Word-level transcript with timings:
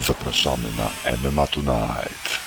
Zapraszamy 0.00 0.68
na 0.78 1.16
MMA 1.16 1.46
Tonight. 1.46 2.40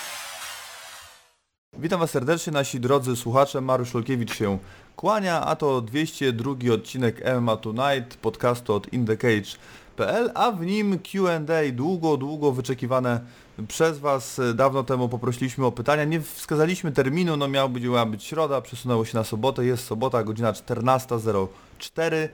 Witam 1.78 2.00
Was 2.00 2.10
serdecznie, 2.10 2.52
nasi 2.52 2.80
drodzy 2.80 3.16
słuchacze. 3.16 3.60
Mariusz 3.60 3.96
Olkiewicz 3.96 4.34
się 4.34 4.58
kłania, 4.96 5.46
a 5.46 5.56
to 5.56 5.80
202 5.80 6.74
odcinek 6.74 7.22
MMA 7.40 7.56
Tonight, 7.56 8.16
podcastu 8.16 8.74
od 8.74 8.92
InTheCage.pl, 8.92 10.30
a 10.34 10.52
w 10.52 10.60
nim 10.66 10.98
Q&A, 10.98 11.72
długo, 11.72 12.16
długo 12.16 12.52
wyczekiwane 12.52 13.20
przez 13.68 13.98
Was. 13.98 14.40
Dawno 14.54 14.84
temu 14.84 15.08
poprosiliśmy 15.08 15.66
o 15.66 15.72
pytania, 15.72 16.04
nie 16.04 16.20
wskazaliśmy 16.20 16.92
terminu, 16.92 17.36
no 17.36 17.48
miał 17.48 17.68
być, 17.68 17.84
miała 17.84 18.06
być 18.06 18.24
środa, 18.24 18.60
przesunęło 18.60 19.04
się 19.04 19.18
na 19.18 19.24
sobotę, 19.24 19.64
jest 19.64 19.86
sobota, 19.86 20.24
godzina 20.24 20.52
14.04. 20.52 22.28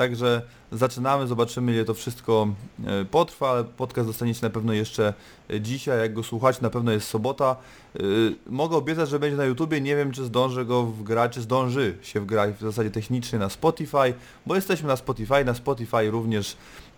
Także 0.00 0.42
zaczynamy, 0.72 1.26
zobaczymy 1.26 1.72
ile 1.72 1.84
to 1.84 1.94
wszystko 1.94 2.48
e, 2.86 3.04
potrwa, 3.04 3.50
ale 3.50 3.64
podcast 3.64 4.08
dostaniecie 4.08 4.40
na 4.42 4.50
pewno 4.50 4.72
jeszcze 4.72 5.14
e, 5.50 5.60
dzisiaj, 5.60 5.98
jak 5.98 6.14
go 6.14 6.22
słuchać, 6.22 6.60
na 6.60 6.70
pewno 6.70 6.92
jest 6.92 7.08
sobota. 7.08 7.56
E, 7.96 8.00
Mogę 8.46 8.76
obiecać, 8.76 9.08
że 9.08 9.18
będzie 9.18 9.36
na 9.36 9.44
YouTubie, 9.44 9.80
nie 9.80 9.96
wiem 9.96 10.12
czy 10.12 10.24
zdążę 10.24 10.64
go 10.64 10.82
wgrać, 10.82 11.32
czy 11.32 11.40
zdąży 11.40 11.98
się 12.02 12.20
wgrać 12.20 12.54
w 12.54 12.60
zasadzie 12.60 12.90
technicznie 12.90 13.38
na 13.38 13.48
Spotify, 13.48 14.14
bo 14.46 14.54
jesteśmy 14.54 14.88
na 14.88 14.96
Spotify, 14.96 15.44
na 15.44 15.54
Spotify 15.54 16.10
również 16.10 16.56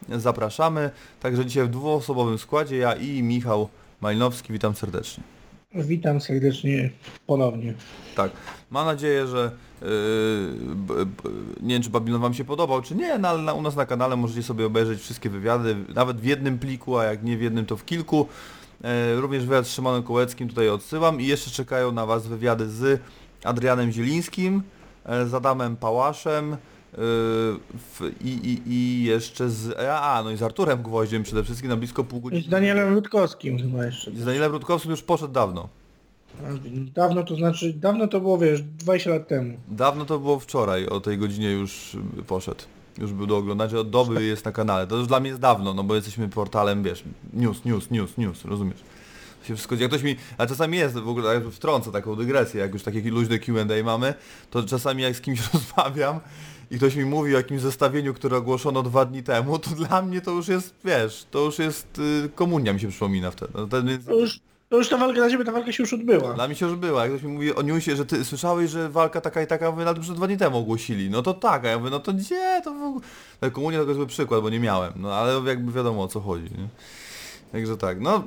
zapraszamy. 0.08 0.90
Także 1.20 1.46
dzisiaj 1.46 1.64
w 1.64 1.70
dwuosobowym 1.70 2.38
składzie 2.38 2.76
ja 2.76 2.94
i 2.94 3.22
Michał 3.22 3.68
Malinowski, 4.00 4.52
witam 4.52 4.74
serdecznie. 4.74 5.41
Witam 5.74 6.20
serdecznie 6.20 6.90
ponownie. 7.26 7.74
Tak, 8.16 8.30
mam 8.70 8.86
nadzieję, 8.86 9.26
że 9.26 9.50
yy, 9.82 9.88
nie 11.62 11.74
wiem 11.74 11.82
czy 11.82 11.90
Babylon 11.90 12.20
Wam 12.20 12.34
się 12.34 12.44
podobał, 12.44 12.82
czy 12.82 12.94
nie, 12.94 13.18
no, 13.18 13.28
ale 13.28 13.54
u 13.54 13.62
nas 13.62 13.76
na 13.76 13.86
kanale 13.86 14.16
możecie 14.16 14.42
sobie 14.42 14.66
obejrzeć 14.66 15.00
wszystkie 15.00 15.30
wywiady, 15.30 15.76
nawet 15.94 16.20
w 16.20 16.24
jednym 16.24 16.58
pliku, 16.58 16.98
a 16.98 17.04
jak 17.04 17.22
nie 17.22 17.36
w 17.36 17.42
jednym 17.42 17.66
to 17.66 17.76
w 17.76 17.84
kilku. 17.84 18.26
Yy, 18.80 19.20
również 19.20 19.46
wywiad 19.46 19.66
z 19.66 19.74
Szymonem 19.74 20.02
Kołeckim 20.02 20.48
tutaj 20.48 20.68
odsyłam 20.68 21.20
i 21.20 21.26
jeszcze 21.26 21.50
czekają 21.50 21.92
na 21.92 22.06
Was 22.06 22.26
wywiady 22.26 22.70
z 22.70 23.00
Adrianem 23.44 23.92
Zielińskim, 23.92 24.62
yy, 25.08 25.28
z 25.28 25.34
Adamem 25.34 25.76
Pałaszem 25.76 26.56
w, 26.92 28.10
i, 28.24 28.28
i, 28.28 28.72
i 28.72 29.04
jeszcze 29.04 29.50
z, 29.50 29.78
a, 29.78 30.22
no 30.24 30.30
i 30.30 30.36
z 30.36 30.42
Arturem 30.42 30.82
Gwoździem 30.82 31.22
przede 31.22 31.44
wszystkim 31.44 31.70
na 31.70 31.76
blisko 31.76 32.04
pół 32.04 32.18
I 32.18 32.22
godziny. 32.22 32.42
z 32.42 32.48
Danielem 32.48 32.94
Rutkowskim 32.94 33.58
chyba 33.58 33.84
jeszcze. 33.84 34.10
Z 34.10 34.24
Danielem 34.24 34.52
Rutkowskim 34.52 34.90
już 34.90 35.02
poszedł 35.02 35.32
dawno. 35.32 35.68
Dawno 36.94 37.22
to 37.22 37.36
znaczy, 37.36 37.72
dawno 37.72 38.08
to 38.08 38.20
było 38.20 38.38
wiesz, 38.38 38.62
20 38.62 39.10
lat 39.10 39.28
temu. 39.28 39.56
Dawno 39.68 40.04
to 40.04 40.18
było 40.18 40.40
wczoraj, 40.40 40.86
o 40.86 41.00
tej 41.00 41.18
godzinie 41.18 41.50
już 41.52 41.96
poszedł. 42.26 42.62
Już 42.98 43.12
był 43.12 43.26
do 43.26 43.36
oglądania, 43.36 43.78
od 43.78 43.90
doby 43.90 44.24
jest 44.24 44.44
na 44.44 44.52
kanale. 44.52 44.86
To 44.86 44.96
już 44.96 45.06
dla 45.06 45.20
mnie 45.20 45.28
jest 45.28 45.40
dawno, 45.40 45.74
no 45.74 45.84
bo 45.84 45.94
jesteśmy 45.94 46.28
portalem, 46.28 46.82
wiesz, 46.82 47.04
news, 47.32 47.64
news, 47.64 47.90
news, 47.90 48.18
news, 48.18 48.44
rozumiesz? 48.44 48.80
Się 49.44 49.54
wszystko, 49.54 49.74
jak 49.74 49.88
ktoś 49.88 50.02
mi, 50.02 50.16
a 50.38 50.46
czasami 50.46 50.78
jest, 50.78 50.94
w 50.94 51.08
ogóle 51.08 51.50
wtrącę 51.50 51.92
taką 51.92 52.16
dygresję, 52.16 52.60
jak 52.60 52.72
już 52.72 52.82
takie 52.82 53.10
luźne 53.10 53.38
Q&A 53.38 53.84
mamy, 53.84 54.14
to 54.50 54.62
czasami 54.62 55.02
jak 55.02 55.16
z 55.16 55.20
kimś 55.20 55.40
rozmawiam 55.54 56.20
i 56.72 56.76
ktoś 56.76 56.96
mi 56.96 57.04
mówi 57.04 57.34
o 57.34 57.36
jakimś 57.36 57.60
zestawieniu, 57.60 58.14
które 58.14 58.36
ogłoszono 58.36 58.82
dwa 58.82 59.04
dni 59.04 59.22
temu, 59.22 59.58
to 59.58 59.70
dla 59.70 60.02
mnie 60.02 60.20
to 60.20 60.30
już 60.30 60.48
jest, 60.48 60.74
wiesz, 60.84 61.26
to 61.30 61.38
już 61.38 61.58
jest, 61.58 61.98
y, 62.24 62.28
komunia 62.34 62.72
mi 62.72 62.80
się 62.80 62.88
przypomina 62.88 63.30
wtedy. 63.30 63.52
No, 63.54 63.66
ten, 63.66 64.02
To 64.06 64.14
już, 64.14 64.40
to 64.68 64.76
już 64.76 64.88
ta 64.88 64.96
walka 64.98 65.14
dla 65.14 65.30
ciebie, 65.30 65.44
ta 65.44 65.52
walka 65.52 65.72
się 65.72 65.82
już 65.82 65.92
odbyła. 65.92 66.34
dla 66.34 66.46
mnie 66.46 66.56
się 66.56 66.66
już 66.66 66.76
była. 66.76 67.02
Jak 67.02 67.12
ktoś 67.12 67.22
mi 67.22 67.32
mówi 67.32 67.54
o 67.54 67.62
newsie, 67.62 67.96
że 67.96 68.06
ty 68.06 68.24
słyszałeś, 68.24 68.70
że 68.70 68.88
walka 68.90 69.20
taka 69.20 69.42
i 69.42 69.46
taka, 69.46 69.70
mówię, 69.70 69.84
no 69.84 69.92
to 69.94 69.98
już 69.98 70.08
dwa 70.08 70.26
dni 70.26 70.36
temu 70.36 70.58
ogłosili. 70.58 71.10
No 71.10 71.22
to 71.22 71.34
tak, 71.34 71.64
a 71.64 71.68
ja 71.68 71.78
mówię, 71.78 71.90
no 71.90 72.00
to 72.00 72.12
gdzie 72.12 72.60
to 72.64 72.74
w 72.74 72.82
ogóle? 72.82 73.04
No, 73.42 73.50
komunia 73.50 73.78
to 73.78 73.84
jest 73.84 73.96
zły 73.96 74.06
przykład, 74.06 74.42
bo 74.42 74.50
nie 74.50 74.60
miałem. 74.60 74.92
No 74.96 75.14
ale 75.14 75.42
jakby 75.46 75.72
wiadomo 75.72 76.02
o 76.02 76.08
co 76.08 76.20
chodzi, 76.20 76.44
nie? 76.44 76.68
Także 77.52 77.76
tak, 77.76 78.00
no 78.00 78.24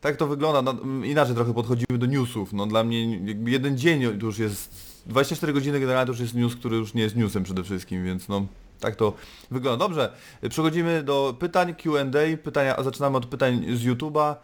tak 0.00 0.16
to 0.16 0.26
wygląda. 0.26 0.62
No, 0.62 1.04
inaczej 1.04 1.34
trochę 1.34 1.54
podchodzimy 1.54 1.98
do 1.98 2.06
newsów. 2.06 2.52
No 2.52 2.66
dla 2.66 2.84
mnie 2.84 3.16
jakby 3.16 3.50
jeden 3.50 3.78
dzień 3.78 4.18
to 4.20 4.26
już 4.26 4.38
jest 4.38 4.91
24 5.06 5.52
godziny 5.52 5.80
generalnie 5.80 6.06
to 6.06 6.12
już 6.12 6.20
jest 6.20 6.34
news, 6.34 6.56
który 6.56 6.76
już 6.76 6.94
nie 6.94 7.02
jest 7.02 7.16
newsem 7.16 7.42
przede 7.42 7.62
wszystkim, 7.62 8.04
więc 8.04 8.28
no 8.28 8.46
tak 8.80 8.96
to 8.96 9.12
wygląda. 9.50 9.84
Dobrze, 9.84 10.12
przechodzimy 10.48 11.02
do 11.02 11.36
pytań 11.38 11.74
Q&A. 11.74 12.36
Pytania, 12.42 12.82
zaczynamy 12.82 13.16
od 13.16 13.26
pytań 13.26 13.64
z 13.76 13.80
YouTube'a. 13.80 14.34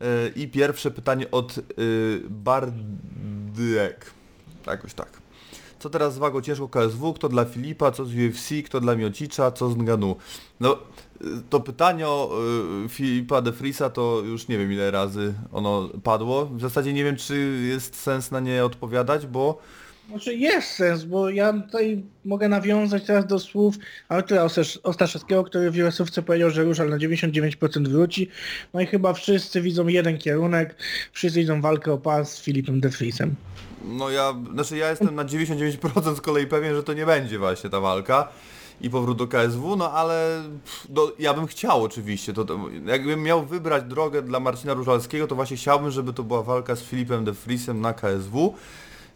Yy, 0.00 0.06
I 0.36 0.48
pierwsze 0.48 0.90
pytanie 0.90 1.30
od 1.30 1.56
yy, 1.56 1.64
Bardyek. 2.30 4.10
Jakoś 4.66 4.94
tak. 4.94 5.08
Co 5.78 5.90
teraz 5.90 6.14
z 6.14 6.18
wagą 6.18 6.40
ciężką 6.40 6.68
KSW? 6.68 7.12
Kto 7.12 7.28
dla 7.28 7.44
Filipa? 7.44 7.90
Co 7.90 8.04
z 8.04 8.14
UFC? 8.14 8.48
Kto 8.66 8.80
dla 8.80 8.96
Miocicza? 8.96 9.50
Co 9.50 9.70
z 9.70 9.76
Nganu? 9.76 10.16
No, 10.60 10.78
y, 11.22 11.26
to 11.50 11.60
pytanie 11.60 12.08
o 12.08 12.30
y, 12.84 12.88
Filipa 12.88 13.42
de 13.42 13.52
Frisa 13.52 13.90
to 13.90 14.22
już 14.24 14.48
nie 14.48 14.58
wiem 14.58 14.72
ile 14.72 14.90
razy 14.90 15.34
ono 15.52 15.88
padło. 16.02 16.46
W 16.46 16.60
zasadzie 16.60 16.92
nie 16.92 17.04
wiem 17.04 17.16
czy 17.16 17.60
jest 17.68 17.96
sens 17.96 18.30
na 18.30 18.40
nie 18.40 18.64
odpowiadać, 18.64 19.26
bo 19.26 19.58
Znaczy 20.08 20.34
jest 20.34 20.68
sens, 20.68 21.04
bo 21.04 21.30
ja 21.30 21.52
tutaj 21.52 22.02
mogę 22.24 22.48
nawiązać 22.48 23.04
teraz 23.04 23.26
do 23.26 23.38
słów 23.38 23.74
Artura 24.08 24.44
Ostasz- 24.44 24.78
Ostaszewskiego, 24.82 25.44
który 25.44 25.70
w 25.70 25.76
US-ówce 25.76 26.22
powiedział, 26.22 26.50
że 26.50 26.64
Różal 26.64 26.90
na 26.90 26.96
99% 26.98 27.88
wróci. 27.88 28.28
No 28.74 28.80
i 28.80 28.86
chyba 28.86 29.12
wszyscy 29.12 29.60
widzą 29.62 29.86
jeden 29.86 30.18
kierunek, 30.18 30.76
wszyscy 31.12 31.40
widzą 31.40 31.60
walkę 31.60 31.92
o 31.92 31.98
pas 31.98 32.32
z 32.32 32.40
Filipem 32.42 32.80
de 32.80 32.88
Vriesem. 32.88 33.34
No 33.84 34.10
ja, 34.10 34.34
znaczy 34.52 34.76
ja 34.76 34.90
jestem 34.90 35.14
na 35.14 35.24
99% 35.24 36.16
z 36.16 36.20
kolei 36.20 36.46
pewien, 36.46 36.74
że 36.74 36.82
to 36.82 36.92
nie 36.92 37.06
będzie 37.06 37.38
właśnie 37.38 37.70
ta 37.70 37.80
walka 37.80 38.28
i 38.80 38.90
powrót 38.90 39.18
do 39.18 39.26
KSW, 39.26 39.76
no 39.76 39.92
ale 39.92 40.42
no, 40.88 41.12
ja 41.18 41.34
bym 41.34 41.46
chciał 41.46 41.84
oczywiście, 41.84 42.32
to, 42.32 42.44
to, 42.44 42.58
jakbym 42.86 43.22
miał 43.22 43.46
wybrać 43.46 43.84
drogę 43.84 44.22
dla 44.22 44.40
Marcina 44.40 44.74
Różalskiego, 44.74 45.26
to 45.26 45.34
właśnie 45.34 45.56
chciałbym, 45.56 45.90
żeby 45.90 46.12
to 46.12 46.22
była 46.22 46.42
walka 46.42 46.76
z 46.76 46.82
Filipem 46.82 47.24
de 47.24 47.32
Vriesem 47.32 47.80
na 47.80 47.92
KSW, 47.92 48.54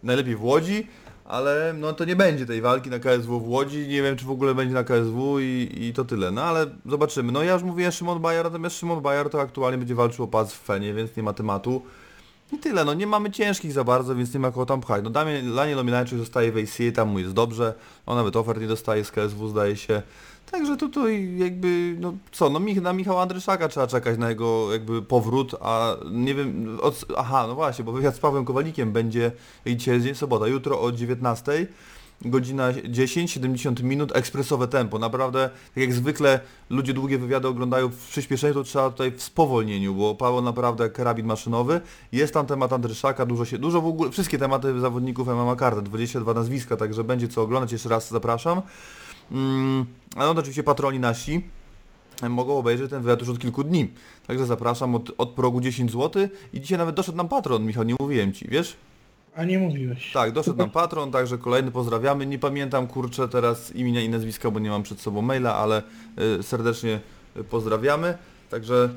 najlepiej 0.03 0.37
w 0.37 0.45
Łodzi, 0.45 0.87
ale 1.25 1.75
no 1.79 1.93
to 1.93 2.05
nie 2.05 2.17
będzie 2.17 2.47
tej 2.47 2.61
walki 2.61 2.91
na 2.91 2.99
KSW 2.99 3.41
w 3.41 3.49
Łodzi, 3.49 3.89
nie 3.89 4.03
wiem 4.03 4.17
czy 4.17 4.25
w 4.25 4.31
ogóle 4.31 4.55
będzie 4.55 4.75
na 4.75 4.85
KSW 4.85 5.41
i, 5.41 5.69
i 5.81 5.93
to 5.93 6.05
tyle, 6.05 6.31
no 6.31 6.43
ale 6.43 6.67
zobaczymy. 6.87 7.33
No 7.33 7.43
ja 7.43 7.53
już 7.53 7.63
mówiłem 7.63 7.93
Szymon 7.93 8.21
Bajar, 8.21 8.45
natomiast 8.45 8.79
Szymon 8.79 9.01
Bajar 9.01 9.31
to 9.31 9.41
aktualnie 9.41 9.79
będzie 9.79 9.95
walczył 9.95 10.25
o 10.25 10.29
pas 10.29 10.55
w 10.55 10.59
Fenie, 10.59 10.95
więc 10.95 11.17
nie 11.17 11.23
ma 11.23 11.33
tematu. 11.33 11.83
I 12.53 12.59
tyle, 12.59 12.85
no 12.85 12.95
nie 12.95 13.07
mamy 13.07 13.31
ciężkich 13.31 13.73
za 13.73 13.85
bardzo, 13.85 14.15
więc 14.15 14.35
nie 14.35 14.41
ma 14.41 14.51
kogo 14.51 14.67
tam 14.67 14.81
pchać. 14.81 15.05
No 15.05 15.11
Damian, 15.11 15.55
Daniel 15.55 15.79
Ominaczek 15.79 16.19
zostaje 16.19 16.53
w 16.53 16.57
ACA, 16.57 16.93
tam 16.95 17.09
mu 17.09 17.19
jest 17.19 17.33
dobrze, 17.33 17.75
on 18.07 18.17
nawet 18.17 18.37
ofert 18.37 18.61
nie 18.61 18.67
dostaje 18.67 19.05
z 19.05 19.11
KSW 19.11 19.49
zdaje 19.49 19.77
się. 19.77 20.03
Także 20.53 20.77
tutaj 20.77 21.39
jakby, 21.39 21.97
no 22.01 22.15
co, 22.33 22.51
no 22.51 22.61
na 22.83 22.93
Michała 22.93 23.23
Andryszaka 23.23 23.69
trzeba 23.69 23.87
czekać 23.87 24.19
na 24.19 24.29
jego 24.29 24.73
jakby 24.73 25.03
powrót, 25.03 25.55
a 25.61 25.97
nie 26.11 26.35
wiem, 26.35 26.79
od, 26.83 27.05
aha, 27.17 27.45
no 27.49 27.55
właśnie, 27.55 27.85
bo 27.85 27.93
wywiad 27.93 28.17
z 28.17 28.19
Pawłem 28.19 28.45
Kowalikiem 28.45 28.93
będzie, 28.93 29.33
dzisiaj 29.67 30.15
sobota, 30.15 30.47
jutro 30.47 30.81
o 30.81 30.93
19 30.93 31.67
godzina 32.25 32.69
10, 32.89 33.31
70 33.31 33.83
minut, 33.83 34.17
ekspresowe 34.17 34.69
tempo. 34.69 34.99
Naprawdę, 34.99 35.51
tak 35.75 35.77
jak 35.77 35.93
zwykle 35.93 36.41
ludzie 36.71 36.95
długie 36.95 37.19
wywiady 37.19 37.49
oglądają 37.49 37.89
w 37.89 38.09
przyspieszeniu, 38.09 38.55
to 38.55 38.65
trzeba 38.65 38.91
tutaj 38.91 39.13
w 39.13 39.23
spowolnieniu, 39.23 39.95
bo 39.95 40.15
Paweł 40.15 40.43
naprawdę 40.43 40.91
karabin 40.91 41.27
maszynowy. 41.27 41.81
Jest 42.13 42.35
tam 42.35 42.47
temat 42.47 42.73
Andryszaka, 42.73 43.27
dużo 43.27 43.45
się, 43.45 43.59
dużo 43.59 43.81
w 43.81 43.87
ogóle, 43.87 44.11
wszystkie 44.11 44.39
tematy 44.39 44.81
zawodników 44.81 45.29
MMA 45.29 45.57
Karta, 45.57 45.81
22 45.81 46.35
nazwiska, 46.35 46.77
także 46.77 47.05
będzie 47.05 47.29
co 47.29 47.43
oglądać, 47.43 47.73
jeszcze 47.73 47.89
raz 47.89 48.11
zapraszam. 48.11 48.63
Mm, 49.31 49.87
a 50.17 50.19
no 50.27 50.35
to 50.35 50.41
oczywiście 50.41 50.63
patroni 50.63 50.99
nasi 50.99 51.43
mogą 52.29 52.59
obejrzeć 52.59 52.91
ten 52.91 53.03
wywiad 53.03 53.21
już 53.21 53.29
od 53.29 53.39
kilku 53.39 53.65
dni. 53.65 53.89
Także 54.27 54.47
zapraszam 54.47 54.95
od, 54.95 55.11
od 55.19 55.31
progu 55.31 55.61
10 55.61 55.93
zł 55.93 56.29
i 56.53 56.61
dzisiaj 56.61 56.79
nawet 56.79 56.95
doszedł 56.97 57.17
nam 57.19 57.29
patron, 57.29 57.65
Michał, 57.67 57.85
nie 57.85 57.95
mówiłem 58.01 58.33
Ci, 58.33 58.49
wiesz? 58.49 58.77
A 59.37 59.45
nie 59.45 59.59
mówiłeś. 59.59 60.13
Tak, 60.13 60.33
doszedł 60.33 60.57
nam 60.57 60.71
patron, 60.71 61.11
także 61.11 61.39
kolejny 61.39 61.71
pozdrawiamy. 61.71 62.27
Nie 62.27 62.39
pamiętam 62.39 62.87
kurczę 62.87 63.29
teraz 63.29 63.75
imienia 63.77 64.01
i 64.01 64.09
nazwiska, 64.09 64.51
bo 64.51 64.59
nie 64.61 64.71
mam 64.71 64.83
przed 64.83 65.01
sobą 65.01 65.23
maila, 65.23 65.55
ale 65.57 65.83
y, 66.39 66.43
serdecznie 66.43 67.01
pozdrawiamy. 67.51 68.19
Także, 68.51 68.89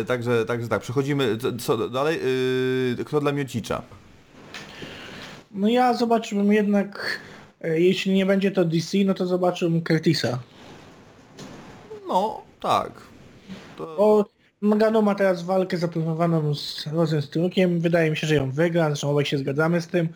y, 0.00 0.04
także, 0.04 0.44
także 0.46 0.68
tak, 0.68 0.82
przechodzimy, 0.82 1.38
co- 1.60 1.88
dalej, 1.88 2.20
y, 3.00 3.04
kto 3.04 3.20
dla 3.20 3.32
Miocicza? 3.32 3.82
No 5.50 5.68
ja 5.68 5.94
zobaczyłbym 5.94 6.52
jednak, 6.52 7.20
jeśli 7.64 8.12
nie 8.12 8.26
będzie 8.26 8.50
to 8.50 8.64
DC, 8.64 8.98
no 9.04 9.14
to 9.14 9.26
zobaczyłbym 9.26 9.82
Curtisa. 9.82 10.38
No, 12.08 12.42
tak. 12.60 12.92
To, 13.76 13.96
Bo 13.96 14.24
Magano 14.62 15.02
ma 15.02 15.14
teraz 15.14 15.42
walkę 15.42 15.76
zaplanowaną 15.76 16.54
z 16.54 16.86
Rosenstrukiem. 16.86 17.80
Wydaje 17.80 18.10
mi 18.10 18.16
się, 18.16 18.26
że 18.26 18.34
ją 18.34 18.50
wygra, 18.50 18.86
zresztą 18.86 19.10
obaj 19.10 19.24
się 19.24 19.38
zgadzamy 19.38 19.80
z 19.80 19.86
tym. 19.86 20.08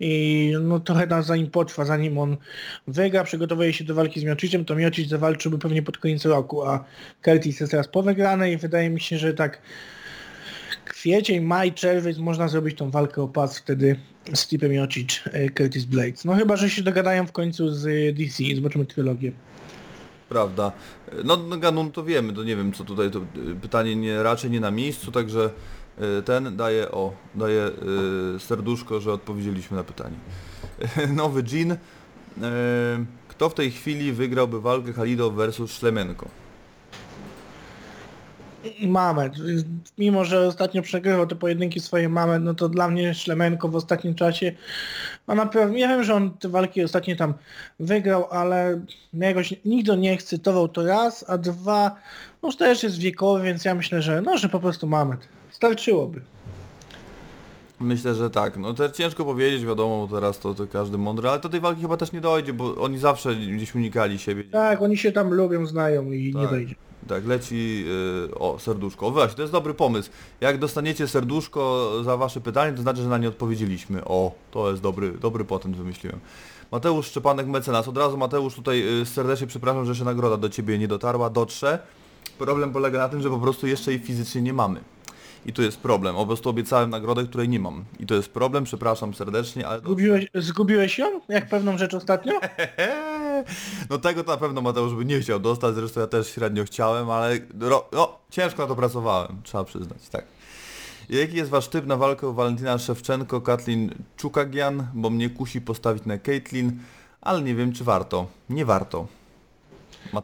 I 0.00 0.52
no 0.62 0.80
trochę 0.80 1.06
nas 1.06 1.26
zanim 1.26 1.50
potrwa, 1.50 1.84
zanim 1.84 2.18
on 2.18 2.36
wygra, 2.86 3.24
przygotowuje 3.24 3.72
się 3.72 3.84
do 3.84 3.94
walki 3.94 4.20
z 4.20 4.24
Miocicem, 4.24 4.64
to 4.64 4.76
Miocic 4.76 5.08
zawalczyłby 5.08 5.58
pewnie 5.58 5.82
pod 5.82 5.98
koniec 5.98 6.24
roku, 6.24 6.62
a 6.62 6.84
Curtis 7.24 7.60
jest 7.60 7.70
teraz 7.70 7.88
po 7.88 8.02
wygranej 8.02 8.52
i 8.54 8.56
wydaje 8.56 8.90
mi 8.90 9.00
się, 9.00 9.18
że 9.18 9.34
tak 9.34 9.62
kwiecień, 10.84 11.44
maj, 11.44 11.72
czerwiec 11.72 12.18
można 12.18 12.48
zrobić 12.48 12.78
tą 12.78 12.90
walkę 12.90 13.22
o 13.22 13.28
pas 13.28 13.58
wtedy 13.58 13.96
z 14.34 14.46
Tipem 14.46 14.72
Jocic, 14.72 15.22
e, 15.32 15.50
Curtis 15.50 15.84
Blades. 15.84 16.24
No 16.24 16.34
chyba, 16.34 16.56
że 16.56 16.70
się 16.70 16.82
dogadają 16.82 17.26
w 17.26 17.32
końcu 17.32 17.70
z 17.70 17.86
e, 17.86 18.12
DC 18.12 18.42
i 18.42 18.56
zobaczymy 18.56 18.86
trylogię. 18.86 19.32
Prawda. 20.28 20.72
No, 21.24 21.36
no 21.36 21.56
Ganun 21.58 21.92
to 21.92 22.04
wiemy, 22.04 22.32
to 22.32 22.44
nie 22.44 22.56
wiem 22.56 22.72
co 22.72 22.84
tutaj, 22.84 23.10
to 23.10 23.18
y, 23.18 23.56
pytanie 23.62 23.96
nie, 23.96 24.22
raczej 24.22 24.50
nie 24.50 24.60
na 24.60 24.70
miejscu, 24.70 25.12
także 25.12 25.50
y, 26.18 26.22
ten 26.22 26.56
daje, 26.56 26.90
o, 26.90 27.12
daje 27.34 27.70
serduszko, 28.38 29.00
że 29.00 29.12
odpowiedzieliśmy 29.12 29.76
na 29.76 29.84
pytanie. 29.84 30.16
Nowy 31.16 31.42
Jean. 31.52 31.76
Kto 33.28 33.48
w 33.48 33.54
tej 33.54 33.70
chwili 33.70 34.12
wygrałby 34.12 34.60
walkę 34.60 34.92
Halido 34.92 35.30
versus 35.30 35.72
Szlemenko? 35.72 36.28
Mamet. 38.86 39.32
Mimo, 39.98 40.24
że 40.24 40.46
ostatnio 40.46 40.82
przegrywał 40.82 41.26
te 41.26 41.34
pojedynki 41.34 41.80
swoje 41.80 42.08
Mamet, 42.08 42.42
no 42.42 42.54
to 42.54 42.68
dla 42.68 42.88
mnie 42.88 43.14
Szlemenko 43.14 43.68
w 43.68 43.76
ostatnim 43.76 44.14
czasie, 44.14 44.52
no 45.28 45.34
naprawdę, 45.34 45.78
ja 45.78 45.88
wiem, 45.88 46.04
że 46.04 46.14
on 46.14 46.30
te 46.30 46.48
walki 46.48 46.84
ostatnio 46.84 47.16
tam 47.16 47.34
wygrał, 47.80 48.26
ale 48.30 48.80
mnie 49.12 49.26
jakoś 49.26 49.54
nigdy 49.64 49.96
nie 49.96 50.12
ekscytował 50.12 50.68
to 50.68 50.86
raz, 50.86 51.24
a 51.28 51.38
dwa, 51.38 51.96
no 52.42 52.52
też 52.52 52.82
jest 52.82 52.98
wiekowy, 52.98 53.42
więc 53.42 53.64
ja 53.64 53.74
myślę, 53.74 54.02
że 54.02 54.22
no, 54.22 54.38
że 54.38 54.48
po 54.48 54.60
prostu 54.60 54.86
Mamet. 54.86 55.28
Starczyłoby. 55.50 56.20
Myślę, 57.80 58.14
że 58.14 58.30
tak. 58.30 58.56
No 58.56 58.74
to 58.74 58.88
ciężko 58.88 59.24
powiedzieć, 59.24 59.66
wiadomo, 59.66 60.08
teraz 60.10 60.38
to, 60.38 60.54
to 60.54 60.66
każdy 60.66 60.98
mądry, 60.98 61.28
ale 61.28 61.40
do 61.40 61.48
tej 61.48 61.60
walki 61.60 61.82
chyba 61.82 61.96
też 61.96 62.12
nie 62.12 62.20
dojdzie, 62.20 62.52
bo 62.52 62.74
oni 62.74 62.98
zawsze 62.98 63.36
gdzieś 63.36 63.74
unikali 63.74 64.18
siebie. 64.18 64.44
Tak, 64.44 64.82
oni 64.82 64.96
się 64.96 65.12
tam 65.12 65.34
lubią, 65.34 65.66
znają 65.66 66.12
i 66.12 66.34
nie 66.34 66.48
Tak. 66.48 66.85
Tak, 67.08 67.26
leci 67.26 67.84
y, 68.30 68.38
o 68.38 68.58
serduszko. 68.58 69.06
O, 69.06 69.10
Właśnie, 69.10 69.36
to 69.36 69.42
jest 69.42 69.52
dobry 69.52 69.74
pomysł. 69.74 70.10
Jak 70.40 70.58
dostaniecie 70.58 71.08
serduszko 71.08 71.90
za 72.04 72.16
wasze 72.16 72.40
pytanie, 72.40 72.76
to 72.76 72.82
znaczy, 72.82 73.02
że 73.02 73.08
na 73.08 73.18
nie 73.18 73.28
odpowiedzieliśmy. 73.28 74.04
O, 74.04 74.32
to 74.50 74.70
jest 74.70 74.82
dobry, 74.82 75.12
dobry 75.12 75.44
patent 75.44 75.76
wymyśliłem. 75.76 76.20
Mateusz 76.72 77.06
Szczepanek 77.06 77.46
Mecenas. 77.46 77.88
Od 77.88 77.98
razu 77.98 78.16
Mateusz 78.16 78.54
tutaj 78.54 79.00
y, 79.02 79.06
serdecznie 79.06 79.46
przepraszam, 79.46 79.84
że 79.84 79.90
jeszcze 79.90 80.04
nagroda 80.04 80.36
do 80.36 80.48
ciebie 80.48 80.78
nie 80.78 80.88
dotarła, 80.88 81.30
dotrze. 81.30 81.78
Problem 82.38 82.72
polega 82.72 82.98
na 82.98 83.08
tym, 83.08 83.22
że 83.22 83.30
po 83.30 83.38
prostu 83.38 83.66
jeszcze 83.66 83.90
jej 83.90 84.00
fizycznie 84.00 84.42
nie 84.42 84.52
mamy. 84.52 84.80
I 85.46 85.52
tu 85.52 85.62
jest 85.62 85.80
problem. 85.80 86.14
Po 86.14 86.26
prostu 86.26 86.50
obiecałem 86.50 86.90
nagrodę, 86.90 87.24
której 87.24 87.48
nie 87.48 87.60
mam. 87.60 87.84
I 88.00 88.06
to 88.06 88.14
jest 88.14 88.28
problem, 88.28 88.64
przepraszam 88.64 89.14
serdecznie, 89.14 89.68
ale... 89.68 89.78
Zgubiłeś, 89.78 90.26
zgubiłeś 90.34 90.98
ją? 90.98 91.20
Jak 91.28 91.48
pewną 91.48 91.78
rzecz 91.78 91.94
ostatnio? 91.94 92.32
No 93.90 93.98
tego 93.98 94.24
to 94.24 94.30
na 94.30 94.36
pewno 94.36 94.60
Mateusz 94.60 94.94
by 94.94 95.04
nie 95.04 95.20
chciał 95.20 95.40
dostać, 95.40 95.74
zresztą 95.74 96.00
ja 96.00 96.06
też 96.06 96.30
średnio 96.30 96.64
chciałem, 96.64 97.10
ale 97.10 97.38
ro, 97.60 97.88
no, 97.92 98.18
ciężko 98.30 98.62
na 98.62 98.68
to 98.68 98.76
pracowałem, 98.76 99.40
trzeba 99.42 99.64
przyznać, 99.64 100.08
tak. 100.08 100.24
Jaki 101.08 101.36
jest 101.36 101.50
wasz 101.50 101.68
typ 101.68 101.86
na 101.86 101.96
walkę 101.96 102.34
Walentina 102.34 102.78
Szewczenko, 102.78 103.40
Katlin 103.40 103.90
Czukagian, 104.16 104.86
bo 104.94 105.10
mnie 105.10 105.30
kusi 105.30 105.60
postawić 105.60 106.04
na 106.04 106.18
Caitlin, 106.18 106.78
ale 107.20 107.42
nie 107.42 107.54
wiem 107.54 107.72
czy 107.72 107.84
warto. 107.84 108.26
Nie 108.50 108.64
warto. 108.64 109.06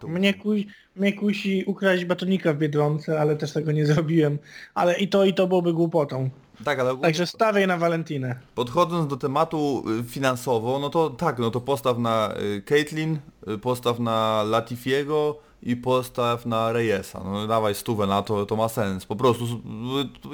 Mnie, 0.09 0.35
kusi, 0.35 0.69
mnie 0.97 1.13
kusi 1.13 1.65
ukraść 1.67 2.05
batonika 2.05 2.53
w 2.53 2.59
Biedronce, 2.59 3.21
ale 3.21 3.37
też 3.37 3.53
tego 3.53 3.73
nie 3.73 3.87
zrobiłem. 3.87 4.39
Ale 4.75 4.99
i 4.99 5.09
to, 5.09 5.25
i 5.25 5.35
to 5.35 5.47
byłoby 5.47 5.73
głupotą. 5.73 6.31
Tak, 6.65 6.79
ale 6.81 6.91
ogólnie 6.91 7.09
Także 7.09 7.27
stawiaj 7.27 7.67
na 7.67 7.77
Walentinę. 7.77 8.39
podchodząc 8.55 9.07
do 9.11 9.17
tematu 9.17 9.85
y, 10.01 10.05
finansowo, 10.05 10.79
no 10.79 10.91
to 10.91 11.11
tak, 11.11 11.39
no 11.39 11.51
to 11.51 11.61
postaw 11.61 11.99
na 11.99 12.35
y, 12.57 12.63
Caitlin, 12.63 13.19
y, 13.49 13.59
postaw 13.59 13.99
na 13.99 14.43
Latifiego 14.43 15.39
i 15.63 15.77
postaw 15.77 16.47
na 16.47 16.73
Reyesa. 16.73 17.21
No 17.25 17.47
dawaj 17.47 17.75
stówę 17.75 18.07
na 18.07 18.23
to, 18.23 18.47
to 18.47 18.57
ma 18.57 18.69
sens. 18.69 19.07
Po 19.07 19.17
prostu. 19.17 19.45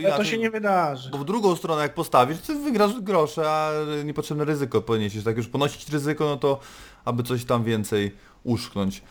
y, 0.00 0.16
to 0.16 0.24
się 0.24 0.38
nie 0.38 0.50
wydarzy. 0.50 1.10
Bo 1.10 1.18
w 1.18 1.24
drugą 1.24 1.56
stronę 1.56 1.82
jak 1.82 1.94
postawisz, 1.94 2.38
to 2.40 2.54
wygrasz 2.54 3.00
grosze, 3.00 3.50
a 3.50 3.70
niepotrzebne 4.04 4.44
ryzyko 4.44 4.80
poniesiesz. 4.82 5.24
Tak 5.24 5.36
już 5.36 5.48
ponosić 5.48 5.88
ryzyko, 5.88 6.24
no 6.24 6.36
to 6.36 6.58
aby 7.04 7.22
coś 7.22 7.44
tam 7.44 7.64
więcej 7.64 8.14
uszknąć. 8.44 9.02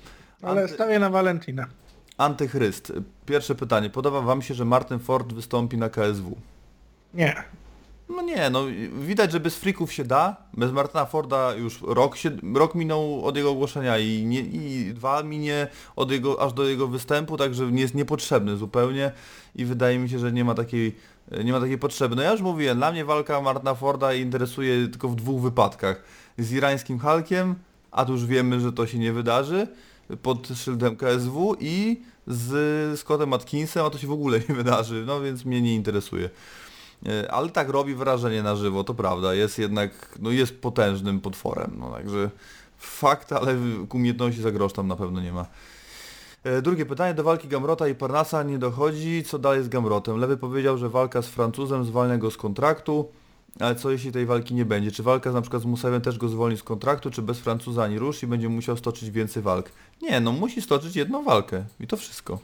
Ale 0.42 0.62
Anty, 0.62 0.74
stawię 0.74 1.00
na 1.00 1.10
Walentinę. 1.10 1.66
antychryst. 2.18 2.94
Pierwsze 3.26 3.56
pytanie. 3.56 3.90
Podoba 3.90 4.22
wam 4.22 4.42
się, 4.42 4.54
że 4.54 4.66
Martin 4.66 5.00
Ford 5.00 5.34
wystąpi 5.34 5.78
na 5.78 5.90
KSW? 5.90 6.36
Nie. 7.18 7.44
No 8.10 8.22
nie, 8.22 8.50
no 8.50 8.64
widać, 9.00 9.32
że 9.32 9.40
bez 9.40 9.56
frików 9.56 9.94
się 9.94 10.04
da. 10.04 10.36
Bez 10.54 10.72
Martina 10.72 11.06
Forda 11.06 11.56
już 11.56 11.82
rok, 11.82 12.18
się, 12.18 12.32
rok 12.54 12.76
minął 12.76 13.26
od 13.26 13.38
jego 13.38 13.52
ogłoszenia 13.52 13.98
i, 13.98 14.26
nie, 14.26 14.40
i 14.40 14.94
dwa 14.94 15.24
minie 15.24 15.68
od 15.96 16.12
jego, 16.12 16.42
aż 16.42 16.54
do 16.54 16.64
jego 16.64 16.88
występu, 16.88 17.38
także 17.38 17.72
nie 17.72 17.82
jest 17.82 17.96
niepotrzebny 17.96 18.58
zupełnie 18.58 19.12
i 19.56 19.66
wydaje 19.66 20.00
mi 20.00 20.10
się, 20.10 20.20
że 20.20 20.32
nie 20.32 20.46
ma 20.46 20.54
takiej, 20.54 20.96
nie 21.44 21.52
ma 21.52 21.60
takiej 21.60 21.78
potrzeby. 21.78 22.16
No 22.16 22.22
ja 22.22 22.32
już 22.32 22.42
mówiłem, 22.42 22.78
dla 22.78 22.92
mnie 22.92 23.06
walka 23.06 23.42
Martina 23.42 23.76
Forda 23.76 24.14
interesuje 24.14 24.88
tylko 24.88 25.10
w 25.10 25.16
dwóch 25.16 25.42
wypadkach. 25.42 26.04
Z 26.38 26.52
irańskim 26.52 27.00
Hulkiem, 27.00 27.56
a 27.92 28.06
tu 28.06 28.12
już 28.12 28.26
wiemy, 28.26 28.60
że 28.60 28.74
to 28.74 28.88
się 28.88 29.00
nie 29.00 29.14
wydarzy, 29.14 29.68
pod 30.22 30.48
szyldem 30.56 30.96
KSW 30.96 31.56
i 31.60 32.02
z 32.28 33.00
Scottem 33.00 33.34
Atkinsem, 33.34 33.86
a 33.86 33.90
to 33.90 33.98
się 33.98 34.08
w 34.08 34.12
ogóle 34.12 34.40
nie 34.50 34.56
wydarzy, 34.56 35.04
no 35.08 35.22
więc 35.22 35.46
mnie 35.46 35.62
nie 35.62 35.76
interesuje. 35.76 36.30
E, 37.06 37.32
Ale 37.32 37.50
tak 37.50 37.70
robi 37.70 37.96
wrażenie 37.96 38.44
na 38.44 38.56
żywo, 38.56 38.84
to 38.84 38.94
prawda. 38.94 39.34
Jest 39.34 39.60
jednak, 39.60 40.18
no 40.20 40.32
jest 40.32 40.62
potężnym 40.62 41.20
potworem. 41.22 41.72
No 41.80 41.92
także 41.92 42.30
fakt, 42.78 43.32
ale 43.34 43.56
umiejętności 43.94 44.42
za 44.42 44.52
grosz 44.52 44.74
tam 44.74 44.88
na 44.88 44.96
pewno 44.96 45.22
nie 45.22 45.32
ma. 45.34 45.46
E, 46.44 46.62
Drugie 46.62 46.86
pytanie, 46.86 47.14
do 47.14 47.24
walki 47.24 47.48
Gamrota 47.48 47.88
i 47.88 47.96
Parnasa 47.96 48.44
nie 48.44 48.58
dochodzi. 48.60 49.24
Co 49.24 49.40
dalej 49.40 49.64
z 49.64 49.70
Gamrotem? 49.70 50.18
Lewy 50.18 50.38
powiedział, 50.38 50.78
że 50.78 50.90
walka 50.90 51.22
z 51.22 51.28
Francuzem 51.28 51.86
zwalnia 51.86 52.18
go 52.18 52.32
z 52.32 52.38
kontraktu, 52.38 53.12
ale 53.60 53.76
co 53.76 53.92
jeśli 53.92 54.12
tej 54.12 54.26
walki 54.26 54.54
nie 54.54 54.66
będzie? 54.66 54.92
Czy 54.92 55.04
walka 55.04 55.32
na 55.32 55.42
przykład 55.42 55.62
z 55.62 55.66
Musawem 55.66 56.02
też 56.02 56.18
go 56.18 56.30
zwolni 56.30 56.58
z 56.58 56.64
kontraktu, 56.64 57.12
czy 57.12 57.22
bez 57.22 57.40
Francuza 57.40 57.84
ani 57.84 58.00
rusz 58.00 58.24
i 58.24 58.28
będzie 58.28 58.50
musiał 58.50 58.78
stoczyć 58.78 59.12
więcej 59.12 59.44
walk? 59.44 59.72
Nie, 60.02 60.20
no 60.20 60.32
musi 60.32 60.62
stoczyć 60.62 60.96
jedną 60.96 61.24
walkę 61.24 61.64
i 61.80 61.88
to 61.88 61.98
wszystko. 61.98 62.40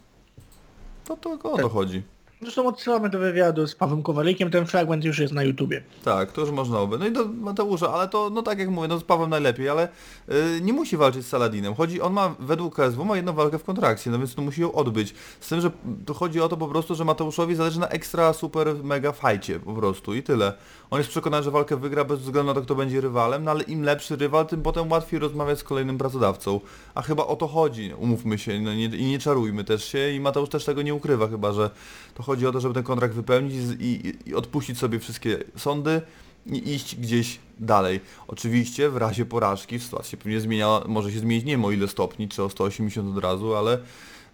To 1.06 1.18
to 1.18 1.32
o 1.32 1.58
to 1.58 1.70
chodzi. 1.70 2.04
Zresztą 2.42 2.68
odsyłamy 2.68 3.10
do 3.10 3.20
wywiadu 3.20 3.68
z 3.68 3.76
Pawłem 3.76 4.04
Kowalikiem, 4.04 4.52
ten 4.52 4.66
fragment 4.66 5.04
już 5.04 5.20
jest 5.20 5.34
na 5.34 5.44
YouTubie. 5.44 5.84
Tak, 6.04 6.32
to 6.32 6.42
już 6.42 6.52
można 6.52 6.80
oby. 6.80 6.98
No 6.98 7.08
i 7.08 7.12
do 7.12 7.26
Mateusza, 7.26 7.94
ale 7.94 8.08
to, 8.08 8.30
no 8.30 8.42
tak 8.42 8.60
jak 8.60 8.70
mówię, 8.70 8.88
no 8.88 9.00
z 9.00 9.04
Pawłem 9.04 9.30
najlepiej, 9.30 9.70
ale 9.70 9.88
y, 10.30 10.62
nie 10.62 10.74
musi 10.74 10.98
walczyć 10.98 11.26
z 11.26 11.30
Saladinem. 11.30 11.76
Chodzi, 11.76 12.02
on 12.02 12.14
ma 12.14 12.36
według 12.40 12.76
KSW 12.76 13.06
ma 13.06 13.16
jedną 13.16 13.34
walkę 13.34 13.60
w 13.60 13.64
kontrakcie, 13.64 14.12
no 14.12 14.18
więc 14.18 14.36
to 14.36 14.42
musi 14.42 14.62
ją 14.62 14.74
odbyć. 14.74 15.14
Z 15.40 15.50
tym, 15.50 15.62
że 15.62 15.72
to 16.06 16.14
chodzi 16.14 16.42
o 16.42 16.50
to 16.50 16.58
po 16.58 16.68
prostu, 16.68 16.96
że 16.96 17.06
Mateuszowi 17.06 17.56
zależy 17.56 17.80
na 17.80 17.88
ekstra, 17.88 18.34
super, 18.34 18.76
mega 18.84 19.12
fajcie 19.12 19.60
po 19.60 19.74
prostu 19.74 20.16
i 20.16 20.24
tyle. 20.24 20.54
On 20.92 20.98
jest 20.98 21.10
przekonany, 21.10 21.44
że 21.44 21.52
walkę 21.52 21.78
wygra 21.78 22.06
bez 22.06 22.20
względu 22.20 22.54
na 22.54 22.60
to, 22.60 22.66
kto 22.66 22.76
będzie 22.76 23.02
rywalem, 23.02 23.44
no 23.44 23.52
ale 23.52 23.64
im 23.64 23.84
lepszy 23.84 24.16
rywal, 24.16 24.48
tym 24.48 24.62
potem 24.62 24.92
łatwiej 24.92 25.20
rozmawiać 25.20 25.60
z 25.60 25.64
kolejnym 25.64 25.98
pracodawcą. 25.98 26.60
A 26.96 27.02
chyba 27.02 27.26
o 27.26 27.36
to 27.36 27.48
chodzi, 27.48 27.94
umówmy 27.98 28.38
się 28.38 28.62
no 28.62 28.74
nie, 28.74 28.86
i 28.86 29.06
nie 29.06 29.20
czarujmy 29.20 29.64
też 29.64 29.86
się 29.86 30.12
i 30.12 30.20
Mateusz 30.20 30.50
też 30.50 30.66
tego 30.66 30.82
nie 30.82 30.94
ukrywa 30.94 31.28
chyba, 31.28 31.52
że 31.52 31.70
to 32.16 32.24
chodzi 32.24 32.48
o 32.48 32.52
to, 32.52 32.60
żeby 32.60 32.74
ten 32.74 32.84
kontrakt 32.84 33.14
wypełnić 33.14 33.54
i, 33.80 34.14
i, 34.26 34.36
odpuścić 34.36 34.78
sobie 34.78 35.00
wszystkie 35.00 35.38
sądy 35.56 36.02
i 36.46 36.74
iść 36.74 36.96
gdzieś 36.96 37.40
dalej. 37.60 38.00
Oczywiście 38.28 38.90
w 38.90 38.98
razie 38.98 39.26
porażki 39.26 39.80
sytuacja 39.80 40.12
się 40.12 40.18
pewnie 40.18 40.40
zmienia, 40.40 40.82
może 40.88 41.12
się 41.12 41.20
zmienić 41.20 41.46
nie 41.46 41.60
o 41.60 41.72
ile 41.72 41.88
stopni, 41.88 42.30
czy 42.30 42.44
o 42.44 42.50
180 42.50 43.18
od 43.18 43.24
razu, 43.24 43.56
ale 43.56 43.80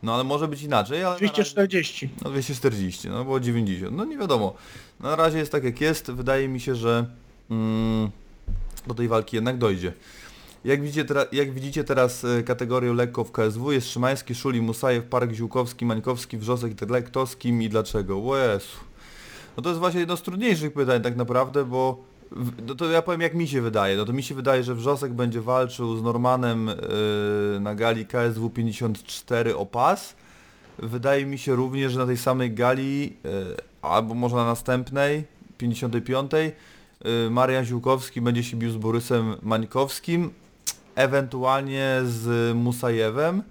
no 0.04 0.14
ale 0.16 0.24
może 0.24 0.48
być 0.48 0.62
inaczej, 0.62 1.04
ale 1.04 1.14
na 1.14 1.20
razie- 1.20 1.34
240. 1.34 2.10
no 2.22 2.30
240, 2.30 3.10
no 3.10 3.24
było 3.24 3.40
90, 3.40 3.98
no 3.98 4.06
nie 4.06 4.18
wiadomo. 4.18 4.54
Na 5.00 5.16
razie 5.16 5.38
jest 5.38 5.52
tak 5.52 5.64
jak 5.64 5.82
jest, 5.82 6.12
wydaje 6.12 6.48
mi 6.48 6.60
się, 6.60 6.76
że 6.76 7.06
mm, 7.50 8.10
do 8.88 8.94
tej 8.94 9.08
walki 9.08 9.36
jednak 9.36 9.58
dojdzie. 9.58 9.94
Jak 10.66 10.82
widzicie, 10.82 11.06
jak 11.32 11.54
widzicie 11.54 11.84
teraz 11.84 12.26
e, 12.26 12.44
kategorię 12.44 12.94
lekko 12.94 13.24
w 13.24 13.32
KSW 13.32 13.72
jest 13.72 13.90
Szymański, 13.90 14.36
Szuli, 14.36 14.62
Musajew, 14.62 15.06
Park, 15.06 15.32
Ziółkowski, 15.32 15.86
Mańkowski, 15.86 16.38
Wrzosek 16.38 16.72
i 16.72 16.76
Tedlek, 16.76 17.06
kto 17.06 17.28
z 17.28 17.36
kim 17.36 17.62
i 17.62 17.70
dlaczego? 17.70 18.18
O. 18.18 18.34
No 19.58 19.64
to 19.64 19.70
jest 19.70 19.80
właśnie 19.80 20.00
jedno 20.00 20.18
z 20.18 20.22
trudniejszych 20.22 20.74
pytań 20.74 21.02
tak 21.02 21.16
naprawdę, 21.16 21.66
bo 21.66 22.04
no 22.68 22.76
to 22.76 22.92
ja 22.92 23.02
powiem 23.02 23.22
jak 23.22 23.34
mi 23.34 23.48
się 23.48 23.62
wydaje. 23.62 23.98
No 23.98 24.06
to 24.06 24.14
mi 24.14 24.24
się 24.24 24.36
wydaje, 24.36 24.64
że 24.64 24.76
Wrzosek 24.76 25.14
będzie 25.14 25.42
walczył 25.42 25.98
z 25.98 26.04
Normanem 26.04 26.68
yy, 26.68 27.60
na 27.60 27.76
gali 27.76 28.06
KSW 28.06 28.50
54 28.50 29.56
o 29.56 29.66
pas. 29.66 30.16
Wydaje 30.80 31.26
mi 31.26 31.38
się 31.38 31.56
również, 31.56 31.92
że 31.92 32.00
na 32.00 32.06
tej 32.06 32.18
samej 32.18 32.52
gali, 32.52 33.04
yy, 33.04 33.12
albo 33.82 34.14
może 34.14 34.36
na 34.36 34.46
następnej, 34.46 35.24
55, 35.58 36.32
yy, 36.34 37.30
Marian 37.30 37.66
Ziółkowski 37.66 38.22
będzie 38.22 38.44
się 38.44 38.58
bił 38.58 38.72
z 38.72 38.78
Borysem 38.78 39.36
Mańkowskim, 39.42 40.30
ewentualnie 41.00 42.00
z 42.04 42.56
Musajewem. 42.56 43.44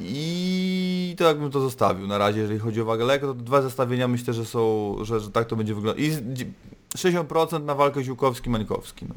I 0.00 1.14
to 1.18 1.24
jakbym 1.24 1.50
to 1.50 1.60
zostawił 1.60 2.06
na 2.06 2.18
razie, 2.18 2.40
jeżeli 2.40 2.58
chodzi 2.60 2.80
o 2.80 2.84
wagę 2.84 3.04
lekko, 3.04 3.26
to 3.26 3.34
dwa 3.34 3.62
zestawienia 3.62 4.08
myślę, 4.08 4.34
że 4.34 4.44
są, 4.44 4.94
że, 5.02 5.20
że 5.20 5.30
tak 5.30 5.46
to 5.48 5.56
będzie 5.56 5.74
wyglądać. 5.74 6.04
I 6.04 6.10
z- 6.10 6.20
dzi- 6.22 6.52
60% 6.96 7.64
na 7.64 7.74
walkę 7.74 8.00
Ziółkowski-Mańkowski. 8.04 9.06
No. 9.08 9.14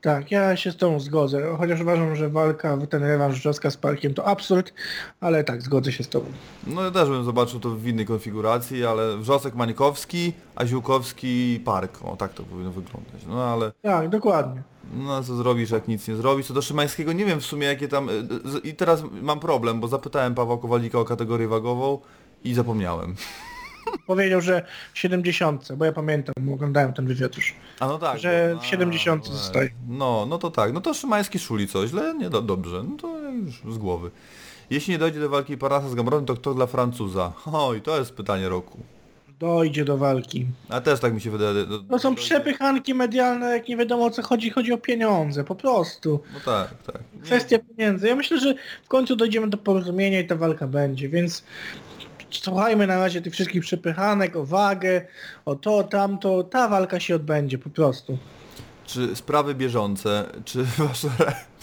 Tak, 0.00 0.30
ja 0.30 0.56
się 0.56 0.72
z 0.72 0.76
tą 0.76 1.00
zgodzę, 1.00 1.56
chociaż 1.58 1.80
uważam, 1.80 2.16
że 2.16 2.28
walka, 2.28 2.78
ten 2.90 3.02
rewanż 3.02 3.34
Wrzoska 3.38 3.70
z 3.70 3.76
Parkiem 3.76 4.14
to 4.14 4.26
absurd, 4.26 4.72
ale 5.20 5.44
tak, 5.44 5.62
zgodzę 5.62 5.92
się 5.92 6.04
z 6.04 6.08
tobą. 6.08 6.26
No 6.66 6.82
ja 6.84 6.90
też 6.90 7.08
bym 7.08 7.24
zobaczył 7.24 7.60
to 7.60 7.70
w 7.70 7.86
innej 7.86 8.06
konfiguracji, 8.06 8.86
ale 8.86 9.16
Wrzosek 9.16 9.54
Mańkowski, 9.54 10.32
a 10.56 10.66
Ziółkowski 10.66 11.60
Park. 11.64 11.98
O, 12.04 12.16
tak 12.16 12.32
to 12.34 12.42
powinno 12.42 12.70
wyglądać. 12.70 13.20
No 13.28 13.44
ale 13.44 13.72
Tak, 13.82 14.08
dokładnie. 14.08 14.62
No 14.94 15.22
co 15.22 15.36
zrobisz, 15.36 15.70
jak 15.70 15.88
nic 15.88 16.08
nie 16.08 16.16
zrobisz. 16.16 16.46
Co 16.46 16.54
do 16.54 16.62
Szymańskiego 16.62 17.12
nie 17.12 17.24
wiem 17.24 17.40
w 17.40 17.46
sumie 17.46 17.66
jakie 17.66 17.88
tam... 17.88 18.08
y, 18.08 18.22
I 18.64 18.74
teraz 18.74 19.02
mam 19.22 19.40
problem, 19.40 19.80
bo 19.80 19.88
zapytałem 19.88 20.34
Pawła 20.34 20.58
Kowalika 20.58 20.98
o 20.98 21.04
kategorię 21.04 21.48
wagową 21.48 21.98
i 22.44 22.54
zapomniałem. 22.54 23.14
Powiedział, 24.06 24.40
że 24.40 24.66
w 24.92 24.98
70, 24.98 25.72
bo 25.76 25.84
ja 25.84 25.92
pamiętam, 25.92 26.34
bo 26.40 26.52
oglądałem 26.54 26.92
ten 26.92 27.06
wywiad 27.06 27.36
już. 27.36 27.54
A 27.80 27.86
no 27.86 27.98
tak. 27.98 28.18
Że 28.18 28.56
w 28.62 28.66
70 28.66 29.26
a, 29.26 29.32
zostaje. 29.32 29.70
No, 29.88 30.26
no 30.28 30.38
to 30.38 30.50
tak. 30.50 30.72
No 30.72 30.80
to 30.80 30.94
Szymański 30.94 31.38
szuli 31.38 31.68
coś 31.68 31.90
źle? 31.90 32.14
Nie, 32.14 32.30
do, 32.30 32.42
dobrze. 32.42 32.84
No 32.90 32.96
to 32.96 33.18
już 33.30 33.74
z 33.74 33.78
głowy. 33.78 34.10
Jeśli 34.70 34.92
nie 34.92 34.98
dojdzie 34.98 35.20
do 35.20 35.28
walki 35.28 35.56
Parasa 35.56 35.88
z 35.88 35.94
Gambronem, 35.94 36.26
to 36.26 36.34
kto 36.34 36.54
dla 36.54 36.66
Francuza? 36.66 37.32
Oj, 37.52 37.82
to 37.82 37.98
jest 37.98 38.12
pytanie 38.12 38.48
roku. 38.48 38.78
Dojdzie 39.38 39.84
do 39.84 39.96
walki. 39.98 40.46
A 40.68 40.80
też 40.80 41.00
tak 41.00 41.14
mi 41.14 41.20
się 41.20 41.30
wydaje. 41.30 41.64
do- 41.66 41.82
No 41.90 41.98
są 41.98 42.14
przepychanki 42.14 42.94
medialne, 42.94 43.46
jak 43.50 43.68
nie 43.68 43.76
wiadomo 43.76 44.04
o 44.04 44.10
co 44.10 44.22
chodzi, 44.22 44.50
chodzi 44.50 44.72
o 44.72 44.78
pieniądze, 44.78 45.44
po 45.44 45.54
prostu. 45.54 46.22
No 46.34 46.40
tak, 46.44 46.68
tak. 46.92 47.02
Kwestia 47.24 47.58
pieniędzy. 47.58 48.08
Ja 48.08 48.16
myślę, 48.16 48.40
że 48.40 48.54
w 48.84 48.88
końcu 48.88 49.16
dojdziemy 49.16 49.48
do 49.50 49.58
porozumienia 49.58 50.20
i 50.20 50.26
ta 50.26 50.36
walka 50.36 50.66
będzie, 50.66 51.08
więc 51.08 51.44
słuchajmy 52.30 52.86
na 52.86 52.98
razie 52.98 53.22
tych 53.22 53.32
wszystkich 53.32 53.62
przepychanek, 53.62 54.36
o 54.36 54.44
wagę, 54.44 55.02
o 55.44 55.54
to, 55.56 55.82
tamto, 55.84 56.42
ta 56.42 56.68
walka 56.68 57.00
się 57.00 57.14
odbędzie 57.14 57.58
po 57.58 57.70
prostu. 57.70 58.18
Czy 58.86 59.16
sprawy 59.16 59.54
bieżące, 59.54 60.26
czy 60.44 60.64
wasze... 60.78 61.08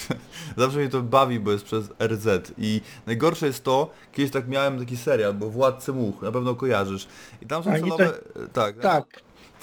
Zawsze 0.58 0.78
mnie 0.78 0.90
to 0.90 1.02
bawi, 1.02 1.40
bo 1.40 1.52
jest 1.52 1.66
przez 1.66 1.90
RZ 2.00 2.52
i 2.58 2.82
najgorsze 3.06 3.48
jest 3.48 3.64
to, 3.64 3.90
kiedyś 4.14 4.32
tak 4.32 4.48
miałem 4.48 4.80
taki 4.80 4.98
serial, 4.98 5.34
bo 5.34 5.50
Władcy 5.50 5.94
Much, 5.94 6.22
na 6.22 6.32
pewno 6.32 6.56
kojarzysz. 6.56 7.08
I 7.42 7.46
tam 7.46 7.64
są 7.64 7.72
celowe... 7.80 8.14
Tak, 8.54 8.80
Tak, 8.80 9.06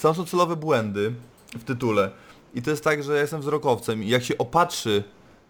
Tam 0.02 0.14
są 0.14 0.24
celowe 0.24 0.56
błędy 0.56 1.12
w 1.54 1.64
tytule. 1.64 2.10
I 2.54 2.62
to 2.62 2.70
jest 2.70 2.84
tak, 2.84 3.02
że 3.02 3.14
ja 3.14 3.20
jestem 3.20 3.40
wzrokowcem 3.40 4.02
i 4.02 4.08
jak 4.08 4.24
się 4.24 4.38
opatrzy 4.38 5.04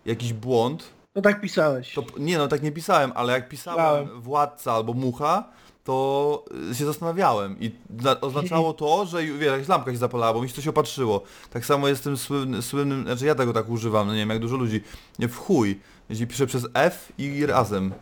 jakiś 0.07 0.33
błąd, 0.33 0.85
to 1.13 1.23
tak 1.23 1.41
pisałeś. 1.41 1.95
to 1.95 2.05
nie 2.19 2.39
no 2.39 2.49
tak 2.49 2.63
nie 2.63 2.73
pisałem, 2.73 3.13
ale 3.15 3.33
jak 3.33 3.49
pisałem 3.49 4.05
Pisałem. 4.05 4.23
władca 4.23 4.73
albo 4.73 4.93
mucha, 4.93 5.45
to 5.91 6.45
y, 6.71 6.75
się 6.75 6.87
zastanawiałem 6.87 7.57
i 7.61 7.71
zna- 8.01 8.21
oznaczało 8.21 8.73
to, 8.73 9.07
że 9.07 9.23
wiesz, 9.23 9.47
jakaś 9.53 9.69
lampka 9.69 9.93
się 9.93 9.97
zapalała, 9.99 10.35
bo 10.35 10.43
mi 10.43 10.49
się 10.49 10.55
coś 10.55 10.69
opatrzyło. 10.69 11.23
Tak 11.51 11.67
samo 11.67 11.89
jest 11.89 12.05
tym 12.05 12.17
słynnym, 12.17 12.63
słynnym, 12.63 13.03
znaczy 13.05 13.27
ja 13.27 13.35
tego 13.35 13.53
tak 13.53 13.69
używam, 13.69 14.07
no 14.07 14.13
nie 14.13 14.19
wiem 14.19 14.31
jak 14.31 14.39
dużo 14.39 14.57
ludzi, 14.57 14.81
w 15.19 15.37
chuj, 15.37 15.81
jeśli 16.11 16.27
piszę 16.27 16.47
przez 16.47 16.67
F 16.75 17.13
i 17.19 17.47
razem. 17.47 17.93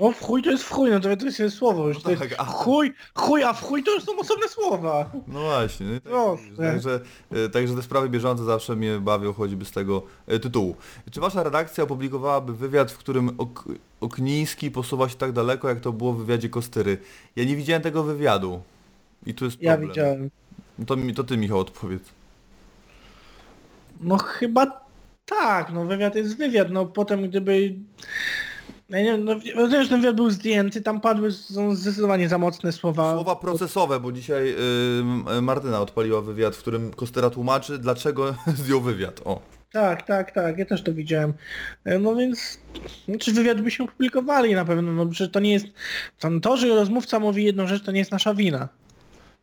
No 0.00 0.12
w 0.12 0.20
chuj 0.20 0.42
to 0.42 0.50
jest 0.50 0.64
w 0.64 0.70
chuj, 0.70 0.90
no 0.90 1.00
to, 1.00 1.16
to 1.16 1.26
jest 1.26 1.56
słowo 1.56 1.88
już. 1.88 2.02
To 2.02 2.10
tak, 2.10 2.20
jest 2.20 2.34
a- 2.40 2.44
chuj, 2.44 2.92
chuj, 3.14 3.42
a 3.44 3.52
w 3.52 3.62
chuj 3.62 3.84
to 3.84 3.94
już 3.94 4.04
są 4.04 4.18
osobne 4.18 4.48
słowa. 4.48 5.10
No 5.28 5.40
właśnie, 5.40 5.86
no 5.86 5.94
i 5.94 6.00
tak, 6.00 6.12
Proszę. 6.12 6.56
także, 6.56 7.00
y, 7.46 7.50
także 7.50 7.74
te 7.74 7.82
sprawy 7.82 8.08
bieżące 8.08 8.44
zawsze 8.44 8.76
mnie 8.76 8.98
bawią 8.98 9.32
choćby 9.32 9.64
z 9.64 9.70
tego 9.70 10.02
y, 10.32 10.40
tytułu. 10.40 10.76
Czy 11.10 11.20
wasza 11.20 11.42
redakcja 11.42 11.84
opublikowałaby 11.84 12.54
wywiad, 12.54 12.92
w 12.92 12.98
którym 12.98 13.30
ok 13.38 13.64
Okniński 14.00 14.70
posuwa 14.70 15.08
się 15.08 15.14
tak 15.16 15.32
daleko, 15.32 15.68
jak 15.68 15.80
to 15.80 15.92
było 15.92 16.12
w 16.12 16.18
wywiadzie 16.18 16.48
Kostyry? 16.48 16.98
Ja 17.36 17.44
nie 17.44 17.56
widziałem 17.56 17.82
tego 17.82 18.02
wywiadu. 18.02 18.60
I 19.26 19.34
tu 19.34 19.44
jest 19.44 19.62
Ja 19.62 19.72
problem. 19.72 19.88
widziałem. 19.90 20.30
To, 20.86 20.96
mi- 20.96 21.14
to 21.14 21.24
ty 21.24 21.36
Michał 21.36 21.58
odpowiedz. 21.58 22.02
No 24.00 24.18
chyba 24.18 24.80
tak, 25.26 25.72
no 25.72 25.84
wywiad 25.84 26.14
jest 26.14 26.36
wywiad, 26.36 26.70
no 26.70 26.86
potem 26.86 27.28
gdyby... 27.28 27.74
Ja 28.88 29.02
nie 29.02 29.18
no 29.18 29.34
rozumiem, 29.56 29.82
że 29.82 29.88
ten 29.88 30.00
wywiad 30.00 30.16
był 30.16 30.30
zdjęty, 30.30 30.82
tam 30.82 31.00
padły 31.00 31.32
są 31.32 31.74
zdecydowanie 31.74 32.28
za 32.28 32.38
mocne 32.38 32.72
słowa. 32.72 33.14
Słowa 33.14 33.36
procesowe, 33.36 34.00
bo 34.00 34.12
dzisiaj 34.12 34.48
y, 34.50 34.56
m- 35.00 35.44
Martyna 35.44 35.80
odpaliła 35.80 36.20
wywiad, 36.20 36.56
w 36.56 36.58
którym 36.58 36.90
Kostyra 36.90 37.30
tłumaczy, 37.30 37.78
dlaczego 37.78 38.34
zdjął 38.62 38.80
wywiad. 38.80 39.20
O. 39.24 39.40
Tak, 39.72 40.02
tak, 40.06 40.32
tak, 40.32 40.58
ja 40.58 40.64
też 40.66 40.82
to 40.82 40.92
widziałem. 40.92 41.32
E, 41.84 41.98
No 41.98 42.16
więc, 42.16 42.58
znaczy 43.08 43.32
wywiad 43.32 43.60
byśmy 43.60 43.84
opublikowali 43.84 44.54
na 44.54 44.64
pewno, 44.64 44.92
no 44.92 45.06
przecież 45.06 45.32
to 45.32 45.40
nie 45.40 45.52
jest, 45.52 45.66
tam 46.20 46.40
to, 46.40 46.56
że 46.56 46.68
rozmówca 46.68 47.18
mówi 47.20 47.44
jedną 47.44 47.66
rzecz, 47.66 47.82
to 47.84 47.92
nie 47.92 47.98
jest 47.98 48.12
nasza 48.12 48.34
wina. 48.34 48.68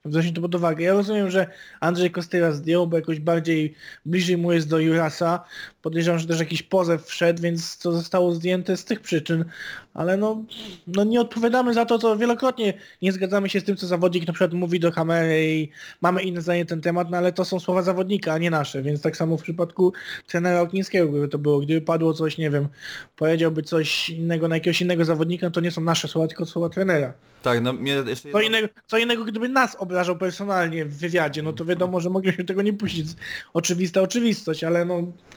Weźmy 0.05 0.33
to 0.33 0.41
pod 0.41 0.55
uwagę. 0.55 0.83
Ja 0.85 0.93
rozumiem, 0.93 1.31
że 1.31 1.47
Andrzej 1.79 2.11
Kostyra 2.11 2.51
zdjął, 2.51 2.87
bo 2.87 2.95
jakoś 2.97 3.19
bardziej 3.19 3.75
bliżej 4.05 4.37
mu 4.37 4.51
jest 4.53 4.69
do 4.69 4.79
Jurasa. 4.79 5.43
Podejrzewam, 5.85 6.19
że 6.19 6.27
też 6.27 6.39
jakiś 6.39 6.63
pozew 6.63 7.05
wszedł, 7.05 7.41
więc 7.41 7.77
to 7.77 7.91
zostało 7.91 8.35
zdjęte 8.35 8.77
z 8.77 8.85
tych 8.85 9.01
przyczyn. 9.01 9.45
Ale 9.93 10.17
no, 10.17 10.43
no 10.87 11.03
nie 11.03 11.21
odpowiadamy 11.21 11.73
za 11.73 11.85
to, 11.85 11.99
co 11.99 12.17
wielokrotnie 12.17 12.73
nie 13.01 13.11
zgadzamy 13.11 13.49
się 13.49 13.59
z 13.59 13.63
tym, 13.63 13.77
co 13.77 13.87
zawodnik 13.87 14.27
na 14.27 14.33
przykład 14.33 14.53
mówi 14.53 14.79
do 14.79 14.91
kamery 14.91 15.55
i 15.55 15.69
mamy 16.01 16.23
inne 16.23 16.41
zdanie 16.41 16.59
na 16.59 16.69
ten 16.69 16.81
temat, 16.81 17.09
no 17.11 17.17
ale 17.17 17.31
to 17.31 17.45
są 17.45 17.59
słowa 17.59 17.81
zawodnika, 17.81 18.33
a 18.33 18.37
nie 18.37 18.49
nasze. 18.49 18.81
Więc 18.81 19.01
tak 19.01 19.17
samo 19.17 19.37
w 19.37 19.43
przypadku 19.43 19.93
trenera 20.27 20.61
Oknińskiego, 20.61 21.07
gdyby 21.07 21.27
to 21.27 21.37
było, 21.37 21.59
gdyby 21.59 21.81
padło 21.81 22.13
coś, 22.13 22.37
nie 22.37 22.49
wiem, 22.49 22.67
powiedziałby 23.15 23.63
coś 23.63 24.09
innego 24.09 24.47
na 24.47 24.55
jakiegoś 24.55 24.81
innego 24.81 25.05
zawodnika, 25.05 25.49
to 25.49 25.61
nie 25.61 25.71
są 25.71 25.81
nasze 25.81 26.07
słowa, 26.07 26.27
tylko 26.27 26.45
słowa 26.45 26.69
trenera. 26.69 27.13
Tak, 27.45 27.61
no 27.61 27.73
mnie 27.73 28.03
jeszcze 28.07 28.31
Co 28.31 28.41
innego, 28.41 28.67
co 28.87 28.97
innego, 28.97 29.25
gdyby 29.25 29.49
nas 29.49 29.75
obrażał 29.75 30.17
personalnie 30.17 30.85
w 30.85 30.97
wywiadzie, 30.97 31.43
no 31.43 31.53
to 31.53 31.65
wiadomo, 31.65 31.99
że 31.99 32.09
mogliśmy 32.09 32.43
tego 32.43 32.61
nie 32.61 32.73
puścić. 32.73 33.07
Oczywista 33.53 34.01
oczywistość, 34.01 34.63
ale 34.63 34.85
no... 34.85 34.95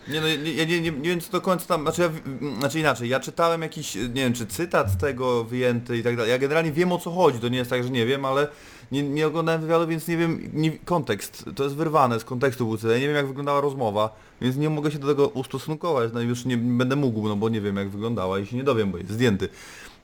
Nie, 0.09 0.21
no, 0.21 0.27
ja 0.45 0.65
nie, 0.65 0.81
nie, 0.81 0.91
nie 0.91 1.11
wiem 1.11 1.21
co 1.21 1.33
do 1.33 1.41
końca 1.41 1.67
tam, 1.67 1.83
znaczy, 1.83 2.03
ja, 2.03 2.11
znaczy 2.59 2.81
inaczej, 2.81 3.09
ja 3.09 3.21
czytałem 3.21 3.63
jakiś, 3.63 3.95
nie 3.95 4.09
wiem 4.09 4.33
czy 4.33 4.47
cytat 4.47 4.91
z 4.91 4.97
tego 4.97 5.45
wyjęty 5.45 5.99
i 5.99 6.03
tak 6.03 6.17
dalej. 6.17 6.31
Ja 6.31 6.39
generalnie 6.39 6.73
wiem 6.73 6.93
o 6.93 6.99
co 6.99 7.11
chodzi, 7.11 7.39
to 7.39 7.49
nie 7.49 7.59
jest 7.59 7.71
tak, 7.71 7.85
że 7.85 7.91
nie 7.91 8.07
wiem, 8.07 8.25
ale 8.25 8.49
nie, 8.93 9.03
nie 9.03 9.27
oglądałem 9.27 9.61
wywiadu, 9.61 9.87
więc 9.87 10.09
nie 10.09 10.17
wiem, 10.17 10.51
nie, 10.53 10.79
kontekst, 10.79 11.45
to 11.57 11.65
jest 11.65 11.77
wyrwane 11.77 12.21
z 12.21 12.25
kontekstu 12.25 12.67
był. 12.67 12.91
Ja 12.91 12.99
nie 12.99 13.07
wiem 13.07 13.17
jak 13.17 13.27
wyglądała 13.27 13.61
rozmowa, 13.61 14.17
więc 14.41 14.57
nie 14.57 14.71
mogę 14.71 14.91
się 14.91 14.99
do 14.99 15.07
tego 15.07 15.29
ustosunkować, 15.29 16.11
no 16.15 16.21
już 16.21 16.45
nie 16.45 16.57
będę 16.57 16.97
mógł, 16.97 17.29
no 17.29 17.37
bo 17.37 17.49
nie 17.49 17.61
wiem 17.61 17.77
jak 17.77 17.89
wyglądała 17.89 18.39
i 18.39 18.47
się 18.47 18.57
nie 18.57 18.65
dowiem, 18.65 18.93
bo 18.93 18.99
jest 18.99 19.11
zdjęty. 19.11 19.49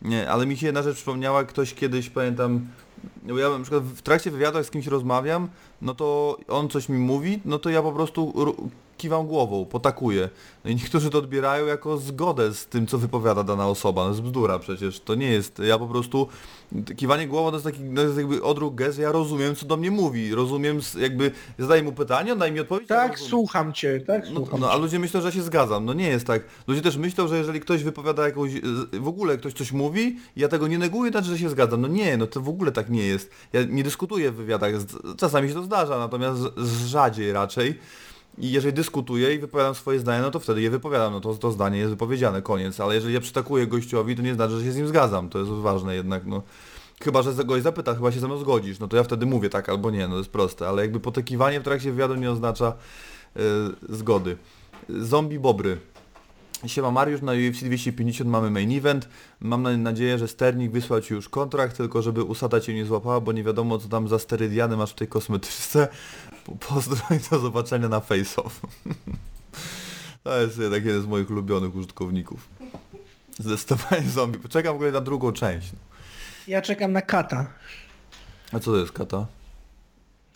Nie, 0.02 0.30
ale 0.30 0.46
mi 0.46 0.56
się 0.56 0.66
jedna 0.66 0.82
rzecz 0.82 0.96
przypomniała, 0.96 1.44
ktoś 1.44 1.74
kiedyś, 1.74 2.10
pamiętam, 2.10 2.66
bo 3.22 3.38
ja 3.38 3.48
na 3.48 3.58
przykład 3.58 3.82
w 3.82 4.02
trakcie 4.02 4.30
wywiadu 4.30 4.58
jak 4.58 4.66
z 4.66 4.70
kimś 4.70 4.86
rozmawiam, 4.86 5.48
no 5.82 5.94
to 5.94 6.38
on 6.48 6.68
coś 6.68 6.88
mi 6.88 6.98
mówi, 6.98 7.40
no 7.44 7.58
to 7.58 7.70
ja 7.70 7.82
po 7.82 7.92
prostu 7.92 8.54
kiwam 8.96 9.26
głową, 9.26 9.64
potakuję. 9.64 10.28
No 10.64 10.70
i 10.70 10.74
niektórzy 10.74 11.10
to 11.10 11.18
odbierają 11.18 11.66
jako 11.66 11.96
zgodę 11.98 12.54
z 12.54 12.66
tym, 12.66 12.86
co 12.86 12.98
wypowiada 12.98 13.42
dana 13.42 13.68
osoba. 13.68 14.02
No 14.02 14.08
jest 14.08 14.22
bzdura 14.22 14.58
przecież, 14.58 15.00
to 15.00 15.14
nie 15.14 15.26
jest. 15.26 15.58
Ja 15.58 15.78
po 15.78 15.86
prostu 15.86 16.28
kiwanie 16.96 17.28
głową 17.28 17.50
to 17.50 17.56
jest 17.56 17.64
taki 17.64 17.80
no 17.82 18.02
jest 18.02 18.16
jakby 18.16 18.42
odruch 18.42 18.74
gest, 18.74 18.98
ja 18.98 19.12
rozumiem 19.12 19.56
co 19.56 19.66
do 19.66 19.76
mnie 19.76 19.90
mówi, 19.90 20.34
rozumiem 20.34 20.80
jakby 21.00 21.30
zadaję 21.58 21.82
mu 21.82 21.92
pytanie, 21.92 22.32
on 22.32 22.38
daje 22.38 22.52
mi 22.52 22.60
odpowiedź. 22.60 22.90
ja 22.90 22.96
Tak, 22.96 23.10
rozumiem. 23.10 23.30
słucham 23.30 23.72
cię, 23.72 24.00
tak, 24.06 24.24
No, 24.30 24.36
słucham 24.36 24.60
no 24.60 24.70
a 24.70 24.74
cię. 24.74 24.80
ludzie 24.80 24.98
myślą, 24.98 25.20
że 25.20 25.26
ja 25.28 25.32
się 25.32 25.42
zgadzam. 25.42 25.84
No 25.84 25.92
nie 25.92 26.08
jest 26.08 26.26
tak. 26.26 26.42
Ludzie 26.66 26.82
też 26.82 26.96
myślą, 26.96 27.28
że 27.28 27.38
jeżeli 27.38 27.60
ktoś 27.60 27.82
wypowiada 27.84 28.24
jakąś, 28.26 28.50
z- 28.52 28.96
w 28.98 29.08
ogóle 29.08 29.38
ktoś 29.38 29.52
coś 29.52 29.72
mówi, 29.72 30.16
ja 30.36 30.48
tego 30.48 30.66
nie 30.68 30.78
neguję, 30.78 31.10
znaczy, 31.10 31.28
że 31.28 31.38
się 31.38 31.50
zgadzam. 31.50 31.80
No 31.80 31.88
nie, 31.88 32.16
no 32.16 32.26
to 32.26 32.40
w 32.40 32.48
ogóle 32.48 32.72
tak 32.72 32.90
nie 32.90 33.02
jest. 33.06 33.30
Ja 33.52 33.62
nie 33.64 33.82
dyskutuję 33.84 34.30
w 34.30 34.34
wywiadach, 34.34 34.72
czasami 35.16 35.48
się 35.48 35.54
to 35.54 35.62
zdarza, 35.62 35.98
natomiast 35.98 36.40
z- 36.40 36.60
z- 36.68 36.86
rzadziej 36.86 37.32
raczej. 37.32 37.78
I 38.38 38.50
jeżeli 38.50 38.72
dyskutuję 38.74 39.34
i 39.34 39.38
wypowiadam 39.38 39.74
swoje 39.74 39.98
zdanie, 39.98 40.22
no 40.22 40.30
to 40.30 40.40
wtedy 40.40 40.62
je 40.62 40.70
wypowiadam, 40.70 41.12
no 41.12 41.20
to, 41.20 41.34
to 41.34 41.52
zdanie 41.52 41.78
jest 41.78 41.90
wypowiedziane, 41.90 42.42
koniec. 42.42 42.80
Ale 42.80 42.94
jeżeli 42.94 43.14
ja 43.14 43.20
przytakuję 43.20 43.66
gościowi, 43.66 44.16
to 44.16 44.22
nie 44.22 44.34
znaczy, 44.34 44.58
że 44.58 44.64
się 44.64 44.72
z 44.72 44.76
nim 44.76 44.88
zgadzam. 44.88 45.28
To 45.28 45.38
jest 45.38 45.50
ważne 45.50 45.94
jednak, 45.94 46.26
no. 46.26 46.42
Chyba, 47.02 47.22
że 47.22 47.44
gość 47.44 47.62
zapyta, 47.64 47.94
chyba 47.94 48.12
się 48.12 48.20
ze 48.20 48.26
mną 48.26 48.36
zgodzisz, 48.38 48.78
no 48.78 48.88
to 48.88 48.96
ja 48.96 49.02
wtedy 49.02 49.26
mówię 49.26 49.48
tak 49.50 49.68
albo 49.68 49.90
nie, 49.90 50.08
no 50.08 50.14
to 50.14 50.18
jest 50.18 50.30
proste. 50.30 50.68
Ale 50.68 50.82
jakby 50.82 51.00
potakiwanie 51.00 51.60
w 51.60 51.62
trakcie 51.62 51.90
wywiadu 51.90 52.14
nie 52.14 52.30
oznacza 52.30 52.72
y, 53.36 53.40
zgody. 53.88 54.36
Zombie 54.88 55.38
Bobry. 55.38 55.78
Siema 56.66 56.90
Mariusz, 56.90 57.22
na 57.22 57.32
UFC 57.32 57.64
250 57.64 58.30
mamy 58.30 58.50
main 58.50 58.78
event. 58.78 59.08
Mam 59.40 59.62
na- 59.62 59.76
nadzieję, 59.76 60.18
że 60.18 60.28
Sternik 60.28 60.72
wysłał 60.72 61.00
Ci 61.00 61.14
już 61.14 61.28
kontrakt, 61.28 61.76
tylko 61.76 62.02
żeby 62.02 62.22
usada 62.22 62.60
Cię 62.60 62.74
nie 62.74 62.84
złapała, 62.84 63.20
bo 63.20 63.32
nie 63.32 63.44
wiadomo 63.44 63.78
co 63.78 63.88
tam 63.88 64.08
za 64.08 64.18
sterydiany 64.18 64.76
masz 64.76 64.90
w 64.90 64.94
tej 64.94 65.08
kosmetyczce. 65.08 65.88
Po- 66.44 66.52
Pozdro 66.74 66.98
i 67.16 67.30
do 67.30 67.38
zobaczenia 67.38 67.88
na 67.88 68.00
Face 68.00 68.42
Off. 68.42 68.60
To 70.24 70.40
jest 70.40 70.58
jednak 70.58 70.84
jeden 70.84 71.02
z 71.02 71.06
moich 71.06 71.30
ulubionych 71.30 71.76
użytkowników. 71.76 72.48
Zdecydowanie 73.38 74.08
zombie. 74.10 74.38
Poczekam 74.38 74.72
w 74.72 74.76
ogóle 74.76 74.92
na 74.92 75.00
drugą 75.00 75.32
część. 75.32 75.72
Ja 76.48 76.62
czekam 76.62 76.92
na 76.92 77.02
kata. 77.02 77.46
A 78.52 78.58
co 78.60 78.70
to 78.70 78.76
jest 78.76 78.92
kata? 78.92 79.26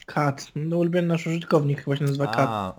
Kat. 0.07 0.47
No 0.57 0.77
ulubiony 0.79 1.07
nasz 1.09 1.27
użytkownik 1.27 1.85
chyba 1.85 1.97
się 1.97 2.05
nazywa 2.05 2.27
Kat. 2.27 2.49
A, 2.51 2.75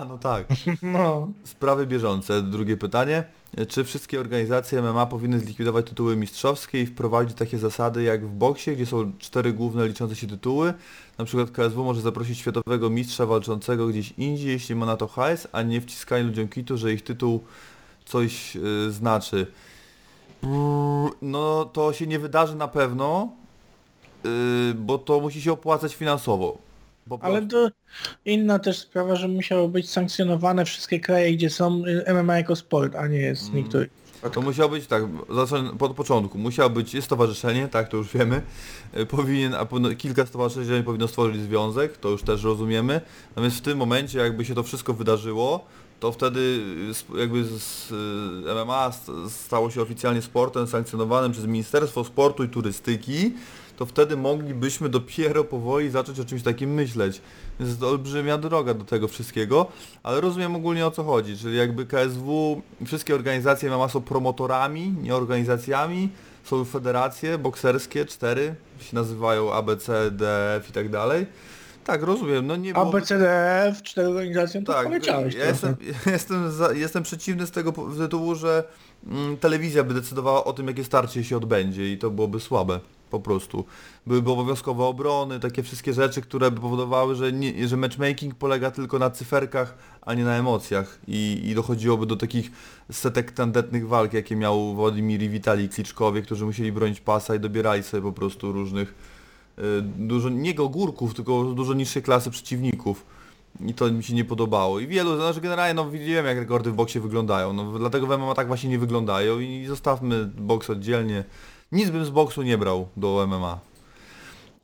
a, 0.00 0.04
no 0.04 0.18
tak. 0.18 0.46
No. 0.82 1.28
Sprawy 1.44 1.86
bieżące. 1.86 2.42
Drugie 2.42 2.76
pytanie. 2.76 3.24
Czy 3.68 3.84
wszystkie 3.84 4.20
organizacje 4.20 4.82
MMA 4.82 5.06
powinny 5.06 5.40
zlikwidować 5.40 5.86
tytuły 5.86 6.16
mistrzowskie 6.16 6.82
i 6.82 6.86
wprowadzić 6.86 7.36
takie 7.36 7.58
zasady 7.58 8.02
jak 8.02 8.26
w 8.26 8.30
boksie, 8.30 8.72
gdzie 8.72 8.86
są 8.86 9.12
cztery 9.18 9.52
główne 9.52 9.88
liczące 9.88 10.16
się 10.16 10.26
tytuły? 10.26 10.74
Na 11.18 11.24
przykład 11.24 11.50
KSW 11.50 11.84
może 11.84 12.00
zaprosić 12.00 12.38
światowego 12.38 12.90
mistrza 12.90 13.26
walczącego 13.26 13.88
gdzieś 13.88 14.14
indziej, 14.18 14.48
jeśli 14.48 14.74
ma 14.74 14.86
na 14.86 14.96
to 14.96 15.08
hajs, 15.08 15.48
a 15.52 15.62
nie 15.62 15.80
wciskanie 15.80 16.24
ludziom 16.24 16.48
kitu, 16.48 16.76
że 16.76 16.92
ich 16.92 17.02
tytuł 17.02 17.44
coś 18.04 18.56
y, 18.56 18.92
znaczy. 18.92 19.46
No 21.22 21.64
to 21.64 21.92
się 21.92 22.06
nie 22.06 22.18
wydarzy 22.18 22.56
na 22.56 22.68
pewno, 22.68 23.28
y, 24.26 24.74
bo 24.74 24.98
to 24.98 25.20
musi 25.20 25.42
się 25.42 25.52
opłacać 25.52 25.94
finansowo. 25.94 26.65
Po 27.08 27.18
Ale 27.22 27.46
to 27.46 27.68
inna 28.24 28.58
też 28.58 28.78
sprawa, 28.78 29.16
że 29.16 29.28
musiało 29.28 29.68
być 29.68 29.90
sankcjonowane 29.90 30.64
wszystkie 30.64 31.00
kraje, 31.00 31.32
gdzie 31.36 31.50
są 31.50 31.82
y, 32.08 32.14
MMA 32.14 32.36
jako 32.36 32.56
sport, 32.56 32.94
a 32.96 33.06
nie 33.06 33.18
jest 33.18 33.42
Mm. 33.42 33.56
niektórych. 33.56 33.90
To 34.32 34.42
musiał 34.42 34.70
być 34.70 34.86
tak, 34.86 35.02
zacznę 35.30 35.70
od 35.80 35.94
początku. 35.94 36.38
Musiał 36.38 36.70
być, 36.70 36.94
jest 36.94 37.04
stowarzyszenie, 37.06 37.68
tak, 37.68 37.88
to 37.88 37.96
już 37.96 38.12
wiemy. 38.12 38.42
E, 38.92 39.06
Powinien, 39.06 39.54
a 39.54 39.66
kilka 39.98 40.26
stowarzyszeń 40.26 40.82
powinno 40.82 41.08
stworzyć 41.08 41.40
związek, 41.42 41.96
to 41.96 42.08
już 42.08 42.22
też 42.22 42.42
rozumiemy. 42.44 43.00
Natomiast 43.30 43.56
w 43.56 43.60
tym 43.60 43.78
momencie, 43.78 44.18
jakby 44.18 44.44
się 44.44 44.54
to 44.54 44.62
wszystko 44.62 44.94
wydarzyło, 44.94 45.66
to 46.00 46.12
wtedy 46.12 46.40
y, 47.14 47.18
jakby 47.20 47.44
z, 47.44 47.90
y, 47.92 48.64
MMA 48.64 48.92
st- 48.92 49.30
stało 49.30 49.70
się 49.70 49.82
oficjalnie 49.82 50.22
sportem 50.22 50.66
sankcjonowanym 50.66 51.32
przez 51.32 51.44
Ministerstwo 51.46 52.04
Sportu 52.04 52.44
i 52.44 52.48
Turystyki, 52.48 53.32
to 53.76 53.86
wtedy 53.86 54.16
moglibyśmy 54.16 54.88
dopiero 54.88 55.44
powoli 55.44 55.90
zacząć 55.90 56.20
o 56.20 56.24
czymś 56.24 56.42
takim 56.42 56.74
myśleć. 56.74 57.20
Więc 57.60 57.68
jest 57.70 57.80
to 57.80 57.88
olbrzymia 57.88 58.38
droga 58.38 58.74
do 58.74 58.84
tego 58.84 59.08
wszystkiego, 59.08 59.66
ale 60.02 60.20
rozumiem 60.20 60.56
ogólnie 60.56 60.86
o 60.86 60.90
co 60.90 61.04
chodzi, 61.04 61.36
czyli 61.38 61.56
jakby 61.56 61.86
KSW, 61.86 62.62
wszystkie 62.86 63.14
organizacje 63.14 63.70
MMA 63.70 63.88
są 63.88 64.00
promotorami, 64.00 64.94
nie 65.02 65.14
organizacjami, 65.14 66.08
są 66.44 66.64
federacje 66.64 67.38
bokserskie, 67.38 68.04
cztery, 68.04 68.54
się 68.80 68.94
nazywają 68.94 69.52
ABC, 69.52 70.10
DF 70.10 70.70
i 70.70 70.72
tak 70.72 70.88
dalej. 70.88 71.26
Tak, 71.86 72.02
rozumiem, 72.02 72.46
no 72.46 72.56
nie 72.56 72.72
było... 72.72 72.88
ABCDF, 72.88 73.82
cztery 73.82 74.08
organizacje, 74.08 74.62
to 74.62 74.72
Tak, 74.72 74.84
poleciałeś 74.84 75.34
ja 75.34 75.46
jestem, 75.46 75.76
jestem, 76.06 76.50
za, 76.50 76.72
jestem 76.72 77.02
przeciwny 77.02 77.46
z 77.46 77.50
tego 77.50 77.72
tytułu, 77.98 78.34
że 78.34 78.64
mm, 79.06 79.36
telewizja 79.36 79.84
by 79.84 79.94
decydowała 79.94 80.44
o 80.44 80.52
tym, 80.52 80.68
jakie 80.68 80.84
starcie 80.84 81.24
się 81.24 81.36
odbędzie 81.36 81.92
i 81.92 81.98
to 81.98 82.10
byłoby 82.10 82.40
słabe. 82.40 82.80
Po 83.10 83.20
prostu. 83.20 83.64
Byłyby 84.06 84.30
obowiązkowe 84.30 84.84
obrony, 84.84 85.40
takie 85.40 85.62
wszystkie 85.62 85.92
rzeczy, 85.92 86.22
które 86.22 86.50
by 86.50 86.60
powodowały, 86.60 87.14
że, 87.14 87.32
nie, 87.32 87.68
że 87.68 87.76
matchmaking 87.76 88.34
polega 88.34 88.70
tylko 88.70 88.98
na 88.98 89.10
cyferkach, 89.10 89.78
a 90.02 90.14
nie 90.14 90.24
na 90.24 90.36
emocjach. 90.36 90.98
I, 91.08 91.42
I 91.44 91.54
dochodziłoby 91.54 92.06
do 92.06 92.16
takich 92.16 92.50
setek 92.92 93.32
tandetnych 93.32 93.88
walk, 93.88 94.12
jakie 94.12 94.36
miał 94.36 94.74
Władimir 94.74 95.22
i 95.22 95.28
Witalij 95.28 95.68
Kliczkowie, 95.68 96.22
którzy 96.22 96.44
musieli 96.44 96.72
bronić 96.72 97.00
pasa 97.00 97.34
i 97.34 97.40
dobierali 97.40 97.82
sobie 97.82 98.02
po 98.02 98.12
prostu 98.12 98.52
różnych 98.52 98.94
y, 99.58 99.62
dużo, 99.82 100.28
nie 100.28 100.56
ogórków, 100.56 101.14
tylko 101.14 101.44
dużo 101.44 101.74
niższej 101.74 102.02
klasy 102.02 102.30
przeciwników. 102.30 103.06
I 103.66 103.74
to 103.74 103.90
mi 103.90 104.02
się 104.04 104.14
nie 104.14 104.24
podobało. 104.24 104.80
I 104.80 104.86
wielu, 104.86 105.16
znaczy 105.16 105.40
generalnie 105.40 105.74
no 105.74 105.90
widziałem 105.90 106.26
jak 106.26 106.38
rekordy 106.38 106.70
w 106.70 106.74
boksie 106.74 107.00
wyglądają, 107.00 107.52
no 107.52 107.78
dlatego 107.78 108.06
w 108.06 108.18
MMA 108.18 108.34
tak 108.34 108.46
właśnie 108.46 108.70
nie 108.70 108.78
wyglądają 108.78 109.40
i 109.40 109.66
zostawmy 109.68 110.24
boks 110.24 110.70
oddzielnie. 110.70 111.24
Nic 111.72 111.90
bym 111.90 112.04
z 112.04 112.10
boksu 112.10 112.42
nie 112.42 112.58
brał 112.58 112.88
do 112.96 113.26
MMA. 113.28 113.60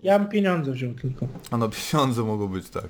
Ja 0.03 0.19
bym 0.19 0.29
pieniądze 0.29 0.73
wziął 0.73 0.95
tylko. 0.95 1.27
A 1.51 1.57
no 1.57 1.69
pieniądze 1.93 2.23
mogą 2.23 2.49
być, 2.49 2.71
tak. 2.71 2.89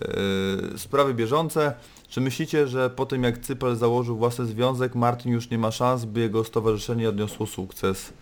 Yy, 0.00 0.78
sprawy 0.78 1.14
bieżące. 1.14 1.74
Czy 2.08 2.20
myślicie, 2.20 2.68
że 2.68 2.90
po 2.90 3.06
tym 3.06 3.22
jak 3.22 3.38
Cypel 3.38 3.76
założył 3.76 4.16
własny 4.16 4.46
związek, 4.46 4.94
Martin 4.94 5.32
już 5.32 5.50
nie 5.50 5.58
ma 5.58 5.70
szans, 5.70 6.04
by 6.04 6.20
jego 6.20 6.44
stowarzyszenie 6.44 7.08
odniosło 7.08 7.46
sukces? 7.46 8.12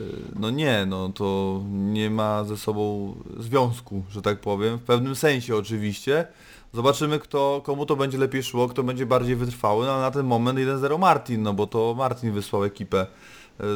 Yy, 0.00 0.06
No 0.38 0.50
nie, 0.50 0.86
no 0.86 1.08
to 1.08 1.60
nie 1.70 2.10
ma 2.10 2.44
ze 2.44 2.56
sobą 2.56 3.14
związku, 3.38 4.02
że 4.10 4.22
tak 4.22 4.40
powiem, 4.40 4.78
w 4.78 4.82
pewnym 4.82 5.14
sensie 5.14 5.56
oczywiście. 5.56 6.26
Zobaczymy 6.72 7.18
kto, 7.18 7.62
komu 7.64 7.86
to 7.86 7.96
będzie 7.96 8.18
lepiej 8.18 8.42
szło, 8.42 8.68
kto 8.68 8.82
będzie 8.82 9.06
bardziej 9.06 9.36
wytrwały, 9.36 9.86
no 9.86 10.00
na 10.00 10.10
ten 10.10 10.26
moment 10.26 10.58
1-0 10.58 10.98
Martin, 10.98 11.42
no 11.42 11.54
bo 11.54 11.66
to 11.66 11.94
Martin 11.98 12.32
wysłał 12.32 12.64
ekipę 12.64 13.06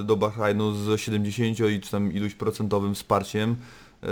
do 0.04 0.16
Bahrajnu 0.16 0.72
z 0.72 1.00
70 1.00 1.60
i 1.60 1.80
czy 1.80 1.90
tam 1.90 2.12
iluś 2.12 2.34
procentowym 2.34 2.94
wsparciem. 2.94 3.56
E, 4.02 4.06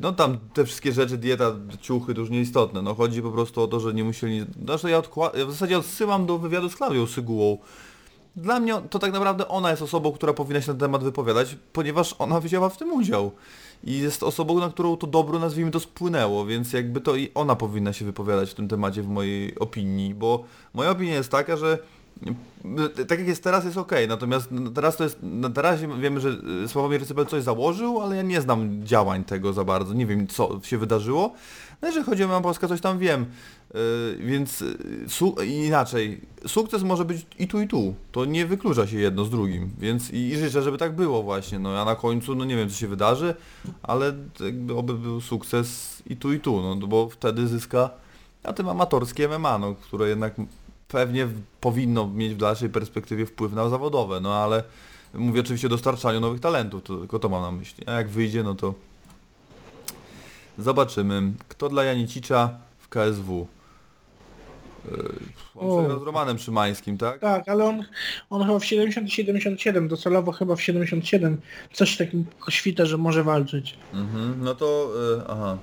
No 0.00 0.12
tam 0.12 0.38
te 0.54 0.64
wszystkie 0.64 0.92
rzeczy, 0.92 1.18
dieta, 1.18 1.52
ciuchy 1.80 2.14
to 2.14 2.20
już 2.20 2.30
nieistotne. 2.30 2.82
No 2.82 2.94
chodzi 2.94 3.22
po 3.22 3.30
prostu 3.30 3.62
o 3.62 3.66
to, 3.66 3.80
że 3.80 3.94
nie 3.94 4.04
musieli... 4.04 4.44
Znaczy 4.64 4.90
ja, 4.90 4.98
odkła... 4.98 5.32
ja 5.38 5.46
w 5.46 5.50
zasadzie 5.52 5.78
odsyłam 5.78 6.26
do 6.26 6.38
wywiadu 6.38 6.68
z 6.68 6.76
Klaudią 6.76 7.06
Sygułą. 7.06 7.58
Dla 8.36 8.60
mnie 8.60 8.74
to 8.90 8.98
tak 8.98 9.12
naprawdę 9.12 9.48
ona 9.48 9.70
jest 9.70 9.82
osobą, 9.82 10.12
która 10.12 10.32
powinna 10.32 10.60
się 10.60 10.72
na 10.72 10.78
temat 10.78 11.04
wypowiadać, 11.04 11.56
ponieważ 11.72 12.14
ona 12.18 12.40
wzięła 12.40 12.68
w 12.68 12.76
tym 12.76 12.92
udział. 12.92 13.32
I 13.84 13.98
jest 13.98 14.22
osobą, 14.22 14.60
na 14.60 14.68
którą 14.68 14.96
to 14.96 15.06
dobro, 15.06 15.38
nazwijmy 15.38 15.70
to, 15.70 15.80
spłynęło, 15.80 16.46
więc 16.46 16.72
jakby 16.72 17.00
to 17.00 17.16
i 17.16 17.30
ona 17.34 17.56
powinna 17.56 17.92
się 17.92 18.04
wypowiadać 18.04 18.50
w 18.50 18.54
tym 18.54 18.68
temacie 18.68 19.02
w 19.02 19.08
mojej 19.08 19.58
opinii, 19.58 20.14
bo 20.14 20.44
moja 20.74 20.90
opinia 20.90 21.14
jest 21.14 21.30
taka, 21.30 21.56
że 21.56 21.78
tak 23.08 23.18
jak 23.18 23.28
jest 23.28 23.44
teraz 23.44 23.64
jest 23.64 23.76
ok, 23.76 23.92
natomiast 24.08 24.48
no, 24.50 24.70
teraz 24.70 24.96
to 24.96 25.04
jest, 25.04 25.18
na 25.22 25.50
teraz 25.50 25.80
wiemy, 26.00 26.20
że 26.20 26.28
y, 26.64 26.68
Sławomir 26.68 27.06
Cybel 27.06 27.26
coś 27.26 27.42
założył, 27.42 28.00
ale 28.00 28.16
ja 28.16 28.22
nie 28.22 28.40
znam 28.40 28.86
działań 28.86 29.24
tego 29.24 29.52
za 29.52 29.64
bardzo, 29.64 29.94
nie 29.94 30.06
wiem 30.06 30.26
co 30.26 30.60
się 30.62 30.78
wydarzyło. 30.78 31.32
No 31.82 31.88
jeżeli 31.88 32.06
chodzi 32.06 32.24
o 32.24 32.28
MMA 32.28 32.40
Polska, 32.40 32.68
coś 32.68 32.80
tam 32.80 32.98
wiem, 32.98 33.26
Yy, 33.74 34.16
więc 34.26 34.60
yy, 34.60 35.08
su 35.08 35.34
inaczej, 35.42 36.20
sukces 36.46 36.82
może 36.82 37.04
być 37.04 37.26
i 37.38 37.48
tu 37.48 37.60
i 37.60 37.68
tu, 37.68 37.94
to 38.12 38.24
nie 38.24 38.46
wyklucza 38.46 38.86
się 38.86 38.98
jedno 38.98 39.24
z 39.24 39.30
drugim, 39.30 39.70
więc 39.78 40.10
i, 40.10 40.16
i 40.16 40.36
życzę, 40.36 40.62
żeby 40.62 40.78
tak 40.78 40.96
było 40.96 41.22
właśnie, 41.22 41.58
no 41.58 41.80
a 41.80 41.84
na 41.84 41.94
końcu, 41.94 42.34
no 42.34 42.44
nie 42.44 42.56
wiem 42.56 42.68
co 42.68 42.76
się 42.76 42.88
wydarzy, 42.88 43.34
ale 43.82 44.14
jakby 44.40 44.76
oby 44.76 44.94
był 44.94 45.20
sukces 45.20 46.02
i 46.06 46.16
tu 46.16 46.32
i 46.32 46.40
tu, 46.40 46.62
no 46.62 46.86
bo 46.86 47.08
wtedy 47.08 47.48
zyska 47.48 47.90
na 48.44 48.52
tym 48.52 48.68
amatorskie 48.68 49.28
MMA, 49.28 49.58
no, 49.58 49.74
które 49.74 50.08
jednak 50.08 50.34
pewnie 50.88 51.28
powinno 51.60 52.08
mieć 52.08 52.34
w 52.34 52.36
dalszej 52.36 52.68
perspektywie 52.68 53.26
wpływ 53.26 53.52
na 53.52 53.68
zawodowe, 53.68 54.20
no 54.20 54.34
ale 54.34 54.62
mówię 55.14 55.40
oczywiście 55.40 55.66
o 55.66 55.70
dostarczaniu 55.70 56.20
nowych 56.20 56.40
talentów, 56.40 56.82
to, 56.82 56.98
tylko 56.98 57.18
to 57.18 57.28
mam 57.28 57.42
na 57.42 57.52
myśli, 57.52 57.84
a 57.86 57.92
jak 57.92 58.08
wyjdzie, 58.08 58.42
no 58.42 58.54
to 58.54 58.74
zobaczymy, 60.58 61.32
kto 61.48 61.68
dla 61.68 61.84
Janicicza 61.84 62.50
w 62.78 62.88
KSW. 62.88 63.46
Yy, 64.90 64.92
On 65.54 65.78
przegrał 65.78 66.00
z 66.00 66.02
Romanem 66.02 66.38
Szymańskim, 66.38 66.98
tak? 66.98 67.20
Tak, 67.20 67.48
ale 67.48 67.64
on, 67.64 67.84
on 68.30 68.46
chyba 68.46 68.58
w 68.58 68.64
70 68.64 69.12
77, 69.12 69.88
docelowo 69.88 70.32
chyba 70.32 70.56
w 70.56 70.62
77. 70.62 71.40
Coś 71.72 71.96
takim 71.96 72.24
świta, 72.48 72.86
że 72.86 72.98
może 72.98 73.24
walczyć. 73.24 73.78
Mhm, 73.94 74.44
no 74.44 74.54
to, 74.54 74.92
y, 75.18 75.22
aha. 75.28 75.58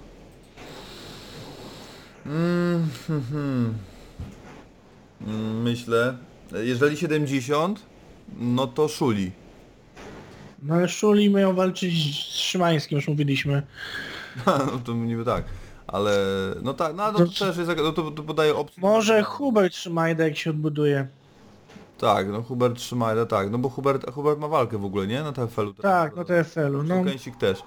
Mm, 2.26 2.90
hmm, 3.08 3.24
hmm. 3.32 3.74
Myślę, 5.64 6.18
jeżeli 6.52 6.98
70, 6.98 7.86
no 8.40 8.68
to 8.68 8.88
Szuli. 8.88 9.32
No 10.64 10.74
ale 10.74 10.88
Szuli 10.90 11.30
mają 11.30 11.54
walczyć 11.56 11.94
z 11.94 12.36
Szymańskim, 12.36 12.96
już 12.96 13.08
mówiliśmy. 13.08 13.64
no 14.46 14.80
to 14.86 14.94
niby 14.94 15.26
tak. 15.26 15.44
Ale, 15.88 16.18
no 16.62 16.74
tak, 16.74 16.96
no, 16.96 17.12
no 17.12 17.18
to 17.20 17.26
To- 17.26 17.46
też 17.46 17.58
jest, 17.58 17.72
no 17.78 17.92
to, 17.92 18.12
to 18.12 18.24
podaje 18.24 18.56
opcję. 18.56 18.82
Może 18.82 19.24
Hubert 19.24 19.76
Szymajda 19.76 20.24
jak 20.24 20.38
się 20.38 20.50
odbuduje. 20.50 21.08
Tak, 21.98 22.30
no 22.30 22.42
Hubert 22.42 22.82
Szymajda, 22.82 23.26
tak, 23.26 23.52
no 23.52 23.58
bo 23.58 23.70
Hubert, 23.70 24.12
Hubert 24.12 24.40
ma 24.40 24.48
walkę 24.48 24.78
w 24.78 24.86
ogóle, 24.86 25.08
nie? 25.08 25.24
Na 25.24 25.32
TFL-u. 25.32 25.74
Tak, 25.74 26.16
na 26.16 26.24
TFL-u. 26.24 26.84
No, 26.84 27.04
Kęsik 27.04 27.36
też. 27.36 27.64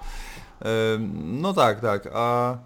No 1.23 1.53
tak, 1.53 1.81
tak, 1.81 2.09
a... 2.13 2.57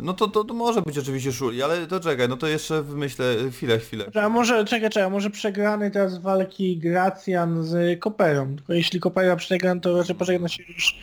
No 0.00 0.14
to, 0.14 0.28
to, 0.28 0.44
to 0.44 0.54
może 0.54 0.82
być 0.82 0.98
oczywiście 0.98 1.32
Szuli, 1.32 1.62
ale 1.62 1.86
to 1.86 2.00
czekaj, 2.00 2.28
no 2.28 2.36
to 2.36 2.46
jeszcze 2.46 2.82
wymyślę, 2.82 3.34
chwilę, 3.50 3.78
chwilę. 3.78 4.04
a 4.22 4.28
może, 4.28 4.64
czekaj, 4.64 4.90
czekaj, 4.90 5.10
może 5.10 5.30
przegrany 5.30 5.90
teraz 5.90 6.18
walki 6.18 6.76
Gracjan 6.76 7.64
z 7.64 8.00
Koperą. 8.00 8.56
Tylko 8.56 8.72
jeśli 8.72 9.00
Kopera 9.00 9.36
przegra, 9.36 9.76
to 9.76 9.98
raczej 9.98 10.16
pożegna 10.16 10.48
się 10.48 10.62
już 10.68 10.98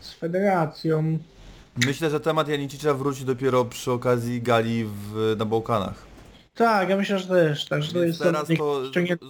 z 0.00 0.12
Federacją. 0.12 1.18
Myślę, 1.86 2.10
że 2.10 2.20
temat 2.20 2.48
Janicicza 2.48 2.94
wróci 2.94 3.24
dopiero 3.24 3.64
przy 3.64 3.92
okazji 3.92 4.42
gali 4.42 4.84
w, 4.84 5.34
na 5.38 5.44
Bałkanach. 5.44 6.06
Tak, 6.54 6.88
ja 6.88 6.96
myślę, 6.96 7.18
że 7.18 7.26
też, 7.26 7.68
tak, 7.68 7.82
że 7.82 7.92
to 7.92 8.04
jest 8.04 8.18
teraz 8.18 8.48
to 8.58 8.82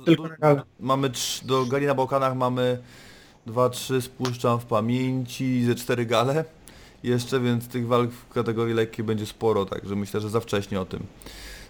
tylko 0.05 0.29
na 0.39 0.63
mamy 0.81 1.11
trz, 1.11 1.45
do 1.45 1.67
gali 1.67 1.87
na 1.87 1.95
Bałkanach 1.95 2.35
mamy 2.35 2.79
2-3 3.47 4.01
spuszczam 4.01 4.61
w 4.61 4.65
pamięci 4.65 5.65
ze 5.65 5.75
4 5.75 6.07
gale 6.07 6.45
jeszcze, 7.03 7.41
więc 7.41 7.69
tych 7.69 7.87
walk 7.87 8.11
w 8.11 8.29
kategorii 8.29 8.75
lekkiej 8.75 9.05
będzie 9.05 9.27
sporo, 9.27 9.67
także 9.67 9.97
myślę, 9.97 10.21
że 10.21 10.31
za 10.31 10.41
wcześnie 10.41 10.81
o 10.81 10.85
tym. 10.85 11.07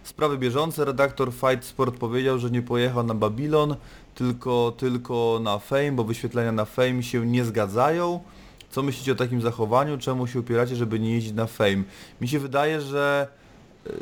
Sprawy 0.04 0.38
bieżące, 0.38 0.84
redaktor 0.84 1.32
Fight 1.32 1.64
Sport 1.64 1.96
powiedział, 1.96 2.38
że 2.38 2.50
nie 2.50 2.62
pojechał 2.62 3.04
na 3.04 3.14
Babylon, 3.14 3.76
tylko, 4.14 4.72
tylko 4.76 5.40
na 5.42 5.58
Fame, 5.58 5.92
bo 5.92 6.04
wyświetlenia 6.04 6.52
na 6.52 6.64
Fame 6.64 7.02
się 7.02 7.26
nie 7.26 7.44
zgadzają. 7.44 8.20
Co 8.70 8.82
myślicie 8.82 9.12
o 9.12 9.14
takim 9.14 9.42
zachowaniu? 9.42 9.98
Czemu 9.98 10.26
się 10.26 10.40
upieracie, 10.40 10.76
żeby 10.76 11.00
nie 11.00 11.14
jeździć 11.14 11.32
na 11.32 11.46
Fame? 11.46 11.82
Mi 12.20 12.28
się 12.28 12.38
wydaje, 12.38 12.80
że 12.80 13.28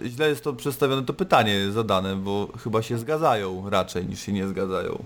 e, 0.04 0.08
źle 0.08 0.28
jest 0.28 0.44
to 0.44 0.52
przedstawione 0.52 1.02
to 1.02 1.14
pytanie 1.14 1.70
zadane, 1.72 2.16
bo 2.16 2.48
chyba 2.64 2.82
się 2.82 2.98
zgadzają 2.98 3.70
raczej 3.70 4.06
niż 4.06 4.20
się 4.20 4.32
nie 4.32 4.48
zgadzają. 4.48 5.02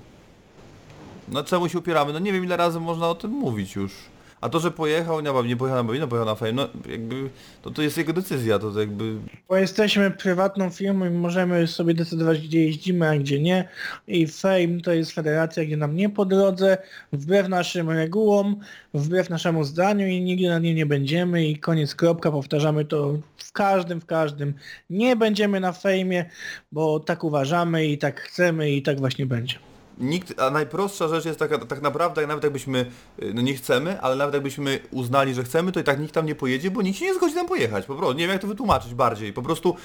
No 1.28 1.44
czemu 1.44 1.68
się 1.68 1.78
upieramy? 1.78 2.12
No 2.12 2.18
nie 2.18 2.32
wiem 2.32 2.44
ile 2.44 2.56
razy 2.56 2.80
można 2.80 3.08
o 3.08 3.14
tym 3.14 3.30
mówić 3.30 3.74
już. 3.76 3.92
A 4.40 4.48
to, 4.48 4.60
że 4.60 4.70
pojechał, 4.70 5.20
nie, 5.20 5.30
nie 5.46 5.56
pojechał 5.56 5.82
na 5.82 5.84
Berlin, 5.84 6.08
pojechał 6.08 6.26
na 6.26 6.34
Fame, 6.34 6.52
no 6.52 6.68
jakby, 6.90 7.30
to, 7.62 7.70
to 7.70 7.82
jest 7.82 7.98
jego 7.98 8.12
decyzja, 8.12 8.58
to, 8.58 8.70
to 8.70 8.80
jakby 8.80 9.14
Bo 9.48 9.56
jesteśmy 9.56 10.10
prywatną 10.10 10.70
firmą 10.70 11.06
i 11.06 11.10
możemy 11.10 11.66
sobie 11.66 11.94
decydować, 11.94 12.40
gdzie 12.40 12.64
jeździmy, 12.64 13.08
a 13.08 13.18
gdzie 13.18 13.40
nie. 13.40 13.68
I 14.08 14.26
Fame 14.26 14.80
to 14.84 14.92
jest 14.92 15.12
federacja, 15.12 15.64
gdzie 15.64 15.76
nam 15.76 15.96
nie 15.96 16.08
po 16.08 16.24
drodze, 16.24 16.78
wbrew 17.12 17.48
naszym 17.48 17.90
regułom, 17.90 18.56
wbrew 18.94 19.30
naszemu 19.30 19.64
zdaniu 19.64 20.06
i 20.06 20.20
nigdy 20.20 20.48
na 20.48 20.58
niej 20.58 20.74
nie 20.74 20.86
będziemy 20.86 21.46
i 21.46 21.56
koniec 21.56 21.94
kropka, 21.94 22.30
powtarzamy 22.30 22.84
to 22.84 23.18
w 23.36 23.52
każdym, 23.52 24.00
w 24.00 24.06
każdym. 24.06 24.54
Nie 24.90 25.16
będziemy 25.16 25.60
na 25.60 25.72
fejmie, 25.72 26.30
bo 26.72 27.00
tak 27.00 27.24
uważamy 27.24 27.86
i 27.86 27.98
tak 27.98 28.20
chcemy 28.20 28.70
i 28.70 28.82
tak 28.82 28.98
właśnie 28.98 29.26
będzie. 29.26 29.69
Nikt, 30.00 30.40
a 30.40 30.50
najprostsza 30.50 31.08
rzecz 31.08 31.24
jest 31.24 31.38
taka, 31.38 31.58
tak 31.58 31.82
naprawdę, 31.82 32.26
nawet 32.26 32.44
jakbyśmy, 32.44 32.86
y, 33.22 33.32
no 33.34 33.42
nie 33.42 33.54
chcemy, 33.54 34.00
ale 34.00 34.16
nawet 34.16 34.34
jakbyśmy 34.34 34.80
uznali, 34.90 35.34
że 35.34 35.44
chcemy, 35.44 35.72
to 35.72 35.80
i 35.80 35.84
tak 35.84 36.00
nikt 36.00 36.14
tam 36.14 36.26
nie 36.26 36.34
pojedzie, 36.34 36.70
bo 36.70 36.82
nikt 36.82 36.98
się 36.98 37.04
nie 37.04 37.14
zgodzi 37.14 37.34
tam 37.34 37.46
pojechać, 37.46 37.86
po 37.86 37.94
prostu. 37.94 38.14
Nie 38.14 38.24
wiem 38.24 38.30
jak 38.30 38.40
to 38.40 38.46
wytłumaczyć 38.46 38.94
bardziej. 38.94 39.32
Po 39.32 39.42
prostu 39.42 39.76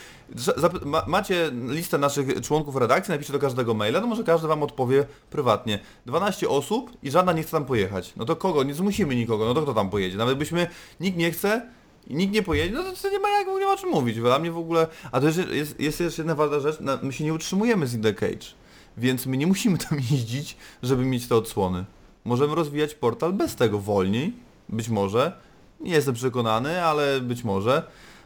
macie 1.08 1.52
listę 1.68 1.98
naszych 1.98 2.42
członków 2.42 2.76
redakcji, 2.76 3.12
napiszcie 3.12 3.34
do 3.34 3.40
każdego 3.40 3.74
maila, 3.74 4.02
no 4.02 4.08
może 4.08 4.24
każdy 4.24 4.48
wam 4.48 4.64
odpowie 4.64 5.06
prywatnie. 5.30 5.80
12 6.06 6.50
osób 6.50 6.92
i 7.04 7.12
żadna 7.12 7.34
nie 7.34 7.44
chce 7.44 7.52
tam 7.52 7.66
pojechać. 7.66 8.14
No 8.16 8.26
to 8.26 8.36
kogo? 8.36 8.64
Nie 8.64 8.74
zmusimy 8.74 9.16
nikogo, 9.16 9.46
no 9.46 9.54
to 9.54 9.62
kto 9.62 9.74
tam 9.74 9.90
pojedzie? 9.90 10.18
Nawet 10.18 10.38
byśmy, 10.38 10.68
nikt 11.00 11.18
nie 11.18 11.32
chce, 11.32 11.62
i 12.08 12.16
nikt 12.16 12.34
nie 12.34 12.44
pojedzie, 12.44 12.74
no 12.74 12.84
to, 12.84 13.10
nie 13.10 13.20
ma 13.20 13.30
jak 13.30 13.48
nie 13.48 13.66
ma 13.66 13.78
czym 13.78 13.90
mówić. 13.90 14.18
Dla 14.18 14.40
mnie 14.40 14.52
w 14.52 14.58
ogóle. 14.58 14.88
A 15.12 15.20
to 15.20 15.28
jest, 15.28 15.40
jest, 15.52 15.80
jest 15.80 16.00
jeszcze 16.00 16.22
jedna 16.22 16.36
ważna 16.36 16.60
rzecz, 16.60 16.78
my 17.02 17.14
się 17.14 17.24
nie 17.24 17.34
utrzymujemy 17.34 17.88
z 17.88 17.94
In 17.94 18.02
The 18.02 18.14
Cage. 18.14 18.65
Więc 18.98 19.26
my 19.26 19.38
nie 19.38 19.48
musimy 19.48 19.78
tam 19.78 20.00
jeździć, 20.12 20.58
żeby 20.84 21.06
mieć 21.06 21.28
te 21.28 21.36
odsłony. 21.36 21.86
Możemy 22.26 22.56
rozwijać 22.56 22.96
portal 22.96 23.34
bez 23.34 23.56
tego 23.56 23.80
wolniej, 23.80 24.34
być 24.70 24.90
może. 24.90 25.32
Nie 25.80 25.92
jestem 25.92 26.16
przekonany, 26.16 26.84
ale 26.84 27.22
być 27.22 27.44
może. 27.44 27.84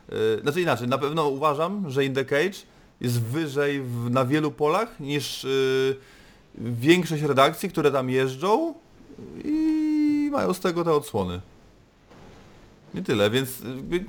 Yy, 0.09 0.39
znaczy 0.41 0.61
inaczej, 0.61 0.87
na 0.87 0.97
pewno 0.97 1.27
uważam, 1.27 1.89
że 1.89 2.05
In 2.05 2.13
The 2.13 2.25
Cage 2.25 2.57
jest 3.01 3.21
wyżej 3.21 3.81
w, 3.81 4.09
na 4.09 4.25
wielu 4.25 4.51
polach 4.51 4.99
niż 4.99 5.43
yy, 5.43 5.95
większość 6.57 7.23
redakcji, 7.23 7.69
które 7.69 7.91
tam 7.91 8.09
jeżdżą 8.09 8.73
i 9.43 10.29
mają 10.31 10.53
z 10.53 10.59
tego 10.59 10.83
te 10.83 10.93
odsłony. 10.93 11.41
Nie 12.93 13.01
tyle, 13.01 13.29
więc 13.29 13.59
jakby 13.59 14.05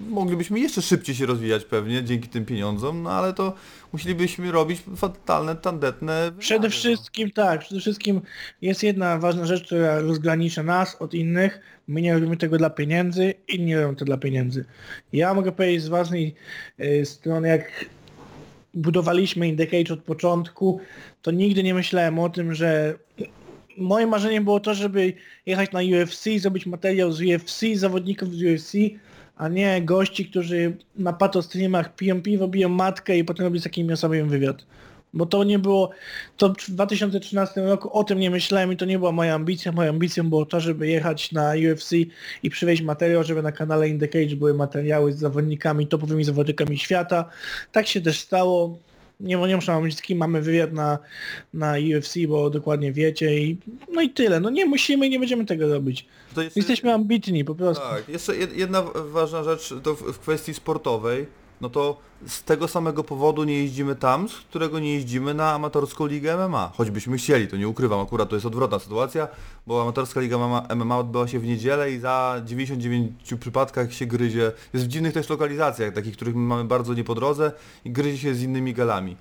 moglibyśmy 0.00 0.60
jeszcze 0.60 0.82
szybciej 0.82 1.14
się 1.14 1.26
rozwijać 1.26 1.64
pewnie 1.64 2.04
dzięki 2.04 2.28
tym 2.28 2.44
pieniądzom, 2.44 3.02
no 3.02 3.10
ale 3.10 3.32
to 3.32 3.54
musielibyśmy 3.92 4.52
robić 4.52 4.82
fatalne, 4.96 5.56
tandetne 5.56 6.32
Przede 6.38 6.68
no. 6.68 6.72
wszystkim 6.72 7.30
tak, 7.30 7.60
przede 7.60 7.80
wszystkim 7.80 8.20
jest 8.62 8.82
jedna 8.82 9.18
ważna 9.18 9.46
rzecz, 9.46 9.66
która 9.66 10.00
rozgranicza 10.00 10.62
nas 10.62 10.96
od 11.00 11.14
innych. 11.14 11.60
My 11.88 12.02
nie 12.02 12.14
robimy 12.14 12.36
tego 12.36 12.58
dla 12.58 12.70
pieniędzy, 12.70 13.34
inni 13.48 13.76
robią 13.76 13.96
to 13.96 14.04
dla 14.04 14.16
pieniędzy. 14.16 14.64
Ja 15.12 15.34
mogę 15.34 15.52
powiedzieć 15.52 15.82
z 15.82 15.88
własnej 15.88 16.34
y, 16.80 17.06
strony, 17.06 17.48
jak 17.48 17.86
budowaliśmy 18.74 19.48
Indicate 19.48 19.94
od 19.94 20.02
początku, 20.02 20.80
to 21.22 21.30
nigdy 21.30 21.62
nie 21.62 21.74
myślałem 21.74 22.18
o 22.18 22.28
tym, 22.28 22.54
że 22.54 22.98
moim 23.76 24.08
marzeniem 24.08 24.44
było 24.44 24.60
to, 24.60 24.74
żeby 24.74 25.12
jechać 25.46 25.72
na 25.72 25.80
UFC, 25.80 26.24
zrobić 26.38 26.66
materiał 26.66 27.12
z 27.12 27.20
UFC, 27.20 27.60
zawodników 27.74 28.34
z 28.34 28.42
UFC, 28.42 28.72
a 29.36 29.48
nie 29.48 29.82
gości, 29.82 30.26
którzy 30.26 30.76
na 30.96 31.12
patostreamach 31.12 31.94
piją 31.94 32.22
piwo, 32.22 32.48
biją 32.48 32.68
matkę 32.68 33.18
i 33.18 33.24
potem 33.24 33.44
robią 33.44 33.60
z 33.60 33.62
takimi 33.62 33.92
osobami 33.92 34.22
wywiad. 34.22 34.64
Bo 35.14 35.26
to 35.26 35.44
nie 35.44 35.58
było, 35.58 35.90
to 36.36 36.48
w 36.48 36.70
2013 36.70 37.60
roku 37.60 37.98
o 37.98 38.04
tym 38.04 38.18
nie 38.18 38.30
myślałem 38.30 38.72
i 38.72 38.76
to 38.76 38.84
nie 38.84 38.98
była 38.98 39.12
moja 39.12 39.34
ambicja. 39.34 39.72
Moją 39.72 39.90
ambicją 39.90 40.28
było 40.28 40.46
to, 40.46 40.60
żeby 40.60 40.88
jechać 40.88 41.32
na 41.32 41.52
UFC 41.72 41.92
i 42.42 42.50
przywieźć 42.50 42.82
materiał, 42.82 43.24
żeby 43.24 43.42
na 43.42 43.52
kanale 43.52 43.88
In 43.88 43.98
The 43.98 44.08
Cage 44.08 44.36
były 44.36 44.54
materiały 44.54 45.12
z 45.12 45.18
zawodnikami, 45.18 45.86
topowymi 45.86 46.24
zawodnikami 46.24 46.78
świata. 46.78 47.30
Tak 47.72 47.86
się 47.86 48.00
też 48.00 48.20
stało. 48.20 48.78
Nie, 49.20 49.36
nie 49.36 49.56
muszę 49.56 49.74
mówić 49.80 49.98
z 49.98 50.02
kim 50.02 50.18
mamy 50.18 50.42
wywiad 50.42 50.72
na, 50.72 50.98
na 51.54 51.74
UFC, 51.98 52.14
bo 52.28 52.50
dokładnie 52.50 52.92
wiecie 52.92 53.38
i 53.38 53.56
no 53.92 54.00
i 54.02 54.10
tyle. 54.10 54.40
No 54.40 54.50
nie 54.50 54.66
musimy 54.66 55.06
i 55.06 55.10
nie 55.10 55.18
będziemy 55.18 55.46
tego 55.46 55.68
robić. 55.68 56.06
Jeszcze- 56.36 56.50
Jesteśmy 56.60 56.94
ambitni 56.94 57.44
po 57.44 57.54
prostu. 57.54 57.84
Tak, 57.84 58.08
jeszcze 58.08 58.32
jed- 58.32 58.56
jedna 58.56 58.82
ważna 58.94 59.44
rzecz 59.44 59.74
to 59.82 59.94
w, 59.94 60.02
w 60.02 60.18
kwestii 60.18 60.54
sportowej, 60.54 61.26
no 61.60 61.70
to 61.70 61.96
z 62.26 62.42
tego 62.42 62.68
samego 62.68 63.04
powodu 63.04 63.44
nie 63.44 63.58
jeździmy 63.58 63.96
tam, 63.96 64.28
z 64.28 64.34
którego 64.34 64.78
nie 64.78 64.94
jeździmy 64.94 65.34
na 65.34 65.52
amatorską 65.52 66.06
ligę 66.06 66.36
MMA. 66.36 66.72
Choćbyśmy 66.76 67.16
chcieli, 67.16 67.48
to 67.48 67.56
nie 67.56 67.68
ukrywam, 67.68 68.00
akurat 68.00 68.28
to 68.28 68.36
jest 68.36 68.46
odwrotna 68.46 68.78
sytuacja, 68.78 69.28
bo 69.66 69.82
amatorska 69.82 70.20
liga 70.20 70.38
MMA, 70.74 70.98
odbyła 70.98 71.28
się 71.28 71.38
w 71.38 71.46
niedzielę 71.46 71.92
i 71.92 71.98
za 71.98 72.40
99 72.44 73.34
przypadkach 73.40 73.92
się 73.92 74.06
gryzie, 74.06 74.52
jest 74.72 74.86
w 74.86 74.88
dziwnych 74.88 75.14
też 75.14 75.28
lokalizacjach, 75.28 75.94
takich, 75.94 76.16
których 76.16 76.34
my 76.34 76.40
mamy 76.40 76.64
bardzo 76.64 76.94
nie 76.94 77.04
po 77.04 77.14
drodze 77.14 77.52
i 77.84 77.90
gryzie 77.90 78.18
się 78.18 78.34
z 78.34 78.42
innymi 78.42 78.74
galami. 78.74 79.16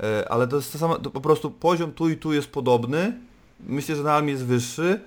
E, 0.00 0.28
ale 0.28 0.48
to 0.48 0.56
jest 0.56 0.72
to 0.72 0.78
samo, 0.78 0.98
to 0.98 1.10
po 1.10 1.20
prostu 1.20 1.50
poziom 1.50 1.92
tu 1.92 2.08
i 2.08 2.16
tu 2.16 2.32
jest 2.32 2.48
podobny, 2.48 3.12
myślę, 3.66 3.96
że 3.96 4.02
na 4.02 4.12
Almie 4.12 4.32
jest 4.32 4.44
wyższy, 4.44 5.00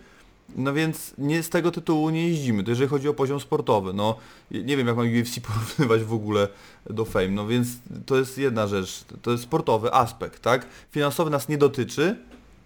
no 0.56 0.74
więc 0.74 1.14
nie 1.18 1.44
z 1.44 1.50
tego 1.50 1.72
tytułu 1.72 2.10
nie 2.10 2.28
jeździmy, 2.28 2.64
to 2.64 2.70
jeżeli 2.70 2.90
chodzi 2.90 3.08
o 3.08 3.14
poziom 3.14 3.40
sportowy, 3.40 3.94
no 3.94 4.16
nie 4.52 4.78
wiem 4.78 4.88
jak 4.88 4.98
mam 4.98 5.08
UFC 5.22 5.40
porównywać 5.48 6.04
w 6.04 6.14
ogóle 6.14 6.48
do 6.90 7.06
Fame, 7.06 7.28
no 7.28 7.48
więc 7.48 7.68
to 8.06 8.18
jest 8.18 8.38
jedna 8.38 8.68
rzecz, 8.68 9.06
to 9.22 9.32
jest 9.32 9.44
sportowy 9.44 9.94
aspekt, 9.94 10.42
tak? 10.42 10.68
Finansowy 10.92 11.30
nas 11.30 11.50
nie 11.50 11.58
dotyczy, 11.58 12.18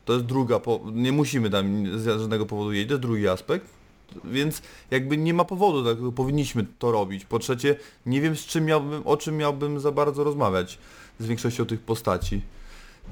to 0.06 0.14
jest 0.14 0.26
druga, 0.26 0.60
po, 0.60 0.82
nie 0.94 1.12
musimy 1.12 1.50
tam 1.50 2.00
z 2.00 2.04
żadnego 2.04 2.46
powodu 2.46 2.72
jeździć, 2.72 2.88
to 2.88 2.94
jest 2.94 3.02
drugi 3.02 3.28
aspekt, 3.28 3.66
więc 4.24 4.62
jakby 4.92 5.18
nie 5.18 5.34
ma 5.34 5.46
powodu, 5.46 5.84
tak 5.86 6.14
powinniśmy 6.16 6.66
to 6.80 6.92
robić. 6.92 7.26
Po 7.26 7.40
trzecie, 7.40 7.76
nie 8.06 8.22
wiem 8.22 8.36
z 8.36 8.46
czym 8.46 8.66
miałbym, 8.66 9.02
o 9.06 9.18
czym 9.18 9.38
miałbym 9.38 9.80
za 9.80 9.92
bardzo 9.92 10.24
rozmawiać 10.24 10.78
z 11.20 11.26
większością 11.26 11.66
tych 11.66 11.80
postaci. 11.80 12.42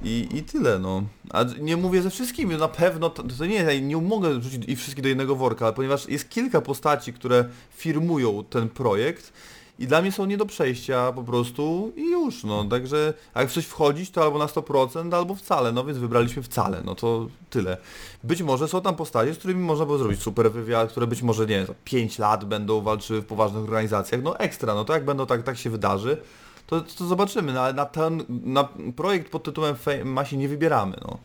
I, 0.04 0.28
I 0.34 0.44
tyle, 0.44 0.80
no. 0.80 1.04
A 1.30 1.44
nie 1.60 1.78
mówię 1.78 2.02
ze 2.02 2.10
wszystkimi, 2.10 2.56
na 2.56 2.68
pewno, 2.68 3.10
to, 3.10 3.24
to 3.24 3.46
nie, 3.46 3.56
ja 3.56 3.80
nie 3.80 3.98
mogę 3.98 4.40
wrzucić 4.40 4.64
i 4.68 4.76
wszystkich 4.76 5.04
do 5.04 5.10
jednego 5.10 5.36
worka, 5.36 5.66
ale 5.66 5.74
ponieważ 5.74 6.10
jest 6.10 6.30
kilka 6.30 6.62
postaci, 6.62 7.14
które 7.14 7.46
firmują 7.72 8.44
ten 8.44 8.70
projekt 8.70 9.34
i 9.80 9.88
dla 9.88 10.02
mnie 10.02 10.12
są 10.12 10.26
nie 10.26 10.38
do 10.38 10.46
przejścia 10.46 11.12
po 11.12 11.24
prostu 11.24 11.94
i 11.96 12.12
już, 12.12 12.44
no. 12.44 12.66
Także 12.66 13.14
jak 13.36 13.50
w 13.50 13.54
coś 13.54 13.66
wchodzić, 13.66 14.12
to 14.12 14.24
albo 14.24 14.40
na 14.40 14.46
100%, 14.46 15.16
albo 15.16 15.36
wcale, 15.36 15.72
no 15.72 15.84
więc 15.84 15.98
wybraliśmy 15.98 16.44
wcale, 16.44 16.82
no 16.86 16.96
to 16.96 17.28
tyle. 17.50 17.78
Być 18.24 18.42
może 18.42 18.68
są 18.68 18.82
tam 18.82 18.96
postacie, 18.96 19.34
z 19.34 19.38
którymi 19.38 19.62
można 19.62 19.86
było 19.86 19.98
zrobić 19.98 20.22
super 20.22 20.52
wywiad, 20.52 20.92
które 20.92 21.08
być 21.08 21.22
może, 21.22 21.42
nie 21.46 21.56
wiem, 21.56 21.66
za 21.66 21.74
5 21.84 22.20
lat 22.20 22.46
będą 22.46 22.82
walczyły 22.82 23.22
w 23.22 23.26
poważnych 23.26 23.64
organizacjach, 23.64 24.22
no 24.24 24.40
ekstra, 24.40 24.76
no 24.76 24.86
to 24.86 24.94
jak 24.94 25.06
będą, 25.06 25.26
tak, 25.26 25.44
tak 25.44 25.58
się 25.58 25.70
wydarzy, 25.70 26.18
to, 26.72 26.82
to 26.98 27.06
zobaczymy, 27.06 27.54
no, 27.54 27.62
ale 27.62 27.74
na 27.74 27.86
ten 27.86 28.24
na 28.30 28.70
projekt 28.96 29.32
pod 29.32 29.44
tytułem 29.44 29.76
Fame 29.76 30.26
się 30.26 30.38
nie 30.38 30.48
wybieramy, 30.48 30.98
no. 31.02 31.18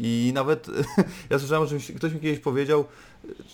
I 0.00 0.32
nawet 0.34 0.66
ja 1.30 1.38
słyszałem, 1.38 1.68
że 1.68 1.92
ktoś 1.94 2.12
mi 2.12 2.20
kiedyś 2.20 2.38
powiedział, 2.38 2.84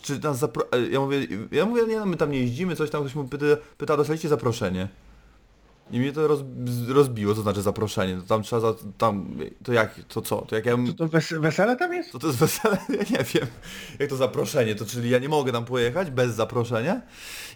czy 0.03 0.19
nas 0.19 0.39
zapro... 0.39 0.65
Ja 0.91 1.01
mówię, 1.01 1.27
ja 1.53 1.67
mówię, 1.67 1.83
nie 1.87 1.99
no, 1.99 2.07
my 2.07 2.17
tam 2.17 2.31
nie 2.31 2.41
jeździmy, 2.41 2.77
coś 2.77 2.91
tam 2.91 3.03
ktoś 3.03 3.15
mu 3.15 3.25
pyta, 3.25 3.45
pyta 3.79 3.97
dostaliście 3.97 4.29
zaproszenie. 4.29 4.89
I 5.91 6.01
mnie 6.01 6.13
to 6.13 6.29
roz, 6.29 6.41
rozbiło, 6.89 7.35
co 7.35 7.43
znaczy 7.43 7.63
zaproszenie. 7.63 8.17
To 8.17 8.23
tam 8.23 8.43
trzeba, 8.43 8.61
za, 8.61 8.75
tam, 8.99 9.39
to 9.65 9.73
jak, 9.73 9.95
to 10.09 10.23
co? 10.23 10.43
To 10.43 10.55
jak 10.57 10.67
ja. 10.67 10.77
To, 10.77 10.93
to 10.93 11.09
wes 11.09 11.33
wesele 11.33 11.77
tam 11.77 11.93
jest? 11.93 12.13
To 12.13 12.19
to 12.19 12.27
jest 12.27 12.39
wesele? 12.39 12.79
Ja 12.89 13.19
nie 13.19 13.25
wiem. 13.25 13.47
Jak 13.99 14.11
to 14.11 14.17
zaproszenie? 14.17 14.75
To 14.75 14.87
czyli 14.87 15.11
ja 15.11 15.19
nie 15.19 15.29
mogę 15.29 15.53
tam 15.53 15.65
pojechać 15.65 16.11
bez 16.11 16.35
zaproszenia? 16.35 17.03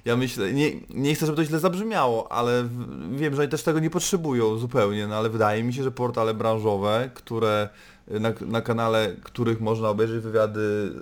Ja 0.04 0.16
myślę, 0.16 0.52
nie, 0.52 0.70
nie 0.90 1.14
chcę, 1.14 1.26
żeby 1.26 1.36
to 1.36 1.44
źle 1.44 1.58
zabrzmiało, 1.58 2.32
ale 2.32 2.68
wiem, 3.12 3.34
że 3.34 3.42
oni 3.42 3.50
też 3.50 3.62
tego 3.62 3.80
nie 3.80 3.90
potrzebują 3.90 4.58
zupełnie, 4.58 5.06
no 5.06 5.16
ale 5.16 5.30
wydaje 5.30 5.62
mi 5.62 5.74
się, 5.74 5.82
że 5.82 5.90
portale 5.90 6.34
branżowe, 6.34 7.10
które 7.14 7.68
na, 8.10 8.32
na 8.46 8.60
kanale, 8.60 9.16
których 9.22 9.60
można 9.60 9.88
obejrzeć 9.88 10.22
wywiady 10.22 10.92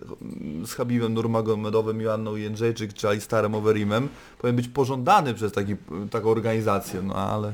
z 0.67 0.73
Habibem 0.73 1.15
Nurmagomedowym, 1.15 2.01
Joanną 2.01 2.37
Jędrzejczyk 2.37 2.93
czy 2.93 3.09
Alistarem 3.09 3.55
Overeemem, 3.55 4.09
powinien 4.39 4.57
być 4.57 4.69
pożądany 4.69 5.35
przez 5.35 5.53
taki, 5.53 5.77
taką 6.11 6.29
organizację, 6.29 7.03
no 7.03 7.15
ale 7.15 7.53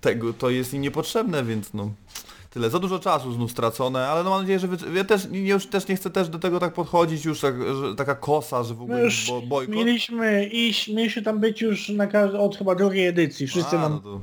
tego 0.00 0.32
to 0.32 0.50
jest 0.50 0.74
im 0.74 0.82
niepotrzebne, 0.82 1.44
więc 1.44 1.74
no 1.74 1.90
tyle. 2.50 2.70
Za 2.70 2.78
dużo 2.78 2.98
czasu 2.98 3.32
znów 3.32 3.50
stracone, 3.50 4.08
ale 4.08 4.24
no 4.24 4.30
mam 4.30 4.40
nadzieję, 4.40 4.58
że 4.58 4.68
wy, 4.68 4.96
ja 4.96 5.04
też 5.04 5.28
nie, 5.30 5.40
już 5.40 5.66
też 5.66 5.88
nie 5.88 5.96
chcę 5.96 6.10
też 6.10 6.28
do 6.28 6.38
tego 6.38 6.60
tak 6.60 6.74
podchodzić 6.74 7.24
już 7.24 7.40
tak, 7.40 7.54
że, 7.74 7.94
taka 7.94 8.14
kosa, 8.14 8.62
że 8.62 8.74
w 8.74 8.82
ogóle 8.82 9.04
już 9.04 9.26
bo, 9.28 9.42
bojkot. 9.42 9.76
mieliśmy 9.76 10.46
iść, 10.46 10.88
mieliśmy 10.88 11.22
tam 11.22 11.40
być 11.40 11.62
już 11.62 11.88
na 11.88 12.06
każdy, 12.06 12.38
od 12.38 12.56
chyba 12.56 12.74
drugiej 12.74 13.06
edycji. 13.06 13.46
Wszyscy 13.46 13.78
A, 13.78 13.80
nam, 13.80 13.92
no 13.92 13.98
to, 13.98 14.20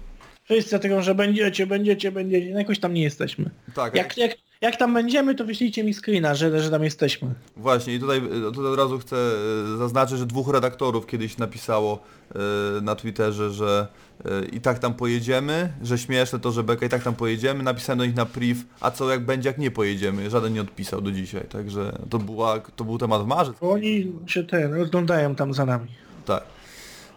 wszyscy 0.52 0.80
tego, 0.80 1.02
że 1.02 1.16
będziecie, 1.16 1.68
będziecie, 1.68 2.12
będziecie, 2.12 2.54
no 2.54 2.60
jakoś 2.60 2.80
tam 2.80 2.94
nie 2.94 3.04
jesteśmy. 3.04 3.50
tak, 3.76 3.96
Jak, 3.96 4.18
jak, 4.18 4.32
Jak 4.62 4.76
tam 4.76 4.94
będziemy, 4.94 5.36
to 5.36 5.46
wyślijcie 5.46 5.84
mi 5.84 5.94
screena, 5.94 6.36
że, 6.36 6.62
że 6.62 6.70
tam 6.70 6.84
jesteśmy. 6.84 7.34
Właśnie 7.58 7.96
i 7.96 8.00
tutaj, 8.00 8.22
tutaj 8.54 8.66
od 8.66 8.78
razu 8.78 9.00
chcę 9.00 9.16
e, 9.16 9.78
zaznaczyć, 9.78 10.18
że 10.18 10.26
dwóch 10.26 10.48
redaktorów 10.48 11.08
kiedyś 11.08 11.38
napisało 11.38 12.00
e, 12.36 12.82
na 12.82 12.96
Twitterze, 12.96 13.50
że 13.52 13.88
e, 14.26 14.46
i 14.46 14.62
tak 14.62 14.80
tam 14.80 14.94
pojedziemy, 14.94 15.74
że 15.82 15.98
śmieszne 15.98 16.40
to, 16.40 16.52
że 16.52 16.64
Beka 16.64 16.86
i 16.86 16.90
tak 16.90 17.04
tam 17.04 17.16
pojedziemy. 17.16 17.64
Napisałem 17.64 17.98
do 17.98 18.06
nich 18.06 18.16
na 18.16 18.26
priv, 18.26 18.64
a 18.82 18.92
co 18.92 19.10
jak 19.12 19.26
będzie, 19.26 19.50
jak 19.50 19.58
nie 19.58 19.72
pojedziemy. 19.72 20.30
Żaden 20.30 20.54
nie 20.54 20.62
odpisał 20.62 21.02
do 21.02 21.12
dzisiaj, 21.12 21.44
także 21.50 21.92
to, 22.10 22.20
była, 22.20 22.60
to 22.60 22.84
był 22.84 22.98
temat 22.98 23.24
w 23.24 23.26
marzec. 23.28 23.56
Oni 23.62 24.12
się 24.28 24.44
ten, 24.44 24.74
rozglądają 24.74 25.36
tam 25.36 25.54
za 25.54 25.66
nami. 25.66 25.88
Tak. 26.26 26.44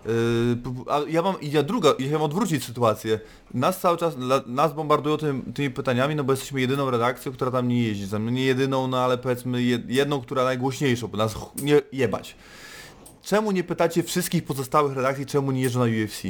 Yy, 0.07 0.85
a 0.91 1.01
ja 1.09 1.23
mam, 1.23 1.35
ja 1.43 1.63
druga, 1.63 1.89
ja 1.89 2.07
chciałem 2.07 2.23
odwrócić 2.23 2.65
sytuację. 2.65 3.21
Nas 3.55 3.81
cały 3.81 3.99
czas, 3.99 4.15
nas 4.47 4.73
bombardują 4.73 5.17
tym, 5.17 5.53
tymi 5.53 5.71
pytaniami, 5.71 6.15
no 6.15 6.25
bo 6.25 6.33
jesteśmy 6.33 6.61
jedyną 6.61 6.91
redakcją, 6.91 7.33
która 7.33 7.51
tam 7.51 7.69
nie 7.69 7.83
jeździ. 7.83 8.07
No 8.21 8.31
nie 8.31 8.45
jedyną, 8.45 8.87
no 8.87 8.99
ale 8.99 9.19
powiedzmy 9.19 9.63
jed, 9.63 9.91
jedną, 9.91 10.21
która 10.21 10.45
najgłośniejszą, 10.45 11.09
bo 11.09 11.17
nas 11.17 11.35
nie 11.63 11.81
jebać. 11.93 12.37
Czemu 13.23 13.51
nie 13.51 13.65
pytacie 13.65 14.03
wszystkich 14.03 14.45
pozostałych 14.45 14.97
redakcji, 14.97 15.27
czemu 15.27 15.53
nie 15.53 15.63
jeżdżą 15.63 15.81
na 15.81 15.87
UFC? 15.87 16.23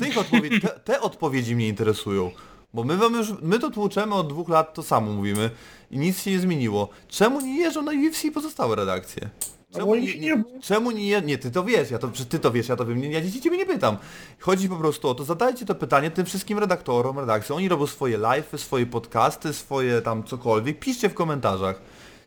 Tych 0.00 0.18
odpowiedzi, 0.18 0.60
te, 0.60 0.68
te 0.68 1.00
odpowiedzi 1.00 1.56
mnie 1.56 1.68
interesują. 1.68 2.30
Bo 2.74 2.84
my 2.84 2.96
wam 2.96 3.14
już, 3.14 3.32
my 3.42 3.58
to 3.58 3.70
tłuczemy 3.70 4.14
od 4.14 4.28
dwóch 4.28 4.48
lat, 4.48 4.74
to 4.74 4.82
samo 4.82 5.12
mówimy 5.12 5.50
i 5.90 5.98
nic 5.98 6.22
się 6.22 6.30
nie 6.30 6.40
zmieniło. 6.40 6.88
Czemu 7.08 7.40
nie 7.40 7.60
jeżdżą 7.60 7.82
na 7.82 7.92
UFC 7.92 8.22
pozostałe 8.34 8.76
redakcje? 8.76 9.30
Czemu 9.72 9.86
bo 9.86 9.96
nie, 9.96 10.18
nie, 10.18 10.44
czemu 10.60 10.90
nie, 10.90 11.22
nie, 11.22 11.38
ty 11.38 11.50
to 11.50 11.64
wiesz, 11.64 11.90
ja 11.90 11.98
to, 11.98 12.08
ty 12.28 12.38
to 12.38 12.50
wiesz, 12.50 12.68
ja 12.68 12.76
to 12.76 12.86
wiem, 12.86 13.00
nie, 13.00 13.10
ja 13.10 13.20
dzieci 13.20 13.40
ciebie 13.40 13.56
nie 13.56 13.66
pytam. 13.66 13.96
Chodzi 14.40 14.68
po 14.68 14.76
prostu 14.76 15.08
o 15.08 15.14
to, 15.14 15.24
zadajcie 15.24 15.66
to 15.66 15.74
pytanie 15.74 16.10
tym 16.10 16.26
wszystkim 16.26 16.58
redaktorom, 16.58 17.18
redakcjom, 17.18 17.56
oni 17.56 17.68
robią 17.68 17.86
swoje 17.86 18.18
live'y, 18.18 18.58
swoje 18.58 18.86
podcasty, 18.86 19.52
swoje 19.52 20.02
tam 20.02 20.24
cokolwiek, 20.24 20.78
piszcie 20.78 21.08
w 21.08 21.14
komentarzach. 21.14 21.82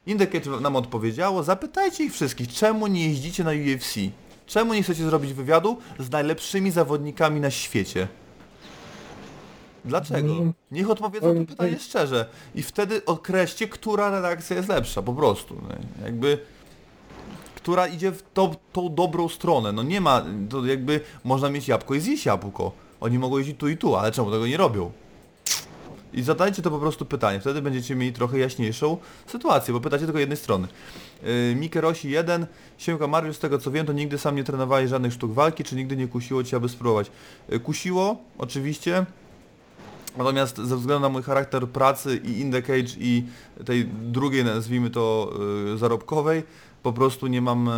Indicate 0.06 0.50
nam 0.50 0.76
odpowiedziało, 0.76 1.44
zapytajcie 1.44 2.04
ich 2.04 2.14
wszystkich, 2.14 2.54
czemu 2.54 2.88
nie 2.88 3.08
jeździcie 3.10 3.44
na 3.44 3.52
UFC? 3.52 3.96
Czemu 4.46 4.74
nie 4.74 4.84
chcecie 4.84 5.04
zrobić 5.04 5.34
wywiadu 5.34 5.78
z 6.00 6.12
najlepszymi 6.12 6.72
zawodnikami 6.72 7.40
na 7.40 7.52
świecie? 7.52 8.08
Dlaczego? 9.86 10.34
Niech 10.72 10.90
odpowiedzą 10.90 11.34
na 11.34 11.42
to 11.42 11.48
pytanie 11.48 11.80
szczerze. 11.80 12.26
I 12.56 12.64
wtedy 12.64 13.06
określcie, 13.06 13.68
która 13.68 14.10
redakcja 14.10 14.56
jest 14.56 14.70
lepsza, 14.70 15.02
po 15.02 15.14
prostu. 15.14 15.56
nie? 15.56 16.06
Jakby 16.06 16.40
która 17.66 17.88
idzie 17.88 18.12
w 18.12 18.24
to, 18.34 18.56
tą 18.74 18.96
dobrą 18.96 19.30
stronę. 19.30 19.72
No 19.72 19.84
nie 19.84 20.02
ma, 20.02 20.26
to 20.50 20.66
jakby 20.66 21.00
można 21.24 21.50
mieć 21.50 21.68
jabłko 21.68 21.96
i 21.96 22.00
zjeść 22.00 22.26
jabłko. 22.26 22.72
Oni 23.02 23.20
mogą 23.20 23.38
jeździć 23.38 23.58
tu 23.58 23.68
i 23.68 23.78
tu, 23.78 23.96
ale 23.96 24.12
czemu 24.12 24.32
tego 24.32 24.48
nie 24.48 24.58
robią? 24.58 24.92
I 26.14 26.24
zadajcie 26.24 26.62
to 26.62 26.72
po 26.72 26.80
prostu 26.80 27.06
pytanie, 27.06 27.40
wtedy 27.40 27.62
będziecie 27.62 27.96
mieli 27.96 28.14
trochę 28.14 28.40
jaśniejszą 28.40 28.98
sytuację, 29.28 29.74
bo 29.74 29.80
pytacie 29.80 30.06
tylko 30.06 30.20
jednej 30.20 30.38
strony. 30.38 30.68
Yy, 31.24 31.56
Mikerosi 31.56 32.10
1, 32.10 32.46
Siemka 32.78 33.08
Mariusz, 33.08 33.36
z 33.36 33.40
tego 33.40 33.60
co 33.60 33.72
wiem, 33.72 33.86
to 33.86 33.94
nigdy 33.94 34.18
sam 34.18 34.36
nie 34.36 34.44
trenowałeś 34.44 34.90
żadnych 34.90 35.14
sztuk 35.14 35.32
walki, 35.32 35.64
czy 35.64 35.76
nigdy 35.76 35.98
nie 35.98 36.08
kusiło 36.08 36.44
Cię, 36.44 36.58
aby 36.58 36.70
spróbować? 36.70 37.12
Yy, 37.50 37.60
kusiło, 37.60 38.18
oczywiście, 38.38 39.06
Natomiast 40.18 40.58
ze 40.58 40.78
względu 40.78 41.02
na 41.02 41.10
mój 41.10 41.24
charakter 41.24 41.68
pracy 41.68 42.22
i 42.24 42.40
in 42.40 42.52
the 42.52 42.62
cage 42.62 42.96
i 43.00 43.24
tej 43.66 43.86
drugiej, 43.86 44.46
nazwijmy 44.46 44.90
to, 44.90 45.34
yy, 45.66 45.78
zarobkowej, 45.78 46.44
po 46.86 46.94
prostu 46.94 47.28
nie 47.28 47.42
mam 47.42 47.70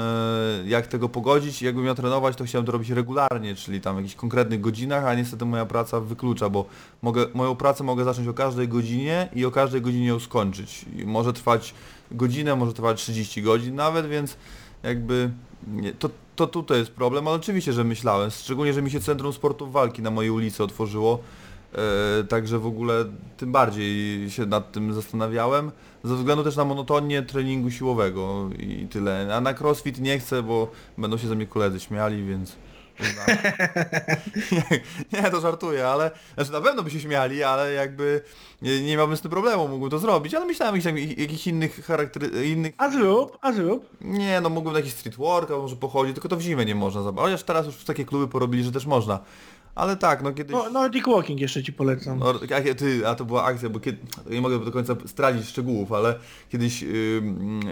yy, 0.63 0.69
jak 0.69 0.87
tego 0.87 1.09
pogodzić. 1.09 1.61
Jakbym 1.61 1.85
miał 1.85 1.95
trenować, 1.95 2.35
to 2.35 2.43
chciałem 2.43 2.65
to 2.65 2.71
robić 2.71 2.89
regularnie, 2.89 3.55
czyli 3.55 3.81
tam 3.81 3.95
w 3.95 3.99
jakichś 3.99 4.15
konkretnych 4.15 4.61
godzinach, 4.61 5.05
a 5.05 5.15
niestety 5.15 5.45
moja 5.45 5.65
praca 5.65 5.99
wyklucza, 5.99 6.49
bo 6.49 6.65
mogę, 7.01 7.25
moją 7.33 7.55
pracę 7.55 7.83
mogę 7.83 8.03
zacząć 8.03 8.27
o 8.27 8.33
każdej 8.33 8.67
godzinie 8.67 9.29
i 9.35 9.45
o 9.45 9.51
każdej 9.51 9.81
godzinie 9.81 10.07
ją 10.07 10.19
skończyć. 10.19 10.85
I 10.97 11.05
może 11.05 11.33
trwać 11.33 11.73
godzinę, 12.11 12.55
może 12.55 12.73
trwać 12.73 13.01
30 13.01 13.41
godzin 13.41 13.75
nawet, 13.75 14.07
więc 14.07 14.37
jakby 14.83 15.29
nie, 15.67 15.93
to, 15.93 16.09
to 16.35 16.47
tutaj 16.47 16.79
jest 16.79 16.91
problem, 16.91 17.27
ale 17.27 17.35
oczywiście, 17.35 17.73
że 17.73 17.83
myślałem, 17.83 18.31
szczególnie, 18.31 18.73
że 18.73 18.81
mi 18.81 18.91
się 18.91 18.99
Centrum 18.99 19.33
Sportów 19.33 19.71
Walki 19.71 20.01
na 20.01 20.11
mojej 20.11 20.31
ulicy 20.31 20.63
otworzyło, 20.63 21.19
E, 21.73 22.23
Także 22.23 22.59
w 22.59 22.65
ogóle 22.65 23.05
tym 23.37 23.51
bardziej 23.51 24.29
się 24.29 24.45
nad 24.45 24.71
tym 24.71 24.93
zastanawiałem, 24.93 25.71
ze 26.07 26.15
względu 26.15 26.43
też 26.43 26.55
na 26.55 26.65
monotonię 26.65 27.23
treningu 27.23 27.71
siłowego 27.71 28.49
i 28.59 28.87
tyle. 28.87 29.35
A 29.35 29.41
na 29.41 29.53
crossfit 29.53 29.99
nie 29.99 30.19
chcę, 30.19 30.43
bo 30.43 30.71
będą 30.97 31.17
się 31.17 31.27
ze 31.27 31.35
mnie 31.35 31.47
koledzy 31.47 31.79
śmiali, 31.79 32.23
więc... 32.23 32.55
nie, 34.51 34.81
nie, 35.13 35.31
to 35.31 35.41
żartuję, 35.41 35.87
ale... 35.87 36.11
Znaczy 36.35 36.51
na 36.51 36.61
pewno 36.61 36.83
by 36.83 36.91
się 36.91 36.99
śmiali, 36.99 37.43
ale 37.43 37.73
jakby 37.73 38.21
nie, 38.61 38.81
nie 38.81 38.97
miałbym 38.97 39.17
z 39.17 39.21
tym 39.21 39.31
problemu, 39.31 39.67
mógłbym 39.67 39.89
to 39.89 39.99
zrobić, 39.99 40.33
ale 40.33 40.45
myślałem 40.45 40.75
o 40.75 40.97
jakichś, 41.17 41.47
innych 41.47 41.85
charaktery... 41.85 42.47
innych... 42.47 42.73
A 42.77 42.89
zrób, 42.89 43.37
a 43.41 43.51
zrób. 43.51 43.89
Nie, 44.01 44.41
no 44.41 44.49
mógłbym 44.49 44.73
na 44.73 44.79
jakiś 44.79 44.93
street 44.93 45.15
workout 45.15 45.61
może 45.61 45.75
pochodzić, 45.75 46.13
tylko 46.13 46.29
to 46.29 46.37
w 46.37 46.41
zimę 46.41 46.65
nie 46.65 46.75
można 46.75 47.03
zabawić. 47.03 47.31
Chociaż 47.31 47.43
teraz 47.43 47.65
już 47.65 47.83
takie 47.83 48.05
kluby 48.05 48.27
porobili, 48.27 48.63
że 48.63 48.71
też 48.71 48.85
można. 48.85 49.19
Ale 49.77 49.97
tak, 49.97 50.23
no 50.23 50.33
kiedyś... 50.33 50.51
No, 50.51 50.69
Nordic 50.69 51.05
Walking 51.07 51.39
jeszcze 51.39 51.63
ci 51.63 51.73
polecam. 51.73 52.19
No, 52.19 52.33
a, 52.55 52.73
ty, 52.75 53.07
a 53.07 53.15
to 53.15 53.25
była 53.25 53.43
akcja, 53.43 53.69
bo 53.69 53.79
kiedy, 53.79 53.97
nie 54.29 54.41
mogę 54.41 54.65
do 54.65 54.71
końca 54.71 54.95
zdradzić 55.05 55.47
szczegółów, 55.47 55.91
ale 55.91 56.15
kiedyś 56.49 56.81
yy, 56.81 57.21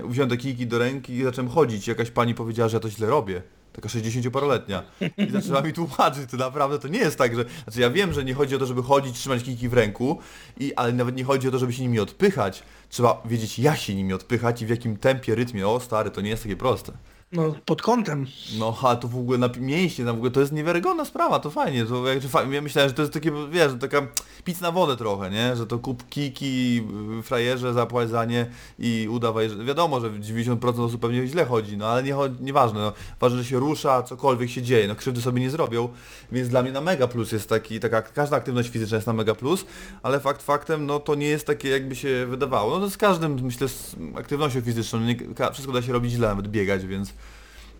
wziąłem 0.07 0.29
te 0.29 0.37
kijki 0.37 0.67
do 0.67 0.79
ręki 0.79 1.13
i 1.13 1.23
zacząłem 1.23 1.49
chodzić. 1.49 1.87
Jakaś 1.87 2.11
pani 2.11 2.35
powiedziała, 2.35 2.69
że 2.69 2.77
ja 2.77 2.81
to 2.81 2.89
źle 2.89 3.07
robię. 3.07 3.41
Taka 3.73 3.89
60-paroletnia. 3.89 4.81
I 5.17 5.31
zaczęła 5.31 5.61
mi 5.61 5.73
tłumaczyć, 5.73 6.31
to 6.31 6.37
naprawdę 6.37 6.79
to 6.79 6.87
nie 6.87 6.99
jest 6.99 7.17
tak, 7.17 7.35
że... 7.35 7.45
Znaczy 7.63 7.81
ja 7.81 7.89
wiem, 7.89 8.13
że 8.13 8.23
nie 8.23 8.33
chodzi 8.33 8.55
o 8.55 8.59
to, 8.59 8.65
żeby 8.65 8.83
chodzić, 8.83 9.19
trzymać 9.19 9.43
kijki 9.43 9.69
w 9.69 9.73
ręku, 9.73 10.19
i, 10.59 10.73
ale 10.73 10.93
nawet 10.93 11.15
nie 11.15 11.23
chodzi 11.23 11.47
o 11.47 11.51
to, 11.51 11.59
żeby 11.59 11.73
się 11.73 11.81
nimi 11.81 11.99
odpychać. 11.99 12.63
Trzeba 12.89 13.21
wiedzieć, 13.25 13.59
jak 13.59 13.77
się 13.77 13.95
nimi 13.95 14.13
odpychać 14.13 14.61
i 14.61 14.65
w 14.65 14.69
jakim 14.69 14.97
tempie, 14.97 15.35
rytmie. 15.35 15.67
O 15.67 15.79
stary, 15.79 16.11
to 16.11 16.21
nie 16.21 16.29
jest 16.29 16.43
takie 16.43 16.55
proste. 16.55 16.91
No, 17.31 17.55
pod 17.65 17.81
kątem. 17.81 18.25
No, 18.59 18.77
a 18.83 18.95
to 18.95 19.07
w 19.07 19.17
ogóle 19.17 19.37
na 19.37 19.49
mięśnie, 19.59 20.05
tam 20.05 20.15
w 20.15 20.17
ogóle 20.17 20.31
to 20.31 20.39
jest 20.39 20.51
niewiarygodna 20.51 21.05
sprawa, 21.05 21.39
to 21.39 21.49
fajnie, 21.51 21.85
to 21.85 22.03
fajnie, 22.29 22.55
ja 22.55 22.61
myślałem, 22.61 22.89
że 22.89 22.95
to 22.95 23.01
jest 23.01 23.13
takie, 23.13 23.31
wiesz, 23.51 23.71
taka 23.79 24.07
pic 24.43 24.61
na 24.61 24.71
wodę 24.71 24.97
trochę, 24.97 25.29
nie, 25.29 25.55
że 25.55 25.67
to 25.67 25.79
kup 25.79 26.09
kiki, 26.09 26.81
y, 27.19 27.23
frajerze, 27.23 27.73
zapłać 27.73 28.09
za 28.09 28.25
nie 28.25 28.45
i 28.79 29.07
udawaj, 29.11 29.49
że 29.49 29.65
wiadomo, 29.65 29.99
że 29.99 30.09
90% 30.09 30.79
osób 30.85 31.01
pewnie 31.01 31.27
źle 31.27 31.45
chodzi, 31.45 31.77
no 31.77 31.87
ale 31.87 32.03
nie, 32.03 32.13
chodzi- 32.13 32.43
nieważne, 32.43 32.79
no, 32.79 32.93
ważne, 33.19 33.37
że 33.37 33.45
się 33.45 33.59
rusza, 33.59 34.03
cokolwiek 34.03 34.49
się 34.49 34.61
dzieje, 34.61 34.87
no 34.87 34.95
krzywdy 34.95 35.21
sobie 35.21 35.41
nie 35.41 35.49
zrobią, 35.49 35.89
więc 36.31 36.49
dla 36.49 36.61
mnie 36.63 36.71
na 36.71 36.81
mega 36.81 37.07
plus 37.07 37.31
jest 37.31 37.49
taki, 37.49 37.79
taka, 37.79 38.01
każda 38.01 38.37
aktywność 38.37 38.69
fizyczna 38.69 38.95
jest 38.97 39.07
na 39.07 39.13
mega 39.13 39.35
plus, 39.35 39.65
ale 40.03 40.19
fakt 40.19 40.43
faktem, 40.43 40.85
no 40.85 40.99
to 40.99 41.15
nie 41.15 41.27
jest 41.27 41.47
takie 41.47 41.69
jakby 41.69 41.95
się 41.95 42.25
wydawało, 42.29 42.79
no 42.79 42.85
to 42.85 42.89
z 42.91 42.97
każdym, 42.97 43.41
myślę, 43.41 43.67
z 43.67 43.95
aktywnością 44.15 44.61
fizyczną, 44.61 44.99
nie, 44.99 45.15
wszystko 45.53 45.73
da 45.73 45.81
się 45.81 45.93
robić 45.93 46.11
źle, 46.11 46.27
nawet 46.27 46.47
biegać, 46.47 46.85
więc 46.85 47.13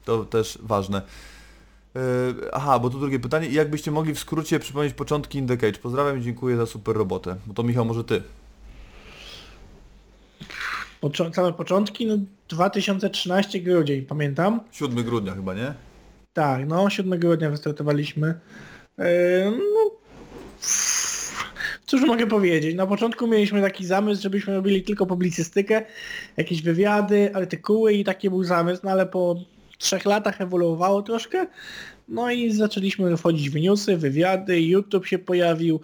to 0.06 0.26
też 0.26 0.60
ważne. 0.62 1.02
Yy, 1.96 2.02
aha, 2.54 2.80
bo 2.80 2.90
tu 2.90 3.00
drugie 3.00 3.20
pytanie. 3.20 3.48
Jak 3.50 3.70
byście 3.70 3.92
mogli 3.92 4.14
w 4.14 4.20
skrócie 4.20 4.60
przypomnieć 4.60 4.94
początki 4.94 5.38
In 5.38 5.48
The 5.48 5.58
Cage? 5.58 5.80
Pozdrawiam 5.80 6.20
i 6.20 6.22
dziękuję 6.22 6.58
za 6.58 6.66
super 6.66 6.96
robotę. 6.96 7.36
Bo 7.46 7.54
to 7.54 7.64
Michał, 7.64 7.86
może 7.86 8.04
ty. 8.04 8.24
Poczo- 11.02 11.32
całe 11.32 11.54
początki, 11.54 12.06
no 12.06 12.18
2013 12.50 13.60
grudzień, 13.60 14.02
pamiętam. 14.02 14.60
7 14.72 15.04
grudnia 15.04 15.36
chyba, 15.36 15.54
nie? 15.54 15.74
Tak, 16.34 16.68
no 16.68 16.90
7 16.90 17.20
grudnia 17.20 17.50
wystartowaliśmy. 17.50 18.40
Eee, 18.98 19.52
no, 19.52 19.92
cóż 21.86 22.02
mogę 22.02 22.28
powiedzieć? 22.28 22.76
Na 22.76 22.88
początku 22.88 23.28
mieliśmy 23.28 23.62
taki 23.62 23.86
zamysł, 23.86 24.22
żebyśmy 24.22 24.54
robili 24.54 24.84
tylko 24.84 25.06
publicystykę, 25.06 25.86
jakieś 26.38 26.62
wywiady, 26.62 27.36
artykuły 27.36 27.94
i 27.94 28.04
taki 28.04 28.30
był 28.30 28.44
zamysł, 28.44 28.82
no 28.84 28.92
ale 28.92 29.06
po 29.06 29.36
trzech 29.78 30.06
latach 30.06 30.42
ewoluowało 30.42 31.02
troszkę. 31.02 31.48
No 32.08 32.32
i 32.32 32.52
zaczęliśmy 32.52 33.18
wchodzić 33.18 33.50
w 33.50 33.56
newsy, 33.56 33.98
wywiady, 33.98 34.62
YouTube 34.62 35.06
się 35.06 35.20
pojawił. 35.20 35.80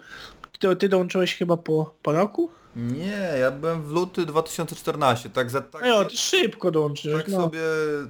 Ty, 0.58 0.76
ty 0.76 0.88
dołączyłeś 0.88 1.36
chyba 1.36 1.56
po, 1.56 1.94
po 2.02 2.12
roku? 2.12 2.50
Nie, 2.76 3.38
ja 3.40 3.50
byłem 3.50 3.82
w 3.82 3.90
luty 3.90 4.26
2014, 4.26 5.30
tak 5.30 5.50
za 5.50 5.60
tak, 5.60 5.82
No, 5.86 6.04
ty 6.04 6.16
szybko 6.16 6.70
dołączyłeś. 6.70 7.22
tak 7.24 7.32
no. 7.32 7.40
sobie, 7.40 7.60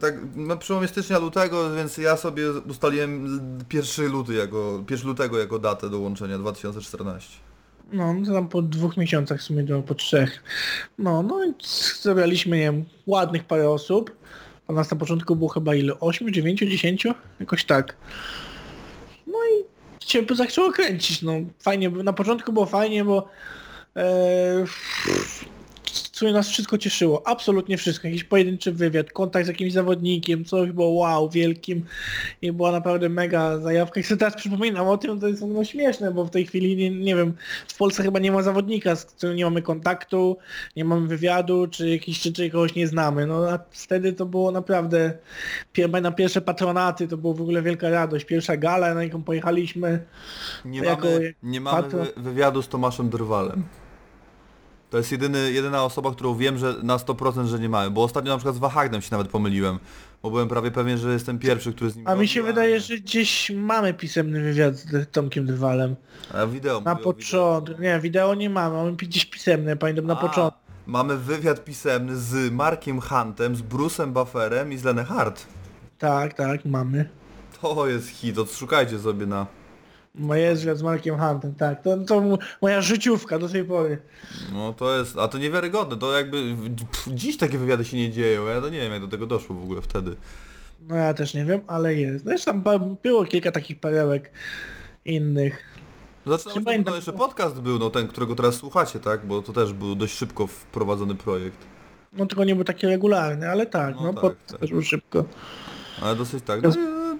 tak 0.00 0.14
na 0.36 0.56
przełomie 0.56 0.88
stycznia 0.88 1.18
lutego, 1.18 1.74
więc 1.74 1.98
ja 1.98 2.16
sobie 2.16 2.50
ustaliłem 2.52 3.40
1 3.72 4.12
luty 4.12 4.34
jako, 4.34 4.84
1 4.90 5.08
lutego 5.08 5.38
jako 5.38 5.58
datę 5.58 5.90
dołączenia 5.90 6.38
2014. 6.38 7.28
No, 7.92 8.14
to 8.26 8.32
tam 8.32 8.48
po 8.48 8.62
dwóch 8.62 8.96
miesiącach 8.96 9.40
w 9.40 9.42
sumie 9.42 9.64
to 9.66 9.82
po 9.82 9.94
trzech. 9.94 10.42
No, 10.98 11.22
no 11.22 11.44
i 11.44 11.52
zebraliśmy, 12.00 12.56
nie 12.56 12.62
wiem, 12.62 12.84
ładnych 13.06 13.44
parę 13.44 13.70
osób. 13.70 14.10
A 14.68 14.72
nas 14.72 14.90
na 14.90 14.96
początku 14.96 15.36
było 15.36 15.48
chyba 15.48 15.74
ile? 15.74 16.00
8, 16.00 16.32
9, 16.32 16.58
10? 16.60 17.06
Jakoś 17.40 17.64
tak. 17.64 17.96
No 19.26 19.38
i 19.44 19.64
się 20.08 20.22
zaczęło 20.34 20.72
kręcić, 20.72 21.22
no 21.22 21.32
fajnie, 21.58 21.90
na 21.90 22.12
początku 22.12 22.52
było 22.52 22.66
fajnie, 22.66 23.04
bo 23.04 23.28
e, 23.96 24.64
sumie 26.22 26.32
nas 26.32 26.48
wszystko 26.48 26.78
cieszyło, 26.78 27.22
absolutnie 27.26 27.76
wszystko, 27.76 28.08
jakiś 28.08 28.24
pojedynczy 28.24 28.72
wywiad, 28.72 29.12
kontakt 29.12 29.46
z 29.46 29.48
jakimś 29.48 29.72
zawodnikiem, 29.72 30.44
coś 30.44 30.70
było 30.70 30.88
wow, 30.88 31.30
wielkim 31.30 31.84
i 32.42 32.52
była 32.52 32.72
naprawdę 32.72 33.08
mega 33.08 33.58
zajawka. 33.58 34.00
I 34.00 34.02
sobie 34.02 34.18
teraz 34.18 34.36
przypominam 34.36 34.88
o 34.88 34.98
tym, 34.98 35.20
to 35.20 35.28
jest 35.28 35.42
no 35.42 35.64
śmieszne, 35.64 36.12
bo 36.12 36.24
w 36.24 36.30
tej 36.30 36.46
chwili, 36.46 36.76
nie, 36.76 36.90
nie 36.90 37.16
wiem, 37.16 37.34
w 37.68 37.76
Polsce 37.76 38.02
chyba 38.02 38.18
nie 38.18 38.32
ma 38.32 38.42
zawodnika, 38.42 38.96
z 38.96 39.04
którym 39.04 39.36
nie 39.36 39.44
mamy 39.44 39.62
kontaktu, 39.62 40.36
nie 40.76 40.84
mamy 40.84 41.06
wywiadu, 41.06 41.66
czy 41.66 41.90
jakiś, 41.90 42.20
czy, 42.20 42.32
czy 42.32 42.50
kogoś 42.50 42.74
nie 42.74 42.86
znamy, 42.86 43.26
no 43.26 43.50
a 43.50 43.58
wtedy 43.70 44.12
to 44.12 44.26
było 44.26 44.52
naprawdę, 44.52 45.12
na 46.02 46.12
pierwsze 46.12 46.40
patronaty 46.40 47.08
to 47.08 47.16
było 47.16 47.34
w 47.34 47.40
ogóle 47.40 47.62
wielka 47.62 47.90
radość, 47.90 48.24
pierwsza 48.24 48.56
gala, 48.56 48.94
na 48.94 49.04
jaką 49.04 49.22
pojechaliśmy, 49.22 50.00
Nie 50.64 50.80
Jako 50.80 51.08
mamy, 51.08 51.34
nie 51.42 51.60
mamy 51.60 51.82
patron- 51.82 52.06
wywiadu 52.16 52.62
z 52.62 52.68
Tomaszem 52.68 53.10
Drwalem. 53.10 53.64
To 54.92 54.98
jest 54.98 55.12
jedyny, 55.12 55.52
jedyna 55.52 55.84
osoba, 55.84 56.10
którą 56.10 56.34
wiem, 56.34 56.58
że 56.58 56.74
na 56.82 56.96
100% 56.96 57.46
że 57.46 57.58
nie 57.58 57.68
mamy, 57.68 57.90
bo 57.90 58.02
ostatnio 58.02 58.32
na 58.32 58.36
przykład 58.36 58.56
z 58.56 58.58
Wahagnem 58.58 59.02
się 59.02 59.08
nawet 59.10 59.28
pomyliłem, 59.28 59.78
bo 60.22 60.30
byłem 60.30 60.48
prawie 60.48 60.70
pewien, 60.70 60.98
że 60.98 61.12
jestem 61.12 61.38
pierwszy, 61.38 61.72
który 61.72 61.90
z 61.90 61.96
nim 61.96 62.06
a 62.06 62.14
mi 62.14 62.28
się 62.28 62.42
wydaje, 62.42 62.80
że 62.80 62.96
gdzieś 62.96 63.50
mamy 63.50 63.94
pisemny 63.94 64.42
wywiad 64.42 64.74
z 64.74 65.10
Tomkiem 65.10 65.46
Drwalem. 65.46 65.96
A 66.34 66.46
wideo 66.46 66.80
Na 66.80 66.94
mówię 66.94 67.02
o 67.02 67.12
początku, 67.12 67.82
nie, 67.82 68.00
wideo 68.00 68.34
nie 68.34 68.50
mamy, 68.50 68.76
mamy 68.76 68.92
gdzieś 68.92 69.24
pisemne, 69.24 69.76
pamiętam 69.76 70.06
na 70.06 70.16
początku. 70.16 70.60
Mamy 70.86 71.16
wywiad 71.16 71.64
pisemny 71.64 72.16
z 72.16 72.52
Markiem 72.52 73.00
Huntem, 73.00 73.56
z 73.56 73.62
Bruce'em 73.62 74.12
Bufferem 74.12 74.72
i 74.72 74.76
z 74.76 74.84
Lenny 74.84 75.04
Hart. 75.04 75.46
Tak, 75.98 76.34
tak, 76.34 76.64
mamy. 76.64 77.08
To 77.60 77.86
jest 77.88 78.08
hit, 78.08 78.38
odszukajcie 78.38 78.98
sobie 78.98 79.26
na... 79.26 79.46
Moje 80.14 80.54
wywiad 80.54 80.78
z 80.78 80.82
Markiem 80.82 81.18
Huntem, 81.18 81.54
tak. 81.54 81.82
To, 81.82 81.96
to 81.96 82.38
moja 82.62 82.80
życiówka 82.80 83.38
do 83.38 83.48
tej 83.48 83.64
pory. 83.64 83.98
No 84.52 84.72
to 84.72 84.98
jest, 84.98 85.18
a 85.18 85.28
to 85.28 85.38
niewiarygodne, 85.38 85.96
to 85.96 86.16
jakby 86.18 86.36
pff, 86.92 87.08
dziś 87.14 87.36
takie 87.36 87.58
wywiady 87.58 87.84
się 87.84 87.96
nie 87.96 88.10
dzieją, 88.10 88.46
ja 88.46 88.60
to 88.60 88.68
nie 88.68 88.80
wiem 88.80 88.92
jak 88.92 89.00
do 89.00 89.08
tego 89.08 89.26
doszło 89.26 89.56
w 89.56 89.62
ogóle 89.62 89.82
wtedy. 89.82 90.16
No 90.88 90.96
ja 90.96 91.14
też 91.14 91.34
nie 91.34 91.44
wiem, 91.44 91.60
ale 91.66 91.94
jest. 91.94 92.24
Zresztą 92.24 92.60
ba- 92.62 92.78
było 92.78 93.24
kilka 93.24 93.52
takich 93.52 93.80
perełek 93.80 94.30
innych. 95.04 95.64
Zaczynamy, 96.26 96.54
Czy 96.54 96.60
no 96.60 96.64
pamiętam- 96.64 96.94
jeszcze 96.94 97.12
podcast 97.12 97.60
był, 97.60 97.78
no 97.78 97.90
ten, 97.90 98.08
którego 98.08 98.34
teraz 98.34 98.54
słuchacie, 98.54 99.00
tak? 99.00 99.26
Bo 99.26 99.42
to 99.42 99.52
też 99.52 99.72
był 99.72 99.94
dość 99.94 100.14
szybko 100.16 100.46
wprowadzony 100.46 101.14
projekt. 101.14 101.58
No 102.12 102.26
tylko 102.26 102.44
nie 102.44 102.54
był 102.54 102.64
taki 102.64 102.86
regularny, 102.86 103.50
ale 103.50 103.66
tak, 103.66 103.94
No 103.94 104.02
no, 104.02 104.12
tak, 104.12 104.20
pod, 104.20 104.46
tak. 104.46 104.60
też 104.60 104.70
był 104.70 104.82
szybko. 104.82 105.24
Ale 106.02 106.16
dosyć 106.16 106.44
tak. 106.44 106.62
No, 106.62 106.70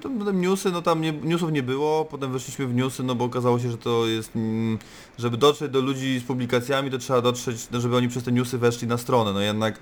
to, 0.03 0.11
potem 0.19 0.41
newsy, 0.41 0.71
no 0.71 0.83
tam 0.83 1.01
nie, 1.01 1.13
newsów 1.13 1.53
nie 1.53 1.63
było, 1.63 2.05
potem 2.05 2.33
weszliśmy 2.33 2.67
w 2.67 2.75
newsy, 2.75 3.03
no 3.03 3.15
bo 3.15 3.25
okazało 3.25 3.59
się, 3.59 3.71
że 3.71 3.79
to 3.79 4.07
jest, 4.07 4.37
mm, 4.37 4.79
żeby 5.19 5.37
dotrzeć 5.37 5.73
do 5.73 5.81
ludzi 5.81 6.21
z 6.21 6.25
publikacjami, 6.25 6.91
to 6.91 6.99
trzeba 6.99 7.21
dotrzeć, 7.21 7.71
no, 7.71 7.81
żeby 7.81 7.97
oni 7.97 8.09
przez 8.09 8.25
te 8.25 8.33
newsy 8.33 8.59
weszli 8.59 8.89
na 8.89 8.99
stronę, 8.99 9.33
no 9.33 9.41
jednak 9.41 9.79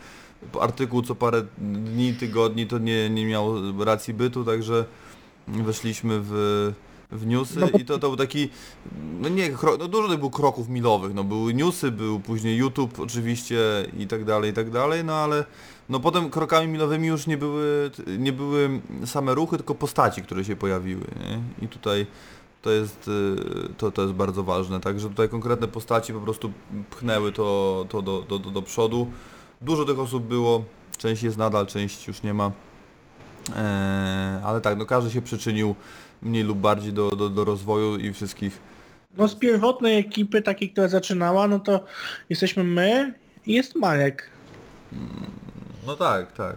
artykuł 0.61 1.03
co 1.03 1.15
parę 1.15 1.47
dni, 1.59 2.15
tygodni 2.15 2.67
to 2.67 2.79
nie, 2.79 3.11
nie 3.11 3.27
miał 3.27 3.55
racji 3.85 4.15
bytu, 4.15 4.45
także 4.45 4.85
weszliśmy 5.49 6.21
w, 6.23 6.73
w 7.13 7.27
newsy 7.27 7.61
No 7.61 7.67
bo- 7.73 7.79
i 7.79 7.85
to, 7.85 7.99
to 7.99 8.09
był 8.09 8.17
taki, 8.17 8.49
no 9.21 9.29
nie, 9.29 9.51
no 9.79 9.89
dużo 9.89 10.09
tych 10.09 10.19
było 10.19 10.31
kroków 10.31 10.69
milowych, 10.69 11.15
no 11.15 11.25
były 11.25 11.55
newsy, 11.55 11.91
był 11.91 12.21
później 12.21 12.57
YouTube 12.57 13.01
oczywiście 13.01 13.59
i 13.99 14.07
tak 14.07 14.25
dalej, 14.25 14.51
i 14.51 14.55
tak 14.55 14.71
dalej, 14.71 15.05
no 15.05 15.15
ale 15.15 15.45
no 15.89 16.01
potem 16.01 16.31
krokami 16.31 16.69
milowymi 16.69 17.09
już 17.09 17.27
nie 17.27 17.37
były, 17.37 17.91
nie 18.19 18.33
były 18.33 18.81
same 19.07 19.35
ruchy, 19.35 19.57
tylko 19.57 19.75
postaci, 19.75 20.23
które 20.23 20.45
się 20.45 20.57
pojawiły, 20.57 21.05
nie? 21.21 21.65
I 21.65 21.69
tutaj 21.69 22.07
to 22.63 22.71
jest, 22.71 23.09
y, 23.09 23.75
to, 23.77 23.91
to 23.91 24.03
jest 24.03 24.15
bardzo 24.15 24.43
ważne, 24.45 24.81
także 24.81 25.09
tutaj 25.09 25.29
konkretne 25.29 25.69
postaci 25.69 26.13
po 26.13 26.21
prostu 26.21 26.53
pchnęły 26.91 27.33
to, 27.33 27.87
to 27.89 28.03
do, 28.03 28.23
do, 28.29 28.39
do, 28.39 28.51
do 28.51 28.63
przodu. 28.63 29.07
Dużo 29.61 29.85
tych 29.85 29.99
osób 29.99 30.25
było, 30.25 30.65
część 30.99 31.23
jest 31.23 31.37
nadal, 31.37 31.67
część 31.67 32.09
już 32.09 32.23
nie 32.23 32.35
ma. 32.35 32.51
Eee, 33.57 34.43
ale 34.45 34.61
tak, 34.61 34.79
no 34.79 34.87
każdy 34.87 35.11
się 35.11 35.23
przyczynił 35.23 35.75
mniej 36.23 36.43
lub 36.43 36.59
bardziej 36.59 36.93
do, 36.93 37.11
do, 37.11 37.29
do 37.29 37.45
rozwoju 37.45 37.97
i 37.97 38.13
wszystkich. 38.13 38.59
No 39.17 39.29
z 39.29 39.35
pierwotnej 39.35 39.99
ekipy, 39.99 40.43
takiej, 40.43 40.71
która 40.71 40.89
zaczynała, 40.89 41.49
no 41.49 41.59
to 41.59 41.85
jesteśmy 42.29 42.65
my 42.65 43.15
i 43.47 43.55
jest 43.55 43.77
Marek. 43.77 44.31
No 45.87 45.97
tak, 45.97 46.33
tak. 46.33 46.57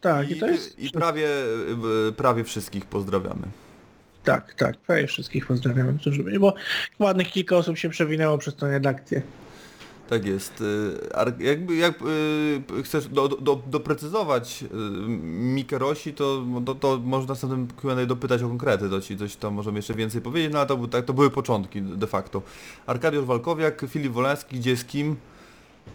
Tak, 0.00 0.30
i, 0.30 0.32
I, 0.32 0.40
to 0.40 0.46
jest... 0.46 0.78
i 0.78 0.90
prawie, 0.90 1.28
prawie 2.16 2.44
wszystkich 2.44 2.86
pozdrawiamy. 2.86 3.42
Tak, 4.24 4.54
tak, 4.54 4.76
prawie 4.76 5.06
wszystkich 5.06 5.46
pozdrawiamy, 5.46 5.98
bo 6.40 6.54
ładnych 6.98 7.30
kilka 7.30 7.56
osób 7.56 7.78
się 7.78 7.88
przewinęło 7.88 8.38
przez 8.38 8.56
tą 8.56 8.66
redakcję. 8.66 9.22
Tak 10.08 10.26
jest. 10.26 10.60
Y, 10.60 11.44
Jakby 11.44 11.76
jak 11.76 12.02
y, 12.02 12.82
chcesz 12.82 13.08
do, 13.08 13.28
do, 13.28 13.62
doprecyzować 13.66 14.62
y, 14.62 14.68
Mikę 15.28 15.78
Rosi, 15.78 16.14
to, 16.14 16.44
to, 16.66 16.74
to 16.74 17.00
można 17.04 17.28
następnym 17.28 17.68
Q&A 17.68 18.06
dopytać 18.06 18.42
o 18.42 18.48
konkrety, 18.48 18.90
to 18.90 19.00
ci 19.00 19.16
coś 19.16 19.36
tam 19.36 19.54
możemy 19.54 19.78
jeszcze 19.78 19.94
więcej 19.94 20.20
powiedzieć, 20.20 20.52
no 20.52 20.58
ale 20.58 20.68
to, 20.68 20.88
tak, 20.88 21.04
to 21.04 21.12
były 21.12 21.30
początki 21.30 21.82
de 21.82 22.06
facto. 22.06 22.42
Arkadiusz 22.86 23.24
Walkowiak, 23.24 23.84
Filip 23.88 24.12
Wolański, 24.12 24.56
gdzie 24.56 24.76
z 24.76 24.84
kim? 24.84 25.16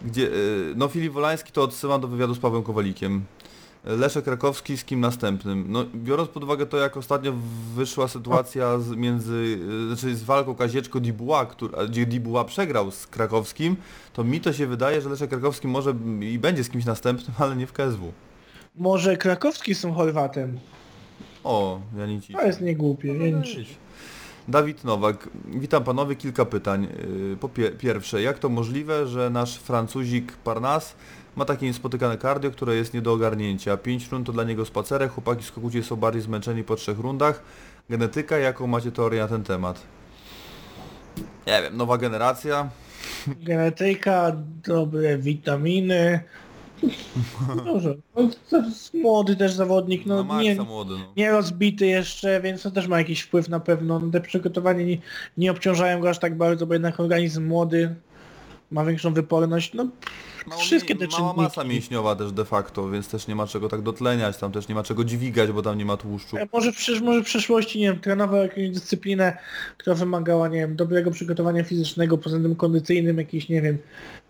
Gdzie, 0.04 0.30
no 0.76 0.88
Filip 0.88 1.12
Wolański 1.12 1.52
to 1.52 1.62
odsyłam 1.62 2.00
do 2.00 2.08
wywiadu 2.08 2.34
z 2.34 2.38
Pawłem 2.38 2.62
Kowalikiem. 2.62 3.24
Leszek 3.84 4.24
Krakowski 4.24 4.76
z 4.76 4.84
kim 4.84 5.00
następnym? 5.00 5.64
No, 5.68 5.84
biorąc 5.94 6.28
pod 6.28 6.44
uwagę 6.44 6.66
to, 6.66 6.76
jak 6.76 6.96
ostatnio 6.96 7.32
wyszła 7.74 8.08
sytuacja 8.08 8.78
z, 8.78 8.90
między, 8.90 9.58
y, 9.82 9.86
znaczy 9.86 10.16
z 10.16 10.22
walką 10.22 10.54
Kazieczko 10.54 11.00
Dibuła, 11.00 11.46
który, 11.46 11.88
gdzie 11.88 12.06
Dibuła 12.06 12.44
przegrał 12.44 12.90
z 12.90 13.06
Krakowskim, 13.06 13.76
to 14.12 14.24
mi 14.24 14.40
to 14.40 14.52
się 14.52 14.66
wydaje, 14.66 15.00
że 15.00 15.08
Leszek 15.08 15.30
Krakowski 15.30 15.68
może 15.68 15.94
i 16.20 16.38
będzie 16.38 16.64
z 16.64 16.70
kimś 16.70 16.84
następnym, 16.84 17.34
ale 17.38 17.56
nie 17.56 17.66
w 17.66 17.72
KSW. 17.72 18.12
Może 18.76 19.16
Krakowski 19.16 19.74
tym 19.74 19.94
Chorwatem. 19.94 20.58
O, 21.44 21.80
Janici. 21.98 22.32
To 22.32 22.42
jest 22.42 22.60
niegłupie, 22.60 23.14
więc... 23.18 23.46
Dawid 24.48 24.84
Nowak, 24.84 25.28
witam 25.46 25.84
panowie, 25.84 26.16
kilka 26.16 26.44
pytań. 26.44 26.88
Yy, 27.30 27.36
Po 27.36 27.48
pie 27.48 27.70
pierwsze, 27.70 28.22
jak 28.22 28.38
to 28.38 28.48
możliwe, 28.48 29.06
że 29.06 29.30
nasz 29.30 29.58
Francuzik 29.58 30.32
Parnas 30.32 30.94
ma 31.36 31.44
takie 31.44 31.66
niespotykane 31.66 32.18
cardio, 32.18 32.50
które 32.50 32.74
jest 32.76 32.94
nie 32.94 33.02
do 33.02 33.12
ogarnięcia? 33.12 33.76
5 33.76 34.08
rund 34.12 34.26
to 34.26 34.32
dla 34.32 34.44
niego 34.44 34.64
spacerek, 34.64 35.12
chłopaki 35.12 35.44
z 35.44 35.52
Kogucie 35.52 35.82
są 35.82 35.96
bardziej 35.96 36.22
zmęczeni 36.22 36.64
po 36.64 36.76
trzech 36.76 36.98
rundach. 36.98 37.42
Genetyka, 37.90 38.38
jaką 38.38 38.66
macie 38.66 38.92
teorię 38.92 39.20
na 39.20 39.28
ten 39.28 39.44
temat? 39.44 39.82
Nie 41.46 41.62
wiem, 41.62 41.76
nowa 41.76 41.98
generacja. 41.98 42.68
Genetyka, 43.26 44.32
dobre 44.66 45.18
witaminy. 45.18 46.20
Dużo. 47.64 47.94
No, 48.16 48.28
to 48.50 48.56
jest 48.58 48.94
młody 48.94 49.36
też 49.36 49.52
zawodnik, 49.52 50.06
No, 50.06 50.24
no 50.24 50.42
nie, 50.42 50.54
młody, 50.54 50.94
no. 50.94 51.12
nie 51.16 51.30
rozbity 51.30 51.86
jeszcze, 51.86 52.40
więc 52.40 52.62
to 52.62 52.70
też 52.70 52.86
ma 52.88 52.98
jakiś 52.98 53.20
wpływ 53.20 53.48
na 53.48 53.60
pewno. 53.60 53.98
No, 53.98 54.10
Te 54.10 54.20
przygotowania 54.20 54.84
nie, 54.84 54.98
nie 55.36 55.50
obciążają 55.50 56.00
go 56.00 56.10
aż 56.10 56.18
tak 56.18 56.36
bardzo, 56.36 56.66
bo 56.66 56.72
jednak 56.74 57.00
organizm 57.00 57.46
młody 57.46 57.94
ma 58.70 58.84
większą 58.84 59.14
wyporność. 59.14 59.74
No, 59.74 59.86
Mało 60.46 60.60
wszystkie 60.60 60.96
te 60.96 61.06
Mała 61.06 61.32
masa 61.32 61.50
czynniki. 61.54 61.74
mięśniowa 61.74 62.16
też 62.16 62.32
de 62.32 62.44
facto, 62.44 62.90
więc 62.90 63.08
też 63.08 63.28
nie 63.28 63.34
ma 63.34 63.46
czego 63.46 63.68
tak 63.68 63.82
dotleniać, 63.82 64.36
tam 64.36 64.52
też 64.52 64.68
nie 64.68 64.74
ma 64.74 64.82
czego 64.82 65.04
dźwigać, 65.04 65.50
bo 65.52 65.62
tam 65.62 65.78
nie 65.78 65.84
ma 65.84 65.96
tłuszczu. 65.96 66.36
E, 66.36 66.46
Może 66.52 66.72
w, 66.72 66.76
przysz- 66.76 67.02
może 67.02 67.20
w 67.20 67.24
przyszłości, 67.24 67.80
nie 67.80 67.86
wiem, 67.86 68.00
trenował 68.00 68.42
jakąś 68.42 68.70
dyscyplinę, 68.70 69.36
która 69.78 69.96
wymagała, 69.96 70.48
nie 70.48 70.58
wiem, 70.58 70.76
dobrego 70.76 71.10
przygotowania 71.10 71.64
fizycznego, 71.64 72.18
poza 72.18 72.38
tym 72.40 72.56
kondycyjnym, 72.56 73.18
jakieś, 73.18 73.48
nie 73.48 73.62
wiem, 73.62 73.78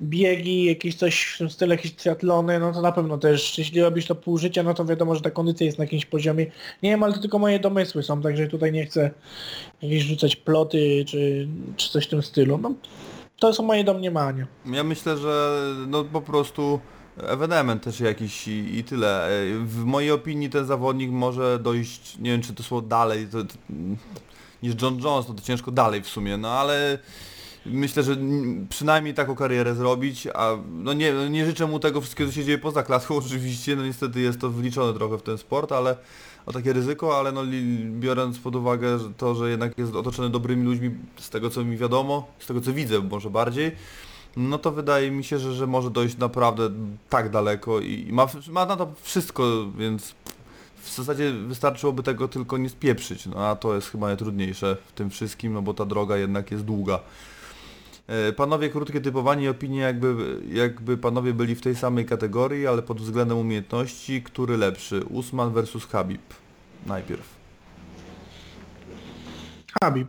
biegi, 0.03 0.65
jakieś 0.65 0.95
coś 0.95 1.23
w 1.35 1.39
tym 1.39 1.51
stylu, 1.51 1.73
jakieś 1.73 1.93
triatlony, 1.93 2.59
no 2.59 2.73
to 2.73 2.81
na 2.83 2.93
pewno 2.93 3.19
też, 3.19 3.59
jeśli 3.59 3.81
robisz 3.81 4.07
to 4.07 4.15
pół 4.15 4.39
życia, 4.39 4.63
no 4.63 4.75
to 4.75 4.85
wiadomo, 4.85 5.15
że 5.15 5.21
ta 5.21 5.31
kondycja 5.31 5.67
jest 5.67 5.79
na 5.79 5.85
jakimś 5.85 6.07
poziomie. 6.07 6.47
Nie 6.83 6.91
wiem, 6.91 7.03
ale 7.03 7.13
to 7.15 7.21
tylko 7.21 7.39
moje 7.39 7.59
domysły 7.59 8.03
są, 8.03 8.23
także 8.23 8.47
tutaj 8.47 8.73
nie 8.73 8.87
chcę 8.87 9.11
jakieś 9.83 10.03
rzucać 10.03 10.37
ploty, 10.37 11.05
czy, 11.09 11.49
czy 11.77 11.89
coś 11.91 12.07
w 12.07 12.09
tym 12.11 12.23
stylu. 12.23 12.59
No, 12.59 12.75
to 13.43 13.53
są 13.53 13.63
moje 13.63 13.85
domniemania. 13.85 14.47
Ja 14.67 14.85
myślę, 14.85 15.19
że 15.19 15.59
no 15.87 16.05
po 16.05 16.21
prostu 16.21 16.81
ewenement 17.17 17.83
też 17.83 18.01
jakiś 18.01 18.49
i, 18.49 18.79
i 18.79 18.85
tyle. 18.85 19.27
E, 19.27 19.31
W 19.65 19.85
mojej 19.85 20.11
opinii 20.11 20.51
ten 20.51 20.67
zawodnik 20.67 21.11
może 21.11 21.59
dojść, 21.59 22.19
nie 22.19 22.31
wiem 22.31 22.43
czy 22.43 22.55
to 22.55 22.63
słowo 22.63 22.87
dalej, 22.87 23.27
to, 23.27 23.45
to, 23.45 23.55
niż 24.63 24.83
John 24.83 24.99
Jones, 24.99 25.29
no 25.29 25.35
to 25.35 25.43
ciężko 25.43 25.71
dalej 25.71 26.03
w 26.03 26.09
sumie, 26.09 26.37
no 26.37 26.51
ale 26.51 26.99
myślę, 27.67 28.03
że 28.03 28.17
przynajmniej 28.69 29.15
taką 29.15 29.35
karierę 29.35 29.75
zrobić, 29.75 30.29
a 30.35 30.51
no 30.71 30.93
nie, 30.93 31.13
nie 31.31 31.47
życzę 31.47 31.67
mu 31.67 31.79
tego 31.79 32.01
wszystkiego, 32.01 32.31
co 32.31 32.37
się 32.37 32.45
dzieje 32.45 32.59
poza 32.59 32.83
klatką 32.83 33.17
oczywiście, 33.27 33.77
no 33.77 33.87
niestety 33.87 34.21
jest 34.21 34.41
to 34.41 34.51
wliczone 34.51 34.95
trochę 34.99 35.19
w 35.19 35.23
ten 35.23 35.39
sport, 35.39 35.73
ale 35.73 35.97
o 36.47 36.53
takie 36.53 36.73
ryzyko, 36.73 37.19
ale 37.19 37.33
no 37.33 37.43
biorąc 38.01 38.39
pod 38.39 38.57
uwagę 38.57 38.99
to, 39.17 39.35
że 39.35 39.51
jednak 39.51 39.79
jest 39.79 39.95
otoczony 39.95 40.31
dobrymi 40.31 40.65
ludźmi, 40.65 40.91
z 41.17 41.31
tego 41.31 41.51
co 41.51 41.65
mi 41.65 41.77
wiadomo, 41.77 42.27
z 42.39 42.47
tego 42.47 42.61
co 42.61 42.73
widzę 42.73 43.01
może 43.01 43.31
bardziej, 43.31 43.73
no 44.37 44.59
to 44.59 44.73
wydaje 44.73 45.11
mi 45.11 45.25
się, 45.25 45.39
że, 45.39 45.55
że 45.55 45.67
może 45.67 45.91
dojść 45.91 46.17
naprawdę 46.17 46.71
tak 47.09 47.31
daleko 47.31 47.81
i 47.81 48.09
ma, 48.13 48.27
ma 48.51 48.67
na 48.67 48.77
to 48.77 48.93
wszystko, 49.03 49.67
więc 49.79 50.15
w 50.83 50.95
zasadzie 50.95 51.33
wystarczyłoby 51.33 52.03
tego 52.03 52.29
tylko 52.29 52.59
nie 52.59 52.69
spieprzyć, 52.69 53.27
no 53.27 53.47
a 53.47 53.57
to 53.57 53.75
jest 53.75 53.91
chyba 53.91 54.07
najtrudniejsze 54.07 54.77
w 54.87 54.93
tym 54.93 55.11
wszystkim, 55.11 55.53
no 55.53 55.63
bo 55.63 55.75
ta 55.75 55.85
droga 55.85 56.17
jednak 56.17 56.51
jest 56.51 56.65
długa. 56.65 57.01
E, 58.07 58.33
Panowie, 58.33 58.71
krótkie 58.71 59.01
typowanie 59.01 59.45
i 59.45 59.49
opinie, 59.49 59.81
jakby, 59.81 60.41
jakby 60.49 60.99
panowie 60.99 61.33
byli 61.33 61.55
w 61.55 61.61
tej 61.61 61.77
samej 61.77 62.07
kategorii, 62.07 62.67
ale 62.67 62.83
pod 62.83 63.01
względem 63.01 63.39
umiejętności, 63.39 64.23
który 64.23 64.57
lepszy? 64.57 65.05
Usman 65.05 65.53
versus 65.53 65.87
Habib. 65.87 66.23
Najpierw. 66.87 67.29
Habib. 69.81 70.09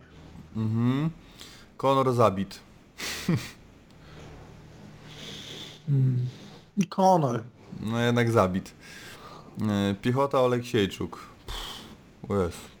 Mhm. 0.56 1.10
Conor 1.76 2.12
Zabit. 2.12 2.60
Conor. 6.88 7.42
No 7.80 8.00
jednak 8.00 8.30
Zabit. 8.30 8.74
E, 9.68 9.94
Piechota 9.94 10.40
Oleksiejczuk. 10.40 11.28
Pff. 12.28 12.73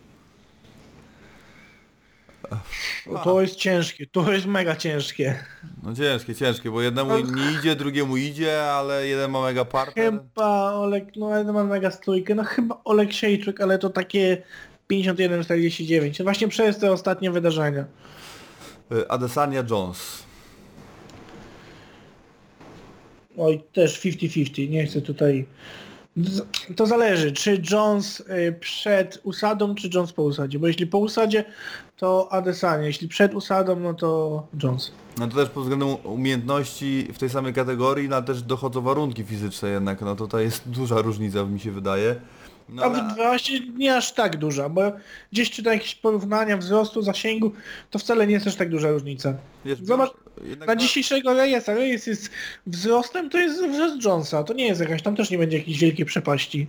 To 3.24 3.40
jest 3.40 3.56
ciężkie, 3.56 4.06
to 4.06 4.32
jest 4.32 4.46
mega 4.46 4.76
ciężkie. 4.76 5.44
No 5.82 5.94
ciężkie, 5.94 6.34
ciężkie, 6.34 6.70
bo 6.70 6.82
jednemu 6.82 7.18
nie 7.18 7.58
idzie, 7.58 7.76
drugiemu 7.76 8.16
idzie, 8.16 8.62
ale 8.62 9.06
jeden 9.06 9.30
ma 9.30 9.42
mega 9.42 9.64
partner. 9.64 10.12
Chyba 10.12 10.72
Olek, 10.72 11.16
no 11.16 11.38
jeden 11.38 11.54
ma 11.54 11.64
mega 11.64 11.90
stójkę, 11.90 12.34
no 12.34 12.44
chyba 12.44 12.80
Olek 12.84 13.12
Siejczyk, 13.12 13.60
ale 13.60 13.78
to 13.78 13.90
takie 13.90 14.42
51-49. 14.90 16.22
Właśnie 16.22 16.48
przez 16.48 16.78
te 16.78 16.92
ostatnie 16.92 17.30
wydarzenia. 17.30 17.84
E, 18.92 19.10
Adesanya 19.10 19.64
Jones. 19.70 20.24
Oj, 23.38 23.62
też 23.72 24.00
50-50, 24.00 24.68
nie 24.68 24.86
chcę 24.86 25.02
tutaj... 25.02 25.46
To 26.76 26.86
zależy, 26.86 27.32
czy 27.32 27.62
Jones 27.70 28.20
y, 28.20 28.56
przed 28.60 29.20
usadą, 29.22 29.74
czy 29.74 29.90
Jones 29.94 30.12
po 30.12 30.22
usadzie, 30.22 30.58
bo 30.58 30.66
jeśli 30.66 30.86
po 30.86 30.98
usadzie, 30.98 31.44
to 31.96 32.32
Adesanya, 32.32 32.86
jeśli 32.86 33.08
przed 33.08 33.34
usadą, 33.34 33.80
no 33.80 33.94
to 33.94 34.42
Jones. 34.62 34.92
No 35.18 35.28
to 35.28 35.36
też 35.36 35.48
pod 35.48 35.62
względem 35.62 35.88
umiejętności 36.04 37.08
w 37.14 37.18
tej 37.18 37.30
samej 37.30 37.54
kategorii, 37.54 38.08
no 38.08 38.22
też 38.22 38.42
dochodzą 38.42 38.80
warunki 38.80 39.24
fizyczne 39.24 39.68
jednak, 39.68 40.00
no 40.00 40.16
tutaj 40.16 40.44
jest 40.44 40.68
duża 40.68 41.02
różnica 41.02 41.44
mi 41.44 41.60
się 41.60 41.72
wydaje. 41.72 42.16
No, 42.68 42.82
A 42.82 42.86
ale- 42.86 43.14
właśnie 43.14 43.60
nie 43.60 43.96
aż 43.96 44.12
tak 44.12 44.36
duża, 44.36 44.68
bo 44.68 44.82
gdzieś 45.32 45.50
czytam 45.50 45.72
jakieś 45.72 45.94
porównania 45.94 46.56
wzrostu, 46.56 47.02
zasięgu, 47.02 47.52
to 47.90 47.98
wcale 47.98 48.26
nie 48.26 48.32
jest 48.34 48.46
aż 48.46 48.56
tak 48.56 48.70
duża 48.70 48.90
różnica. 48.90 49.34
wiesz, 49.64 49.78
Zobacz, 49.82 50.10
Na 50.58 50.66
ma- 50.66 50.76
dzisiejszego 50.76 51.34
Reyesa, 51.34 51.74
Reyes 51.74 52.06
jest 52.06 52.30
wzrostem, 52.66 53.30
to 53.30 53.38
jest 53.38 53.66
wzrost 53.66 54.04
Jonesa, 54.04 54.44
to 54.44 54.54
nie 54.54 54.66
jest 54.66 54.80
jakaś, 54.80 55.02
tam 55.02 55.16
też 55.16 55.30
nie 55.30 55.38
będzie 55.38 55.58
jakiejś 55.58 55.78
wielkiej 55.78 56.06
przepaści. 56.06 56.66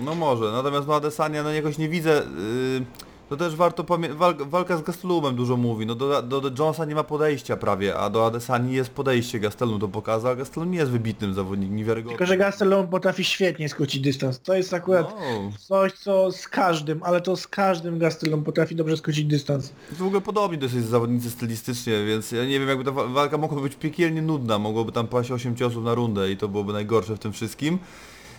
No 0.00 0.14
może, 0.14 0.52
natomiast 0.52 0.86
no 0.88 0.94
Adesanya 0.94 1.42
no 1.42 1.52
jakoś 1.52 1.78
nie 1.78 1.88
widzę, 1.88 2.10
yy, 2.10 2.84
to 3.28 3.36
też 3.36 3.56
warto 3.56 3.84
pamiętać, 3.84 4.18
walk, 4.18 4.42
walka 4.42 4.76
z 4.76 4.82
Gastelumem 4.82 5.36
dużo 5.36 5.56
mówi, 5.56 5.86
no 5.86 5.94
do, 5.94 6.22
do, 6.22 6.40
do 6.50 6.64
Jonesa 6.64 6.84
nie 6.84 6.94
ma 6.94 7.04
podejścia 7.04 7.56
prawie, 7.56 7.96
a 7.98 8.10
do 8.10 8.26
Adesani 8.26 8.72
jest 8.72 8.90
podejście, 8.90 9.40
Gastelum 9.40 9.80
to 9.80 9.88
pokazał, 9.88 10.32
a 10.32 10.36
Gastelum 10.36 10.70
nie 10.70 10.78
jest 10.78 10.90
wybitnym 10.90 11.34
zawodnikiem, 11.34 11.76
niewiarygodnym. 11.76 12.18
Tylko, 12.18 12.26
że 12.32 12.36
Gastelum 12.36 12.88
potrafi 12.88 13.24
świetnie 13.24 13.68
skrócić 13.68 14.00
dystans. 14.02 14.40
To 14.40 14.54
jest 14.54 14.74
akurat 14.74 15.10
No, 15.20 15.50
coś, 15.58 15.92
co 15.92 16.32
z 16.32 16.48
każdym, 16.48 17.02
ale 17.02 17.20
to 17.20 17.36
z 17.36 17.48
każdym 17.48 17.98
Gastelum 17.98 18.44
potrafi 18.44 18.76
dobrze 18.76 18.96
skrócić 18.96 19.24
dystans. 19.24 19.72
to 19.90 19.96
w 20.04 20.06
ogóle 20.06 20.20
podobni 20.20 20.58
dosyć 20.58 20.84
zawodnicy 20.84 21.30
stylistycznie, 21.30 22.04
więc 22.06 22.32
ja 22.32 22.44
nie 22.44 22.60
wiem 22.60 22.68
jakby 22.68 22.84
ta 22.84 22.90
wa- 22.90 23.06
walka 23.06 23.38
mogła 23.38 23.62
być 23.62 23.74
piekielnie 23.76 24.22
nudna, 24.22 24.58
mogłoby 24.58 24.92
tam 24.92 25.06
paść 25.08 25.30
8 25.30 25.56
ciosów 25.56 25.84
na 25.84 25.94
rundę 25.94 26.30
i 26.30 26.36
to 26.36 26.48
byłoby 26.48 26.72
najgorsze 26.72 27.16
w 27.16 27.18
tym 27.18 27.32
wszystkim. 27.32 27.78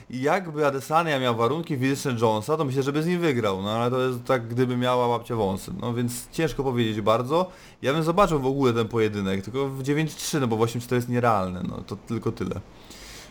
I 0.09 0.21
jakby 0.21 0.65
Adesanya 0.65 1.19
miał 1.19 1.35
warunki 1.35 1.77
fizyczne 1.77 2.15
Jonesa, 2.21 2.57
to 2.57 2.65
myślę, 2.65 2.83
że 2.83 2.93
by 2.93 3.03
z 3.03 3.07
nim 3.07 3.21
wygrał, 3.21 3.61
no 3.61 3.71
ale 3.71 3.91
to 3.91 4.01
jest 4.01 4.23
tak, 4.23 4.47
gdyby 4.47 4.77
miała 4.77 5.17
babcia 5.17 5.35
wąsy. 5.35 5.71
No 5.81 5.93
więc 5.93 6.29
ciężko 6.31 6.63
powiedzieć 6.63 7.01
bardzo. 7.01 7.51
Ja 7.81 7.93
bym 7.93 8.03
zobaczył 8.03 8.39
w 8.39 8.45
ogóle 8.45 8.73
ten 8.73 8.87
pojedynek, 8.87 9.43
tylko 9.43 9.69
w 9.69 9.83
9-3, 9.83 10.41
no 10.41 10.47
bo 10.47 10.57
w 10.57 10.59
8-4 10.59 10.95
jest 10.95 11.09
nierealne, 11.09 11.63
no 11.69 11.81
to 11.87 11.95
tylko 11.95 12.31
tyle. 12.31 12.61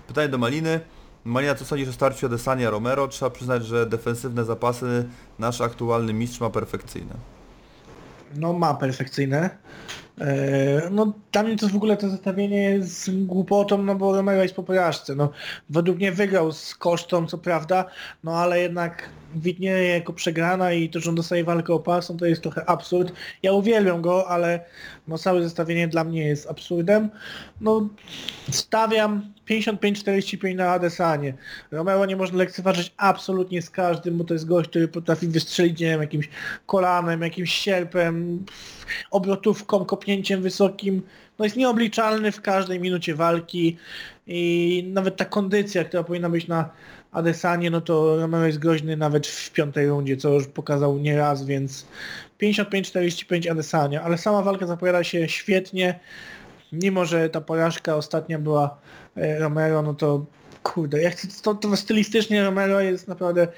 Pytanie 0.06 0.28
do 0.28 0.38
Maliny. 0.38 0.80
Malina, 1.24 1.54
co 1.54 1.64
sądzisz 1.64 1.88
o 1.88 1.92
starciu 1.92 2.26
Adesanya 2.26 2.70
Romero? 2.70 3.08
Trzeba 3.08 3.30
przyznać, 3.30 3.66
że 3.66 3.86
defensywne 3.86 4.44
zapasy 4.44 5.08
nasz 5.38 5.60
aktualny 5.60 6.12
mistrz 6.12 6.40
ma 6.40 6.50
perfekcyjne. 6.50 7.35
No 8.34 8.52
ma 8.52 8.74
perfekcyjne. 8.74 9.50
Eee, 10.20 10.82
no 10.90 11.12
dla 11.32 11.42
mnie 11.42 11.56
to 11.56 11.68
w 11.68 11.76
ogóle 11.76 11.96
to 11.96 12.08
zestawienie 12.08 12.62
jest 12.62 13.10
głupotą, 13.26 13.82
no 13.82 13.94
bo 13.94 14.16
Romero 14.16 14.42
jest 14.42 14.54
po 14.54 14.62
porażce. 14.62 15.14
No, 15.14 15.30
według 15.70 15.96
mnie 15.96 16.12
wygrał 16.12 16.52
z 16.52 16.74
kosztą, 16.74 17.26
co 17.26 17.38
prawda, 17.38 17.84
no 18.24 18.36
ale 18.36 18.60
jednak 18.60 19.08
widnieje 19.34 19.88
jako 19.88 20.12
przegrana 20.12 20.72
i 20.72 20.88
to, 20.88 21.00
że 21.00 21.10
on 21.10 21.16
dostaje 21.16 21.44
walkę 21.44 21.74
o 21.74 21.78
pas, 21.78 22.10
no 22.10 22.16
to 22.16 22.26
jest 22.26 22.42
trochę 22.42 22.68
absurd. 22.68 23.12
Ja 23.42 23.52
uwielbiam 23.52 24.02
go, 24.02 24.28
ale 24.28 24.64
no 25.08 25.18
całe 25.18 25.42
zestawienie 25.42 25.88
dla 25.88 26.04
mnie 26.04 26.26
jest 26.26 26.50
absurdem. 26.50 27.10
No 27.60 27.88
stawiam 28.50 29.32
55-45 29.50 30.54
na 30.54 30.70
Adesanie. 30.70 31.34
Romero 31.70 32.06
nie 32.06 32.16
można 32.16 32.38
lekceważyć 32.38 32.92
absolutnie 32.96 33.62
z 33.62 33.70
każdym, 33.70 34.18
bo 34.18 34.24
to 34.24 34.34
jest 34.34 34.46
gość, 34.46 34.70
który 34.70 34.88
potrafi 34.88 35.28
wystrzelić, 35.28 35.80
nie 35.80 35.86
wiem, 35.86 36.00
jakimś 36.00 36.28
kolanem, 36.66 37.22
jakimś 37.22 37.52
sierpem, 37.52 38.44
obrotówką, 39.10 39.84
kopnięciem 39.84 40.42
wysokim. 40.42 41.02
No 41.38 41.44
jest 41.44 41.56
nieobliczalny 41.56 42.32
w 42.32 42.40
każdej 42.40 42.80
minucie 42.80 43.14
walki 43.14 43.76
i 44.26 44.84
nawet 44.92 45.16
ta 45.16 45.24
kondycja, 45.24 45.84
która 45.84 46.04
powinna 46.04 46.30
być 46.30 46.48
na 46.48 46.70
Adesanie, 47.12 47.70
no 47.70 47.80
to 47.80 48.16
Romero 48.16 48.46
jest 48.46 48.58
groźny 48.58 48.96
nawet 48.96 49.26
w 49.26 49.52
piątej 49.52 49.88
rundzie, 49.88 50.16
co 50.16 50.28
już 50.28 50.46
pokazał 50.46 50.98
nieraz, 50.98 51.44
więc 51.44 51.86
55-45 52.42 53.50
Adesania, 53.50 54.02
ale 54.02 54.18
sama 54.18 54.42
walka 54.42 54.66
zapowiada 54.66 55.04
się 55.04 55.28
świetnie, 55.28 56.00
mimo 56.72 57.04
że 57.04 57.28
ta 57.28 57.40
porażka 57.40 57.96
ostatnia 57.96 58.38
była 58.38 58.78
Romero, 59.38 59.82
no 59.82 59.94
to 59.94 60.24
kurde, 60.62 61.02
jak 61.02 61.14
to, 61.42 61.54
to 61.54 61.76
stylistycznie 61.76 62.44
Romero 62.44 62.80
jest 62.80 63.08
naprawdę, 63.08 63.48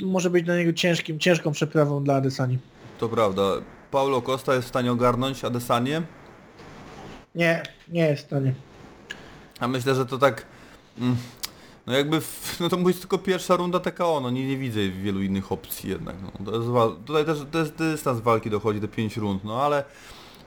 może 0.00 0.30
być 0.30 0.44
dla 0.44 0.56
niego 0.56 0.72
ciężkim, 0.72 1.18
ciężką 1.18 1.52
przeprawą 1.52 2.04
dla 2.04 2.14
Adesani. 2.14 2.58
To 2.98 3.08
prawda. 3.08 3.42
Paulo 3.90 4.22
Costa 4.22 4.54
jest 4.54 4.66
w 4.66 4.68
stanie 4.68 4.92
ogarnąć 4.92 5.44
Adesanię, 5.44 6.02
Nie, 7.34 7.62
nie 7.88 8.06
jest 8.06 8.22
w 8.22 8.26
stanie. 8.26 8.54
a 9.60 9.68
myślę, 9.68 9.94
że 9.94 10.06
to 10.06 10.18
tak... 10.18 10.46
Mm, 10.98 11.16
no 11.86 11.92
jakby, 11.92 12.20
no 12.60 12.68
to 12.68 12.76
być 12.76 12.98
tylko 12.98 13.18
pierwsza 13.18 13.56
runda 13.56 13.80
TKO, 13.80 14.20
no 14.20 14.30
nie, 14.30 14.46
nie 14.46 14.56
widzę 14.56 14.88
wielu 14.88 15.22
innych 15.22 15.52
opcji 15.52 15.90
jednak. 15.90 16.16
No. 16.22 16.52
To 16.52 16.56
jest, 16.56 16.68
tutaj 17.06 17.24
też 17.24 17.38
to 17.50 17.58
jest 17.58 17.74
dystans 17.74 18.20
walki 18.20 18.50
dochodzi 18.50 18.80
do 18.80 18.88
5 18.88 19.16
rund, 19.16 19.44
no 19.44 19.62
ale 19.62 19.84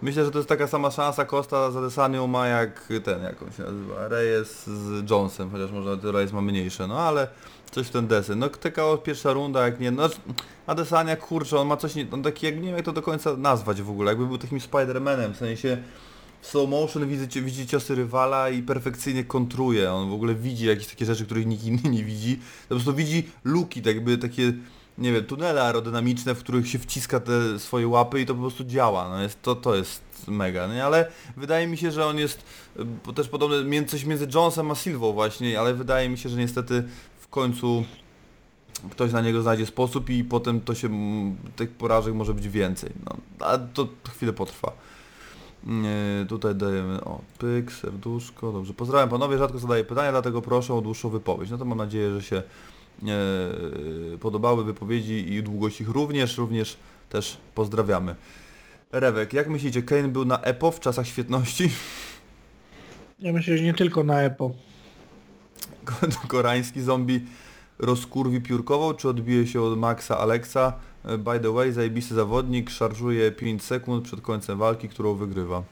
myślę, 0.02 0.26
że 0.26 0.32
to 0.32 0.39
jest 0.39 0.49
taka 0.49 0.68
sama 0.68 0.91
szansa 0.91 1.26
Costa 1.26 1.72
z 1.72 1.76
Adesanią 1.76 2.28
ma 2.28 2.47
jak 2.47 2.88
ten, 3.04 3.24
jak 3.24 3.41
on 3.41 3.52
się 3.52 3.64
nazywa, 3.64 4.08
Reyes 4.08 4.68
z 4.68 5.10
Jonesem, 5.10 5.52
chociaż 5.52 5.72
może 5.72 6.12
Reyes 6.12 6.34
ma 6.34 6.41
mniejsze, 6.41 6.88
no 6.88 6.99
ale 6.99 7.28
coś 7.72 7.88
w 7.88 7.89
ten 7.89 8.08
desy. 8.08 8.36
No 8.36 8.49
TKO 8.49 8.97
pierwsza 8.97 9.34
runda, 9.34 9.66
jak 9.66 9.80
nie, 9.80 9.91
no 9.91 10.10
Adesania 10.68 11.16
kurczę, 11.16 11.60
on 11.60 11.68
ma 11.68 11.78
coś, 11.78 11.93
on 12.12 12.24
taki, 12.24 12.45
jak 12.45 12.56
nie 12.56 12.62
wiem 12.62 12.76
jak 12.76 12.86
to 12.86 12.91
do 12.93 13.02
końca 13.02 13.38
nazwać 13.38 13.82
w 13.82 13.89
ogóle, 13.89 14.12
jakby 14.12 14.28
był 14.28 14.38
takim 14.38 14.60
Spider-Manem, 14.60 15.34
w 15.34 15.38
sensie 15.38 15.78
w 16.41 16.47
slow 16.47 16.70
motion 16.70 17.08
widzi, 17.08 17.41
widzi 17.41 17.68
ciosy 17.68 17.95
rywala 17.95 18.49
i 18.49 18.62
perfekcyjnie 18.62 19.24
kontruje. 19.24 19.93
On 19.93 20.10
w 20.10 20.14
ogóle 20.14 20.36
widzi 20.36 20.66
jakieś 20.66 20.88
takie 20.88 21.06
rzeczy, 21.06 21.26
których 21.26 21.45
nikt 21.45 21.64
inny 21.64 21.89
nie 21.89 22.04
widzi. 22.04 22.39
Po 22.70 22.76
prostu 22.76 22.93
widzi 22.93 23.30
luki, 23.43 23.82
tak 23.82 23.95
jakby 23.95 24.18
takie, 24.18 24.54
nie 24.97 25.11
wiem, 25.11 25.25
tunele 25.25 25.63
aerodynamiczne, 25.63 26.35
w 26.35 26.39
których 26.39 26.67
się 26.67 26.79
wciska 26.79 27.19
te 27.19 27.59
swoje 27.59 27.87
łapy 27.87 28.21
i 28.21 28.25
to 28.25 28.35
po 28.35 28.41
prostu 28.41 28.63
działa. 28.63 29.09
No 29.09 29.21
jest, 29.21 29.41
to, 29.41 29.55
to 29.55 29.75
jest 29.75 30.01
mega, 30.27 30.67
nie? 30.67 30.85
Ale 30.85 31.11
wydaje 31.37 31.67
mi 31.67 31.77
się, 31.77 31.91
że 31.91 32.05
on 32.05 32.17
jest 32.17 32.43
bo 33.05 33.13
też 33.13 33.27
podobny, 33.27 33.85
coś 33.85 34.05
między 34.05 34.27
Jonesem 34.35 34.71
a 34.71 34.75
Silvą 34.75 35.13
właśnie, 35.13 35.59
ale 35.59 35.73
wydaje 35.73 36.09
mi 36.09 36.17
się, 36.17 36.29
że 36.29 36.37
niestety 36.37 36.83
w 37.19 37.27
końcu 37.27 37.83
ktoś 38.91 39.11
na 39.11 39.21
niego 39.21 39.41
znajdzie 39.41 39.65
sposób 39.65 40.09
i 40.09 40.23
potem 40.23 40.61
to 40.61 40.75
się, 40.75 40.89
tych 41.55 41.71
porażek 41.71 42.13
może 42.13 42.33
być 42.33 42.49
więcej. 42.49 42.89
No, 43.05 43.17
a 43.47 43.57
to 43.57 43.87
chwilę 44.09 44.33
potrwa. 44.33 44.71
Tutaj 46.29 46.55
dajemy, 46.55 47.03
o, 47.03 47.21
pyk, 47.37 47.71
serduszko, 47.71 48.51
dobrze. 48.51 48.73
Pozdrawiam 48.73 49.09
panowie, 49.09 49.37
rzadko 49.37 49.59
zadaję 49.59 49.83
pytania, 49.83 50.11
dlatego 50.11 50.41
proszę 50.41 50.73
o 50.73 50.81
dłuższą 50.81 51.09
wypowiedź. 51.09 51.49
No 51.49 51.57
to 51.57 51.65
mam 51.65 51.77
nadzieję, 51.77 52.13
że 52.13 52.21
się 52.21 52.43
podobały 54.19 54.63
wypowiedzi 54.63 55.33
i 55.33 55.43
długość 55.43 55.81
ich 55.81 55.89
również, 55.89 56.37
również 56.37 56.77
też 57.09 57.37
pozdrawiamy. 57.55 58.15
Rewek, 58.91 59.33
jak 59.33 59.49
myślicie, 59.49 59.81
Kane 59.81 60.07
był 60.07 60.25
na 60.25 60.41
EPO 60.41 60.71
w 60.71 60.79
czasach 60.79 61.07
świetności? 61.07 61.69
Ja 63.19 63.33
myślę, 63.33 63.57
że 63.57 63.63
nie 63.63 63.73
tylko 63.73 64.03
na 64.03 64.21
EPO. 64.21 64.51
Koreański 66.27 66.81
zombie 66.81 67.19
rozkurwi 67.79 68.41
piórkową, 68.41 68.93
czy 68.93 69.09
odbije 69.09 69.47
się 69.47 69.61
od 69.61 69.79
Maxa 69.79 70.17
Alexa? 70.17 70.73
E, 71.05 71.17
By 71.17 71.39
the 71.39 71.51
way, 71.51 71.71
zajebisty 71.71 72.15
zawodnik, 72.15 72.69
szarżuje 72.69 73.31
5 73.31 73.63
sekund 73.63 74.05
przed 74.05 74.21
końcem 74.21 74.57
walki, 74.57 74.89
którą 74.89 75.15
wygrywa. 75.15 75.63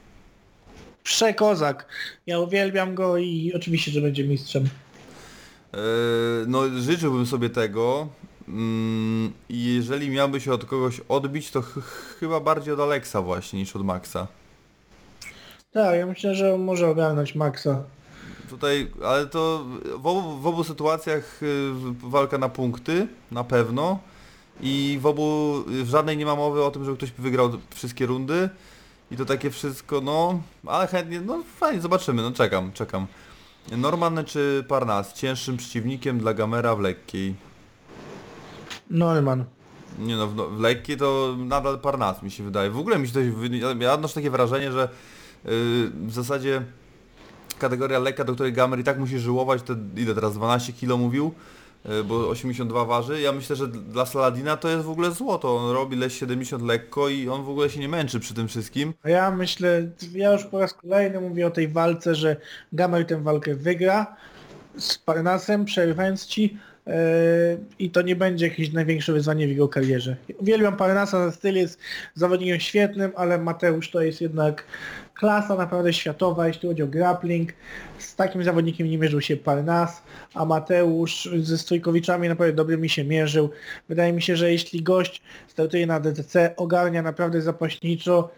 Przekozak. 1.04 1.86
Ja 2.28 2.40
uwielbiam 2.40 2.96
go 2.96 3.18
i 3.18 3.54
oczywiście, 3.56 3.92
że 3.92 4.02
będzie 4.02 4.24
mistrzem. 4.24 4.70
E, 5.74 5.78
No 6.48 6.70
życzyłbym 6.70 7.26
sobie 7.26 7.50
tego 7.50 8.08
mm, 8.48 9.34
i 9.50 9.76
jeżeli 9.76 10.10
miałby 10.10 10.42
się 10.42 10.54
od 10.54 10.66
kogoś 10.66 11.02
odbić, 11.10 11.52
to 11.52 11.62
ch 11.62 11.80
chyba 12.20 12.40
bardziej 12.40 12.74
od 12.74 12.80
Alexa 12.80 13.22
właśnie 13.22 13.60
niż 13.60 13.76
od 13.76 13.86
Maxa. 13.86 14.28
Tak, 15.72 15.96
ja 15.96 16.06
myślę, 16.06 16.36
że 16.36 16.54
on 16.54 16.62
może 16.62 16.90
ogarnąć 16.90 17.36
Maxa. 17.36 17.84
Tutaj, 18.50 18.92
ale 19.06 19.26
to 19.28 19.66
w 19.98 20.08
obu, 20.08 20.38
w 20.40 20.48
obu 20.48 20.64
sytuacjach 20.64 21.44
y, 21.44 21.72
walka 22.04 22.38
na 22.38 22.50
punkty, 22.50 23.08
na 23.32 23.44
pewno. 23.44 24.00
I 24.62 25.00
w 25.02 25.06
obu, 25.06 25.56
w 25.68 25.90
żadnej 25.90 26.18
nie 26.18 26.26
ma 26.26 26.36
mowy 26.36 26.64
o 26.64 26.72
tym, 26.72 26.86
żeby 26.86 26.98
ktoś 26.98 27.12
wygrał 27.12 27.52
wszystkie 27.76 28.06
rundy. 28.06 28.50
I 29.12 29.18
to 29.18 29.26
takie 29.26 29.50
wszystko, 29.50 30.02
no, 30.02 30.42
ale 30.66 30.88
chętnie, 30.88 31.22
no 31.22 31.44
fajnie, 31.60 31.82
zobaczymy, 31.82 32.22
no 32.22 32.32
czekam, 32.32 32.72
czekam. 32.72 33.08
Norman 33.78 34.26
czy 34.26 34.66
Parnas? 34.68 35.14
Cięższym 35.14 35.58
przeciwnikiem 35.58 36.20
dla 36.20 36.34
Gamera 36.34 36.76
w 36.76 36.80
lekkiej. 36.80 37.36
Norman. 38.90 39.46
Nie 40.00 40.16
no, 40.16 40.28
w, 40.28 40.36
no, 40.36 40.48
w 40.48 40.60
lekkiej 40.60 40.98
to 40.98 41.36
nadal 41.38 41.80
Parnas 41.80 42.24
mi 42.24 42.32
się 42.32 42.44
wydaje. 42.44 42.70
W 42.70 42.78
ogóle 42.80 43.00
mi 43.00 43.08
się 43.08 43.14
to, 43.14 43.20
ja- 43.80 43.94
odnoszę 43.94 44.14
takie 44.16 44.30
wrażenie, 44.32 44.72
że 44.72 44.90
yy, 45.46 45.52
w 46.08 46.12
zasadzie 46.12 46.62
kategoria 47.60 48.00
lekka, 48.00 48.24
do 48.24 48.34
której 48.34 48.54
Gamer 48.54 48.80
i 48.80 48.84
tak 48.84 49.00
musi 49.00 49.20
żyłować, 49.20 49.62
te 49.62 49.76
ile 49.96 50.16
teraz, 50.16 50.34
12 50.34 50.74
kg 50.74 50.98
mówił, 50.98 51.34
bo 52.06 52.30
82 52.30 52.86
waży. 52.86 53.22
Ja 53.22 53.32
myślę, 53.32 53.56
że 53.56 53.68
dla 53.68 54.06
Saladina 54.06 54.58
to 54.58 54.70
jest 54.70 54.86
w 54.86 54.90
ogóle 54.90 55.12
złoto. 55.12 55.58
On 55.58 55.72
robi 55.72 55.98
leś 55.98 56.20
70 56.20 56.64
lekko 56.64 57.10
i 57.10 57.30
on 57.30 57.44
w 57.44 57.50
ogóle 57.50 57.70
się 57.70 57.80
nie 57.80 57.90
męczy 57.90 58.20
przy 58.20 58.34
tym 58.34 58.48
wszystkim. 58.48 58.94
A 59.04 59.10
ja 59.10 59.32
myślę, 59.32 59.88
ja 60.14 60.34
już 60.34 60.44
po 60.44 60.60
raz 60.60 60.74
kolejny 60.74 61.22
mówię 61.22 61.48
o 61.48 61.52
tej 61.52 61.68
walce, 61.68 62.16
że 62.16 62.36
Gamer 62.74 63.06
tę 63.06 63.24
walkę 63.24 63.56
wygra 63.56 64.16
z 64.78 64.98
Parnasem, 64.98 65.66
przerywając 65.66 66.26
ci 66.26 66.58
yy, 66.88 66.94
i 67.80 67.90
to 67.90 68.02
nie 68.02 68.16
będzie 68.16 68.48
jakieś 68.48 68.72
największe 68.72 69.14
wyzwanie 69.14 69.48
w 69.48 69.50
jego 69.50 69.68
karierze. 69.68 70.16
Uwielbiam 70.38 70.78
Parnasa, 70.78 71.32
styl 71.32 71.56
jest 71.56 71.80
zawodnikiem 72.16 72.60
świetnym, 72.60 73.12
ale 73.16 73.38
Mateusz 73.38 73.92
to 73.92 74.02
jest 74.02 74.22
jednak 74.22 74.64
klasa 75.20 75.56
naprawdę 75.56 75.94
światowa, 75.94 76.48
jeśli 76.48 76.70
chodzi 76.70 76.84
o 76.84 76.88
grappling. 76.88 77.54
Z 77.98 78.16
takim 78.16 78.44
zawodnikiem 78.44 78.88
nie 78.88 78.98
mierzył 78.98 79.22
się 79.22 79.38
Parnas, 79.38 80.02
a 80.34 80.46
Mateusz 80.46 81.30
ze 81.42 81.58
Stójkowiczami 81.58 82.30
naprawdę 82.30 82.54
dobrze 82.54 82.78
mi 82.78 82.90
się 82.90 83.04
mierzył. 83.04 83.50
Wydaje 83.90 84.14
mi 84.14 84.22
się, 84.22 84.36
że 84.36 84.52
jeśli 84.52 84.84
gość 84.84 85.22
startuje 85.48 85.88
na 85.88 86.00
DTC, 86.00 86.56
ogarnia 86.56 87.02
naprawdę 87.02 87.42
zapaśniczo, 87.42 88.30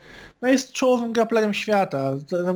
no 0.41 0.47
jest 0.47 0.71
czołowym 0.71 1.13
grapplerem 1.13 1.53
świata, 1.53 2.13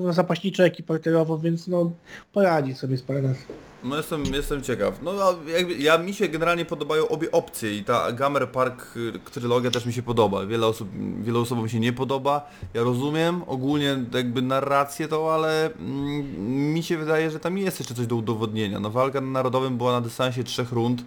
zapaśniczo, 0.10 0.64
jak 0.64 0.80
i 0.80 0.84
parterowo, 0.84 1.38
więc 1.38 1.68
no 1.68 1.92
poradzi 2.34 2.74
sobie 2.74 2.98
z 2.98 3.02
Parnasem. 3.02 3.46
No 3.84 3.98
jestem, 3.98 4.26
jestem 4.26 4.62
ciekaw. 4.62 5.02
No 5.02 5.14
jakby, 5.48 5.74
ja 5.74 5.98
mi 5.98 6.14
się 6.14 6.28
generalnie 6.28 6.66
podobają 6.66 7.08
obie 7.08 7.32
opcje 7.32 7.78
i 7.78 7.84
ta 7.84 8.12
Gamer 8.12 8.52
Park 8.52 8.98
y, 8.98 9.32
trylogia 9.32 9.72
też 9.72 9.86
mi 9.86 9.94
się 9.94 10.04
podoba. 10.04 10.46
Wiele 10.46 10.68
osób, 10.68 10.90
wielu 11.22 11.42
osobom 11.42 11.70
się 11.70 11.80
nie 11.80 11.94
podoba. 11.94 12.50
Ja 12.74 12.84
rozumiem 12.84 13.42
ogólnie 13.48 13.98
jakby 14.14 14.42
narrację 14.42 15.08
to, 15.08 15.34
ale 15.34 15.66
mm, 15.66 16.74
mi 16.74 16.84
się 16.84 16.98
wydaje, 16.98 17.32
że 17.32 17.40
tam 17.40 17.58
jest 17.58 17.80
jeszcze 17.80 17.96
coś 17.96 18.08
do 18.08 18.16
udowodnienia. 18.16 18.80
No 18.80 18.90
walka 18.90 19.22
na 19.22 19.28
narodowym 19.28 19.78
była 19.78 19.92
na 19.92 20.02
dystansie 20.02 20.44
trzech 20.44 20.72
rund 20.72 21.04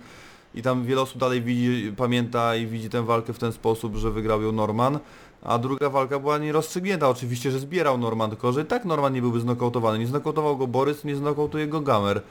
i 0.54 0.62
tam 0.62 0.84
wiele 0.84 1.00
osób 1.00 1.18
dalej 1.18 1.42
widzi, 1.42 1.92
pamięta 1.96 2.56
i 2.56 2.66
widzi 2.66 2.90
tę 2.90 3.02
walkę 3.02 3.32
w 3.32 3.38
ten 3.38 3.52
sposób, 3.52 3.96
że 3.96 4.10
wygrał 4.10 4.42
ją 4.42 4.52
Norman. 4.52 4.98
A 5.42 5.58
druga 5.58 5.90
walka 5.90 6.18
była 6.18 6.38
nierozstrzygnięta. 6.38 7.08
Oczywiście, 7.08 7.50
że 7.50 7.58
zbierał 7.58 7.98
Norman, 7.98 8.30
tylko 8.30 8.52
że 8.52 8.62
i 8.62 8.64
tak 8.64 8.84
Norman 8.84 9.12
nie 9.12 9.20
byłby 9.20 9.40
znokautowany. 9.40 9.98
Nie 9.98 10.06
znokautował 10.06 10.56
go 10.56 10.66
Borys, 10.66 11.04
nie 11.04 11.16
znokautuje 11.16 11.66
go 11.66 11.80
Gamer. 11.80 12.22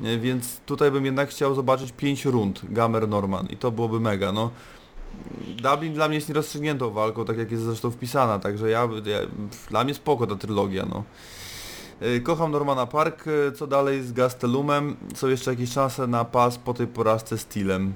Więc 0.00 0.60
tutaj 0.60 0.90
bym 0.90 1.04
jednak 1.04 1.28
chciał 1.28 1.54
zobaczyć 1.54 1.92
5 1.92 2.24
rund 2.24 2.60
Gamer 2.68 3.08
Norman 3.08 3.46
i 3.50 3.56
to 3.56 3.70
byłoby 3.70 4.00
mega, 4.00 4.32
no. 4.32 4.50
Dublin 5.62 5.94
dla 5.94 6.08
mnie 6.08 6.14
jest 6.14 6.28
nierozstrzygniętą 6.28 6.90
walką, 6.90 7.24
tak 7.24 7.38
jak 7.38 7.50
jest 7.50 7.62
zresztą 7.62 7.90
wpisana, 7.90 8.38
także 8.38 8.70
ja, 8.70 8.88
ja 9.04 9.18
dla 9.70 9.84
mnie 9.84 9.94
spoko 9.94 10.26
ta 10.26 10.36
trylogia, 10.36 10.86
no. 10.86 11.04
Y, 12.02 12.20
Kocham 12.20 12.52
Normana 12.52 12.86
Park, 12.86 13.26
y, 13.26 13.52
co 13.52 13.66
dalej 13.66 14.02
z 14.02 14.12
Gastelumem? 14.12 14.96
Są 15.14 15.28
jeszcze 15.28 15.50
jakieś 15.50 15.70
szanse 15.70 16.06
na 16.06 16.24
pas 16.24 16.58
po 16.58 16.74
tej 16.74 16.86
porażce 16.86 17.38
stylem. 17.38 17.94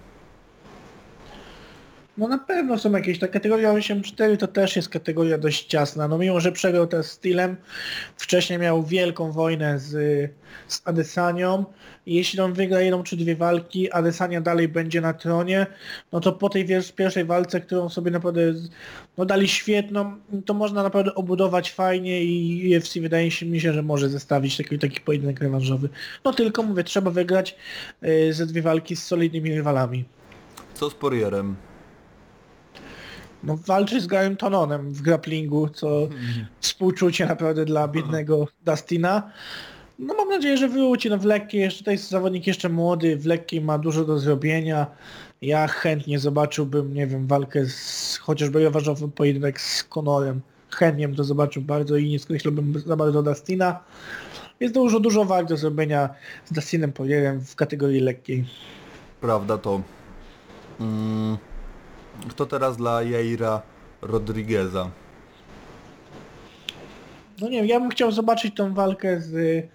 No 2.21 2.29
na 2.29 2.39
pewno 2.39 2.79
są 2.79 2.93
jakieś, 2.93 3.19
ta 3.19 3.29
kategoria 3.29 3.73
8-4 3.73 4.37
to 4.37 4.47
też 4.47 4.77
jest 4.77 4.89
kategoria 4.89 5.39
dość 5.39 5.67
ciasna, 5.67 6.09
no 6.09 6.19
mimo, 6.19 6.41
że 6.41 6.53
przegrał 6.53 6.87
teraz 6.87 7.07
stylem, 7.07 7.57
wcześniej 8.17 8.59
miał 8.59 8.83
wielką 8.83 9.33
wojnę 9.33 9.79
z, 9.79 9.91
z 10.69 10.83
Adesanią 10.85 11.65
jeśli 12.07 12.41
on 12.41 12.53
wygra 12.53 12.81
jedną 12.81 13.03
czy 13.03 13.17
dwie 13.17 13.37
walki, 13.37 13.93
Adesania 13.93 14.41
dalej 14.41 14.69
będzie 14.69 15.01
na 15.01 15.15
tronie, 15.15 15.67
no 16.13 16.21
to 16.21 16.33
po 16.33 16.49
tej 16.49 16.67
pierwszej 16.97 17.25
walce, 17.25 17.61
którą 17.61 17.89
sobie 17.89 18.11
naprawdę 18.11 18.41
no, 19.19 19.25
dali 19.25 19.49
świetną, 19.49 20.17
to 20.47 20.55
można 20.55 20.83
naprawdę 20.83 21.15
obudować 21.15 21.73
fajnie 21.73 22.25
i 22.25 22.77
UFC 22.77 22.99
wydaje 22.99 23.31
się 23.31 23.47
mi 23.47 23.61
się, 23.61 23.73
że 23.73 23.83
może 23.83 24.09
zestawić 24.09 24.57
taki, 24.57 24.79
taki 24.79 25.01
pojedynek 25.01 25.41
rewanżowy. 25.41 25.89
No 26.25 26.33
tylko 26.33 26.63
mówię, 26.63 26.85
trzeba 26.85 27.11
wygrać 27.11 27.57
y, 28.05 28.33
ze 28.33 28.47
dwie 28.47 28.63
walki 28.63 28.97
z 28.97 29.03
solidnymi 29.03 29.55
rywalami. 29.55 30.05
Co 30.75 30.91
z 30.91 30.95
Porierem? 30.95 31.70
No, 33.45 33.57
walczy 33.67 34.01
z 34.01 34.07
Garym 34.07 34.37
Tononem 34.37 34.93
w 34.93 35.03
grapplingu, 35.03 35.69
co 35.69 36.09
współczucie 36.61 37.27
naprawdę 37.27 37.65
dla 37.65 37.89
biednego 37.89 38.47
Dustina. 38.65 39.31
No 39.99 40.15
mam 40.15 40.29
nadzieję, 40.29 40.57
że 40.57 40.69
wróci. 40.69 41.11
No 41.11 41.19
w 41.19 41.25
lekkiej, 41.25 41.61
jeszcze 41.61 41.85
to 41.85 41.91
jest 41.91 42.09
zawodnik 42.09 42.47
jeszcze 42.47 42.69
młody, 42.69 43.17
w 43.17 43.27
lekkiej 43.27 43.61
ma 43.61 43.79
dużo 43.79 44.05
do 44.05 44.19
zrobienia. 44.19 44.87
Ja 45.43 45.69
chętnie 45.69 46.19
zobaczyłbym, 46.19 46.95
nie 46.95 47.07
wiem, 47.07 47.27
walkę 47.27 47.67
z 47.67 48.17
chociażby 48.17 48.63
rewanżowy 48.63 49.09
pojedynek 49.09 49.61
z 49.61 49.85
Conorem. 49.85 50.41
Chętnie 50.71 51.09
bym 51.09 51.17
to 51.17 51.25
zobaczył 51.25 51.63
bardzo 51.63 51.97
i 51.97 52.11
nie 52.11 52.19
skreślałbym 52.19 52.83
za 52.87 52.97
bardzo 52.97 53.23
Dustina. 53.23 53.81
Jest 54.61 54.75
dużo, 54.75 55.01
dużo 55.01 55.25
walk 55.25 55.49
do 55.49 55.57
zrobienia 55.57 56.09
z 56.45 56.53
Dustinem 56.53 56.93
Poirierem 56.93 57.41
w 57.41 57.57
kategorii 57.57 58.01
lekkiej. 58.01 58.45
Prawda 59.21 59.59
to... 59.59 59.81
Mm, 60.81 61.37
kto 62.29 62.47
teraz 62.47 62.77
dla 62.77 63.03
Jaira 63.03 63.63
Rodrigueza? 64.03 64.91
No 67.41 67.49
nie 67.49 67.59
wiem, 67.59 67.67
ja 67.67 67.81
bym 67.81 67.91
chciał 67.91 68.13
zobaczyć 68.13 68.55
tą 68.55 68.75
walkę 68.75 69.21
z, 69.21 69.67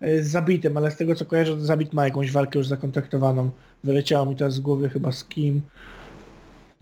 z 0.00 0.26
Zabitem, 0.26 0.76
ale 0.76 0.90
z 0.90 0.96
tego 0.96 1.14
co 1.14 1.24
kojarzę, 1.24 1.60
Zabit 1.60 1.92
ma 1.92 2.04
jakąś 2.04 2.32
walkę 2.32 2.58
już 2.58 2.68
zakontraktowaną. 2.68 3.50
Wyleciało 3.84 4.26
mi 4.26 4.36
teraz 4.36 4.54
z 4.54 4.60
głowy 4.60 4.88
chyba 4.88 5.12
z 5.12 5.24
kim. 5.24 5.62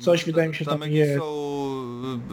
Coś 0.04 0.24
wydaje 0.24 0.48
mi 0.48 0.54
się 0.54 0.64
tam 0.64 0.80
jakieś 0.80 0.94
jest. 0.96 1.18
są 1.18 1.32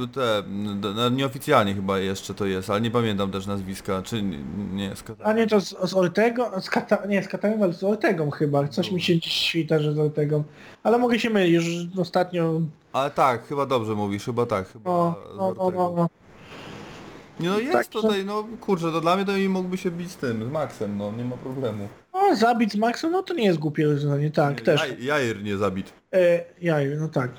y, 0.03 0.07
te, 0.07 0.43
d- 0.75 0.93
no, 0.95 1.09
nieoficjalnie 1.09 1.73
chyba 1.75 1.99
jeszcze 1.99 2.33
to 2.33 2.45
jest, 2.45 2.69
ale 2.69 2.81
nie 2.81 2.91
pamiętam 2.91 3.31
też 3.31 3.45
nazwiska, 3.47 4.01
czy 4.01 4.21
nie, 4.23 4.37
nie 4.73 4.95
z 4.95 5.03
A 5.23 5.33
nie 5.33 5.47
to 5.47 5.61
z, 5.61 5.89
z 5.89 5.93
Ortego? 5.93 6.51
Z 6.61 6.69
Kata, 6.69 7.05
nie, 7.05 7.23
z 7.23 7.27
Katarem, 7.27 7.63
ale 7.63 7.73
z 7.73 7.83
Ortegą 7.83 8.31
chyba. 8.31 8.67
Coś 8.67 8.91
mi 8.91 9.01
się 9.01 9.19
dziś 9.19 9.33
świta, 9.33 9.79
że 9.79 9.93
z 9.93 9.99
Ortegą. 9.99 10.43
Ale 10.83 10.97
mogę 10.97 11.19
się 11.19 11.29
mylić, 11.29 11.53
już 11.53 11.65
ostatnio... 11.97 12.61
Ale 12.93 13.11
tak, 13.11 13.47
chyba 13.47 13.65
dobrze 13.65 13.95
mówisz, 13.95 14.25
chyba 14.25 14.45
tak, 14.45 14.67
chyba 14.73 14.89
No, 14.91 15.15
no, 15.37 15.53
no, 15.57 15.71
no, 15.71 15.93
no. 15.97 16.09
Nie 17.39 17.49
no 17.49 17.59
jest 17.59 17.71
Tak, 17.73 17.87
tutaj, 17.87 18.25
no 18.25 18.47
kurczę, 18.61 18.91
to 18.91 19.01
dla 19.01 19.15
mnie 19.15 19.25
to 19.25 19.37
i 19.37 19.49
mógłby 19.49 19.77
się 19.77 19.91
bić 19.91 20.11
z 20.11 20.15
tym, 20.17 20.45
z 20.45 20.51
Maxem, 20.51 20.97
no 20.97 21.11
nie 21.11 21.25
ma 21.25 21.37
problemu. 21.37 21.87
no 22.13 22.35
Zabit 22.35 22.71
z 22.71 22.75
Maxem, 22.75 23.11
no 23.11 23.23
to 23.23 23.33
nie 23.33 23.45
jest 23.45 23.59
głupie 23.59 23.85
rozwiązanie, 23.85 24.31
tak, 24.31 24.61
też. 24.61 24.81
Jaj- 24.81 25.03
Jair 25.03 25.43
nie 25.43 25.57
zabit. 25.57 25.93
E, 26.13 26.43
Jaj, 26.61 26.87
no 26.99 27.07
tak. 27.07 27.31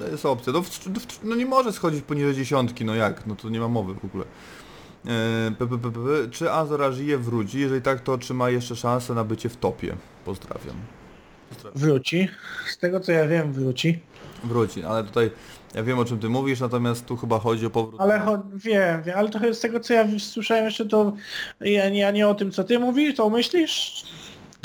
To 0.00 0.06
jest 0.08 0.26
opcja. 0.26 0.52
No, 0.52 0.62
w, 0.62 0.68
w, 0.68 1.24
no 1.24 1.36
nie 1.36 1.46
może 1.46 1.72
schodzić 1.72 2.02
poniżej 2.02 2.34
dziesiątki, 2.34 2.84
no 2.84 2.94
jak? 2.94 3.26
No 3.26 3.36
to 3.36 3.48
nie 3.48 3.60
ma 3.60 3.68
mowy 3.68 3.94
w 3.94 4.04
ogóle. 4.04 4.24
E, 4.24 5.50
p, 5.58 5.66
p, 5.66 5.78
p, 5.78 5.90
p, 5.92 6.00
czy 6.30 6.52
Azora 6.52 6.92
żyje 6.92 7.18
wróci? 7.18 7.60
Jeżeli 7.60 7.82
tak, 7.82 8.00
to 8.00 8.18
czy 8.18 8.34
ma 8.34 8.50
jeszcze 8.50 8.76
szansę 8.76 9.14
na 9.14 9.24
bycie 9.24 9.48
w 9.48 9.56
topie? 9.56 9.96
Pozdrawiam. 10.24 10.76
Wróci. 11.74 12.28
Z 12.68 12.78
tego 12.78 13.00
co 13.00 13.12
ja 13.12 13.28
wiem, 13.28 13.52
wróci. 13.52 13.98
Wróci, 14.44 14.84
ale 14.84 15.04
tutaj 15.04 15.30
ja 15.74 15.82
wiem 15.82 15.98
o 15.98 16.04
czym 16.04 16.18
ty 16.18 16.28
mówisz, 16.28 16.60
natomiast 16.60 17.06
tu 17.06 17.16
chyba 17.16 17.38
chodzi 17.38 17.66
o 17.66 17.70
powrót. 17.70 18.00
Ale 18.00 18.18
cho- 18.20 18.42
wiem, 18.54 19.02
wiem, 19.02 19.18
ale 19.18 19.28
trochę 19.28 19.54
z 19.54 19.60
tego 19.60 19.80
co 19.80 19.94
ja 19.94 20.06
słyszałem 20.18 20.64
jeszcze 20.64 20.86
to 20.86 21.12
ja 21.60 21.88
nie, 21.90 21.98
ja 22.00 22.10
nie 22.10 22.28
o 22.28 22.34
tym 22.34 22.50
co 22.52 22.64
ty 22.64 22.78
mówisz, 22.78 23.16
to 23.16 23.30
myślisz? 23.30 24.04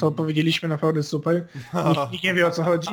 To 0.02 0.12
powiedzieliśmy 0.12 0.70
naprawdę 0.70 1.04
super. 1.04 1.48
Nikt, 1.90 2.12
nikt 2.12 2.24
nie 2.24 2.34
wie 2.34 2.48
o 2.48 2.52
co 2.52 2.64
chodzi. 2.64 2.90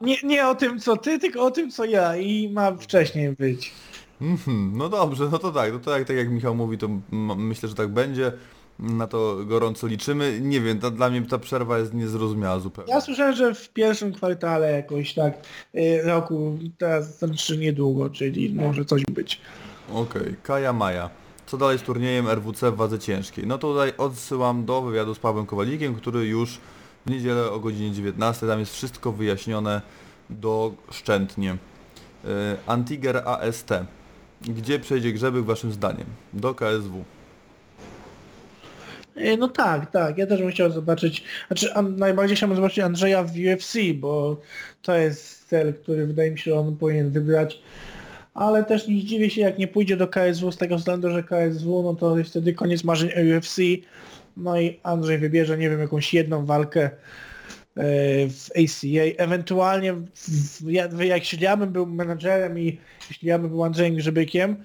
Nie, 0.00 0.16
nie 0.24 0.48
o 0.48 0.54
tym 0.54 0.80
co 0.80 0.96
ty, 0.96 1.18
tylko 1.18 1.44
o 1.44 1.50
tym 1.50 1.70
co 1.70 1.84
ja 1.84 2.16
i 2.16 2.48
ma 2.48 2.72
wcześniej 2.76 3.32
być. 3.32 3.72
Mhm, 4.20 4.72
no 4.76 4.88
dobrze, 4.88 5.28
no 5.32 5.38
to 5.38 5.52
tak, 5.52 5.72
no 5.72 5.78
to 5.78 5.98
jak, 5.98 6.08
tak 6.08 6.16
jak 6.16 6.30
Michał 6.30 6.54
mówi, 6.54 6.78
to 6.78 6.88
myślę, 7.36 7.68
że 7.68 7.74
tak 7.74 7.88
będzie. 7.88 8.32
Na 8.78 9.06
to 9.06 9.36
gorąco 9.44 9.86
liczymy. 9.86 10.40
Nie 10.40 10.60
wiem, 10.60 10.78
ta, 10.78 10.90
dla 10.90 11.10
mnie 11.10 11.22
ta 11.22 11.38
przerwa 11.38 11.78
jest 11.78 11.94
niezrozumiała 11.94 12.60
zupełnie. 12.60 12.92
Ja 12.92 13.00
słyszałem, 13.00 13.34
że 13.34 13.54
w 13.54 13.68
pierwszym 13.68 14.12
kwartale 14.12 14.72
jakoś 14.72 15.14
tak 15.14 15.34
y, 15.74 16.02
roku, 16.02 16.58
teraz 16.78 17.18
znaczy 17.18 17.58
niedługo, 17.58 18.10
czyli 18.10 18.54
może 18.54 18.84
coś 18.84 19.02
być. 19.04 19.40
Okej, 19.92 20.36
Kaja 20.42 20.72
Maja. 20.72 21.21
Co 21.52 21.58
dalej 21.58 21.78
z 21.78 21.82
turniejem 21.82 22.28
RWC 22.28 22.70
w 22.70 22.76
wadze 22.76 22.98
ciężkiej? 22.98 23.46
No 23.46 23.58
to 23.58 23.72
tutaj 23.72 23.92
odsyłam 23.98 24.64
do 24.64 24.82
wywiadu 24.82 25.14
z 25.14 25.18
Pawłem 25.18 25.46
Kowalikiem, 25.46 25.94
który 25.94 26.26
już 26.26 26.58
w 27.06 27.10
niedzielę 27.10 27.50
o 27.50 27.60
godzinie 27.60 27.92
19, 27.92 28.46
tam 28.46 28.60
jest 28.60 28.74
wszystko 28.74 29.12
wyjaśnione 29.12 29.82
doszczętnie. 30.30 31.56
Yy, 32.24 32.30
Antiger 32.66 33.16
AST. 33.16 33.68
Gdzie 34.42 34.78
przejdzie 34.78 35.12
Grzebyk 35.12 35.44
waszym 35.44 35.72
zdaniem? 35.72 36.06
Do 36.32 36.54
KSW. 36.54 37.04
E, 39.16 39.36
No 39.36 39.48
tak, 39.48 39.90
tak. 39.90 40.18
Ja 40.18 40.26
też 40.26 40.40
bym 40.40 40.50
chciał 40.50 40.70
zobaczyć, 40.70 41.24
znaczy 41.46 41.72
najbardziej 41.96 42.36
chciałbym 42.36 42.56
zobaczyć 42.56 42.78
Andrzeja 42.78 43.24
w 43.24 43.30
UFC, 43.30 43.74
bo 43.94 44.40
to 44.82 44.96
jest 44.96 45.48
cel, 45.48 45.74
który 45.74 46.06
wydaje 46.06 46.30
mi 46.30 46.38
się, 46.38 46.54
on 46.54 46.76
powinien 46.76 47.10
wybrać. 47.10 47.62
Ale 48.34 48.64
też 48.64 48.88
nie 48.88 49.00
zdziwię 49.00 49.30
się, 49.30 49.40
jak 49.40 49.58
nie 49.58 49.68
pójdzie 49.68 49.96
do 49.96 50.08
KSW 50.08 50.52
z 50.52 50.56
tego 50.56 50.76
względu, 50.76 51.10
że 51.10 51.22
KSW, 51.22 51.82
no 51.82 51.94
to 51.94 52.18
jest 52.18 52.30
wtedy 52.30 52.52
koniec 52.52 52.84
marzeń 52.84 53.10
UFC. 53.36 53.56
No 54.36 54.60
i 54.60 54.80
Andrzej 54.82 55.18
wybierze, 55.18 55.58
nie 55.58 55.70
wiem, 55.70 55.80
jakąś 55.80 56.14
jedną 56.14 56.46
walkę 56.46 56.82
e, 56.82 56.90
w 58.28 58.50
ACA. 58.50 59.22
Ewentualnie 59.24 59.92
w, 59.92 60.06
w, 60.14 60.70
ja, 60.70 60.88
jak 61.04 61.18
jeśli 61.22 61.40
ja 61.40 61.56
bym 61.56 61.72
był 61.72 61.86
menadżerem 61.86 62.58
i 62.58 62.78
jeśli 63.08 63.28
ja 63.28 63.38
bym 63.38 63.48
był 63.48 63.64
Andrzejem 63.64 63.94
Grzebykiem, 63.94 64.56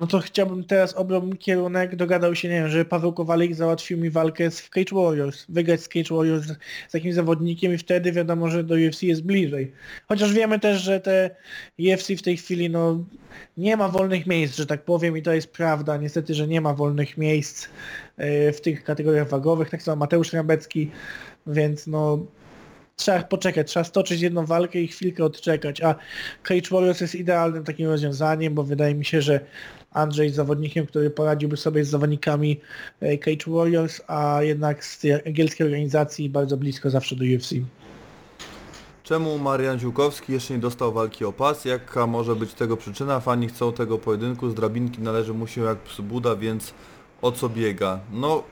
no 0.00 0.06
to 0.06 0.18
chciałbym 0.18 0.64
teraz 0.64 0.94
obrał 0.94 1.22
kierunek, 1.38 1.96
dogadał 1.96 2.34
się, 2.34 2.48
nie 2.48 2.54
wiem, 2.54 2.68
że 2.68 2.84
Paweł 2.84 3.12
Kowalik 3.12 3.54
załatwił 3.54 3.98
mi 3.98 4.10
walkę 4.10 4.50
z 4.50 4.68
Cage 4.68 4.94
Warriors, 4.94 5.46
wygrać 5.48 5.80
z 5.80 5.88
Cage 5.88 6.14
Warriors 6.16 6.46
z, 6.46 6.56
z 6.88 6.94
jakimś 6.94 7.14
zawodnikiem 7.14 7.74
i 7.74 7.78
wtedy 7.78 8.12
wiadomo, 8.12 8.48
że 8.48 8.64
do 8.64 8.74
UFC 8.74 9.02
jest 9.02 9.22
bliżej. 9.22 9.72
Chociaż 10.08 10.32
wiemy 10.32 10.60
też, 10.60 10.80
że 10.80 11.00
te 11.00 11.30
UFC 11.78 12.08
w 12.18 12.22
tej 12.22 12.36
chwili, 12.36 12.70
no 12.70 13.04
nie 13.56 13.76
ma 13.76 13.88
wolnych 13.88 14.26
miejsc, 14.26 14.56
że 14.56 14.66
tak 14.66 14.84
powiem 14.84 15.16
i 15.16 15.22
to 15.22 15.32
jest 15.32 15.52
prawda, 15.52 15.96
niestety, 15.96 16.34
że 16.34 16.48
nie 16.48 16.60
ma 16.60 16.74
wolnych 16.74 17.18
miejsc 17.18 17.68
e, 18.16 18.52
w 18.52 18.60
tych 18.60 18.84
kategoriach 18.84 19.28
wagowych, 19.28 19.70
tak 19.70 19.82
samo 19.82 19.96
Mateusz 19.96 20.32
Rabecki, 20.32 20.90
więc 21.46 21.86
no 21.86 22.26
trzeba 22.98 23.22
poczekać, 23.22 23.68
trzeba 23.68 23.84
stoczyć 23.84 24.20
jedną 24.20 24.46
walkę 24.46 24.80
i 24.80 24.88
chwilkę 24.88 25.24
odczekać, 25.24 25.80
a 25.80 25.94
Cage 26.42 26.68
Warriors 26.70 27.00
jest 27.00 27.14
idealnym 27.14 27.64
takim 27.64 27.86
rozwiązaniem, 27.86 28.54
bo 28.54 28.62
wydaje 28.62 28.94
mi 28.94 29.04
się, 29.04 29.22
że 29.22 29.40
Andrzej 29.92 30.24
jest 30.24 30.36
zawodnikiem, 30.36 30.86
który 30.86 31.10
poradziłby 31.10 31.56
sobie 31.56 31.84
z 31.84 31.88
zawodnikami 31.88 32.60
e, 33.00 33.18
Cage 33.18 33.44
Warriors, 33.46 34.00
a 34.06 34.42
jednak 34.42 34.84
z 34.84 34.98
tej 34.98 35.12
angielskiej 35.12 35.66
organizacji 35.66 36.30
bardzo 36.30 36.56
blisko 36.56 36.90
zawsze 36.90 37.16
do 37.16 37.24
UFC. 37.24 37.54
Czemu 39.02 39.38
Marian 39.38 39.78
Ziłkowski 39.78 40.32
jeszcze 40.32 40.54
nie 40.54 40.60
dostał 40.60 40.92
walki 40.92 41.24
o 41.24 41.32
pas? 41.32 41.64
Jaka 41.64 42.06
może 42.06 42.36
być 42.36 42.54
tego 42.54 42.76
przyczyna? 42.76 43.20
Fani 43.20 43.48
chcą 43.48 43.72
tego 43.72 43.98
pojedynku, 43.98 44.50
z 44.50 44.54
drabinki 44.54 45.02
należy 45.02 45.34
mu 45.34 45.46
się 45.46 45.60
jak 45.60 45.78
psu 45.78 46.02
Buda, 46.02 46.36
więc 46.36 46.74
o 47.22 47.32
co 47.32 47.48
biega? 47.48 48.00
No, 48.12 48.42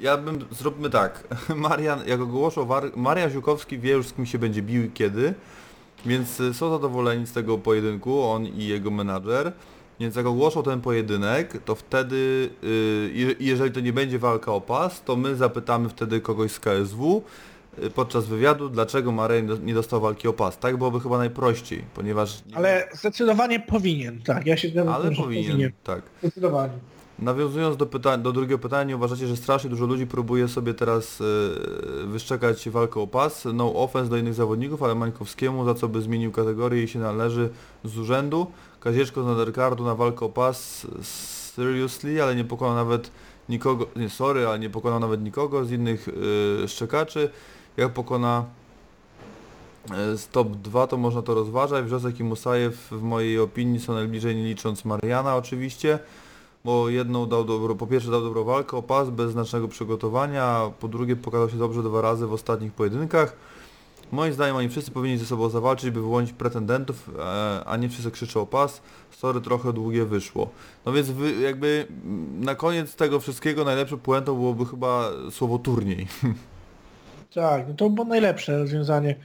ja 0.00 0.16
bym, 0.16 0.38
zróbmy 0.50 0.90
tak. 0.90 1.24
Marian, 1.56 2.00
jak 2.06 2.20
ogłoszą, 2.20 2.68
Marian 2.96 3.30
Ziłkowski 3.30 3.78
wie 3.78 3.90
już 3.92 4.06
z 4.06 4.12
kim 4.12 4.26
się 4.26 4.38
będzie 4.38 4.62
bił 4.62 4.84
i 4.84 4.90
kiedy, 4.90 5.34
więc 6.06 6.40
y, 6.40 6.54
są 6.54 6.70
zadowoleni 6.70 7.26
z 7.26 7.32
tego 7.32 7.58
pojedynku, 7.58 8.22
on 8.22 8.46
i 8.46 8.66
jego 8.66 8.90
menadżer. 8.90 9.52
Więc 10.00 10.16
jak 10.16 10.26
ogłoszą 10.26 10.62
ten 10.62 10.80
pojedynek, 10.80 11.62
to 11.64 11.74
wtedy, 11.74 12.50
y, 12.64 13.10
je- 13.14 13.34
jeżeli 13.40 13.70
to 13.70 13.80
nie 13.80 13.92
będzie 13.92 14.18
walka 14.18 14.52
o 14.52 14.60
pas, 14.60 15.02
to 15.04 15.16
my 15.16 15.36
zapytamy 15.36 15.88
wtedy 15.88 16.20
kogoś 16.20 16.52
z 16.52 16.60
KSW 16.60 17.22
y, 17.82 17.90
podczas 17.90 18.26
wywiadu, 18.26 18.68
dlaczego 18.68 19.12
Marian 19.12 19.64
nie 19.64 19.74
dostał 19.74 20.00
walki 20.00 20.28
o 20.28 20.32
pas. 20.32 20.58
Tak 20.58 20.76
byłoby 20.76 21.00
chyba 21.00 21.18
najprościej, 21.18 21.84
ponieważ... 21.94 22.42
Ale 22.54 22.88
zdecydowanie 22.92 23.60
powinien, 23.60 24.22
tak, 24.22 24.46
ja 24.46 24.56
się 24.56 24.68
zgadzam 24.68 24.94
Ale 24.94 25.14
że 25.14 25.22
powinien, 25.22 25.72
tak. 25.84 26.02
Zdecydowanie. 26.22 26.72
Nawiązując 27.18 27.76
do, 27.76 27.86
do 28.18 28.32
drugiego 28.32 28.58
pytania, 28.58 28.96
uważacie, 28.96 29.26
że 29.26 29.36
strasznie 29.36 29.70
dużo 29.70 29.86
ludzi 29.86 30.06
próbuje 30.06 30.48
sobie 30.48 30.74
teraz 30.74 31.20
e, 31.20 32.06
wyszczekać 32.06 32.68
walkę 32.68 33.00
o 33.00 33.06
pas? 33.06 33.44
No 33.54 33.74
offense 33.74 34.10
do 34.10 34.16
innych 34.16 34.34
zawodników, 34.34 34.82
ale 34.82 34.94
Mańkowskiemu, 34.94 35.64
za 35.64 35.74
co 35.74 35.88
by 35.88 36.02
zmienił 36.02 36.32
kategorię 36.32 36.82
i 36.82 36.88
się 36.88 36.98
należy 36.98 37.50
z 37.84 37.98
urzędu. 37.98 38.46
Kazieczko 38.80 39.22
z 39.22 39.26
undercardu 39.26 39.84
na 39.84 39.94
walkę 39.94 40.24
o 40.24 40.28
pas 40.28 40.86
seriously, 41.54 42.22
ale 42.22 42.36
nie 42.36 42.44
pokonał 42.44 42.74
nawet 42.74 43.10
nikogo, 43.48 43.86
nie 43.96 44.10
sorry, 44.10 44.46
ale 44.46 44.58
nie 44.58 44.70
pokonał 44.70 45.00
nawet 45.00 45.22
nikogo 45.22 45.64
z 45.64 45.70
innych 45.70 46.08
e, 46.64 46.68
szczekaczy. 46.68 47.30
Jak 47.76 47.92
pokona 47.92 48.44
e, 49.90 50.16
z 50.16 50.28
top 50.28 50.48
2 50.56 50.86
to 50.86 50.96
można 50.96 51.22
to 51.22 51.34
rozważać. 51.34 51.84
Wrzosek 51.84 52.20
i 52.20 52.24
Musajew 52.24 52.88
w 52.90 53.02
mojej 53.02 53.38
opinii 53.38 53.80
są 53.80 53.94
najbliżej 53.94 54.36
nie 54.36 54.44
licząc 54.44 54.84
Mariana 54.84 55.36
oczywiście 55.36 55.98
bo 56.66 56.88
jedną 56.88 57.26
dał 57.26 57.44
dobro, 57.44 57.74
po 57.74 57.86
pierwsze 57.86 58.10
dał 58.10 58.22
dobrą 58.22 58.44
walkę 58.44 58.76
o 58.76 58.82
pas 58.82 59.10
bez 59.10 59.32
znacznego 59.32 59.68
przygotowania, 59.68 60.70
po 60.80 60.88
drugie 60.88 61.16
pokazał 61.16 61.50
się 61.50 61.56
dobrze 61.56 61.82
dwa 61.82 62.00
razy 62.00 62.26
w 62.26 62.32
ostatnich 62.32 62.72
pojedynkach. 62.72 63.36
Moim 64.12 64.32
zdaniem 64.32 64.56
oni 64.56 64.68
wszyscy 64.68 64.90
powinni 64.90 65.18
ze 65.18 65.26
sobą 65.26 65.48
zawalczyć, 65.48 65.90
by 65.90 66.00
wyłonić 66.00 66.32
pretendentów, 66.32 67.10
e, 67.18 67.64
a 67.64 67.76
nie 67.76 67.88
wszyscy 67.88 68.10
krzyczą 68.10 68.40
o 68.40 68.46
pas. 68.46 68.82
Sorry, 69.10 69.40
trochę 69.40 69.72
długie 69.72 70.04
wyszło. 70.04 70.50
No 70.86 70.92
więc 70.92 71.10
wy, 71.10 71.32
jakby 71.40 71.86
na 72.40 72.54
koniec 72.54 72.94
tego 72.94 73.20
wszystkiego 73.20 73.64
najlepszą 73.64 73.98
puentą 73.98 74.34
byłoby 74.34 74.66
chyba 74.66 75.10
słowo 75.30 75.58
turniej. 75.58 76.06
Tak, 77.34 77.68
no 77.68 77.74
to 77.74 77.90
było 77.90 78.06
najlepsze 78.06 78.58
rozwiązanie. 78.58 79.16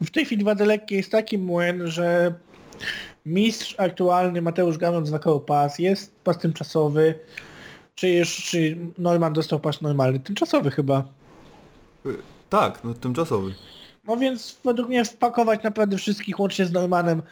W 0.00 0.10
tej 0.10 0.24
chwili 0.24 0.44
wady 0.44 0.66
lekkie 0.66 0.96
jest 0.96 1.10
taki 1.10 1.38
młyn, 1.38 1.86
że 1.86 2.34
mistrz 3.26 3.74
aktualny 3.78 4.42
Mateusz 4.42 4.78
Gamon 4.78 5.06
zwakał 5.06 5.40
pas, 5.40 5.78
jest 5.78 6.14
pas 6.24 6.38
tymczasowy, 6.38 7.14
czy, 7.94 8.08
już, 8.08 8.36
czy 8.36 8.76
Norman 8.98 9.32
dostał 9.32 9.60
pas 9.60 9.80
normalny, 9.80 10.20
tymczasowy 10.20 10.70
chyba. 10.70 11.04
tak, 12.50 12.84
no 12.84 12.94
tymczasowy. 12.94 13.54
No 14.06 14.16
więc 14.16 14.58
według 14.64 14.88
mnie 14.88 15.04
wpakować 15.04 15.62
naprawdę 15.62 15.96
wszystkich 15.96 16.40
łącznie 16.40 16.66
z 16.66 16.72
Normanem 16.72 17.22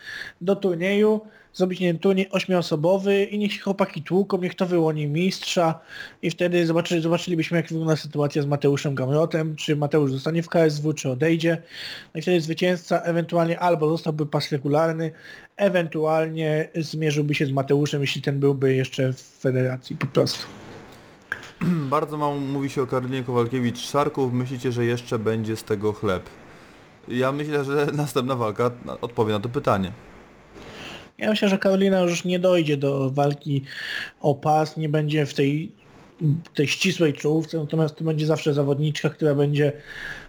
do 0.40 0.56
turnieju, 0.56 1.20
zrobić 1.54 1.80
nie 1.80 1.86
wiem, 1.86 1.98
turniej 1.98 2.30
ośmioosobowy 2.30 3.24
i 3.24 3.38
niech 3.38 3.52
się 3.52 3.60
chłopaki 3.60 4.02
tłuką, 4.02 4.38
niech 4.38 4.54
to 4.54 4.66
wyłoni 4.66 5.06
mistrza 5.06 5.80
i 6.22 6.30
wtedy 6.30 6.66
zobaczy, 6.66 7.00
zobaczylibyśmy 7.00 7.56
jak 7.56 7.68
wygląda 7.68 7.96
sytuacja 7.96 8.42
z 8.42 8.46
Mateuszem 8.46 8.94
Gamrotem, 8.94 9.56
czy 9.56 9.76
Mateusz 9.76 10.12
zostanie 10.12 10.42
w 10.42 10.48
KSW, 10.48 10.92
czy 10.92 11.10
odejdzie. 11.10 11.62
No 12.14 12.18
i 12.18 12.22
wtedy 12.22 12.40
zwycięzca 12.40 13.00
ewentualnie 13.00 13.58
albo 13.58 13.88
dostałby 13.88 14.26
pas 14.26 14.52
regularny, 14.52 15.10
ewentualnie 15.56 16.68
zmierzyłby 16.74 17.34
się 17.34 17.46
z 17.46 17.52
Mateuszem, 17.52 18.00
jeśli 18.00 18.22
ten 18.22 18.40
byłby 18.40 18.74
jeszcze 18.74 19.12
w 19.12 19.20
federacji 19.20 19.96
po 19.96 20.06
prostu. 20.06 20.46
Bardzo 21.90 22.18
mało 22.18 22.36
mówi 22.36 22.70
się 22.70 22.82
o 22.82 22.86
Karolinie 22.86 23.22
Kowalkiewicz-Szarków. 23.22 24.32
Myślicie, 24.32 24.72
że 24.72 24.84
jeszcze 24.84 25.18
będzie 25.18 25.56
z 25.56 25.64
tego 25.64 25.92
chleb? 25.92 26.22
Ja 27.08 27.32
myślę, 27.32 27.64
że 27.64 27.86
następna 27.92 28.36
walka 28.36 28.70
odpowie 29.00 29.32
na 29.32 29.40
to 29.40 29.48
pytanie. 29.48 29.92
Ja 31.20 31.30
myślę, 31.30 31.48
że 31.48 31.58
Karolina 31.58 32.00
już 32.00 32.24
nie 32.24 32.38
dojdzie 32.38 32.76
do 32.76 33.10
walki 33.10 33.62
o 34.20 34.34
pas, 34.34 34.76
nie 34.76 34.88
będzie 34.88 35.26
w 35.26 35.34
tej, 35.34 35.72
tej 36.54 36.68
ścisłej 36.68 37.12
czołówce, 37.12 37.58
natomiast 37.58 37.96
to 37.96 38.04
będzie 38.04 38.26
zawsze 38.26 38.54
zawodniczka, 38.54 39.10
która 39.10 39.34
będzie 39.34 39.72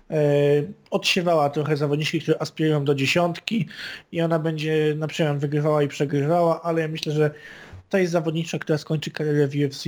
e, 0.09 0.23
odsiewała 0.91 1.49
trochę 1.49 1.77
zawodniczki, 1.77 2.21
które 2.21 2.41
aspirują 2.41 2.85
do 2.85 2.95
dziesiątki 2.95 3.67
i 4.11 4.21
ona 4.21 4.39
będzie 4.39 4.93
na 4.97 5.07
przykład 5.07 5.39
wygrywała 5.39 5.83
i 5.83 5.87
przegrywała, 5.87 6.61
ale 6.61 6.81
ja 6.81 6.87
myślę, 6.87 7.13
że 7.13 7.31
to 7.89 7.97
jest 7.97 8.11
zawodniczka, 8.11 8.59
która 8.59 8.77
skończy 8.77 9.11
karierę 9.11 9.47
w 9.47 9.55
UFC. 9.55 9.85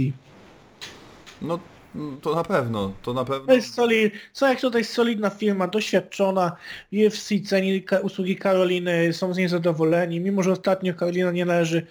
No 1.41 1.60
to 2.22 2.36
na 2.36 2.44
pewno, 2.44 2.94
to 3.02 3.14
na 3.14 3.26
pewno. 3.26 3.48
To 3.48 3.54
jest 3.54 3.74
solid, 3.74 4.14
co 4.34 4.48
jak 4.48 4.62
to 4.62 4.78
jest 4.78 4.94
solidna 4.94 5.30
firma, 5.30 5.68
doświadczona, 5.68 6.56
UFC 6.94 7.30
ceni 7.46 7.84
usługi 8.04 8.36
Karoliny, 8.36 9.14
są 9.14 9.34
z 9.34 9.38
niej 9.38 9.48
zadowoleni, 9.48 10.20
mimo 10.20 10.44
że 10.44 10.52
ostatnio 10.52 10.94
Karolina 10.94 11.32
nie 11.32 11.46
należy, 11.46 11.86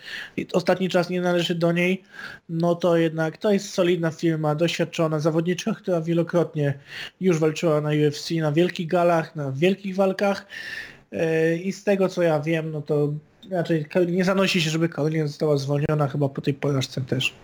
ostatni 0.52 0.88
czas 0.88 1.10
nie 1.10 1.20
należy 1.20 1.54
do 1.54 1.72
niej, 1.72 2.02
no 2.48 2.74
to 2.74 2.96
jednak 2.96 3.38
to 3.38 3.52
jest 3.52 3.70
solidna 3.70 4.10
firma, 4.10 4.54
doświadczona, 4.54 5.20
zawodniczka, 5.20 5.74
która 5.74 6.00
wielokrotnie 6.00 6.78
już 7.20 7.38
walczyła 7.38 7.80
na 7.80 7.90
UFC, 7.90 8.30
na 8.30 8.52
wielkich 8.52 8.86
galach, 8.86 9.36
na 9.36 9.52
wielkich 9.52 9.96
walkach 9.96 10.46
Yy, 11.12 11.56
i 11.56 11.72
z 11.72 11.84
tego 11.84 12.08
co 12.08 12.22
ja 12.22 12.40
wiem, 12.40 12.70
no 12.70 12.82
to 12.82 13.12
raczej 13.50 13.86
nie 14.08 14.24
zanosi 14.24 14.60
się, 14.60 14.70
żeby 14.70 14.88
Karolina 14.88 15.26
została 15.26 15.56
zwolniona 15.56 16.08
chyba 16.08 16.28
po 16.28 16.40
tej 16.40 16.54
porażce 16.54 17.00
też. 17.00 17.34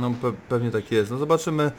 No 0.00 0.10
pe 0.22 0.32
pewnie 0.48 0.70
tak 0.70 0.92
jest. 0.92 1.10
No 1.10 1.18
zobaczymy. 1.18 1.72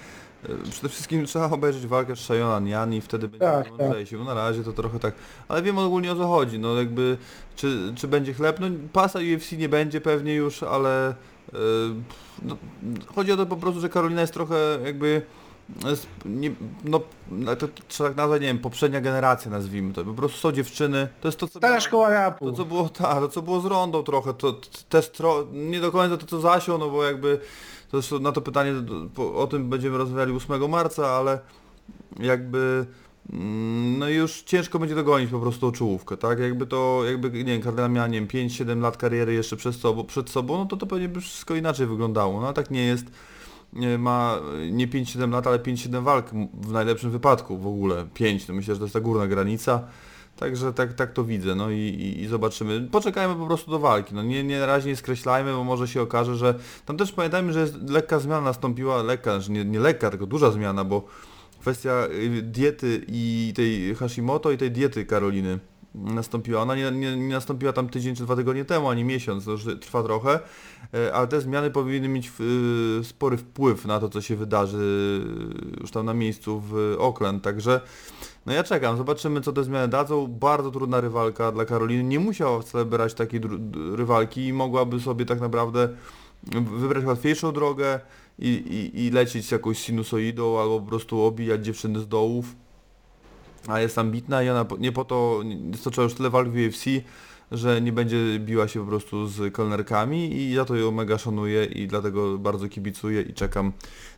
E, 0.49 0.69
Przede 0.71 0.89
wszystkim 0.89 1.25
trzeba 1.25 1.49
obejrzeć 1.49 1.87
walkę 1.87 2.15
z 2.15 2.19
Shayona 2.19 2.59
Nian 2.59 2.93
i 2.93 3.01
wtedy 3.01 3.27
będzie 3.27 3.45
Tak, 3.45 3.71
mądrzejsi. 3.79 4.17
Bo 4.17 4.23
na 4.23 4.33
razie 4.33 4.63
to 4.63 4.73
trochę 4.73 4.99
tak. 4.99 5.13
Ale 5.47 5.61
wiem 5.61 5.77
ogólnie 5.77 6.11
o 6.11 6.15
co 6.15 6.27
chodzi. 6.27 6.59
No 6.59 6.75
jakby 6.75 7.17
czy, 7.55 7.93
czy 7.95 8.07
będzie 8.07 8.33
chleb? 8.33 8.59
No 8.59 8.67
pasa 8.93 9.19
UFC 9.19 9.51
nie 9.51 9.69
będzie 9.69 10.01
pewnie 10.01 10.33
już, 10.35 10.63
ale 10.63 11.09
e, 11.09 11.13
no, 12.41 12.57
chodzi 13.15 13.31
o 13.31 13.37
to 13.37 13.45
po 13.45 13.57
prostu, 13.57 13.81
że 13.81 13.89
Karolina 13.89 14.21
jest 14.21 14.33
trochę 14.33 14.55
jakby 14.85 15.21
jest, 15.85 16.07
nie, 16.25 16.51
no 16.85 16.99
to 17.59 17.67
trzeba 17.87 18.09
tak 18.09 18.17
nazwać, 18.17 18.41
nie 18.41 18.47
wiem, 18.47 18.59
poprzednia 18.59 19.01
generacja 19.01 19.51
nazwijmy 19.51 19.93
to. 19.93 20.05
Po 20.05 20.13
prostu 20.13 20.37
są 20.39 20.51
dziewczyny. 20.51 21.07
To 21.21 21.27
jest 21.27 21.39
to 21.39 21.47
co 21.47 21.59
Stara 21.59 21.79
szkoła 21.79 22.09
rapu. 22.09 22.51
to 22.51 22.57
co 22.57 22.65
było, 22.65 22.89
tak, 22.89 23.19
to 23.19 23.27
co 23.29 23.41
było 23.41 23.61
z 23.61 23.65
Rondą 23.65 24.03
trochę, 24.03 24.33
to 24.33 24.53
t- 24.53 24.67
te 24.89 25.01
stro... 25.01 25.45
nie 25.53 25.79
do 25.79 25.91
końca 25.91 26.17
to 26.17 26.25
co 26.25 26.39
Zasią, 26.39 26.77
no 26.77 26.89
bo 26.89 27.03
jakby 27.03 27.39
to 27.91 28.01
zresztą 28.01 28.19
na 28.19 28.31
to 28.31 28.41
pytanie 28.41 28.73
o 29.35 29.47
tym 29.47 29.69
będziemy 29.69 29.97
rozmawiali 29.97 30.31
8 30.31 30.69
marca, 30.69 31.07
ale 31.07 31.39
jakby 32.19 32.85
Mm, 33.33 33.99
No 33.99 34.09
już 34.09 34.41
ciężko 34.41 34.79
będzie 34.79 34.95
dogonić 34.95 35.31
po 35.31 35.39
prostu 35.39 35.67
o 35.67 35.71
czołówkę, 35.71 36.17
tak? 36.17 36.39
Jakby 36.39 36.67
to, 36.67 37.01
jakby, 37.05 37.31
nie 37.31 37.43
wiem, 37.43 37.61
Kardynal 37.61 37.91
miała, 37.91 38.07
nie 38.07 38.19
wiem, 38.19 38.27
5-7 38.27 38.81
lat 38.81 38.97
kariery 38.97 39.33
jeszcze 39.33 39.55
przed 39.57 39.75
sobą, 39.75 40.03
przed 40.03 40.29
sobą, 40.29 40.57
no 40.57 40.65
to 40.65 40.77
to 40.77 40.87
pewnie 40.87 41.09
by 41.09 41.21
wszystko 41.21 41.55
inaczej 41.55 41.87
wyglądało. 41.87 42.41
No 42.41 42.47
a 42.47 42.53
tak 42.53 42.71
nie 42.71 42.85
jest. 42.85 43.05
Ma 43.99 44.39
nie 44.71 44.87
5-7 44.87 45.31
lat, 45.31 45.47
ale 45.47 45.59
5-7 45.59 46.03
walk 46.03 46.31
w 46.53 46.71
najlepszym 46.71 47.11
wypadku 47.11 47.57
w 47.57 47.67
ogóle. 47.67 48.07
5, 48.13 48.45
to 48.45 48.53
myślę, 48.53 48.75
że 48.75 48.79
to 48.79 48.85
jest 48.85 48.93
ta 48.93 48.99
górna 48.99 49.27
granica. 49.27 49.87
Także 50.39 50.73
tak, 50.73 50.93
tak 50.93 51.13
to 51.13 51.23
widzę, 51.23 51.55
no 51.55 51.71
i, 51.71 52.17
i, 52.21 52.27
zobaczymy. 52.27 52.87
Poczekajmy 52.91 53.35
po 53.35 53.47
prostu 53.47 53.71
do 53.71 53.79
walki. 53.79 54.15
No 54.15 54.23
nie, 54.23 54.43
nie 54.43 54.59
na 54.59 54.65
razie 54.65 54.89
nie 54.89 54.95
skreślajmy, 54.95 55.53
bo 55.53 55.63
może 55.63 55.87
się 55.87 56.01
okaże, 56.01 56.35
że 56.35 56.55
tam 56.85 56.97
też 56.97 57.11
pamiętajmy, 57.11 57.53
że 57.53 57.59
jest 57.59 57.89
lekka 57.89 58.19
zmiana 58.19 58.41
nastąpiła, 58.41 59.03
lekka, 59.03 59.39
że 59.39 59.51
nie, 59.51 59.65
nie 59.65 59.79
lekka, 59.79 60.09
tylko 60.09 60.25
duża 60.25 60.51
zmiana, 60.51 60.83
bo 60.83 61.03
kwestia 61.59 62.07
y, 62.11 62.41
diety 62.41 63.05
i 63.07 63.53
tej 63.55 63.95
Hashimoto 63.95 64.51
i 64.51 64.57
tej 64.57 64.71
diety 64.71 65.05
Karoliny 65.05 65.59
nastąpiła. 65.95 66.61
Ona 66.61 66.75
nie, 66.75 66.91
nie, 66.91 67.17
nie 67.17 67.33
nastąpiła 67.33 67.73
tam 67.73 67.89
tydzień 67.89 68.15
czy 68.15 68.23
dwa 68.23 68.35
tygodnie 68.35 68.65
temu, 68.65 68.89
ani 68.89 69.03
miesiąc, 69.03 69.45
to 69.45 69.51
już 69.51 69.65
trwa 69.81 70.03
trochę, 70.03 70.39
e, 70.93 71.13
ale 71.13 71.27
te 71.27 71.41
zmiany 71.41 71.71
powinny 71.71 72.07
mieć 72.07 72.31
y, 73.01 73.03
spory 73.03 73.37
wpływ 73.37 73.85
na 73.85 73.99
to, 73.99 74.09
co 74.09 74.21
się 74.21 74.35
wydarzy 74.35 75.21
już 75.81 75.91
tam 75.91 76.05
na 76.05 76.13
miejscu 76.13 76.63
w 76.65 76.97
Auckland, 76.99 77.43
także 77.43 77.81
no 78.45 78.53
ja 78.53 78.63
czekam, 78.63 78.97
zobaczymy 78.97 79.41
co 79.41 79.53
te 79.53 79.63
zmiany 79.63 79.87
dadzą. 79.87 80.27
Bardzo 80.27 80.71
trudna 80.71 81.01
rywalka 81.01 81.51
dla 81.51 81.65
Karoliny. 81.65 82.03
Nie 82.03 82.19
musiała 82.19 82.61
wcale 82.61 82.85
brać 82.85 83.13
takiej 83.13 83.41
rywalki 83.95 84.47
i 84.47 84.53
mogłaby 84.53 84.99
sobie 84.99 85.25
tak 85.25 85.39
naprawdę 85.41 85.89
wybrać 86.79 87.05
łatwiejszą 87.05 87.51
drogę 87.51 87.99
i, 88.39 88.49
i, 88.49 89.05
i 89.05 89.11
lecieć 89.11 89.51
jakąś 89.51 89.79
sinusoidą 89.79 90.59
albo 90.59 90.79
po 90.79 90.85
prostu 90.85 91.21
obijać 91.21 91.65
dziewczyny 91.65 91.99
z 91.99 92.07
dołów. 92.07 92.45
A 93.67 93.79
jest 93.79 93.97
ambitna 93.97 94.43
i 94.43 94.49
ona 94.49 94.65
nie 94.79 94.91
po 94.91 95.05
to 95.05 95.41
stoczyła 95.75 96.03
już 96.03 96.13
tyle 96.13 96.29
walk 96.29 96.49
w 96.49 96.67
UFC, 96.67 96.85
że 97.51 97.81
nie 97.81 97.91
będzie 97.91 98.39
biła 98.39 98.67
się 98.67 98.79
po 98.79 98.85
prostu 98.85 99.27
z 99.27 99.53
kelnerkami 99.53 100.33
i 100.33 100.53
ja 100.53 100.65
to 100.65 100.75
ją 100.75 100.91
mega 100.91 101.17
szanuję 101.17 101.65
i 101.65 101.87
dlatego 101.87 102.37
bardzo 102.37 102.69
kibicuję 102.69 103.21
i 103.21 103.33
czekam 103.33 103.71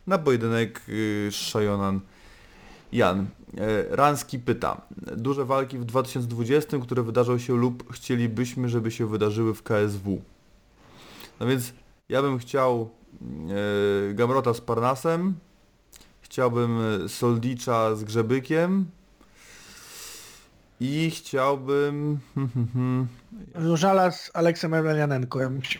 na 0.06 0.18
pojedynek 0.18 0.80
yy, 0.88 1.32
Shayonan 1.32 2.00
Jan. 2.92 3.26
E, 3.58 3.96
Ranski 3.96 4.38
pyta. 4.38 4.80
Duże 5.16 5.44
walki 5.44 5.78
w 5.78 5.84
2020, 5.84 6.78
które 6.78 7.02
wydarzą 7.02 7.38
się 7.38 7.56
lub 7.56 7.92
chcielibyśmy, 7.92 8.68
żeby 8.68 8.90
się 8.90 9.06
wydarzyły 9.06 9.54
w 9.54 9.62
KSW. 9.62 10.22
No 11.40 11.46
więc 11.46 11.72
ja 12.08 12.22
bym 12.22 12.38
chciał 12.38 12.90
e, 14.10 14.14
Gamrota 14.14 14.54
z 14.54 14.60
Parnasem, 14.60 15.34
chciałbym 16.20 16.78
e, 17.04 17.08
Soldicza 17.08 17.96
z 17.96 18.04
Grzebykiem 18.04 18.86
i 20.80 21.10
chciałbym... 21.10 22.18
Różala 23.54 24.10
z 24.10 24.30
Aleksem 24.34 24.74
Emelianenko. 24.74 25.40
Ja 25.40 25.48
bym 25.48 25.62
się... 25.62 25.78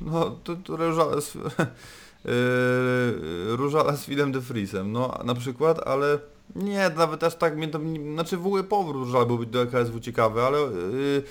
No, 0.00 0.30
to, 0.30 0.56
to 0.56 0.76
Różala 0.76 1.20
z, 1.20 1.36
yy, 2.24 3.56
Różala 3.56 3.96
z 3.96 4.06
Willem 4.06 4.32
de 4.32 4.40
Vriesem, 4.40 4.92
no 4.92 5.18
na 5.24 5.34
przykład, 5.34 5.88
ale 5.88 6.18
nie, 6.56 6.90
nawet 6.96 7.22
aż 7.24 7.34
tak 7.34 7.56
mnie 7.56 7.68
to, 7.68 7.80
znaczy 8.12 8.36
w 8.36 8.46
ogóle 8.46 8.64
powrót 8.64 9.04
Różala 9.04 9.24
byłby 9.24 9.46
do 9.46 9.66
KSW 9.66 10.00
ciekawy, 10.00 10.42
ale 10.42 10.58
yy, 10.58 11.22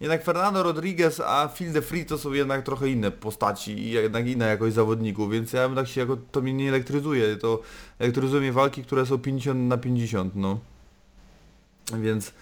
jednak 0.00 0.24
Fernando 0.24 0.62
Rodriguez, 0.62 1.20
a 1.20 1.48
Phil 1.48 1.72
de 1.72 1.80
Vries 1.80 2.06
to 2.06 2.18
są 2.18 2.32
jednak 2.32 2.64
trochę 2.64 2.88
inne 2.88 3.10
postaci 3.10 3.78
i 3.78 3.90
jednak 3.90 4.28
inna 4.28 4.46
jakość 4.46 4.74
zawodników, 4.74 5.30
więc 5.30 5.52
ja 5.52 5.68
bym 5.68 5.76
tak 5.76 5.88
się 5.88 6.00
jako, 6.00 6.16
to 6.32 6.40
mnie 6.40 6.52
nie 6.52 6.68
elektryzuje, 6.68 7.36
to 7.36 7.60
elektryzuje 7.98 8.40
mnie 8.40 8.52
walki, 8.52 8.84
które 8.84 9.06
są 9.06 9.18
50 9.18 9.60
na 9.68 9.78
50, 9.78 10.36
no. 10.36 10.58
Więc 12.00 12.32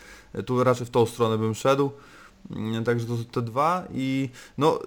tu 0.47 0.65
raczej 0.65 0.87
w 0.87 0.91
tą 0.91 1.07
stronę 1.07 1.39
bym 1.39 1.55
szedł. 1.55 1.91
Mm, 2.51 2.85
Także 2.85 3.07
to 3.07 3.17
są 3.17 3.25
te 3.25 3.43
dwa 3.43 3.85
i 3.95 4.29
no 4.59 4.81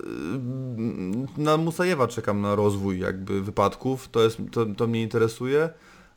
y, 1.37 1.41
na 1.41 1.57
Musajewa 1.57 2.07
czekam 2.07 2.41
na 2.41 2.55
rozwój 2.55 2.99
jakby 2.99 3.41
wypadków, 3.41 4.07
to 4.09 4.21
jest 4.23 4.37
to, 4.51 4.65
to 4.65 4.87
mnie 4.87 5.01
interesuje. 5.01 5.69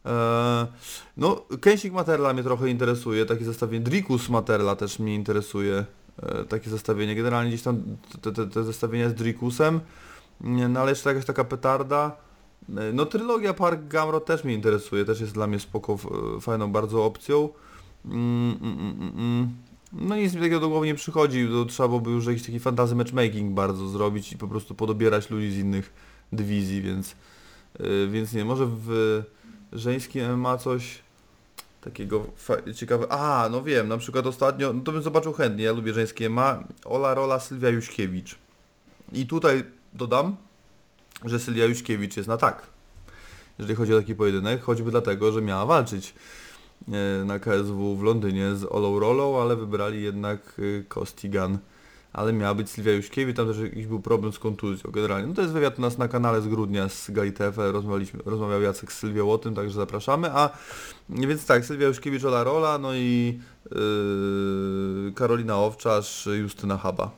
E, 0.06 0.66
No 1.16 1.44
Kensik 1.60 1.92
Materla 1.92 2.32
mnie 2.32 2.42
trochę 2.42 2.68
interesuje, 2.68 3.26
takie 3.26 3.44
zestawienie. 3.44 3.84
Drikus 3.84 4.28
Materla 4.28 4.76
też 4.76 4.98
mnie 4.98 5.14
interesuje, 5.14 5.84
e, 6.22 6.44
takie 6.44 6.70
zestawienie. 6.70 7.14
Generalnie 7.14 7.50
gdzieś 7.50 7.62
tam 7.62 7.82
te, 8.22 8.32
te, 8.32 8.46
te 8.46 8.64
zestawienia 8.64 9.08
z 9.08 9.14
Drikusem, 9.14 9.80
no 10.40 10.80
ale 10.80 10.90
jeszcze 10.90 11.08
jakaś 11.10 11.24
taka 11.24 11.44
petarda. 11.44 12.16
E, 12.76 12.92
No 12.92 13.06
trylogia 13.06 13.54
Park 13.54 13.80
Gamro 13.88 14.20
też 14.20 14.44
mnie 14.44 14.54
interesuje, 14.54 15.04
też 15.04 15.20
jest 15.20 15.32
dla 15.34 15.46
mnie 15.46 15.60
spoko, 15.60 15.96
fajną 16.40 16.72
bardzo 16.72 17.04
opcją. 17.04 17.48
Mm, 18.04 18.56
mm, 18.62 18.78
mm, 18.78 18.96
mm, 19.00 19.12
mm. 19.18 19.71
No 19.92 20.16
nic 20.16 20.34
mi 20.34 20.40
takiego 20.40 20.60
do 20.60 20.68
głowy 20.68 20.86
nie 20.86 20.94
przychodzi, 20.94 21.48
to 21.48 21.64
trzeba 21.64 21.88
byłoby 21.88 22.10
już 22.10 22.26
jakiś 22.26 22.42
taki 22.42 22.60
fantasy 22.60 22.94
matchmaking 22.94 23.54
bardzo 23.54 23.88
zrobić 23.88 24.32
i 24.32 24.38
po 24.38 24.48
prostu 24.48 24.74
podobierać 24.74 25.30
ludzi 25.30 25.50
z 25.52 25.56
innych 25.56 25.92
dywizji, 26.32 26.82
więc, 26.82 27.16
yy, 27.78 28.08
więc 28.08 28.32
nie, 28.32 28.44
może 28.44 28.66
w 28.66 29.22
żeńskim 29.72 30.40
ma 30.40 30.58
coś 30.58 30.98
takiego 31.80 32.26
fa- 32.36 32.72
ciekawe. 32.74 33.06
A, 33.12 33.48
no 33.50 33.62
wiem, 33.62 33.88
na 33.88 33.98
przykład 33.98 34.26
ostatnio, 34.26 34.72
no 34.72 34.80
to 34.80 34.92
bym 34.92 35.02
zobaczył 35.02 35.32
chętnie, 35.32 35.64
ja 35.64 35.72
lubię 35.72 35.92
żeńskie 35.92 36.30
ma 36.30 36.64
Ola 36.84 37.14
Rola 37.14 37.40
Sylwia 37.40 37.68
Juśkiewicz. 37.68 38.38
I 39.12 39.26
tutaj 39.26 39.64
dodam, 39.92 40.36
że 41.24 41.38
Sylwia 41.40 41.64
Juśkiewicz 41.64 42.16
jest 42.16 42.28
na 42.28 42.36
tak, 42.36 42.66
jeżeli 43.58 43.74
chodzi 43.74 43.94
o 43.94 43.98
taki 44.00 44.14
pojedynek, 44.14 44.62
choćby 44.62 44.90
dlatego, 44.90 45.32
że 45.32 45.42
miała 45.42 45.66
walczyć 45.66 46.14
na 47.24 47.38
KSW 47.38 47.96
w 47.96 48.02
Londynie 48.02 48.54
z 48.54 48.64
Olą 48.64 49.00
Rolą, 49.00 49.42
ale 49.42 49.56
wybrali 49.56 50.02
jednak 50.02 50.38
e, 50.58 50.94
Costigan. 50.94 51.58
Ale 52.12 52.32
miała 52.32 52.54
być 52.54 52.70
Sylwia 52.70 52.92
Juśkiewicz, 52.92 53.36
tam 53.36 53.46
też 53.46 53.58
jakiś 53.58 53.86
był 53.86 54.00
problem 54.00 54.32
z 54.32 54.38
kontuzją 54.38 54.90
generalnie. 54.90 55.26
No 55.26 55.34
to 55.34 55.42
jest 55.42 55.54
wywiad 55.54 55.78
u 55.78 55.82
nas 55.82 55.98
na 55.98 56.08
kanale 56.08 56.42
z 56.42 56.48
grudnia 56.48 56.88
z 56.88 57.10
GaliTF, 57.10 57.56
rozmawialiśmy, 57.56 58.20
rozmawiał 58.24 58.62
Jacek 58.62 58.92
z 58.92 58.98
Sylwią 58.98 59.30
o 59.30 59.38
tym, 59.38 59.54
także 59.54 59.74
zapraszamy. 59.74 60.30
A 60.30 60.50
więc 61.08 61.46
tak, 61.46 61.64
Sylwia 61.64 61.86
Juśkiewicz, 61.86 62.24
Ola 62.24 62.44
Rola, 62.44 62.78
no 62.78 62.94
i 62.94 63.40
yy, 63.70 65.12
Karolina 65.14 65.58
Owczarz, 65.58 66.28
Justyna 66.40 66.78
Haba. 66.78 67.10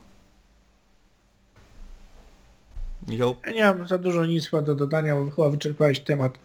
Michał, 3.07 3.35
Ja 3.45 3.51
nie 3.51 3.63
mam 3.63 3.87
za 3.87 3.97
dużo 3.97 4.25
nic 4.25 4.49
do 4.51 4.75
dodania, 4.75 5.15
bo 5.15 5.31
chyba 5.31 5.49
wyczerpałeś 5.49 5.99
temat. 5.99 6.37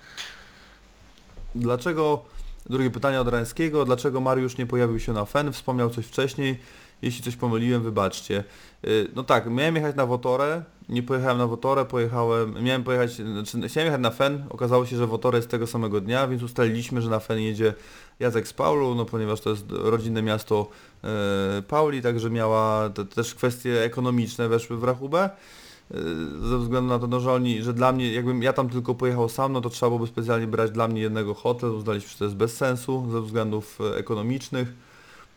Dlaczego, 1.54 2.24
drugie 2.70 2.90
pytanie 2.90 3.20
od 3.20 3.28
Rańskiego, 3.28 3.84
dlaczego 3.84 4.20
Mariusz 4.20 4.58
nie 4.58 4.66
pojawił 4.66 5.00
się 5.00 5.12
na 5.12 5.24
FEN? 5.24 5.52
Wspomniał 5.52 5.90
coś 5.90 6.06
wcześniej. 6.06 6.58
Jeśli 7.02 7.22
coś 7.22 7.36
pomyliłem, 7.36 7.82
wybaczcie. 7.82 8.44
Yy, 8.82 9.08
No 9.14 9.24
tak, 9.24 9.50
miałem 9.50 9.76
jechać 9.76 9.96
na 9.96 10.06
Wotorę, 10.06 10.62
nie 10.88 11.02
pojechałem 11.02 11.38
na 11.38 11.46
Wotorę, 11.46 11.84
pojechałem, 11.84 12.54
miałem 12.62 12.84
pojechać, 12.84 13.12
znaczy 13.12 13.68
chciałem 13.68 13.86
jechać 13.86 14.00
na 14.00 14.10
FEN, 14.10 14.44
okazało 14.50 14.86
się, 14.86 14.96
że 14.96 15.06
Wotorę 15.06 15.38
jest 15.38 15.50
tego 15.50 15.66
samego 15.66 16.00
dnia, 16.00 16.28
więc 16.28 16.42
ustaliliśmy, 16.42 17.02
że 17.02 17.10
na 17.10 17.20
FEN 17.20 17.38
jedzie 17.38 17.74
Jacek 18.20 18.48
z 18.48 18.52
Paulu, 18.52 18.94
no 18.94 19.04
ponieważ 19.04 19.40
to 19.40 19.50
jest 19.50 19.64
rodzinne 19.68 20.22
miasto 20.22 20.68
e, 21.04 21.62
Pauli, 21.62 22.02
także 22.02 22.30
miała 22.30 22.90
te, 22.90 23.04
też 23.04 23.34
kwestie 23.34 23.84
ekonomiczne 23.84 24.48
weszły 24.48 24.76
w 24.76 24.84
rachubę. 24.84 25.30
Y, 25.94 26.48
ze 26.48 26.58
względu 26.58 26.88
na 26.88 26.98
to, 26.98 27.06
no, 27.06 27.20
że 27.20 27.32
oni, 27.32 27.62
że 27.62 27.72
dla 27.74 27.92
mnie, 27.92 28.12
jakbym 28.12 28.42
ja 28.42 28.52
tam 28.52 28.68
tylko 28.68 28.94
pojechał 28.94 29.28
sam, 29.28 29.52
no 29.52 29.60
to 29.60 29.70
trzeba 29.70 29.90
byłoby 29.90 30.06
specjalnie 30.06 30.46
brać 30.46 30.70
dla 30.70 30.88
mnie 30.88 31.00
jednego 31.00 31.34
hotel, 31.34 31.70
uznaliśmy, 31.70 32.10
że 32.10 32.18
to 32.18 32.24
jest 32.24 32.36
bez 32.36 32.56
sensu 32.56 33.06
ze 33.12 33.20
względów 33.20 33.78
e, 33.80 33.96
ekonomicznych, 33.96 34.72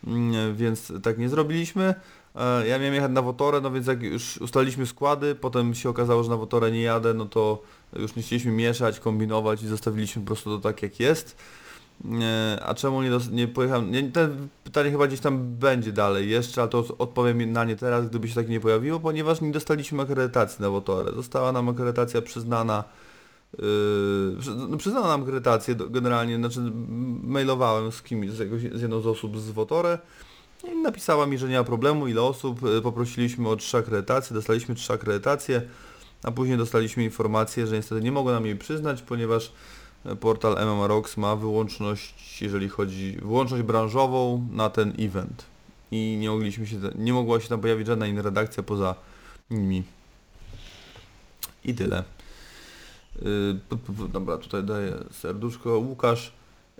Mm, 0.06 0.56
więc 0.56 0.92
tak 1.02 1.18
nie 1.18 1.28
zrobiliśmy. 1.28 1.94
E, 2.34 2.68
Ja 2.68 2.78
miałem 2.78 2.94
jechać 2.94 3.12
na 3.12 3.22
Wotorę, 3.22 3.60
no 3.60 3.70
więc 3.70 3.86
jak 3.86 4.02
już 4.02 4.36
ustaliliśmy 4.36 4.86
składy, 4.86 5.34
potem 5.34 5.74
się 5.74 5.88
okazało, 5.88 6.24
że 6.24 6.30
na 6.30 6.36
Wotorę 6.36 6.70
nie 6.70 6.82
jadę, 6.82 7.14
no 7.14 7.26
to 7.26 7.62
już 7.98 8.16
nie 8.16 8.22
chcieliśmy 8.22 8.52
mieszać, 8.52 9.00
kombinować 9.00 9.62
i 9.62 9.66
zostawiliśmy 9.66 10.22
po 10.22 10.26
prostu 10.26 10.50
to 10.50 10.62
tak 10.62 10.82
jak 10.82 11.00
jest. 11.00 11.36
A 12.62 12.74
czemu 12.74 13.02
nie, 13.02 13.10
nie 13.32 13.48
pojechałem? 13.48 14.12
To 14.12 14.20
pytanie 14.64 14.90
chyba 14.90 15.06
gdzieś 15.06 15.20
tam 15.20 15.54
będzie 15.54 15.92
dalej 15.92 16.30
jeszcze, 16.30 16.60
ale 16.60 16.70
to 16.70 16.84
odpowiem 16.98 17.52
na 17.52 17.64
nie 17.64 17.76
teraz, 17.76 18.08
gdyby 18.08 18.28
się 18.28 18.34
tak 18.34 18.48
nie 18.48 18.60
pojawiło, 18.60 19.00
ponieważ 19.00 19.40
nie 19.40 19.52
dostaliśmy 19.52 20.02
akredytacji 20.02 20.62
na 20.62 20.70
Wotorę. 20.70 21.12
Została 21.12 21.52
nam 21.52 21.68
akredytacja 21.68 22.22
przyznana, 22.22 22.84
yy, 23.58 23.64
no, 24.68 24.76
przyznano 24.76 25.08
nam 25.08 25.22
akredytację 25.22 25.74
generalnie, 25.90 26.36
znaczy 26.36 26.60
mailowałem 27.22 27.92
z 27.92 28.02
kimś, 28.02 28.30
z, 28.30 28.38
jakoś, 28.38 28.60
z 28.60 28.82
jedną 28.82 29.00
z 29.00 29.06
osób 29.06 29.38
z 29.40 29.50
Wotorę 29.50 29.98
i 30.72 30.76
napisała 30.76 31.26
mi, 31.26 31.38
że 31.38 31.48
nie 31.48 31.58
ma 31.58 31.64
problemu, 31.64 32.08
ile 32.08 32.22
osób, 32.22 32.62
yy, 32.62 32.82
poprosiliśmy 32.82 33.48
o 33.48 33.56
trzy 33.56 33.76
akredytacje, 33.76 34.34
dostaliśmy 34.34 34.74
trzy 34.74 34.92
akredytacje, 34.92 35.62
a 36.22 36.30
później 36.30 36.58
dostaliśmy 36.58 37.04
informację, 37.04 37.66
że 37.66 37.76
niestety 37.76 38.02
nie 38.02 38.12
mogą 38.12 38.30
nam 38.30 38.46
jej 38.46 38.56
przyznać, 38.56 39.02
ponieważ 39.02 39.52
portal 40.20 40.66
MMA 40.66 40.86
Rocks 40.86 41.16
ma 41.16 41.36
wyłączność, 41.36 42.42
jeżeli 42.42 42.68
chodzi, 42.68 43.18
wyłączność 43.22 43.62
branżową 43.62 44.48
na 44.52 44.70
ten 44.70 44.92
event. 44.98 45.44
I 45.90 46.16
nie 46.20 46.30
mogliśmy 46.30 46.66
się, 46.66 46.76
nie 46.94 47.12
mogła 47.12 47.40
się 47.40 47.48
tam 47.48 47.60
pojawić 47.60 47.86
żadna 47.86 48.06
inna 48.06 48.22
redakcja 48.22 48.62
poza 48.62 48.94
nimi. 49.50 49.82
I 51.64 51.74
tyle. 51.74 52.04
Yy, 53.22 54.08
dobra, 54.08 54.38
tutaj 54.38 54.64
daję 54.64 54.92
serduszko. 55.10 55.78
Łukasz 55.78 56.32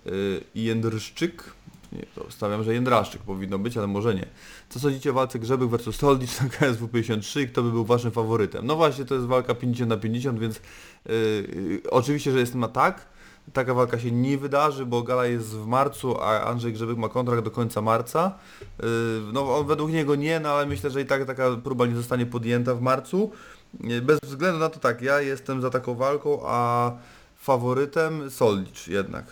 yy, 0.07 0.45
Jędrszczyk 0.55 1.55
Nie, 1.93 2.07
to 2.15 2.31
stawiam, 2.31 2.65
że 2.65 2.75
Jędraszczyk 2.75 3.23
powinno 3.23 3.59
być, 3.59 3.77
ale 3.77 3.87
może 3.87 4.15
nie. 4.15 4.27
Co 4.69 4.81
sądzicie 4.81 5.11
o 5.11 5.13
walce 5.13 5.39
Grzebek 5.39 5.69
versus 5.69 5.97
Soldicz 5.97 6.41
na 6.41 6.49
KSW 6.49 6.89
53 6.89 7.43
i 7.43 7.49
kto 7.49 7.63
by 7.63 7.71
był 7.71 7.85
waszym 7.85 8.11
faworytem? 8.11 8.67
No 8.67 8.77
właśnie, 8.77 9.05
to 9.05 9.15
jest 9.15 9.27
walka 9.27 9.55
50 9.55 9.91
na 9.91 9.97
50, 9.97 10.39
więc 10.39 10.61
yy, 11.07 11.81
oczywiście, 11.91 12.33
że 12.33 12.39
jestem 12.39 12.61
na 12.61 12.69
tak. 12.69 13.14
Taka 13.53 13.75
walka 13.75 13.99
się 13.99 14.11
nie 14.11 14.39
wydarzy, 14.39 14.87
bo 14.87 15.03
gala 15.03 15.27
jest 15.27 15.49
w 15.49 15.67
marcu, 15.67 16.21
a 16.21 16.41
Andrzej 16.41 16.73
Grzebek 16.73 16.97
ma 16.97 17.09
kontrakt 17.09 17.45
do 17.45 17.51
końca 17.51 17.81
marca. 17.81 18.39
Yy, 18.83 18.87
no 19.33 19.65
według 19.65 19.91
niego 19.91 20.15
nie, 20.15 20.41
no 20.41 20.49
ale 20.49 20.67
myślę, 20.67 20.91
że 20.91 21.01
i 21.01 21.07
tak 21.07 21.25
taka 21.25 21.57
próba 21.57 21.87
nie 21.87 21.95
zostanie 21.95 22.27
podjęta 22.27 22.75
w 22.75 22.81
marcu. 22.81 23.33
Yy, 23.81 24.03
Bez 24.03 24.21
względu 24.21 24.59
na 24.59 24.69
to 24.69 24.81
tak, 24.81 25.03
ja 25.03 25.21
jestem 25.21 25.63
za 25.63 25.71
taką 25.71 25.95
walką, 25.95 26.41
a 26.45 26.93
faworytem 27.37 28.31
Soldicz 28.31 28.89
jednak. 28.89 29.25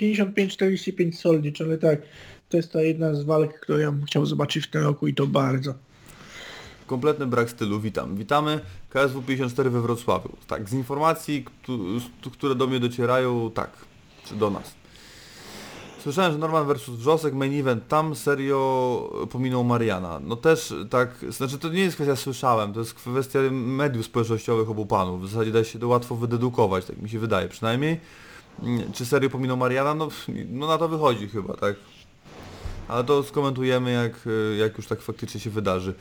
55-45 0.00 1.12
Soldicz, 1.12 1.60
ale 1.60 1.78
tak, 1.78 2.00
to 2.48 2.56
jest 2.56 2.72
ta 2.72 2.82
jedna 2.82 3.14
z 3.14 3.24
walk, 3.24 3.60
którą 3.60 3.78
ja 3.78 3.92
bym 3.92 4.04
chciał 4.04 4.26
zobaczyć 4.26 4.66
w 4.66 4.70
tym 4.70 4.82
roku 4.82 5.06
i 5.06 5.14
to 5.14 5.26
bardzo. 5.26 5.74
Kompletny 6.88 7.26
brak 7.26 7.50
stylu, 7.50 7.80
witam. 7.80 8.16
Witamy 8.16 8.60
KSW 8.90 9.22
54 9.22 9.70
we 9.70 9.80
Wrocławiu. 9.80 10.28
Tak, 10.46 10.68
z 10.68 10.72
informacji, 10.72 11.44
które 12.32 12.54
do 12.54 12.66
mnie 12.66 12.80
docierają, 12.80 13.50
tak, 13.50 13.70
czy 14.24 14.34
do 14.34 14.50
nas. 14.50 14.74
Słyszałem, 16.02 16.32
że 16.32 16.38
Norman 16.38 16.66
versus 16.66 16.96
Wrzosek, 16.98 17.34
main 17.34 17.60
event, 17.60 17.88
tam 17.88 18.14
serio 18.14 19.26
pominął 19.30 19.64
Mariana. 19.64 20.20
No 20.24 20.36
też 20.36 20.74
tak, 20.90 21.24
znaczy 21.28 21.58
to 21.58 21.68
nie 21.68 21.80
jest 21.80 21.96
kwestia 21.96 22.16
słyszałem, 22.16 22.72
to 22.72 22.80
jest 22.80 22.94
kwestia 22.94 23.38
mediów 23.50 24.06
społecznościowych 24.06 24.70
obu 24.70 24.86
panów. 24.86 25.22
W 25.22 25.28
zasadzie 25.28 25.52
da 25.52 25.64
się 25.64 25.78
to 25.78 25.88
łatwo 25.88 26.16
wydedukować, 26.16 26.84
tak 26.84 27.02
mi 27.02 27.08
się 27.10 27.18
wydaje 27.18 27.48
przynajmniej. 27.48 28.00
Mm, 28.62 28.92
Czy 28.92 29.06
serio 29.06 29.30
pominął 29.30 29.56
Mariana? 29.56 29.94
No, 29.94 30.08
no 30.50 30.66
na 30.66 30.78
to 30.78 30.88
wychodzi 30.88 31.28
chyba, 31.28 31.54
tak. 31.54 31.76
Ale 32.88 33.04
to 33.04 33.22
skomentujemy 33.22 33.92
jak, 33.92 34.28
jak 34.58 34.76
już 34.76 34.86
tak 34.86 35.00
faktycznie 35.00 35.40
się 35.40 35.50
wydarzy. 35.50 35.94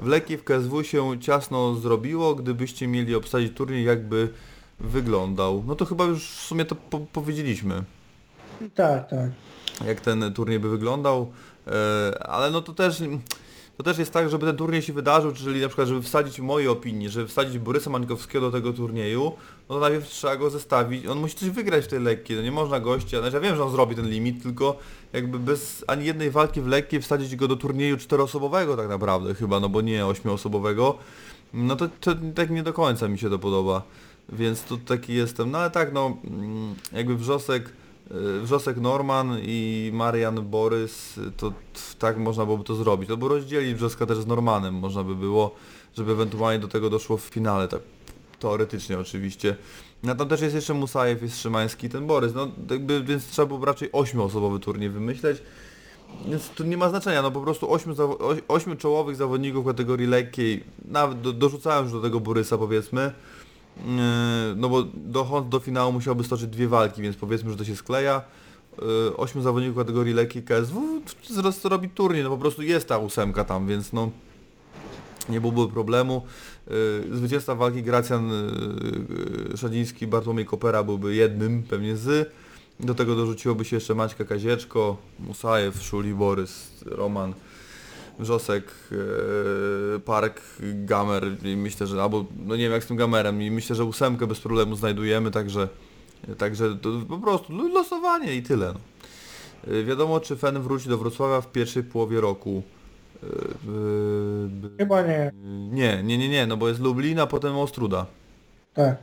W 0.00 0.06
Lekki 0.06 0.36
w 0.36 0.44
KSW 0.44 0.84
się 0.84 1.20
ciasno 1.20 1.74
zrobiło, 1.74 2.34
gdybyście 2.34 2.86
mieli 2.88 3.14
obsadzić 3.14 3.56
turniej, 3.56 3.84
jakby 3.84 4.28
wyglądał. 4.80 5.64
No 5.66 5.74
to 5.76 5.84
chyba 5.84 6.04
już 6.04 6.30
w 6.30 6.40
sumie 6.40 6.64
to 6.64 6.74
po 6.74 7.00
powiedzieliśmy, 7.00 7.82
Tak, 8.74 9.10
tak. 9.10 9.30
jak 9.86 10.00
ten 10.00 10.32
turniej 10.32 10.60
by 10.60 10.68
wyglądał, 10.70 11.32
e, 11.66 12.26
ale 12.26 12.50
no 12.50 12.62
to 12.62 12.72
też... 12.72 13.02
To 13.82 13.84
też 13.84 13.98
jest 13.98 14.12
tak, 14.12 14.30
żeby 14.30 14.46
ten 14.46 14.56
turniej 14.56 14.82
się 14.82 14.92
wydarzył, 14.92 15.32
czyli 15.32 15.60
na 15.60 15.68
przykład, 15.68 15.88
żeby 15.88 16.02
wsadzić 16.02 16.40
moje 16.40 16.70
opinie, 16.70 17.10
żeby 17.10 17.28
wsadzić 17.28 17.58
Borysa 17.58 17.90
Mańkowskiego 17.90 18.50
do 18.50 18.58
tego 18.58 18.72
turnieju, 18.72 19.32
no 19.68 19.74
to 19.74 19.80
najpierw 19.80 20.08
trzeba 20.08 20.36
go 20.36 20.50
zestawić, 20.50 21.06
on 21.06 21.18
musi 21.18 21.34
coś 21.34 21.50
wygrać 21.50 21.84
w 21.84 21.88
tej 21.88 22.00
lekkiej, 22.00 22.36
no 22.36 22.42
nie 22.42 22.52
można 22.52 22.80
gościa, 22.80 23.20
znaczy 23.20 23.36
ja 23.36 23.40
wiem, 23.40 23.56
że 23.56 23.64
on 23.64 23.70
zrobi 23.70 23.96
ten 23.96 24.10
limit, 24.10 24.42
tylko 24.42 24.78
jakby 25.12 25.38
bez 25.38 25.84
ani 25.86 26.04
jednej 26.04 26.30
walki 26.30 26.60
w 26.60 26.66
lekkiej 26.66 27.02
wsadzić 27.02 27.36
go 27.36 27.48
do 27.48 27.56
turnieju 27.56 27.96
czteroosobowego 27.96 28.76
tak 28.76 28.88
naprawdę 28.88 29.34
chyba, 29.34 29.60
no 29.60 29.68
bo 29.68 29.80
nie 29.80 30.06
ośmioosobowego, 30.06 30.98
no 31.54 31.76
to, 31.76 31.88
to 32.00 32.12
tak 32.34 32.50
nie 32.50 32.62
do 32.62 32.72
końca 32.72 33.08
mi 33.08 33.18
się 33.18 33.30
to 33.30 33.38
podoba, 33.38 33.82
więc 34.28 34.62
tu 34.62 34.78
taki 34.78 35.14
jestem, 35.14 35.50
no 35.50 35.58
ale 35.58 35.70
tak 35.70 35.92
no, 35.92 36.16
mm, 36.24 36.74
jakby 36.92 37.16
wrzosek, 37.16 37.72
Wrzosek 38.42 38.76
Norman 38.76 39.38
i 39.42 39.90
Marian 39.94 40.50
Borys, 40.50 41.18
y, 41.18 41.32
to 41.36 41.52
tak 41.98 42.18
można 42.18 42.44
byłoby 42.44 42.64
to 42.64 42.74
zrobić. 42.74 43.08
To 43.08 43.16
by 43.16 43.28
rozdzielić 43.28 43.74
Wrzoska 43.74 44.06
też 44.06 44.18
z 44.18 44.26
Normanem, 44.26 44.74
można 44.74 45.04
by 45.04 45.14
było, 45.14 45.54
żeby 45.96 46.12
ewentualnie 46.12 46.58
do 46.58 46.68
tego 46.68 46.90
doszło 46.90 47.16
w 47.16 47.22
finale, 47.22 47.68
tak 47.68 47.80
teoretycznie 48.38 48.98
oczywiście. 48.98 49.56
No 50.02 50.14
tam 50.14 50.28
też 50.28 50.40
jest 50.40 50.54
jeszcze 50.54 50.74
Musajew, 50.74 51.22
jest 51.22 51.40
Szymański, 51.40 51.88
ten 51.88 52.06
Borys, 52.06 52.34
no 52.34 52.48
jakby, 52.70 53.04
więc 53.04 53.26
trzeba 53.26 53.46
było 53.46 53.64
raczej 53.64 53.88
ośmioosobowy 53.92 54.60
turniej 54.60 54.90
wymyśleć. 54.90 55.42
Więc 56.26 56.50
to 56.50 56.64
nie 56.64 56.76
ma 56.76 56.88
znaczenia, 56.88 57.22
no 57.22 57.30
po 57.30 57.40
prostu 57.40 57.72
ośmiu, 57.72 57.94
ośmiu 58.48 58.76
czołowych 58.76 59.16
zawodników 59.16 59.66
kategorii 59.66 60.06
lekkiej, 60.06 60.64
nawet 60.84 61.20
do, 61.20 61.32
dorzucałem 61.32 61.84
już 61.84 61.92
do 61.92 62.00
tego 62.00 62.20
Borysa 62.20 62.58
powiedzmy, 62.58 63.12
no 64.56 64.68
bo 64.68 64.82
dochodząc 64.94 65.50
do 65.50 65.60
finału 65.60 65.92
musiałby 65.92 66.24
stoczyć 66.24 66.46
dwie 66.46 66.68
walki, 66.68 67.02
więc 67.02 67.16
powiedzmy, 67.16 67.50
że 67.50 67.56
to 67.56 67.64
się 67.64 67.76
skleja. 67.76 68.22
Yy, 68.78 69.16
Ośmiu 69.16 69.42
zawodników 69.42 69.76
kategorii 69.76 70.14
lekkiej 70.14 70.42
KSW 70.42 71.02
robi 71.64 71.88
turniej, 71.88 72.22
no 72.22 72.30
po 72.30 72.38
prostu 72.38 72.62
jest 72.62 72.88
ta 72.88 72.98
ósemka 72.98 73.44
tam, 73.44 73.66
więc 73.66 73.92
no 73.92 74.10
nie 75.28 75.40
byłoby 75.40 75.72
problemu. 75.72 76.22
Yy, 77.10 77.16
Zwycięzca 77.16 77.54
walki 77.54 77.82
Gracjan 77.82 78.30
yy, 79.50 79.56
Szadziński, 79.56 80.06
Bartłomiej 80.06 80.46
Kopera 80.46 80.82
byłby 80.82 81.14
jednym 81.14 81.62
pewnie 81.62 81.96
z. 81.96 82.32
Do 82.80 82.94
tego 82.94 83.16
dorzuciłoby 83.16 83.64
się 83.64 83.76
jeszcze 83.76 83.94
Maćka 83.94 84.24
Kazieczko, 84.24 84.96
Musajew, 85.20 85.82
Szuli, 85.82 86.14
Borys, 86.14 86.84
Roman. 86.86 87.34
Wrzosek, 88.22 88.64
e, 89.96 89.98
Park, 90.00 90.40
Gamer 90.60 91.24
i 91.44 91.56
myślę, 91.56 91.86
że 91.86 92.02
albo 92.02 92.24
no 92.46 92.56
nie 92.56 92.62
wiem 92.62 92.72
jak 92.72 92.84
z 92.84 92.86
tym 92.86 92.96
Gamerem 92.96 93.42
i 93.42 93.50
myślę, 93.50 93.76
że 93.76 93.84
ósemkę 93.84 94.26
bez 94.26 94.40
problemu 94.40 94.76
znajdujemy, 94.76 95.30
także 95.30 95.68
także 96.38 96.76
to 96.76 96.88
po 97.08 97.18
prostu 97.18 97.52
lo- 97.56 97.68
losowanie 97.68 98.34
i 98.36 98.42
tyle. 98.42 98.74
No. 98.74 98.80
E, 99.74 99.84
Wiadomo 99.84 100.20
czy 100.20 100.36
Fen 100.36 100.62
wróci 100.62 100.88
do 100.88 100.98
Wrocławia 100.98 101.40
w 101.40 101.52
pierwszej 101.52 101.84
połowie 101.84 102.20
roku. 102.20 102.62
E, 103.22 103.26
Chyba 104.78 105.02
nie. 105.02 105.32
Nie, 105.72 106.02
nie, 106.02 106.18
nie, 106.18 106.28
nie, 106.28 106.46
no 106.46 106.56
bo 106.56 106.68
jest 106.68 106.80
Lublin, 106.80 107.20
a 107.20 107.26
potem 107.26 107.56
Ostruda. 107.56 108.06
Tak. 108.74 108.96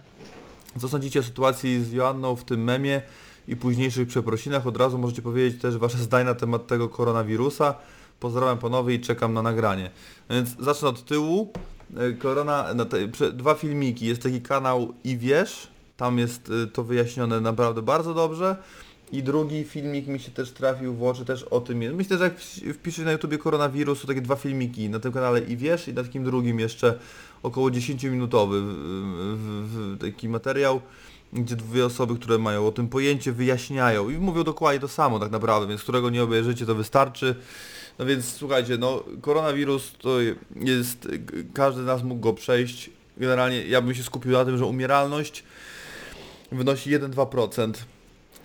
Co 0.80 0.89
sądzicie 0.89 1.20
o 1.20 1.24
sytuacji 1.24 1.84
z 1.84 1.91
Joanną 1.91 2.36
w 2.36 2.43
tym 2.43 2.63
memie 2.63 3.01
i 3.47 3.55
późniejszych 3.55 4.07
przeprosinach? 4.07 4.67
Od 4.67 4.78
razu 4.78 4.97
możecie 4.97 5.22
powiedzieć 5.22 5.61
też 5.61 5.78
wasze 5.78 5.97
zdanie 5.97 6.26
na 6.26 6.36
temat 6.36 6.67
tego 6.67 6.89
koronawirusa. 6.89 7.76
Pozdrawiam 8.20 8.57
panowie 8.57 8.95
i 8.95 8.99
czekam 8.99 9.34
na 9.34 9.41
nagranie. 9.41 9.91
Więc 10.30 10.49
zacznę 10.59 10.88
od 10.88 11.05
tyłu. 11.05 11.53
E, 11.97 12.13
Korona, 12.13 12.74
na 12.74 12.86
te, 12.86 13.07
dwa 13.34 13.55
filmiki. 13.55 14.05
Jest 14.05 14.24
taki 14.24 14.41
kanał 14.41 14.93
i 15.03 15.17
wiesz, 15.17 15.67
tam 15.97 16.17
jest 16.20 16.49
y, 16.49 16.67
to 16.67 16.84
wyjaśnione 16.84 17.41
naprawdę 17.41 17.82
bardzo 17.82 18.13
dobrze. 18.13 18.55
I 19.11 19.24
drugi 19.24 19.63
filmik 19.63 20.07
mi 20.07 20.20
się 20.20 20.32
też 20.32 20.51
trafił 20.51 20.93
w 20.93 21.03
oczy, 21.03 21.26
też 21.26 21.43
o 21.43 21.61
tym 21.61 21.82
jest. 21.82 21.95
Myślę, 21.95 22.17
że 22.17 22.24
jak 22.24 22.39
wpis- 22.39 22.74
wpiszesz 22.74 23.05
na 23.05 23.11
YouTubie 23.11 23.38
koronawirus, 23.38 24.01
to 24.01 24.07
takie 24.07 24.22
dwa 24.22 24.36
filmiki 24.36 24.89
na 24.89 24.99
tym 24.99 25.11
kanale 25.11 25.39
i 25.39 25.57
wiesz, 25.57 25.88
i 25.88 25.93
na 25.93 26.03
takim 26.03 26.24
drugim 26.24 26.59
jeszcze 26.59 26.99
około 27.43 27.70
10-minutowy 27.70 28.61
w, 28.61 28.74
w, 29.38 29.95
w, 29.95 29.97
taki 29.97 30.30
materiał, 30.30 30.82
gdzie 31.34 31.55
dwie 31.55 31.86
osoby, 31.86 32.15
które 32.15 32.38
mają 32.38 32.67
o 32.67 32.72
tym 32.72 32.88
pojęcie, 32.88 33.32
wyjaśniają 33.32 34.09
i 34.09 34.17
mówią 34.17 34.43
dokładnie 34.43 34.80
to 34.80 34.88
samo 34.88 35.20
tak 35.20 35.32
naprawdę, 35.32 35.67
więc 35.67 35.84
którego 35.84 36.09
nie 36.09 36.24
obejrzycie, 36.24 36.65
to 36.65 36.76
wystarczy. 36.76 37.36
No 37.99 38.05
więc 38.05 38.33
słuchajcie, 38.33 38.77
no 38.77 39.03
koronawirus 39.21 39.91
to 39.97 40.19
jest, 40.55 41.07
każdy 41.53 41.83
z 41.83 41.85
nas 41.85 42.03
mógł 42.03 42.21
go 42.21 42.33
przejść. 42.33 42.89
Generalnie 43.17 43.63
ja 43.67 43.81
bym 43.81 43.95
się 43.95 44.03
skupił 44.03 44.31
na 44.31 44.45
tym, 44.45 44.57
że 44.57 44.65
umieralność 44.65 45.43
wynosi 46.51 46.89
1-2%, 46.99 47.73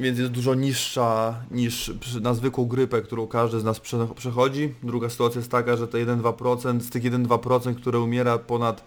więc 0.01 0.19
jest 0.19 0.31
dużo 0.31 0.55
niższa 0.55 1.41
niż 1.51 1.93
na 2.21 2.35
zwykłą 2.35 2.67
grypę, 2.67 3.03
którą 3.03 3.27
każdy 3.27 3.61
z 3.61 3.65
nas 3.65 3.81
prze- 3.81 4.15
przechodzi. 4.17 4.75
Druga 4.83 5.11
sytuacja 5.11 5.39
jest 5.39 5.51
taka, 5.51 5.77
że 5.77 5.89
te 5.89 5.99
1-2%, 5.99 6.81
z 6.81 6.91
tych 6.91 7.03
1-2%, 7.03 7.75
które 7.75 8.01
umiera 8.01 8.39
ponad, 8.39 8.85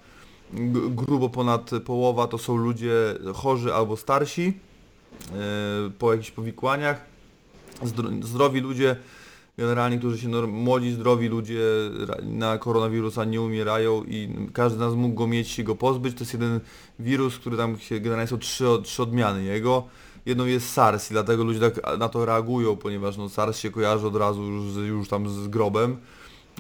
grubo 0.90 1.30
ponad 1.30 1.72
połowa, 1.86 2.28
to 2.28 2.38
są 2.38 2.58
ludzie 2.58 2.92
chorzy 3.34 3.74
albo 3.74 3.98
starsi 3.98 4.46
yy, 4.46 5.92
po 6.00 6.12
jakichś 6.14 6.32
powikłaniach. 6.32 7.02
Zdro- 7.84 8.24
zdrowi 8.24 8.60
ludzie, 8.62 8.96
generalnie, 9.58 9.98
którzy 9.98 10.18
się, 10.18 10.28
norm- 10.28 10.52
młodzi, 10.52 10.92
zdrowi 10.92 11.28
ludzie 11.28 11.60
na 12.24 12.58
koronawirusa 12.58 13.26
nie 13.26 13.42
umierają 13.42 14.04
i 14.04 14.30
każdy 14.54 14.78
z 14.78 14.80
nas 14.80 14.94
mógł 14.94 15.16
go 15.16 15.28
mieć, 15.28 15.48
się 15.48 15.64
go 15.64 15.76
pozbyć. 15.76 16.14
To 16.14 16.20
jest 16.20 16.34
jeden 16.34 16.60
wirus, 17.00 17.38
który 17.38 17.58
tam 17.58 17.80
się, 17.80 18.00
generalnie 18.00 18.28
są 18.28 18.38
trzy, 18.38 18.66
trzy 18.84 19.04
odmiany 19.04 19.44
jego. 19.44 19.84
Jedną 20.26 20.46
jest 20.46 20.70
SARS 20.70 21.12
i 21.12 21.14
dlatego 21.14 21.44
ludzie 21.44 21.60
tak 21.60 22.00
na 22.00 22.10
to 22.10 22.26
reagują, 22.26 22.76
ponieważ 22.76 23.18
no, 23.18 23.30
SARS 23.30 23.60
się 23.60 23.72
kojarzy 23.72 24.08
od 24.08 24.16
razu 24.16 24.44
już, 24.44 24.76
już 24.88 25.10
tam 25.10 25.30
z 25.30 25.48
grobem. 25.48 25.98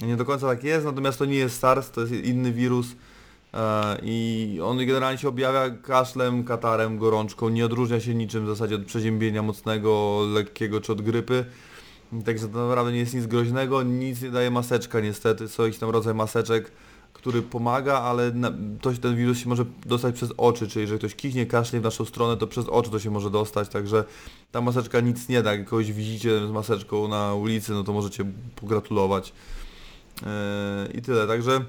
Nie 0.01 0.15
do 0.15 0.25
końca 0.25 0.47
tak 0.47 0.63
jest, 0.63 0.85
natomiast 0.85 1.19
to 1.19 1.25
nie 1.25 1.37
jest 1.37 1.59
SARS, 1.59 1.91
to 1.91 2.01
jest 2.01 2.13
inny 2.13 2.51
wirus 2.51 2.87
e, 3.53 3.97
i 4.03 4.59
on 4.63 4.77
generalnie 4.77 5.17
się 5.17 5.27
objawia 5.27 5.69
kaszlem, 5.69 6.43
katarem, 6.43 6.97
gorączką, 6.97 7.49
nie 7.49 7.65
odróżnia 7.65 7.99
się 7.99 8.15
niczym 8.15 8.45
w 8.45 8.47
zasadzie 8.47 8.75
od 8.75 8.85
przeziębienia 8.85 9.43
mocnego, 9.43 10.21
lekkiego 10.33 10.81
czy 10.81 10.91
od 10.91 11.01
grypy. 11.01 11.45
Także 12.25 12.47
to 12.47 12.67
naprawdę 12.67 12.91
nie 12.91 12.99
jest 12.99 13.13
nic 13.13 13.25
groźnego, 13.25 13.83
nic 13.83 14.21
nie 14.21 14.31
daje 14.31 14.51
maseczka 14.51 14.99
niestety, 14.99 15.47
są 15.47 15.63
jakiś 15.63 15.79
tam 15.79 15.89
rodzaj 15.89 16.13
maseczek, 16.13 16.71
który 17.13 17.41
pomaga, 17.41 17.99
ale 17.99 18.31
na, 18.31 18.51
to 18.81 18.91
ten 19.01 19.15
wirus 19.15 19.37
się 19.37 19.49
może 19.49 19.65
dostać 19.85 20.15
przez 20.15 20.33
oczy, 20.37 20.67
czyli 20.67 20.81
jeżeli 20.81 20.99
ktoś 20.99 21.15
kichnie, 21.15 21.45
kaszle 21.45 21.79
w 21.79 21.83
naszą 21.83 22.05
stronę, 22.05 22.37
to 22.37 22.47
przez 22.47 22.65
oczy 22.65 22.91
to 22.91 22.99
się 22.99 23.11
może 23.11 23.29
dostać, 23.29 23.69
także 23.69 24.03
ta 24.51 24.61
maseczka 24.61 24.99
nic 24.99 25.29
nie 25.29 25.43
da, 25.43 25.51
jak 25.51 25.65
kogoś 25.65 25.91
widzicie 25.91 26.47
z 26.47 26.51
maseczką 26.51 27.07
na 27.07 27.33
ulicy, 27.33 27.71
no 27.71 27.83
to 27.83 27.93
możecie 27.93 28.25
pogratulować. 28.55 29.33
Yy, 30.21 30.27
I 30.93 31.01
tyle, 31.01 31.27
także 31.27 31.61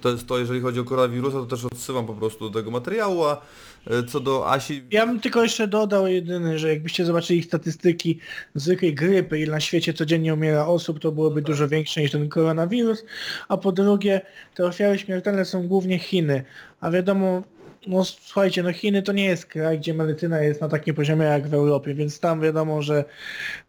To 0.00 0.08
jest 0.08 0.26
to, 0.26 0.38
jeżeli 0.38 0.60
chodzi 0.60 0.80
o 0.80 0.84
koronawirusa, 0.84 1.36
to 1.36 1.46
też 1.46 1.64
odsyłam 1.64 2.06
po 2.06 2.14
prostu 2.14 2.50
do 2.50 2.58
tego 2.58 2.70
materiału, 2.70 3.24
a 3.24 3.42
e, 3.86 4.02
co 4.02 4.20
do 4.20 4.50
Asi, 4.50 4.82
Ja 4.90 5.06
bym 5.06 5.20
tylko 5.20 5.42
jeszcze 5.42 5.68
dodał 5.68 6.06
jedyny, 6.06 6.58
że 6.58 6.68
jakbyście 6.68 7.04
zobaczyli 7.04 7.42
statystyki 7.42 8.18
zwykłej 8.54 8.94
grypy, 8.94 9.38
ile 9.40 9.52
na 9.52 9.60
świecie 9.60 9.94
codziennie 9.94 10.34
umiera 10.34 10.66
osób, 10.66 10.98
to 10.98 11.12
byłoby 11.12 11.42
dużo 11.42 11.68
większe 11.68 12.00
niż 12.00 12.10
ten 12.10 12.28
koronawirus. 12.28 13.04
A 13.48 13.56
po 13.56 13.72
drugie, 13.72 14.20
te 14.54 14.66
ofiary 14.66 14.98
śmiertelne 14.98 15.44
są 15.44 15.68
głównie 15.68 15.98
Chiny. 15.98 16.44
A 16.80 16.90
wiadomo, 16.90 17.42
no 17.86 18.04
słuchajcie, 18.04 18.62
no 18.62 18.72
Chiny 18.72 19.02
to 19.02 19.12
nie 19.12 19.24
jest 19.24 19.46
kraj, 19.46 19.78
gdzie 19.78 19.94
medycyna 19.94 20.40
jest 20.40 20.60
na 20.60 20.68
takim 20.68 20.94
poziomie 20.94 21.24
jak 21.24 21.48
w 21.48 21.54
Europie, 21.54 21.94
więc 21.94 22.20
tam 22.20 22.40
wiadomo, 22.40 22.82
że 22.82 23.04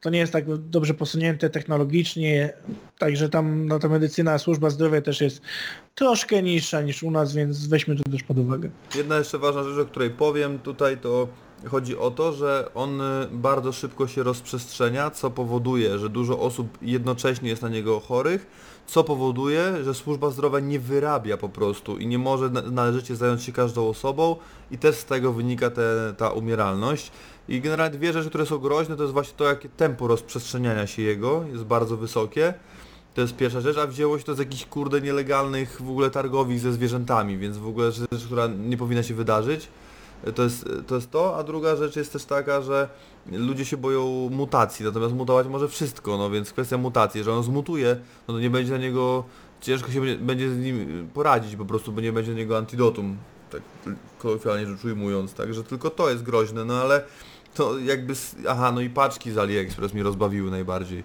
to 0.02 0.10
nie 0.10 0.20
jest 0.20 0.34
tak 0.34 0.58
dobrze 0.58 0.94
posunięte 0.94 1.50
technologicznie, 1.50 2.54
także 2.98 3.30
tam 3.30 3.66
no, 3.68 3.80
ta 3.80 3.88
medycyna, 3.90 4.38
służba 4.38 4.70
zdrowia 4.70 5.02
też 5.02 5.22
jest 5.22 5.42
troszkę 5.96 6.44
niższa 6.44 6.82
niż 6.82 7.04
u 7.04 7.12
nas, 7.12 7.34
więc 7.34 7.68
weźmy 7.68 7.96
to 7.96 8.12
też 8.12 8.24
pod 8.24 8.38
uwagę. 8.38 8.70
Jedna 8.96 9.18
jeszcze 9.18 9.38
ważna 9.38 9.64
rzecz, 9.64 9.88
o 9.88 9.90
której 9.90 10.10
powiem 10.10 10.60
tutaj, 10.60 10.98
to 10.98 11.28
chodzi 11.66 11.98
o 11.98 12.12
to, 12.12 12.34
że 12.34 12.70
on 12.76 13.02
bardzo 13.32 13.72
szybko 13.72 14.08
się 14.08 14.24
rozprzestrzenia, 14.24 15.12
co 15.12 15.32
powoduje, 15.32 16.00
że 16.00 16.10
dużo 16.10 16.40
osób 16.40 16.78
jednocześnie 16.82 17.50
jest 17.50 17.62
na 17.62 17.70
niego 17.70 18.00
chorych, 18.00 18.48
co 18.90 19.04
powoduje, 19.04 19.84
że 19.84 19.94
służba 19.94 20.30
zdrowia 20.30 20.60
nie 20.60 20.80
wyrabia 20.80 21.38
po 21.38 21.50
prostu 21.50 21.98
i 21.98 22.08
nie 22.08 22.18
może 22.18 22.50
na- 22.50 22.62
należycie 22.62 23.16
zająć 23.16 23.44
się 23.44 23.52
każdą 23.52 23.88
osobą 23.90 24.36
i 24.72 24.78
też 24.78 24.96
z 24.96 25.06
tego 25.06 25.34
wynika 25.34 25.70
te, 25.70 26.14
ta 26.18 26.30
umieralność. 26.30 27.12
I 27.50 27.62
generalnie 27.62 27.98
dwie 27.98 28.14
rzeczy, 28.14 28.30
które 28.30 28.46
są 28.46 28.58
groźne, 28.58 28.96
to 28.96 29.04
jest 29.04 29.14
właśnie 29.14 29.34
to, 29.38 29.44
jakie 29.44 29.70
tempo 29.70 30.08
rozprzestrzeniania 30.08 30.88
się 30.88 31.02
jego 31.02 31.44
jest 31.52 31.64
bardzo 31.64 31.98
wysokie. 31.98 32.54
To 33.14 33.22
jest 33.22 33.36
pierwsza 33.36 33.62
rzecz, 33.62 33.78
a 33.78 33.88
wzięło 33.88 34.18
się 34.18 34.24
to 34.24 34.36
z 34.36 34.40
jakichś 34.40 34.66
kurde 34.66 35.02
nielegalnych 35.02 35.82
w 35.82 35.90
ogóle 35.90 36.10
targowisk 36.10 36.64
ze 36.64 36.74
zwierzętami, 36.74 37.38
więc 37.38 37.58
w 37.58 37.68
ogóle 37.68 37.92
rzecz, 37.92 38.26
która 38.26 38.48
nie 38.48 38.78
powinna 38.78 39.04
się 39.04 39.14
wydarzyć. 39.14 39.68
To 40.36 40.44
jest, 40.44 40.70
to 40.88 40.96
jest 40.96 41.12
to, 41.12 41.38
a 41.38 41.44
druga 41.44 41.76
rzecz 41.76 41.96
jest 41.96 42.14
też 42.14 42.26
taka, 42.26 42.62
że 42.62 42.90
ludzie 43.32 43.66
się 43.66 43.78
boją 43.78 44.30
mutacji, 44.32 44.86
natomiast 44.86 45.14
mutować 45.14 45.48
może 45.48 45.68
wszystko, 45.68 46.18
no 46.18 46.30
więc 46.30 46.54
kwestia 46.54 46.78
mutacji, 46.78 47.24
że 47.24 47.34
on 47.34 47.44
zmutuje, 47.44 47.98
no 48.28 48.34
to 48.34 48.40
nie 48.40 48.50
będzie 48.50 48.72
na 48.72 48.78
niego, 48.78 49.24
ciężko 49.62 49.92
się 49.92 50.02
będzie, 50.18 50.52
z 50.52 50.58
nim 50.58 51.10
poradzić 51.14 51.56
po 51.56 51.66
prostu, 51.66 51.92
bo 51.92 52.02
nie 52.02 52.12
będzie 52.12 52.32
na 52.32 52.38
niego 52.38 52.58
antidotum, 52.58 53.18
tak 53.52 53.62
kolokwialnie 54.20 54.68
rzecz 54.68 54.86
ujmując, 54.86 55.34
także 55.34 55.64
tylko 55.64 55.90
to 55.90 56.10
jest 56.10 56.24
groźne, 56.24 56.66
no 56.66 56.82
ale 56.82 57.04
to 57.54 57.80
jakby, 57.80 58.14
aha, 58.48 58.72
no 58.72 58.82
i 58.82 58.90
paczki 58.90 59.32
z 59.32 59.38
AliExpress 59.38 59.94
mi 59.94 60.04
rozbawiły 60.04 60.52
najbardziej. 60.52 61.04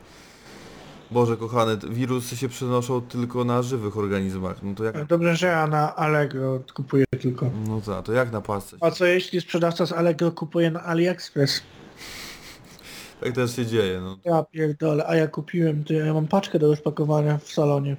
Boże 1.10 1.36
kochane, 1.36 1.76
te 1.76 1.88
wirusy 1.88 2.36
się 2.36 2.48
przenoszą 2.48 3.00
tylko 3.00 3.44
na 3.44 3.62
żywych 3.62 3.96
organizmach, 3.96 4.62
no 4.62 4.74
to 4.74 4.84
jak, 4.84 5.04
Dobrze, 5.06 5.36
że 5.36 5.46
ja 5.46 5.66
na 5.66 5.96
Allegro 5.96 6.60
kupuję 6.74 7.04
tylko. 7.20 7.50
no 7.68 7.80
to, 7.80 8.02
to 8.02 8.12
jak 8.12 8.32
na 8.32 8.40
płasce? 8.40 8.76
A 8.80 8.90
co 8.90 9.04
jeśli 9.06 9.40
sprzedawca 9.40 9.86
z 9.86 9.92
Allegro 9.92 10.32
kupuje 10.32 10.70
na 10.70 10.82
AliExpress? 10.82 11.60
Tak 13.20 13.32
też 13.32 13.56
się 13.56 13.66
dzieje, 13.66 14.00
no. 14.00 14.18
Ja 14.24 14.42
pierdolę, 14.42 15.06
a 15.06 15.16
ja 15.16 15.28
kupiłem, 15.28 15.84
to 15.84 15.92
ja 15.92 16.14
mam 16.14 16.26
paczkę 16.26 16.58
do 16.58 16.66
rozpakowania 16.68 17.38
w 17.38 17.48
salonie. 17.52 17.96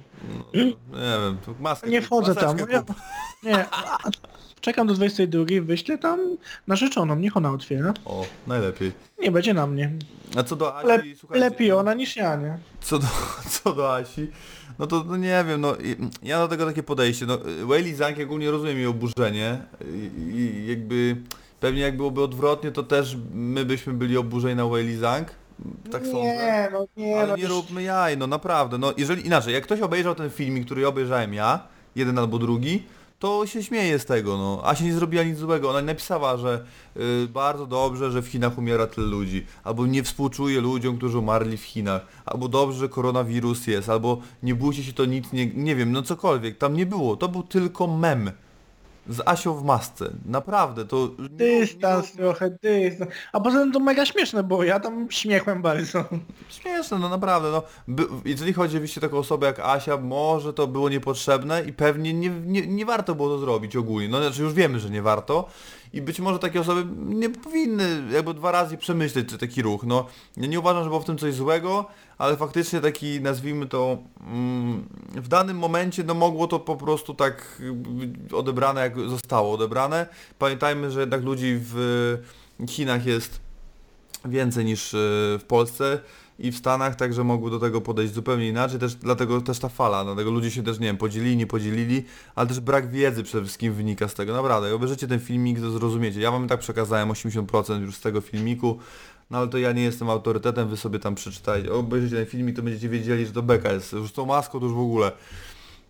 no 0.54 0.60
nie 0.98 1.18
wiem, 1.24 1.38
to 1.46 1.54
maskę 1.60 1.90
Nie 1.90 2.02
wchodzę 2.02 2.34
tam. 2.34 2.56
Ja, 2.58 2.82
nie, 3.42 3.64
a, 3.70 3.98
czekam 4.66 4.86
do 4.86 4.94
22, 4.94 5.44
wyślę 5.62 5.98
tam 5.98 6.20
narzeczoną, 6.66 7.16
niech 7.16 7.36
ona 7.36 7.50
otwiera. 7.50 7.94
O, 8.04 8.26
najlepiej. 8.46 8.92
Nie 9.18 9.30
będzie 9.30 9.54
na 9.54 9.66
mnie. 9.66 9.92
A 10.36 10.42
co 10.42 10.56
do 10.56 10.76
Asi, 10.76 10.86
Le, 10.86 11.02
słuchajcie, 11.16 11.40
lepiej 11.40 11.72
ona 11.72 11.94
niż 11.94 12.16
ja, 12.16 12.36
nie? 12.36 12.58
co 12.80 12.98
do, 12.98 13.06
co 13.62 13.72
do 13.72 13.94
Asi, 13.94 14.30
no 14.78 14.86
to 14.86 15.04
no 15.04 15.16
nie 15.16 15.44
wiem, 15.48 15.60
no 15.60 15.76
ja 16.22 16.38
do 16.38 16.48
tego 16.48 16.66
takie 16.66 16.82
podejście, 16.82 17.26
no 17.26 17.38
Whaley 17.66 17.94
Zank 17.94 18.18
ogólnie 18.20 18.50
rozumiem 18.50 18.76
jej 18.76 18.86
oburzenie 18.86 19.58
i, 19.94 20.34
i 20.36 20.66
jakby 20.66 21.16
pewnie 21.60 21.80
jak 21.80 21.96
byłoby 21.96 22.22
odwrotnie, 22.22 22.72
to 22.72 22.82
też 22.82 23.16
my 23.34 23.64
byśmy 23.64 23.92
byli 23.92 24.16
oburzeni 24.16 24.56
na 24.56 24.66
Whaley 24.66 24.96
Zank, 24.96 25.28
tak 25.92 26.02
sądzę. 26.02 26.18
Nie, 26.20 26.68
no 26.72 26.86
nie, 26.96 27.20
Ale 27.20 27.28
no 27.28 27.36
nie 27.36 27.46
róbmy 27.46 27.82
jaj, 27.82 28.18
no 28.18 28.26
naprawdę, 28.26 28.78
no 28.78 28.92
jeżeli 28.96 29.26
inaczej, 29.26 29.54
jak 29.54 29.64
ktoś 29.64 29.80
obejrzał 29.80 30.14
ten 30.14 30.30
filmik, 30.30 30.64
który 30.64 30.86
obejrzałem 30.86 31.34
ja, 31.34 31.60
jeden 31.96 32.18
albo 32.18 32.38
drugi, 32.38 32.82
to 33.18 33.46
się 33.46 33.62
śmieje 33.62 33.98
z 33.98 34.04
tego, 34.04 34.38
no. 34.38 34.60
Asia 34.64 34.84
nie 34.84 34.94
zrobiła 34.94 35.22
nic 35.22 35.38
złego, 35.38 35.70
ona 35.70 35.82
napisała, 35.82 36.36
że 36.36 36.64
y, 36.96 37.28
bardzo 37.28 37.66
dobrze, 37.66 38.10
że 38.10 38.22
w 38.22 38.28
Chinach 38.28 38.58
umiera 38.58 38.86
tyle 38.86 39.06
ludzi, 39.06 39.46
albo 39.64 39.86
nie 39.86 40.02
współczuje 40.02 40.60
ludziom, 40.60 40.96
którzy 40.96 41.18
umarli 41.18 41.56
w 41.56 41.62
Chinach, 41.62 42.06
albo 42.26 42.48
dobrze, 42.48 42.78
że 42.78 42.88
koronawirus 42.88 43.66
jest, 43.66 43.88
albo 43.88 44.18
nie 44.42 44.54
bójcie 44.54 44.84
się, 44.84 44.92
to 44.92 45.04
nic 45.04 45.32
nie, 45.32 45.46
nie 45.46 45.76
wiem, 45.76 45.92
no 45.92 46.02
cokolwiek, 46.02 46.58
tam 46.58 46.76
nie 46.76 46.86
było, 46.86 47.16
to 47.16 47.28
był 47.28 47.42
tylko 47.42 47.86
mem. 47.86 48.30
Z 49.08 49.20
Asią 49.28 49.54
w 49.54 49.64
masce, 49.64 50.10
naprawdę, 50.24 50.84
to... 50.84 51.08
Dystans 51.30 52.14
nie- 52.14 52.16
trochę, 52.20 52.50
dystans. 52.62 53.10
A 53.32 53.40
poza 53.40 53.58
tym 53.58 53.72
to 53.72 53.80
mega 53.80 54.06
śmieszne, 54.06 54.42
bo 54.42 54.64
ja 54.64 54.80
tam 54.80 55.10
śmiechłem 55.10 55.62
bardzo. 55.62 56.04
Śmieszne, 56.48 56.98
no 56.98 57.08
naprawdę, 57.08 57.50
no. 57.50 57.62
By, 57.88 58.06
jeżeli 58.24 58.52
chodzi 58.52 58.76
oczywiście 58.76 59.00
o 59.00 59.02
taką 59.02 59.18
osobę 59.18 59.46
jak 59.46 59.60
Asia, 59.60 59.96
może 59.96 60.52
to 60.52 60.66
było 60.66 60.88
niepotrzebne 60.88 61.62
i 61.64 61.72
pewnie 61.72 62.14
nie, 62.14 62.30
nie, 62.30 62.66
nie 62.66 62.86
warto 62.86 63.14
było 63.14 63.28
to 63.28 63.38
zrobić 63.38 63.76
ogólnie. 63.76 64.08
No 64.08 64.22
znaczy 64.22 64.42
już 64.42 64.52
wiemy, 64.52 64.80
że 64.80 64.90
nie 64.90 65.02
warto 65.02 65.48
i 65.92 66.02
być 66.02 66.20
może 66.20 66.38
takie 66.38 66.60
osoby 66.60 66.86
nie 67.06 67.30
powinny 67.30 68.02
jakby 68.12 68.34
dwa 68.34 68.52
razy 68.52 68.76
przemyśleć 68.76 69.28
czy 69.28 69.38
taki 69.38 69.62
ruch. 69.62 69.82
No, 69.82 70.06
ja 70.36 70.46
nie 70.46 70.58
uważam, 70.58 70.82
że 70.82 70.88
było 70.88 71.00
w 71.00 71.04
tym 71.04 71.18
coś 71.18 71.34
złego, 71.34 71.86
ale 72.18 72.36
faktycznie 72.36 72.80
taki, 72.80 73.20
nazwijmy 73.20 73.66
to, 73.66 73.98
mm, 74.20 74.88
w 75.14 75.28
danym 75.28 75.58
momencie 75.58 76.04
no 76.04 76.14
mogło 76.14 76.46
to 76.46 76.60
po 76.60 76.76
prostu 76.76 77.14
tak 77.14 77.62
być 77.72 78.32
odebrane, 78.32 78.80
jak 78.80 79.00
zostało 79.08 79.54
odebrane. 79.54 80.06
Pamiętajmy, 80.38 80.90
że 80.90 81.00
jednak 81.00 81.22
ludzi 81.22 81.58
w 81.60 82.18
Chinach 82.68 83.06
jest 83.06 83.40
więcej 84.24 84.64
niż 84.64 84.94
e, 84.94 84.98
w 85.38 85.44
Polsce 85.48 86.00
i 86.38 86.52
w 86.52 86.56
Stanach, 86.56 86.96
także 86.96 87.24
mogły 87.24 87.50
do 87.50 87.58
tego 87.58 87.80
podejść 87.80 88.14
zupełnie 88.14 88.48
inaczej, 88.48 88.80
też 88.80 88.94
dlatego 88.94 89.40
też 89.40 89.58
ta 89.58 89.68
fala, 89.68 90.04
dlatego 90.04 90.30
ludzie 90.30 90.50
się 90.50 90.62
też, 90.62 90.78
nie 90.78 90.86
wiem, 90.86 90.96
podzielili, 90.96 91.36
nie 91.36 91.46
podzielili, 91.46 92.04
ale 92.34 92.48
też 92.48 92.60
brak 92.60 92.90
wiedzy 92.90 93.22
przede 93.22 93.44
wszystkim 93.44 93.72
wynika 93.72 94.08
z 94.08 94.14
tego, 94.14 94.32
naprawdę, 94.32 94.68
jak 94.68 94.76
obejrzycie 94.76 95.08
ten 95.08 95.20
filmik, 95.20 95.60
to 95.60 95.70
zrozumiecie, 95.70 96.20
ja 96.20 96.30
wam 96.30 96.48
tak 96.48 96.60
przekazałem 96.60 97.08
80% 97.08 97.80
już 97.80 97.96
z 97.96 98.00
tego 98.00 98.20
filmiku, 98.20 98.78
no 99.30 99.38
ale 99.38 99.48
to 99.48 99.58
ja 99.58 99.72
nie 99.72 99.82
jestem 99.82 100.10
autorytetem, 100.10 100.68
wy 100.68 100.76
sobie 100.76 100.98
tam 100.98 101.14
przeczytajcie, 101.14 101.72
obejrzycie 101.72 102.16
ten 102.16 102.26
filmik, 102.26 102.56
to 102.56 102.62
będziecie 102.62 102.88
wiedzieli, 102.88 103.26
że 103.26 103.32
to 103.32 103.42
beka 103.42 103.72
jest, 103.72 103.92
już 103.92 104.12
tą 104.12 104.26
maską 104.26 104.60
to 104.60 104.66
już 104.66 104.74
w 104.74 104.78
ogóle, 104.78 105.12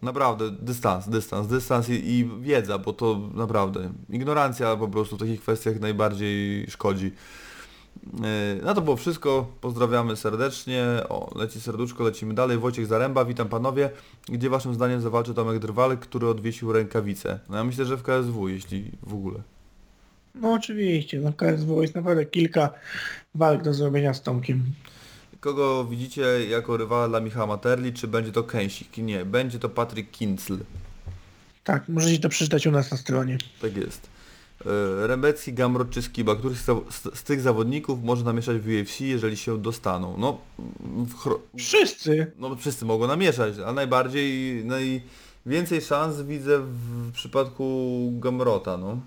Naprawdę, 0.02 0.50
dystans, 0.50 1.08
dystans, 1.08 1.46
dystans 1.46 1.88
i, 1.88 1.92
i 1.92 2.30
wiedza, 2.40 2.78
bo 2.78 2.92
to 2.92 3.20
naprawdę, 3.34 3.90
ignorancja 4.10 4.76
po 4.76 4.88
prostu 4.88 5.16
w 5.16 5.18
takich 5.18 5.40
kwestiach 5.40 5.80
najbardziej 5.80 6.66
szkodzi. 6.70 7.12
Yy, 8.04 8.62
No 8.62 8.74
to 8.74 8.80
było 8.80 8.96
wszystko, 8.96 9.46
pozdrawiamy 9.60 10.16
serdecznie, 10.16 10.84
o, 11.08 11.38
leci 11.38 11.60
serduszko, 11.60 12.04
lecimy 12.04 12.34
dalej, 12.34 12.58
Wojciech 12.58 12.86
Zaręba, 12.86 13.24
witam 13.24 13.48
panowie, 13.48 13.90
gdzie 14.28 14.50
waszym 14.50 14.74
zdaniem 14.74 15.00
zawalczy 15.00 15.34
Tomek 15.34 15.58
Drwal, 15.58 15.98
który 15.98 16.28
odwiesił 16.28 16.72
rękawice? 16.72 17.38
No 17.48 17.56
ja 17.56 17.64
myślę, 17.64 17.84
że 17.84 17.96
w 17.96 18.02
KSW, 18.02 18.48
jeśli 18.48 18.90
w 19.02 19.14
ogóle. 19.14 19.40
No 20.34 20.52
oczywiście, 20.52 21.20
no 21.20 21.32
KSW 21.32 21.82
jest 21.82 21.94
naprawdę 21.94 22.24
kilka 22.24 22.70
walk 23.34 23.62
do 23.62 23.74
zrobienia 23.74 24.14
z 24.14 24.22
Tomkiem. 24.22 24.62
Kogo 25.40 25.84
widzicie 25.84 26.46
jako 26.48 26.76
rywala 26.76 27.08
dla 27.08 27.20
Michała 27.20 27.46
Materli, 27.46 27.92
czy 27.92 28.08
będzie 28.08 28.32
to 28.32 28.42
Kęsik? 28.42 28.98
Nie, 28.98 29.24
będzie 29.24 29.58
to 29.58 29.68
Patrick 29.68 30.10
Kinzel. 30.10 30.58
Tak, 31.64 31.88
możecie 31.88 32.18
to 32.18 32.28
przeczytać 32.28 32.66
u 32.66 32.70
nas 32.70 32.90
na 32.90 32.96
stronie. 32.96 33.38
Tak 33.62 33.76
jest. 33.76 34.15
Yy, 34.64 35.06
Rembecki, 35.06 35.52
Gamrot 35.52 35.90
czy 35.90 36.02
Skiba, 36.02 36.36
który 36.36 36.54
z, 36.54 36.64
z, 36.64 37.18
z 37.18 37.22
tych 37.22 37.40
zawodników 37.40 38.02
może 38.02 38.24
namieszać 38.24 38.58
w 38.58 38.66
UFC, 38.66 39.00
jeżeli 39.00 39.36
się 39.36 39.58
dostaną? 39.58 40.14
No, 40.18 40.38
Wszyscy! 41.58 42.32
no 42.38 42.56
wszyscy 42.56 42.84
mogą 42.84 43.06
namieszać, 43.06 43.54
a 43.66 43.72
najbardziej, 43.72 44.64
najwięcej 44.64 45.80
szans 45.80 46.22
widzę 46.22 46.58
w 46.58 47.12
przypadku 47.12 48.10
Gamrota, 48.12 48.76
no. 48.76 49.00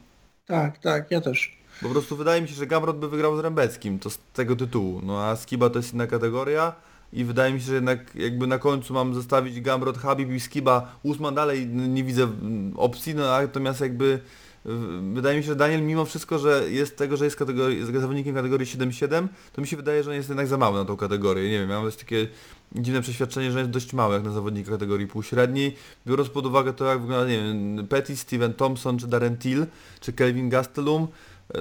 Tak, 0.46 0.78
tak, 0.78 1.12
ja 1.12 1.22
też. 1.22 1.58
Po 1.82 1.90
prostu 1.90 2.16
wydaje 2.16 2.42
mi 2.42 2.48
się, 2.48 2.56
że 2.56 2.68
Gamrot 2.68 2.98
by 2.98 3.10
wygrał 3.10 3.38
z 3.38 3.40
Rembeckim, 3.40 4.00
to 4.00 4.10
z 4.10 4.20
tego 4.34 4.56
tytułu, 4.56 5.02
no 5.04 5.24
a 5.24 5.36
Skiba 5.36 5.70
to 5.70 5.80
jest 5.80 5.94
inna 5.94 6.08
kategoria 6.08 6.74
i 7.14 7.24
wydaje 7.24 7.54
mi 7.54 7.60
się, 7.60 7.66
że 7.66 7.74
jednak 7.74 8.16
jakby 8.16 8.48
na 8.48 8.58
końcu 8.58 8.94
mam 8.94 9.16
zostawić 9.16 9.62
Gamrot, 9.62 9.98
Habib 9.98 10.32
i 10.32 10.40
Skiba, 10.40 10.96
Usman 11.04 11.36
dalej 11.36 11.68
nie 11.68 12.04
widzę 12.04 12.24
mm, 12.24 12.74
opcji, 12.78 13.16
no 13.16 13.24
natomiast 13.24 13.82
jakby 13.82 14.20
wydaje 15.14 15.38
mi 15.38 15.44
się, 15.44 15.48
że 15.48 15.56
Daniel 15.56 15.82
mimo 15.82 16.06
wszystko, 16.06 16.40
że 16.40 16.72
jest 16.72 16.98
tego, 16.98 17.18
że 17.18 17.26
jest 17.26 17.38
kategorii, 17.38 17.80
jest 17.80 17.92
zawodnikiem 17.94 18.36
kategorii 18.36 18.68
7-7, 18.68 19.28
to 19.54 19.62
mi 19.62 19.68
się 19.68 19.78
wydaje, 19.78 20.04
że 20.04 20.10
on 20.10 20.16
jest 20.16 20.30
jednak 20.30 20.48
za 20.48 20.58
mały 20.58 20.80
na 20.80 20.86
tą 20.86 20.98
kategorię. 20.98 21.50
Nie 21.50 21.60
wiem, 21.60 21.70
ja 21.70 21.82
mam 21.82 21.92
takie 21.92 22.28
dziwne 22.76 23.02
przeświadczenie, 23.02 23.52
że 23.52 23.60
jest 23.60 23.72
dość 23.72 23.94
mały 23.94 24.14
jak 24.14 24.24
na 24.24 24.32
zawodnika 24.32 24.72
kategorii 24.72 25.08
półśredniej. 25.08 25.76
Biorąc 26.08 26.30
pod 26.30 26.46
uwagę 26.46 26.74
to, 26.74 26.86
jak 26.86 27.02
wygląda, 27.02 27.30
nie 27.30 27.38
wiem, 27.38 27.88
Petty, 27.88 28.18
Steven 28.18 28.54
Thompson, 28.54 29.00
czy 29.00 29.08
Darren 29.08 29.38
Till, 29.38 29.66
czy 30.00 30.14
Kelvin 30.14 30.50
Gastelum, 30.50 31.08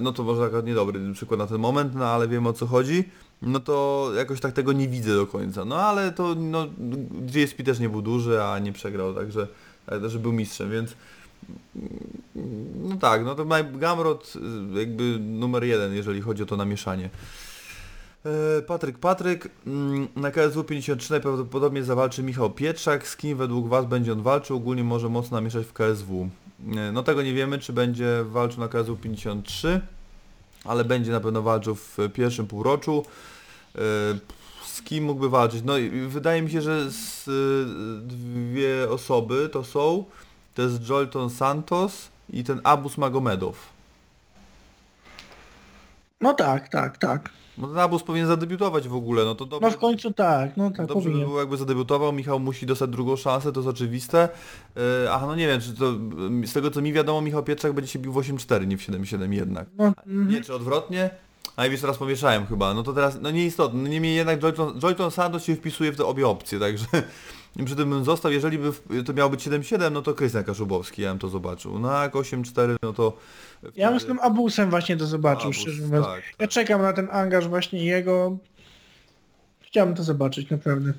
no 0.02 0.12
to 0.12 0.22
może 0.22 0.44
akurat 0.44 0.66
niedobry 0.66 1.12
przykład 1.12 1.38
na 1.38 1.46
ten 1.46 1.58
moment, 1.58 1.94
no 1.94 2.06
ale 2.06 2.28
wiem 2.28 2.46
o 2.46 2.52
co 2.52 2.66
chodzi. 2.66 3.04
No 3.42 3.60
to 3.60 4.10
jakoś 4.16 4.40
tak 4.40 4.52
tego 4.52 4.72
nie 4.72 4.88
widzę 4.88 5.14
do 5.14 5.26
końca. 5.26 5.64
No 5.64 5.76
ale 5.76 6.12
to 6.12 6.34
no, 6.34 6.66
GSP 7.10 7.62
też 7.62 7.78
nie 7.78 7.88
był 7.88 8.02
duży, 8.02 8.42
a 8.42 8.58
nie 8.58 8.72
przegrał, 8.72 9.14
także 9.14 9.48
ale 9.86 10.00
też 10.00 10.18
był 10.18 10.32
mistrzem, 10.32 10.70
więc 10.70 10.94
no 12.88 12.96
tak, 12.96 13.24
no 13.24 13.34
to 13.34 13.46
Gamrot 13.72 14.32
y, 14.36 14.78
jakby 14.78 15.18
numer 15.18 15.64
jeden, 15.64 15.94
jeżeli 15.94 16.20
chodzi 16.20 16.42
o 16.42 16.46
to 16.46 16.56
namieszanie. 16.56 17.10
E, 18.26 18.62
Patryk 18.62 18.98
Patryk, 18.98 19.48
mm, 19.66 20.08
na 20.16 20.30
KSW 20.30 20.64
53 20.64 21.10
najprawdopodobniej 21.10 21.84
zawalczy 21.84 22.22
Michał 22.22 22.50
Pietrzak, 22.50 23.08
z 23.08 23.16
kim 23.16 23.38
według 23.38 23.68
Was 23.68 23.86
będzie 23.86 24.12
on 24.12 24.22
walczył, 24.22 24.56
ogólnie 24.56 24.84
może 24.84 25.08
mocno 25.08 25.36
namieszać 25.36 25.66
w 25.66 25.72
KSW. 25.72 26.28
E, 26.76 26.92
No 26.92 27.02
tego 27.02 27.22
nie 27.22 27.34
wiemy, 27.34 27.58
czy 27.58 27.72
będzie 27.72 28.24
walczył 28.24 28.60
na 28.60 28.68
KSW 28.68 28.96
53, 28.96 29.80
ale 30.64 30.84
będzie 30.84 31.12
na 31.12 31.20
pewno 31.20 31.42
walczył 31.42 31.74
w 31.74 31.96
pierwszym 32.14 32.46
półroczu. 32.46 33.04
E, 33.74 33.80
Z 34.64 34.82
kim 34.82 35.04
mógłby 35.04 35.28
walczyć? 35.28 35.62
No 35.64 35.74
wydaje 36.08 36.42
mi 36.42 36.50
się, 36.50 36.62
że 36.62 36.88
y, 37.28 37.66
dwie 38.02 38.90
osoby 38.90 39.48
to 39.52 39.64
są, 39.64 40.04
to 40.54 40.62
jest 40.62 40.88
Jolton 40.88 41.30
Santos 41.30 42.08
i 42.30 42.44
ten 42.44 42.60
Abus 42.64 42.98
Magomedow. 42.98 43.56
No 46.20 46.34
tak, 46.34 46.68
tak, 46.68 46.98
tak. 46.98 47.30
No 47.58 47.68
ten 47.68 47.78
Abus 47.78 48.02
powinien 48.02 48.28
zadebiutować 48.28 48.88
w 48.88 48.94
ogóle, 48.94 49.24
no 49.24 49.34
to 49.34 49.46
dobrze. 49.46 49.68
No 49.68 49.76
w 49.76 49.78
końcu 49.78 50.12
tak, 50.12 50.56
no 50.56 50.70
tak 50.70 50.86
Dobrze 50.86 50.94
by 50.94 51.02
powinien. 51.04 51.26
było 51.28 51.40
jakby 51.40 51.56
zadebiutował, 51.56 52.12
Michał 52.12 52.40
musi 52.40 52.66
dostać 52.66 52.90
drugą 52.90 53.16
szansę, 53.16 53.52
to 53.52 53.60
jest 53.60 53.68
oczywiste. 53.68 54.28
Yy, 54.76 54.82
Aha, 55.10 55.26
no 55.26 55.36
nie 55.36 55.46
wiem, 55.46 55.60
czy 55.60 55.74
to, 55.74 55.92
z 56.44 56.52
tego 56.52 56.70
co 56.70 56.82
mi 56.82 56.92
wiadomo, 56.92 57.20
Michał 57.20 57.42
Pietrzak 57.42 57.72
będzie 57.72 57.90
się 57.90 57.98
bił 57.98 58.12
w 58.12 58.16
8-4, 58.16 58.66
nie 58.66 58.76
w 58.78 58.80
7-7 58.80 59.32
jednak. 59.32 59.68
No, 59.78 59.84
mhm. 59.84 60.28
Nie, 60.28 60.40
czy 60.40 60.54
odwrotnie? 60.54 61.10
A 61.56 61.66
i 61.66 61.70
wiesz, 61.70 61.80
teraz 61.80 61.98
pomieszałem 61.98 62.46
chyba, 62.46 62.74
no 62.74 62.82
to 62.82 62.92
teraz, 62.92 63.18
no 63.20 63.30
nieistotne, 63.30 63.82
no 63.82 63.88
niemniej 63.88 64.16
jednak 64.16 64.40
Joyton 64.82 65.10
Santos 65.10 65.44
się 65.44 65.56
wpisuje 65.56 65.92
w 65.92 65.96
te 65.96 66.04
obie 66.06 66.28
opcje, 66.28 66.58
także 66.58 66.86
przy 67.64 67.76
tym 67.76 67.90
bym 67.90 68.04
został, 68.04 68.32
jeżeli 68.32 68.58
by 68.58 69.04
to 69.04 69.12
miało 69.12 69.30
być 69.30 69.48
7-7, 69.48 69.92
no 69.92 70.02
to 70.02 70.14
Krystian 70.14 70.44
Kaszubowski, 70.44 71.02
ja 71.02 71.10
bym 71.10 71.18
to 71.18 71.28
zobaczył. 71.28 71.78
No 71.78 72.02
jak 72.02 72.12
8-4, 72.12 72.76
no 72.82 72.92
to... 72.92 73.12
Ja 73.76 73.90
bym 73.90 74.00
z 74.00 74.06
tym 74.06 74.18
Abusem 74.22 74.70
właśnie 74.70 74.96
to 74.96 75.06
zobaczył, 75.06 75.44
Abus, 75.44 75.56
szczerze 75.56 75.82
mówiąc. 75.82 76.06
tak, 76.06 76.22
Ja 76.26 76.36
tak. 76.38 76.50
czekam 76.50 76.82
na 76.82 76.92
ten 76.92 77.08
angaż 77.12 77.48
właśnie 77.48 77.84
jego. 77.84 78.36
Chciałbym 79.60 79.94
to 79.94 80.02
zobaczyć, 80.02 80.50
naprawdę. 80.50 80.92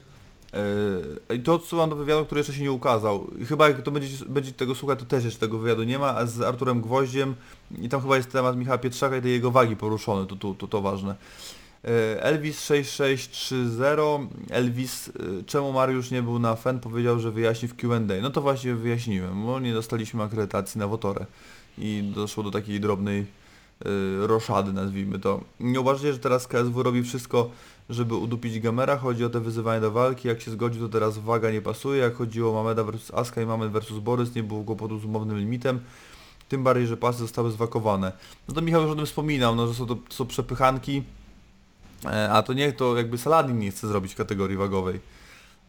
Yy, 1.29 1.35
I 1.35 1.39
to 1.39 1.53
odsyłam 1.53 1.89
do 1.89 1.95
wywiadu, 1.95 2.25
który 2.25 2.39
jeszcze 2.39 2.53
się 2.53 2.61
nie 2.61 2.71
ukazał. 2.71 3.27
Chyba 3.47 3.67
jak 3.69 3.81
to 3.81 3.91
będzie, 3.91 4.25
będzie 4.25 4.51
tego 4.51 4.75
słuchać, 4.75 4.99
to 4.99 5.05
też 5.05 5.23
jeszcze 5.25 5.39
tego 5.39 5.57
wywiadu 5.57 5.83
nie 5.83 5.99
ma, 5.99 6.15
a 6.15 6.25
z 6.25 6.41
Arturem 6.41 6.81
Gwoździem 6.81 7.35
i 7.81 7.89
tam 7.89 8.01
chyba 8.01 8.17
jest 8.17 8.31
temat 8.31 8.57
Michała 8.57 8.77
Pietrzaka 8.77 9.17
i 9.17 9.21
tej 9.21 9.31
jego 9.31 9.51
wagi 9.51 9.75
poruszony, 9.75 10.27
to, 10.27 10.35
to, 10.35 10.53
to, 10.53 10.67
to 10.67 10.81
ważne. 10.81 11.15
Yy, 11.83 12.21
Elvis 12.21 12.61
6630, 12.61 14.29
Elvis, 14.49 15.07
yy, 15.07 15.43
czemu 15.45 15.73
Mariusz 15.73 16.11
nie 16.11 16.21
był 16.21 16.39
na 16.39 16.55
FEN, 16.55 16.79
powiedział, 16.79 17.19
że 17.19 17.31
wyjaśni 17.31 17.67
w 17.67 17.75
Q&A. 17.75 18.21
No 18.21 18.29
to 18.29 18.41
właśnie 18.41 18.75
wyjaśniłem, 18.75 19.45
bo 19.45 19.59
nie 19.59 19.73
dostaliśmy 19.73 20.23
akredytacji 20.23 20.79
na 20.79 20.87
Wotorę 20.87 21.25
i 21.77 22.11
doszło 22.15 22.43
do 22.43 22.51
takiej 22.51 22.79
drobnej 22.79 23.25
yy, 23.85 24.27
roszady, 24.27 24.73
nazwijmy 24.73 25.19
to. 25.19 25.41
Nie 25.59 25.79
uważacie, 25.79 26.13
że 26.13 26.19
teraz 26.19 26.47
KSW 26.47 26.83
robi 26.83 27.03
wszystko, 27.03 27.49
żeby 27.89 28.15
udupić 28.15 28.59
Gamera? 28.59 28.97
Chodzi 28.97 29.25
o 29.25 29.29
te 29.29 29.39
wyzywanie 29.39 29.81
do 29.81 29.91
walki, 29.91 30.27
jak 30.27 30.41
się 30.41 30.51
zgodził, 30.51 30.81
to 30.81 30.89
teraz 30.89 31.17
waga 31.17 31.51
nie 31.51 31.61
pasuje, 31.61 32.01
jak 32.01 32.15
chodziło 32.15 32.51
o 32.51 32.53
Mameda 32.63 32.83
versus 32.83 33.13
Aska 33.13 33.41
i 33.41 33.45
Mamed 33.45 33.71
versus 33.71 33.99
Borys, 33.99 34.35
nie 34.35 34.43
było 34.43 34.63
kłopotu 34.63 34.99
z 34.99 35.05
umownym 35.05 35.37
limitem, 35.37 35.79
tym 36.49 36.63
bardziej, 36.63 36.87
że 36.87 36.97
pasy 36.97 37.19
zostały 37.19 37.51
zwakowane. 37.51 38.11
No 38.47 38.53
to 38.53 38.61
Michał 38.61 38.81
już 38.81 38.91
o 38.91 38.95
tym 38.95 39.05
wspominał, 39.05 39.55
no, 39.55 39.67
że 39.67 39.73
są 39.73 39.85
to, 39.85 39.95
to 39.95 40.15
są 40.15 40.25
przepychanki, 40.25 40.97
e, 40.97 41.01
a 42.31 42.43
to 42.43 42.53
nie, 42.53 42.73
to 42.73 42.97
jakby 42.97 43.17
Saladin 43.17 43.59
nie 43.59 43.71
chce 43.71 43.87
zrobić 43.87 44.13
w 44.13 44.17
kategorii 44.17 44.57
wagowej. 44.57 44.99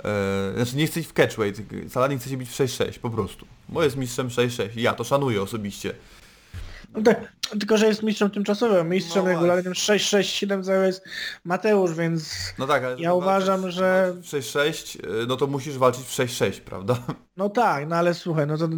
E, 0.04 0.52
znaczy 0.56 0.76
nie 0.76 0.86
chce 0.86 1.00
iść 1.00 1.08
w 1.08 1.12
catchweight, 1.12 1.62
Saladin 1.88 2.18
chce 2.18 2.30
się 2.30 2.36
bić 2.36 2.48
w 2.50 2.52
6-6 2.58 2.98
po 2.98 3.10
prostu, 3.10 3.46
bo 3.68 3.82
jest 3.82 3.96
mistrzem 3.96 4.28
6-6 4.28 4.68
i 4.76 4.82
ja 4.82 4.92
to 4.94 5.04
szanuję 5.04 5.42
osobiście. 5.42 5.94
No 6.94 7.02
tak, 7.02 7.32
tylko, 7.60 7.76
że 7.76 7.86
jest 7.86 8.02
mistrzem 8.02 8.30
tymczasowym. 8.30 8.88
Mistrzem 8.88 9.24
No 9.24 9.30
regularnym 9.30 9.72
6-6-7-0 9.72 10.82
jest 10.86 11.04
Mateusz, 11.44 11.94
więc 11.94 12.34
No 12.58 12.66
tak, 12.66 12.84
ale 12.84 13.00
Ja 13.00 13.14
uważam, 13.14 13.60
walczyć 13.60 13.78
że- 13.78 14.12
w 14.22 14.24
6-6, 14.24 14.96
y, 15.22 15.26
no 15.26 15.36
to 15.36 15.46
musisz 15.46 15.78
walczyć 15.78 16.04
w 16.06 16.10
6-6, 16.10 16.60
prawda? 16.60 16.96
no 17.36 17.48
tak, 17.48 17.88
no 17.88 17.96
ale 17.96 18.14
słuchaj, 18.14 18.46
no 18.46 18.58
to 18.58 18.68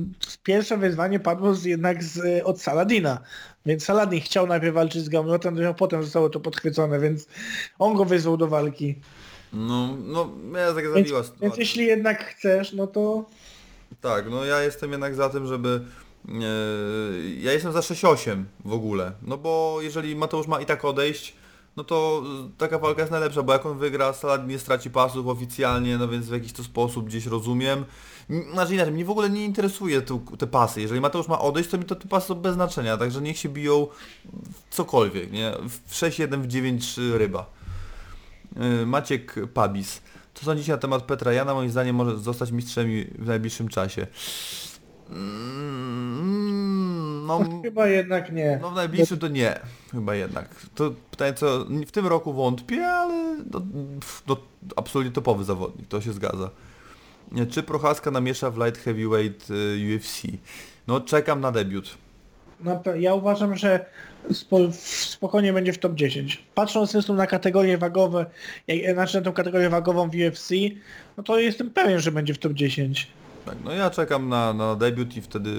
pierwsze 0.42 0.78
wyzwanie 0.78 1.20
padło 1.20 1.55
z, 1.55 1.64
jednak 1.64 2.05
z, 2.05 2.42
od 2.44 2.61
Saladina. 2.61 3.18
Więc 3.67 3.85
Saladin 3.85 4.21
chciał 4.21 4.47
najpierw 4.47 4.75
walczyć 4.75 5.05
z 5.05 5.09
Gamrotem, 5.09 5.67
a 5.67 5.75
potem 5.75 6.03
zostało 6.03 6.31
to 6.31 6.41
podchwycone, 6.41 7.01
więc 7.01 7.27
on 7.79 7.95
go 7.95 8.05
wyzwał 8.05 8.37
do 8.37 8.49
walki. 8.49 8.95
No, 9.53 9.97
no, 10.07 10.31
ja 10.59 10.67
tak 10.75 10.85
Więc, 10.85 10.95
zabiła 10.95 11.21
więc 11.21 11.33
sytuacja. 11.33 11.61
jeśli 11.61 11.87
jednak 11.87 12.25
chcesz, 12.25 12.73
no 12.73 12.87
to 12.87 13.25
Tak, 14.01 14.31
no 14.31 14.45
ja 14.45 14.63
jestem 14.63 14.91
jednak 14.91 15.15
za 15.15 15.29
tym, 15.29 15.47
żeby... 15.47 15.81
e, 16.29 16.33
ja 17.41 17.53
jestem 17.53 17.73
za 17.73 17.81
6-8 17.81 18.43
w 18.65 18.73
ogóle, 18.73 19.13
no 19.23 19.39
bo 19.39 19.79
jeżeli 19.83 20.17
Mateusz 20.17 20.47
ma 20.47 20.61
i 20.61 20.67
tak 20.67 20.85
odejść, 20.85 21.35
no 21.77 21.85
to 21.85 22.23
taka 22.59 22.79
walka 22.79 23.01
jest 23.01 23.11
najlepsza, 23.13 23.43
bo 23.43 23.53
jak 23.53 23.67
on 23.67 23.79
wygra, 23.79 24.13
Saladin 24.13 24.49
nie 24.49 24.59
straci 24.59 24.91
pasów 24.91 25.27
oficjalnie, 25.27 25.99
no 25.99 26.09
więc 26.09 26.27
w 26.27 26.33
jakiś 26.33 26.53
to 26.53 26.65
sposób 26.65 27.07
gdzieś 27.07 27.27
rozumiem. 27.27 27.85
Znaczy 28.53 28.75
inaczej, 28.75 28.93
mnie 28.93 29.05
w 29.05 29.11
ogóle 29.11 29.31
nie 29.31 29.45
interesuje 29.45 30.03
tu, 30.03 30.23
te 30.39 30.47
pasy. 30.47 30.81
Jeżeli 30.81 31.01
Mateusz 31.01 31.29
ma 31.29 31.39
odejść, 31.39 31.70
to 31.70 31.79
mi 31.79 31.85
to 31.85 31.97
te 31.97 32.09
pasy 32.09 32.27
są 32.27 32.35
bez 32.35 32.55
znaczenia, 32.55 32.97
także 32.97 33.20
niech 33.20 33.39
się 33.39 33.49
biją 33.49 33.87
cokolwiek, 34.70 35.33
nie? 35.33 35.53
W 35.87 35.95
6-1, 35.95 36.43
w 36.43 36.49
9-3 36.49 37.16
ryba. 37.16 37.51
Yy, 38.57 38.87
Maciek 38.87 39.35
Pabis. 39.55 40.03
Co 40.35 40.45
sądzicie 40.45 40.73
na 40.73 40.79
temat 40.79 41.03
Petra 41.03 41.33
Jana? 41.33 41.55
Moim 41.55 41.70
zdaniem 41.70 41.97
może 41.97 42.18
zostać 42.18 42.51
mistrzem 42.51 42.89
w 43.18 43.27
najbliższym 43.27 43.68
czasie. 43.68 44.07
Mm, 45.11 46.43
no, 47.27 47.41
chyba 47.62 47.87
jednak 47.89 48.33
nie. 48.33 48.59
no 48.62 48.70
w 48.70 48.75
najbliższym 48.75 49.18
to 49.18 49.29
nie. 49.29 49.61
Chyba 49.93 50.14
jednak. 50.14 50.49
To 50.75 50.91
pytanie 51.11 51.35
co, 51.35 51.64
w 51.87 51.91
tym 51.91 52.07
roku 52.07 52.33
wątpię, 52.33 52.87
ale 52.87 53.37
no, 53.53 53.62
no, 54.27 54.37
absolutnie 54.77 55.12
topowy 55.12 55.45
zawodnik, 55.45 55.89
to 55.89 56.01
się 56.01 56.12
zgadza. 56.12 56.51
Nie, 57.33 57.47
Czy 57.47 57.62
Prochaska 57.62 58.11
namiesza 58.11 58.51
w 58.51 58.59
light 58.59 58.85
heavyweight 58.85 59.51
y, 59.51 59.97
UFC? 59.97 60.22
No 60.87 61.01
czekam 61.01 61.41
na 61.41 61.53
debiut. 61.53 61.99
No, 62.61 62.83
ja 62.99 63.14
uważam, 63.14 63.57
że 63.57 63.85
spokojnie 65.11 65.53
będzie 65.53 65.72
w 65.72 65.78
top 65.78 65.95
10. 65.95 66.43
Patrząc 66.55 66.91
zresztą 66.91 67.14
na 67.14 67.26
kategorie 67.26 67.78
wagowe, 67.78 68.26
jak, 68.66 68.95
znaczy 68.95 69.16
na 69.16 69.24
tą 69.24 69.33
kategorię 69.33 69.70
wagową 69.70 70.11
w 70.11 70.14
UFC, 70.14 70.51
no 71.16 71.22
to 71.22 71.39
jestem 71.39 71.70
pewien, 71.70 72.01
że 72.01 72.12
będzie 72.12 72.35
w 72.35 72.39
top 72.39 72.53
10. 72.53 73.07
Tak, 73.47 73.57
no 73.64 73.72
ja 73.72 73.91
czekam 73.91 74.28
na, 74.28 74.53
na 74.53 74.76
debiut 74.76 75.16
i 75.16 75.22
wtedy... 75.22 75.51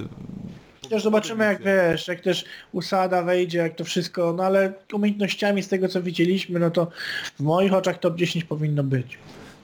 Też 0.89 1.03
zobaczymy 1.03 1.45
jak 1.45 1.63
wiesz, 1.63 2.07
jak 2.07 2.21
też 2.21 2.45
Usada 2.71 3.24
wejdzie, 3.24 3.57
jak 3.57 3.76
to 3.76 3.84
wszystko, 3.84 4.34
no 4.34 4.43
ale 4.43 4.74
umiejętnościami 4.93 5.63
z 5.63 5.67
tego 5.67 5.88
co 5.88 6.01
widzieliśmy, 6.01 6.59
no 6.59 6.71
to 6.71 6.88
w 7.36 7.39
moich 7.39 7.74
oczach 7.74 7.99
top 7.99 8.15
10 8.15 8.43
powinno 8.43 8.84
być. 8.84 9.17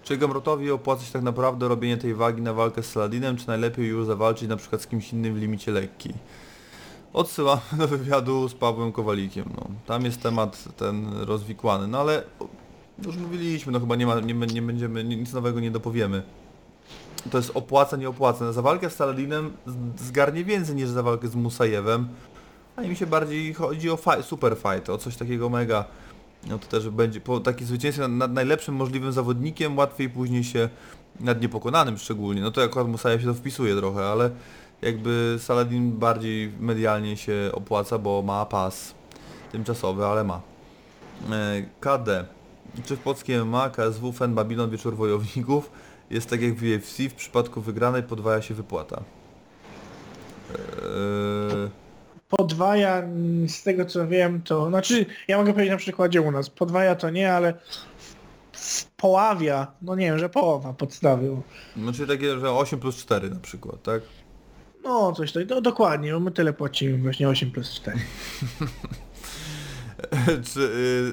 Czy 0.10 0.18
Gamrotowi 0.18 0.72
opłaca 0.72 1.06
się 1.06 1.14
tak 1.14 1.22
naprawdę 1.22 1.68
robienie 1.68 1.98
tej 1.98 2.14
wagi 2.14 2.42
na 2.42 2.54
walkę 2.54 2.84
z 2.84 2.92
Saladinem, 2.92 3.38
czy 3.38 3.48
najlepiej 3.48 3.88
już 3.88 4.06
zawalczyć 4.06 4.50
na 4.50 4.58
przykład 4.58 4.82
z 4.82 4.88
kimś 4.88 5.14
innym 5.14 5.34
w 5.34 5.38
limicie 5.38 5.72
lekkiej? 5.72 6.14
Odsyłam 7.14 7.60
do 7.78 7.88
wywiadu 7.88 8.50
z 8.50 8.54
Pawłem 8.54 8.92
Kowalikiem. 8.92 9.46
No. 9.56 9.68
Tam 9.86 10.06
jest 10.06 10.22
temat 10.22 10.64
ten 10.78 11.14
rozwikłany, 11.14 11.88
no 11.88 12.00
ale 12.00 12.24
już 13.06 13.18
mówiliśmy, 13.18 13.72
no 13.72 13.80
chyba 13.80 13.96
nie, 13.96 14.08
ma, 14.08 14.20
nie, 14.20 14.34
nie 14.34 14.62
będziemy, 14.62 15.04
nic 15.04 15.34
nowego 15.34 15.60
nie 15.60 15.72
dopowiemy. 15.72 16.24
To 17.32 17.38
jest 17.38 17.52
opłaca, 17.54 17.98
nie 17.98 18.10
opłaca. 18.10 18.54
Za 18.54 18.62
walkę 18.62 18.90
z 18.90 18.96
Saladinem 18.96 19.54
zgarnie 19.98 20.44
więcej 20.44 20.76
niż 20.76 20.90
za 20.90 21.04
walkę 21.04 21.28
z 21.28 21.36
Musajewem, 21.36 22.08
a 22.76 22.82
mi 22.82 22.96
się 22.96 23.08
bardziej 23.08 23.54
chodzi 23.54 23.90
o 23.90 23.98
super 24.22 24.56
fight, 24.56 24.90
o 24.90 24.98
coś 24.98 25.16
takiego 25.16 25.50
mega. 25.50 25.86
No 26.48 26.60
to 26.60 26.68
też 26.68 26.90
będzie 26.90 27.22
po 27.22 27.40
takim 27.40 27.68
zwycięstwie 27.68 28.08
nad, 28.08 28.34
najlepszym 28.34 28.76
możliwym 28.76 29.12
zawodnikiem, 29.12 29.78
łatwiej 29.78 30.10
później 30.10 30.44
się 30.44 30.70
nad 31.20 31.42
niepokonanym 31.42 31.98
szczególnie. 31.98 32.42
No 32.42 32.52
to 32.52 32.64
akurat 32.64 32.88
Musajew 32.88 33.22
się 33.22 33.28
to 33.28 33.34
wpisuje 33.34 33.76
trochę, 33.76 34.06
ale 34.06 34.30
jakby 34.82 35.38
Saladin 35.40 35.92
bardziej 35.92 36.52
medialnie 36.60 37.18
się 37.18 37.50
opłaca, 37.54 37.98
bo 37.98 38.22
ma 38.22 38.46
pas 38.46 38.96
tymczasowy, 39.52 40.06
ale 40.06 40.24
ma. 40.24 40.42
E, 41.32 41.62
KD. 41.80 42.26
Czy 42.86 42.96
w 42.96 43.00
polskim 43.00 43.48
MMA, 43.48 43.70
KSW, 43.70 44.12
FEN, 44.12 44.36
Babylon, 44.36 44.70
Wieczór 44.70 44.96
Wojowników 44.96 45.72
jest 46.10 46.30
tak 46.30 46.42
jak 46.42 46.54
w 46.56 46.64
UFC, 46.64 46.98
w 47.10 47.14
przypadku 47.14 47.62
wygranej 47.62 48.04
podwaja 48.04 48.42
się 48.42 48.54
wypłata. 48.54 49.02
Eee, 50.50 51.70
Podwaja, 52.30 52.98
mm, 52.98 53.50
z 53.50 53.64
tego 53.64 53.86
co 53.86 54.08
wiem, 54.08 54.42
to 54.42 54.70
znaczy 54.70 55.06
ja 55.28 55.38
mogę 55.38 55.52
powiedzieć 55.52 55.72
na 55.72 55.78
przykładzie 55.78 56.22
u 56.22 56.32
nas, 56.32 56.50
podwaja 56.50 56.96
to 56.96 57.10
nie, 57.10 57.34
ale 57.34 57.54
poławia, 58.98 59.68
no 59.82 59.96
nie 59.96 60.06
wiem, 60.06 60.20
że 60.20 60.30
połowa 60.30 60.74
podstawy. 60.74 61.38
no 61.76 61.94
czyli 61.94 62.08
takie, 62.08 62.40
że 62.40 62.52
8 62.52 62.80
plus 62.80 62.98
4 62.98 63.30
na 63.30 63.40
przykład, 63.40 63.84
tak? 63.84 64.02
No 64.84 65.14
coś 65.14 65.32
tak, 65.32 65.50
no, 65.50 65.62
dokładnie, 65.62 66.14
bo 66.14 66.20
my 66.20 66.32
tyle 66.32 66.54
płacimy, 66.54 66.98
właśnie 66.98 67.30
8 67.30 67.52
plus 67.52 67.72
4. 67.72 68.00
Czy, 70.54 70.60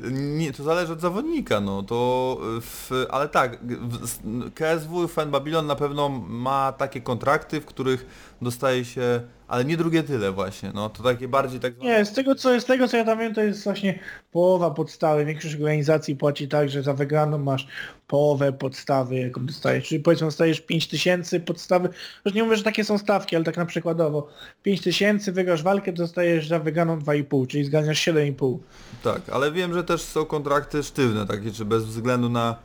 y, 0.04 0.12
nie, 0.12 0.52
to 0.52 0.62
zależy 0.62 0.92
od 0.92 1.00
zawodnika, 1.00 1.60
no 1.60 1.82
to 1.82 2.38
w, 2.60 2.90
ale 3.10 3.28
tak, 3.28 3.58
w, 3.62 4.18
KSW 4.54 5.08
Fan 5.08 5.30
Babylon 5.30 5.66
na 5.66 5.76
pewno 5.76 6.08
ma 6.28 6.72
takie 6.72 7.00
kontrakty, 7.00 7.60
w 7.60 7.66
których 7.66 8.06
dostaje 8.42 8.84
się, 8.84 9.20
ale 9.48 9.64
nie 9.64 9.76
drugie 9.76 10.02
tyle 10.02 10.32
właśnie, 10.32 10.70
no 10.74 10.88
to 10.88 11.02
takie 11.02 11.28
bardziej 11.28 11.60
tak. 11.60 11.78
Nie, 11.78 12.04
z 12.04 12.12
tego 12.12 12.34
co, 12.34 12.60
z 12.60 12.64
tego 12.64 12.88
co 12.88 12.96
ja 12.96 13.04
tam 13.04 13.18
wiem, 13.18 13.34
to 13.34 13.42
jest 13.42 13.64
właśnie 13.64 13.98
połowa 14.32 14.70
podstawy. 14.70 15.24
Większość 15.24 15.54
organizacji 15.54 16.16
płaci 16.16 16.48
tak, 16.48 16.70
że 16.70 16.82
za 16.82 16.94
wygraną 16.94 17.38
masz 17.38 17.66
połowę 18.06 18.52
podstawy, 18.52 19.14
jaką 19.14 19.46
dostajesz. 19.46 19.88
Czyli 19.88 20.00
powiedzmy 20.00 20.26
dostajesz 20.26 20.60
5 20.60 20.88
tysięcy 20.88 21.40
podstawy. 21.40 21.88
Już 22.24 22.34
nie 22.34 22.44
mówię, 22.44 22.56
że 22.56 22.62
takie 22.62 22.84
są 22.84 22.98
stawki, 22.98 23.36
ale 23.36 23.44
tak 23.44 23.56
na 23.56 23.66
przykładowo. 23.66 24.28
5 24.62 24.80
tysięcy, 24.80 25.32
wygrasz 25.32 25.62
walkę, 25.62 25.92
dostajesz 25.92 26.48
za 26.48 26.58
wygraną 26.58 26.98
2,5, 26.98 27.46
czyli 27.46 27.64
zganiasz 27.64 28.08
7,5. 28.08 28.58
Tak, 29.02 29.20
ale 29.32 29.52
wiem, 29.52 29.74
że 29.74 29.84
też 29.84 30.02
są 30.02 30.24
kontrakty 30.24 30.82
sztywne, 30.82 31.26
takie, 31.26 31.52
czy 31.52 31.64
bez 31.64 31.84
względu 31.84 32.28
na... 32.28 32.56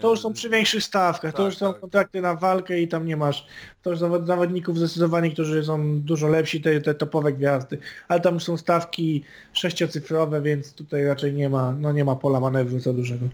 To 0.00 0.10
już 0.10 0.20
są 0.20 0.32
przy 0.32 0.50
większych 0.50 0.84
stawkach, 0.84 1.32
to 1.32 1.36
Tak, 1.36 1.46
już 1.46 1.56
są 1.56 1.72
tak. 1.72 1.80
kontrakty 1.80 2.20
na 2.20 2.34
walkę 2.34 2.80
i 2.80 2.88
tam 2.88 3.06
nie 3.06 3.16
masz. 3.16 3.46
To 3.82 3.90
już 3.90 3.98
zawod- 3.98 4.26
zawodników 4.26 4.78
zdecydowanie, 4.78 5.30
którzy 5.30 5.64
są 5.64 6.00
dużo 6.00 6.28
lepsi, 6.28 6.60
te, 6.60 6.80
te 6.80 6.94
topowe 6.94 7.32
gwiazdy. 7.32 7.78
Ale 8.08 8.20
tam 8.20 8.40
są 8.40 8.56
stawki 8.56 9.22
sześciocyfrowe, 9.52 10.42
więc 10.42 10.72
tutaj 10.72 11.04
raczej 11.04 11.32
nie 11.34 11.48
ma, 11.48 11.72
no 11.72 11.92
nie 11.92 12.04
ma 12.04 12.16
pola 12.16 12.40
manewru 12.40 12.80
za 12.80 12.92
dużego. 12.92 13.26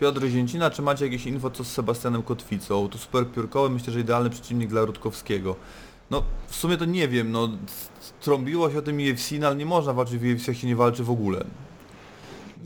Piotr 0.00 0.26
Zięcina, 0.26 0.70
czy 0.70 0.82
macie 0.82 1.04
jakieś 1.04 1.26
info 1.26 1.50
co 1.50 1.64
z 1.64 1.72
Sebastianem 1.72 2.22
Kotwicą? 2.22 2.88
To 2.88 2.98
super 2.98 3.26
piórkowy, 3.26 3.70
myślę, 3.70 3.92
że 3.92 4.00
idealny 4.00 4.30
przeciwnik 4.30 4.68
dla 4.70 4.84
Rutkowskiego. 4.84 5.56
No, 6.10 6.22
w 6.46 6.56
sumie 6.56 6.76
to 6.76 6.84
nie 6.84 7.08
wiem, 7.08 7.32
no, 7.32 7.48
trąbiło 8.20 8.70
się 8.70 8.78
o 8.78 8.82
tym 8.82 8.96
UFC, 8.96 9.32
no, 9.38 9.46
ale 9.46 9.56
nie 9.56 9.66
można 9.66 9.92
walczyć 9.92 10.18
w 10.18 10.22
UFC, 10.34 10.48
jak 10.48 10.56
się 10.56 10.66
nie 10.66 10.76
walczy 10.76 11.04
w 11.04 11.10
ogóle. 11.10 11.44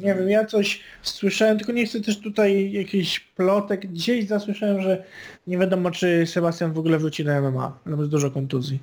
Nie 0.02 0.14
wiem, 0.14 0.30
ja 0.30 0.44
coś 0.44 0.80
słyszałem, 1.02 1.58
tylko 1.58 1.72
nie 1.72 1.86
chcę 1.86 2.00
też 2.00 2.20
tutaj 2.20 2.72
jakiś 2.72 3.20
plotek. 3.20 3.92
Dzisiaj 3.92 4.26
zasłyszałem, 4.26 4.82
że 4.82 5.04
nie 5.46 5.58
wiadomo 5.58 5.90
czy 5.90 6.26
Sebastian 6.26 6.72
w 6.72 6.78
ogóle 6.78 6.98
wróci 6.98 7.24
na 7.24 7.40
MMA. 7.40 7.78
Tam 7.84 7.98
jest 7.98 8.10
dużo 8.10 8.30
kontuzji. 8.30 8.78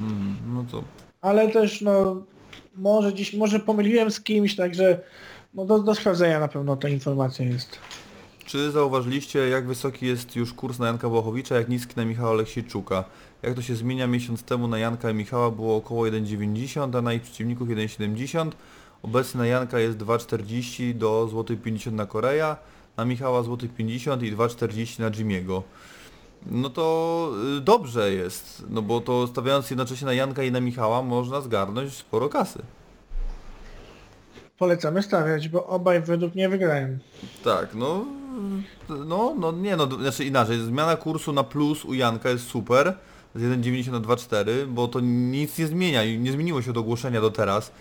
Mm, 0.00 0.36
no 0.54 0.64
to... 0.70 0.84
Ale 1.20 1.48
też 1.48 1.80
no 1.80 2.22
może 2.74 3.14
dziś, 3.14 3.34
może 3.34 3.60
pomyliłem 3.60 4.10
z 4.10 4.20
kimś, 4.20 4.56
także 4.56 5.00
no 5.54 5.64
do, 5.64 5.78
do 5.78 5.94
sprawdzenia 5.94 6.40
na 6.40 6.48
pewno 6.48 6.76
ta 6.76 6.88
informacja 6.88 7.44
jest. 7.44 7.78
Czy 8.46 8.70
zauważyliście, 8.70 9.38
jak 9.38 9.66
wysoki 9.66 10.06
jest 10.06 10.36
już 10.36 10.52
kurs 10.54 10.78
na 10.78 10.86
Janka 10.86 11.08
Błachowicza, 11.08 11.54
jak 11.54 11.68
niski 11.68 11.92
na 11.96 12.04
Michała 12.04 12.30
Oleksiejczuka? 12.30 13.04
Jak 13.42 13.54
to 13.54 13.62
się 13.62 13.76
zmienia? 13.76 14.06
Miesiąc 14.06 14.42
temu 14.42 14.68
na 14.68 14.78
Janka 14.78 15.10
i 15.10 15.14
Michała 15.14 15.50
było 15.50 15.76
około 15.76 16.04
1,90, 16.04 16.98
a 16.98 17.02
na 17.02 17.12
ich 17.12 17.22
przeciwników 17.22 17.68
1,70. 17.68 18.50
Obecnie 19.02 19.38
na 19.38 19.46
Janka 19.46 19.78
jest 19.78 19.98
2,40 19.98 20.94
do 20.94 21.28
zł 21.30 21.56
50 21.56 21.96
na 21.96 22.06
Korea, 22.06 22.56
na 22.96 23.04
Michała 23.04 23.42
zł 23.42 23.68
50 23.76 24.22
i 24.22 24.36
2,40 24.36 25.00
na 25.00 25.10
Jimmy'ego. 25.10 25.62
No 26.46 26.70
to 26.70 27.30
y, 27.58 27.60
dobrze 27.60 28.12
jest, 28.12 28.64
no 28.68 28.82
bo 28.82 29.00
to 29.00 29.26
stawiając 29.26 29.70
jednocześnie 29.70 30.06
na 30.06 30.12
Janka 30.12 30.42
i 30.42 30.52
na 30.52 30.60
Michała 30.60 31.02
można 31.02 31.40
zgarnąć 31.40 31.92
sporo 31.92 32.28
kasy. 32.28 32.62
Polecamy 34.58 35.02
stawiać, 35.02 35.48
bo 35.48 35.66
obaj 35.66 36.02
według 36.02 36.34
mnie 36.34 36.48
wygrają. 36.48 36.98
Tak, 37.44 37.74
no, 37.74 38.04
no, 38.88 39.34
no 39.38 39.52
nie 39.52 39.76
no, 39.76 39.86
znaczy 39.86 40.24
inaczej, 40.24 40.60
zmiana 40.60 40.96
kursu 40.96 41.32
na 41.32 41.44
plus 41.44 41.84
u 41.84 41.94
Janka 41.94 42.30
jest 42.30 42.46
super, 42.46 42.94
z 43.34 43.42
1,90 43.42 43.92
na 43.92 44.00
2,4, 44.00 44.66
bo 44.66 44.88
to 44.88 45.00
nic 45.00 45.58
nie 45.58 45.66
zmienia 45.66 46.04
i 46.04 46.18
nie 46.18 46.32
zmieniło 46.32 46.62
się 46.62 46.70
od 46.70 46.76
ogłoszenia 46.76 47.20
do 47.20 47.30
teraz, 47.30 47.72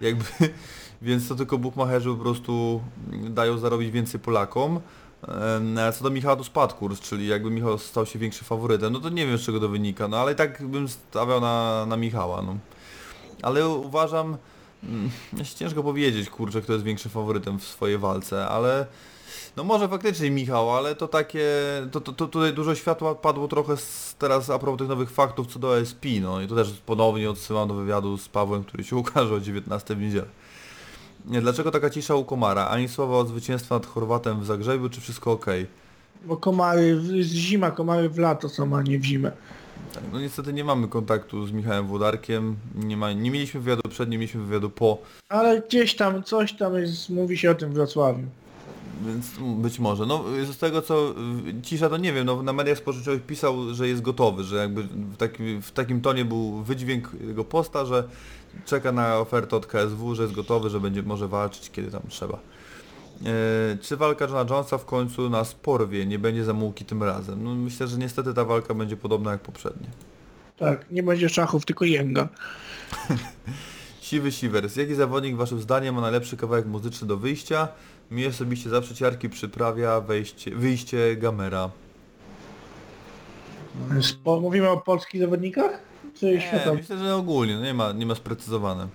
jakby, 0.00 0.24
więc 1.02 1.28
to 1.28 1.34
tylko 1.34 1.58
bukmacherzy 1.58 2.08
po 2.10 2.16
prostu 2.16 2.80
dają 3.30 3.58
zarobić 3.58 3.90
więcej 3.90 4.20
Polakom. 4.20 4.80
Co 5.98 6.04
do 6.04 6.10
Michała 6.10 6.36
to 6.36 6.44
spadł 6.44 6.74
kurs, 6.74 7.00
czyli 7.00 7.26
jakby 7.26 7.50
Michał 7.50 7.78
stał 7.78 8.06
się 8.06 8.18
większy 8.18 8.44
faworytem, 8.44 8.92
no 8.92 9.00
to 9.00 9.08
nie 9.08 9.26
wiem 9.26 9.38
z 9.38 9.42
czego 9.42 9.60
to 9.60 9.68
wynika, 9.68 10.08
no 10.08 10.16
ale 10.16 10.32
i 10.32 10.36
tak 10.36 10.66
bym 10.66 10.88
stawiał 10.88 11.40
na, 11.40 11.86
na 11.86 11.96
Michała, 11.96 12.42
no. 12.42 12.56
Ale 13.42 13.68
uważam, 13.68 14.36
ciężko 15.58 15.82
powiedzieć, 15.82 16.30
kurczę, 16.30 16.62
kto 16.62 16.72
jest 16.72 16.84
większym 16.84 17.10
faworytem 17.10 17.58
w 17.58 17.64
swojej 17.64 17.98
walce, 17.98 18.48
ale 18.48 18.86
no 19.56 19.64
może 19.64 19.88
faktycznie 19.88 20.30
Michał, 20.30 20.76
ale 20.76 20.94
to 20.94 21.08
takie, 21.08 21.48
to, 21.92 22.00
to, 22.00 22.12
to 22.12 22.26
tutaj 22.26 22.52
dużo 22.52 22.74
światła 22.74 23.14
padło 23.14 23.48
trochę 23.48 23.76
z, 23.76 24.14
teraz 24.18 24.50
a 24.50 24.58
propos 24.58 24.78
tych 24.78 24.88
nowych 24.88 25.10
faktów 25.10 25.46
co 25.46 25.58
do 25.58 25.80
SP, 25.90 26.04
no 26.22 26.40
i 26.40 26.48
to 26.48 26.54
też 26.54 26.70
ponownie 26.86 27.30
odsyłam 27.30 27.68
do 27.68 27.74
wywiadu 27.74 28.18
z 28.18 28.28
Pawłem, 28.28 28.64
który 28.64 28.84
się 28.84 28.96
ukaże 28.96 29.34
o 29.34 29.40
19 29.40 29.94
w 29.94 30.00
niedzielę. 30.00 30.26
Nie, 31.24 31.40
dlaczego 31.40 31.70
taka 31.70 31.90
cisza 31.90 32.14
u 32.14 32.24
Komara? 32.24 32.68
Ani 32.68 32.88
słowa 32.88 33.18
od 33.18 33.28
zwycięstwa 33.28 33.74
nad 33.74 33.86
Chorwatem 33.86 34.40
w 34.40 34.46
Zagrzebiu, 34.46 34.88
czy 34.88 35.00
wszystko 35.00 35.32
ok? 35.32 35.46
Bo 36.24 36.36
komary, 36.36 37.00
zima, 37.22 37.70
komary 37.70 38.08
w 38.08 38.18
lato 38.18 38.48
są, 38.48 38.76
a 38.76 38.82
nie 38.82 38.98
w 38.98 39.04
zimę. 39.04 39.32
Tak, 39.94 40.02
no 40.12 40.20
niestety 40.20 40.52
nie 40.52 40.64
mamy 40.64 40.88
kontaktu 40.88 41.46
z 41.46 41.52
Michałem 41.52 41.86
Włodarkiem, 41.86 42.56
nie, 42.74 42.96
ma, 42.96 43.12
nie 43.12 43.30
mieliśmy 43.30 43.60
wywiadu 43.60 43.88
przed, 43.88 44.08
nie 44.08 44.18
mieliśmy 44.18 44.40
wywiadu 44.40 44.70
po, 44.70 44.98
Ale 45.28 45.62
gdzieś 45.62 45.96
tam, 45.96 46.22
coś 46.22 46.52
tam 46.52 46.74
jest, 46.74 47.10
mówi 47.10 47.38
się 47.38 47.50
o 47.50 47.54
tym 47.54 47.70
w 47.70 47.74
Wrocławiu. 47.74 48.22
Więc 49.06 49.26
być 49.62 49.78
może. 49.78 50.06
No 50.06 50.24
z 50.52 50.58
tego 50.58 50.82
co 50.82 51.14
y, 51.58 51.62
cisza 51.62 51.88
to 51.88 51.96
nie 51.96 52.12
wiem, 52.12 52.26
no 52.26 52.42
na 52.42 52.52
mediach 52.52 52.78
społecznościowych 52.78 53.22
pisał, 53.26 53.74
że 53.74 53.88
jest 53.88 54.02
gotowy, 54.02 54.44
że 54.44 54.56
jakby 54.56 54.82
w, 54.82 55.16
taki, 55.16 55.60
w 55.62 55.70
takim 55.70 56.00
tonie 56.00 56.24
był 56.24 56.62
wydźwięk 56.62 57.10
jego 57.20 57.44
posta, 57.44 57.84
że 57.84 58.04
czeka 58.66 58.92
na 58.92 59.18
ofertę 59.18 59.56
od 59.56 59.66
KSW, 59.66 60.14
że 60.14 60.22
jest 60.22 60.34
gotowy, 60.34 60.70
że 60.70 60.80
będzie 60.80 61.02
może 61.02 61.28
walczyć 61.28 61.70
kiedy 61.70 61.90
tam 61.90 62.02
trzeba. 62.08 62.38
E, 63.26 63.76
czy 63.80 63.96
walka 63.96 64.24
Johna 64.24 64.54
Jonesa 64.54 64.78
w 64.78 64.84
końcu 64.84 65.30
nas 65.30 65.54
porwie, 65.54 66.06
nie 66.06 66.18
będzie 66.18 66.44
zamułki 66.44 66.84
tym 66.84 67.02
razem? 67.02 67.44
No 67.44 67.54
myślę, 67.54 67.86
że 67.88 67.98
niestety 67.98 68.34
ta 68.34 68.44
walka 68.44 68.74
będzie 68.74 68.96
podobna 68.96 69.32
jak 69.32 69.40
poprzednie. 69.40 69.86
Tak, 70.56 70.90
nie 70.90 71.02
będzie 71.02 71.28
szachów, 71.28 71.66
tylko 71.66 71.84
jęga. 71.84 72.28
Siwy 74.00 74.32
Siwers, 74.32 74.76
jaki 74.76 74.94
zawodnik 74.94 75.36
waszym 75.36 75.60
zdaniem 75.60 75.94
ma 75.94 76.00
najlepszy 76.00 76.36
kawałek 76.36 76.66
muzyczny 76.66 77.08
do 77.08 77.16
wyjścia? 77.16 77.68
Mi 78.10 78.26
osobiście 78.26 78.70
zawsze 78.70 78.94
ciarki 78.94 79.28
przyprawia 79.28 80.00
wejście, 80.00 80.50
wyjście 80.50 81.16
Gamera. 81.16 81.70
Mówimy 84.24 84.68
o 84.70 84.76
polskich 84.80 85.20
zawodnikach? 85.20 85.78
Czy 86.14 86.26
Nie, 86.26 86.40
światowych? 86.40 86.80
myślę, 86.80 86.98
że 86.98 87.14
ogólnie, 87.16 87.54
no 87.56 87.62
nie 87.62 87.74
ma, 87.74 87.92
nie 87.92 88.06
ma 88.06 88.14
sprecyzowane. 88.14 88.88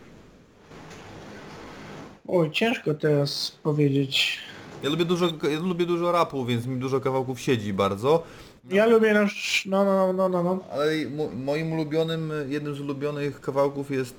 Oj, 2.32 2.52
ciężko 2.52 2.94
teraz 2.94 3.52
powiedzieć. 3.64 4.38
Ja 4.84 4.90
lubię 4.90 5.06
dużo, 5.06 5.26
ja 5.52 5.60
lubię 5.60 5.86
dużo 5.86 6.12
rapu, 6.12 6.46
więc 6.46 6.66
mi 6.66 6.78
dużo 6.78 7.00
kawałków 7.00 7.40
siedzi 7.42 7.74
bardzo. 7.74 8.24
Ja 8.70 8.86
lubię 8.86 9.14
nasz... 9.14 9.66
No, 9.66 9.86
no, 9.86 10.14
no, 10.14 10.30
no, 10.30 10.44
no. 10.44 10.60
Ale 10.72 10.92
mo- 11.16 11.30
moim 11.44 11.74
ulubionym, 11.74 12.32
jednym 12.48 12.76
z 12.76 12.80
ulubionych 12.80 13.42
kawałków 13.42 13.92
jest 13.92 14.16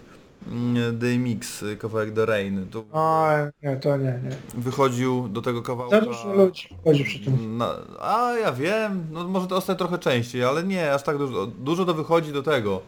mm, 0.47 0.99
DMX, 0.99 1.65
kawałek 1.79 2.15
The 2.15 2.27
Rain. 2.27 2.67
To 2.71 2.85
O, 2.93 3.29
nie, 3.63 3.77
to 3.77 3.97
nie, 3.97 4.05
nie. 4.05 4.37
wychodził 4.55 5.29
do 5.29 5.43
tego 5.43 5.63
kawałka... 5.63 6.01
Za 6.01 6.07
dużo 6.07 6.33
ludzi 6.35 6.69
chodzi 6.85 7.05
przy 7.05 7.19
tym. 7.25 7.57
Na, 7.57 7.75
a 8.01 8.33
ja 8.43 8.53
wiem, 8.53 9.07
no 9.13 9.29
może 9.29 9.47
to 9.47 9.57
ostatnio 9.57 9.87
trochę 9.87 9.99
częściej, 9.99 10.45
ale 10.45 10.63
nie, 10.65 10.93
aż 10.95 11.03
tak 11.03 11.19
dużo. 11.19 11.47
Dużo 11.47 11.85
to 11.85 11.95
wychodzi 11.95 12.33
do 12.33 12.43
tego. 12.43 12.81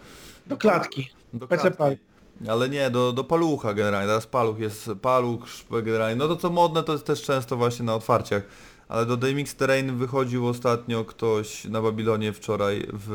Do 0.47 0.57
klatki. 0.57 1.11
Do 1.33 1.49
PC 1.49 1.71
klatki. 1.71 2.12
Ale 2.49 2.69
nie, 2.69 2.91
do, 2.91 3.13
do 3.13 3.25
palucha 3.25 3.75
generalnie. 3.75 4.09
Teraz 4.09 4.27
paluch 4.27 4.59
jest 4.59 4.91
paluch 5.03 5.41
generalnie. 5.71 6.17
No 6.17 6.29
to 6.29 6.37
co 6.37 6.51
modne 6.51 6.83
to 6.83 6.93
jest 6.93 7.07
też 7.07 7.23
często 7.23 7.57
właśnie 7.57 7.85
na 7.85 7.95
otwarciach. 7.95 8.43
Ale 8.89 9.07
do 9.07 9.17
DMX 9.17 9.55
Terrain 9.55 9.97
wychodził 9.97 10.47
ostatnio 10.47 11.05
ktoś 11.05 11.65
na 11.65 11.83
Babilonie 11.83 12.33
wczoraj 12.33 12.87
w, 12.93 13.13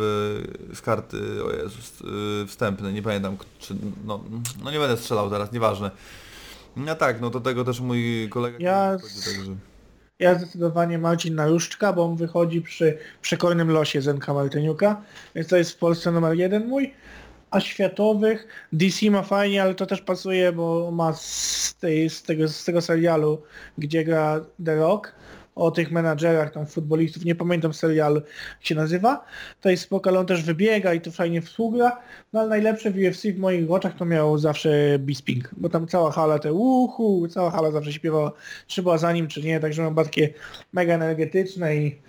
z 0.74 0.82
karty, 0.82 1.18
o 1.44 1.52
Jezus, 1.52 2.00
yy, 2.00 2.48
wstępnej, 2.48 2.94
nie 2.94 3.02
pamiętam, 3.02 3.38
czy, 3.60 3.76
no, 4.06 4.24
no 4.64 4.72
nie 4.72 4.80
będę 4.80 4.98
strzelał 4.98 5.30
teraz, 5.30 5.52
nieważne. 5.52 5.92
No 6.76 6.96
tak, 6.96 7.22
no 7.22 7.30
do 7.30 7.40
tego 7.40 7.64
też 7.64 7.80
mój 7.80 8.28
kolega 8.30 8.58
Ja 8.60 8.98
wychodzi, 8.98 9.38
także... 9.38 9.56
Ja 10.20 10.36
zdecydowanie 10.36 10.98
Marcin 10.98 11.36
Naruszczka, 11.36 11.94
bo 11.94 12.06
on 12.06 12.16
wychodzi 12.16 12.62
przy 12.62 12.98
przekornym 13.22 13.72
losie 13.72 14.02
Zenka 14.02 14.34
Martyniuka, 14.34 15.02
więc 15.36 15.48
to 15.48 15.58
jest 15.58 15.72
w 15.72 15.78
Polsce 15.78 16.12
numer 16.12 16.34
jeden 16.34 16.68
mój. 16.68 16.94
A 17.52 17.60
światowych 17.60 18.48
DC 18.74 19.12
ma 19.12 19.24
fajnie, 19.24 19.64
ale 19.64 19.76
to 19.76 19.86
też 19.86 20.02
pasuje, 20.02 20.52
bo 20.52 20.92
ma 20.92 21.14
z, 21.14 21.76
tej, 21.80 22.10
z, 22.10 22.24
tego, 22.24 22.48
z 22.48 22.66
tego 22.66 22.82
serialu, 22.82 23.42
gdzie 23.78 24.04
gra 24.04 24.46
The 24.66 24.76
Rock, 24.76 25.14
o 25.58 25.72
tych 25.72 25.92
menadżerach, 25.92 26.52
tam 26.52 26.66
futbolistów, 26.66 27.26
nie 27.26 27.36
pamiętam 27.36 27.74
serialu, 27.74 28.16
jak 28.16 28.66
się 28.66 28.76
nazywa. 28.76 29.26
To 29.62 29.70
jest 29.70 29.84
spoko, 29.84 30.10
ale 30.10 30.20
on 30.20 30.26
też 30.26 30.44
wybiega 30.44 30.94
i 30.94 31.02
to 31.02 31.12
fajnie 31.12 31.42
współgra. 31.42 32.02
No 32.34 32.40
ale 32.40 32.50
najlepsze 32.50 32.92
w 32.92 32.96
UFC 32.96 33.24
w 33.24 33.40
moich 33.40 33.72
oczach 33.72 33.96
to 33.96 34.06
miał 34.06 34.38
zawsze 34.38 35.00
Bisping, 35.00 35.50
bo 35.58 35.70
tam 35.70 35.88
cała 35.88 36.12
hala 36.12 36.40
te 36.40 36.54
uhu, 36.54 37.28
cała 37.28 37.52
hala 37.52 37.72
zawsze 37.72 37.94
śpiewała, 37.94 38.32
czy 38.68 38.84
była 38.84 38.98
za 38.98 39.14
nim, 39.14 39.28
czy 39.28 39.42
nie, 39.42 39.60
także 39.60 39.82
miał 39.82 39.96
takie 39.96 40.34
mega 40.74 40.94
energetyczne 40.94 41.76
i 41.76 42.02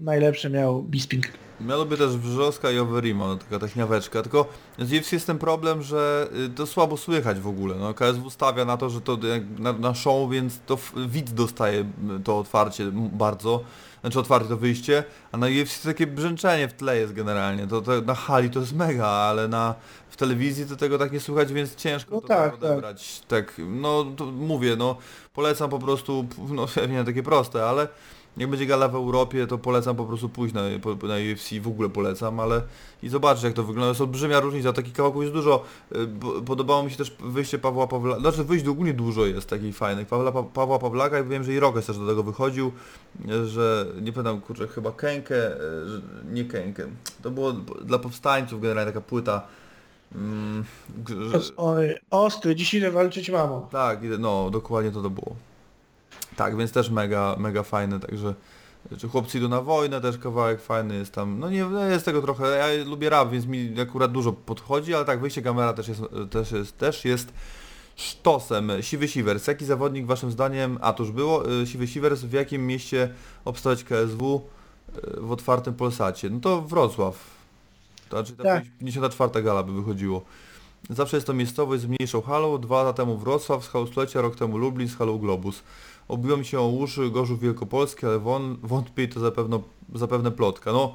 najlepsze 0.00 0.50
miał 0.50 0.82
Bisping. 0.82 1.26
Lubię 1.68 1.96
też 1.96 2.16
Wrzoska 2.16 2.70
i 2.70 2.78
Overima, 2.78 3.26
no 3.26 3.36
taka 3.36 3.58
techniaweczka, 3.58 4.22
tylko 4.22 4.46
z 4.78 4.92
UFC 4.92 5.12
jest 5.12 5.26
ten 5.26 5.38
problem, 5.38 5.82
że 5.82 6.28
y, 6.46 6.50
to 6.50 6.66
słabo 6.66 6.96
słychać 6.96 7.40
w 7.40 7.48
ogóle, 7.48 7.74
no 7.74 7.94
KSW 7.94 8.30
stawia 8.30 8.64
na 8.64 8.76
to, 8.76 8.90
że 8.90 9.00
to 9.00 9.18
na, 9.58 9.72
na 9.72 9.94
show, 9.94 10.30
więc 10.30 10.60
to 10.66 10.78
widz 11.08 11.32
dostaje 11.32 11.80
y, 11.80 11.84
to 12.24 12.38
otwarcie 12.38 12.90
bardzo, 12.92 13.60
znaczy 14.00 14.20
otwarcie 14.20 14.48
to 14.48 14.56
wyjście, 14.56 15.04
a 15.32 15.36
na 15.36 15.46
UFC 15.46 15.82
takie 15.84 16.06
brzęczenie 16.06 16.68
w 16.68 16.72
tle 16.72 16.96
jest 16.96 17.12
generalnie, 17.12 17.66
to, 17.66 17.82
to 17.82 18.00
na 18.00 18.14
hali 18.14 18.50
to 18.50 18.60
jest 18.60 18.72
mega, 18.72 19.06
ale 19.06 19.48
na 19.48 19.74
w 20.10 20.16
telewizji 20.16 20.66
to 20.66 20.76
tego 20.76 20.98
tak 20.98 21.12
nie 21.12 21.20
słychać, 21.20 21.52
więc 21.52 21.74
ciężko 21.74 22.14
No 22.14 22.20
to 22.20 22.28
tak, 22.28 22.38
tak 22.38 22.60
tak. 22.60 22.70
odebrać. 22.70 23.22
Tak. 23.28 23.54
no 23.68 24.04
to 24.16 24.26
mówię, 24.26 24.76
no 24.76 24.96
polecam 25.34 25.70
po 25.70 25.78
prostu, 25.78 26.26
no 26.48 26.66
pewnie 26.74 27.04
takie 27.04 27.22
proste, 27.22 27.68
ale 27.68 27.88
jak 28.36 28.50
będzie 28.50 28.66
gala 28.66 28.88
w 28.88 28.94
Europie, 28.94 29.46
to 29.46 29.58
polecam 29.58 29.96
po 29.96 30.04
prostu 30.04 30.28
pójść 30.28 30.54
na, 30.54 30.62
na 31.08 31.14
UFC, 31.32 31.50
w 31.62 31.68
ogóle 31.68 31.88
polecam, 31.88 32.40
ale 32.40 32.62
i 33.02 33.08
zobaczyć 33.08 33.44
jak 33.44 33.52
to 33.52 33.62
wygląda. 33.64 33.88
Jest 33.88 34.00
olbrzymia 34.00 34.40
różnica, 34.40 34.72
takich 34.72 34.92
kawałków 34.92 35.22
jest 35.22 35.34
dużo. 35.34 35.64
Y, 35.92 36.42
Podobało 36.46 36.82
mi 36.82 36.90
się 36.90 36.96
też 36.96 37.16
wyjście 37.20 37.58
Pawła 37.58 37.86
Pawlaka, 37.86 38.20
znaczy 38.20 38.44
wyjść 38.44 38.66
ogólnie 38.66 38.94
dużo 38.94 39.26
jest 39.26 39.48
takich 39.48 39.76
fajnych. 39.76 40.08
Pawła, 40.08 40.32
Pa- 40.32 40.42
Pawła 40.42 40.78
Pawlaka 40.78 41.20
i 41.20 41.24
wiem, 41.24 41.44
że 41.44 41.52
i 41.52 41.60
Rokes 41.60 41.86
też 41.86 41.98
do 41.98 42.06
tego 42.06 42.22
wychodził, 42.22 42.72
że 43.46 43.86
nie 44.02 44.12
pamiętam, 44.12 44.40
kurczę, 44.40 44.68
chyba 44.68 44.92
Kenkę, 44.92 45.56
y, 45.56 45.88
że- 45.88 46.00
nie 46.30 46.44
Kenkę. 46.44 46.86
To 47.22 47.30
było 47.30 47.52
dla 47.84 47.98
powstańców 47.98 48.60
generalnie 48.60 48.92
taka 48.92 49.06
płyta. 49.06 49.42
Mm, 50.14 50.64
że, 51.32 51.40
ostry, 52.10 52.54
dziś 52.54 52.74
idę 52.74 52.90
walczyć 52.90 53.30
mamą. 53.30 53.66
tak, 53.72 53.98
no 54.18 54.50
dokładnie 54.50 54.90
to 54.90 55.02
to 55.02 55.10
było. 55.10 55.36
Tak, 56.36 56.56
więc 56.56 56.72
też 56.72 56.90
mega, 56.90 57.36
mega 57.38 57.62
fajne, 57.62 58.00
także 58.00 58.34
czy 58.98 59.08
chłopcy 59.08 59.38
idą 59.38 59.48
na 59.48 59.60
wojnę, 59.62 60.00
też 60.00 60.18
kawałek 60.18 60.60
fajny 60.60 60.94
jest 60.94 61.12
tam, 61.12 61.38
no 61.38 61.50
nie, 61.50 61.64
no 61.64 61.84
jest 61.84 62.04
tego 62.04 62.22
trochę, 62.22 62.44
ja 62.44 62.84
lubię 62.84 63.10
rap, 63.10 63.30
więc 63.30 63.46
mi 63.46 63.80
akurat 63.80 64.12
dużo 64.12 64.32
podchodzi, 64.32 64.94
ale 64.94 65.04
tak, 65.04 65.20
wyjście 65.20 65.42
kamera 65.42 65.72
też 65.72 65.88
jest, 65.88 66.00
też 66.30 66.52
jest, 66.52 66.78
też 66.78 67.04
jest 67.04 67.32
sztosem. 67.96 68.72
Siwy 68.80 69.08
Siwers, 69.08 69.46
jaki 69.46 69.64
zawodnik 69.64 70.06
waszym 70.06 70.30
zdaniem, 70.30 70.78
a 70.80 70.92
to 70.92 71.02
już 71.02 71.12
było, 71.12 71.52
y, 71.52 71.66
Siwy 71.66 71.86
Siwers, 71.86 72.20
w 72.20 72.32
jakim 72.32 72.66
mieście 72.66 73.14
obstawiać 73.44 73.84
KSW 73.84 74.36
y, 74.36 75.20
w 75.20 75.32
otwartym 75.32 75.74
Polsacie? 75.74 76.30
No 76.30 76.40
to 76.40 76.62
Wrocław. 76.62 77.24
To 78.08 78.16
znaczy 78.16 78.32
ta 78.36 78.42
Tak. 78.42 78.64
54 78.78 79.42
gala 79.42 79.62
by 79.62 79.72
wychodziło. 79.72 80.22
Zawsze 80.90 81.16
jest 81.16 81.26
to 81.26 81.34
miejscowość 81.34 81.82
z 81.82 81.86
mniejszą 81.86 82.22
halą, 82.22 82.58
dwa 82.58 82.82
lata 82.82 82.92
temu 82.92 83.16
Wrocław 83.16 83.64
z 83.64 83.68
halą 83.68 83.86
stulecia, 83.86 84.20
rok 84.20 84.36
temu 84.36 84.58
Lublin 84.58 84.88
z 84.88 84.96
halą 84.96 85.18
Globus. 85.18 85.62
Obiło 86.10 86.36
mi 86.36 86.44
się 86.44 86.60
o 86.60 86.68
uszy 86.68 87.10
Gorzów 87.10 87.40
Wielkopolski, 87.40 88.06
ale 88.06 88.18
won, 88.18 88.56
wątpię 88.62 89.08
to 89.08 89.20
zapewne, 89.20 89.60
zapewne 89.94 90.30
plotka. 90.30 90.72
No, 90.72 90.94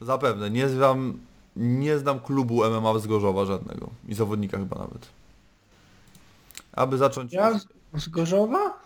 zapewne. 0.00 0.50
Nie 0.50 0.68
znam, 0.68 1.18
nie 1.56 1.98
znam 1.98 2.20
klubu 2.20 2.70
MMA 2.70 2.98
z 2.98 3.06
Gorzowa 3.06 3.44
żadnego. 3.44 3.90
I 4.08 4.14
zawodnika 4.14 4.58
chyba 4.58 4.78
nawet. 4.78 5.08
Aby 6.72 6.98
zacząć... 6.98 7.32
Ja 7.32 7.58
z, 7.94 8.08
Gorzowa? 8.08 8.78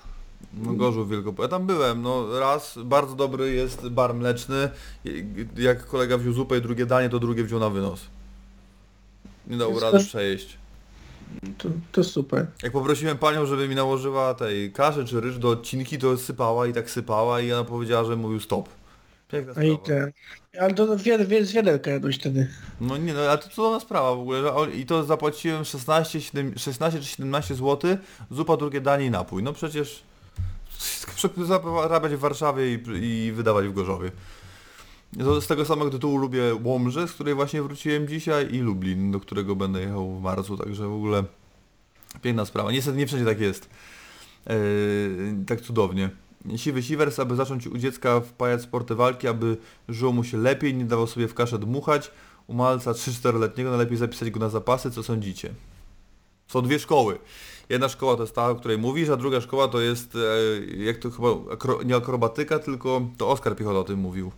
No 0.55 0.73
Gorzów 0.73 1.09
Wielkopolski. 1.11 1.43
Ja 1.43 1.59
tam 1.59 1.67
byłem, 1.67 2.03
no 2.03 2.39
raz, 2.39 2.79
bardzo 2.85 3.15
dobry 3.15 3.55
jest 3.55 3.89
bar 3.89 4.15
mleczny. 4.15 4.71
Jak 5.57 5.87
kolega 5.87 6.19
wziął 6.19 6.33
zupę 6.33 6.59
i 6.59 6.63
drugie 6.63 6.87
danie, 6.87 7.09
to 7.09 7.19
drugie 7.19 7.45
wziął 7.45 7.61
na 7.61 7.71
wynos. 7.71 8.01
Nie 9.47 9.57
dało 9.57 9.81
rady 9.81 9.99
przejeść. 9.99 10.60
To, 11.59 11.69
to 11.93 12.05
super. 12.05 12.47
Jak 12.63 12.73
poprosiłem 12.73 13.19
panią, 13.19 13.47
żeby 13.47 13.69
mi 13.69 13.75
nałożyła 13.75 14.35
tej 14.35 14.73
kaszy 14.73 15.05
czy 15.05 15.21
ryż 15.21 15.39
do 15.39 15.51
odcinki, 15.51 15.99
to 15.99 16.17
sypała 16.17 16.67
i 16.67 16.73
tak 16.73 16.91
sypała 16.91 17.41
i 17.41 17.53
ona 17.53 17.65
powiedziała, 17.65 18.05
że 18.05 18.17
mówił 18.17 18.41
stop. 18.41 18.69
Piękna 19.29 19.53
No 19.57 19.63
i 19.63 19.67
sprawa. 19.75 19.87
ten. 19.87 20.13
Ale 20.61 20.75
to 20.75 20.97
wied, 20.97 21.29
wied, 21.29 21.47
z 21.47 21.53
wiaderka 21.53 21.91
jadłeś 21.91 22.17
wtedy. 22.19 22.49
No 22.81 22.97
nie 22.97 23.15
no, 23.15 23.21
ale 23.21 23.39
to 23.39 23.49
cudowna 23.49 23.81
sprawa 23.81 24.15
w 24.15 24.19
ogóle. 24.21 24.41
że 24.43 24.55
on- 24.55 24.73
I 24.73 24.87
to 24.87 25.05
zapłaciłem 25.05 25.65
16, 25.65 26.21
7, 26.21 26.59
16 26.59 27.01
czy 27.01 27.07
17 27.07 27.55
zł, 27.55 27.97
zupa, 28.31 28.57
drugie 28.57 28.81
danie 28.81 29.07
i 29.07 29.11
napój. 29.11 29.43
No 29.43 29.53
przecież 29.53 30.03
zarabiać 31.47 32.13
w 32.15 32.19
Warszawie 32.19 32.75
i, 32.75 32.79
i 33.03 33.33
wydawać 33.33 33.67
w 33.67 33.73
Gorzowie. 33.73 34.11
Z 35.17 35.47
tego 35.47 35.65
samego 35.65 35.91
tytułu 35.91 36.17
lubię 36.17 36.43
Łomżę, 36.65 37.09
z 37.09 37.13
której 37.13 37.35
właśnie 37.35 37.63
wróciłem 37.63 38.09
dzisiaj 38.09 38.55
i 38.55 38.59
Lublin, 38.59 39.11
do 39.11 39.21
którego 39.21 39.57
będę 39.57 39.81
jechał 39.81 40.17
w 40.17 40.23
marcu, 40.23 40.57
także 40.57 40.89
w 40.89 40.93
ogóle 40.93 41.25
piękna 42.23 42.45
sprawa. 42.45 42.73
Niestety 42.73 42.99
nie 42.99 43.07
wszędzie 43.07 43.25
tak 43.25 43.41
jest. 43.41 43.71
Eee, 44.47 44.57
tak 45.47 45.61
cudownie. 45.61 46.11
Siwy 46.57 46.83
siwers, 46.83 47.19
aby 47.19 47.37
zacząć 47.37 47.67
u 47.67 47.79
dziecka 47.79 48.21
wpajać 48.21 48.63
sporty 48.63 48.95
walki, 48.95 49.29
aby 49.29 49.57
żyło 49.89 50.13
mu 50.13 50.25
się 50.25 50.39
lepiej, 50.39 50.75
nie 50.75 50.85
dawał 50.85 51.07
sobie 51.07 51.29
w 51.29 51.35
kaszę 51.35 51.59
dmuchać. 51.59 52.11
U 52.47 52.55
malca 52.55 52.93
3-4-letniego 52.93 53.71
najlepiej 53.71 53.97
zapisać 53.97 54.31
go 54.31 54.41
na 54.41 54.49
zapasy, 54.49 54.91
co 54.91 55.03
sądzicie? 55.03 55.55
Są 56.49 56.63
dwie 56.63 56.79
szkoły. 56.79 57.19
Jedna 57.69 57.89
szkoła 57.89 58.17
to 58.17 58.23
jest 58.23 58.35
ta, 58.35 58.51
o 58.51 58.55
której 58.55 58.79
mówisz, 58.79 59.09
a 59.09 59.17
druga 59.17 59.41
szkoła 59.41 59.69
to 59.69 59.81
jest, 59.81 60.17
e, 60.17 60.77
jak 60.85 60.99
to 60.99 61.11
chyba, 61.11 61.29
nie 61.85 61.97
akrobatyka, 61.97 62.59
tylko 62.59 63.03
to 63.17 63.31
Oskar 63.31 63.57
Piechota 63.57 63.79
o 63.79 63.85
tym 63.85 63.99
mówił. 63.99 64.33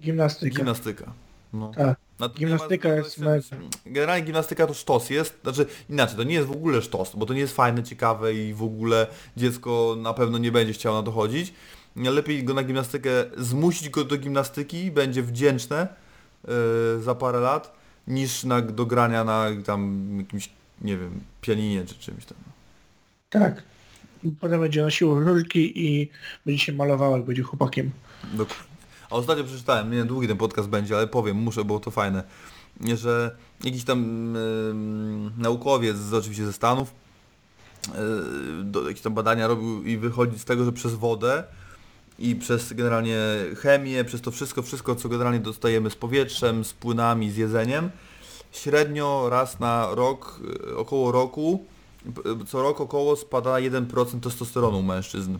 Gimnastyka. 0.00 0.56
Gimnastyka. 0.56 1.12
No. 1.52 1.72
Tak. 1.76 1.98
No 2.20 2.28
Gimnastyka 2.28 2.88
ma- 2.88 2.94
jest 2.94 3.18
jest- 3.18 3.50
Generalnie 3.86 4.24
gimnastyka 4.26 4.66
to 4.66 4.74
sztos 4.74 5.10
jest, 5.10 5.38
znaczy 5.42 5.66
inaczej, 5.90 6.16
to 6.16 6.22
nie 6.22 6.34
jest 6.34 6.48
w 6.48 6.52
ogóle 6.52 6.82
sztos, 6.82 7.12
bo 7.16 7.26
to 7.26 7.34
nie 7.34 7.40
jest 7.40 7.56
fajne, 7.56 7.82
ciekawe 7.82 8.34
i 8.34 8.54
w 8.54 8.62
ogóle 8.62 9.06
dziecko 9.36 9.96
na 9.98 10.14
pewno 10.14 10.38
nie 10.38 10.52
będzie 10.52 10.72
chciało 10.72 10.96
na 10.96 11.02
to 11.02 11.12
chodzić. 11.12 11.52
Lepiej 11.96 12.44
go 12.44 12.54
na 12.54 12.62
gimnastykę, 12.62 13.10
zmusić 13.36 13.88
go 13.88 14.04
do 14.04 14.16
gimnastyki, 14.16 14.90
będzie 14.90 15.22
wdzięczne 15.22 15.88
yy, 16.48 17.02
za 17.02 17.14
parę 17.14 17.40
lat, 17.40 17.72
niż 18.06 18.44
na, 18.44 18.60
do 18.62 18.86
grania 18.86 19.24
na 19.24 19.46
tam 19.66 20.08
jakimś, 20.18 20.48
nie 20.80 20.96
wiem, 20.96 21.20
pianinie 21.40 21.84
czy 21.84 21.94
czymś 21.94 22.24
tam. 22.24 22.38
Tak. 23.30 23.62
Potem 24.40 24.60
będzie 24.60 24.82
nosił 24.82 25.20
rurki 25.20 25.86
i 25.86 26.10
będzie 26.46 26.64
się 26.64 26.72
malował, 26.72 27.12
jak 27.16 27.24
będzie 27.24 27.42
chłopakiem. 27.42 27.90
Dokładnie. 28.32 28.69
A 29.10 29.14
ostatnio 29.14 29.44
przeczytałem, 29.44 29.90
nie 29.92 30.04
długi 30.04 30.28
ten 30.28 30.36
podcast 30.36 30.68
będzie, 30.68 30.96
ale 30.96 31.06
powiem, 31.06 31.36
muszę, 31.36 31.64
bo 31.64 31.80
to 31.80 31.90
fajne, 31.90 32.22
że 32.94 33.36
jakiś 33.64 33.84
tam 33.84 33.98
em, 34.36 35.30
naukowiec, 35.38 35.96
z, 35.96 36.14
oczywiście 36.14 36.46
ze 36.46 36.52
Stanów, 36.52 36.94
e, 37.88 37.94
do, 38.64 38.88
jakieś 38.88 39.02
tam 39.02 39.14
badania 39.14 39.46
robił 39.46 39.82
i 39.84 39.96
wychodzi 39.96 40.38
z 40.38 40.44
tego, 40.44 40.64
że 40.64 40.72
przez 40.72 40.94
wodę 40.94 41.44
i 42.18 42.36
przez 42.36 42.72
generalnie 42.72 43.18
chemię, 43.56 44.04
przez 44.04 44.20
to 44.20 44.30
wszystko, 44.30 44.62
wszystko 44.62 44.94
co 44.94 45.08
generalnie 45.08 45.40
dostajemy 45.40 45.90
z 45.90 45.94
powietrzem, 45.96 46.64
z 46.64 46.72
płynami, 46.72 47.30
z 47.30 47.36
jedzeniem, 47.36 47.90
średnio 48.52 49.26
raz 49.30 49.60
na 49.60 49.88
rok, 49.94 50.40
e, 50.70 50.76
około 50.76 51.12
roku, 51.12 51.64
p- 52.14 52.22
co 52.46 52.62
rok 52.62 52.80
około 52.80 53.16
spada 53.16 53.50
1% 53.60 54.20
testosteronu 54.20 54.82
mężczyzn. 54.82 55.38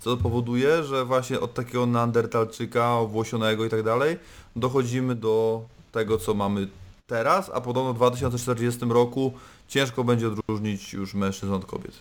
Co 0.00 0.16
powoduje, 0.16 0.82
że 0.84 1.04
właśnie 1.04 1.40
od 1.40 1.54
takiego 1.54 1.86
neandertalczyka, 1.86 2.92
owłosionego 2.92 3.64
i 3.64 3.68
tak 3.68 3.82
dalej, 3.82 4.16
dochodzimy 4.56 5.14
do 5.14 5.62
tego, 5.92 6.18
co 6.18 6.34
mamy 6.34 6.68
teraz, 7.06 7.50
a 7.54 7.60
podobno 7.60 7.92
w 7.92 7.96
2040 7.96 8.80
roku 8.88 9.32
ciężko 9.68 10.04
będzie 10.04 10.28
odróżnić 10.28 10.92
już 10.92 11.14
mężczyzn 11.14 11.52
od 11.52 11.64
kobiet. 11.66 11.92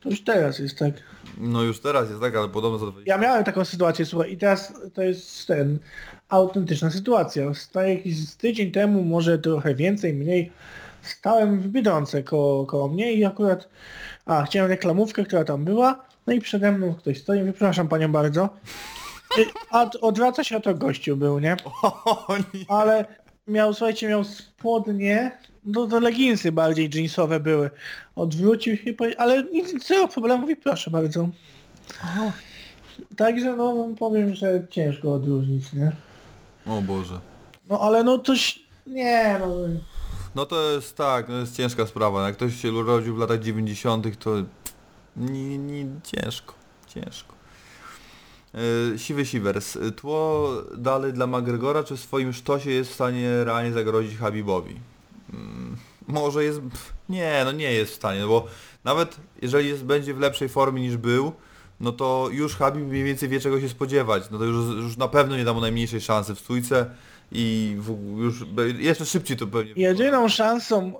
To 0.00 0.10
już 0.10 0.24
teraz 0.24 0.58
jest 0.58 0.78
tak. 0.78 0.94
No 1.38 1.62
już 1.62 1.80
teraz 1.80 2.08
jest 2.08 2.20
tak, 2.20 2.36
ale 2.36 2.48
podobno 2.48 2.78
za 2.78 2.86
20 2.86 3.14
Ja 3.14 3.18
miałem 3.20 3.44
taką 3.44 3.64
sytuację, 3.64 4.06
słuchaj, 4.06 4.32
i 4.32 4.36
teraz 4.36 4.72
to 4.94 5.02
jest 5.02 5.46
ten 5.46 5.78
autentyczna 6.28 6.90
sytuacja. 6.90 7.54
Sta- 7.54 7.86
Jakiś 7.86 8.34
tydzień 8.34 8.70
temu, 8.72 9.02
może 9.04 9.38
trochę 9.38 9.74
więcej, 9.74 10.14
mniej, 10.14 10.52
stałem 11.02 11.60
w 11.60 11.68
Biedronce 11.68 12.22
koło, 12.22 12.66
koło 12.66 12.88
mnie 12.88 13.12
i 13.12 13.24
akurat, 13.24 13.68
a 14.26 14.42
chciałem 14.42 14.70
reklamówkę, 14.70 15.24
która 15.24 15.44
tam 15.44 15.64
była, 15.64 16.04
no 16.26 16.32
i 16.32 16.40
przede 16.40 16.72
mną 16.72 16.94
ktoś 16.94 17.20
stoi, 17.20 17.38
mówię, 17.38 17.52
przepraszam 17.52 17.88
panią 17.88 18.12
bardzo, 18.12 18.48
a 19.70 19.90
odwraca 20.00 20.44
się, 20.44 20.56
a 20.56 20.60
to 20.60 20.74
gościu 20.74 21.16
był, 21.16 21.38
nie? 21.38 21.56
O, 21.82 22.26
nie. 22.54 22.64
Ale 22.68 23.04
miał, 23.46 23.74
słuchajcie, 23.74 24.08
miał 24.08 24.24
spodnie, 24.24 25.38
no 25.64 25.86
to 25.86 26.00
leginsy 26.00 26.52
bardziej 26.52 26.90
jeansowe 26.94 27.40
były. 27.40 27.70
Odwrócił 28.16 28.76
się, 28.76 28.94
ale 29.18 29.42
nic, 29.42 29.86
zero 29.86 30.08
problemu, 30.08 30.40
mówi, 30.40 30.56
proszę 30.56 30.90
bardzo. 30.90 31.28
Także 33.16 33.56
no 33.56 33.88
powiem, 33.98 34.34
że 34.34 34.66
ciężko 34.70 35.14
odróżnić, 35.14 35.72
nie? 35.72 35.92
o 36.66 36.82
Boże. 36.82 37.20
No 37.68 37.80
ale 37.80 38.04
no 38.04 38.18
coś, 38.18 38.62
nie 38.86 39.36
no, 39.40 39.46
No 40.34 40.46
to 40.46 40.70
jest 40.70 40.96
tak, 40.96 41.28
no 41.28 41.38
jest 41.38 41.56
ciężka 41.56 41.86
sprawa. 41.86 42.26
Jak 42.26 42.36
ktoś 42.36 42.56
się 42.56 42.72
urodził 42.72 43.16
w 43.16 43.18
latach 43.18 43.40
90. 43.40 44.18
to 44.18 44.30
nie, 45.16 45.58
nie, 45.58 45.86
ciężko, 46.04 46.54
ciężko. 46.86 47.34
Yy, 48.54 48.98
Siwy 48.98 49.26
Siwers, 49.26 49.78
tło 49.96 50.48
dalej 50.76 51.12
dla 51.12 51.26
McGregora, 51.26 51.84
czy 51.84 51.96
w 51.96 52.00
swoim 52.00 52.32
sztosie 52.32 52.70
jest 52.70 52.90
w 52.90 52.94
stanie 52.94 53.44
realnie 53.44 53.72
zagrozić 53.72 54.18
Habibowi? 54.18 54.80
Mm, 55.32 55.76
może 56.08 56.44
jest, 56.44 56.60
nie, 57.08 57.42
no 57.44 57.52
nie 57.52 57.72
jest 57.72 57.92
w 57.92 57.96
stanie, 57.96 58.20
no 58.20 58.28
bo 58.28 58.46
nawet 58.84 59.16
jeżeli 59.42 59.68
jest, 59.68 59.84
będzie 59.84 60.14
w 60.14 60.20
lepszej 60.20 60.48
formie 60.48 60.82
niż 60.82 60.96
był, 60.96 61.32
no 61.80 61.92
to 61.92 62.28
już 62.32 62.56
Habib 62.56 62.84
mniej 62.84 63.04
więcej 63.04 63.28
wie 63.28 63.40
czego 63.40 63.60
się 63.60 63.68
spodziewać. 63.68 64.22
No 64.30 64.38
to 64.38 64.44
już, 64.44 64.76
już 64.76 64.96
na 64.96 65.08
pewno 65.08 65.36
nie 65.36 65.44
da 65.44 65.52
mu 65.54 65.60
najmniejszej 65.60 66.00
szansy 66.00 66.34
w 66.34 66.38
stójce 66.38 66.90
i 67.32 67.76
w, 67.78 68.18
już 68.18 68.44
jeszcze 68.78 69.06
szybciej 69.06 69.36
to 69.36 69.46
pewnie. 69.46 69.72
Jedyną 69.76 70.28
szansą 70.28 70.92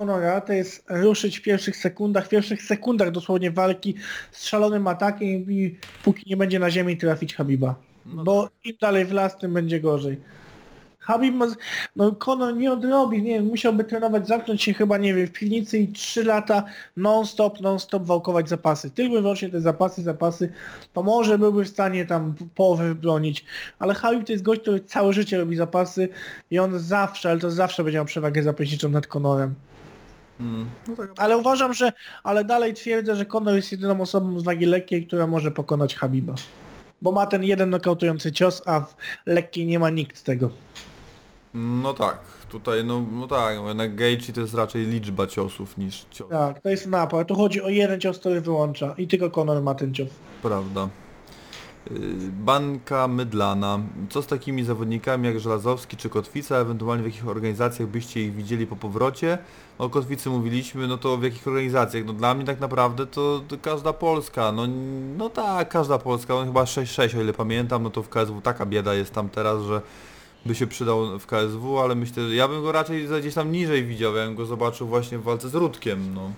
Conora 0.00 0.40
to 0.40 0.52
jest 0.52 0.84
ruszyć 0.88 1.38
w 1.38 1.42
pierwszych 1.42 1.76
sekundach, 1.76 2.26
w 2.26 2.28
pierwszych 2.28 2.62
sekundach 2.62 3.10
dosłownie 3.10 3.50
walki 3.50 3.94
z 4.32 4.44
szalonym 4.44 4.86
atakiem 4.86 5.52
i 5.52 5.76
póki 6.04 6.30
nie 6.30 6.36
będzie 6.36 6.58
na 6.58 6.70
ziemi 6.70 6.96
trafić 6.96 7.34
Habiba. 7.34 7.74
Bo 8.06 8.48
im 8.64 8.76
dalej 8.80 9.04
w 9.04 9.12
las, 9.12 9.38
tym 9.38 9.54
będzie 9.54 9.80
gorzej. 9.80 10.20
Habib 10.98 11.34
no 11.96 12.12
Conor 12.12 12.56
nie 12.56 12.72
odrobi, 12.72 13.22
nie 13.22 13.34
wiem, 13.34 13.46
musiałby 13.46 13.84
trenować, 13.84 14.28
zamknąć 14.28 14.62
się 14.62 14.74
chyba, 14.74 14.98
nie 14.98 15.14
wiem, 15.14 15.26
w 15.26 15.32
piwnicy 15.32 15.78
i 15.78 15.88
3 15.88 16.24
lata 16.24 16.64
non-stop, 16.96 17.60
non-stop 17.60 18.02
wałkować 18.02 18.48
zapasy. 18.48 18.90
Tylko 18.90 19.18
i 19.18 19.22
wyłącznie 19.22 19.48
te 19.48 19.60
zapasy, 19.60 20.02
zapasy, 20.02 20.52
to 20.92 21.02
może 21.02 21.38
byłby 21.38 21.64
w 21.64 21.68
stanie 21.68 22.06
tam 22.06 22.34
połowę 22.54 22.88
wybronić. 22.88 23.44
Ale 23.78 23.94
Habib 23.94 24.26
to 24.26 24.32
jest 24.32 24.44
gość, 24.44 24.60
który 24.60 24.80
całe 24.80 25.12
życie 25.12 25.38
robi 25.38 25.56
zapasy 25.56 26.08
i 26.50 26.58
on 26.58 26.78
zawsze, 26.78 27.30
ale 27.30 27.40
to 27.40 27.50
zawsze 27.50 27.84
będzie 27.84 27.98
miał 27.98 28.04
przewagę 28.04 28.42
zapaśniczą 28.42 28.88
nad 28.88 29.06
Conorem. 29.06 29.54
No 30.88 30.96
tak, 30.96 31.10
Ale 31.16 31.38
uważam, 31.38 31.74
że, 31.74 31.92
ale 32.24 32.44
dalej 32.44 32.74
twierdzę, 32.74 33.16
że 33.16 33.26
Conor 33.26 33.54
jest 33.54 33.72
jedyną 33.72 34.00
osobą 34.00 34.40
z 34.40 34.42
wagi 34.44 34.66
lekkiej, 34.66 35.06
która 35.06 35.26
może 35.26 35.50
pokonać 35.50 35.94
Habiba. 35.94 36.34
Bo 37.02 37.12
ma 37.12 37.26
ten 37.26 37.44
jeden 37.44 37.70
nokautujący 37.70 38.32
cios, 38.32 38.62
a 38.66 38.80
w 38.80 38.94
lekkiej 39.26 39.66
nie 39.66 39.78
ma 39.78 39.90
nikt 39.90 40.22
tego. 40.24 40.50
no 41.54 41.94
tak, 41.94 42.18
tutaj 42.50 42.84
no, 42.84 43.06
no 43.12 43.26
tak, 43.26 43.56
no 43.56 43.68
jednak 43.68 43.94
Gaethje 43.94 44.34
to 44.34 44.40
jest 44.40 44.54
raczej 44.54 44.86
liczba 44.86 45.26
ciosów 45.26 45.78
niż 45.78 46.06
cios, 46.10 46.28
Tak, 46.30 46.60
to 46.60 46.68
jest 46.68 46.86
napad. 46.86 47.28
Tu 47.28 47.34
chodzi 47.34 47.62
o 47.62 47.68
jeden 47.68 48.00
cios, 48.00 48.18
który 48.18 48.40
wyłącza. 48.40 48.94
I 48.98 49.08
tylko 49.08 49.30
Conor 49.30 49.62
ma 49.62 49.74
ten 49.74 49.94
cios. 49.94 50.08
prawda. 50.42 50.88
Yy, 51.90 51.98
Banka 52.32 53.08
mydlana. 53.08 53.80
Co 54.10 54.22
z 54.22 54.26
takimi 54.26 54.64
zawodnikami 54.64 55.26
jak 55.26 55.40
Żelazowski 55.40 55.96
czy 55.96 56.08
Kotwica, 56.08 56.56
ewentualnie 56.56 57.02
w 57.02 57.06
jakich 57.06 57.28
organizacjach 57.28 57.88
byście 57.88 58.20
ich 58.20 58.34
widzieli 58.34 58.66
po 58.66 58.76
powrocie? 58.76 59.38
O 59.78 59.90
Kotwicy 59.90 60.30
mówiliśmy, 60.30 60.86
no 60.86 60.98
to 60.98 61.16
w 61.16 61.22
jakich 61.22 61.48
organizacjach? 61.48 62.04
No 62.04 62.12
dla 62.12 62.34
mnie 62.34 62.44
tak 62.44 62.60
naprawdę 62.60 63.06
to, 63.06 63.40
to 63.48 63.56
każda 63.62 63.92
Polska, 63.92 64.52
no, 64.52 64.66
no 65.18 65.30
tak, 65.30 65.68
każda 65.68 65.98
Polska, 65.98 66.34
on 66.34 66.46
chyba 66.46 66.64
6-6 66.64 67.18
o 67.18 67.20
ile 67.20 67.32
pamiętam, 67.32 67.82
no 67.82 67.90
to 67.90 68.02
w 68.02 68.08
KSW 68.08 68.40
taka 68.40 68.66
bieda 68.66 68.94
jest 68.94 69.12
tam 69.12 69.28
teraz, 69.28 69.62
że 69.62 69.82
by 70.46 70.54
się 70.54 70.66
przydał 70.66 71.18
w 71.18 71.26
KSW, 71.26 71.78
ale 71.78 71.94
myślę, 71.94 72.28
że 72.28 72.34
ja 72.34 72.48
bym 72.48 72.62
go 72.62 72.72
raczej 72.72 73.08
gdzieś 73.20 73.34
tam 73.34 73.52
niżej 73.52 73.84
widział, 73.84 74.16
ja 74.16 74.26
bym 74.26 74.34
go 74.34 74.46
zobaczył 74.46 74.86
właśnie 74.86 75.18
w 75.18 75.22
walce 75.22 75.48
z 75.48 75.54
Rudkiem, 75.54 76.14
no. 76.14 76.30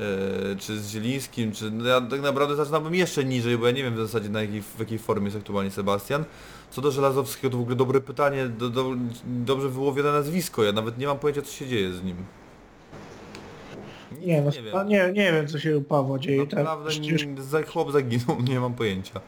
E, 0.00 0.56
czy 0.56 0.80
z 0.80 0.90
Zielińskim, 0.90 1.52
czy 1.52 1.70
no 1.70 1.88
ja 1.88 2.00
tak 2.00 2.20
naprawdę 2.20 2.56
zaczynałbym 2.56 2.94
jeszcze 2.94 3.24
niżej, 3.24 3.58
bo 3.58 3.66
ja 3.66 3.72
nie 3.72 3.82
wiem 3.82 3.94
w 3.94 3.98
zasadzie 3.98 4.28
na 4.28 4.42
jakiej, 4.42 4.62
w 4.62 4.78
jakiej 4.80 4.98
formie 4.98 5.24
jest 5.24 5.36
aktualnie 5.36 5.70
Sebastian. 5.70 6.24
Co 6.70 6.80
do 6.80 6.90
Żelazowskiego, 6.90 7.50
to 7.50 7.58
w 7.58 7.60
ogóle 7.60 7.76
dobre 7.76 8.00
pytanie, 8.00 8.48
do, 8.48 8.70
do, 8.70 8.90
dobrze 9.24 9.68
wyłowione 9.68 10.12
nazwisko, 10.12 10.64
ja 10.64 10.72
nawet 10.72 10.98
nie 10.98 11.06
mam 11.06 11.18
pojęcia 11.18 11.42
co 11.42 11.52
się 11.52 11.66
dzieje 11.66 11.92
z 11.92 12.02
nim. 12.04 12.16
Nie, 14.20 14.42
no, 14.42 14.50
nie 14.50 14.62
wiem. 14.62 14.88
nie, 14.88 15.12
nie 15.12 15.32
wiem 15.32 15.48
co 15.48 15.58
się 15.58 15.78
u 15.78 15.82
Pawła 15.82 16.18
dzieje. 16.18 16.46
Tak, 16.46 16.58
Naprawdę 16.58 16.90
przecież 16.90 17.26
nie- 17.26 17.42
za- 17.42 17.62
chłop 17.62 17.92
zaginął, 17.92 18.40
nie 18.48 18.60
mam 18.60 18.74
pojęcia. 18.74 19.20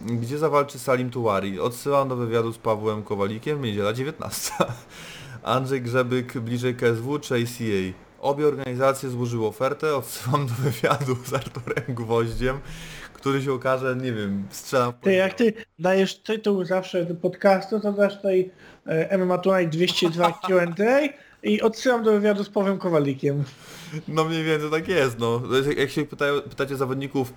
Gdzie 0.00 0.38
zawalczy 0.38 0.78
Salim 0.78 1.10
Tułari? 1.10 1.60
Odsyłam 1.60 2.08
do 2.08 2.16
wywiadu 2.16 2.52
z 2.52 2.58
Pawłem 2.58 3.02
Kowalikiem, 3.02 3.62
niedziela 3.64 3.92
19. 3.92 4.52
Andrzej 5.42 5.82
Grzebyk 5.82 6.38
bliżej 6.38 6.74
KSW 6.74 7.18
czy 7.18 7.34
ACA? 7.34 7.98
Obie 8.20 8.46
organizacje 8.46 9.10
złożyły 9.10 9.46
ofertę, 9.46 9.96
odsyłam 9.96 10.46
do 10.46 10.54
wywiadu 10.54 11.16
z 11.24 11.32
Arturem 11.34 11.84
Gwoździem, 11.88 12.58
który 13.12 13.42
się 13.42 13.52
okaże, 13.52 13.96
nie 13.96 14.12
wiem, 14.12 14.46
strzelam 14.50 14.92
Ty, 15.00 15.12
jak 15.12 15.34
ty 15.34 15.52
dajesz 15.78 16.18
tytuł 16.18 16.64
zawsze 16.64 17.04
do 17.04 17.14
podcastu, 17.14 17.80
to 17.80 17.92
dasz 17.92 18.16
tutaj 18.16 18.50
e, 18.86 19.18
MMA 19.18 19.38
Tonight 19.38 19.76
202 19.76 20.32
Q&A 20.46 21.08
i 21.42 21.62
odsyłam 21.62 22.02
do 22.02 22.12
wywiadu 22.12 22.44
z 22.44 22.48
Pawłem 22.48 22.78
Kowalikiem. 22.78 23.44
No 24.08 24.24
mniej 24.24 24.44
więcej 24.44 24.70
tak 24.70 24.88
jest, 24.88 25.18
no. 25.18 25.42
Jak 25.76 25.90
się 25.90 26.04
pytają, 26.04 26.40
pytacie 26.40 26.76
zawodników 26.76 27.32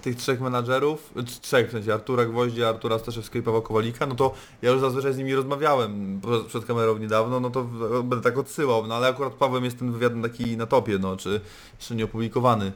tych 0.00 0.16
trzech 0.16 0.40
menadżerów, 0.40 1.12
czy 1.26 1.40
trzech 1.40 1.68
w 1.68 1.72
sensie 1.72 1.94
Artura 1.94 2.24
Gwoździa, 2.24 2.68
Artura 2.68 2.98
Staszewskiego 2.98 3.42
i 3.42 3.44
Pawła 3.44 3.62
Kowalika, 3.62 4.06
no 4.06 4.14
to 4.14 4.34
ja 4.62 4.70
już 4.70 4.80
zazwyczaj 4.80 5.12
z 5.12 5.18
nimi 5.18 5.34
rozmawiałem 5.34 6.20
przed 6.48 6.64
kamerą 6.64 6.98
niedawno, 6.98 7.40
no 7.40 7.50
to 7.50 7.64
będę 8.04 8.20
tak 8.22 8.38
odsyłał, 8.38 8.86
no 8.86 8.94
ale 8.94 9.08
akurat 9.08 9.32
Pawłem 9.32 9.64
jest 9.64 9.78
ten 9.78 9.92
wywiad 9.92 10.12
taki 10.22 10.56
na 10.56 10.66
topie, 10.66 10.98
no, 10.98 11.16
czy 11.16 11.40
jeszcze 11.78 11.94
nie 11.94 12.04
opublikowany. 12.04 12.72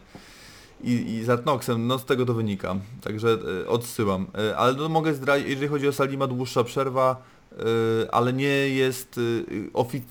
I, 0.83 0.91
i 0.91 1.25
z 1.25 1.31
Artnoxem, 1.31 1.87
no 1.87 1.99
z 1.99 2.05
tego 2.05 2.27
to 2.27 2.35
wynika, 2.35 2.77
także 3.03 3.39
e, 3.63 3.69
odsyłam. 3.69 4.27
E, 4.51 4.57
ale 4.57 4.73
no 4.73 4.89
mogę 4.89 5.15
zdradzić, 5.15 5.49
jeżeli 5.49 5.69
chodzi 5.69 5.89
o 5.89 5.93
Salima, 5.93 6.27
dłuższa 6.27 6.65
przerwa, 6.65 7.23
e, 7.53 8.15
ale 8.15 8.33
nie 8.33 8.69
jest, 8.69 9.21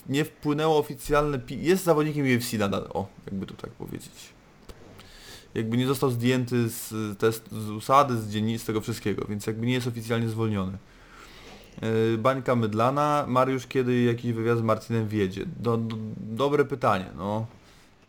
nie 0.09 0.25
wpłynęło 0.25 0.77
oficjalne, 0.77 1.39
jest 1.49 1.83
zawodnikiem 1.83 2.25
UFC 2.37 2.53
nadal, 2.53 2.89
o, 2.93 3.07
jakby 3.25 3.45
to 3.45 3.53
tak 3.53 3.71
powiedzieć. 3.71 4.40
Jakby 5.55 5.77
nie 5.77 5.87
został 5.87 6.11
zdjęty 6.11 6.69
z, 6.69 6.93
test, 7.17 7.51
z 7.51 7.69
usady, 7.69 8.17
z 8.17 8.29
dziennic, 8.29 8.61
z 8.61 8.65
tego 8.65 8.81
wszystkiego, 8.81 9.25
więc 9.29 9.47
jakby 9.47 9.65
nie 9.65 9.73
jest 9.73 9.87
oficjalnie 9.87 10.29
zwolniony. 10.29 10.77
E, 11.81 12.17
Bańka 12.17 12.55
Mydlana, 12.55 13.25
Mariusz 13.27 13.67
kiedy 13.67 14.01
jakiś 14.01 14.33
wywiad 14.33 14.57
z 14.57 14.61
Marcinem 14.61 15.07
wiedzie? 15.07 15.45
Do, 15.59 15.77
do, 15.77 15.95
dobre 16.17 16.65
pytanie, 16.65 17.05
no. 17.17 17.45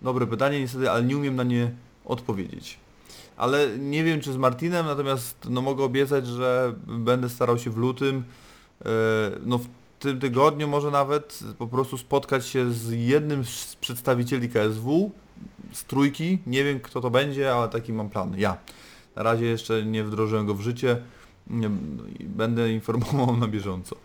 Dobre 0.03 0.27
pytanie 0.27 0.61
niestety, 0.61 0.91
ale 0.91 1.03
nie 1.03 1.17
umiem 1.17 1.37
na 1.37 1.43
nie 1.43 1.71
odpowiedzieć. 2.05 2.79
Ale 3.37 3.79
nie 3.79 4.05
wiem 4.05 4.21
czy 4.21 4.33
z 4.33 4.37
Martinem, 4.37 4.87
natomiast 4.87 5.37
no 5.51 5.63
mogę 5.63 5.85
obiecać, 5.85 6.27
że 6.27 6.75
będę 6.87 7.29
starał 7.29 7.59
się 7.59 7.71
w 7.71 7.77
lutym, 7.77 8.25
e, 8.85 8.89
no 9.47 9.59
w 9.59 9.67
tym 10.03 10.21
tygodniu 10.21 10.69
może 10.69 10.91
nawet 10.91 11.41
po 11.59 11.67
prostu 11.67 11.99
spotkać 11.99 12.47
się 12.47 12.73
z 12.73 12.91
jednym 12.91 13.45
z 13.45 13.77
przedstawicieli 13.77 14.49
KSW, 14.49 15.11
z 15.73 15.85
trójki, 15.85 16.39
nie 16.47 16.65
wiem 16.65 16.81
kto 16.81 17.01
to 17.01 17.11
będzie, 17.11 17.55
ale 17.55 17.69
taki 17.69 17.93
mam 17.93 18.11
plan, 18.11 18.35
ja. 18.39 18.57
Na 19.17 19.23
razie 19.23 19.47
jeszcze 19.47 19.85
nie 19.85 20.05
wdrożyłem 20.05 20.47
go 20.47 20.55
w 20.55 20.61
życie, 20.61 20.97
będę 22.21 22.73
informował 22.73 23.37
na 23.37 23.49
bieżąco. 23.49 23.97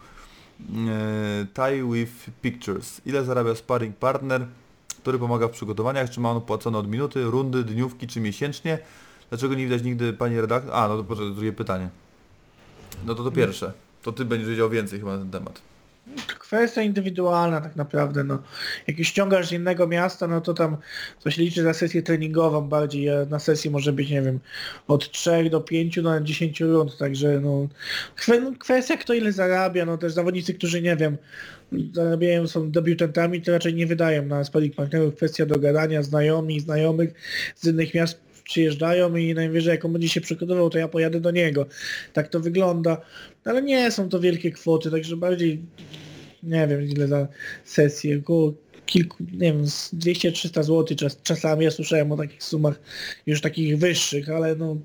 Tie 1.53 1.83
with 1.91 2.11
Pictures. 2.41 3.01
Ile 3.05 3.23
zarabia 3.23 3.55
sparring 3.55 3.95
partner, 3.95 4.47
który 5.01 5.19
pomaga 5.19 5.47
w 5.47 5.51
przygotowaniach? 5.51 6.09
Czy 6.09 6.19
ma 6.19 6.31
on 6.31 6.41
płacone 6.41 6.77
od 6.77 6.87
minuty, 6.87 7.23
rundy, 7.23 7.63
dniówki 7.63 8.07
czy 8.07 8.19
miesięcznie? 8.21 8.79
Dlaczego 9.29 9.55
nie 9.55 9.63
widać 9.63 9.83
nigdy 9.83 10.13
pani 10.13 10.41
redaktor? 10.41 10.75
A, 10.75 10.87
no 10.87 11.03
to 11.03 11.15
drugie 11.15 11.53
pytanie. 11.53 11.89
No 13.05 13.15
to 13.15 13.23
to 13.23 13.31
pierwsze. 13.31 13.73
To 14.03 14.11
ty 14.11 14.25
będziesz 14.25 14.49
wiedział 14.49 14.69
więcej 14.69 14.99
chyba 14.99 15.11
na 15.11 15.17
ten 15.17 15.31
temat. 15.31 15.61
Kwestia 16.39 16.81
indywidualna 16.81 17.61
tak 17.61 17.75
naprawdę, 17.75 18.23
no. 18.23 18.43
Jak 18.88 18.99
już 18.99 19.13
z 19.43 19.51
innego 19.51 19.88
miasta, 19.88 20.27
no 20.27 20.41
to 20.41 20.53
tam 20.53 20.77
coś 21.19 21.38
liczy 21.38 21.63
za 21.63 21.73
sesję 21.73 22.03
treningową 22.03 22.61
bardziej, 22.61 23.09
na 23.29 23.39
sesji 23.39 23.69
może 23.69 23.93
być, 23.93 24.09
nie 24.09 24.21
wiem, 24.21 24.39
od 24.88 25.11
3 25.11 25.49
do 25.49 25.61
5 25.61 26.01
do 26.01 26.21
10 26.21 26.61
rund, 26.61 26.97
także 26.97 27.39
no, 27.39 27.67
no 28.41 28.53
kwestia 28.59 28.97
kto 28.97 29.13
ile 29.13 29.31
zarabia, 29.31 29.85
no 29.85 29.97
też 29.97 30.13
zawodnicy, 30.13 30.53
którzy 30.53 30.81
nie 30.81 30.95
wiem, 30.95 31.17
zarabiają, 31.93 32.47
są 32.47 32.71
debiutantami, 32.71 33.41
to 33.41 33.51
raczej 33.51 33.73
nie 33.73 33.88
wydają 33.88 34.25
na 34.25 34.43
sparring 34.43 34.75
partnerów, 34.75 35.15
kwestia 35.15 35.45
dogadania, 35.45 36.03
znajomi, 36.03 36.59
znajomych 36.59 37.13
z 37.55 37.67
innych 37.67 37.93
miast 37.93 38.26
przyjeżdżają 38.47 39.15
i 39.15 39.33
najwyżej 39.33 39.71
jak 39.71 39.85
on 39.85 39.93
będzie 39.93 40.09
się 40.09 40.21
przygotował, 40.21 40.69
to 40.69 40.77
ja 40.77 40.87
pojadę 40.87 41.19
do 41.19 41.31
niego. 41.31 41.65
Tak 42.13 42.27
to 42.27 42.39
wygląda. 42.39 43.01
Ale 43.45 43.61
nie 43.61 43.91
są 43.91 44.09
to 44.09 44.19
wielkie 44.19 44.51
kwoty, 44.51 44.91
także 44.91 45.17
bardziej 45.17 45.61
nie 46.43 46.67
wiem 46.67 46.83
ile 46.83 47.07
za 47.07 47.27
sesję, 47.63 48.17
około 48.17 48.53
kilku, 48.85 49.23
nie 49.23 49.53
wiem, 49.53 49.67
z 49.67 49.93
200-300 49.93 50.63
zł 50.63 50.97
czas, 50.97 51.21
czasami 51.23 51.65
ja 51.65 51.71
słyszałem 51.71 52.11
o 52.11 52.17
takich 52.17 52.43
sumach 52.43 52.79
już 53.25 53.41
takich 53.41 53.77
wyższych, 53.77 54.29
ale 54.29 54.55
no 54.55 54.77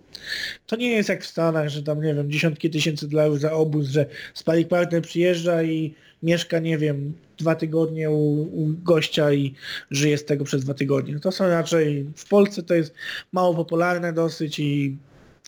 to 0.67 0.77
nie 0.77 0.91
jest 0.91 1.09
jak 1.09 1.25
w 1.25 1.27
Stanach, 1.27 1.69
że 1.69 1.83
tam 1.83 2.03
nie 2.03 2.15
wiem, 2.15 2.31
dziesiątki 2.31 2.71
tysięcy 2.71 3.09
dolarów 3.09 3.41
za 3.41 3.53
obóz, 3.53 3.89
że 3.89 4.07
sparring 4.35 4.69
partner 4.69 5.03
przyjeżdża 5.03 5.63
i 5.63 5.95
mieszka, 6.23 6.59
nie 6.59 6.79
wiem, 6.79 7.13
dwa 7.39 7.55
tygodnie 7.55 8.11
u, 8.11 8.43
u 8.43 8.75
gościa 8.83 9.33
i 9.33 9.55
żyje 9.91 10.19
z 10.19 10.25
tego 10.25 10.45
przez 10.45 10.65
dwa 10.65 10.75
tygodnie. 10.75 11.21
To 11.21 11.33
są 11.33 11.49
raczej, 11.49 12.07
w 12.17 12.29
Polsce 12.29 12.63
to 12.63 12.75
jest 12.75 12.95
mało 13.33 13.55
popularne 13.55 14.13
dosyć 14.13 14.59
i 14.59 14.97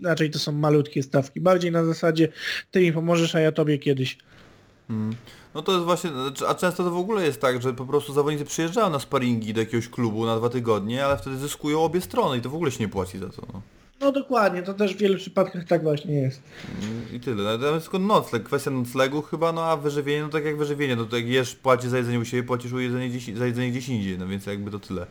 raczej 0.03 0.31
to 0.31 0.39
są 0.39 0.53
malutkie 0.53 1.03
stawki. 1.03 1.41
Bardziej 1.41 1.73
na 1.73 1.85
zasadzie 1.85 2.29
ty 2.71 2.81
mi 2.81 2.93
pomożesz, 2.93 3.35
a 3.35 3.41
ja 3.41 3.53
tobie 3.53 3.79
kiedyś. 3.79 4.19
No 5.55 5.63
to 5.63 5.73
jest 5.73 5.85
właśnie, 5.85 6.11
znaczy, 6.11 6.49
a 6.49 6.55
często 6.55 6.85
to 6.85 6.91
w 6.91 6.97
ogóle 6.97 7.25
jest 7.25 7.41
tak, 7.41 7.63
że 7.63 7.75
po 7.75 7.87
prostu 7.87 8.13
zawodnicy 8.13 8.45
przyjeżdżają 8.45 8.91
na 8.91 8.99
sparingi 8.99 9.55
do 9.55 9.61
jakiegoś 9.61 9.89
klubu 9.89 10.27
na 10.27 10.37
dwa 10.37 10.49
tygodnie, 10.49 11.05
ale 11.05 11.17
wtedy 11.17 11.37
zyskują 11.37 11.85
obie 11.85 12.01
strony 12.01 12.39
i 12.39 12.41
to 12.41 12.51
w 12.51 12.55
ogóle 12.55 12.71
się 12.71 12.81
nie 12.81 12.89
płaci 12.89 13.19
za 13.19 13.29
to. 13.29 13.43
No. 13.53 13.63
No 14.01 14.13
dokładnie, 14.13 14.63
to 14.63 14.75
też 14.75 14.95
w 14.95 14.99
wielu 14.99 15.17
przypadkach 15.17 15.65
tak 15.65 15.83
właśnie 15.83 16.15
jest. 16.15 16.43
I 17.13 17.21
tyle. 17.21 17.59
No, 17.59 17.81
tylko 17.81 17.99
nocleg, 17.99 18.43
kwestia 18.43 18.71
noclegu 18.71 19.23
chyba, 19.23 19.53
no 19.53 19.65
a 19.65 19.77
wyżywienie, 19.77 20.23
no 20.23 20.29
tak 20.29 20.45
jak 20.45 20.59
wyżywienie, 20.59 20.97
no 20.97 21.05
to 21.05 21.17
jak 21.17 21.27
jesz, 21.27 21.55
płacisz 21.55 21.91
za 21.91 21.97
jedzenie 21.99 22.19
u 22.19 22.25
siebie, 22.25 22.43
płacisz 22.43 22.73
u 22.73 22.81
jedzenie 22.81 23.09
gdzieś, 23.09 23.37
za 23.37 23.47
jedzenie 23.47 23.71
gdzieś 23.71 23.89
indziej, 23.89 24.19
no 24.19 24.27
więc 24.27 24.47
jakby 24.47 24.71
to 24.71 24.79
tyle. 24.79 25.07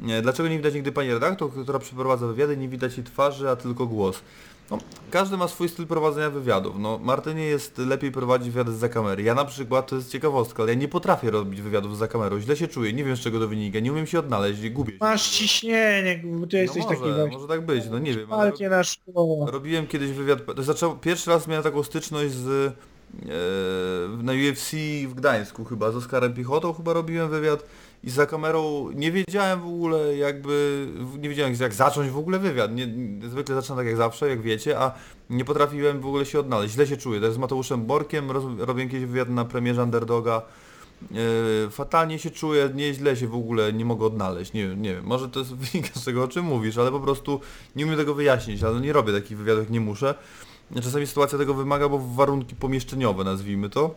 Nie, 0.00 0.22
Dlaczego 0.22 0.48
nie 0.48 0.56
widać 0.56 0.74
nigdy 0.74 0.92
pani 0.92 1.12
redaktor, 1.12 1.50
która 1.62 1.78
przeprowadza 1.78 2.26
wywiady, 2.26 2.56
nie 2.56 2.68
widać 2.68 2.96
jej 2.96 3.06
twarzy, 3.06 3.50
a 3.50 3.56
tylko 3.56 3.86
głos? 3.86 4.20
No, 4.70 4.78
każdy 5.10 5.36
ma 5.36 5.48
swój 5.48 5.68
styl 5.68 5.86
prowadzenia 5.86 6.30
wywiadów. 6.30 6.78
No, 6.78 6.98
Martynie 7.02 7.44
jest 7.44 7.78
lepiej 7.78 8.12
prowadzić 8.12 8.50
wywiady 8.50 8.72
za 8.72 8.88
kamery. 8.88 9.22
Ja 9.22 9.34
na 9.34 9.44
przykład, 9.44 9.86
to 9.86 9.96
jest 9.96 10.10
ciekawostka, 10.10 10.62
ale 10.62 10.72
ja 10.72 10.78
nie 10.78 10.88
potrafię 10.88 11.30
robić 11.30 11.60
wywiadów 11.60 11.98
za 11.98 12.08
kamerą. 12.08 12.40
Źle 12.40 12.56
się 12.56 12.68
czuję, 12.68 12.92
nie 12.92 13.04
wiem 13.04 13.16
z 13.16 13.20
czego 13.20 13.40
to 13.40 13.48
wynika, 13.48 13.80
nie 13.80 13.92
umiem 13.92 14.06
się 14.06 14.18
odnaleźć, 14.18 14.70
gubię 14.70 14.92
się. 14.92 14.98
Masz 15.00 15.30
ciśnienie, 15.30 16.22
bo 16.24 16.46
ty 16.46 16.56
jesteś 16.56 16.82
no 16.82 16.88
taki 16.88 17.00
może, 17.00 17.14
właśnie. 17.14 17.36
może 17.36 17.48
tak 17.48 17.66
być, 17.66 17.84
no 17.90 17.98
nie 17.98 18.14
wiem. 18.14 18.32
ale 18.32 18.50
Palcie 18.50 18.68
na 18.68 18.84
szkołę. 18.84 19.52
Robiłem 19.52 19.86
kiedyś 19.86 20.10
wywiad, 20.10 20.38
to 20.56 20.62
zaczął, 20.62 20.96
pierwszy 20.96 21.30
raz 21.30 21.48
miałem 21.48 21.64
taką 21.64 21.82
styczność 21.82 22.32
z 22.32 22.48
e, 22.48 24.22
na 24.22 24.32
UFC 24.32 24.70
w 25.08 25.14
Gdańsku 25.14 25.64
chyba, 25.64 25.90
z 25.90 25.96
Oskarem 25.96 26.34
Piechotą 26.34 26.72
chyba 26.72 26.92
robiłem 26.92 27.30
wywiad 27.30 27.64
i 28.02 28.10
za 28.10 28.26
kamerą 28.26 28.90
nie 28.94 29.12
wiedziałem 29.12 29.60
w 29.60 29.66
ogóle 29.66 30.16
jakby, 30.16 30.86
nie 31.18 31.28
wiedziałem 31.28 31.54
jak 31.60 31.74
zacząć 31.74 32.10
w 32.10 32.18
ogóle 32.18 32.38
wywiad, 32.38 32.74
nie, 32.74 32.88
zwykle 33.28 33.54
zaczynam 33.54 33.78
tak 33.78 33.86
jak 33.86 33.96
zawsze, 33.96 34.28
jak 34.28 34.42
wiecie, 34.42 34.78
a 34.78 34.92
nie 35.30 35.44
potrafiłem 35.44 36.00
w 36.00 36.06
ogóle 36.06 36.26
się 36.26 36.40
odnaleźć, 36.40 36.74
źle 36.74 36.86
się 36.86 36.96
czuję, 36.96 37.20
też 37.20 37.34
z 37.34 37.38
Mateuszem 37.38 37.86
Borkiem 37.86 38.30
roz, 38.30 38.44
robiłem 38.58 38.90
kiedyś 38.90 39.06
wywiad 39.06 39.28
na 39.28 39.44
premierze 39.44 39.82
Underdoga, 39.82 40.42
E, 41.02 41.70
fatalnie 41.70 42.18
się 42.18 42.30
czuję, 42.30 42.70
nieźle 42.74 43.16
się 43.16 43.28
w 43.28 43.34
ogóle 43.34 43.72
nie 43.72 43.84
mogę 43.84 44.06
odnaleźć, 44.06 44.52
nie 44.52 44.76
nie 44.76 44.94
wiem, 44.94 45.04
może 45.04 45.28
to 45.28 45.38
jest 45.38 45.54
wynika 45.64 46.00
z 46.00 46.04
tego 46.04 46.22
o 46.22 46.28
czym 46.28 46.44
mówisz, 46.44 46.78
ale 46.78 46.90
po 46.90 47.00
prostu 47.00 47.40
nie 47.76 47.84
umiem 47.84 47.98
tego 47.98 48.14
wyjaśnić, 48.14 48.62
ale 48.62 48.80
nie 48.80 48.92
robię 48.92 49.12
takich 49.12 49.38
wywiadów 49.38 49.70
nie 49.70 49.80
muszę. 49.80 50.14
Czasami 50.82 51.06
sytuacja 51.06 51.38
tego 51.38 51.54
wymaga, 51.54 51.88
bo 51.88 51.98
warunki 51.98 52.56
pomieszczeniowe 52.56 53.24
nazwijmy 53.24 53.70
to. 53.70 53.94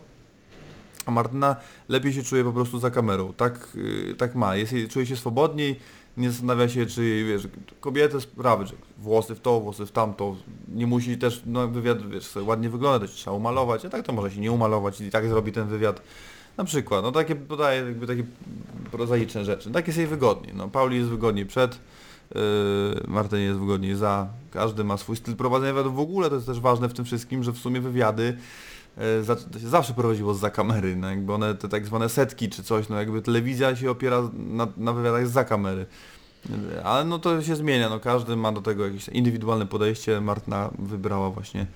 A 1.08 1.10
Martyna 1.10 1.56
lepiej 1.88 2.12
się 2.12 2.22
czuje 2.22 2.44
po 2.44 2.52
prostu 2.52 2.78
za 2.78 2.90
kamerą, 2.90 3.32
tak, 3.32 3.68
yy, 3.74 4.14
tak 4.14 4.34
ma, 4.34 4.56
jest, 4.56 4.74
czuje 4.90 5.06
się 5.06 5.16
swobodniej, 5.16 5.80
nie 6.16 6.30
zastanawia 6.30 6.68
się 6.68 6.86
czy 6.86 7.04
jej, 7.04 7.24
wiesz, 7.24 7.48
kobiety 7.80 8.20
sprawy, 8.20 8.66
że 8.66 8.74
włosy 8.98 9.34
w 9.34 9.40
to, 9.40 9.60
włosy 9.60 9.86
w 9.86 9.92
tamto, 9.92 10.36
nie 10.74 10.86
musi 10.86 11.18
też, 11.18 11.42
no 11.46 11.68
wywiad, 11.68 12.08
wiesz, 12.08 12.36
ładnie 12.36 12.70
wygląda, 12.70 13.06
się 13.06 13.12
trzeba 13.12 13.36
umalować, 13.36 13.84
a 13.84 13.90
tak 13.90 14.06
to 14.06 14.12
może 14.12 14.30
się 14.30 14.40
nie 14.40 14.52
umalować 14.52 15.00
i 15.00 15.10
tak 15.10 15.28
zrobi 15.28 15.52
ten 15.52 15.68
wywiad. 15.68 16.02
Na 16.56 16.64
przykład, 16.64 17.02
no 17.02 17.12
takie 17.12 17.36
podaję 17.36 17.82
jakby 17.82 18.06
takie 18.06 18.24
prozaiczne 18.90 19.44
rzeczy. 19.44 19.70
Tak 19.70 19.86
jest 19.86 19.98
jej 19.98 20.06
wygodniej. 20.06 20.54
No, 20.56 20.68
Pauli 20.68 20.96
jest 20.96 21.08
wygodniej 21.08 21.46
przed, 21.46 21.78
yy, 22.34 22.40
Martynie 23.06 23.42
jest 23.42 23.58
wygodniej 23.58 23.94
za. 23.94 24.28
Każdy 24.50 24.84
ma 24.84 24.96
swój 24.96 25.16
styl 25.16 25.36
prowadzenia 25.36 25.72
wywiadów. 25.72 25.96
W 25.96 26.00
ogóle 26.00 26.28
to 26.28 26.34
jest 26.34 26.46
też 26.46 26.60
ważne 26.60 26.88
w 26.88 26.94
tym 26.94 27.04
wszystkim, 27.04 27.44
że 27.44 27.52
w 27.52 27.58
sumie 27.58 27.80
wywiady 27.80 28.36
to 29.52 29.58
się 29.58 29.68
zawsze 29.68 29.94
prowadziło 29.94 30.34
za 30.34 30.50
kamery, 30.50 30.96
no 30.96 31.10
jakby 31.10 31.32
one 31.32 31.54
te 31.54 31.68
tak 31.68 31.86
zwane 31.86 32.08
setki 32.08 32.48
czy 32.48 32.62
coś, 32.62 32.88
no 32.88 32.96
jakby 32.96 33.22
telewizja 33.22 33.76
się 33.76 33.90
opiera 33.90 34.22
na, 34.32 34.66
na 34.76 34.92
wywiadach 34.92 35.28
za 35.28 35.44
kamery. 35.44 35.86
Ale 36.84 37.04
no 37.04 37.18
to 37.18 37.42
się 37.42 37.56
zmienia, 37.56 37.88
no 37.88 38.00
każdy 38.00 38.36
ma 38.36 38.52
do 38.52 38.62
tego 38.62 38.86
jakieś 38.86 39.08
indywidualne 39.08 39.66
podejście. 39.66 40.20
Martyna 40.20 40.70
wybrała 40.78 41.30
właśnie 41.30 41.66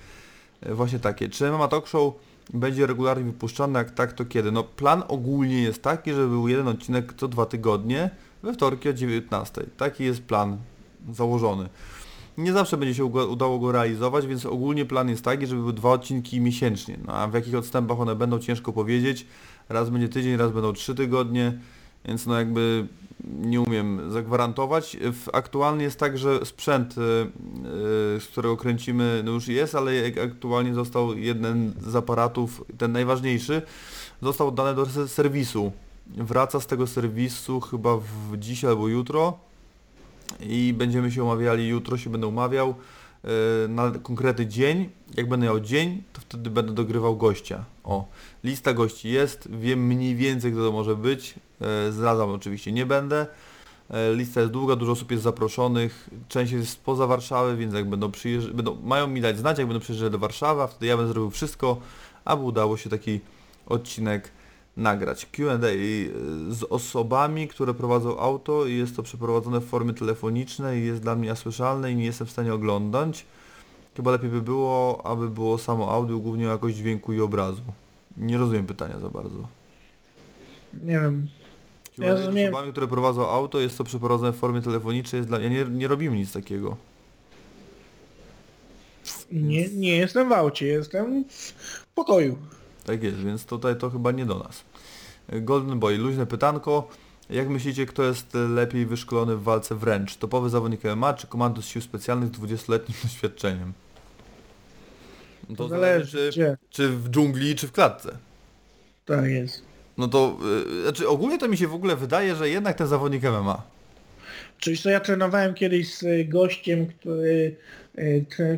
E, 0.65 0.73
Właśnie 0.73 0.99
takie. 0.99 1.29
Czy 1.29 1.51
MMA 1.51 1.67
Talk 1.67 1.87
Show 1.87 2.13
będzie 2.53 2.87
regularnie 2.87 3.23
wypuszczany? 3.23 3.79
Jak 3.79 3.91
tak, 3.91 4.13
to 4.13 4.25
kiedy? 4.25 4.51
No 4.51 4.63
plan 4.63 5.03
ogólnie 5.07 5.61
jest 5.61 5.83
taki, 5.83 6.13
że 6.13 6.27
był 6.27 6.47
jeden 6.47 6.67
odcinek 6.67 7.13
co 7.17 7.27
dwa 7.27 7.45
tygodnie, 7.45 8.09
we 8.43 8.53
wtorki 8.53 8.89
o 8.89 8.93
19. 8.93 9.63
Taki 9.77 10.03
jest 10.03 10.21
plan 10.21 10.57
założony. 11.13 11.69
Nie 12.37 12.53
zawsze 12.53 12.77
będzie 12.77 12.95
się 12.95 13.05
udało 13.05 13.59
go 13.59 13.71
realizować, 13.71 14.27
więc 14.27 14.45
ogólnie 14.45 14.85
plan 14.85 15.09
jest 15.09 15.23
taki, 15.23 15.47
żeby 15.47 15.61
były 15.61 15.73
dwa 15.73 15.91
odcinki 15.91 16.41
miesięcznie. 16.41 16.97
No 17.07 17.13
a 17.13 17.27
w 17.27 17.33
jakich 17.33 17.55
odstępach 17.55 17.99
one 17.99 18.15
będą 18.15 18.39
ciężko 18.39 18.73
powiedzieć. 18.73 19.25
Raz 19.69 19.89
będzie 19.89 20.09
tydzień, 20.09 20.37
raz 20.37 20.51
będą 20.51 20.73
trzy 20.73 20.95
tygodnie, 20.95 21.57
więc 22.05 22.25
no 22.25 22.37
jakby 22.39 22.87
nie 23.23 23.61
umiem 23.61 24.11
zagwarantować. 24.11 24.97
Aktualnie 25.33 25.83
jest 25.83 25.99
tak, 25.99 26.17
że 26.17 26.45
sprzęt, 26.45 26.95
y, 26.97 27.01
y, 27.01 28.19
z 28.19 28.27
którego 28.31 28.57
kręcimy, 28.57 29.21
no 29.25 29.31
już 29.31 29.47
jest, 29.47 29.75
ale 29.75 29.91
aktualnie 30.23 30.73
został 30.73 31.17
jeden 31.17 31.73
z 31.87 31.95
aparatów, 31.95 32.63
ten 32.77 32.91
najważniejszy, 32.91 33.61
został 34.21 34.47
oddany 34.47 34.75
do 34.75 34.85
se- 34.85 35.07
serwisu. 35.07 35.71
Wraca 36.07 36.59
z 36.59 36.67
tego 36.67 36.87
serwisu 36.87 37.59
chyba 37.61 37.97
w 37.97 38.37
dziś 38.37 38.65
albo 38.65 38.87
jutro 38.87 39.37
i 40.39 40.73
będziemy 40.77 41.11
się 41.11 41.23
umawiali, 41.23 41.67
jutro 41.67 41.97
się 41.97 42.09
będę 42.09 42.27
umawiał 42.27 42.75
y, 43.65 43.67
na 43.67 43.91
konkretny 43.91 44.47
dzień. 44.47 44.89
Jak 45.17 45.29
będę 45.29 45.45
miał 45.45 45.59
dzień, 45.59 46.03
to 46.13 46.21
wtedy 46.21 46.49
będę 46.49 46.73
dogrywał 46.73 47.17
gościa. 47.17 47.65
O, 47.83 48.07
lista 48.43 48.73
gości 48.73 49.09
jest, 49.09 49.51
wiem 49.51 49.87
mniej 49.87 50.15
więcej 50.15 50.51
kto 50.51 50.61
to 50.61 50.71
może 50.71 50.95
być. 50.95 51.35
E, 51.61 51.91
Zdradzam 51.91 52.29
oczywiście 52.29 52.71
nie 52.71 52.85
będę. 52.85 53.27
E, 53.89 54.15
Lista 54.15 54.41
jest 54.41 54.53
długa, 54.53 54.75
dużo 54.75 54.91
osób 54.91 55.11
jest 55.11 55.23
zaproszonych, 55.23 56.09
część 56.27 56.51
jest 56.51 56.69
spoza 56.69 57.07
Warszawy, 57.07 57.57
więc 57.57 57.73
jak 57.73 57.89
będą 57.89 58.11
przyjeżdżać, 58.11 58.53
będą, 58.53 58.77
mają 58.83 59.07
mi 59.07 59.21
dać 59.21 59.37
znać, 59.37 59.57
jak 59.57 59.67
będą 59.67 59.79
przyjeżdżać 59.79 60.11
do 60.11 60.19
Warszawy, 60.19 60.67
wtedy 60.67 60.85
ja 60.85 60.97
będę 60.97 61.13
zrobił 61.13 61.31
wszystko, 61.31 61.77
aby 62.25 62.43
udało 62.43 62.77
się 62.77 62.89
taki 62.89 63.19
odcinek 63.65 64.31
nagrać. 64.77 65.25
Q&A 65.25 65.67
y, 65.67 66.11
z 66.49 66.63
osobami, 66.63 67.47
które 67.47 67.73
prowadzą 67.73 68.19
auto 68.19 68.65
i 68.65 68.77
jest 68.77 68.95
to 68.95 69.03
przeprowadzone 69.03 69.59
w 69.59 69.65
formie 69.65 69.93
telefonicznej 69.93 70.81
i 70.81 70.85
jest 70.85 71.01
dla 71.01 71.15
mnie 71.15 71.31
asłyszalne 71.31 71.91
i 71.91 71.95
nie 71.95 72.05
jestem 72.05 72.27
w 72.27 72.31
stanie 72.31 72.53
oglądać. 72.53 73.25
Chyba 73.95 74.11
lepiej 74.11 74.29
by 74.29 74.41
było, 74.41 75.01
aby 75.05 75.29
było 75.29 75.57
samo 75.57 75.91
audio, 75.91 76.17
głównie 76.17 76.43
jakość 76.43 76.75
dźwięku 76.75 77.13
i 77.13 77.21
obrazu. 77.21 77.61
Nie 78.17 78.37
rozumiem 78.37 78.65
pytania 78.65 78.99
za 78.99 79.09
bardzo. 79.09 79.47
Nie 80.83 80.99
wiem. 80.99 81.27
Q&A 81.95 82.07
Ja 82.07 82.17
z 82.17 82.27
osobami, 82.27 82.71
które 82.71 82.87
prowadzą 82.87 83.29
auto, 83.29 83.59
jest 83.59 83.77
to 83.77 83.83
przeprowadzone 83.83 84.31
w 84.31 84.35
formie 84.35 84.61
telefonicznej, 84.61 85.19
jest 85.19 85.29
dla... 85.29 85.39
ja 85.39 85.49
nie, 85.49 85.65
nie 85.65 85.87
robimy 85.87 86.17
nic 86.17 86.31
takiego. 86.31 86.77
Nie, 89.31 89.69
nie 89.69 89.97
jestem 89.97 90.29
w 90.29 90.31
aucie, 90.31 90.65
jestem 90.65 91.25
w 91.27 91.85
pokoju. 91.95 92.37
Tak 92.85 93.03
jest, 93.03 93.17
więc 93.17 93.45
tutaj 93.45 93.75
to 93.77 93.89
chyba 93.89 94.11
nie 94.11 94.25
do 94.25 94.39
nas. 94.39 94.63
Golden 95.31 95.79
Boy, 95.79 95.97
luźne 95.97 96.25
pytanko. 96.25 96.87
Jak 97.29 97.49
myślicie, 97.49 97.85
kto 97.85 98.03
jest 98.03 98.33
lepiej 98.33 98.85
wyszkolony 98.85 99.35
w 99.35 99.43
walce 99.43 99.75
wręcz? 99.75 100.17
Topowy 100.17 100.49
zawodnik 100.49 100.83
MMA 100.83 101.13
czy 101.13 101.27
komandos 101.27 101.65
sił 101.65 101.81
specjalnych 101.81 102.29
z 102.29 102.39
20-letnim 102.39 102.97
doświadczeniem? 103.03 103.73
No 105.49 105.55
To 105.55 105.67
zależy 105.67 106.31
czy, 106.69 106.89
w 106.89 107.09
dżungli, 107.09 107.55
czy 107.55 107.67
w 107.67 107.71
klatce. 107.71 108.17
Tak 109.05 109.25
jest. 109.25 109.61
No 109.97 110.07
to, 110.07 110.37
yy, 110.75 110.81
znaczy 110.81 111.07
ogólnie 111.07 111.37
to 111.37 111.47
mi 111.47 111.57
się 111.57 111.67
w 111.67 111.73
ogóle 111.73 111.95
wydaje, 111.95 112.35
że 112.35 112.49
jednak 112.49 112.77
ten 112.77 112.87
zawodnik 112.87 113.23
MMA. 113.23 113.61
Czyli 114.57 114.77
co 114.77 114.89
ja 114.89 114.99
trenowałem 114.99 115.53
kiedyś 115.53 115.97
z 115.97 116.29
gościem, 116.29 116.87
który, 116.87 117.55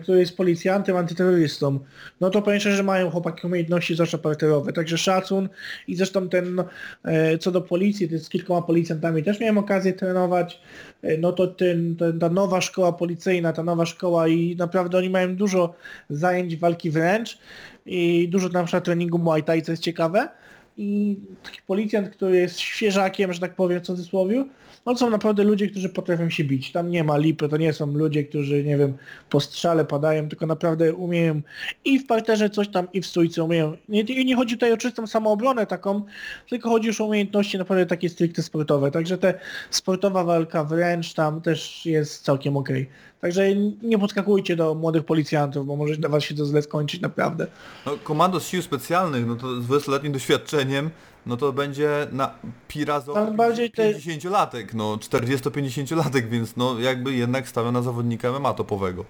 który 0.02 0.20
jest 0.20 0.38
policjantem, 0.38 0.98
antyterrorystą. 0.98 1.80
No 2.22 2.30
to 2.30 2.42
powiem 2.42 2.60
że 2.60 2.84
mają 2.84 3.10
chłopaki 3.10 3.48
umiejętności 3.48 3.94
zwłaszcza 3.94 4.18
parterowe, 4.18 4.74
także 4.74 4.98
szacun 4.98 5.50
i 5.88 5.96
zresztą 5.96 6.30
ten, 6.30 6.56
no, 6.56 6.66
e, 7.04 7.38
co 7.38 7.52
do 7.52 7.62
policji, 7.62 8.10
to 8.10 8.20
z 8.20 8.30
kilkoma 8.30 8.62
policjantami 8.62 9.24
też 9.24 9.40
miałem 9.40 9.58
okazję 9.58 9.94
trenować, 9.94 10.62
E, 11.06 11.18
no 11.18 11.32
to 11.32 11.48
ten, 11.48 11.96
ten, 11.96 12.20
ta 12.20 12.30
nowa 12.30 12.62
szkoła 12.62 12.94
policyjna, 12.94 13.54
ta 13.54 13.64
nowa 13.64 13.86
szkoła 13.86 14.28
i 14.28 14.56
naprawdę 14.56 14.98
oni 14.98 15.10
mają 15.10 15.36
dużo 15.36 15.74
zajęć 16.10 16.58
walki 16.58 16.92
wręcz 16.92 17.38
i 17.86 18.30
dużo 18.30 18.50
na 18.50 18.64
przykład 18.64 18.84
treningu 18.84 19.18
Muay 19.18 19.44
Thai, 19.44 19.62
co 19.62 19.72
jest 19.72 19.84
ciekawe. 19.84 20.30
I 20.78 21.18
taki 21.44 21.62
policjant, 21.68 22.10
który 22.10 22.38
jest 22.38 22.60
świeżakiem, 22.60 23.34
że 23.34 23.40
tak 23.40 23.56
powiem 23.56 23.80
w 23.80 23.84
cudzysłowie, 23.84 24.46
no 24.86 24.98
są 24.98 25.10
naprawdę 25.10 25.44
ludzie, 25.44 25.68
którzy 25.68 25.90
potrafią 25.90 26.30
się 26.30 26.44
bić. 26.44 26.72
Tam 26.72 26.92
nie 26.92 27.04
ma 27.04 27.18
lipy, 27.18 27.50
to 27.50 27.58
nie 27.58 27.74
są 27.74 27.94
ludzie, 27.94 28.24
którzy, 28.24 28.64
nie 28.64 28.78
wiem, 28.78 28.94
po 29.30 29.40
strzale 29.40 29.86
padają, 29.86 30.30
tylko 30.30 30.46
naprawdę 30.46 30.94
umieją 30.94 31.42
i 31.86 32.00
w 32.00 32.08
parterze 32.08 32.50
coś 32.50 32.68
tam, 32.68 32.88
i 32.94 33.02
w 33.02 33.06
stójce 33.06 33.44
umieją. 33.44 33.78
Nie, 33.90 34.04
nie 34.04 34.36
chodzi 34.36 34.56
tutaj 34.56 34.74
o 34.74 34.78
czystą 34.78 35.08
samoobronę 35.08 35.66
taką, 35.66 36.04
tylko 36.50 36.70
chodzi 36.70 36.88
już 36.88 37.02
o 37.02 37.06
umiejętności 37.06 37.58
naprawdę 37.58 37.86
takie 37.86 38.10
stricte 38.10 38.44
sportowe. 38.44 38.92
Także 38.92 39.18
te 39.18 39.40
sportowa 39.70 40.24
walka 40.24 40.64
wręcz 40.64 41.14
tam 41.14 41.42
też 41.42 41.86
jest 41.86 42.24
całkiem 42.24 42.58
okej. 42.58 42.90
Także 43.22 43.56
nie 43.82 44.00
podskakujcie 44.00 44.56
do 44.56 44.76
młodych 44.76 45.06
policjantów, 45.06 45.68
bo 45.68 45.76
może 45.76 45.98
dla 45.98 46.10
was 46.10 46.24
się 46.24 46.36
to 46.36 46.46
źle 46.46 46.62
skończyć 46.62 47.02
naprawdę. 47.02 47.48
No, 47.86 47.98
komando 48.04 48.40
sił 48.40 48.62
specjalnych, 48.62 49.26
no 49.28 49.36
to 49.36 49.62
z 49.62 49.68
20-letnim 49.68 50.12
doświadczeniem, 50.12 50.90
no 51.26 51.38
to 51.38 51.54
będzie 51.54 52.08
na 52.12 52.32
pirazo 52.68 53.14
Tam 53.14 53.36
bardziej 53.36 53.72
te- 53.72 53.94
50-latek, 53.94 54.66
no 54.74 54.96
40-50-latek, 54.98 56.30
więc 56.30 56.56
no 56.56 56.80
jakby 56.80 57.14
jednak 57.14 57.48
stawia 57.48 57.72
na 57.72 57.82
zawodnika 57.82 58.40
MMA 58.40 58.54
topowego. 58.54 59.06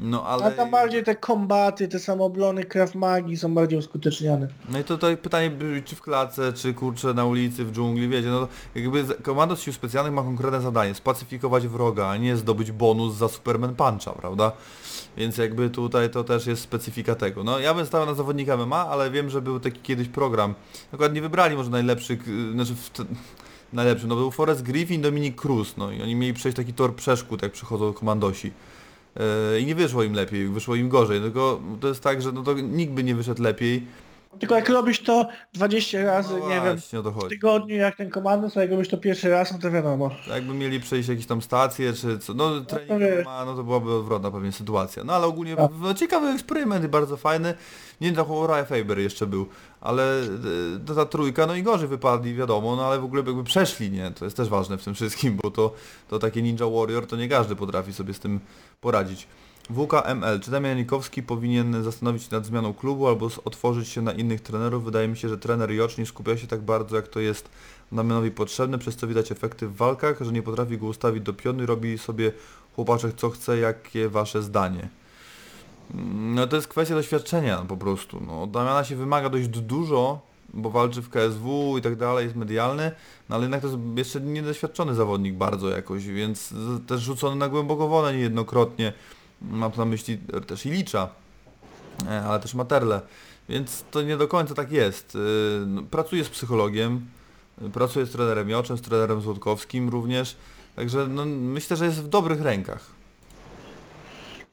No 0.00 0.26
ale... 0.26 0.44
A 0.44 0.50
tam 0.50 0.70
bardziej 0.70 1.04
te 1.04 1.16
kombaty, 1.16 1.88
te 1.88 1.98
samoobrony, 1.98 2.64
Krav 2.64 2.94
Magi 2.94 3.36
są 3.36 3.54
bardziej 3.54 3.78
uskuteczniane. 3.78 4.48
No 4.68 4.78
i 4.78 4.84
tutaj 4.84 5.16
pytanie, 5.16 5.50
czy 5.84 5.96
w 5.96 6.00
klatce, 6.02 6.52
czy 6.52 6.74
kurczę 6.74 7.14
na 7.14 7.24
ulicy, 7.24 7.64
w 7.64 7.72
dżungli, 7.72 8.08
wiecie, 8.08 8.28
no 8.28 8.48
jakby 8.74 9.04
komando 9.22 9.56
sił 9.56 9.72
specjalnych 9.72 10.14
ma 10.14 10.22
konkretne 10.22 10.60
zadanie, 10.60 10.94
spacyfikować 10.94 11.68
wroga, 11.68 12.08
a 12.08 12.16
nie 12.16 12.36
zdobyć 12.36 12.72
bonus 12.72 13.14
za 13.14 13.28
Superman 13.28 13.74
Puncha, 13.74 14.12
prawda? 14.12 14.52
Więc 15.16 15.38
jakby 15.38 15.70
tutaj 15.70 16.10
to 16.10 16.24
też 16.24 16.46
jest 16.46 16.62
specyfika 16.62 17.14
tego. 17.14 17.44
No 17.44 17.58
ja 17.58 17.74
bym 17.74 17.86
stawiał 17.86 18.06
na 18.06 18.14
zawodnika 18.14 18.56
MMA, 18.56 18.86
ale 18.88 19.10
wiem, 19.10 19.30
że 19.30 19.42
był 19.42 19.60
taki 19.60 19.80
kiedyś 19.80 20.08
program, 20.08 20.54
akurat 20.94 21.14
nie 21.14 21.22
wybrali 21.22 21.56
może 21.56 21.70
najlepszych, 21.70 22.28
y, 22.28 22.52
znaczy 22.52 22.74
najlepszym. 23.72 24.08
No 24.08 24.16
był 24.16 24.30
Forrest 24.30 24.62
Griffin, 24.62 25.02
Dominic 25.02 25.36
Cruz, 25.36 25.76
no 25.76 25.92
i 25.92 26.02
oni 26.02 26.14
mieli 26.14 26.34
przejść 26.34 26.56
taki 26.56 26.74
tor 26.74 26.94
przeszkód, 26.94 27.42
jak 27.42 27.52
przychodzą 27.52 27.92
komandosi. 27.92 28.50
Yy, 29.16 29.60
I 29.60 29.66
nie 29.66 29.74
wyszło 29.74 30.02
im 30.02 30.12
lepiej, 30.12 30.48
wyszło 30.48 30.74
im 30.74 30.88
gorzej, 30.88 31.20
tylko 31.20 31.60
to 31.80 31.88
jest 31.88 32.02
tak, 32.02 32.22
że 32.22 32.32
no 32.32 32.42
to 32.42 32.54
nikt 32.54 32.92
by 32.92 33.04
nie 33.04 33.14
wyszedł 33.14 33.42
lepiej. 33.42 33.86
Tylko 34.40 34.54
jak 34.54 34.68
robisz 34.68 35.00
to 35.02 35.28
20 35.54 36.04
razy, 36.04 36.34
No 36.40 36.48
nie 36.48 36.54
wiem, 36.54 36.76
właśnie, 36.76 37.00
o 37.00 37.02
to 37.02 37.10
w 37.10 37.28
tygodniu 37.28 37.76
jak 37.76 37.96
ten 37.96 38.10
komandos, 38.10 38.56
a 38.56 38.60
jak 38.60 38.70
robisz 38.70 38.88
to 38.88 38.98
pierwszy 38.98 39.30
raz, 39.30 39.52
no 39.52 39.58
to 39.58 39.70
wiadomo. 39.70 40.10
Jakby 40.28 40.54
mieli 40.54 40.80
przejść 40.80 41.08
jakieś 41.08 41.26
tam 41.26 41.42
stacje, 41.42 41.92
czy 41.92 42.18
co, 42.18 42.34
no 42.34 42.60
trening 42.60 43.00
wiesz. 43.00 43.24
ma, 43.24 43.44
no 43.44 43.54
to 43.56 43.64
byłaby 43.64 43.94
odwrotna 43.94 44.30
pewnie 44.30 44.52
sytuacja. 44.52 45.04
No 45.04 45.12
ale 45.12 45.26
ogólnie 45.26 45.56
Tak. 45.56 45.70
no, 45.80 45.94
ciekawy 45.94 46.26
eksperyment 46.26 46.84
i 46.84 46.88
bardzo 46.88 47.16
fajny. 47.16 47.54
Nie 48.00 48.12
wiem, 48.12 48.26
Raya 48.46 48.64
Faber 48.64 48.98
jeszcze 48.98 49.26
był, 49.26 49.46
ale 49.80 50.20
e, 50.22 50.26
to 50.86 50.94
ta 50.94 51.06
trójka, 51.06 51.46
no 51.46 51.54
i 51.54 51.62
gorzej 51.62 51.88
wypadli, 51.88 52.34
wiadomo, 52.34 52.76
no 52.76 52.86
ale 52.86 52.98
w 52.98 53.04
ogóle 53.04 53.22
jakby 53.26 53.44
przeszli, 53.44 53.90
nie? 53.90 54.10
To 54.10 54.24
jest 54.24 54.36
też 54.36 54.48
ważne 54.48 54.78
w 54.78 54.84
tym 54.84 54.94
wszystkim, 54.94 55.38
bo 55.42 55.50
to, 55.50 55.74
to 56.08 56.18
takie 56.18 56.42
Ninja 56.42 56.66
Warrior, 56.66 57.06
to 57.06 57.16
nie 57.16 57.28
każdy 57.28 57.56
potrafi 57.56 57.92
sobie 57.92 58.14
z 58.14 58.20
tym 58.20 58.40
poradzić. 58.80 59.26
WKML. 59.70 60.40
Czy 60.40 60.50
Damian 60.50 60.70
Janikowski 60.70 61.22
powinien 61.22 61.84
zastanowić 61.84 62.22
się 62.22 62.28
nad 62.32 62.46
zmianą 62.46 62.74
klubu 62.74 63.08
albo 63.08 63.28
otworzyć 63.44 63.88
się 63.88 64.02
na 64.02 64.12
innych 64.12 64.40
trenerów? 64.40 64.84
Wydaje 64.84 65.08
mi 65.08 65.16
się, 65.16 65.28
że 65.28 65.38
trener 65.38 65.70
Jocz 65.70 65.98
nie 65.98 66.06
skupia 66.06 66.36
się 66.36 66.46
tak 66.46 66.60
bardzo, 66.60 66.96
jak 66.96 67.08
to 67.08 67.20
jest 67.20 67.48
Damianowi 67.92 68.30
potrzebne, 68.30 68.78
przez 68.78 68.96
co 68.96 69.06
widać 69.06 69.32
efekty 69.32 69.68
w 69.68 69.76
walkach, 69.76 70.16
że 70.20 70.32
nie 70.32 70.42
potrafi 70.42 70.78
go 70.78 70.86
ustawić 70.86 71.22
do 71.22 71.32
pionu 71.32 71.62
i 71.62 71.66
robi 71.66 71.98
sobie 71.98 72.32
chłopaczek 72.74 73.14
co 73.16 73.30
chce, 73.30 73.58
jakie 73.58 74.08
wasze 74.08 74.42
zdanie? 74.42 74.88
Mm, 75.94 76.34
No 76.34 76.46
to 76.46 76.56
jest 76.56 76.68
kwestia 76.68 76.94
doświadczenia 76.94 77.58
po 77.68 77.76
prostu. 77.76 78.20
No, 78.26 78.42
od 78.42 78.50
Damiana 78.50 78.84
się 78.84 78.96
wymaga 78.96 79.28
dość 79.28 79.48
dużo, 79.48 80.20
bo 80.54 80.70
walczy 80.70 81.02
w 81.02 81.10
KSW 81.10 81.78
i 81.78 81.82
tak 81.82 81.96
dalej, 81.96 82.24
jest 82.24 82.36
medialny, 82.36 82.92
no 83.28 83.36
ale 83.36 83.44
jednak 83.44 83.60
to 83.60 83.66
jest 83.66 83.78
jeszcze 83.96 84.20
niedoświadczony 84.20 84.94
zawodnik 84.94 85.34
bardzo 85.34 85.68
jakoś, 85.68 86.06
więc 86.06 86.54
też 86.86 87.00
rzucony 87.00 87.36
na 87.36 87.48
głęboką 87.48 87.88
wodę 87.88 88.16
niejednokrotnie. 88.16 88.92
Mam 89.50 89.72
na 89.76 89.84
myśli 89.84 90.18
też 90.46 90.66
Ilicza, 90.66 91.08
e, 92.08 92.20
ale 92.20 92.40
też 92.40 92.54
Materle, 92.54 93.00
więc 93.48 93.84
to 93.90 94.02
nie 94.02 94.16
do 94.16 94.28
końca 94.28 94.54
tak 94.54 94.72
jest. 94.72 95.14
Y, 95.14 95.18
no, 95.66 95.82
Pracuję 95.82 96.24
z 96.24 96.28
psychologiem, 96.28 97.06
y, 97.66 97.70
pracuję 97.70 98.06
z 98.06 98.10
trenerem 98.10 98.50
Joczem, 98.50 98.76
z 98.76 98.80
trenerem 98.80 99.20
Złotkowskim 99.20 99.88
również, 99.88 100.36
także 100.76 101.06
no, 101.06 101.24
myślę, 101.26 101.76
że 101.76 101.84
jest 101.84 102.02
w 102.02 102.08
dobrych 102.08 102.42
rękach. 102.42 103.02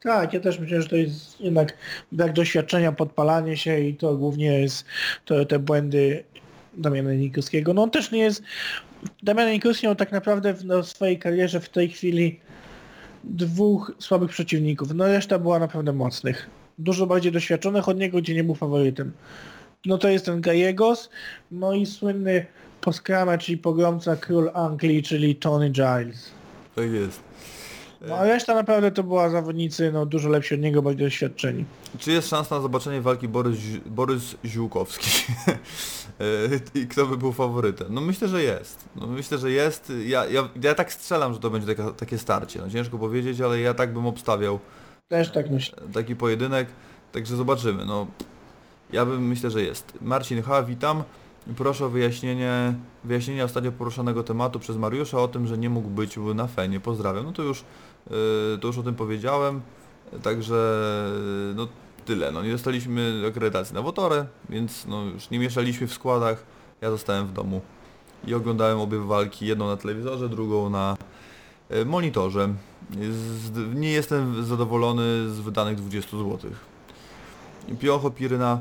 Tak, 0.03 0.34
ja 0.34 0.40
też 0.40 0.60
myślę, 0.60 0.82
że 0.82 0.90
to 0.90 0.95
jest 0.95 1.41
jednak 1.41 1.78
brak 2.11 2.34
doświadczenia, 2.34 2.91
podpalanie 2.91 3.57
się 3.57 3.80
i 3.80 3.95
to 3.95 4.16
głównie 4.16 4.60
jest 4.60 4.86
to, 5.26 5.45
te 5.45 5.60
błędy 5.60 6.24
Damiana 6.74 7.14
Nikowskiego. 7.14 7.74
No 7.74 7.84
on 7.84 7.91
też 7.91 8.11
nie 8.11 8.20
jest... 8.20 8.44
Damian 9.24 9.52
Nikowski 9.52 9.86
miał 9.86 9.95
tak 9.95 10.11
naprawdę 10.11 10.53
w 10.53 10.66
no, 10.66 10.84
swojej 10.84 11.20
karierze 11.20 11.60
w 11.60 11.70
tej 11.70 11.90
chwili 11.90 12.40
dwóch 13.24 13.91
słabych 14.00 14.30
przeciwników. 14.30 14.96
No 14.96 15.08
reszta 15.08 15.40
była 15.40 15.60
naprawdę 15.60 15.94
mocnych. 15.94 16.50
Dużo 16.78 17.08
bardziej 17.08 17.32
doświadczonych 17.32 17.90
od 17.90 17.98
niego, 17.98 18.18
gdzie 18.18 18.36
nie 18.36 18.44
był 18.44 18.56
faworytem. 18.56 19.12
No 19.86 19.98
to 19.98 20.10
jest 20.10 20.26
ten 20.26 20.41
Gallegos, 20.41 21.10
no 21.52 21.74
i 21.74 21.86
słynny 21.86 22.46
poskrame, 22.82 23.38
czyli 23.38 23.58
pogromca 23.58 24.16
król 24.16 24.52
Anglii, 24.54 25.04
czyli 25.04 25.36
Tony 25.36 25.70
Giles. 25.70 26.32
Tak 26.76 26.91
jest. 26.91 27.28
No 28.01 28.15
a 28.15 28.23
reszta 28.23 28.55
naprawdę 28.55 28.91
to 28.91 29.03
była 29.03 29.30
zawodnicy 29.30 29.91
no, 29.91 30.05
dużo 30.05 30.30
lepsi 30.30 30.55
od 30.55 30.61
niego, 30.61 30.81
bardziej 30.81 31.05
doświadczeni. 31.07 31.65
Czy 31.99 32.11
jest 32.11 32.30
szansa 32.30 32.55
na 32.55 32.61
zobaczenie 32.61 33.01
walki 33.01 33.27
Borys, 33.27 33.59
Borys 33.85 34.35
Ziółkowski? 34.45 35.09
E, 36.19 36.80
I 36.81 36.88
kto 36.88 37.05
by 37.05 37.17
był 37.17 37.34
faworytem? 37.34 37.88
No 37.93 38.01
myślę, 38.01 38.27
że 38.27 38.43
jest. 38.43 38.89
No 38.95 39.07
myślę, 39.07 39.38
że 39.38 39.51
jest. 39.51 39.93
Ja, 40.05 40.26
ja, 40.26 40.49
ja 40.63 40.76
tak 40.76 40.93
strzelam, 40.93 41.34
że 41.34 41.39
to 41.39 41.49
będzie 41.49 41.76
taka, 41.76 41.91
takie 41.91 42.17
starcie. 42.17 42.59
No 42.61 42.69
ciężko 42.69 42.97
powiedzieć, 42.97 43.41
ale 43.41 43.59
ja 43.59 43.73
tak 43.73 43.93
bym 43.93 44.05
obstawiał 44.05 44.59
Też 45.07 45.31
tak 45.31 45.49
myślę. 45.49 45.77
taki 45.93 46.15
pojedynek. 46.15 46.67
Także 47.11 47.35
zobaczymy. 47.35 47.85
No, 47.85 48.07
ja 48.93 49.05
bym 49.05 49.27
myślę, 49.27 49.51
że 49.51 49.61
jest. 49.61 49.93
Marcin 50.01 50.41
H. 50.41 50.63
Witam. 50.63 51.03
Proszę 51.57 51.85
o 51.85 51.89
wyjaśnienie, 51.89 52.73
wyjaśnienie 53.03 53.45
ostatnio 53.45 53.71
poruszonego 53.71 54.23
tematu 54.23 54.59
przez 54.59 54.77
Mariusza 54.77 55.17
o 55.19 55.27
tym, 55.27 55.47
że 55.47 55.57
nie 55.57 55.69
mógł 55.69 55.89
być 55.89 56.17
na 56.35 56.47
Fenie. 56.47 56.80
Pozdrawiam. 56.80 57.26
No 57.26 57.31
to 57.31 57.43
już, 57.43 57.63
to 58.61 58.68
już 58.68 58.77
o 58.77 58.84
tym 58.84 58.95
powiedziałem. 58.95 59.61
Także 60.23 60.80
yy, 61.48 61.56
no 61.56 61.68
tyle. 62.06 62.31
No 62.31 62.44
nie 62.44 62.52
dostaliśmy 62.52 63.23
akredytacji 63.27 63.76
na 63.76 63.81
Wotorę, 63.81 64.26
więc 64.49 64.86
no 64.86 65.03
już 65.03 65.30
nie 65.30 65.40
mieszaliśmy 65.40 65.88
w 65.88 65.94
składach. 65.94 66.44
Ja 66.81 66.91
zostałem 66.91 67.27
w 67.27 67.34
domu 67.34 67.61
i 68.27 68.34
oglądałem 68.34 68.80
obie 68.80 68.99
walki, 68.99 69.45
jedną 69.45 69.68
na 69.68 69.77
telewizorze, 69.77 70.30
drugą 70.30 70.69
na 70.69 70.98
e, 71.69 71.86
monitorze. 71.86 72.53
Z, 73.11 73.76
nie 73.76 73.91
jestem 73.91 74.45
zadowolony 74.45 75.30
z 75.30 75.40
wydanych 75.40 75.76
20 75.76 76.18
zł. 76.18 76.52
Piocho 77.80 78.11
Piryna 78.11 78.60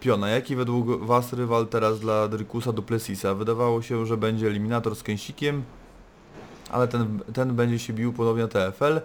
Piona. 0.00 0.28
Jaki 0.28 0.56
według 0.56 1.04
Was 1.04 1.32
rywal 1.32 1.66
teraz 1.66 2.00
dla 2.00 2.28
Drykusa 2.28 2.72
Duplessisa? 2.72 3.34
Wydawało 3.34 3.82
się, 3.82 4.06
że 4.06 4.16
będzie 4.16 4.46
eliminator 4.46 4.96
z 4.96 5.02
Kęsikiem, 5.02 5.62
ale 6.70 6.88
ten, 6.88 7.18
ten 7.34 7.56
będzie 7.56 7.78
się 7.78 7.92
bił 7.92 8.12
ponownie 8.12 8.42
na 8.42 8.48
TFL. 8.48 9.00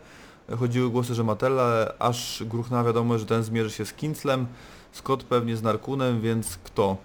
Chodziły 0.59 0.89
głosy, 0.89 1.15
że 1.15 1.23
Matella, 1.23 1.93
aż 1.99 2.43
gruchna 2.45 2.83
wiadomo, 2.83 3.17
że 3.17 3.25
ten 3.25 3.43
zmierzy 3.43 3.71
się 3.71 3.85
z 3.85 3.93
Kinslem, 3.93 4.47
Scott 4.91 5.23
pewnie 5.23 5.57
z 5.57 5.63
Narkunem, 5.63 6.21
więc 6.21 6.57
kto? 6.63 6.97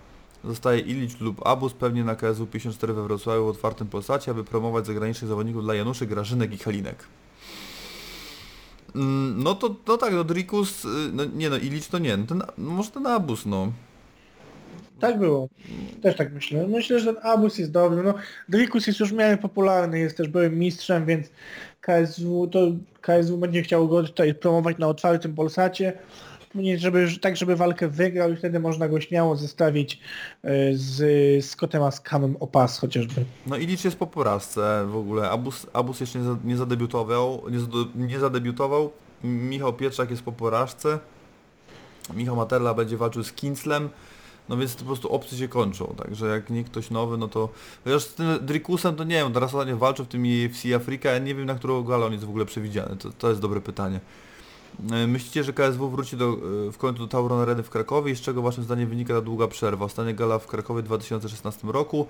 Zostaje 0.44 0.80
Ilicz 0.80 1.20
lub 1.20 1.46
Abus 1.46 1.72
pewnie 1.72 2.04
na 2.04 2.14
KSW 2.14 2.46
54 2.46 2.92
we 2.92 3.02
Wrocławiu 3.02 3.46
w 3.46 3.48
otwartym 3.48 3.86
Polsacie, 3.86 4.30
aby 4.30 4.44
promować 4.44 4.86
zagranicznych 4.86 5.28
zawodników 5.28 5.62
dla 5.62 5.74
Januszy, 5.74 6.06
Grażynek 6.06 6.52
i 6.52 6.58
Halinek. 6.58 7.04
Mm, 8.94 9.42
No 9.42 9.54
to, 9.54 9.74
no 9.86 9.96
tak, 9.96 10.12
no 10.12 10.24
Drikus, 10.24 10.84
y, 10.84 10.88
no 11.12 11.24
nie 11.24 11.50
no, 11.50 11.56
Ilicz 11.56 11.86
to 11.88 11.98
nie, 11.98 12.16
no 12.16 12.26
ten, 12.26 12.42
no 12.58 12.70
może 12.70 12.90
ten 12.90 13.06
Abus, 13.06 13.46
no. 13.46 13.72
Tak 15.00 15.18
było. 15.18 15.48
Też 16.02 16.16
tak 16.16 16.32
myślę. 16.32 16.66
Myślę, 16.68 17.00
że 17.00 17.14
ten 17.14 17.22
Abus 17.26 17.58
jest 17.58 17.72
dobry. 17.72 18.02
No, 18.02 18.14
Drikus 18.48 18.86
jest 18.86 19.00
już 19.00 19.10
w 19.10 19.16
miarę 19.16 19.36
popularny, 19.36 19.98
jest 19.98 20.16
też 20.16 20.28
byłym 20.28 20.58
mistrzem, 20.58 21.06
więc 21.06 21.30
KSW, 21.80 22.46
to 22.46 22.60
KSW 23.00 23.38
będzie 23.38 23.62
chciał 23.62 23.88
go 23.88 24.02
tutaj 24.02 24.34
promować 24.34 24.78
na 24.78 24.88
otwartym 24.88 25.34
Polsacie. 25.34 25.92
Żeby, 26.76 27.08
tak, 27.20 27.36
żeby 27.36 27.56
walkę 27.56 27.88
wygrał 27.88 28.32
i 28.32 28.36
wtedy 28.36 28.60
można 28.60 28.88
go 28.88 29.00
śmiało 29.00 29.36
zestawić 29.36 30.00
e, 30.42 30.48
z 30.74 31.44
Scottem 31.44 31.82
Askamem 31.82 32.36
o 32.40 32.46
pas 32.46 32.78
chociażby. 32.78 33.24
No 33.46 33.56
Ilicz 33.56 33.84
jest 33.84 33.96
po 33.96 34.06
porażce 34.06 34.86
w 34.90 34.96
ogóle, 34.96 35.30
Abus, 35.30 35.66
Abus 35.72 36.00
jeszcze 36.00 36.18
nie, 36.18 36.24
za, 36.24 36.36
nie 36.44 36.56
zadebiutował, 36.56 37.42
nie, 37.94 38.18
zadebiutował, 38.18 38.90
Michał 39.24 39.72
Pietrzak 39.72 40.10
jest 40.10 40.22
po 40.22 40.32
porażce, 40.32 40.98
Michał 42.14 42.36
Materla 42.36 42.74
będzie 42.74 42.96
walczył 42.96 43.24
z 43.24 43.32
Kinslem, 43.32 43.88
no 44.48 44.56
więc 44.56 44.74
po 44.74 44.84
prostu 44.84 45.12
opcje 45.12 45.38
się 45.38 45.48
kończą, 45.48 45.94
także 45.96 46.26
jak 46.26 46.50
nie 46.50 46.64
ktoś 46.64 46.90
nowy, 46.90 47.18
no 47.18 47.28
to... 47.28 47.48
Chociaż 47.84 48.02
z 48.02 48.14
tym 48.14 48.26
Drikusem 48.40 48.96
to 48.96 49.04
nie 49.04 49.14
wiem, 49.14 49.32
teraz 49.32 49.54
ostatnio 49.54 49.76
walczył 49.76 50.04
w 50.04 50.08
tym 50.08 50.22
UFC 50.22 50.74
Afryka, 50.76 51.10
ja 51.10 51.18
nie 51.18 51.34
wiem 51.34 51.46
na 51.46 51.54
którą 51.54 51.82
galę 51.82 52.06
on 52.06 52.12
jest 52.12 52.24
w 52.24 52.28
ogóle 52.28 52.46
przewidziany, 52.46 52.96
to, 52.96 53.10
to 53.12 53.28
jest 53.28 53.40
dobre 53.40 53.60
pytanie. 53.60 54.00
E, 54.90 55.06
Myślicie, 55.06 55.44
że 55.44 55.52
KSW 55.52 55.90
wróci 55.90 56.16
do, 56.16 56.28
e, 56.68 56.72
w 56.72 56.78
końcu 56.78 56.98
do 56.98 57.08
Tauron 57.08 57.40
Areny 57.40 57.62
w 57.62 57.70
Krakowie 57.70 58.12
i 58.12 58.16
z 58.16 58.20
czego 58.20 58.42
waszym 58.42 58.64
zdaniem 58.64 58.88
wynika 58.88 59.14
ta 59.14 59.20
długa 59.20 59.48
przerwa? 59.48 59.84
Ostatnia 59.84 60.12
gala 60.12 60.38
w 60.38 60.46
Krakowie 60.46 60.82
w 60.82 60.84
2016 60.84 61.68
roku. 61.72 62.06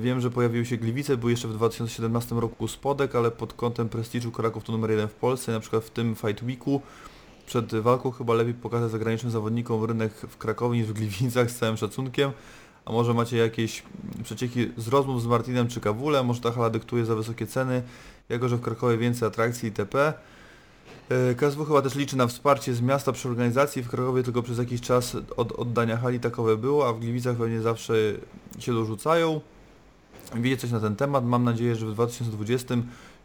Wiem, 0.00 0.20
że 0.20 0.30
pojawiły 0.30 0.66
się 0.66 0.76
Gliwice, 0.76 1.16
był 1.16 1.28
jeszcze 1.28 1.48
w 1.48 1.52
2017 1.52 2.34
roku 2.34 2.68
Spodek, 2.68 3.14
ale 3.14 3.30
pod 3.30 3.52
kątem 3.52 3.88
prestiżu 3.88 4.30
Kraków 4.30 4.64
to 4.64 4.72
numer 4.72 4.90
jeden 4.90 5.08
w 5.08 5.14
Polsce, 5.14 5.52
na 5.52 5.60
przykład 5.60 5.84
w 5.84 5.90
tym 5.90 6.16
Fight 6.16 6.44
Weeku. 6.44 6.82
Przed 7.48 7.74
walką 7.74 8.10
chyba 8.10 8.34
lepiej 8.34 8.54
pokazać 8.54 8.90
zagranicznym 8.90 9.32
zawodnikom 9.32 9.84
rynek 9.84 10.12
w 10.12 10.36
Krakowie 10.36 10.78
niż 10.78 10.88
w 10.88 10.92
Gliwicach 10.92 11.50
z 11.50 11.58
całym 11.58 11.76
szacunkiem. 11.76 12.30
A 12.84 12.92
może 12.92 13.14
macie 13.14 13.36
jakieś 13.36 13.82
przecieki 14.24 14.70
z 14.76 14.88
rozmów 14.88 15.22
z 15.22 15.26
Martinem 15.26 15.68
czy 15.68 15.80
Kawulem, 15.80 16.26
może 16.26 16.40
ta 16.40 16.52
hala 16.52 16.70
dyktuje 16.70 17.04
za 17.04 17.14
wysokie 17.14 17.46
ceny, 17.46 17.82
jako 18.28 18.48
że 18.48 18.56
w 18.56 18.60
Krakowie 18.60 18.98
więcej 18.98 19.28
atrakcji 19.28 19.68
itp. 19.68 20.12
E, 21.08 21.34
KSW 21.34 21.64
chyba 21.64 21.82
też 21.82 21.94
liczy 21.94 22.16
na 22.16 22.26
wsparcie 22.26 22.74
z 22.74 22.80
miasta 22.80 23.12
przy 23.12 23.28
organizacji. 23.28 23.82
W 23.82 23.88
Krakowie 23.88 24.22
tylko 24.22 24.42
przez 24.42 24.58
jakiś 24.58 24.80
czas 24.80 25.16
od 25.36 25.52
oddania 25.52 25.96
hali 25.96 26.20
takowe 26.20 26.56
było, 26.56 26.88
a 26.88 26.92
w 26.92 27.00
Gliwicach 27.00 27.36
pewnie 27.36 27.60
zawsze 27.60 27.94
się 28.58 28.72
dorzucają. 28.72 29.40
Wiecie 30.34 30.56
coś 30.56 30.70
na 30.70 30.80
ten 30.80 30.96
temat. 30.96 31.24
Mam 31.24 31.44
nadzieję, 31.44 31.76
że 31.76 31.86
w 31.86 31.92
2020 31.92 32.74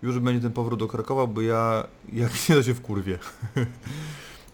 już 0.03 0.19
będzie 0.19 0.41
ten 0.41 0.51
powrót 0.51 0.80
do 0.80 0.88
Krakowa, 0.88 1.27
bo 1.27 1.41
ja 1.41 1.84
jak 2.13 2.31
nie 2.49 2.55
to 2.55 2.63
się 2.63 2.73
w 2.73 2.81
kurwie. 2.81 3.19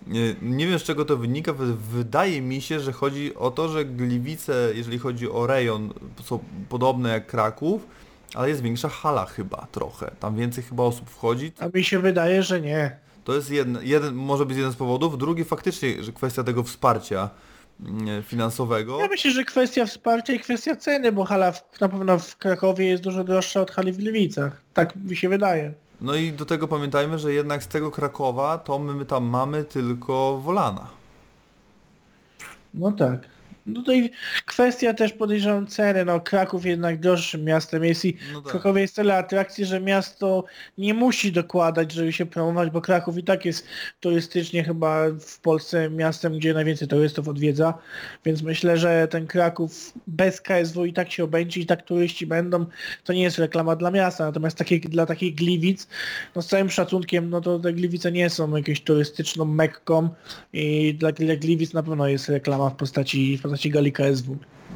Nie, 0.07 0.35
nie 0.41 0.67
wiem 0.67 0.79
z 0.79 0.83
czego 0.83 1.05
to 1.05 1.17
wynika. 1.17 1.53
Wy- 1.53 1.75
Wydaje 1.75 2.41
mi 2.41 2.61
się, 2.61 2.79
że 2.79 2.91
chodzi 2.91 3.35
o 3.35 3.51
to, 3.51 3.69
że 3.69 3.85
Gliwice, 3.85 4.71
jeżeli 4.75 4.99
chodzi 4.99 5.31
o 5.31 5.47
rejon, 5.47 5.93
są 6.23 6.39
podobne 6.69 7.09
jak 7.09 7.27
Kraków, 7.27 7.87
ale 8.35 8.49
jest 8.49 8.61
większa 8.61 8.89
hala 8.89 9.25
chyba 9.25 9.67
trochę. 9.71 10.11
Tam 10.19 10.35
więcej 10.35 10.63
chyba 10.63 10.83
osób 10.83 11.09
wchodzi. 11.09 11.51
A 11.59 11.77
mi 11.77 11.83
się 11.83 11.99
wydaje, 11.99 12.43
że 12.43 12.61
nie. 12.61 12.97
To 13.23 13.33
jest 13.35 13.51
jeden, 13.51 13.77
jeden, 13.81 14.15
może 14.15 14.45
być 14.45 14.57
jeden 14.57 14.71
z 14.71 14.75
powodów. 14.75 15.17
Drugi 15.17 15.43
faktycznie, 15.43 16.03
że 16.03 16.11
kwestia 16.11 16.43
tego 16.43 16.63
wsparcia 16.63 17.29
finansowego. 18.23 18.99
Ja 18.99 19.07
myślę, 19.07 19.31
że 19.31 19.43
kwestia 19.43 19.85
wsparcia 19.85 20.33
i 20.33 20.39
kwestia 20.39 20.75
ceny, 20.75 21.11
bo 21.11 21.23
hala 21.23 21.51
w, 21.51 21.79
na 21.81 21.89
pewno 21.89 22.19
w 22.19 22.37
Krakowie 22.37 22.85
jest 22.85 23.03
dużo 23.03 23.23
droższa 23.23 23.61
od 23.61 23.71
hali 23.71 23.91
w 23.91 23.97
Gliwicach. 23.97 24.61
Tak 24.73 24.95
mi 24.95 25.15
się 25.15 25.29
wydaje. 25.29 25.73
No 26.01 26.15
i 26.15 26.31
do 26.31 26.45
tego 26.45 26.67
pamiętajmy, 26.67 27.19
że 27.19 27.33
jednak 27.33 27.63
z 27.63 27.67
tego 27.67 27.91
Krakowa 27.91 28.57
to 28.57 28.79
my 28.79 29.05
tam 29.05 29.23
mamy 29.23 29.63
tylko 29.63 30.37
Wolana. 30.37 30.87
No 32.73 32.91
tak. 32.91 33.19
No 33.69 33.81
Tutaj 33.81 34.11
kwestia 34.45 34.93
też 34.93 35.13
podejrzewam 35.13 35.67
ceny, 35.67 36.05
no 36.05 36.19
Kraków 36.19 36.65
jednak 36.65 36.99
droższym 36.99 37.43
miastem 37.43 37.83
jest 37.83 38.05
i 38.05 38.17
No 38.33 38.41
w 38.41 38.43
tak. 38.43 38.51
Krakowie 38.51 38.81
jest 38.81 38.95
tyle 38.95 39.15
atrakcji, 39.15 39.65
że 39.65 39.79
miasto 39.79 40.43
nie 40.77 40.93
musi 40.93 41.31
dokładać, 41.31 41.91
żeby 41.91 42.13
się 42.13 42.25
promować, 42.25 42.69
bo 42.69 42.81
Kraków 42.81 43.17
i 43.17 43.23
tak 43.23 43.45
jest 43.45 43.67
turystycznie 43.99 44.63
chyba 44.63 45.05
w 45.19 45.39
Polsce 45.39 45.89
miastem, 45.89 46.33
gdzie 46.33 46.53
najwięcej 46.53 46.87
turystów 46.87 47.27
odwiedza, 47.27 47.73
więc 48.25 48.41
myślę, 48.41 48.77
że 48.77 49.07
ten 49.07 49.27
Kraków 49.27 49.93
bez 50.07 50.41
KSW 50.41 50.85
i 50.85 50.93
tak 50.93 51.11
się 51.11 51.23
obędzie 51.23 51.61
i 51.61 51.65
tak 51.65 51.81
turyści 51.81 52.25
będą, 52.27 52.65
to 53.03 53.13
nie 53.13 53.23
jest 53.23 53.37
reklama 53.37 53.75
dla 53.75 53.91
miasta, 53.91 54.25
natomiast 54.25 54.57
takie, 54.57 54.79
dla 54.79 55.05
takich 55.05 55.35
Gliwic, 55.35 55.87
no 56.35 56.41
z 56.41 56.47
całym 56.47 56.69
szacunkiem, 56.69 57.29
no 57.29 57.41
to 57.41 57.59
te 57.59 57.73
Gliwice 57.73 58.11
nie 58.11 58.29
są 58.29 58.55
jakąś 58.57 58.81
turystyczną 58.81 59.45
mekką 59.45 60.09
i 60.53 60.93
dla, 60.93 61.11
dla 61.11 61.35
Gliwic 61.35 61.73
na 61.73 61.83
pewno 61.83 62.07
jest 62.07 62.29
reklama 62.29 62.69
w 62.69 62.75
postaci, 62.75 63.37
w 63.37 63.41
postaci 63.41 63.58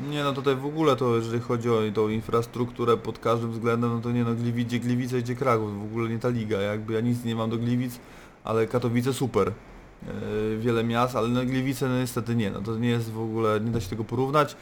Nie 0.09 0.23
no 0.23 0.33
tutaj 0.33 0.55
w 0.55 0.65
ogóle 0.65 0.95
to 0.95 1.15
jeżeli 1.15 1.39
chodzi 1.39 1.69
o 1.69 1.81
tą 1.93 2.09
infrastrukturę 2.09 2.97
pod 2.97 3.19
każdym 3.19 3.51
względem, 3.51 3.93
no 3.93 4.01
to 4.01 4.11
nie 4.11 4.23
no 4.23 4.35
Gliwice, 4.35 4.79
Gliwice, 4.79 5.21
gdzie 5.21 5.35
Kraków, 5.35 5.79
w 5.79 5.83
ogóle 5.83 6.09
nie 6.09 6.19
ta 6.19 6.29
liga, 6.29 6.61
jakby 6.61 6.93
ja 6.93 6.99
nic 6.99 7.23
nie 7.23 7.35
mam 7.35 7.49
do 7.49 7.57
Gliwic, 7.57 7.99
ale 8.43 8.67
Katowice 8.67 9.13
super. 9.13 9.51
Yy, 10.51 10.57
wiele 10.57 10.83
miast, 10.83 11.15
ale 11.15 11.27
no 11.27 11.45
Gliwice 11.45 11.89
no 11.89 11.99
niestety 11.99 12.35
nie, 12.35 12.51
no 12.51 12.61
to 12.61 12.75
nie 12.75 12.89
jest 12.89 13.11
w 13.11 13.21
ogóle, 13.21 13.59
nie 13.59 13.71
da 13.71 13.81
się 13.81 13.89
tego 13.89 14.03
porównać. 14.03 14.55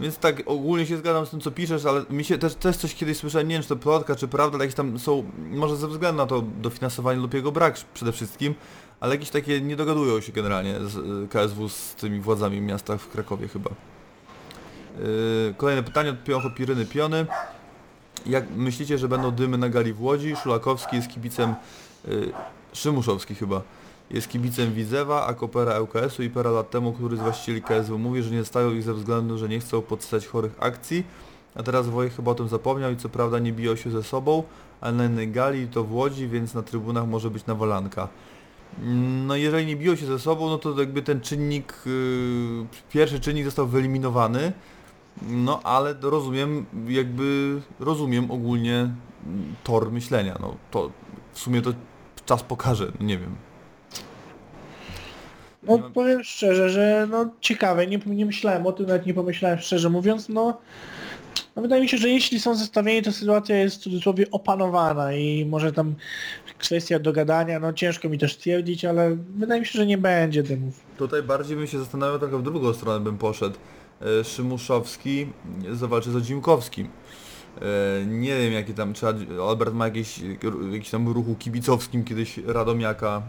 Więc 0.00 0.18
tak 0.18 0.42
ogólnie 0.46 0.86
się 0.86 0.96
zgadzam 0.96 1.26
z 1.26 1.30
tym 1.30 1.40
co 1.40 1.50
piszesz, 1.50 1.84
ale 1.84 2.04
mi 2.10 2.24
się 2.24 2.38
też, 2.38 2.54
też 2.54 2.76
coś 2.76 2.94
kiedyś 2.94 3.16
słyszałem, 3.16 3.48
nie 3.48 3.54
wiem 3.54 3.62
czy 3.62 3.68
to 3.68 3.76
plotka, 3.76 4.16
czy 4.16 4.28
prawda, 4.28 4.56
ale 4.56 4.64
jakieś 4.64 4.76
tam 4.76 4.98
są, 4.98 5.24
może 5.50 5.76
ze 5.76 5.88
względu 5.88 6.16
na 6.16 6.26
to 6.26 6.44
dofinansowanie 6.62 7.20
lub 7.20 7.34
jego 7.34 7.52
brak 7.52 7.74
przede 7.94 8.12
wszystkim, 8.12 8.54
ale 9.00 9.14
jakieś 9.14 9.30
takie 9.30 9.60
nie 9.60 9.76
dogadują 9.76 10.20
się 10.20 10.32
generalnie 10.32 10.74
z 10.80 10.96
y, 10.96 11.28
KSW 11.28 11.68
z 11.68 11.94
tymi 11.94 12.20
władzami 12.20 12.60
miasta 12.60 12.98
w 12.98 13.08
Krakowie 13.08 13.48
chyba. 13.48 13.70
Yy, 14.98 15.54
Kolejne 15.56 15.82
pytanie 15.82 16.10
od 16.10 16.24
Piocho 16.24 16.50
Piryny 16.50 16.86
Piony. 16.86 17.26
Jak 18.26 18.50
myślicie, 18.50 18.98
że 18.98 19.08
będą 19.08 19.30
dymy 19.30 19.58
na 19.58 19.68
gali 19.68 19.92
w 19.92 20.02
Łodzi? 20.02 20.36
Szulakowski 20.36 20.96
jest 20.96 21.08
kibicem, 21.08 21.54
yy, 22.08 22.32
Szymuszowski 22.72 23.34
chyba, 23.34 23.62
jest 24.10 24.28
kibicem 24.28 24.72
Widzewa, 24.72 25.26
a 25.26 25.34
Kopera 25.34 25.80
ŁKS-u 25.80 26.22
i 26.22 26.30
parę 26.30 26.50
lat 26.50 26.70
temu, 26.70 26.92
który 26.92 27.16
z 27.16 27.20
właścicieli 27.20 27.62
KSW 27.62 27.98
mówi, 27.98 28.22
że 28.22 28.30
nie 28.30 28.44
stają 28.44 28.72
ich 28.72 28.82
ze 28.82 28.94
względu, 28.94 29.38
że 29.38 29.48
nie 29.48 29.60
chcą 29.60 29.82
podstać 29.82 30.26
chorych 30.26 30.52
akcji. 30.58 31.04
A 31.54 31.62
teraz 31.62 31.88
Wojek 31.88 32.14
chyba 32.14 32.30
o 32.30 32.34
tym 32.34 32.48
zapomniał 32.48 32.92
i 32.92 32.96
co 32.96 33.08
prawda 33.08 33.38
nie 33.38 33.52
biją 33.52 33.76
się 33.76 33.90
ze 33.90 34.02
sobą, 34.02 34.42
ale 34.80 34.92
na 34.92 35.04
innej 35.04 35.28
gali 35.28 35.68
to 35.68 35.84
w 35.84 35.92
Łodzi, 35.92 36.28
więc 36.28 36.54
na 36.54 36.62
trybunach 36.62 37.06
może 37.06 37.30
być 37.30 37.46
nawalanka. 37.46 38.08
No 39.26 39.36
jeżeli 39.36 39.66
nie 39.66 39.76
biją 39.76 39.96
się 39.96 40.06
ze 40.06 40.18
sobą, 40.18 40.48
no 40.48 40.58
to 40.58 40.80
jakby 40.80 41.02
ten 41.02 41.20
czynnik, 41.20 41.74
yy, 41.86 42.66
pierwszy 42.92 43.20
czynnik 43.20 43.44
został 43.44 43.66
wyeliminowany. 43.66 44.52
No 45.28 45.60
ale 45.62 45.94
rozumiem, 46.02 46.66
jakby 46.88 47.60
rozumiem 47.80 48.30
ogólnie 48.30 48.74
mm, 48.76 48.94
tor 49.64 49.92
myślenia. 49.92 50.36
No 50.40 50.56
to 50.70 50.90
w 51.32 51.38
sumie 51.38 51.62
to 51.62 51.72
czas 52.26 52.42
pokaże, 52.42 52.92
no 53.00 53.06
nie 53.06 53.18
wiem. 53.18 53.36
No 55.62 55.78
powiem 55.78 56.24
szczerze, 56.24 56.70
że 56.70 57.06
no 57.10 57.30
ciekawe, 57.40 57.86
nie, 57.86 57.98
nie 58.06 58.26
myślałem 58.26 58.66
o 58.66 58.72
tym, 58.72 58.86
nawet 58.86 59.06
nie 59.06 59.14
pomyślałem 59.14 59.58
szczerze 59.58 59.90
mówiąc, 59.90 60.28
no, 60.28 60.58
no 61.56 61.62
wydaje 61.62 61.82
mi 61.82 61.88
się, 61.88 61.98
że 61.98 62.08
jeśli 62.08 62.40
są 62.40 62.54
zestawieni, 62.54 63.02
to 63.02 63.12
sytuacja 63.12 63.56
jest 63.58 63.76
w 63.76 63.78
cudzysłowie 63.78 64.26
opanowana 64.30 65.12
i 65.12 65.44
może 65.44 65.72
tam 65.72 65.94
kwestia 66.58 66.98
dogadania, 66.98 67.60
no 67.60 67.72
ciężko 67.72 68.08
mi 68.08 68.18
też 68.18 68.34
stwierdzić, 68.34 68.84
ale 68.84 69.16
wydaje 69.36 69.60
mi 69.60 69.66
się, 69.66 69.78
że 69.78 69.86
nie 69.86 69.98
będzie 69.98 70.42
dymów. 70.42 70.80
Tutaj 70.98 71.22
bardziej 71.22 71.56
bym 71.56 71.66
się 71.66 71.78
zastanawiał, 71.78 72.18
trochę 72.18 72.38
w 72.38 72.42
drugą 72.42 72.74
stronę 72.74 73.04
bym 73.04 73.18
poszedł. 73.18 73.56
E, 74.20 74.24
Szymuszowski 74.24 75.26
zawalczy 75.72 76.10
z 76.10 76.16
Odzimkowskim. 76.16 76.88
E, 77.62 78.04
Nie 78.06 78.38
wiem 78.38 78.52
jaki 78.52 78.74
tam, 78.74 78.94
czy 78.94 79.06
Albert 79.48 79.74
ma 79.74 79.84
jakieś, 79.84 80.20
jakiś 80.72 80.90
tam 80.90 81.08
ruchu 81.08 81.34
kibicowskim 81.38 82.04
kiedyś 82.04 82.38
Radomiaka 82.38 83.22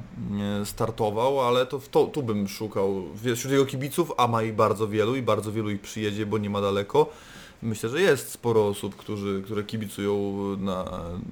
e, 0.62 0.66
startował, 0.66 1.42
ale 1.42 1.66
to 1.66 1.80
to, 1.92 2.06
tu 2.06 2.24
bym 2.24 2.48
szukał 2.48 3.04
wśród 3.36 3.52
jego 3.52 3.66
kibiców, 3.66 4.12
a 4.18 4.28
ma 4.28 4.44
ich 4.44 4.56
bardzo 4.56 4.88
wielu 4.88 5.16
i 5.16 5.22
bardzo 5.22 5.52
wielu 5.52 5.70
ich 5.70 5.82
przyjedzie, 5.82 6.26
bo 6.26 6.38
nie 6.38 6.50
ma 6.50 6.62
daleko. 6.62 7.10
Myślę, 7.62 7.90
że 7.90 8.02
jest 8.02 8.32
sporo 8.32 8.68
osób, 8.68 8.96
którzy, 8.96 9.42
które 9.46 9.64
kibicują 9.64 10.34
na 10.60 10.86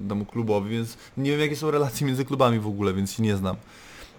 temu 0.08 0.24
klubowi, 0.24 0.70
więc 0.70 0.98
nie 1.16 1.30
wiem 1.30 1.40
jakie 1.40 1.56
są 1.56 1.70
relacje 1.70 2.06
między 2.06 2.24
klubami 2.24 2.58
w 2.58 2.66
ogóle, 2.66 2.94
więc 2.94 3.12
się 3.12 3.22
nie 3.22 3.36
znam. 3.36 3.56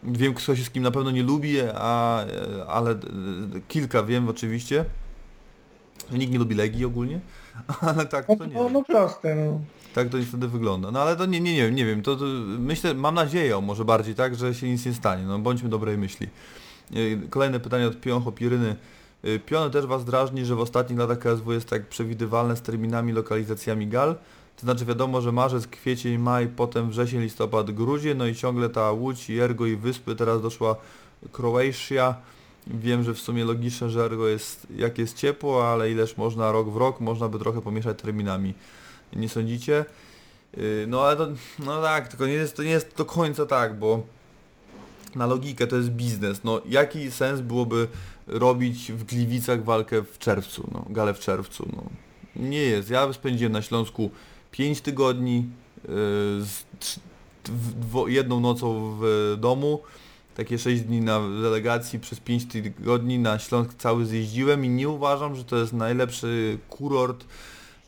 Wiem 0.03 0.33
kto 0.33 0.55
się 0.55 0.63
z 0.63 0.69
kim 0.69 0.83
na 0.83 0.91
pewno 0.91 1.11
nie 1.11 1.23
lubi, 1.23 1.57
a, 1.75 2.25
ale 2.67 2.91
e, 2.91 2.95
kilka 3.67 4.03
wiem 4.03 4.29
oczywiście. 4.29 4.85
Nikt 6.11 6.33
nie 6.33 6.39
lubi 6.39 6.55
Legii 6.55 6.85
ogólnie, 6.85 7.19
ale 7.81 8.05
tak 8.05 8.25
to 8.25 8.45
nie 8.45 8.53
no, 8.53 8.69
no 8.69 8.83
proste, 8.83 9.35
no. 9.35 9.59
Tak 9.93 10.09
to 10.09 10.17
niestety 10.17 10.47
wygląda. 10.47 10.91
No 10.91 11.01
ale 11.01 11.15
to 11.15 11.25
nie, 11.25 11.39
nie, 11.39 11.53
nie, 11.53 11.71
nie 11.71 11.85
wiem, 11.85 12.01
to, 12.01 12.15
to 12.15 12.25
myślę, 12.59 12.93
mam 12.93 13.15
nadzieję, 13.15 13.61
może 13.61 13.85
bardziej 13.85 14.15
tak, 14.15 14.35
że 14.35 14.53
się 14.53 14.69
nic 14.69 14.85
nie 14.85 14.93
stanie. 14.93 15.23
No 15.23 15.39
bądźmy 15.39 15.69
dobrej 15.69 15.97
myśli. 15.97 16.27
E, 16.91 17.27
Kolejne 17.29 17.59
pytanie 17.59 17.87
od 17.87 18.01
Pioncho 18.01 18.31
Piryny. 18.31 18.75
E, 19.25 19.39
Piony 19.39 19.71
też 19.71 19.85
Was 19.85 20.05
drażni, 20.05 20.45
że 20.45 20.55
w 20.55 20.59
ostatnich 20.59 20.99
latach 20.99 21.19
KSW 21.19 21.51
jest 21.51 21.69
tak 21.69 21.87
przewidywalne 21.87 22.55
z 22.55 22.61
terminami, 22.61 23.13
lokalizacjami 23.13 23.87
gal. 23.87 24.15
To 24.55 24.61
znaczy 24.61 24.85
wiadomo, 24.85 25.21
że 25.21 25.31
marzec, 25.31 25.67
kwiecień, 25.67 26.17
maj, 26.17 26.47
potem 26.47 26.89
wrzesień, 26.89 27.21
listopad, 27.21 27.71
grudzień, 27.71 28.17
no 28.17 28.27
i 28.27 28.35
ciągle 28.35 28.69
ta 28.69 28.91
Łódź, 28.91 29.29
Jergo 29.29 29.65
i 29.65 29.75
Wyspy, 29.75 30.15
teraz 30.15 30.41
doszła 30.41 30.75
Kroatia. 31.31 32.15
Wiem, 32.67 33.03
że 33.03 33.13
w 33.13 33.19
sumie 33.19 33.45
logiczne, 33.45 33.89
że 33.89 34.05
Ergo 34.05 34.27
jest, 34.27 34.67
jak 34.75 34.97
jest 34.97 35.17
ciepło, 35.17 35.71
ale 35.71 35.91
ileż 35.91 36.17
można 36.17 36.51
rok 36.51 36.69
w 36.69 36.77
rok, 36.77 36.99
można 36.99 37.27
by 37.29 37.39
trochę 37.39 37.61
pomieszać 37.61 38.01
terminami. 38.01 38.53
Nie 39.15 39.29
sądzicie? 39.29 39.85
Yy, 40.57 40.85
No 40.87 41.01
ale 41.01 41.17
to, 41.17 41.27
no 41.59 41.81
tak, 41.81 42.07
tylko 42.07 42.27
nie 42.27 42.33
jest, 42.33 42.55
to 42.55 42.63
nie 42.63 42.69
jest 42.69 42.97
do 42.97 43.05
końca 43.05 43.45
tak, 43.45 43.79
bo 43.79 44.03
na 45.15 45.25
logikę 45.25 45.67
to 45.67 45.75
jest 45.75 45.89
biznes. 45.89 46.43
No 46.43 46.61
jaki 46.65 47.11
sens 47.11 47.41
byłoby 47.41 47.87
robić 48.27 48.91
w 48.91 49.03
Gliwicach 49.03 49.63
walkę 49.63 50.03
w 50.03 50.17
czerwcu, 50.17 50.69
no, 50.71 50.85
galę 50.89 51.13
w 51.13 51.19
czerwcu, 51.19 51.69
no. 51.75 51.83
Nie 52.35 52.61
jest. 52.61 52.89
Ja 52.89 53.13
spędziłem 53.13 53.53
na 53.53 53.61
Śląsku 53.61 54.11
5 54.51 54.81
tygodni, 54.81 55.35
yy, 55.35 55.91
z, 56.45 56.65
jedną 58.07 58.39
nocą 58.39 58.97
w 59.01 59.35
domu, 59.39 59.81
takie 60.35 60.59
6 60.59 60.81
dni 60.81 61.01
na 61.01 61.19
delegacji, 61.19 61.99
przez 61.99 62.19
5 62.19 62.45
tygodni 62.45 63.19
na 63.19 63.39
Śląsk 63.39 63.73
cały 63.73 64.05
zjeździłem 64.05 64.65
i 64.65 64.69
nie 64.69 64.89
uważam, 64.89 65.35
że 65.35 65.43
to 65.43 65.57
jest 65.57 65.73
najlepszy 65.73 66.57
kurort 66.69 67.25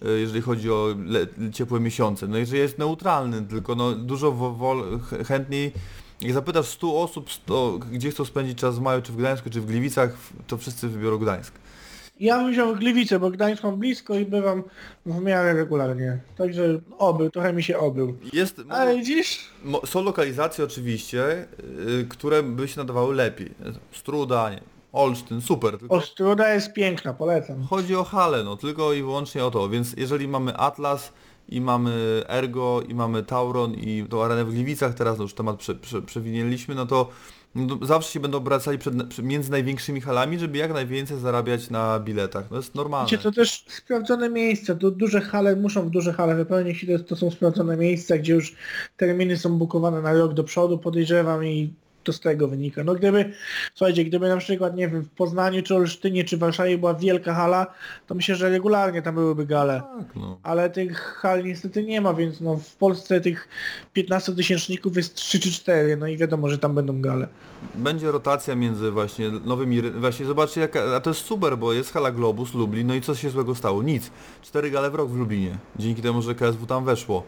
y, 0.05 0.19
jeżeli 0.19 0.41
chodzi 0.41 0.71
o 0.71 0.95
ciepłe 1.53 1.79
miesiące. 1.79 2.27
No 2.27 2.37
jeżeli 2.37 2.59
jest 2.59 2.77
neutralny, 2.77 3.41
tylko 3.41 3.75
no 3.75 3.91
dużo 3.91 4.55
chętniej 5.27 5.71
jak 6.21 6.33
zapytasz 6.33 6.65
100 6.65 7.01
osób, 7.01 7.31
100, 7.31 7.79
gdzie 7.91 8.11
chcą 8.11 8.25
spędzić 8.25 8.57
czas 8.57 8.79
w 8.79 8.81
maju, 8.81 9.01
czy 9.01 9.11
w 9.11 9.15
Gdańsku, 9.15 9.49
czy 9.49 9.61
w 9.61 9.65
Gliwicach, 9.65 10.17
to 10.47 10.57
wszyscy 10.57 10.87
wybiorą 10.87 11.17
Gdańsk. 11.17 11.53
Ja 12.19 12.37
bym 12.37 12.51
wziął 12.51 12.75
Gliwice, 12.75 13.19
bo 13.19 13.29
Gdańsk 13.31 13.63
mam 13.63 13.77
blisko 13.77 14.15
i 14.15 14.25
bywam 14.25 14.63
w 15.05 15.21
miarę 15.21 15.53
regularnie. 15.53 16.19
Także 16.37 16.79
obył, 16.97 17.29
trochę 17.29 17.53
mi 17.53 17.63
się 17.63 17.77
obył. 17.77 18.17
Jest, 18.33 18.61
Ale 18.69 18.95
widzisz? 18.95 19.49
są 19.85 20.03
lokalizacje 20.03 20.65
oczywiście, 20.65 21.47
y, 21.99 22.05
które 22.09 22.43
by 22.43 22.67
się 22.67 22.79
nadawały 22.79 23.15
lepiej. 23.15 23.51
Struda, 23.91 24.49
nie, 24.49 24.61
Olsztyn, 24.93 25.41
super. 25.41 25.77
Tylko 25.77 25.95
Ostruda 25.95 26.53
jest 26.53 26.73
piękna, 26.73 27.13
polecam. 27.13 27.63
chodzi 27.63 27.95
o 27.95 28.03
halę, 28.03 28.43
no 28.43 28.57
tylko 28.57 28.93
i 28.93 29.01
wyłącznie 29.01 29.45
o 29.45 29.51
to. 29.51 29.69
Więc 29.69 29.93
jeżeli 29.97 30.27
mamy 30.27 30.57
Atlas 30.57 31.13
i 31.49 31.61
mamy 31.61 32.23
Ergo 32.27 32.81
i 32.89 32.95
mamy 32.95 33.23
Tauron 33.23 33.73
i 33.73 34.05
tą 34.09 34.23
arenę 34.23 34.45
w 34.45 34.53
Gliwicach, 34.53 34.93
teraz 34.93 35.17
no 35.17 35.23
już 35.23 35.33
temat 35.33 35.57
prze, 35.57 35.75
prze, 35.75 36.01
przewinęliśmy, 36.01 36.75
no 36.75 36.85
to 36.85 37.09
no, 37.55 37.79
zawsze 37.81 38.11
się 38.11 38.19
będą 38.19 38.37
obracali 38.37 38.77
przed, 38.77 39.19
między 39.23 39.51
największymi 39.51 40.01
halami, 40.01 40.39
żeby 40.39 40.57
jak 40.57 40.73
najwięcej 40.73 41.19
zarabiać 41.19 41.69
na 41.69 41.99
biletach. 41.99 42.51
No 42.51 42.57
jest 42.57 42.75
normalne. 42.75 43.11
Wiecie, 43.11 43.23
to 43.23 43.31
też 43.31 43.65
sprawdzone 43.67 44.29
miejsca, 44.29 44.75
to 44.75 44.91
duże 44.91 45.21
hale, 45.21 45.55
muszą 45.55 45.81
w 45.81 45.89
duże 45.89 46.13
hale 46.13 46.35
wypełnić 46.35 46.83
i 46.83 46.87
to, 46.87 46.99
to 47.03 47.15
są 47.15 47.31
sprawdzone 47.31 47.77
miejsca, 47.77 48.17
gdzie 48.17 48.33
już 48.33 48.55
terminy 48.97 49.37
są 49.37 49.57
bukowane 49.57 50.01
na 50.01 50.13
rok 50.13 50.33
do 50.33 50.43
przodu, 50.43 50.77
podejrzewam 50.77 51.45
i 51.45 51.73
to 52.07 52.13
z 52.13 52.19
tego 52.19 52.47
wynika. 52.47 52.83
No 52.83 52.95
gdyby, 52.95 53.33
słuchajcie, 53.75 54.05
gdyby 54.05 54.29
na 54.29 54.37
przykład, 54.37 54.75
nie 54.75 54.89
wiem, 54.89 55.01
w 55.01 55.09
Poznaniu, 55.09 55.63
czy 55.63 55.75
Olsztynie, 55.75 56.23
czy 56.23 56.37
Warszawie 56.37 56.77
była 56.77 56.93
wielka 56.93 57.33
hala, 57.33 57.67
to 58.07 58.15
myślę, 58.15 58.35
że 58.35 58.49
regularnie 58.49 59.01
tam 59.01 59.15
byłyby 59.15 59.45
gale. 59.45 59.81
Tak, 59.97 60.15
no. 60.15 60.39
Ale 60.43 60.69
tych 60.69 60.99
hal 60.99 61.43
niestety 61.43 61.83
nie 61.83 62.01
ma, 62.01 62.13
więc 62.13 62.41
no 62.41 62.55
w 62.55 62.75
Polsce 62.75 63.21
tych 63.21 63.47
15 63.93 64.35
tysięczników 64.35 64.97
jest 64.97 65.15
3 65.15 65.39
czy 65.39 65.51
4, 65.51 65.97
no 65.97 66.07
i 66.07 66.17
wiadomo, 66.17 66.49
że 66.49 66.57
tam 66.57 66.75
będą 66.75 67.01
gale. 67.01 67.27
Będzie 67.75 68.11
rotacja 68.11 68.55
między 68.55 68.91
właśnie 68.91 69.31
nowymi, 69.31 69.81
właśnie 69.81 70.25
zobaczcie 70.25 70.61
jaka, 70.61 70.95
a 70.95 70.99
to 70.99 71.09
jest 71.09 71.21
super, 71.21 71.57
bo 71.57 71.73
jest 71.73 71.93
hala 71.93 72.11
Globus, 72.11 72.53
Lublin, 72.53 72.87
no 72.87 72.95
i 72.95 73.01
co 73.01 73.15
się 73.15 73.29
złego 73.29 73.55
stało? 73.55 73.83
Nic. 73.83 74.11
Cztery 74.41 74.71
gale 74.71 74.91
w 74.91 74.95
rok 74.95 75.09
w 75.09 75.15
Lublinie, 75.15 75.57
dzięki 75.75 76.01
temu, 76.01 76.21
że 76.21 76.35
KSW 76.35 76.65
tam 76.65 76.85
weszło. 76.85 77.23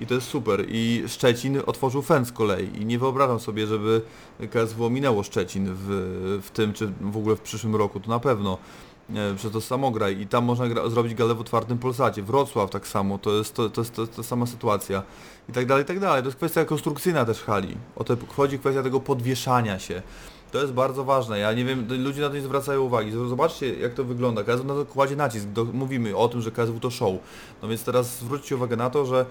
I 0.00 0.06
to 0.06 0.14
jest 0.14 0.26
super. 0.26 0.64
I 0.68 1.04
Szczecin 1.06 1.60
otworzył 1.66 2.02
FEN 2.02 2.24
z 2.24 2.32
kolei 2.32 2.82
i 2.82 2.86
nie 2.86 2.98
wyobrażam 2.98 3.40
sobie, 3.40 3.66
żeby 3.66 4.02
KSW 4.50 4.84
ominęło 4.84 5.22
Szczecin 5.22 5.66
w, 5.74 5.86
w 6.42 6.50
tym, 6.50 6.72
czy 6.72 6.92
w 7.00 7.16
ogóle 7.16 7.36
w 7.36 7.40
przyszłym 7.40 7.76
roku, 7.76 8.00
to 8.00 8.10
na 8.10 8.20
pewno. 8.20 8.58
Przez 9.36 9.52
to 9.52 9.60
samograj 9.60 10.20
i 10.20 10.26
tam 10.26 10.44
można 10.44 10.68
gra, 10.68 10.88
zrobić 10.88 11.14
galę 11.14 11.34
w 11.34 11.40
otwartym 11.40 11.78
Polsacie. 11.78 12.22
Wrocław 12.22 12.70
tak 12.70 12.86
samo, 12.86 13.18
to 13.18 13.32
jest, 13.32 13.54
to, 13.54 13.70
to 13.70 13.80
jest 13.80 13.98
jest 13.98 14.16
ta 14.16 14.22
sama 14.22 14.46
sytuacja. 14.46 15.02
I 15.48 15.52
tak 15.52 15.66
dalej, 15.66 15.84
i 15.84 15.86
tak 15.86 16.00
dalej. 16.00 16.22
To 16.22 16.28
jest 16.28 16.36
kwestia 16.36 16.64
konstrukcyjna 16.64 17.24
też 17.24 17.42
hali. 17.42 17.76
O 17.96 18.04
to 18.04 18.16
chodzi 18.36 18.58
kwestia 18.58 18.82
tego 18.82 19.00
podwieszania 19.00 19.78
się. 19.78 20.02
To 20.52 20.60
jest 20.60 20.72
bardzo 20.72 21.04
ważne. 21.04 21.38
Ja 21.38 21.52
nie 21.52 21.64
wiem, 21.64 21.86
ludzie 21.88 22.20
na 22.20 22.28
to 22.28 22.34
nie 22.34 22.40
zwracają 22.40 22.80
uwagi. 22.80 23.12
Zobaczcie 23.28 23.74
jak 23.74 23.94
to 23.94 24.04
wygląda. 24.04 24.44
KSW 24.44 24.64
na 24.64 24.74
to 24.74 24.86
kładzie 24.86 25.16
nacisk. 25.16 25.46
Do, 25.46 25.64
mówimy 25.64 26.16
o 26.16 26.28
tym, 26.28 26.40
że 26.40 26.50
KSW 26.50 26.80
to 26.80 26.90
show. 26.90 27.14
No 27.62 27.68
więc 27.68 27.84
teraz 27.84 28.18
zwróćcie 28.18 28.56
uwagę 28.56 28.76
na 28.76 28.90
to, 28.90 29.06
że 29.06 29.26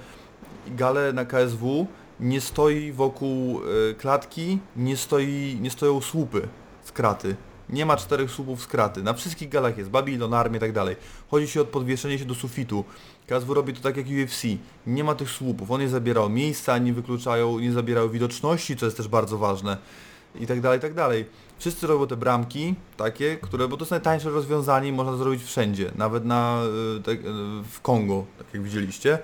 gale 0.68 1.14
na 1.14 1.26
KSW 1.26 1.88
nie 2.19 2.41
stoi 2.41 2.91
wokół 2.91 3.61
e, 3.90 3.94
klatki, 3.94 4.60
nie, 4.76 4.98
stoi, 4.98 5.57
nie 5.61 5.69
stoją 5.69 6.02
słupy 6.02 6.48
z 6.84 6.91
kraty. 6.91 7.35
Nie 7.69 7.85
ma 7.85 7.98
czterech 7.98 8.31
słupów 8.31 8.61
z 8.61 8.68
kraty. 8.68 9.03
Na 9.03 9.14
wszystkich 9.14 9.49
galach 9.49 9.77
jest 9.77 9.90
Babylon, 9.90 10.34
Armia 10.34 10.57
i 10.57 10.60
tak 10.60 10.72
dalej. 10.72 10.95
Chodzi 11.31 11.48
się 11.48 11.61
o 11.61 11.65
podwieszenie 11.65 12.19
się 12.19 12.26
do 12.26 12.35
sufitu. 12.35 12.84
KSW 13.27 13.53
robi 13.53 13.73
to 13.73 13.81
tak 13.81 13.98
jak 13.98 14.06
UFC. 14.06 14.44
Nie 14.88 15.03
ma 15.03 15.15
tych 15.15 15.30
słupów. 15.30 15.72
On 15.72 15.81
nie 15.81 15.90
zabierał 15.90 16.30
miejsca, 16.30 16.77
nie 16.77 16.94
wykluczają, 16.94 17.60
nie 17.60 17.72
zabierają 17.72 18.10
widoczności, 18.10 18.77
co 18.77 18.85
jest 18.85 18.98
też 18.98 19.07
bardzo 19.07 19.38
ważne. 19.38 19.77
I 20.40 20.48
tak 20.48 20.61
dalej, 20.61 20.80
i 20.80 20.81
tak 20.81 20.94
dalej. 20.94 21.26
Wszyscy 21.60 21.88
robią 21.88 22.07
te 22.07 22.18
bramki 22.18 22.76
takie, 22.98 23.38
które, 23.38 23.68
bo 23.68 23.77
to 23.77 23.85
są 23.85 23.95
najtańsze 23.95 24.30
rozwiązanie 24.30 24.90
i 24.90 24.91
można 24.91 25.18
zrobić 25.18 25.44
wszędzie. 25.44 25.91
Nawet 25.95 26.26
na, 26.26 26.61
y, 26.98 27.03
tak, 27.03 27.19
y, 27.19 27.23
w 27.72 27.81
Kongo, 27.81 28.26
tak 28.38 28.48
jak 28.53 28.64
widzieliście. 28.64 29.19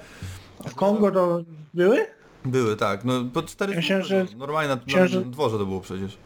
W 0.67 0.75
Kongo 0.75 1.11
to 1.11 1.41
były? 1.73 2.05
Były, 2.45 2.75
tak. 2.75 3.05
No 3.05 3.13
po 3.33 3.43
4 3.43 3.75
Myślałem, 3.75 4.05
że- 4.05 4.25
Normalnie 4.37 4.69
na, 4.75 4.81
myślałem, 4.85 5.07
na 5.11 5.13
że- 5.19 5.25
dworze 5.25 5.57
to 5.57 5.65
było 5.65 5.81
przecież. 5.81 6.17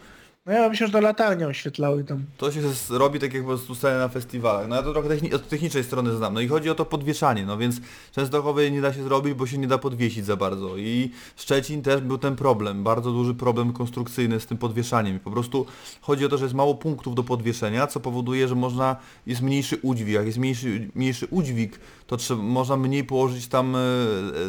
No 0.45 0.53
ja 0.53 0.69
myślę, 0.69 0.87
że 0.87 0.93
to 0.93 1.01
latarnie 1.01 1.47
oświetlały 1.47 2.03
tam. 2.03 2.25
To 2.37 2.51
się 2.51 2.61
robi 2.89 3.19
tak 3.19 3.33
jak 3.33 3.43
po 3.43 3.47
prostu 3.47 3.75
sceny 3.75 3.99
na 3.99 4.07
festiwalach. 4.07 4.67
No 4.67 4.75
ja 4.75 4.83
to 4.83 4.93
trochę 4.93 5.09
techni- 5.09 5.33
od 5.35 5.47
technicznej 5.47 5.83
strony 5.83 6.15
znam. 6.15 6.33
No 6.33 6.41
i 6.41 6.47
chodzi 6.47 6.69
o 6.69 6.75
to 6.75 6.85
podwieszanie, 6.85 7.45
no 7.45 7.57
więc 7.57 7.75
Częstochowy 8.11 8.71
nie 8.71 8.81
da 8.81 8.93
się 8.93 9.03
zrobić, 9.03 9.33
bo 9.33 9.47
się 9.47 9.57
nie 9.57 9.67
da 9.67 9.77
podwiesić 9.77 10.25
za 10.25 10.35
bardzo. 10.35 10.77
I 10.77 11.11
Szczecin 11.35 11.81
też 11.81 12.01
był 12.01 12.17
ten 12.17 12.35
problem, 12.35 12.83
bardzo 12.83 13.11
duży 13.11 13.33
problem 13.33 13.73
konstrukcyjny 13.73 14.39
z 14.39 14.45
tym 14.45 14.57
podwieszaniem. 14.57 15.15
I 15.15 15.19
po 15.19 15.31
prostu 15.31 15.65
chodzi 16.01 16.25
o 16.25 16.29
to, 16.29 16.37
że 16.37 16.45
jest 16.45 16.55
mało 16.55 16.75
punktów 16.75 17.15
do 17.15 17.23
podwieszenia, 17.23 17.87
co 17.87 17.99
powoduje, 17.99 18.47
że 18.47 18.55
można, 18.55 18.95
jest 19.27 19.41
mniejszy 19.41 19.77
udźwig. 19.81 20.13
Jak 20.13 20.25
jest 20.25 20.37
mniejszy, 20.37 20.89
mniejszy 20.95 21.27
udźwig, 21.29 21.79
to 22.07 22.17
trzeba, 22.17 22.43
można 22.43 22.77
mniej 22.77 23.03
położyć 23.03 23.47
tam 23.47 23.75
e, 23.75 23.79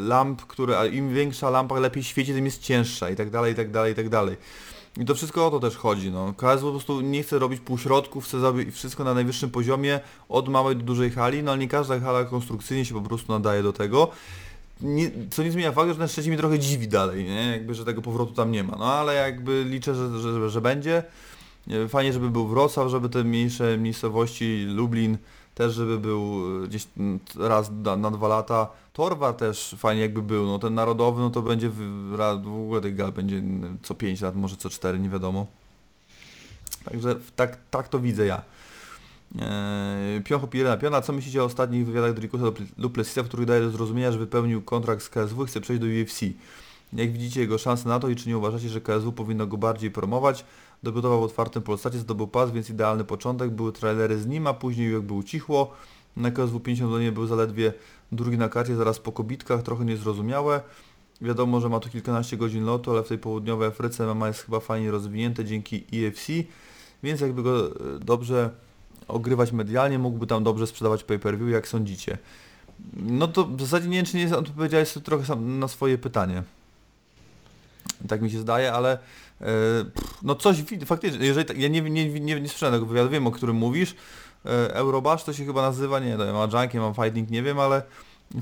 lamp, 0.00 0.42
które, 0.46 0.78
a 0.78 0.86
im 0.86 1.14
większa 1.14 1.50
lampa 1.50 1.78
lepiej 1.80 2.02
świeci, 2.02 2.34
tym 2.34 2.44
jest 2.44 2.62
cięższa 2.62 3.10
i 3.10 3.16
tak 3.16 3.30
dalej, 3.30 3.52
i 3.52 3.56
tak 3.56 3.70
dalej, 3.70 3.92
i 3.92 3.96
tak 3.96 4.08
dalej. 4.08 4.36
I 5.00 5.04
to 5.04 5.14
wszystko 5.14 5.46
o 5.46 5.50
to 5.50 5.60
też 5.60 5.76
chodzi. 5.76 6.10
No. 6.10 6.34
KSW 6.36 6.66
po 6.66 6.70
prostu 6.70 7.00
nie 7.00 7.22
chce 7.22 7.38
robić 7.38 7.60
półśrodków, 7.60 8.24
chce 8.24 8.40
zrobić 8.40 8.74
wszystko 8.74 9.04
na 9.04 9.14
najwyższym 9.14 9.50
poziomie, 9.50 10.00
od 10.28 10.48
małej 10.48 10.76
do 10.76 10.82
dużej 10.82 11.10
hali, 11.10 11.42
no 11.42 11.50
ale 11.50 11.60
nie 11.60 11.68
każda 11.68 12.00
hala 12.00 12.24
konstrukcyjnie 12.24 12.84
się 12.84 12.94
po 12.94 13.00
prostu 13.00 13.32
nadaje 13.32 13.62
do 13.62 13.72
tego. 13.72 14.10
Nie, 14.80 15.10
co 15.30 15.42
nie 15.42 15.52
zmienia 15.52 15.72
faktu, 15.72 15.92
że 15.92 15.98
ten 15.98 16.08
Szczecin 16.08 16.32
mnie 16.32 16.38
trochę 16.38 16.58
dziwi 16.58 16.88
dalej, 16.88 17.24
nie? 17.24 17.50
Jakby, 17.50 17.74
że 17.74 17.84
tego 17.84 18.02
powrotu 18.02 18.32
tam 18.32 18.52
nie 18.52 18.64
ma. 18.64 18.76
No 18.78 18.92
ale 18.92 19.14
jakby 19.14 19.64
liczę, 19.64 19.94
że, 19.94 20.18
że, 20.20 20.50
że 20.50 20.60
będzie. 20.60 21.02
Nie, 21.66 21.88
Fajnie, 21.88 22.12
żeby 22.12 22.30
był 22.30 22.46
Wrocław, 22.46 22.88
żeby 22.88 23.08
te 23.08 23.24
mniejsze 23.24 23.78
miejscowości, 23.78 24.64
Lublin 24.68 25.18
też, 25.54 25.74
żeby 25.74 25.98
był 25.98 26.44
e, 26.64 26.68
gdzieś 26.68 26.88
raz 27.36 27.70
na, 27.84 27.96
na 27.96 28.10
dwa 28.10 28.28
lata. 28.28 28.68
Torwa 28.94 29.32
też 29.32 29.74
fajnie 29.78 30.02
jakby 30.02 30.22
był, 30.22 30.46
no 30.46 30.58
ten 30.58 30.74
narodowy, 30.74 31.20
no 31.20 31.30
to 31.30 31.42
będzie 31.42 31.70
w, 31.70 31.78
w 32.44 32.62
ogóle 32.62 32.80
tych 32.80 32.96
gal 32.96 33.12
będzie 33.12 33.42
co 33.82 33.94
5 33.94 34.20
lat, 34.20 34.36
może 34.36 34.56
co 34.56 34.70
4, 34.70 34.98
nie 34.98 35.08
wiadomo. 35.08 35.46
Także 36.84 37.16
tak, 37.36 37.58
tak 37.70 37.88
to 37.88 37.98
widzę 38.00 38.26
ja. 38.26 38.42
Eee, 39.38 40.20
Piocho 40.22 40.46
Pirena 40.46 40.76
Piona, 40.76 41.00
co 41.00 41.12
myślicie 41.12 41.42
o 41.42 41.44
ostatnich 41.44 41.86
wywiadach 41.86 42.14
Drikusa 42.14 42.44
lub 42.78 42.92
Plessisa, 42.92 43.22
w 43.22 43.26
których 43.26 43.46
daje 43.46 43.60
do 43.60 43.70
zrozumienia, 43.70 44.12
że 44.12 44.18
wypełnił 44.18 44.62
kontrakt 44.62 45.02
z 45.02 45.08
KSW 45.08 45.44
i 45.44 45.46
chce 45.46 45.60
przejść 45.60 45.82
do 45.82 45.86
UFC? 45.86 46.20
Jak 46.92 47.12
widzicie 47.12 47.40
jego 47.40 47.58
szanse 47.58 47.88
na 47.88 48.00
to 48.00 48.08
i 48.08 48.16
czy 48.16 48.28
nie 48.28 48.38
uważacie, 48.38 48.68
że 48.68 48.80
KSW 48.80 49.12
powinno 49.12 49.46
go 49.46 49.56
bardziej 49.56 49.90
promować? 49.90 50.44
Debiutował 50.82 51.20
w 51.20 51.24
otwartym 51.24 51.62
Polsacie, 51.62 51.98
zdobył 51.98 52.28
pas, 52.28 52.50
więc 52.50 52.70
idealny 52.70 53.04
początek. 53.04 53.50
Były 53.50 53.72
trailery 53.72 54.18
z 54.18 54.26
nim, 54.26 54.46
a 54.46 54.54
później 54.54 54.92
jak 54.92 55.02
był 55.02 55.22
cichło. 55.22 55.74
Na 56.16 56.30
KSW 56.30 56.60
50 56.60 56.90
do 56.90 56.98
niej 56.98 57.12
był 57.12 57.26
zaledwie 57.26 57.72
drugi 58.12 58.38
na 58.38 58.48
karcie, 58.48 58.76
zaraz 58.76 58.98
po 58.98 59.12
kobitkach, 59.12 59.62
trochę 59.62 59.84
niezrozumiałe. 59.84 60.60
Wiadomo, 61.20 61.60
że 61.60 61.68
ma 61.68 61.80
tu 61.80 61.88
kilkanaście 61.88 62.36
godzin 62.36 62.64
lotu, 62.64 62.90
ale 62.90 63.02
w 63.02 63.08
tej 63.08 63.18
południowej 63.18 63.68
Afryce 63.68 64.14
MMA 64.14 64.28
jest 64.28 64.42
chyba 64.42 64.60
fajnie 64.60 64.90
rozwinięte 64.90 65.44
dzięki 65.44 65.84
EFC, 65.92 66.32
więc 67.02 67.20
jakby 67.20 67.42
go 67.42 67.66
e, 67.66 67.70
dobrze 67.98 68.50
ogrywać 69.08 69.52
medialnie, 69.52 69.98
mógłby 69.98 70.26
tam 70.26 70.44
dobrze 70.44 70.66
sprzedawać 70.66 71.04
pay-per-view, 71.04 71.50
jak 71.50 71.68
sądzicie. 71.68 72.18
No 72.96 73.28
to 73.28 73.44
w 73.44 73.60
zasadzie 73.60 73.88
nie 73.88 73.96
wiem, 73.96 74.06
czy 74.06 74.16
nie 74.16 74.36
odpowiedziałeś 74.36 74.92
trochę 75.04 75.36
na 75.36 75.68
swoje 75.68 75.98
pytanie. 75.98 76.42
Tak 78.08 78.22
mi 78.22 78.30
się 78.30 78.38
zdaje, 78.38 78.72
ale 78.72 78.98
no 80.22 80.34
coś 80.34 80.56
faktycznie, 80.86 81.26
jeżeli 81.26 81.62
ja 81.62 81.68
nie, 81.68 81.82
nie, 81.82 82.20
nie, 82.20 82.40
nie 82.40 82.48
słyszałem 82.48 82.74
tego 82.74 82.86
wywiadu, 82.86 83.10
wiem 83.10 83.26
o 83.26 83.30
którym 83.30 83.56
mówisz. 83.56 83.94
E, 84.46 84.74
Eurobash 84.74 85.24
to 85.24 85.32
się 85.32 85.44
chyba 85.44 85.62
nazywa, 85.62 86.00
nie 86.00 86.16
wiem, 86.16 86.32
ma 86.32 86.60
Junkie, 86.60 86.80
mam 86.80 86.94
Fighting, 86.94 87.30
nie 87.30 87.42
wiem, 87.42 87.58
ale 87.58 87.82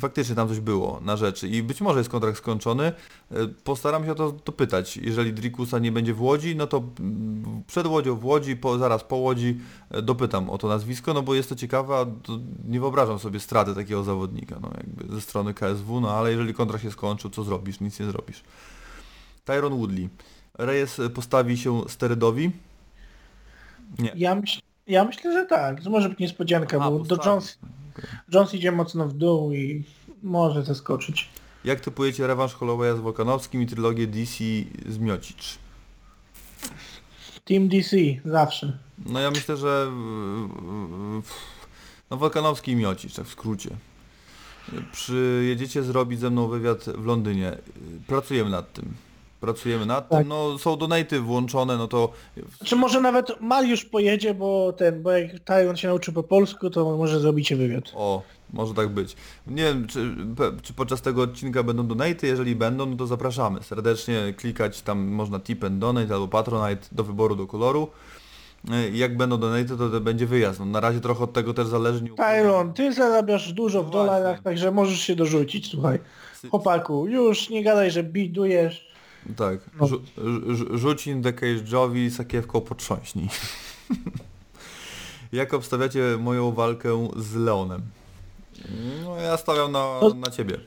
faktycznie 0.01 0.35
tam 0.35 0.49
coś 0.49 0.61
było 0.61 1.01
na 1.01 1.17
rzeczy 1.17 1.49
i 1.49 1.63
być 1.63 1.81
może 1.81 1.99
jest 1.99 2.11
kontrakt 2.11 2.39
skończony. 2.39 2.93
E, 3.31 3.49
Postaram 3.65 4.05
się 4.05 4.13
o 4.13 4.15
to 4.15 4.33
dopytać. 4.33 4.97
Jeżeli 4.97 5.33
Drikusa 5.33 5.79
nie 5.79 5.93
będzie 5.93 6.15
w 6.15 6.23
Łodzi, 6.23 6.57
no 6.57 6.67
to 6.67 6.83
mm, 7.01 7.63
przed 7.67 7.87
Łodzią 7.87 8.17
w 8.17 8.25
Łodzi, 8.25 8.57
po, 8.57 8.79
zaraz 8.79 9.05
po 9.05 9.17
Łodzi 9.17 9.61
e, 9.91 10.03
dopytam 10.03 10.51
o 10.51 10.59
to 10.59 10.69
nazwisko, 10.69 11.15
no 11.15 11.23
bo 11.23 11.35
jest 11.35 11.49
to 11.49 11.57
ciekawe, 11.57 12.15
to 12.23 12.39
nie 12.69 12.81
wyobrażam 12.81 13.19
sobie 13.19 13.41
straty 13.41 13.75
takiego 13.75 14.05
zawodnika, 14.05 14.59
no 14.61 14.71
jakby 14.77 15.15
ze 15.15 15.21
strony 15.21 15.55
KSW, 15.55 16.01
no 16.01 16.11
ale 16.11 16.31
jeżeli 16.31 16.55
kontrakt 16.55 16.85
się 16.85 16.91
skończył, 16.91 17.31
co 17.31 17.45
zrobisz? 17.45 17.81
Nic 17.81 18.01
nie 18.01 18.07
zrobisz. 18.07 18.43
Tyron 19.45 19.79
Woodley. 19.79 20.09
Reyes 20.59 21.01
postawi 21.15 21.59
się 21.59 21.89
sterydowi? 21.89 22.51
Nie. 23.99 24.13
Ja, 24.15 24.35
myśl, 24.35 24.61
ja 24.87 25.05
myślę, 25.05 25.33
że 25.33 25.47
tak. 25.47 25.83
To 25.83 25.91
może 25.91 26.09
być 26.09 26.19
niespodzianka, 26.19 26.77
Aha, 26.81 26.91
bo 26.91 26.99
do 26.99 27.17
postawi. 27.17 27.29
Jones, 27.29 27.59
Jones 28.33 28.55
idzie 28.55 28.73
mocno 28.73 29.09
w 29.09 29.13
dół 29.13 29.53
i 29.53 29.85
może 30.23 30.65
zaskoczyć. 30.65 31.29
Jak 31.65 31.81
typujecie 31.81 32.27
rewanż 32.27 32.53
Hollowaya 32.55 32.97
z 32.97 33.01
Wolkanowskim 33.01 33.63
i 33.63 33.67
trylogię 33.67 34.07
DC 34.07 34.45
z 34.89 34.99
Miocic? 34.99 35.59
Team 37.45 37.69
DC, 37.69 37.97
zawsze. 38.25 38.79
No 39.07 39.21
ja 39.21 39.31
myślę, 39.31 39.57
że 39.57 39.93
no 42.11 42.17
Wolkanowski 42.17 42.73
i 42.73 42.77
Miocic, 42.77 43.15
tak 43.15 43.27
w 43.27 43.31
skrócie. 43.33 43.71
Przyjedziecie 44.93 45.83
zrobić 45.83 46.21
ze 46.21 46.31
mną 46.31 46.49
wywiad 46.49 46.85
w 46.85 47.07
Londynie. 47.07 47.57
Pracujemy 48.07 48.51
nad 48.51 48.73
tym. 48.73 48.95
Pracujemy 49.47 49.87
nad 49.87 50.09
Tak. 50.09 50.19
tym. 50.19 50.29
No 50.29 50.59
są 50.59 50.77
donaty 50.77 51.21
włączone, 51.21 51.77
no 51.77 51.89
to 51.89 52.13
Czy 52.65 52.77
może 52.77 53.01
nawet 53.01 53.41
Mariusz 53.41 53.85
pojedzie, 53.85 54.35
bo 54.35 54.73
ten, 54.73 55.03
bo 55.03 55.11
jak 55.11 55.41
Tyron 55.41 55.77
się 55.77 55.89
nauczy 55.89 56.13
po 56.13 56.23
polsku, 56.23 56.71
to 56.71 56.97
może 56.97 57.21
zrobicie 57.21 57.57
wywiad. 57.57 57.85
O, 57.95 58.23
może 58.53 58.75
tak 58.75 58.89
być. 58.89 59.17
Nie 59.47 59.63
wiem, 59.65 59.87
czy, 59.87 60.17
czy 60.63 60.73
podczas 60.73 61.03
tego 61.03 61.23
odcinka 61.23 61.63
będą 61.63 61.87
donaty, 61.87 62.27
jeżeli 62.27 62.57
będą, 62.57 62.87
no 62.87 62.97
to 62.97 63.07
zapraszamy. 63.07 63.63
Serdecznie 63.63 64.35
klikać, 64.37 64.83
tam 64.83 65.09
można 65.09 65.41
tip 65.41 65.65
and 65.65 65.79
donate 65.79 66.15
albo 66.15 66.29
patronite 66.29 66.87
do 66.93 67.05
wyboru, 67.05 67.37
do 67.37 67.47
koloru. 67.47 67.89
E, 68.71 68.89
Jak 68.91 69.17
będą 69.17 69.39
donaty, 69.39 69.77
to, 69.77 69.89
to 69.91 70.01
będzie 70.01 70.27
wyjazd. 70.27 70.61
No, 70.61 70.67
na 70.67 70.81
razie 70.81 71.01
trochę 71.01 71.25
od 71.25 71.33
tego 71.33 71.55
też 71.55 71.67
zależy. 71.67 72.03
nie. 72.03 72.11
Tyron, 72.11 72.73
ty 72.73 72.93
zarabiasz 72.93 73.53
dużo 73.53 73.83
w 73.83 73.87
No 73.87 73.93
dolarach, 73.93 74.23
właśnie. 74.23 74.43
także 74.45 74.71
możesz 74.71 75.01
się 75.01 75.17
dorzucić, 75.17 75.71
słuchaj. 75.71 75.99
Chłopaku, 76.51 77.07
już 77.09 77.51
nie 77.51 77.63
gadaj, 77.65 77.91
że 77.91 78.03
bidujesz. 78.03 78.92
Tak, 79.37 79.59
No. 79.81 79.87
Rzu- 79.87 80.01
rzu- 80.55 80.79
rzuć 80.79 81.07
im 81.07 81.23
The 81.23 81.33
Cage'owi 81.33 82.11
sakiewką 82.11 82.61
potrząśnij. 82.61 83.29
Jak 85.33 85.55
obstawiacie 85.55 86.01
moją 86.21 86.53
walkę 86.53 87.09
z 87.17 87.35
Leonem? 87.35 87.83
No 89.05 89.17
ja 89.17 89.37
stawiam 89.37 89.73
na, 89.73 89.79
To- 90.01 90.15
na 90.15 90.31
ciebie. 90.31 90.59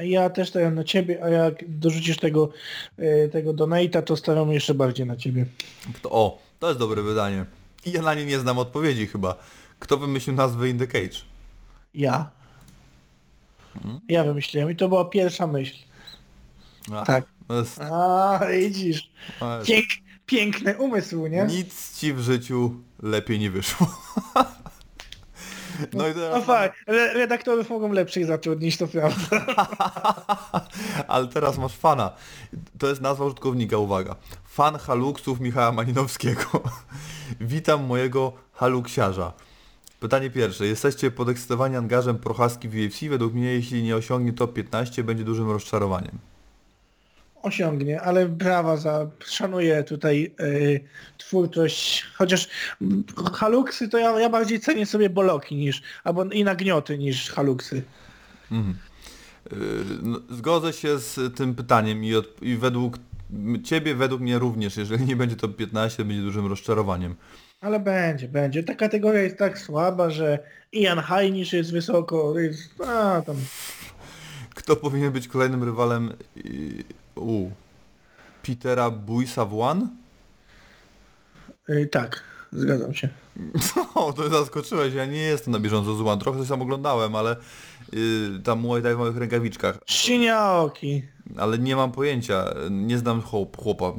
Ja 0.00 0.30
też 0.30 0.48
stawiam 0.48 0.74
na 0.74 0.84
ciebie, 0.84 1.24
a 1.24 1.28
jak 1.28 1.54
dorzucisz 1.78 2.16
tego, 2.16 2.48
e, 2.98 3.28
tego 3.28 3.52
donate'a, 3.54 4.02
to 4.02 4.16
stawiam 4.16 4.52
jeszcze 4.52 4.74
bardziej 4.74 5.06
na 5.06 5.16
ciebie. 5.16 5.46
To, 6.02 6.10
o, 6.10 6.38
to 6.58 6.68
jest 6.68 6.78
dobre 6.78 7.02
pytanie. 7.02 7.44
I 7.86 7.92
ja 7.92 8.02
na 8.02 8.14
nie 8.14 8.26
nie 8.26 8.38
znam 8.38 8.58
odpowiedzi 8.58 9.06
chyba. 9.06 9.34
Kto 9.78 9.96
wymyślił 9.96 10.36
nazwę 10.36 10.68
In 10.68 10.78
The 10.78 10.86
Cage? 10.86 11.18
Ja. 11.94 12.30
Ja 14.08 14.24
wymyśliłem 14.24 14.70
i 14.70 14.76
to 14.76 14.88
była 14.88 15.04
pierwsza 15.04 15.46
myśl. 15.46 15.76
Tak. 17.06 17.24
Jest, 17.54 17.80
A, 17.80 18.40
widzisz. 18.52 19.10
Pięk, 19.66 19.86
piękny 20.26 20.76
umysł, 20.76 21.26
nie? 21.26 21.44
nic 21.44 21.98
ci 21.98 22.12
w 22.12 22.20
życiu 22.20 22.74
lepiej 23.02 23.38
nie 23.38 23.50
wyszło. 23.50 23.86
No 25.92 26.08
i 26.08 26.14
teraz... 26.14 26.44
Re 26.86 27.14
redaktorów 27.14 27.70
mogą 27.70 27.92
lepszych 27.92 28.26
zatrudnić, 28.26 28.76
to 28.76 28.88
prawda. 28.88 29.66
Ale 31.08 31.26
teraz 31.26 31.58
masz 31.58 31.76
fana. 31.76 32.10
To 32.78 32.88
jest 32.88 33.00
nazwa 33.00 33.24
użytkownika, 33.24 33.78
uwaga. 33.78 34.16
Fan 34.44 34.78
haluksów 34.78 35.40
Michała 35.40 35.72
Malinowskiego. 35.72 36.62
Witam 37.40 37.84
mojego 37.84 38.32
haluksiarza. 38.52 39.32
Pytanie 40.00 40.30
pierwsze. 40.30 40.66
Jesteście 40.66 41.10
podekscytowani 41.10 41.76
angażem 41.76 42.18
Prochaski 42.18 42.68
w 42.68 42.74
UFC? 42.74 43.08
Według 43.08 43.34
mnie, 43.34 43.52
jeśli 43.52 43.82
nie 43.82 43.96
osiągnie 43.96 44.32
top 44.32 44.52
15, 44.52 45.04
będzie 45.04 45.24
dużym 45.24 45.50
rozczarowaniem. 45.50 46.18
Osiągnie, 47.42 48.00
ale 48.00 48.28
brawa 48.28 48.76
za... 48.76 49.10
Szanuję 49.24 49.84
tutaj 49.84 50.34
y, 50.40 50.80
twórczość, 51.18 52.06
chociaż 52.14 52.48
haluksy 53.32 53.88
to 53.88 53.98
ja, 53.98 54.20
ja 54.20 54.30
bardziej 54.30 54.60
cenię 54.60 54.86
sobie 54.86 55.10
boloki 55.10 55.56
niż, 55.56 55.82
albo 56.04 56.24
i 56.24 56.44
nagnioty 56.44 56.98
niż 56.98 57.30
haluksy. 57.30 57.82
Yy, 58.50 59.56
no, 60.02 60.20
Zgodzę 60.30 60.72
się 60.72 60.98
z 60.98 61.36
tym 61.36 61.54
pytaniem 61.54 62.04
i, 62.04 62.14
od, 62.14 62.42
i 62.42 62.56
według 62.56 62.98
Ciebie, 63.64 63.94
według 63.94 64.20
mnie 64.20 64.38
również, 64.38 64.76
jeżeli 64.76 65.04
nie 65.04 65.16
będzie 65.16 65.36
top 65.36 65.56
15, 65.56 66.04
będzie 66.04 66.22
dużym 66.22 66.46
rozczarowaniem. 66.46 67.14
Ale 67.60 67.80
będzie, 67.80 68.28
będzie. 68.28 68.62
Ta 68.62 68.74
kategoria 68.74 69.20
jest 69.20 69.36
tak 69.36 69.58
słaba, 69.58 70.10
że 70.10 70.38
Ian 70.72 70.98
Heinisch 70.98 71.52
jest 71.52 71.72
wysoko, 71.72 72.38
jest, 72.38 72.80
a 72.80 73.22
tam... 73.22 73.36
Kto 74.54 74.76
powinien 74.76 75.12
być 75.12 75.28
kolejnym 75.28 75.64
rywalem 75.64 76.12
u 77.18 77.50
Petera 78.42 78.90
Buisa 78.90 79.44
w 79.44 79.60
One? 79.60 79.88
Y, 81.68 81.86
tak, 81.86 82.22
zgadzam 82.52 82.94
się. 82.94 83.08
No, 83.96 84.12
to 84.12 84.28
zaskoczyłeś, 84.28 84.94
ja 84.94 85.06
nie 85.06 85.22
jestem 85.22 85.52
na 85.52 85.58
bieżąco 85.60 85.94
z 85.94 86.00
One, 86.00 86.20
trochę 86.20 86.38
coś 86.38 86.48
tam 86.48 86.62
oglądałem, 86.62 87.16
ale 87.16 87.36
yy, 87.92 88.40
tam 88.44 88.60
Muay 88.60 88.82
Thai 88.82 88.94
w 88.94 88.98
małych 88.98 89.16
rękawiczkach, 89.16 89.78
Siniaoki. 89.86 91.02
ale 91.36 91.58
nie 91.58 91.76
mam 91.76 91.92
pojęcia, 91.92 92.54
nie 92.70 92.98
znam 92.98 93.22
chłop, 93.22 93.56
chłopa, 93.56 93.92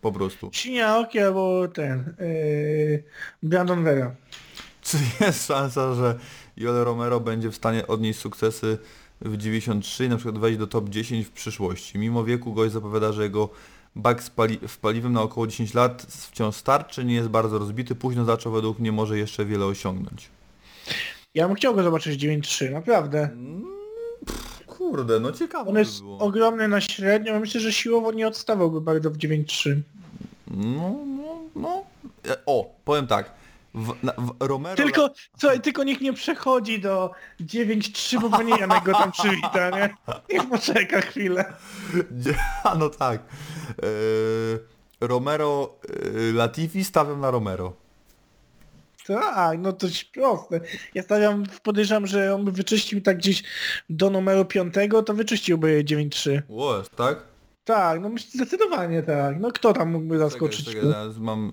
po 0.00 0.12
prostu. 0.12 0.50
Siniaoki 0.52 1.18
albo 1.20 1.68
ten, 1.68 2.14
yy, 2.20 3.04
Brandon 3.42 3.84
Vera. 3.84 4.14
Czy 4.82 4.96
jest 5.20 5.46
szansa, 5.46 5.94
że 5.94 6.18
Joel 6.56 6.84
Romero 6.84 7.20
będzie 7.20 7.50
w 7.50 7.56
stanie 7.56 7.86
odnieść 7.86 8.18
sukcesy 8.18 8.78
w 9.24 9.36
93 9.36 10.04
i 10.04 10.08
na 10.08 10.16
przykład 10.16 10.38
wejść 10.38 10.58
do 10.58 10.66
top 10.66 10.88
10 10.88 11.26
w 11.26 11.30
przyszłości? 11.30 11.98
Mimo 11.98 12.24
wieku 12.24 12.52
gość 12.54 12.72
zapowiada, 12.72 13.12
że 13.12 13.22
jego 13.22 13.48
bak 13.96 14.22
z 14.22 14.30
pali 14.30 14.58
w 14.68 14.78
paliwem 14.78 15.12
na 15.12 15.22
około 15.22 15.46
10 15.46 15.74
lat 15.74 16.02
wciąż 16.02 16.56
starczy, 16.56 17.04
nie 17.04 17.14
jest 17.14 17.28
bardzo 17.28 17.58
rozbity, 17.58 17.94
późno 17.94 18.24
zaczął 18.24 18.52
według 18.52 18.78
mnie 18.78 18.92
może 18.92 19.18
jeszcze 19.18 19.44
wiele 19.44 19.66
osiągnąć. 19.66 20.28
Ja 21.34 21.46
bym 21.46 21.56
chciał 21.56 21.74
go 21.74 21.82
zobaczyć 21.82 22.16
w 22.16 22.26
9.3, 22.26 22.72
naprawdę. 22.72 23.28
Kurde, 24.66 25.20
no 25.20 25.32
ciekawe 25.32 25.68
On 25.68 25.74
by 25.74 25.80
jest 25.80 26.00
było. 26.00 26.18
ogromny 26.18 26.68
na 26.68 26.80
średnią, 26.80 27.40
myślę, 27.40 27.60
że 27.60 27.72
siłowo 27.72 28.12
nie 28.12 28.28
odstawałby 28.28 28.80
bardzo 28.80 29.10
w 29.10 29.16
9.3. 29.16 29.80
No, 30.50 30.94
no, 31.06 31.40
no. 31.56 31.82
E, 32.28 32.36
O, 32.46 32.70
powiem 32.84 33.06
tak. 33.06 33.32
W, 33.74 33.94
na, 34.02 34.12
w 34.12 34.34
Romero... 34.40 34.76
Tylko, 34.76 35.10
co, 35.38 35.58
tylko 35.58 35.84
niech 35.84 36.00
nie 36.00 36.12
przechodzi 36.12 36.80
do 36.80 37.10
9.3, 37.40 38.20
bo 38.20 38.30
pani 38.30 38.50
Janek 38.50 38.84
go 38.84 38.92
tam 38.92 39.12
przywita, 39.12 39.70
nie? 39.70 39.94
Niech 40.30 40.48
poczeka 40.48 41.00
chwilę. 41.00 41.54
A 42.64 42.74
no 42.74 42.88
tak. 42.88 43.20
E, 43.20 43.86
Romero 45.00 45.78
e, 45.88 46.32
Latifi 46.32 46.84
stawiam 46.84 47.20
na 47.20 47.30
Romero. 47.30 47.72
Tak, 49.06 49.58
no 49.58 49.72
to 49.72 49.86
proste. 50.12 50.60
Ja 50.94 51.02
stawiam, 51.02 51.44
podejrzewam, 51.62 52.06
że 52.06 52.34
on 52.34 52.44
by 52.44 52.52
wyczyścił 52.52 53.00
tak 53.00 53.18
gdzieś 53.18 53.42
do 53.90 54.10
numeru 54.10 54.44
5, 54.44 54.74
to 55.06 55.14
wyczyściłby 55.14 55.84
9.3. 55.84 56.42
Łos, 56.48 56.90
tak? 56.90 57.33
Tak, 57.64 58.00
no 58.00 58.08
myślę, 58.08 58.30
zdecydowanie 58.34 59.02
tak. 59.02 59.40
No 59.40 59.52
kto 59.52 59.72
tam 59.72 59.90
mógłby 59.90 60.18
zaskoczyć? 60.18 60.64
Czekaj, 60.64 60.74
czekaj, 60.82 60.92
teraz 60.92 61.18
mam 61.18 61.50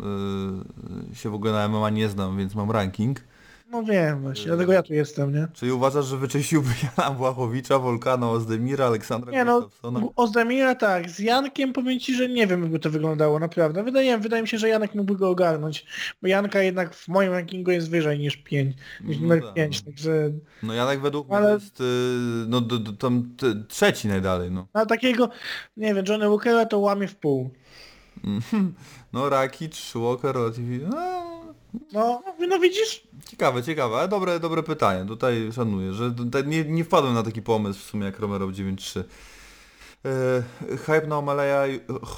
y, 1.12 1.16
się 1.16 1.30
w 1.30 1.34
ogóle 1.34 1.52
na 1.52 1.68
MMA 1.68 1.90
nie 1.90 2.10
znam, 2.10 2.38
więc 2.38 2.56
mam 2.56 2.72
ranking. 2.72 3.20
No 3.72 3.84
wiem 3.84 4.22
właśnie, 4.22 4.46
dlatego 4.48 4.74
ja 4.74 4.84
tu 4.84 4.94
jestem, 4.94 5.34
nie? 5.34 5.48
Czyli 5.54 5.72
uważasz, 5.72 6.06
że 6.06 6.18
wyczyściłby 6.18 6.70
Jana 6.98 7.12
Błachowicza, 7.12 7.80
Wolkana 7.80 8.30
Ozdemira, 8.32 8.86
Aleksandra 8.86 9.32
Nie 9.32 9.46
no? 9.46 9.70
Ozdemira 10.16 10.76
tak, 10.76 11.10
z 11.10 11.20
Jankiem 11.20 11.74
powiem 11.74 12.00
Ci, 12.00 12.16
że 12.16 12.30
nie 12.30 12.48
wiem 12.48 12.62
jakby 12.62 12.80
to 12.80 12.90
wyglądało 12.90 13.40
naprawdę. 13.40 13.84
Wydaje, 13.84 14.18
wydaje 14.18 14.42
mi 14.42 14.48
się, 14.48 14.58
że 14.58 14.70
Janek 14.70 14.96
mógłby 14.96 15.16
go 15.16 15.30
ogarnąć, 15.30 15.86
bo 16.22 16.28
Janka 16.28 16.62
jednak 16.62 16.96
w 16.96 17.08
moim 17.08 17.32
rankingu 17.32 17.72
jest 17.72 17.90
wyżej 17.90 18.20
niż 18.20 18.38
5, 18.38 18.76
niż 19.04 19.18
No 19.18 19.22
numer 19.24 19.42
tak, 19.44 19.54
5, 19.54 19.86
no. 19.86 19.92
także 19.92 20.32
No 20.64 20.74
Janek 20.74 21.02
według 21.02 21.28
mnie 21.28 21.38
Ale- 21.38 21.54
jest 21.54 21.82
y, 21.82 21.84
no, 22.48 22.62
d, 22.62 22.80
d, 22.80 22.94
tam 22.98 23.36
trzeci 23.68 24.08
najdalej, 24.08 24.52
no. 24.52 24.68
na 24.74 24.86
takiego, 24.86 25.30
nie 25.78 25.94
wiem, 25.96 26.06
Johnny 26.10 26.30
Walkera 26.30 26.66
to 26.66 26.80
łamie 26.80 27.08
w 27.08 27.16
pół. 27.16 27.50
No 29.14 29.30
Rakic, 29.30 29.92
Walker, 29.96 30.36
no, 30.90 31.31
No, 31.94 32.24
no 32.40 32.60
widzisz? 32.60 33.04
ciekawe, 33.30 33.64
ciekawe, 33.64 33.98
ale 33.98 34.08
dobre, 34.08 34.40
dobre 34.40 34.64
pytanie, 34.64 35.06
tutaj 35.06 35.52
szanuję, 35.52 35.94
że 35.94 36.12
tutaj 36.12 36.48
nie, 36.48 36.64
nie 36.66 36.84
wpadłem 36.84 37.14
na 37.14 37.24
taki 37.24 37.42
pomysł 37.42 37.80
w 37.80 37.84
sumie 37.84 38.06
jak 38.06 38.20
Romero 38.20 38.48
w 38.48 38.52
9-3. 38.52 39.04
E, 40.06 40.44
hype 40.78 41.08
na 41.08 41.22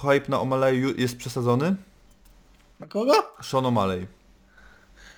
hype 0.02 0.30
na 0.30 0.70
jest 0.98 1.18
przesadzony? 1.18 1.76
Na 2.80 2.88
kogo? 2.88 3.14
Sean 3.42 3.64
O'Malley. 3.64 4.06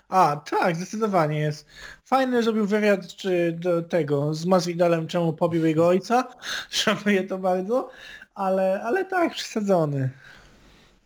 A, 0.10 0.42
tak, 0.50 0.76
zdecydowanie 0.76 1.40
jest. 1.40 1.66
Fajny 2.06 2.44
zrobił 2.44 2.66
wywiad 2.66 3.08
czy 3.08 3.58
do 3.60 3.82
tego 3.82 4.34
z 4.34 4.46
Masvidalem, 4.46 5.08
czemu 5.08 5.34
pobił 5.34 5.66
jego 5.66 5.88
ojca. 5.88 6.28
Szanuję 6.70 7.24
to 7.24 7.38
bardzo, 7.38 7.90
ale, 8.36 8.82
ale 8.84 9.06
tak, 9.06 9.34
przesadzony. 9.34 10.10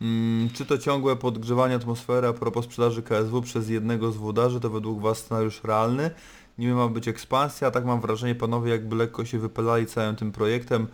Mm, 0.01 0.49
czy 0.53 0.65
to 0.65 0.77
ciągłe 0.77 1.15
podgrzewanie 1.15 1.75
atmosfery 1.75 2.27
a 2.27 2.33
propos 2.33 2.65
sprzedaży 2.65 3.03
KSW 3.03 3.41
przez 3.41 3.69
jednego 3.69 4.11
z 4.11 4.17
włodarzy 4.17 4.59
to 4.59 4.69
według 4.69 5.01
Was 5.01 5.17
scenariusz 5.17 5.63
realny? 5.63 6.11
Niby 6.57 6.73
ma 6.73 6.87
być 6.87 7.07
ekspansja, 7.07 7.67
a 7.67 7.71
tak 7.71 7.85
mam 7.85 8.01
wrażenie 8.01 8.35
panowie 8.35 8.71
jakby 8.71 8.95
lekko 8.95 9.25
się 9.25 9.39
wypylali 9.39 9.85
całym 9.85 10.15
tym 10.15 10.31
projektem. 10.31 10.87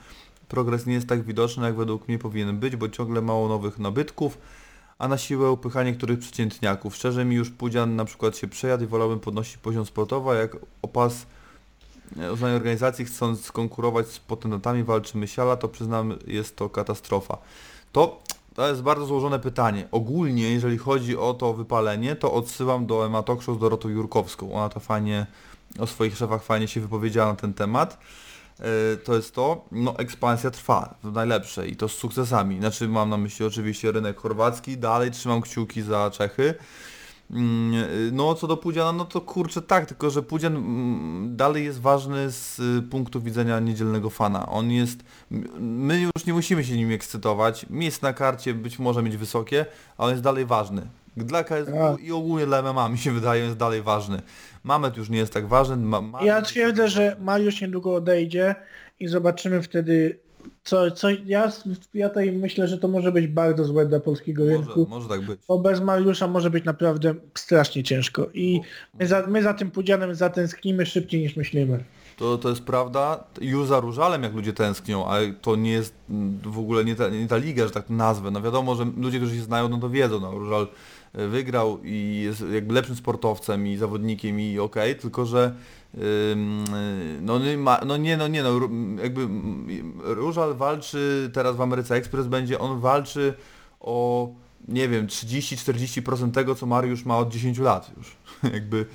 Progres 0.48 0.86
nie 0.86 0.94
jest 0.94 1.08
tak 1.08 1.24
widoczny 1.24 1.66
jak 1.66 1.76
według 1.76 2.08
mnie 2.08 2.20
powinien 2.20 2.60
być, 2.60 2.76
bo 2.76 2.90
ciągle 2.90 3.22
mało 3.22 3.48
nowych 3.48 3.80
nabytków, 3.80 4.38
a 5.00 5.08
na 5.08 5.18
siłę 5.18 5.52
upychanie 5.52 5.94
których 5.94 6.20
przeciętniaków. 6.20 6.96
Szczerze 6.96 7.26
mi 7.26 7.36
już 7.36 7.50
Pudzian 7.50 7.96
na 7.96 8.06
przykład 8.06 8.38
się 8.38 8.48
przejadł 8.48 8.84
i 8.84 8.88
wolałbym 8.88 9.20
podnosić 9.20 9.58
poziom 9.58 9.86
sportowy, 9.86 10.30
a 10.30 10.34
jak 10.34 10.58
opas 10.82 11.26
e, 12.20 12.34
uznanej 12.34 12.56
organizacji 12.56 13.06
chcąc 13.06 13.52
konkurować 13.52 14.08
z 14.08 14.20
potentami 14.20 14.84
walczy 14.84 15.18
Mysiala, 15.18 15.58
to 15.58 15.68
przyznam 15.68 16.14
jest 16.28 16.56
to 16.56 16.70
katastrofa. 16.70 17.38
To, 17.92 18.22
to 18.56 18.68
jest 18.68 18.82
bardzo 18.82 19.06
złożone 19.06 19.40
pytanie. 19.40 19.88
Ogólnie, 19.92 20.52
jeżeli 20.52 20.78
chodzi 20.78 21.18
o 21.18 21.34
to 21.34 21.54
wypalenie, 21.54 22.16
to 22.16 22.34
odsyłam 22.34 22.86
do 22.86 23.06
Emma 23.06 23.24
Talk 23.24 23.44
Show 23.44 23.58
z 23.58 23.60
Dorotą 23.60 23.90
Jurkowską. 23.90 24.54
Ona 24.54 24.70
to 24.70 24.80
fajnie, 24.80 25.26
o 25.80 25.88
swoich 25.88 26.18
szefach 26.18 26.44
fajnie 26.44 26.68
się 26.68 26.82
wypowiedziała 26.82 27.30
na 27.30 27.36
ten 27.36 27.54
temat. 27.54 27.98
Yy, 28.60 28.66
To 28.98 29.16
jest 29.16 29.36
to, 29.36 29.66
no 29.72 29.98
ekspansja 29.98 30.52
trwa, 30.52 30.96
w 31.04 31.12
najlepsze 31.12 31.68
i 31.68 31.76
to 31.76 31.90
z 31.90 31.94
sukcesami. 31.94 32.60
Znaczy 32.60 32.88
mam 32.88 33.10
na 33.10 33.18
myśli 33.18 33.46
oczywiście 33.46 33.92
rynek 33.92 34.20
chorwacki, 34.20 34.78
dalej 34.78 35.12
trzymam 35.12 35.42
kciuki 35.42 35.82
za 35.82 36.12
Czechy. 36.12 36.56
Mm, 37.32 37.74
yy, 37.74 38.12
No 38.12 38.36
co 38.36 38.48
do 38.48 38.58
Pudziana, 38.58 38.92
no 38.92 39.06
to 39.06 39.22
kurczę 39.22 39.62
tak, 39.62 39.86
tylko 39.86 40.10
że 40.10 40.24
Pudzian 40.24 40.56
mm, 40.56 41.36
dalej 41.36 41.66
jest 41.66 41.82
ważny 41.82 42.32
z 42.32 42.60
y, 42.60 42.82
punktu 42.82 43.22
widzenia 43.22 43.60
niedzielnego 43.60 44.10
fana. 44.10 44.50
On 44.50 44.72
jest, 44.72 45.00
my 45.60 46.02
już 46.02 46.26
nie 46.26 46.34
musimy 46.34 46.64
się 46.64 46.78
nim 46.78 46.92
ekscytować, 46.92 47.66
miejsce 47.70 48.08
na 48.08 48.14
karcie 48.14 48.54
być 48.54 48.80
może 48.80 49.04
mieć 49.04 49.18
wysokie, 49.18 49.66
ale 49.98 50.08
on 50.08 50.12
jest 50.12 50.24
dalej 50.24 50.46
ważny. 50.46 50.82
Dla 51.18 51.44
KSW 51.44 51.72
Tak. 51.72 52.02
i 52.02 52.12
ogólnie 52.12 52.46
dla 52.46 52.74
MMA 52.74 52.90
mi 52.94 52.98
się 52.98 53.12
wydaje 53.12 53.44
jest 53.44 53.58
dalej 53.58 53.82
ważny. 53.82 54.22
Mamet 54.64 54.98
już 54.98 55.10
nie 55.10 55.18
jest 55.18 55.34
tak 55.34 55.48
ważny. 55.48 55.78
Ma, 55.78 56.02
ma 56.02 56.24
Ja 56.24 56.42
twierdzę, 56.42 56.90
że 56.90 57.16
Mariusz 57.20 57.62
niedługo 57.62 57.96
odejdzie 57.96 58.56
i 59.00 59.08
zobaczymy 59.08 59.62
wtedy 59.62 60.20
co, 60.66 60.92
co 60.92 61.10
ja, 61.10 61.52
ja 61.94 62.10
tutaj 62.10 62.32
myślę, 62.32 62.68
że 62.68 62.78
to 62.78 62.88
może 62.88 63.12
być 63.12 63.28
bardzo 63.28 63.64
złe 63.64 63.86
dla 63.86 64.00
polskiego 64.00 64.46
rynku. 64.46 64.88
może 64.90 65.10
tak 65.10 65.22
być. 65.22 65.40
Bo 65.48 65.60
bez 65.60 65.82
Mariusza 65.82 66.28
może 66.28 66.50
być 66.50 66.66
naprawdę 66.66 67.16
strasznie 67.36 67.84
ciężko 67.84 68.28
i 68.34 68.62
my 69.00 69.08
za, 69.08 69.28
my 69.28 69.44
za 69.44 69.54
tym 69.54 69.72
Pudzianem 69.72 70.16
zatęsknimy 70.16 70.86
szybciej 70.86 71.22
niż 71.22 71.36
myślimy. 71.36 71.84
To, 72.18 72.38
to 72.38 72.50
jest 72.50 72.64
prawda. 72.64 73.24
Już 73.42 73.68
za 73.68 73.80
Różalem 73.80 74.24
jak 74.24 74.34
ludzie 74.34 74.54
tęsknią, 74.54 75.08
ale 75.08 75.34
to 75.34 75.56
nie 75.56 75.72
jest 75.72 75.94
mm, 76.10 76.40
w 76.44 76.60
ogóle 76.60 76.86
nie 76.86 76.96
ta, 76.96 77.10
nie 77.10 77.28
ta 77.28 77.38
liga, 77.38 77.66
że 77.68 77.72
tak 77.72 77.86
to 77.86 77.94
nazwę. 77.94 78.32
No 78.32 78.42
wiadomo, 78.42 78.76
że 78.76 78.86
ludzie, 78.98 79.18
którzy 79.18 79.36
się 79.36 79.42
znają, 79.42 79.70
no 79.70 79.78
to 79.78 79.90
wiedzą, 79.90 80.20
no 80.20 80.32
Różal 80.32 80.68
e, 81.14 81.28
wygrał 81.28 81.80
i 81.84 82.22
jest 82.24 82.44
jakby 82.54 82.74
lepszym 82.74 82.96
sportowcem 82.96 83.68
i 83.68 83.78
zawodnikiem 83.78 84.40
i 84.40 84.60
okej, 84.60 84.96
tylko 84.96 85.26
że 85.26 85.56
no 87.22 87.40
no 87.86 87.98
nie, 87.98 88.18
no 88.18 88.28
nie, 88.28 88.44
no 88.44 88.60
jakby 89.04 89.28
Różal 90.04 90.56
walczy 90.56 91.32
teraz 91.34 91.56
w 91.56 91.62
Ameryce 91.62 91.96
Express 91.96 92.28
będzie, 92.28 92.60
on 92.60 92.80
walczy 92.80 93.34
o 93.80 94.30
nie 94.68 94.90
wiem, 94.90 95.08
30-40% 95.08 96.32
tego, 96.32 96.56
co 96.56 96.66
Mariusz 96.66 97.06
ma 97.06 97.18
od 97.18 97.30
10 97.34 97.58
lat 97.58 97.92
już. 97.98 98.16
Jakby 98.54 98.86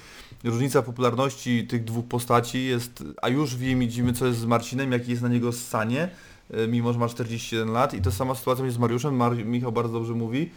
różnica 0.44 0.82
popularności 0.82 1.66
tych 1.66 1.84
dwóch 1.84 2.06
postaci 2.06 2.64
jest, 2.64 3.04
a 3.22 3.28
już 3.28 3.56
widzimy 3.56 4.12
co 4.12 4.26
jest 4.26 4.38
z 4.38 4.46
Marcinem, 4.46 4.92
jaki 4.92 5.10
jest 5.10 5.22
na 5.22 5.28
niego 5.28 5.52
ssanie, 5.52 6.08
e, 6.50 6.68
mimo 6.68 6.92
że 6.92 6.98
ma 6.98 7.08
41 7.08 7.72
lat 7.72 7.94
i 7.94 8.02
to 8.02 8.12
sama 8.12 8.34
sytuacja 8.34 8.64
jest 8.64 8.76
z 8.76 8.80
Mariuszem, 8.80 9.16
Mar 9.16 9.36
Michał 9.44 9.72
bardzo 9.72 9.92
dobrze 9.92 10.14
mówi, 10.14 10.50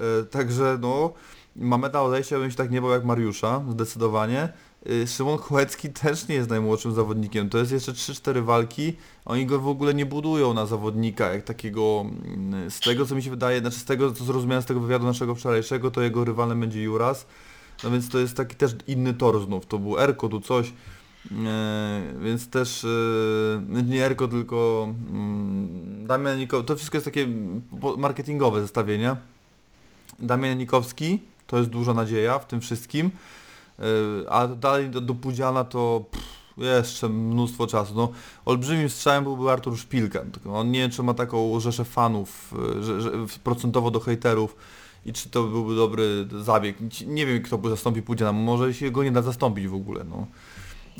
E, 0.00 0.24
także 0.24 0.78
no, 0.80 1.12
Mameda 1.56 2.02
odejścia 2.02 2.38
bym 2.38 2.50
się 2.50 2.56
tak 2.56 2.70
nie 2.70 2.80
bał 2.80 2.90
jak 2.90 3.04
Mariusza, 3.04 3.62
zdecydowanie. 3.70 4.48
E, 4.86 5.06
Szymon 5.06 5.38
Chłecki 5.38 5.88
też 5.88 6.28
nie 6.28 6.34
jest 6.34 6.50
najmłodszym 6.50 6.94
zawodnikiem, 6.94 7.50
to 7.50 7.58
jest 7.58 7.72
jeszcze 7.72 7.92
3-4 7.92 8.44
walki, 8.44 8.92
oni 9.24 9.46
go 9.46 9.60
w 9.60 9.68
ogóle 9.68 9.94
nie 9.94 10.06
budują 10.06 10.54
na 10.54 10.66
zawodnika 10.66 11.32
jak 11.32 11.44
takiego, 11.44 12.06
mm, 12.24 12.70
z 12.70 12.80
tego 12.80 13.06
co 13.06 13.14
mi 13.14 13.22
się 13.22 13.30
wydaje, 13.30 13.60
znaczy 13.60 13.78
z 13.78 13.84
tego 13.84 14.12
co 14.12 14.24
zrozumiałem 14.24 14.62
z 14.62 14.66
tego 14.66 14.80
wywiadu 14.80 15.06
naszego 15.06 15.34
wczorajszego, 15.34 15.90
to 15.90 16.02
jego 16.02 16.24
rywalem 16.24 16.60
będzie 16.60 16.82
Juras, 16.82 17.26
no 17.84 17.90
więc 17.90 18.08
to 18.08 18.18
jest 18.18 18.36
taki 18.36 18.56
też 18.56 18.76
inny 18.86 19.14
tor 19.14 19.44
znów, 19.44 19.66
to 19.66 19.78
był 19.78 19.98
Erko, 19.98 20.28
tu 20.28 20.40
coś, 20.40 20.72
e, 21.46 22.02
więc 22.22 22.48
też 22.48 22.84
e, 22.84 23.82
nie 23.82 24.06
Erko, 24.06 24.28
tylko 24.28 24.88
mm, 25.10 26.06
Damian 26.06 26.32
Janikowski, 26.32 26.66
to 26.66 26.76
wszystko 26.76 26.96
jest 26.96 27.04
takie 27.04 27.28
marketingowe 27.98 28.60
zestawienie. 28.60 29.16
Damian 30.18 30.50
Janikowski, 30.50 31.20
to 31.46 31.58
jest 31.58 31.70
duża 31.70 31.94
nadzieja 31.94 32.38
w 32.38 32.46
tym 32.46 32.60
wszystkim, 32.60 33.10
a 34.28 34.46
dalej 34.46 34.90
do, 34.90 35.00
do 35.00 35.14
Pudziana 35.14 35.64
to 35.64 36.04
pff, 36.10 36.34
jeszcze 36.56 37.08
mnóstwo 37.08 37.66
czasu. 37.66 37.94
No, 37.94 38.12
olbrzymim 38.44 38.88
strzałem 38.88 39.24
byłby 39.24 39.50
Artur 39.50 39.78
Szpilka, 39.78 40.20
tylko 40.32 40.58
on 40.58 40.70
nie 40.70 40.80
wiem 40.80 40.90
czy 40.90 41.02
ma 41.02 41.14
taką 41.14 41.60
rzeszę 41.60 41.84
fanów, 41.84 42.54
e, 42.78 42.82
że, 42.82 43.00
że, 43.00 43.10
procentowo 43.44 43.90
do 43.90 44.00
hejterów 44.00 44.56
i 45.06 45.12
czy 45.12 45.30
to 45.30 45.42
byłby 45.42 45.74
dobry 45.74 46.26
zabieg. 46.40 46.76
Nie 47.06 47.26
wiem 47.26 47.42
kto 47.42 47.58
by 47.58 47.70
zastąpił 47.70 48.02
Pudziana, 48.02 48.32
może 48.32 48.74
się 48.74 48.90
go 48.90 49.04
nie 49.04 49.12
da 49.12 49.22
zastąpić 49.22 49.68
w 49.68 49.74
ogóle, 49.74 50.04
no. 50.04 50.26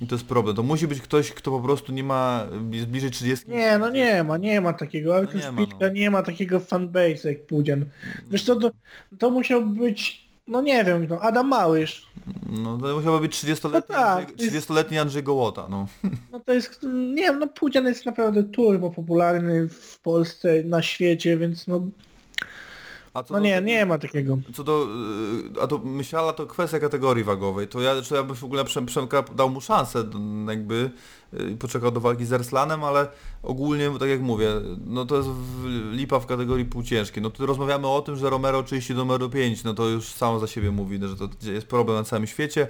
I 0.02 0.06
to 0.06 0.14
jest 0.14 0.26
problem. 0.26 0.56
To 0.56 0.62
musi 0.62 0.88
być 0.88 1.00
ktoś, 1.00 1.32
kto 1.32 1.50
po 1.50 1.60
prostu 1.60 1.92
nie 1.92 2.04
ma, 2.04 2.46
bliżej 2.86 3.10
30. 3.10 3.50
Nie, 3.50 3.78
no 3.78 3.90
nie 3.90 4.24
ma, 4.24 4.36
nie 4.36 4.60
ma 4.60 4.72
takiego. 4.72 5.16
Artur 5.16 5.40
nie 5.40 5.52
ma, 5.52 5.62
Szpilka 5.62 5.86
no. 5.86 5.88
nie 5.88 6.10
ma 6.10 6.22
takiego 6.22 6.60
fanbase 6.60 7.28
jak 7.28 7.46
Pudzian. 7.46 7.84
Wiesz 8.30 8.44
co, 8.44 8.56
to, 8.56 8.70
to 9.18 9.30
musiał 9.30 9.66
być, 9.66 10.23
no 10.46 10.62
nie 10.62 10.84
wiem, 10.84 11.06
no 11.10 11.20
Adam 11.20 11.48
Małysz. 11.48 12.06
No 12.62 12.78
to 12.78 12.96
musiałby 12.96 13.20
być 13.20 13.32
30-letni, 13.44 13.70
No 13.72 13.82
tak, 13.96 14.18
Andrzej, 14.28 14.36
to 14.36 14.44
jest- 14.54 14.68
30-letni 14.70 14.98
Andrzej 14.98 15.22
Gołota, 15.22 15.66
no. 15.70 15.86
No 16.32 16.40
to 16.40 16.52
jest, 16.52 16.80
nie 16.92 17.22
wiem, 17.22 17.38
no 17.38 17.46
Pudzian 17.46 17.86
jest 17.86 18.06
naprawdę 18.06 18.42
turbo 18.42 18.90
popularny 18.90 19.68
w 19.68 19.98
Polsce, 20.00 20.62
na 20.64 20.82
świecie, 20.82 21.36
więc 21.38 21.66
no, 21.66 21.80
A 23.14 23.22
co 23.22 23.34
no 23.34 23.40
do 23.40 23.44
nie, 23.44 23.62
nie 23.62 23.86
ma 23.86 23.98
takiego. 23.98 24.38
Co 24.54 24.64
do, 24.64 24.86
y, 25.56 25.62
a 25.62 25.66
to 25.66 25.78
myślała 25.78 26.32
to 26.32 26.46
kwestia 26.46 26.80
kategorii 26.80 27.24
wagowej, 27.24 27.68
to 27.68 27.80
ja, 27.80 28.02
czy 28.02 28.14
ja 28.14 28.22
bym 28.22 28.36
w 28.36 28.44
ogóle 28.44 28.64
Przem, 28.64 28.86
Przemka 28.86 29.22
dał 29.22 29.50
mu 29.50 29.60
szansę, 29.60 30.04
jakby 30.48 30.90
y, 31.34 31.56
poczekał 31.56 31.90
do 31.90 32.00
walki 32.00 32.24
z 32.24 32.32
Erslanem, 32.32 32.84
ale 32.84 33.08
ogólnie, 33.42 33.90
tak 34.00 34.08
jak 34.08 34.20
mówię, 34.20 34.50
no 34.86 35.06
to 35.06 35.16
jest 35.16 35.28
lipa 35.92 36.20
w 36.20 36.26
kategorii 36.26 36.64
półciężkiej. 36.64 37.22
No 37.22 37.30
tu 37.30 37.46
rozmawiamy 37.46 37.88
o 37.88 38.02
tym, 38.02 38.16
że 38.16 38.30
Romero 38.30 38.58
oczywiście 38.58 38.94
numer 38.94 39.30
5, 39.30 39.64
no 39.64 39.74
to 39.74 39.88
już 39.88 40.04
samo 40.04 40.40
za 40.40 40.46
siebie 40.46 40.70
mówi, 40.70 40.98
no, 40.98 41.08
że 41.08 41.16
to 41.16 41.28
jest 41.42 41.66
problem 41.66 41.96
na 41.96 42.04
całym 42.04 42.26
świecie. 42.26 42.68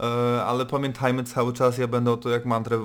E, 0.00 0.44
Ale 0.44 0.66
pamiętajmy 0.66 1.24
cały 1.24 1.52
czas, 1.52 1.78
ja 1.78 1.88
będę 1.88 2.12
o 2.12 2.16
to 2.16 2.30
jak 2.30 2.46
mantrę 2.46 2.84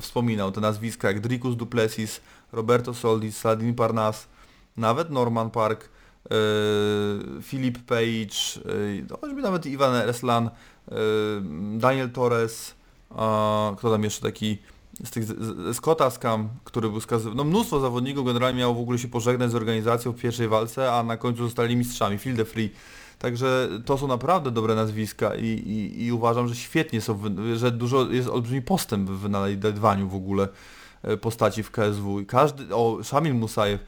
wspominał, 0.00 0.52
te 0.52 0.60
nazwiska 0.60 1.08
jak 1.08 1.20
Dricus 1.20 1.56
Duplessis, 1.56 2.20
Roberto 2.52 2.94
Soldis, 2.94 3.36
Saladin 3.36 3.74
Parnas, 3.74 4.28
nawet 4.76 5.10
Norman 5.10 5.50
Park, 5.50 5.88
e, 6.30 6.34
Philip 7.42 7.78
Page, 7.78 8.60
e, 9.00 9.02
no 9.10 9.16
choćby 9.20 9.42
nawet 9.42 9.66
Ivan 9.66 10.06
Reslan, 10.06 10.46
e, 10.46 10.50
Daniel 11.78 12.10
Torres, 12.10 12.74
kto 13.76 13.90
tam 13.92 14.04
jeszcze 14.04 14.22
taki 14.22 14.58
z 15.04 15.10
tych, 15.10 15.24
z- 15.24 15.28
z- 15.38 15.76
Scott 15.76 16.00
Askam, 16.00 16.48
który 16.64 16.88
był 16.90 17.00
skazany, 17.00 17.34
no 17.34 17.44
mnóstwo 17.44 17.80
zawodników 17.80 18.26
generalnie 18.26 18.58
miało 18.58 18.74
w 18.74 18.78
ogóle 18.80 18.98
się 18.98 19.08
pożegnać 19.08 19.50
z 19.50 19.54
organizacją 19.54 20.12
w 20.12 20.20
pierwszej 20.20 20.48
walce, 20.48 20.92
a 20.92 21.02
na 21.02 21.16
końcu 21.16 21.44
zostali 21.44 21.76
mistrzami, 21.76 22.18
Phil 22.18 22.36
de 22.36 22.44
Free. 22.44 22.70
Także 23.18 23.68
to 23.84 23.98
są 23.98 24.06
naprawdę 24.06 24.50
dobre 24.50 24.74
nazwiska 24.74 25.34
i, 25.34 25.46
i, 25.46 26.04
i 26.04 26.12
uważam, 26.12 26.48
że 26.48 26.56
świetnie 26.56 27.00
są, 27.00 27.20
że 27.56 27.70
dużo 27.72 28.10
jest 28.10 28.28
olbrzymi 28.28 28.62
postęp 28.62 29.10
w 29.10 29.18
wynalazywaniu 29.18 30.08
w 30.08 30.14
ogóle 30.14 30.48
e, 31.02 31.16
postaci 31.16 31.62
w 31.62 31.70
KSW. 31.70 32.24
Każdy, 32.28 32.74
o, 32.74 32.98
Szamil 33.02 33.34
Musajew, 33.34 33.80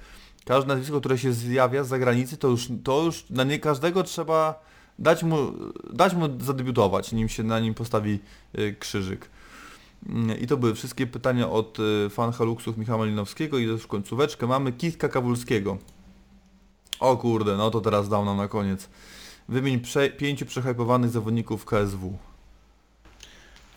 każde 0.44 0.68
nazwisko, 0.68 1.00
które 1.00 1.18
się 1.18 1.32
zjawia 1.32 1.84
z 1.84 1.88
zagranicy, 1.88 2.36
to 2.36 2.48
już, 2.48 2.68
to 2.84 3.02
już 3.02 3.30
na 3.30 3.44
nie 3.44 3.58
każdego 3.58 4.02
trzeba 4.02 4.64
dać 4.98 5.22
mu, 5.22 5.52
dać 5.92 6.14
mu 6.14 6.40
zadebiutować, 6.40 7.12
nim 7.12 7.28
się 7.28 7.42
na 7.42 7.60
nim 7.60 7.74
postawi 7.74 8.18
e, 8.54 8.72
krzyżyk. 8.72 9.30
Mm, 10.08 10.38
I 10.40 10.46
to 10.46 10.56
były 10.56 10.74
wszystkie 10.74 11.06
pytania 11.06 11.50
od 11.50 11.78
e, 12.06 12.10
fan 12.10 12.32
Haluksów 12.32 12.76
Michała 12.76 12.98
Malinowskiego 12.98 13.58
i 13.58 13.62
już 13.62 13.86
końcóweczkę 13.86 14.46
mamy 14.46 14.72
Kitka 14.72 15.08
Kawulskiego. 15.08 15.78
O 17.00 17.16
kurde, 17.16 17.56
no 17.56 17.70
to 17.70 17.80
teraz 17.80 18.08
dał 18.08 18.24
nam 18.24 18.36
na 18.36 18.48
koniec. 18.48 18.88
Wymień 19.48 19.80
prze, 19.80 20.10
pięciu 20.10 20.46
przehypowanych 20.46 21.10
zawodników 21.10 21.64
KSW. 21.64 22.18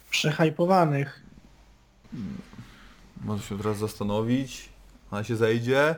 Przehajpowanych. 0.10 1.24
Może 3.24 3.44
się 3.44 3.58
teraz 3.58 3.78
zastanowić. 3.78 4.70
Ona 5.12 5.24
się 5.24 5.36
zejdzie. 5.36 5.96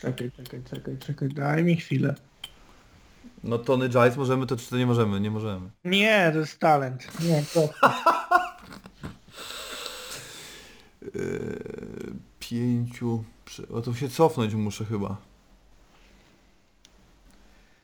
Czekaj, 0.00 0.30
czekaj, 0.36 0.62
czekaj, 0.70 0.98
czekaj, 0.98 1.28
daj 1.28 1.64
mi 1.64 1.76
chwilę. 1.76 2.14
No 3.44 3.58
Tony 3.58 3.88
Giles 3.88 4.16
możemy, 4.16 4.46
to 4.46 4.56
czy 4.56 4.70
to 4.70 4.76
nie 4.76 4.86
możemy? 4.86 5.20
Nie 5.20 5.30
możemy. 5.30 5.70
Nie, 5.84 6.30
to 6.32 6.38
jest 6.38 6.58
talent. 6.58 7.20
Nie, 7.20 7.44
to... 7.54 7.68
Yy, 11.14 12.12
pięciu... 12.40 13.24
O 13.72 13.80
to 13.80 13.94
się 13.94 14.08
cofnąć 14.08 14.54
muszę 14.54 14.84
chyba. 14.84 15.16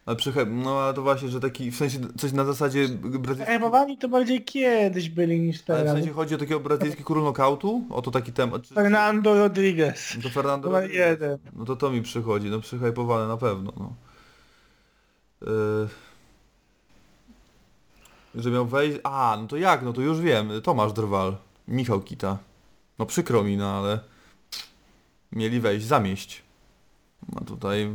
Ale 0.07 0.17
przychy... 0.17 0.47
No 0.47 0.81
ale 0.81 0.95
to 0.95 1.03
właśnie, 1.03 1.29
że 1.29 1.41
taki, 1.41 1.71
w 1.71 1.77
sensie 1.77 1.99
coś 2.17 2.33
na 2.33 2.45
zasadzie 2.45 2.89
brazylijskiego... 2.89 3.35
Przehajpowani 3.35 3.99
to 3.99 4.09
bardziej 4.09 4.45
kiedyś 4.45 5.09
byli 5.09 5.41
niż 5.41 5.57
Ale 5.57 5.79
w 5.79 5.81
teraz. 5.81 5.97
sensie 5.97 6.13
chodzi 6.13 6.35
o 6.35 6.39
takiego 6.39 6.61
brazylijski 6.61 7.05
król 7.05 7.23
knockoutu? 7.23 7.85
O 7.91 8.03
to 8.03 8.11
taki 8.11 8.33
temat. 8.33 8.63
Czy... 8.63 8.75
Fernando 8.75 9.35
Rodriguez. 9.35 10.17
To 10.23 10.29
Fernando 10.29 10.71
Rodriguez. 10.71 10.97
jeden. 10.97 11.39
No 11.53 11.65
to 11.65 11.77
to 11.77 11.91
mi 11.91 12.03
przychodzi, 12.03 12.51
no 12.51 12.61
przyhypowany 12.61 13.29
na 13.29 13.37
pewno, 13.37 13.73
no. 13.77 13.93
Yy... 15.43 15.89
Że 18.35 18.51
miał 18.51 18.67
wejść... 18.67 18.99
A, 19.05 19.39
no 19.41 19.47
to 19.47 19.57
jak? 19.57 19.83
No 19.83 19.93
to 19.93 20.01
już 20.01 20.21
wiem. 20.21 20.51
Tomasz 20.63 20.93
Drwal. 20.93 21.37
Michał 21.69 22.01
Kita. 22.01 22.39
No 22.99 23.07
przykro 23.07 23.45
mi, 23.45 23.57
no 23.57 23.71
ale... 23.71 23.99
Mieli 25.33 25.61
wejść, 25.61 25.87
zamieść. 25.87 26.43
No 27.33 27.41
tutaj... 27.41 27.91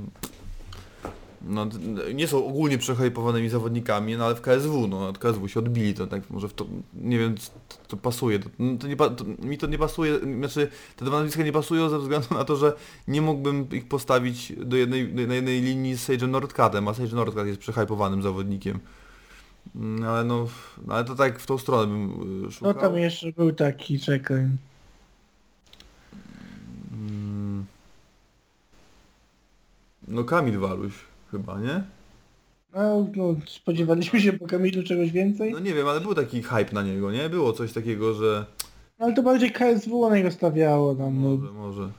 No, 1.46 1.68
nie 2.14 2.28
są 2.28 2.46
ogólnie 2.48 2.78
przehypowanymi 2.78 3.50
zawodnikami, 3.50 4.18
no 4.18 4.26
ale 4.26 4.36
w 4.36 4.42
KSW, 4.42 4.88
no 4.88 5.08
od 5.08 5.18
KSW 5.18 5.48
się 5.48 5.60
odbili, 5.60 5.94
to 5.94 6.08
tak 6.08 6.30
może 6.30 6.50
w 6.50 6.54
to, 6.54 6.66
nie 6.94 7.20
wiem, 7.20 7.36
to, 7.70 7.76
to 7.88 7.98
pasuje, 7.98 8.40
to, 8.40 8.50
no, 8.60 8.78
to 8.78 8.88
nie, 8.88 8.96
to, 8.96 9.26
mi 9.40 9.58
to 9.58 9.68
nie 9.68 9.78
pasuje, 9.78 10.20
znaczy 10.20 10.68
te 10.96 11.06
dwa 11.06 11.18
nazwiska 11.18 11.44
nie 11.44 11.52
pasują 11.52 11.90
ze 11.90 12.00
względu 12.00 12.28
na 12.34 12.46
to, 12.46 12.56
że 12.56 12.74
nie 13.08 13.22
mógłbym 13.22 13.68
ich 13.72 13.88
postawić 13.88 14.54
do 14.58 14.78
jednej, 14.78 15.14
do, 15.14 15.28
na 15.28 15.36
jednej 15.36 15.62
linii 15.62 15.96
z 15.96 16.10
Sage'em 16.10 16.30
Nordcatem, 16.30 16.88
a 16.88 16.94
Sage 16.94 17.16
Nordcat 17.16 17.48
jest 17.48 17.60
przehypowanym 17.60 18.22
zawodnikiem. 18.22 18.80
Mm, 19.76 20.04
Ale 20.04 20.24
no, 20.24 20.48
no, 20.88 20.94
ale 20.94 21.06
to 21.06 21.16
tak 21.16 21.40
w 21.40 21.46
tą 21.46 21.58
stronę 21.58 21.88
bym 21.88 22.12
y, 22.12 22.44
No 22.46 22.52
szukał. 22.52 22.74
tam 22.74 22.98
jeszcze 22.98 23.32
był 23.32 23.52
taki, 23.52 24.00
czekaj. 24.00 24.48
Mm. 26.92 27.66
No 30.08 30.24
Kamil 30.24 30.60
Waluś 30.60 30.94
chyba, 31.32 31.60
nie? 31.60 31.84
No, 32.74 33.08
no, 33.16 33.36
spodziewaliśmy 33.48 34.22
się 34.22 34.34
po 34.34 34.48
Kamilu 34.48 34.84
czegoś 34.84 35.12
więcej. 35.12 35.52
No 35.52 35.60
nie 35.60 35.74
wiem, 35.74 35.88
ale 35.88 36.02
był 36.02 36.16
taki 36.16 36.44
hype 36.44 36.74
na 36.74 36.84
niego, 36.84 37.12
nie? 37.12 37.30
Było 37.30 37.54
coś 37.54 37.74
takiego, 37.74 38.14
że 38.14 38.46
Ale 39.00 39.14
to 39.14 39.24
bardziej 39.24 39.52
KSW 39.52 40.10
na 40.10 40.16
niego 40.16 40.32
stawiało 40.32 40.96
tam. 40.96 41.24
No. 41.24 41.30
może, 41.30 41.54
może. 41.54 41.90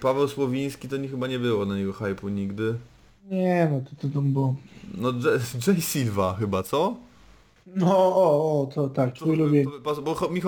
Paweł 0.00 0.28
Słowiński 0.28 0.88
to 0.88 0.96
nie, 0.96 1.08
chyba 1.08 1.26
nie 1.26 1.38
było 1.38 1.66
na 1.66 1.76
niego 1.76 1.92
hype'u 1.92 2.30
nigdy. 2.30 2.74
Nie 3.30 3.68
no, 3.72 3.80
to, 3.80 4.08
to 4.08 4.14
tam 4.14 4.32
było. 4.32 4.56
No 4.94 5.12
J, 5.12 5.24
J 5.66 5.80
Silva 5.80 6.34
chyba, 6.34 6.62
co? 6.62 6.96
No, 7.66 7.96
o, 7.98 8.62
o, 8.62 8.66
to 8.74 8.88
tak, 8.88 9.14
twój 9.14 9.36
lubię. 9.36 9.64
Bo 10.04 10.28
mi 10.30 10.42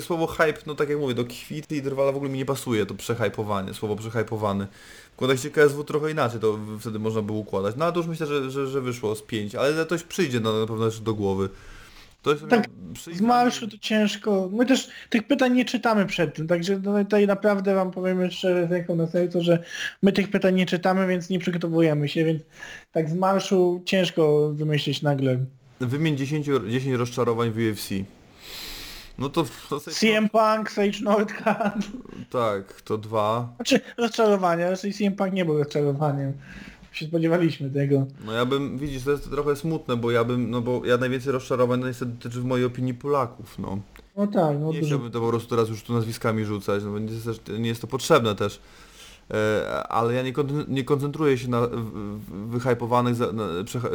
słowo 0.00 0.26
hype, 0.26 0.58
no 0.66 0.74
tak 0.74 0.88
jak 0.88 0.98
mówię, 0.98 1.14
do 1.14 1.24
kwity 1.24 1.76
i 1.76 1.82
drwala 1.82 2.12
w 2.12 2.16
ogóle 2.16 2.30
mi 2.30 2.38
nie 2.38 2.44
pasuje, 2.44 2.86
to 2.86 2.94
przehypowanie, 2.94 3.74
słowo 3.74 3.96
przehypowany. 3.96 4.66
W 5.12 5.16
kontekście 5.16 5.50
KSW 5.50 5.84
trochę 5.84 6.10
inaczej 6.10 6.40
to 6.40 6.58
wtedy 6.80 6.98
można 6.98 7.22
było 7.22 7.38
układać. 7.38 7.74
No 7.76 7.84
ale 7.84 7.92
to 7.92 7.98
już 8.00 8.08
myślę, 8.08 8.26
że, 8.26 8.50
że, 8.50 8.66
że 8.66 8.80
wyszło 8.80 9.14
z 9.14 9.22
pięć, 9.22 9.54
ale 9.54 9.86
to 9.86 9.96
przyjdzie 10.08 10.40
na, 10.40 10.60
na 10.60 10.66
pewno 10.66 10.84
jeszcze 10.84 11.02
do 11.02 11.14
głowy. 11.14 11.48
To 12.22 12.30
jest 12.30 12.48
Tak, 12.48 12.68
przyjdzie- 12.94 13.18
Z 13.18 13.22
marszu 13.22 13.68
to 13.68 13.78
ciężko. 13.78 14.48
My 14.52 14.66
też 14.66 14.88
tych 15.10 15.26
pytań 15.26 15.52
nie 15.52 15.64
czytamy 15.64 16.06
przed 16.06 16.34
tym, 16.34 16.46
także 16.48 16.80
no, 16.84 17.04
tutaj 17.04 17.26
naprawdę 17.26 17.74
wam 17.74 17.90
powiem 17.90 18.30
szczerze 18.30 18.66
z 18.66 18.70
ręką 18.72 18.96
na 18.96 19.06
sercu, 19.06 19.42
że 19.42 19.62
my 20.02 20.12
tych 20.12 20.30
pytań 20.30 20.54
nie 20.54 20.66
czytamy, 20.66 21.06
więc 21.06 21.30
nie 21.30 21.38
przygotowujemy 21.38 22.08
się, 22.08 22.24
więc 22.24 22.42
tak 22.92 23.10
z 23.10 23.14
marszu 23.14 23.82
ciężko 23.84 24.50
wymyślić 24.54 25.02
nagle. 25.02 25.38
Wymień 25.86 26.16
10, 26.16 26.46
10 26.68 26.94
rozczarowań 26.96 27.50
w 27.50 27.56
UFC. 27.56 27.90
No 29.18 29.28
to, 29.28 29.44
to 29.68 29.80
sobie- 29.80 29.94
CM 29.96 30.28
Punk, 30.28 30.70
Sage 30.70 31.00
Northcutt, 31.02 31.90
tak, 32.30 32.82
to 32.82 32.98
dwa. 32.98 33.48
znaczy 33.56 33.80
rozczarowania, 33.96 34.70
raczej 34.70 34.92
CM 34.92 35.12
Punk 35.16 35.32
nie 35.32 35.44
był 35.44 35.58
rozczarowaniem. 35.58 36.32
Się 36.92 37.06
spodziewaliśmy 37.06 37.70
tego. 37.70 38.06
No 38.24 38.32
ja 38.32 38.46
bym, 38.46 38.78
widzisz, 38.78 39.02
to 39.04 39.10
jest 39.10 39.30
trochę 39.30 39.56
smutne, 39.56 39.96
bo 39.96 40.10
ja 40.10 40.24
bym, 40.24 40.50
no 40.50 40.60
bo 40.60 40.84
ja 40.84 40.96
najwięcej 40.96 41.32
rozczarowań 41.32 41.80
no 41.80 41.86
niestety 41.88 42.12
dotyczy 42.12 42.40
w 42.40 42.44
mojej 42.44 42.66
opinii 42.66 42.94
Polaków, 42.94 43.58
no. 43.58 43.78
No 44.16 44.26
tak, 44.26 44.56
no 44.60 44.66
Nie 44.72 44.74
dużo. 44.80 44.86
chciałbym 44.86 45.10
to 45.10 45.20
po 45.20 45.28
prostu 45.28 45.48
teraz 45.50 45.68
już 45.68 45.82
tu 45.82 45.92
nazwiskami 45.92 46.44
rzucać, 46.44 46.84
no 46.84 46.90
bo 46.90 46.98
nie 46.98 47.12
jest, 47.12 47.28
nie 47.58 47.68
jest 47.68 47.80
to 47.80 47.86
potrzebne 47.86 48.34
też. 48.34 48.60
E, 49.30 49.82
ale 49.88 50.14
ja 50.14 50.22
nie, 50.22 50.32
kon- 50.32 50.64
nie 50.68 50.84
koncentruję 50.84 51.38
się 51.38 51.48
na 51.48 51.68
wyhypowanych 52.46 53.14
za, 53.14 53.32
na, 53.32 53.44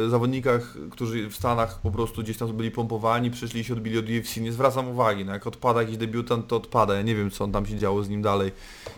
zawodnikach, 0.10 0.74
którzy 0.92 1.30
w 1.30 1.36
Stanach 1.36 1.82
po 1.82 1.92
prostu 1.92 2.24
gdzieś 2.24 2.38
tam 2.38 2.54
byli 2.54 2.72
pompowani, 2.72 3.32
przyszli 3.32 3.64
się 3.64 3.74
odbili 3.74 3.98
od 3.98 4.06
UFC. 4.06 4.38
Nie 4.38 4.52
zwracam 4.52 4.88
uwagi, 4.88 5.26
no 5.26 5.34
jak 5.34 5.48
odpada 5.48 5.82
jakiś 5.82 5.98
debiutant, 5.98 6.48
to 6.48 6.56
odpada. 6.56 6.96
Ja 6.96 7.02
nie 7.02 7.16
wiem, 7.16 7.32
co 7.32 7.44
on 7.44 7.52
tam 7.52 7.66
się 7.66 7.78
działo 7.78 8.04
z 8.04 8.10
nim 8.10 8.22
dalej. 8.22 8.52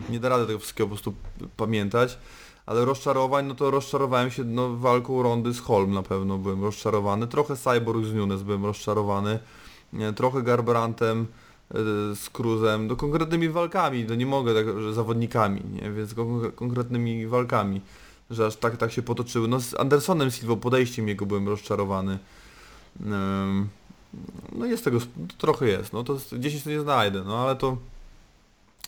Nie 0.09 0.19
da 0.19 0.29
rady 0.29 0.45
tego 0.45 0.59
wszystkiego 0.59 0.87
po 0.87 0.95
prostu 0.95 1.13
pamiętać. 1.57 2.17
Ale 2.65 2.85
rozczarowań, 2.85 3.45
no 3.45 3.55
to 3.55 3.71
rozczarowałem 3.71 4.31
się 4.31 4.43
no, 4.43 4.77
walką 4.77 5.23
Rondy 5.23 5.53
z 5.53 5.59
Holm 5.59 5.93
na 5.93 6.03
pewno 6.03 6.37
byłem 6.37 6.63
rozczarowany. 6.63 7.27
Trochę 7.27 7.55
Cyborg 7.55 8.05
z 8.05 8.13
Nunes 8.13 8.43
byłem 8.43 8.65
rozczarowany. 8.65 9.39
Nie, 9.93 10.13
trochę 10.13 10.41
Garbrantem 10.41 11.21
e, 11.21 11.25
z 12.15 12.29
Cruzem, 12.29 12.87
no 12.87 12.95
konkretnymi 12.95 13.49
walkami, 13.49 14.05
no 14.09 14.15
nie 14.15 14.25
mogę 14.25 14.53
tak, 14.53 14.81
że 14.81 14.93
zawodnikami, 14.93 15.61
nie, 15.73 15.91
więc 15.91 16.13
kon- 16.13 16.51
konkretnymi 16.51 17.27
walkami, 17.27 17.81
że 18.29 18.45
aż 18.45 18.55
tak, 18.55 18.77
tak 18.77 18.91
się 18.91 19.01
potoczyły. 19.01 19.47
No 19.47 19.59
z 19.59 19.79
Andersonem 19.79 20.31
Silva 20.31 20.55
podejściem 20.55 21.07
jego 21.07 21.25
byłem 21.25 21.47
rozczarowany. 21.47 22.19
No 24.55 24.65
jest 24.65 24.83
tego, 24.83 24.99
trochę 25.37 25.67
jest, 25.67 25.93
no 25.93 26.03
to 26.03 26.19
z- 26.19 26.33
10 26.33 26.63
to 26.63 26.69
nie 26.69 26.81
znajdę, 26.81 27.23
no 27.25 27.37
ale 27.37 27.55
to 27.55 27.77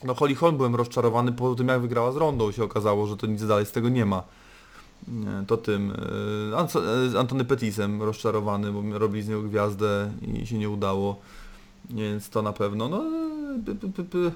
no 0.04 0.14
Holly 0.14 0.34
Holm 0.34 0.56
byłem 0.56 0.74
rozczarowany 0.74 1.32
po 1.32 1.54
tym 1.54 1.68
jak 1.68 1.80
wygrała 1.80 2.12
z 2.12 2.16
Rondą 2.16 2.52
się 2.52 2.64
okazało, 2.64 3.06
że 3.06 3.16
to 3.16 3.26
nic 3.26 3.46
dalej 3.46 3.66
z 3.66 3.72
tego 3.72 3.88
nie 3.88 4.06
ma. 4.06 4.22
To 5.46 5.56
tym 5.56 5.90
y, 5.90 7.14
y, 7.14 7.18
Antony 7.18 7.44
Petisem 7.44 8.02
rozczarowany, 8.02 8.72
bo 8.72 8.98
robili 8.98 9.22
z 9.22 9.28
niego 9.28 9.42
gwiazdę 9.42 10.12
i 10.22 10.46
się 10.46 10.58
nie 10.58 10.70
udało. 10.70 11.16
Więc 11.92 12.30
to 12.30 12.42
na 12.42 12.52
pewno. 12.52 12.88
No, 12.88 13.04
y, 13.72 13.74
p, 13.74 13.88
p, 13.92 14.04
p, 14.04 14.32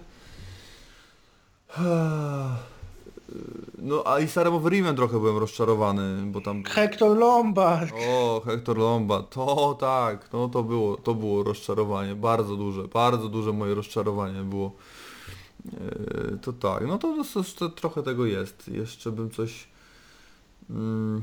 no 3.79 4.03
a 4.07 4.21
i 4.21 4.29
Sarem 4.29 4.55
Overeemem 4.55 4.97
trochę 4.97 5.19
byłem 5.19 5.37
rozczarowany, 5.39 6.23
bo 6.27 6.41
tam... 6.41 6.65
Hector 6.65 7.19
Lombard. 7.19 7.93
O, 8.09 8.43
Hector 8.47 8.79
Lomba, 8.79 9.23
to 9.23 9.77
tak, 9.81 10.33
no 10.33 10.49
to 10.49 10.63
było, 10.63 10.97
to 10.97 11.15
było 11.15 11.43
rozczarowanie, 11.43 12.15
bardzo 12.15 12.57
duże, 12.57 12.89
bardzo 12.89 13.29
duże 13.29 13.53
moje 13.53 13.75
rozczarowanie 13.75 14.43
było. 14.43 14.73
E, 15.73 16.37
to 16.37 16.53
tak, 16.53 16.87
no 16.87 16.99
to, 16.99 17.17
to, 17.35 17.43
to 17.59 17.69
trochę 17.69 18.03
tego 18.03 18.27
jest. 18.27 18.69
Jeszcze 18.69 19.13
bym 19.13 19.31
coś... 19.31 19.69
Mm, 20.71 21.23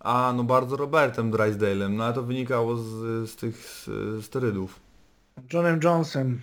a, 0.00 0.32
no 0.36 0.44
bardzo 0.44 0.76
Robertem 0.76 1.30
Drysdale'em, 1.30 1.90
no 1.90 2.04
ale 2.04 2.14
to 2.14 2.22
wynikało 2.22 2.76
z, 2.76 2.86
z 3.30 3.36
tych 3.36 3.56
z, 3.56 4.24
sterydów. 4.24 4.87
Johnem 5.52 5.80
Jonesem. 5.84 6.40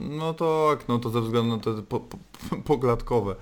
No 0.00 0.34
tak, 0.34 0.88
no 0.88 0.98
to 0.98 1.10
ze 1.10 1.20
względu 1.20 1.56
na 1.56 1.62
te 1.62 1.82
po, 1.82 2.00
po, 2.00 2.18
poklatkowe, 2.74 3.36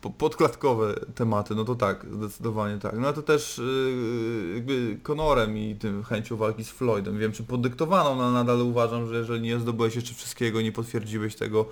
po, 0.00 0.10
podklatkowe 0.10 0.94
tematy, 1.14 1.54
no 1.54 1.64
to 1.64 1.74
tak, 1.74 2.06
zdecydowanie 2.12 2.78
tak. 2.78 2.98
No 2.98 3.12
to 3.12 3.22
też 3.22 3.58
yy, 3.58 4.54
jakby 4.54 4.98
Conorem 5.02 5.58
i 5.58 5.74
tym 5.74 6.04
chęcią 6.04 6.36
walki 6.36 6.64
z 6.64 6.70
Floydem, 6.70 7.18
wiem 7.18 7.32
czy 7.32 7.44
podyktowaną, 7.44 8.16
no 8.16 8.24
ale 8.24 8.32
nadal 8.32 8.60
uważam, 8.60 9.08
że 9.08 9.18
jeżeli 9.18 9.40
nie 9.40 9.58
zdobyłeś 9.58 9.96
jeszcze 9.96 10.14
wszystkiego, 10.14 10.62
nie 10.62 10.72
potwierdziłeś 10.72 11.36
tego, 11.36 11.66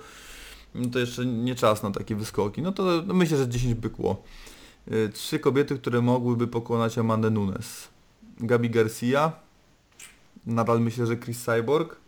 no 0.75 0.89
to 0.89 0.99
jeszcze 0.99 1.25
nie 1.25 1.55
czas 1.55 1.83
na 1.83 1.91
takie 1.91 2.15
wyskoki. 2.15 2.61
No 2.61 2.71
to 2.71 2.83
no 3.07 3.13
myślę, 3.13 3.37
że 3.37 3.49
10 3.49 3.73
bykło. 3.73 4.23
Yy, 4.87 5.09
trzy 5.09 5.39
kobiety, 5.39 5.79
które 5.79 6.01
mogłyby 6.01 6.47
pokonać 6.47 6.97
Amandę 6.97 7.29
Nunes. 7.29 7.87
Gabi 8.39 8.69
Garcia, 8.69 9.31
nadal 10.45 10.81
myślę, 10.81 11.05
że 11.05 11.17
Chris 11.17 11.43
Cyborg, 11.43 12.06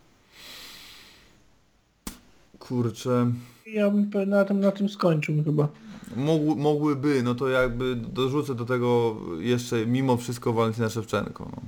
Kurczę. 2.70 3.32
Ja 3.68 3.90
bym 3.90 4.30
na 4.30 4.46
tym, 4.46 4.60
na 4.60 4.72
tym 4.72 4.90
skończył 4.90 5.44
chyba. 5.44 5.68
Mogły, 6.16 6.56
mogłyby, 6.56 7.24
no 7.24 7.36
to 7.36 7.50
jakby 7.50 7.96
dorzucę 7.96 8.56
do 8.56 8.66
tego 8.66 9.16
jeszcze 9.40 9.86
mimo 9.86 10.18
wszystko 10.18 10.54
Walentyna 10.54 10.90
Szewczenko. 10.90 11.52
No. 11.56 11.62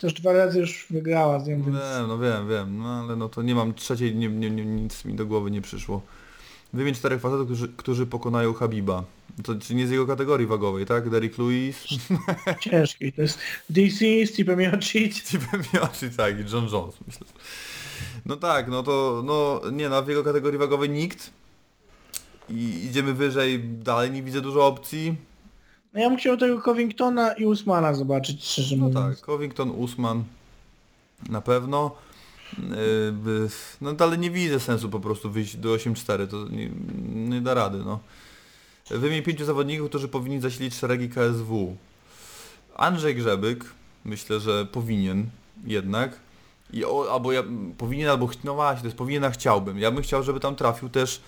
Też 0.00 0.12
dwa 0.12 0.32
razy 0.32 0.60
już 0.60 0.86
wygrała 0.90 1.40
z 1.40 1.48
nią, 1.48 1.62
więc... 1.62 1.76
Wiem, 1.76 2.08
no 2.08 2.18
wiem, 2.18 2.48
wiem, 2.48 2.78
no 2.78 2.88
ale 2.88 3.16
no 3.16 3.28
to 3.28 3.42
nie 3.42 3.54
mam 3.54 3.74
trzeciej, 3.74 4.16
nie, 4.16 4.28
nie, 4.28 4.50
nie, 4.50 4.64
nic 4.64 5.04
mi 5.04 5.14
do 5.14 5.26
głowy 5.26 5.50
nie 5.50 5.62
przyszło. 5.62 6.02
Wymień 6.72 6.94
czterech 6.94 7.20
facetów, 7.20 7.46
którzy, 7.46 7.68
którzy 7.68 8.06
pokonają 8.06 8.52
Habiba. 8.52 9.04
To 9.44 9.54
czy 9.54 9.74
nie 9.74 9.86
z 9.86 9.90
jego 9.90 10.06
kategorii 10.06 10.46
wagowej, 10.46 10.86
tak? 10.86 11.10
Derrick 11.10 11.38
Lewis, 11.38 11.84
Ciężki. 12.60 13.12
To 13.12 13.22
jest 13.22 13.38
DC, 13.70 14.26
Stipe 14.26 14.56
Miocic. 14.56 15.22
Steve 15.28 15.58
Miocic, 15.74 16.16
tak, 16.16 16.34
i 16.40 16.52
John 16.52 16.68
Jones, 16.72 16.94
myślę. 17.06 17.26
No 18.26 18.36
tak, 18.36 18.68
no 18.68 18.82
to, 18.82 19.22
no 19.24 19.60
nie, 19.70 19.88
no 19.88 20.02
w 20.02 20.08
jego 20.08 20.24
kategorii 20.24 20.58
wagowej 20.58 20.90
nikt. 20.90 21.30
I 22.48 22.86
idziemy 22.86 23.14
wyżej, 23.14 23.60
dalej 23.64 24.10
nie 24.10 24.22
widzę 24.22 24.40
dużo 24.40 24.66
opcji. 24.66 25.16
No 25.94 26.00
ja 26.00 26.08
bym 26.08 26.18
chciał 26.18 26.36
tego 26.36 26.62
Covingtona 26.62 27.32
i 27.32 27.44
Usmana 27.44 27.94
zobaczyć, 27.94 28.44
szczerze 28.44 28.76
No 28.76 28.84
mówiąc. 28.84 29.16
tak, 29.18 29.26
Covington, 29.26 29.70
Usman 29.70 30.24
na 31.28 31.40
pewno. 31.40 31.94
Yy, 32.58 33.48
No 33.80 33.92
dalej 33.92 34.18
nie 34.18 34.30
widzę 34.30 34.60
sensu 34.60 34.88
po 34.90 35.00
prostu 35.00 35.30
wyjść 35.30 35.56
do 35.56 35.68
8-4, 35.74 36.26
to 36.26 36.48
nie, 36.48 36.70
nie 37.14 37.40
da 37.40 37.54
rady, 37.54 37.78
no. 37.78 38.00
Wymień 38.90 39.22
pięciu 39.22 39.44
zawodników, 39.44 39.88
którzy 39.88 40.08
powinni 40.08 40.40
zasilić 40.40 40.74
szeregi 40.74 41.08
KSW. 41.08 41.76
Andrzej 42.76 43.14
Grzebyk, 43.14 43.64
myślę, 44.04 44.40
że 44.40 44.66
powinien 44.66 45.26
jednak. 45.64 46.25
I 46.72 46.84
o, 46.84 47.12
albo 47.12 47.32
ja 47.32 47.42
powinien, 47.78 48.08
albo 48.08 48.28
no 48.44 48.54
właśnie, 48.54 48.80
to 48.80 48.86
jest 48.86 48.96
powinien, 48.98 49.24
a 49.24 49.30
chciałbym. 49.30 49.78
Ja 49.78 49.90
bym 49.90 50.02
chciał, 50.02 50.22
żeby 50.22 50.40
tam 50.40 50.56
trafił 50.56 50.88
też 50.88 51.20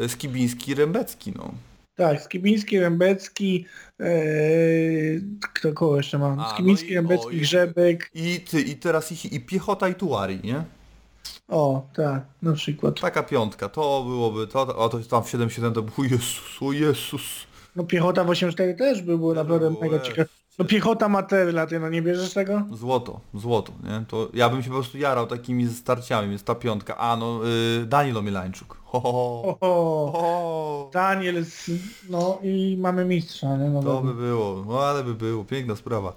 e, 0.00 0.08
Skibiński 0.08 0.70
i 0.70 0.74
Rembecki, 0.74 1.32
no. 1.36 1.54
Tak, 1.96 2.22
Skibiński, 2.22 2.80
Rembecki, 2.80 3.66
ee, 4.00 4.04
kto 5.52 5.72
kogo 5.72 5.96
jeszcze 5.96 6.18
mam? 6.18 6.40
A, 6.40 6.54
Skibiński, 6.54 6.86
no 6.86 6.90
i- 6.90 6.94
Rembecki, 6.94 8.20
o, 8.20 8.24
i- 8.24 8.40
ty, 8.40 8.60
i 8.60 8.76
teraz 8.76 9.12
i, 9.24 9.34
i 9.36 9.40
Piechota 9.40 9.88
i 9.88 9.94
Tuari, 9.94 10.40
nie? 10.44 10.64
O, 11.48 11.86
tak, 11.94 12.22
na 12.42 12.52
przykład. 12.52 13.00
Taka 13.00 13.22
piątka, 13.22 13.68
to 13.68 14.04
byłoby, 14.06 14.46
to, 14.46 14.84
a 14.84 14.88
to 14.88 14.98
tam 15.00 15.22
w 15.24 15.26
7-7 15.26 15.72
to 15.72 15.82
był 15.82 16.04
Jezus, 16.04 16.62
o 16.62 16.72
Jezus. 16.72 17.22
No 17.76 17.84
piechota 17.84 18.24
w 18.24 18.28
8-4 18.28 18.78
też 18.78 19.02
by 19.02 19.18
było 19.18 19.34
naprawdę 19.34 19.70
mega 19.80 20.00
ciekawe. 20.00 20.28
No 20.58 20.64
piechota 20.64 21.08
Materla, 21.08 21.66
ty 21.66 21.80
no 21.80 21.88
nie 21.88 22.02
bierzesz 22.02 22.34
tego? 22.34 22.62
Złoto, 22.72 23.20
złoto, 23.34 23.72
nie? 23.82 24.04
To 24.08 24.28
ja 24.34 24.48
bym 24.48 24.62
się 24.62 24.68
po 24.68 24.74
prostu 24.74 24.98
jarał 24.98 25.26
takimi 25.26 25.68
starciami, 25.68 26.28
więc 26.28 26.44
ta 26.44 26.54
piątka. 26.54 26.96
A 26.96 27.16
no, 27.16 27.40
y, 27.82 27.86
Daniel 27.86 28.16
Omielańczuk. 28.16 28.78
Ho, 28.84 29.00
ho, 29.00 29.12
ho. 29.12 29.58
Oho, 29.60 30.12
ho. 30.12 30.90
Daniel, 30.92 31.44
z, 31.44 31.70
no 32.10 32.38
i 32.42 32.76
mamy 32.80 33.04
mistrza, 33.04 33.56
nie? 33.56 33.70
No, 33.70 33.82
To 33.82 34.00
by 34.00 34.14
było, 34.14 34.64
no 34.68 34.80
ale 34.80 35.04
by 35.04 35.14
było, 35.14 35.44
piękna 35.44 35.76
sprawa. 35.76 36.12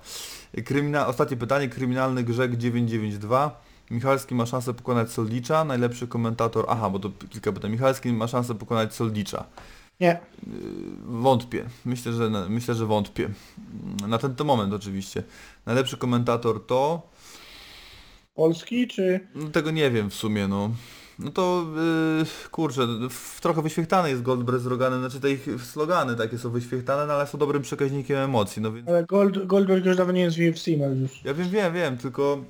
Krymina... 0.66 1.08
Ostatnie 1.08 1.38
pytanie, 1.38 1.70
kryminalny 1.70 2.24
grzech 2.24 2.58
992. 2.58 3.62
Michalski 3.92 4.36
ma 4.36 4.46
szansę 4.46 4.74
pokonać 4.74 5.12
Soldicza, 5.12 5.64
najlepszy 5.64 6.08
komentator... 6.08 6.66
Aha, 6.70 6.90
bo 6.90 7.00
to 7.00 7.10
kilka 7.30 7.52
pytań. 7.52 7.72
Michalski 7.72 8.14
ma 8.14 8.28
szansę 8.28 8.56
pokonać 8.56 8.94
Soldicza. 8.94 9.44
Nie, 10.00 10.20
Wątpię. 11.06 11.66
Myślę, 11.86 12.14
że 12.14 12.30
myślę, 12.50 12.76
że 12.76 12.86
wątpię. 12.86 13.30
Na 14.08 14.18
ten, 14.18 14.36
ten 14.36 14.48
moment 14.48 14.74
oczywiście. 14.74 15.24
Najlepszy 15.66 15.98
komentator 15.98 16.66
to... 16.66 17.10
Polski 18.36 18.88
czy... 18.88 19.20
No, 19.36 19.50
tego 19.50 19.72
nie 19.72 19.92
wiem 19.92 20.10
w 20.10 20.14
sumie, 20.14 20.48
no. 20.48 20.70
No 21.20 21.32
to 21.32 21.66
yy, 22.20 22.50
kurczę, 22.52 22.88
w, 23.10 23.42
trochę 23.42 23.62
wyświechtane 23.62 24.10
jest 24.10 24.22
Goldberg 24.22 24.60
z 24.60 24.66
Roganem, 24.66 25.00
znaczy 25.00 25.20
te 25.20 25.32
ich 25.32 25.48
slogany 25.64 26.16
takie 26.16 26.38
są 26.38 26.50
wyświechtane, 26.50 27.06
no, 27.06 27.14
ale 27.14 27.28
są 27.28 27.38
dobrym 27.38 27.62
przekaźnikiem 27.62 28.18
emocji, 28.18 28.62
no 28.62 28.72
więc... 28.72 28.88
Ale 28.88 29.06
Gold, 29.06 29.46
Goldberg 29.46 29.86
już 29.86 29.98
dawno 29.98 30.14
nie 30.14 30.22
jest 30.22 30.38
w 30.38 30.40
UFC, 30.40 30.68
Mariusz. 30.80 31.24
Ja 31.24 31.34
wiem, 31.34 31.50
wiem, 31.50 31.74
wiem, 31.74 31.98
tylko 31.98 32.42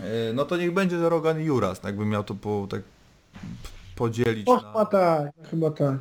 E, 0.00 0.32
No 0.32 0.44
to 0.44 0.56
niech 0.56 0.72
będzie 0.72 0.98
że 0.98 1.08
Rogan 1.08 1.40
i 1.40 1.44
Juras, 1.44 1.80
jakby 1.84 2.06
miał 2.06 2.24
to 2.24 2.34
po, 2.34 2.66
tak 2.70 2.82
podzielić 4.02 4.48
O, 4.48 4.56
na... 4.56 4.60
chyba 4.62 4.86
tak, 4.86 5.30
chyba 5.50 5.70
tak. 5.70 5.94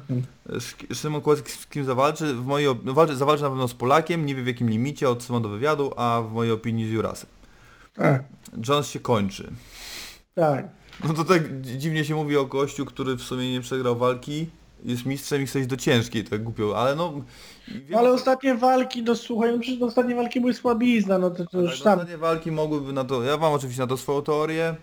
Sz- 0.49 0.95
Szymon 0.97 1.21
Kowalski 1.21 1.51
z 1.51 1.67
kim 1.67 1.85
zawalczy? 1.85 2.33
W 2.33 2.45
mojej 2.45 2.67
op- 2.69 2.79
no, 2.83 2.93
walczy, 2.93 3.15
zawalczy 3.15 3.43
na 3.43 3.49
pewno 3.49 3.67
z 3.67 3.73
Polakiem, 3.73 4.25
nie 4.25 4.35
wie 4.35 4.43
w 4.43 4.47
jakim 4.47 4.69
limicie, 4.69 5.09
od 5.09 5.23
Szymon 5.23 5.41
do 5.43 5.49
wywiadu, 5.49 5.93
a 5.97 6.21
w 6.21 6.31
mojej 6.33 6.51
opinii 6.53 6.87
z 6.87 6.91
Jurasem. 6.91 7.29
Tak, 7.95 8.23
Jones 8.67 8.87
się 8.87 8.99
kończy. 8.99 9.51
tak. 10.35 10.67
No 11.07 11.13
to 11.13 11.23
tak 11.23 11.61
dziwnie 11.61 12.05
się 12.05 12.15
mówi 12.15 12.37
o 12.37 12.45
gościu, 12.45 12.85
który 12.85 13.15
w 13.15 13.21
sumie 13.21 13.51
nie 13.51 13.61
przegrał 13.61 13.95
walki, 13.95 14.47
jest 14.85 15.05
mistrzem 15.05 15.41
i 15.41 15.45
chce 15.45 15.59
iść 15.59 15.67
do 15.69 15.77
ciężkiej, 15.77 16.23
tak 16.23 16.43
głupio, 16.43 16.77
ale 16.77 16.95
no... 16.95 17.13
No, 17.89 17.99
ale 17.99 18.11
ostatnie 18.11 18.55
walki, 18.55 19.03
no 19.03 19.15
słuchaj, 19.15 19.51
no 19.53 19.59
przecież 19.59 19.81
ostatnie 19.81 20.15
walki 20.15 20.41
były 20.41 20.53
słabizna, 20.53 21.17
no 21.17 21.29
to, 21.29 21.45
to 21.45 21.61
już 21.61 21.71
tak, 21.71 21.79
sam. 21.83 21.93
ostatnie 21.99 22.17
walki 22.17 22.51
mogłyby 22.51 22.93
na 22.93 23.03
to... 23.03 23.23
Ja 23.23 23.37
mam 23.37 23.53
oczywiście 23.53 23.81
na 23.81 23.87
to 23.87 23.97
swoją 23.97 24.21
teorię. 24.21 24.75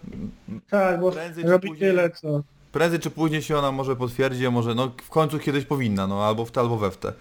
Tak, 0.71 1.01
bo 1.01 1.13
prędzej 1.13 1.45
robi 1.45 1.69
później- 1.69 1.91
tyle, 1.91 2.11
co... 2.11 2.43
Prędzej 2.75 3.01
czy 3.01 3.11
później 3.11 3.43
się 3.43 3.59
ona 3.59 3.73
może 3.73 3.97
potwierdzi, 3.97 4.47
a 4.47 4.51
może 4.51 4.75
no 4.75 4.93
w 5.03 5.11
końcu 5.11 5.39
kiedyś 5.39 5.65
powinna, 5.65 6.07
no 6.07 6.25
albo 6.25 6.45
w 6.45 6.51
te, 6.51 6.61
albo 6.61 6.77
we 6.77 6.91
w 6.91 6.97
te. 6.97 7.13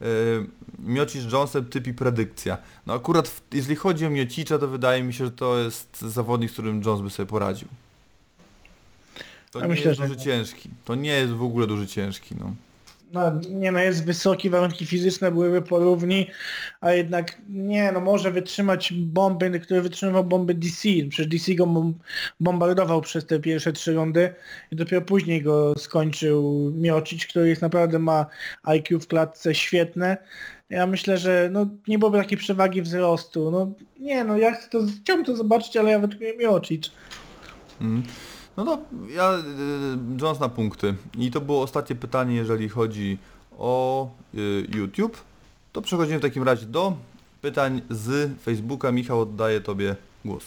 Yy, 0.00 0.06
Miocic 0.78 1.22
z 1.22 1.32
Jonesem 1.32 1.64
typ 1.64 1.86
i 1.86 1.94
predykcja. 1.94 2.58
No 2.86 2.94
akurat 2.94 3.28
w, 3.28 3.42
jeżeli 3.52 3.76
chodzi 3.76 4.06
o 4.06 4.10
Miocicza, 4.10 4.58
to 4.58 4.68
wydaje 4.68 5.02
mi 5.02 5.14
się, 5.14 5.24
że 5.24 5.30
to 5.30 5.58
jest 5.58 6.00
zawodnik, 6.02 6.50
z 6.50 6.52
którym 6.52 6.82
Jones 6.86 7.00
by 7.02 7.10
sobie 7.10 7.26
poradził. 7.26 7.68
To 9.50 9.58
Ja 9.58 9.64
nie 9.66 9.70
myślę, 9.70 9.88
jest 9.88 10.00
że 10.00 10.08
duży 10.08 10.18
nie. 10.18 10.24
ciężki. 10.24 10.70
To 10.84 10.94
nie 10.94 11.10
jest 11.12 11.32
w 11.32 11.42
ogóle 11.42 11.66
duży 11.66 11.86
ciężki, 11.86 12.34
no. 12.38 12.54
No, 13.12 13.40
nie 13.50 13.72
no, 13.72 13.78
jest 13.78 14.04
wysoki, 14.04 14.50
warunki 14.50 14.86
fizyczne 14.86 15.30
byłyby 15.30 15.62
porówni, 15.62 16.26
a 16.80 16.92
jednak 16.92 17.38
nie 17.48 17.92
no, 17.92 18.00
może 18.00 18.30
wytrzymać 18.30 18.92
bomby, 18.92 19.60
które 19.60 19.80
wytrzymywał 19.80 20.24
bomby 20.24 20.54
DC. 20.54 20.88
Przecież 21.08 21.26
DC 21.26 21.54
go 21.54 21.66
bom- 21.66 21.92
bombardował 22.40 23.00
przez 23.00 23.26
te 23.26 23.40
pierwsze 23.40 23.72
trzy 23.72 23.94
rundy 23.94 24.34
i 24.72 24.76
dopiero 24.76 25.02
później 25.02 25.42
go 25.42 25.74
skończył 25.78 26.72
Miocic, 26.76 27.26
który 27.26 27.48
jest 27.48 27.62
naprawdę 27.62 27.98
ma 27.98 28.26
IQ 28.62 29.00
w 29.00 29.06
klatce 29.06 29.54
świetne. 29.54 30.16
Ja 30.70 30.86
myślę, 30.86 31.18
że 31.18 31.48
no, 31.52 31.66
nie 31.88 31.98
byłoby 31.98 32.18
takiej 32.18 32.38
przewagi 32.38 32.82
wzrostu. 32.82 33.50
No 33.50 33.72
nie 34.00 34.24
no, 34.24 34.36
ja 34.36 34.52
chcę 34.52 34.68
to, 34.68 34.78
chciałbym 35.02 35.26
to 35.26 35.36
zobaczyć, 35.36 35.76
ale 35.76 35.90
ja 35.90 35.98
wytruję 35.98 36.36
Miocic. 36.36 36.90
Mm. 37.80 38.02
No 38.56 38.64
to 38.64 38.78
ja, 39.14 39.32
Jones 40.22 40.40
na 40.40 40.48
punkty. 40.48 40.94
I 41.18 41.30
to 41.30 41.40
było 41.40 41.62
ostatnie 41.62 41.96
pytanie, 41.96 42.36
jeżeli 42.36 42.68
chodzi 42.68 43.18
o 43.58 44.08
y, 44.34 44.66
YouTube. 44.74 45.24
To 45.72 45.82
przechodzimy 45.82 46.18
w 46.18 46.22
takim 46.22 46.42
razie 46.42 46.66
do 46.66 46.96
pytań 47.42 47.82
z 47.90 48.40
Facebooka. 48.42 48.92
Michał, 48.92 49.20
oddaję 49.20 49.60
Tobie 49.60 49.96
głos. 50.24 50.44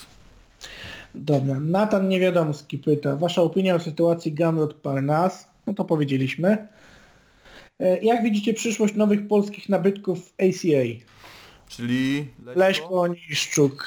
Dobra, 1.16 1.60
Natan 1.60 2.08
Niewiadomski 2.10 2.78
pyta, 2.78 3.16
Wasza 3.16 3.42
opinia 3.42 3.76
o 3.76 3.80
sytuacji 3.80 4.34
Gamrot 4.34 4.74
Parnas? 4.74 5.48
No 5.68 5.74
to 5.74 5.86
powiedzieliśmy. 5.86 6.68
E, 7.80 8.00
Jak 8.04 8.24
widzicie 8.24 8.54
przyszłość 8.54 8.96
nowych 8.96 9.28
polskich 9.28 9.70
nabytków 9.70 10.34
ACA? 10.40 11.08
Czyli 11.68 12.28
Leśko, 12.56 13.08
Niszczuk. 13.08 13.86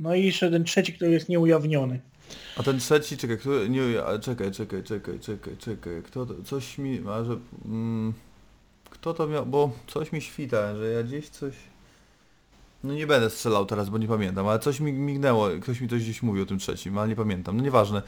No 0.00 0.14
i 0.14 0.24
jeszcze 0.24 0.50
ten 0.50 0.64
trzeci, 0.64 0.92
który 0.92 1.10
jest 1.10 1.28
nieujawniony. 1.28 2.00
A 2.60 2.62
ten 2.62 2.78
trzeci, 2.78 3.16
czekaj, 3.16 3.38
kto, 3.38 3.66
nie, 3.66 4.04
a, 4.04 4.18
czekaj, 4.18 4.52
czekaj, 4.52 4.82
czekaj, 4.82 5.20
czekaj, 5.20 5.56
czekaj, 5.56 6.02
kto 6.02 6.26
to, 6.26 6.34
coś 6.44 6.78
mi, 6.78 7.00
a 7.08 7.24
że, 7.24 7.38
mm, 7.64 8.12
kto 8.90 9.14
to 9.14 9.26
miał, 9.26 9.46
bo 9.46 9.70
coś 9.86 10.12
mi 10.12 10.20
świta, 10.22 10.76
że 10.76 10.90
ja 10.90 11.02
gdzieś 11.02 11.28
coś, 11.28 11.54
no 12.84 12.94
nie 12.94 13.06
będę 13.06 13.30
strzelał 13.30 13.66
teraz, 13.66 13.88
bo 13.88 13.98
nie 13.98 14.08
pamiętam, 14.08 14.48
ale 14.48 14.58
coś 14.58 14.80
mi 14.80 14.92
mignęło, 14.92 15.48
ktoś 15.62 15.80
mi 15.80 15.88
coś 15.88 16.02
gdzieś 16.02 16.22
mówił 16.22 16.42
o 16.42 16.46
tym 16.46 16.58
trzecim, 16.58 16.98
ale 16.98 17.08
nie 17.08 17.16
pamiętam, 17.16 17.56
no 17.56 17.62
nieważne. 17.62 18.02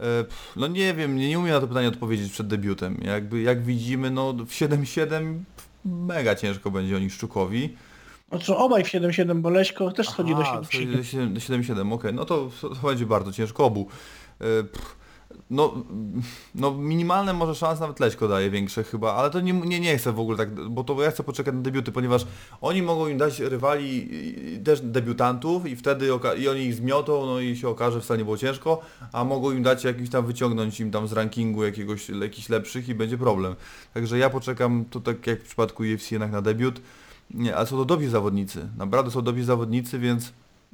E, 0.00 0.24
No 0.56 0.66
nie 0.66 0.94
wiem, 0.94 1.16
nie, 1.16 1.28
nie 1.28 1.38
umiem 1.38 1.54
na 1.54 1.60
to 1.60 1.68
pytanie 1.68 1.88
odpowiedzieć 1.88 2.32
przed 2.32 2.46
debiutem. 2.46 2.98
Jakby, 3.02 3.40
jak 3.40 3.62
widzimy, 3.62 4.10
no 4.10 4.32
w 4.32 4.50
7-7 4.50 5.06
pff, 5.08 5.68
mega 5.84 6.34
ciężko 6.34 6.70
będzie 6.70 6.96
oni 6.96 7.10
Szczukowi. 7.10 7.76
Co, 8.38 8.58
obaj 8.58 8.84
w 8.84 8.86
7-7, 8.86 9.40
bo 9.40 9.50
Leśko 9.50 9.90
też 9.92 10.08
schodzi 10.08 10.34
do 10.34 10.42
Aha, 10.42 10.60
7-7. 10.60 10.64
schodzi 10.64 10.86
do 10.86 11.74
7-7, 11.74 11.92
okej, 11.94 12.14
no 12.14 12.24
to, 12.24 12.50
będzie 12.82 13.06
bardzo 13.06 13.32
ciężko 13.32 13.64
obu. 13.64 13.88
E, 14.40 14.64
pff, 14.64 15.00
No, 15.50 15.84
no 16.54 16.74
minimalne 16.74 17.32
może 17.32 17.54
szanse 17.54 17.80
nawet 17.80 18.00
Leśko 18.00 18.28
daje 18.28 18.50
większe 18.50 18.84
chyba, 18.84 19.14
ale 19.14 19.30
to 19.30 19.40
nie, 19.40 19.52
nie, 19.52 19.80
nie 19.80 19.98
chcę 19.98 20.12
w 20.12 20.20
ogóle 20.20 20.36
tak, 20.38 20.54
bo 20.54 20.84
to 20.84 21.02
ja 21.02 21.10
chcę 21.10 21.22
poczekać 21.22 21.54
na 21.54 21.60
debiuty, 21.60 21.92
ponieważ 21.92 22.26
oni 22.60 22.82
mogą 22.82 23.08
im 23.08 23.18
dać 23.18 23.40
rywali 23.40 24.08
też 24.64 24.80
debiutantów 24.80 25.66
i 25.66 25.76
wtedy 25.76 26.08
i 26.38 26.48
oni 26.48 26.60
ich 26.60 26.74
zmiotą, 26.74 27.26
no 27.26 27.40
i 27.40 27.56
się 27.56 27.68
okaże, 27.68 27.96
że 27.96 28.00
wcale 28.00 28.18
nie 28.18 28.24
było 28.24 28.36
ciężko, 28.36 28.80
a 29.12 29.24
mogą 29.24 29.50
im 29.52 29.62
dać 29.62 29.84
jakiś 29.84 30.10
tam, 30.10 30.26
wyciągnąć 30.26 30.80
im 30.80 30.90
tam 30.90 31.08
z 31.08 31.12
rankingu 31.12 31.64
jakiegoś, 31.64 32.08
jakichś 32.08 32.48
lepszych 32.48 32.88
i 32.88 32.94
będzie 32.94 33.18
problem. 33.18 33.54
Także 33.94 34.18
ja 34.18 34.30
poczekam, 34.30 34.84
to 34.90 35.00
tak 35.00 35.26
jak 35.26 35.40
w 35.40 35.44
przypadku 35.44 35.82
UFC 35.82 36.10
jednak 36.10 36.32
na 36.32 36.42
debiut, 36.42 36.80
nie, 37.34 37.56
ale 37.56 37.66
są 37.66 37.76
to 37.76 37.84
dobrzy 37.84 38.10
zawodnicy, 38.10 38.68
naprawdę 38.78 39.10
są 39.10 39.22
dobrzy 39.22 39.44
zawodnicy, 39.44 39.98
więc 39.98 40.32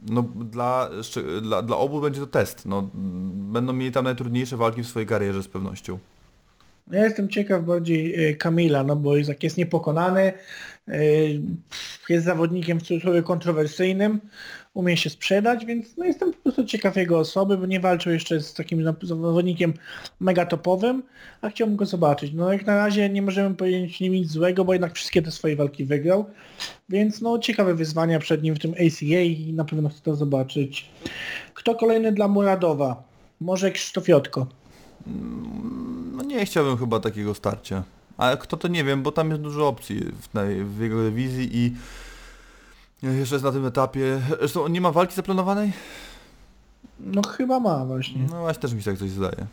no 0.08 0.22
dla, 0.22 0.90
dla, 1.42 1.62
dla 1.62 1.76
obu 1.76 2.00
będzie 2.00 2.20
to 2.20 2.26
test. 2.26 2.66
No, 2.66 2.90
będą 3.52 3.72
mieli 3.72 3.92
tam 3.92 4.04
najtrudniejsze 4.04 4.56
walki 4.56 4.82
w 4.82 4.86
swojej 4.86 5.06
karierze 5.06 5.42
z 5.42 5.48
pewnością. 5.48 5.98
Ja 6.90 7.04
jestem 7.04 7.28
ciekaw 7.28 7.64
bardziej 7.64 8.28
e, 8.28 8.34
Kamila, 8.34 8.84
no 8.84 8.96
bo 8.96 9.16
jak 9.16 9.42
jest 9.42 9.56
niepokonany, 9.56 10.32
e, 10.88 11.02
jest 12.08 12.24
zawodnikiem 12.24 12.80
w 12.80 12.82
cudzysłowie 12.82 13.22
kontrowersyjnym, 13.22 14.20
umie 14.76 14.96
się 14.96 15.10
sprzedać, 15.10 15.64
więc 15.64 15.96
no 15.96 16.04
jestem 16.04 16.32
po 16.32 16.38
prostu 16.42 16.64
ciekaw 16.64 16.96
jego 16.96 17.18
osoby, 17.18 17.58
bo 17.58 17.66
nie 17.66 17.80
walczył 17.80 18.12
jeszcze 18.12 18.40
z 18.40 18.54
takim 18.54 18.94
zawodnikiem 19.02 19.74
mega 20.20 20.46
topowym, 20.46 21.02
a 21.40 21.48
chciałbym 21.48 21.76
go 21.76 21.86
zobaczyć. 21.86 22.32
No 22.34 22.52
jak 22.52 22.66
na 22.66 22.76
razie 22.76 23.08
nie 23.08 23.22
możemy 23.22 23.54
powiedzieć 23.54 24.00
nic 24.00 24.30
złego, 24.30 24.64
bo 24.64 24.72
jednak 24.72 24.94
wszystkie 24.94 25.22
te 25.22 25.30
swoje 25.30 25.56
walki 25.56 25.84
wygrał, 25.84 26.24
więc 26.88 27.20
no 27.20 27.38
ciekawe 27.38 27.74
wyzwania 27.74 28.18
przed 28.18 28.42
nim 28.42 28.54
w 28.54 28.58
tym 28.58 28.72
ACA 28.72 29.20
i 29.20 29.52
na 29.52 29.64
pewno 29.64 29.88
chcę 29.88 30.00
to 30.02 30.16
zobaczyć. 30.16 30.90
Kto 31.54 31.74
kolejny 31.74 32.12
dla 32.12 32.28
Muradowa? 32.28 33.02
Może 33.40 33.70
Krzysztof 33.70 34.08
Jotko. 34.08 34.46
No 36.12 36.22
nie 36.22 36.46
chciałbym 36.46 36.76
chyba 36.76 37.00
takiego 37.00 37.34
starcia. 37.34 37.82
Ale 38.16 38.36
kto 38.36 38.56
to 38.56 38.68
nie 38.68 38.84
wiem, 38.84 39.02
bo 39.02 39.12
tam 39.12 39.30
jest 39.30 39.42
dużo 39.42 39.68
opcji 39.68 40.00
w, 40.00 40.28
w 40.76 40.80
jego 40.80 41.02
dywizji 41.02 41.48
i 41.52 41.72
jeszcze 43.02 43.34
jest 43.34 43.44
na 43.44 43.52
tym 43.52 43.66
etapie. 43.66 44.20
Zresztą 44.38 44.64
on 44.64 44.72
nie 44.72 44.80
ma 44.80 44.92
walki 44.92 45.14
zaplanowanej? 45.14 45.72
No 47.00 47.22
chyba 47.22 47.60
ma 47.60 47.84
właśnie. 47.84 48.26
No 48.30 48.40
właśnie 48.40 48.62
też 48.62 48.72
mi 48.74 48.82
się 48.82 48.90
tak 48.90 48.98
coś 48.98 49.10
zdaje. 49.10 49.46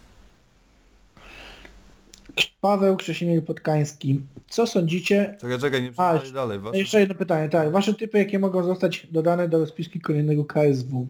Paweł 2.62 2.98
Krzesimir 2.98 3.46
Podkański. 3.46 4.22
Co 4.50 4.68
sądzicie? 4.68 5.38
Czekaj, 5.42 5.60
czekaj, 5.60 5.84
nie 5.84 5.92
A, 5.98 6.14
przeczytaj 6.14 6.34
dalej. 6.34 6.58
No 6.58 6.64
Wasze... 6.64 6.78
jeszcze 6.78 7.00
jedno 7.00 7.16
pytanie, 7.16 7.50
tak. 7.50 7.72
Wasze 7.72 7.94
typy, 7.94 8.18
jakie 8.18 8.40
mogą 8.40 8.64
zostać 8.64 9.08
dodane 9.12 9.50
do 9.50 9.60
rozpiski 9.60 10.02
kolejnego 10.02 10.46
KSW? 10.46 11.08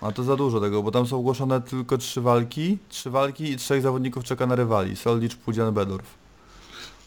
A 0.00 0.12
to 0.12 0.22
za 0.22 0.36
dużo 0.36 0.60
tego, 0.60 0.82
bo 0.82 0.90
tam 0.90 1.06
są 1.06 1.18
ogłoszone 1.18 1.60
tylko 1.60 1.98
trzy 1.98 2.20
walki. 2.20 2.78
Trzy 2.88 3.10
walki 3.10 3.50
i 3.50 3.56
trzech 3.56 3.82
zawodników 3.82 4.24
czeka 4.24 4.46
na 4.46 4.54
rywali. 4.54 4.96
Soldicz, 4.96 5.36
Pudzian, 5.36 5.74
Bedorf. 5.74 6.14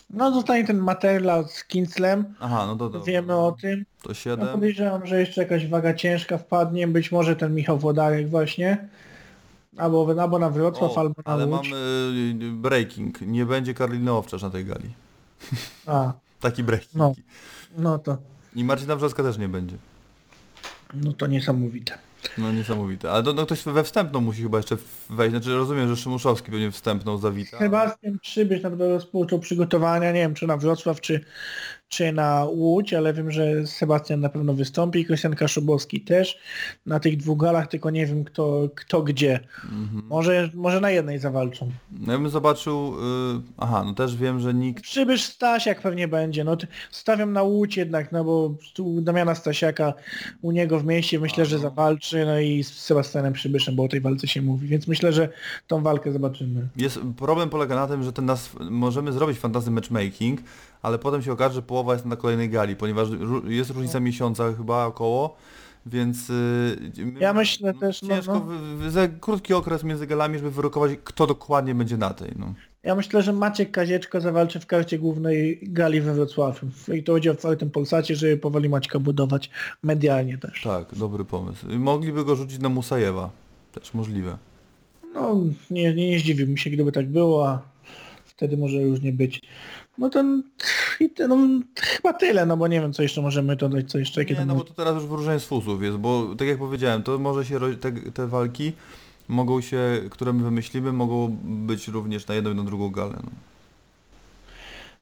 No 0.09 0.31
zostanie 0.31 0.67
ten 0.67 0.77
Materla 0.77 1.43
z 1.47 1.63
Kinslem. 1.63 2.35
Aha, 2.39 2.65
no 2.65 2.75
to, 2.75 2.89
to 2.89 3.01
Wiemy 3.03 3.35
o 3.35 3.51
tym. 3.51 3.85
To 4.03 4.09
No 4.09 4.13
7. 4.13 4.47
podejrzewam, 4.47 5.05
że 5.07 5.19
jeszcze 5.19 5.41
jakaś 5.41 5.67
waga 5.67 5.93
ciężka 5.93 6.37
wpadnie. 6.37 6.87
Być 6.87 7.11
może 7.11 7.35
ten 7.35 7.55
Michał 7.55 7.77
Włodarek 7.77 8.29
właśnie. 8.29 8.87
Albo, 9.77 10.15
albo 10.21 10.39
na 10.39 10.49
Wrocław, 10.49 10.91
O, 10.97 10.99
albo 10.99 11.13
na 11.25 11.33
ale 11.33 11.45
Łódź. 11.45 11.69
mamy 11.69 11.81
y, 12.45 12.51
breaking. 12.51 13.21
Nie 13.21 13.45
będzie 13.45 13.73
Karolina 13.73 14.11
Owczarz 14.11 14.41
na 14.41 14.49
tej 14.49 14.65
gali. 14.65 14.89
A, 15.87 16.13
Taki 16.41 16.63
breaking. 16.63 16.93
No. 16.95 17.13
no 17.77 17.99
to, 17.99 18.17
I 18.55 18.63
Marcina 18.63 18.95
Brzoska 18.95 19.23
też 19.23 19.37
nie 19.37 19.49
będzie. 19.49 19.75
no 20.93 21.13
to 21.13 21.27
niesamowite. 21.27 21.97
No 22.37 22.51
niesamowite. 22.51 23.11
Ale 23.11 23.33
no, 23.33 23.45
ktoś 23.45 23.63
we 23.63 23.83
wstępną 23.83 24.21
musi 24.21 24.41
chyba 24.43 24.57
jeszcze 24.57 24.77
wejść. 25.09 25.31
Znaczy 25.31 25.55
rozumiem, 25.55 25.87
że 25.89 25.97
Szymuszowski 25.97 26.51
pewnie 26.51 26.71
wstępną 26.71 27.17
zawita. 27.17 27.57
Sebastian 27.59 28.19
Przybysz 28.19 28.61
na 28.63 28.69
pewno 28.69 28.87
rozpoczął 28.89 29.39
przygotowania, 29.39 30.11
nie 30.11 30.19
wiem 30.19 30.33
czy 30.33 30.47
na 30.47 30.57
Wrocław, 30.57 31.01
czy, 31.01 31.25
czy 31.89 32.11
na 32.11 32.45
Łódź, 32.45 32.93
ale 32.93 33.13
wiem, 33.13 33.31
że 33.31 33.67
Sebastian 33.67 34.19
na 34.19 34.29
pewno 34.29 34.53
wystąpi, 34.53 35.05
Krystian 35.05 35.35
Kaszubowski 35.35 36.01
też 36.01 36.39
na 36.85 36.99
tych 36.99 37.17
dwóch 37.17 37.39
galach, 37.39 37.67
tylko 37.67 37.89
nie 37.89 38.05
wiem 38.05 38.23
kto, 38.23 38.69
kto 38.75 39.01
gdzie. 39.01 39.39
Mhm. 39.63 40.03
Może, 40.09 40.49
może 40.53 40.81
na 40.81 40.91
jednej 40.91 41.19
zawalczą. 41.19 41.71
No 41.91 42.13
ja 42.13 42.19
bym 42.19 42.29
zobaczył... 42.29 42.95
Y... 43.37 43.41
Aha, 43.57 43.83
no 43.85 43.93
też 43.93 44.15
wiem, 44.15 44.39
że 44.39 44.53
nikt... 44.53 44.83
Przybysz 44.83 45.23
Stasiak 45.23 45.81
pewnie 45.81 46.07
będzie, 46.07 46.43
no 46.43 46.57
stawiam 46.91 47.33
na 47.33 47.43
Łódź 47.43 47.77
jednak, 47.77 48.11
no 48.11 48.23
bo 48.23 48.55
tu 48.73 49.01
Damiana 49.01 49.35
Stasiaka 49.35 49.93
u 50.41 50.51
niego 50.51 50.79
w 50.79 50.85
mieście 50.85 51.19
myślę, 51.19 51.45
że 51.45 51.59
zawalczy, 51.59 52.25
no 52.25 52.39
i 52.39 52.63
z 52.63 52.73
Sebastianem 52.73 53.33
Przybyszem, 53.33 53.75
bo 53.75 53.83
o 53.83 53.87
tej 53.87 54.01
walce 54.01 54.27
się 54.27 54.41
mówi, 54.41 54.67
więc 54.67 54.87
myślę, 54.87 55.13
że 55.13 55.29
tą 55.67 55.83
walkę 55.83 56.11
zobaczymy. 56.11 56.67
Jest, 56.77 56.99
problem 57.17 57.49
polega 57.49 57.75
na 57.75 57.87
tym, 57.87 58.03
że 58.03 58.13
ten 58.13 58.25
nas, 58.25 58.49
możemy 58.69 59.11
zrobić 59.11 59.39
fantasy 59.39 59.71
matchmaking, 59.71 60.39
ale 60.81 60.99
potem 60.99 61.21
się 61.21 61.31
okaże, 61.31 61.55
że 61.55 61.61
połowa 61.61 61.93
jest 61.93 62.05
na 62.05 62.15
kolejnej 62.15 62.49
gali, 62.49 62.75
ponieważ 62.75 63.07
jest 63.47 63.69
różnica 63.69 63.99
miesiąca 63.99 64.53
chyba 64.57 64.85
około 64.85 65.35
Więc 65.85 66.29
y, 66.29 66.91
Ja 67.19 67.33
myślę 67.33 67.73
też, 67.73 68.01
no, 68.01 68.07
ciężko 68.07 68.33
no. 68.33 68.41
w- 68.87 68.91
za 68.91 69.07
krótki 69.07 69.53
okres 69.53 69.83
między 69.83 70.07
galami, 70.07 70.37
żeby 70.37 70.51
wyrokować, 70.51 70.91
kto 71.03 71.27
dokładnie 71.27 71.75
będzie 71.75 71.97
na 71.97 72.09
tej. 72.13 72.31
No. 72.39 72.53
Ja 72.83 72.95
myślę, 72.95 73.21
że 73.23 73.33
Maciek 73.33 73.71
Kazieczko 73.71 74.21
zawalczy 74.21 74.59
w 74.59 74.65
karcie 74.65 74.99
głównej 74.99 75.59
gali 75.63 76.01
we 76.01 76.13
Wrocławiu. 76.13 76.67
I 76.93 77.03
to 77.03 77.13
będzie 77.13 77.29
w 77.33 77.33
otwartym 77.37 77.69
Polsacie, 77.71 78.15
żeby 78.15 78.37
powoli 78.37 78.69
Maćka 78.69 78.99
budować 78.99 79.49
medialnie 79.83 80.37
też. 80.37 80.61
Tak, 80.63 80.95
dobry 80.95 81.25
pomysł. 81.25 81.65
Mogliby 81.79 82.25
go 82.25 82.35
rzucić 82.35 82.59
na 82.59 82.69
Musajewa. 82.69 83.29
Też 83.71 83.93
możliwe. 83.93 84.37
No, 85.13 85.35
nie, 85.71 85.93
nie, 85.95 86.09
nie 86.09 86.19
zdziwiłbym 86.19 86.57
się, 86.57 86.69
gdyby 86.69 86.91
tak 86.91 87.07
było, 87.09 87.47
a 87.49 87.61
wtedy 88.25 88.57
może 88.57 88.77
już 88.77 89.01
nie 89.01 89.13
być. 89.13 89.41
No 89.99 90.09
to 90.09 90.23
no, 91.27 91.37
chyba 91.77 92.13
tyle, 92.13 92.45
no 92.45 92.57
bo 92.57 92.67
nie 92.67 92.81
wiem, 92.81 92.93
co 92.93 93.03
jeszcze 93.03 93.21
możemy 93.21 93.55
dodać, 93.55 93.91
co 93.91 93.99
jeszcze, 93.99 94.21
jakie 94.21 94.33
Nie, 94.33 94.39
tam... 94.39 94.47
no 94.47 94.55
bo 94.55 94.63
to 94.63 94.73
teraz 94.73 94.95
już 94.95 95.05
wyróżnienie 95.05 95.39
z 95.39 95.45
fusów 95.45 95.83
jest, 95.83 95.97
bo 95.97 96.35
tak 96.37 96.47
jak 96.47 96.57
powiedziałem, 96.57 97.03
to 97.03 97.19
może 97.19 97.45
się 97.45 97.59
te, 97.79 97.91
te 97.91 98.27
walki 98.27 98.71
mogą 99.27 99.61
się, 99.61 100.01
które 100.09 100.33
my 100.33 100.43
wymyślimy, 100.43 100.93
mogą 100.93 101.37
być 101.43 101.87
również 101.87 102.27
na 102.27 102.35
jedną 102.35 102.51
i 102.51 102.55
na 102.55 102.63
drugą 102.63 102.89
galę. 102.89 103.15
No. 103.23 103.31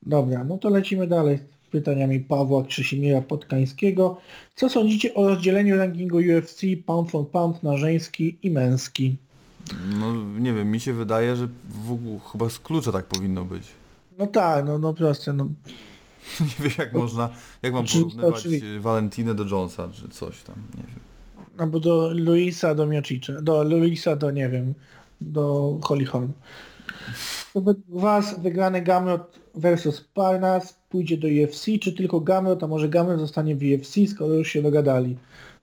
Dobra, 0.04 0.44
no 0.44 0.58
to 0.58 0.70
lecimy 0.70 1.08
dalej 1.08 1.38
z 1.38 1.72
pytaniami 1.72 2.20
Pawła 2.20 2.64
Krzysimira 2.64 3.22
Podkańskiego. 3.22 4.18
Co 4.56 4.70
sądzicie 4.70 5.14
o 5.14 5.28
rozdzieleniu 5.28 5.78
rankingu 5.78 6.18
UFC 6.18 6.62
pound 6.86 7.12
for 7.12 7.30
pound 7.30 7.64
na 7.64 7.78
żeński 7.78 8.38
i 8.44 8.52
męski? 8.52 9.18
no 10.00 10.14
nie 10.40 10.54
wiem, 10.54 10.72
mi 10.72 10.80
się 10.80 10.94
wydaje, 10.94 11.36
że 11.36 11.48
w 11.86 11.92
ogóle 11.92 12.20
chyba 12.32 12.50
z 12.50 12.60
klucza 12.60 12.92
tak 12.92 13.06
powinno 13.06 13.46
być. 13.46 13.64
No 14.18 14.28
tak, 14.28 14.66
no, 14.66 14.80
no 14.80 14.94
proste, 14.94 15.34
no. 15.34 15.44
Nie 16.40 16.70
wiem 16.70 16.74
jak 16.78 16.94
można, 16.94 17.30
jak 17.62 17.74
mam 17.74 17.84
Oczywiście, 17.84 18.10
porównywać 18.10 18.40
oczywiście. 18.40 18.80
Walentinę 18.80 19.36
do 19.36 19.44
Jonesa, 19.44 19.90
czy 19.94 20.10
coś 20.10 20.44
tam, 20.44 20.56
nie 20.78 20.84
wiem. 20.84 21.00
Albo 21.58 21.80
do 21.80 22.12
Luisa 22.14 22.76
do 22.76 22.88
Miocicze, 22.88 23.42
do 23.42 23.64
Luisa 23.64 24.16
do, 24.16 24.32
nie 24.32 24.50
wiem, 24.50 24.74
do 25.22 25.78
Holly 25.84 26.06
Holm. 26.06 26.34
Według 27.56 27.78
Was 27.90 28.40
wygrany 28.40 28.82
Gamrot 28.82 29.40
versus 29.56 30.02
Parnas 30.14 30.78
pójdzie 30.90 31.18
do 31.18 31.28
UFC, 31.28 31.66
czy 31.82 31.94
tylko 31.94 32.20
Gamrot, 32.20 32.64
a 32.64 32.68
może 32.68 32.90
Gamrot 32.90 33.20
zostanie 33.20 33.56
w 33.56 33.62
UFC, 33.62 33.96
skoro 34.12 34.34
już 34.34 34.48
się 34.48 34.62
dogadali? 34.62 35.18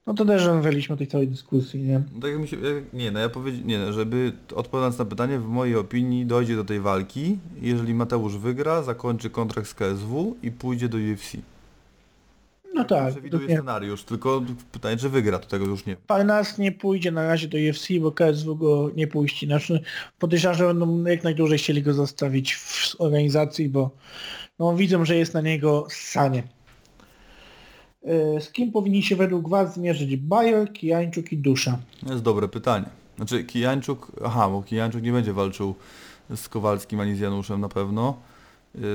No 0.06 0.14
to 0.14 0.24
też 0.24 0.44
rozmawialiśmy 0.44 0.94
o 0.94 0.98
tej 0.98 1.06
całej 1.06 1.28
dyskusji, 1.28 1.82
nie? 1.82 2.02
No 2.14 2.20
Tak 2.20 2.30
jak 2.30 2.40
mi 2.40 2.48
się, 2.48 2.56
jak, 2.56 2.92
nie, 2.92 3.10
no 3.10 3.20
ja 3.20 3.28
powiedziałem, 3.28 3.66
nie, 3.68 3.78
no, 3.78 3.92
żeby 3.92 4.32
odpowiadając 4.54 4.98
na 4.98 5.04
pytanie, 5.04 5.38
w 5.38 5.46
mojej 5.46 5.76
opinii 5.76 6.26
dojdzie 6.26 6.56
do 6.56 6.64
tej 6.64 6.80
walki, 6.80 7.38
jeżeli 7.60 7.94
Mateusz 7.94 8.36
wygra, 8.36 8.82
zakończy 8.82 9.30
kontrakt 9.30 9.68
z 9.68 9.74
KSW 9.74 10.36
i 10.42 10.50
pójdzie 10.50 10.88
do 10.88 10.98
UFC. 10.98 11.36
No 12.74 12.84
tak, 12.84 13.10
Przewiduję 13.10 13.30
dokładnie. 13.30 13.56
scenariusz, 13.56 14.04
tylko 14.04 14.42
pytanie, 14.72 14.96
czy 14.96 15.08
wygra, 15.08 15.38
to 15.38 15.48
tego 15.48 15.64
już 15.64 15.86
nie 15.86 15.92
wiem. 15.92 16.02
Parnas 16.06 16.58
nie 16.58 16.72
pójdzie 16.72 17.10
na 17.10 17.26
razie 17.26 17.48
do 17.48 17.58
UFC, 17.70 17.88
bo 18.00 18.12
KSW 18.12 18.56
go 18.56 18.90
nie 18.96 19.06
puści. 19.06 19.46
Znaczy 19.46 19.80
podejrzewam, 20.18 20.56
że 20.56 20.66
będą 20.66 21.04
jak 21.04 21.24
najdłużej 21.24 21.58
chcieli 21.58 21.82
go 21.82 21.94
zostawić 21.94 22.54
w 22.54 22.96
organizacji, 22.98 23.68
bo 23.68 23.90
no, 24.58 24.76
widzą, 24.76 25.04
że 25.04 25.16
jest 25.16 25.34
na 25.34 25.40
niego 25.40 25.86
sanie. 25.90 26.42
E, 28.04 28.40
Z 28.40 28.50
kim 28.52 28.72
powinni 28.72 29.02
się 29.02 29.16
według 29.16 29.48
Was 29.48 29.74
zmierzyć 29.74 30.16
Bayer, 30.16 30.72
Kijańczuk 30.72 31.32
i 31.32 31.36
Dusza? 31.38 31.78
To 32.06 32.12
jest 32.12 32.24
dobre 32.24 32.48
pytanie. 32.48 32.86
Znaczy 33.16 33.44
Kijańczuk, 33.44 34.12
aha, 34.24 34.48
bo 34.48 34.62
Kijańczuk 34.62 35.02
nie 35.02 35.12
będzie 35.12 35.32
walczył 35.32 35.74
z 36.36 36.48
Kowalskim 36.48 37.00
ani 37.00 37.14
z 37.16 37.20
Januszem 37.20 37.60
na 37.60 37.68
pewno. 37.68 38.16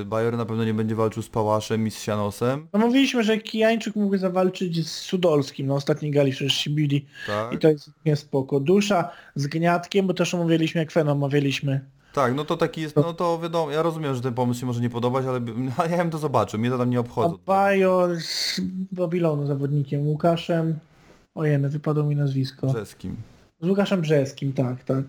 Y, 0.02 0.06
Bayer 0.06 0.38
na 0.38 0.45
pewno 0.45 0.64
nie 0.65 0.73
będzie 0.73 0.95
walczył 0.95 1.23
z 1.23 1.30
Pałaszem 1.30 1.88
i 1.88 1.91
z 1.91 1.99
Sianosem. 2.02 2.68
No 2.73 2.80
mówiliśmy, 2.80 3.23
że 3.23 3.38
Kijańczuk 3.38 3.95
mógł 3.95 4.18
zawalczyć 4.18 4.88
z 4.88 4.91
Sudolskim 4.91 5.68
na 5.68 5.73
ostatniej 5.73 6.11
gali, 6.11 6.31
przecież 6.31 6.53
się 6.53 6.69
bili 6.69 7.06
Tak? 7.27 7.53
i 7.53 7.57
to 7.57 7.69
jest 7.69 7.91
nie 8.06 8.15
spoko. 8.15 8.60
Dusza 8.60 9.10
z 9.36 9.48
Gniatkiem, 9.48 10.07
bo 10.07 10.14
też 10.14 10.34
omawialiśmy, 10.34 10.80
jak 10.80 10.91
Fenom 10.91 11.18
omawialiśmy. 11.18 11.81
Tak, 12.20 12.36
no 12.36 12.46
to 12.46 12.58
taki 12.58 12.82
jest, 12.82 12.96
no 12.96 13.14
to 13.14 13.40
wiadomo, 13.40 13.72
ja 13.72 13.82
rozumiem, 13.82 14.16
że 14.16 14.22
ten 14.22 14.34
pomysł 14.34 14.60
się 14.60 14.66
może 14.66 14.82
nie 14.82 14.90
podobać, 14.90 15.26
ale 15.26 15.41
ja 15.96 15.98
bym 15.98 16.12
to 16.12 16.18
zobaczył, 16.18 16.60
mnie 16.60 16.70
to 16.70 16.78
tam 16.78 16.90
nie 16.90 17.00
obchodzi. 17.00 17.36
Bajor 17.46 18.22
z 18.22 18.62
Babilonu 18.91 19.46
zawodnikiem 19.46 20.08
Łukaszem. 20.08 20.80
Ojej, 21.36 21.60
wypadło 21.60 22.04
mi 22.04 22.16
nazwisko. 22.16 22.68
Brzeskim. 22.68 23.16
Z 23.62 23.68
Łukaszem 23.68 24.02
Brzeskim, 24.02 24.54
tak, 24.54 24.84
tak. 24.84 25.04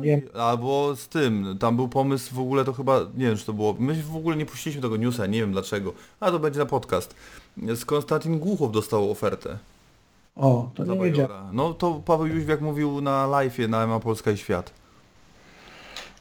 Nie, 0.00 0.22
Albo 0.34 0.96
z 0.96 1.08
tym, 1.08 1.56
tam 1.60 1.76
był 1.76 1.88
pomysł 1.88 2.34
w 2.34 2.38
ogóle 2.38 2.64
to 2.64 2.72
chyba, 2.72 3.00
nie 3.16 3.26
wiem 3.26 3.36
czy 3.36 3.46
to 3.46 3.52
było, 3.52 3.76
my 3.78 4.02
w 4.02 4.16
ogóle 4.16 4.36
nie 4.36 4.46
puściliśmy 4.46 4.82
tego 4.82 4.96
newsa, 4.96 5.26
nie 5.26 5.40
wiem 5.40 5.52
dlaczego, 5.52 5.92
a 6.20 6.30
to 6.30 6.38
będzie 6.38 6.58
na 6.58 6.66
podcast. 6.66 7.14
Z 7.56 7.84
Konstantin 7.84 8.38
Głuchow 8.38 8.72
dostał 8.72 9.10
ofertę 9.10 9.58
o, 10.36 10.70
to 10.74 10.84
nie 10.84 11.00
wiedziałem. 11.00 11.46
No 11.52 11.74
to 11.74 12.02
Paweł 12.04 12.26
Jóźwiak 12.26 12.60
mówił 12.60 13.00
na 13.00 13.26
live'ie 13.26 13.68
na 13.68 13.84
EMA 13.84 14.00
Polska 14.00 14.30
i 14.30 14.36
Świat. 14.36 14.81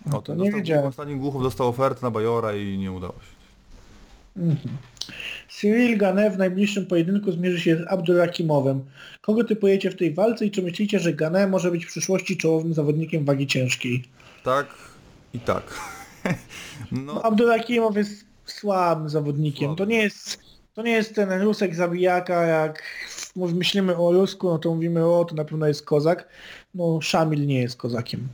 No, 0.06 0.22
to 0.22 0.36
nie 0.36 0.52
wiedziałem. 0.52 0.84
Konstantin 0.84 1.20
Głuchow 1.20 1.44
dostał 1.44 1.68
ofertę 1.68 2.00
na 2.02 2.12
Bajora 2.12 2.56
i 2.56 2.78
nie 2.78 2.92
udało 2.92 3.14
się. 3.14 3.42
Cyril 5.50 5.98
Gane 5.98 6.32
w 6.32 6.38
najbliższym 6.38 6.86
pojedynku 6.86 7.32
zmierzy 7.32 7.60
się 7.60 7.78
z 7.78 7.88
Abdulrakimowem. 7.88 8.84
Kogo 9.22 9.44
typujecie 9.44 9.92
w 9.92 9.96
tej 9.96 10.14
walce 10.14 10.46
i 10.46 10.52
czy 10.52 10.62
myślicie, 10.62 11.00
że 11.00 11.14
Gane 11.14 11.48
może 11.48 11.72
być 11.72 11.86
w 11.86 11.88
przyszłości 11.88 12.38
czołowym 12.38 12.74
zawodnikiem 12.74 13.26
wagi 13.26 13.48
ciężkiej? 13.48 14.04
Tak 14.44 14.68
i 15.34 15.40
tak. 15.40 15.64
No, 16.92 17.14
no, 17.14 17.24
Abdulrakimow 17.24 17.98
jest 17.98 18.26
słabym 18.46 19.10
zawodnikiem. 19.10 19.68
Słaby. 19.68 19.78
To 19.78 19.86
nie 19.86 19.98
jest 19.98 20.40
to 20.74 20.82
nie 20.82 20.92
jest 20.92 21.16
ten 21.16 21.42
Rusek 21.42 21.76
zabijaka, 21.76 22.46
jak 22.46 22.84
myślimy 23.36 23.98
o 23.98 24.12
Rusku, 24.12 24.50
no 24.50 24.60
to 24.60 24.76
mówimy 24.76 25.06
o, 25.06 25.26
to 25.26 25.36
na 25.36 25.46
pewno 25.46 25.68
jest 25.68 25.86
kozak. 25.86 26.28
No 26.76 27.02
Szamil 27.02 27.48
nie 27.48 27.62
jest 27.62 27.78
kozakiem. 27.78 28.28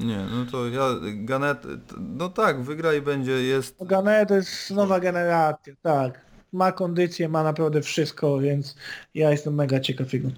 Nie, 0.00 0.16
no 0.16 0.46
to 0.50 0.68
ja, 0.68 0.82
Ganet, 1.14 1.62
no 2.00 2.28
tak, 2.28 2.62
wygra 2.62 2.94
i 2.94 3.00
będzie, 3.00 3.32
jest, 3.32 3.76
Gane 3.80 4.26
to 4.26 4.34
jest 4.34 4.70
nowa 4.70 5.00
generacja, 5.00 5.74
tak. 5.82 6.20
Ma 6.52 6.72
kondycję, 6.72 7.28
ma 7.28 7.42
naprawdę 7.42 7.82
wszystko, 7.82 8.38
więc 8.38 8.76
ja 9.14 9.30
jestem 9.30 9.54
mega 9.54 9.80
ciekaw 9.80 10.12
jego. 10.12 10.28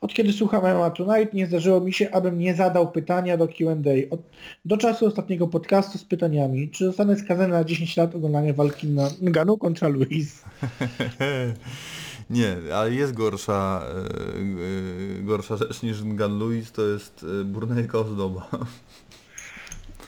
Od 0.00 0.14
kiedy 0.14 0.32
słucham 0.32 0.62
MMA 0.62 0.90
Tonight 0.90 1.34
nie 1.34 1.46
zdarzyło 1.46 1.80
mi 1.80 1.92
się, 1.92 2.10
abym 2.10 2.38
nie 2.38 2.54
zadał 2.54 2.92
pytania 2.92 3.36
do 3.36 3.48
Q&A. 3.48 4.14
Od, 4.14 4.20
do 4.64 4.76
czasu 4.76 5.06
ostatniego 5.06 5.48
podcastu 5.48 5.98
z 5.98 6.04
pytaniami, 6.04 6.70
czy 6.70 6.84
zostanę 6.84 7.16
skazany 7.16 7.48
na 7.48 7.64
10 7.64 7.96
lat 7.96 8.14
oglądania 8.14 8.52
walki 8.52 8.86
na 8.86 9.10
Nganu 9.22 9.58
kontra 9.58 9.88
Luis? 9.88 10.44
Nie, 12.30 12.56
ale 12.74 12.94
jest 12.94 13.12
gorsza, 13.12 13.82
e, 13.84 15.18
e, 15.18 15.22
gorsza 15.22 15.56
rzecz 15.56 15.82
niż 15.82 16.02
Gun 16.02 16.38
Louis, 16.38 16.72
to 16.72 16.82
jest 16.82 17.26
e, 17.40 17.44
burnejka 17.44 17.98
ozdoba. 17.98 18.48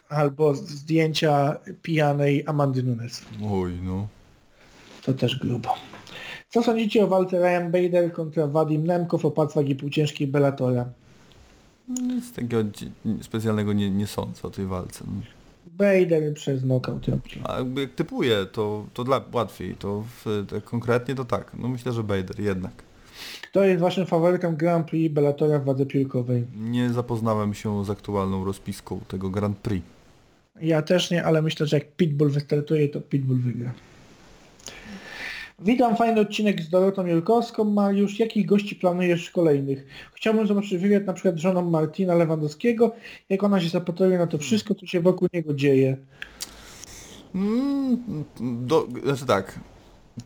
Albo 0.09 0.55
zdjęcia 0.55 1.57
pijanej 1.83 2.45
Amandy 2.47 2.83
Nunes. 2.83 3.25
Oj, 3.51 3.73
no. 3.83 4.09
To 5.05 5.15
też 5.15 5.39
grubo. 5.39 5.75
Co 6.49 6.63
sądzicie 6.63 7.05
o 7.05 7.07
walce 7.07 7.39
Ryan 7.39 7.71
Bader 7.71 8.13
kontra 8.13 8.47
Wadim 8.47 8.87
Nemkow 8.87 9.25
o 9.25 9.31
pac 9.31 9.55
wagi 9.55 9.77
półciężkiej 9.77 10.27
Bellatora? 10.27 10.85
Nic 11.89 12.33
takiego 12.33 12.71
specjalnego 13.23 13.73
nie, 13.73 13.91
nie 13.91 14.07
sądzę 14.07 14.43
o 14.43 14.51
tej 14.51 14.67
walce. 14.67 15.05
No. 15.07 15.38
Bader 15.79 16.35
przez 16.35 16.63
knockout 16.63 17.09
robi. 17.09 17.31
A 17.45 17.59
jakby 17.59 17.81
jak 17.81 17.95
typuję, 17.95 18.47
to, 18.53 18.87
to 18.95 19.05
dla, 19.05 19.25
łatwiej, 19.33 19.75
to 19.75 20.05
w, 20.25 20.45
tak 20.51 20.65
konkretnie 20.65 21.15
to 21.15 21.25
tak. 21.25 21.53
No 21.59 21.69
myślę, 21.69 21.93
że 21.93 22.03
Bader 22.03 22.41
jednak. 22.41 22.73
Kto 23.43 23.65
jest 23.65 23.81
waszym 23.81 24.07
faworytem 24.07 24.57
Grand 24.57 24.87
Prix 24.87 25.15
Bellatora 25.15 25.59
w 25.59 25.65
wadze 25.65 25.87
piłkowej? 25.87 26.47
Nie 26.57 26.91
zapoznałem 26.91 27.55
się 27.55 27.85
z 27.85 27.91
aktualną 27.91 28.45
rozpiską 28.45 29.01
tego 29.09 29.31
Grand 29.31 29.59
Prix. 29.59 29.87
Ja 30.61 30.83
też 30.83 31.11
nie, 31.11 31.25
ale 31.25 31.43
myślę, 31.43 31.67
że 31.67 31.77
jak 31.77 31.93
Pitbull 31.93 32.31
wystartuje, 32.31 32.89
to 32.89 33.01
Pitbull 33.01 33.39
wygra. 33.39 33.73
Witam, 35.61 35.97
fajny 35.97 36.21
odcinek 36.21 36.63
z 36.63 36.69
Dorotą 36.69 37.07
Jurkowską. 37.07 37.65
Mariusz, 37.65 38.19
jakich 38.19 38.47
gości 38.47 38.77
planujesz 38.77 39.31
kolejnych? 39.31 39.87
Chciałbym 40.15 40.47
zobaczyć 40.47 40.77
wywiad 40.77 41.07
na 41.07 41.13
przykład 41.13 41.35
z 41.35 41.39
żoną 41.39 41.71
Martina 41.71 42.15
Lewandowskiego, 42.15 42.95
jak 43.29 43.45
ona 43.45 43.61
się 43.61 43.69
zapatruje 43.69 44.19
na 44.19 44.27
to 44.27 44.39
wszystko, 44.39 44.75
co 44.75 44.87
się 44.87 45.01
wokół 45.01 45.29
niego 45.33 45.55
dzieje. 45.55 45.97
Mm, 47.35 48.25
do, 48.41 48.89
znaczy 49.05 49.27
tak, 49.27 49.61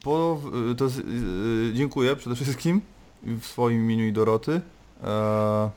po, 0.03 0.41
to 0.77 0.89
z, 0.89 0.99
y, 0.99 1.75
dziękuję 1.75 2.17
przede 2.17 2.37
wszystkim 2.37 2.81
w 3.23 3.45
swoim 3.45 3.85
imieniu 3.85 4.07
i 4.07 4.13
Doroty. 4.13 4.61
E, 5.05 5.71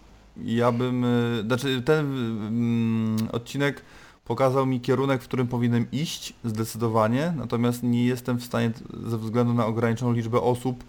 ja 0.44 0.72
bym, 0.72 1.04
y, 1.04 1.44
znaczy 1.46 1.82
ten 1.82 2.06
mm, 2.06 3.18
odcinek 3.32 3.82
pokazał 4.26 4.66
mi 4.66 4.82
kierunek, 4.82 5.22
w 5.22 5.28
którym 5.28 5.48
powinienem 5.48 5.88
iść 5.92 6.34
zdecydowanie, 6.44 7.34
natomiast 7.38 7.84
nie 7.84 8.06
jestem 8.06 8.38
w 8.38 8.44
stanie 8.44 8.72
ze 9.08 9.18
względu 9.18 9.54
na 9.54 9.66
ograniczoną 9.66 10.14
liczbę 10.14 10.42
osób 10.42 10.84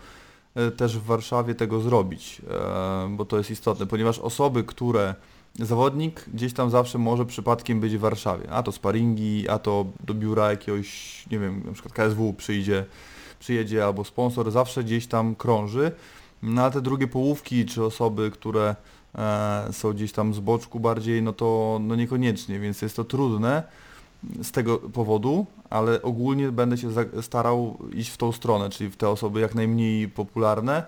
e, 0.54 0.70
też 0.70 0.98
w 0.98 1.02
Warszawie 1.02 1.54
tego 1.54 1.80
zrobić, 1.80 2.42
e, 2.50 3.16
bo 3.16 3.24
to 3.24 3.38
jest 3.38 3.50
istotne, 3.50 3.86
ponieważ 3.86 4.18
osoby, 4.18 4.64
które 4.64 5.14
zawodnik 5.54 6.24
gdzieś 6.34 6.52
tam 6.52 6.70
zawsze 6.70 6.98
może 6.98 7.26
przypadkiem 7.26 7.80
być 7.80 7.96
w 7.96 8.00
Warszawie, 8.00 8.50
a 8.50 8.62
to 8.62 8.72
sparingi, 8.72 9.48
a 9.48 9.58
to 9.58 9.86
do 10.04 10.14
biura 10.14 10.50
jakiegoś, 10.50 11.24
nie 11.30 11.38
wiem, 11.38 11.62
na 11.66 11.72
przykład 11.72 11.94
KSW 11.94 12.32
przyjdzie, 12.32 12.84
przyjedzie 13.38 13.84
albo 13.84 14.04
sponsor, 14.04 14.50
zawsze 14.50 14.84
gdzieś 14.84 15.06
tam 15.06 15.34
krąży. 15.34 15.92
No 16.42 16.64
a 16.64 16.70
te 16.70 16.80
drugie 16.80 17.08
połówki, 17.08 17.66
czy 17.66 17.84
osoby, 17.84 18.30
które 18.30 18.76
są 19.72 19.93
gdzieś 19.93 20.12
tam 20.12 20.34
z 20.34 20.40
boczku 20.40 20.80
bardziej, 20.80 21.22
no 21.22 21.32
to 21.32 21.78
no 21.82 21.94
niekoniecznie, 21.94 22.60
więc 22.60 22.82
jest 22.82 22.97
to 22.97 23.05
trudne 23.05 23.62
z 24.43 24.51
tego 24.52 24.78
powodu, 24.78 25.47
ale 25.70 26.02
ogólnie 26.02 26.52
będę 26.52 26.78
się 26.78 26.88
starał 27.22 27.78
iść 27.93 28.10
w 28.10 28.16
tą 28.16 28.32
stronę, 28.32 28.70
czyli 28.70 28.90
w 28.90 28.97
te 28.97 29.09
osoby 29.09 29.40
jak 29.40 29.55
najmniej 29.55 30.09
popularne. 30.09 30.84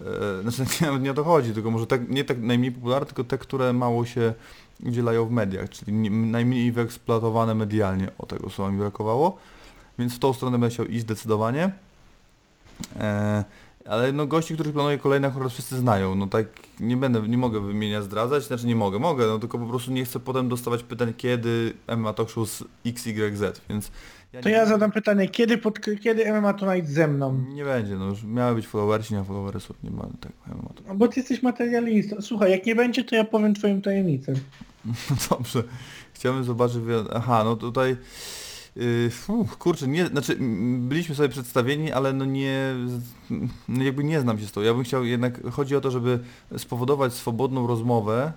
E, 0.00 0.50
Znaczy 0.50 0.64
nie, 0.92 0.98
nie 0.98 1.10
o 1.10 1.14
to 1.14 1.24
chodzi, 1.24 1.52
tylko 1.52 1.70
może 1.70 1.86
tak, 1.86 2.08
nie 2.08 2.24
tak 2.24 2.38
najmniej 2.38 2.72
popularne, 2.72 3.06
tylko 3.06 3.24
te, 3.24 3.38
które 3.38 3.72
mało 3.72 4.06
się 4.06 4.34
udzielają 4.86 5.26
w 5.26 5.30
mediach, 5.30 5.70
czyli 5.70 5.92
nie, 5.92 6.10
najmniej 6.10 6.72
wyeksploatowane 6.72 7.54
medialnie. 7.54 8.08
O 8.18 8.26
tego 8.26 8.50
słowa 8.50 8.70
mi 8.70 8.78
brakowało. 8.78 9.38
Więc 9.98 10.14
w 10.14 10.18
tą 10.18 10.32
stronę 10.32 10.58
będę 10.58 10.74
chciał 10.74 10.86
iść 10.86 11.00
zdecydowanie. 11.00 11.72
E, 12.96 13.44
ale 13.88 14.12
no 14.12 14.26
gości, 14.26 14.54
których 14.54 14.72
planuję 14.72 14.98
kolejne 14.98 15.28
akurat 15.28 15.52
wszyscy 15.52 15.76
znają. 15.76 16.14
No 16.14 16.26
tak 16.26 16.46
nie 16.80 16.96
będę, 16.96 17.22
nie 17.28 17.38
mogę 17.38 17.60
wymieniać, 17.60 18.04
zdradzać, 18.04 18.42
znaczy 18.44 18.66
nie 18.66 18.76
mogę, 18.76 18.98
mogę, 18.98 19.26
no 19.26 19.38
tylko 19.38 19.58
po 19.58 19.66
prostu 19.66 19.92
nie 19.92 20.04
chcę 20.04 20.20
potem 20.20 20.48
dostawać 20.48 20.82
pytań, 20.82 21.14
kiedy 21.16 21.72
MMA 21.96 22.12
Talk 22.12 22.30
Show 22.30 22.48
z 22.50 22.64
XYZ, 22.86 23.60
więc 23.68 23.90
ja 24.32 24.42
To 24.42 24.48
ja 24.48 24.66
zadam 24.66 24.92
pytanie, 24.92 25.28
kiedy, 25.28 25.58
pod, 25.58 25.80
kiedy 25.80 26.32
MMA 26.32 26.52
Tonight 26.54 26.88
ze 26.90 27.08
mną? 27.08 27.44
nie 27.48 27.64
będzie, 27.64 27.96
no 27.96 28.04
już 28.04 28.22
miały 28.24 28.54
być 28.54 28.66
followersi, 28.66 29.14
nie 29.14 29.20
ma 29.20 29.24
followersów, 29.24 29.76
nie 29.82 29.90
ma 29.90 30.02
tego 30.20 30.34
MMA 30.46 30.68
Talk. 30.74 30.88
No 30.88 30.94
Bo 30.94 31.08
ty 31.08 31.20
jesteś 31.20 31.42
materialistą. 31.42 32.16
Słuchaj, 32.22 32.50
jak 32.50 32.66
nie 32.66 32.74
będzie, 32.74 33.04
to 33.04 33.16
ja 33.16 33.24
powiem 33.24 33.54
twoją 33.54 33.82
tajemnicę. 33.82 34.32
No 34.84 34.92
dobrze. 35.30 35.62
Chciałbym 36.12 36.44
zobaczyć. 36.44 36.78
Aha, 37.14 37.44
no 37.44 37.56
tutaj. 37.56 37.96
Yy, 38.76 39.10
uf, 39.28 39.56
kurczę, 39.56 39.88
nie, 39.88 40.06
znaczy 40.06 40.36
byliśmy 40.78 41.14
sobie 41.14 41.28
przedstawieni, 41.28 41.92
ale 41.92 42.12
no 42.12 42.24
nie, 42.24 42.74
no 43.68 43.84
jakby 43.84 44.04
nie 44.04 44.20
znam 44.20 44.38
się 44.38 44.46
z 44.46 44.52
tą. 44.52 44.60
Ja 44.60 44.74
bym 44.74 44.84
chciał 44.84 45.04
jednak, 45.04 45.50
chodzi 45.50 45.76
o 45.76 45.80
to, 45.80 45.90
żeby 45.90 46.18
spowodować 46.58 47.12
swobodną 47.12 47.66
rozmowę. 47.66 48.32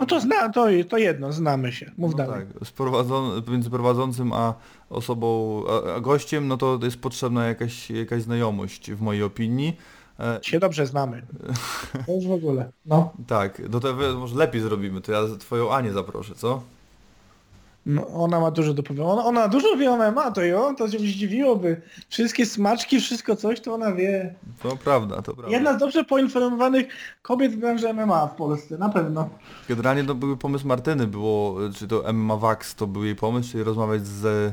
No 0.00 0.06
to 0.06 0.20
zna, 0.20 0.48
to, 0.48 0.66
to 0.88 0.98
jedno, 0.98 1.32
znamy 1.32 1.72
się. 1.72 1.90
Mów 1.98 2.10
no 2.12 2.16
dalej. 2.16 2.46
tak, 2.58 2.68
z 2.68 2.72
prowadzon- 2.72 3.50
między 3.50 3.70
prowadzącym 3.70 4.32
a 4.32 4.54
osobą, 4.90 5.62
a, 5.68 5.94
a 5.94 6.00
gościem, 6.00 6.48
no 6.48 6.56
to 6.56 6.78
jest 6.82 6.96
potrzebna 6.96 7.46
jakaś, 7.46 7.90
jakaś 7.90 8.22
znajomość 8.22 8.92
w 8.92 9.00
mojej 9.00 9.22
opinii. 9.22 9.76
E, 10.20 10.38
Się 10.42 10.58
dobrze 10.60 10.86
znamy. 10.86 11.22
To 12.06 12.12
już 12.12 12.26
w 12.26 12.32
ogóle. 12.32 12.70
No. 12.86 13.12
tak, 13.26 13.68
do 13.68 13.80
tego 13.80 14.18
może 14.18 14.36
lepiej 14.36 14.60
zrobimy, 14.62 15.00
to 15.00 15.12
ja 15.12 15.20
twoją 15.38 15.72
Anię 15.72 15.92
zaproszę, 15.92 16.34
co? 16.34 16.62
No 17.94 18.06
ona 18.06 18.40
ma 18.40 18.50
dużo 18.50 18.74
do 18.74 18.82
powiedzenia. 18.82 19.10
Ona, 19.10 19.24
ona 19.24 19.48
dużo 19.48 19.76
wie 19.76 19.90
o 19.90 19.96
MMA, 19.96 20.30
to 20.30 20.42
ją, 20.42 20.76
to 20.76 20.90
się 20.90 20.98
zdziwiłoby. 20.98 21.82
Wszystkie 22.08 22.46
smaczki, 22.46 23.00
wszystko 23.00 23.36
coś, 23.36 23.60
to 23.60 23.74
ona 23.74 23.92
wie. 23.92 24.34
To 24.62 24.76
prawda, 24.76 25.22
to 25.22 25.34
prawda. 25.34 25.56
Jedna 25.56 25.74
z 25.74 25.78
dobrze 25.78 26.04
poinformowanych 26.04 26.86
kobiet 27.22 27.52
w 27.52 27.56
branży 27.56 27.94
MMA 27.94 28.26
w 28.26 28.36
Polsce, 28.36 28.78
na 28.78 28.88
pewno. 28.88 29.28
Generalnie 29.68 30.04
to 30.04 30.14
był 30.14 30.36
pomysł 30.36 30.66
Martyny, 30.66 31.06
było, 31.06 31.56
czy 31.74 31.88
to 31.88 32.12
MMA 32.12 32.36
Vax 32.36 32.74
to 32.74 32.86
był 32.86 33.04
jej 33.04 33.16
pomysł, 33.16 33.52
czyli 33.52 33.64
rozmawiać 33.64 34.06
z 34.06 34.24
e, 34.24 34.52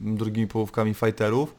drugimi 0.00 0.46
połówkami 0.46 0.94
fighterów. 0.94 1.54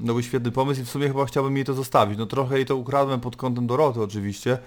No 0.00 0.12
był 0.12 0.22
świetny 0.22 0.50
pomysł 0.50 0.80
i 0.80 0.84
w 0.84 0.90
sumie 0.90 1.08
chyba 1.08 1.24
chciałbym 1.24 1.56
jej 1.56 1.64
to 1.64 1.74
zostawić. 1.74 2.18
No 2.18 2.26
trochę 2.26 2.56
jej 2.56 2.66
to 2.66 2.76
ukradłem 2.76 3.20
pod 3.20 3.36
kątem 3.36 3.66
Doroty 3.66 4.02
oczywiście, 4.02 4.58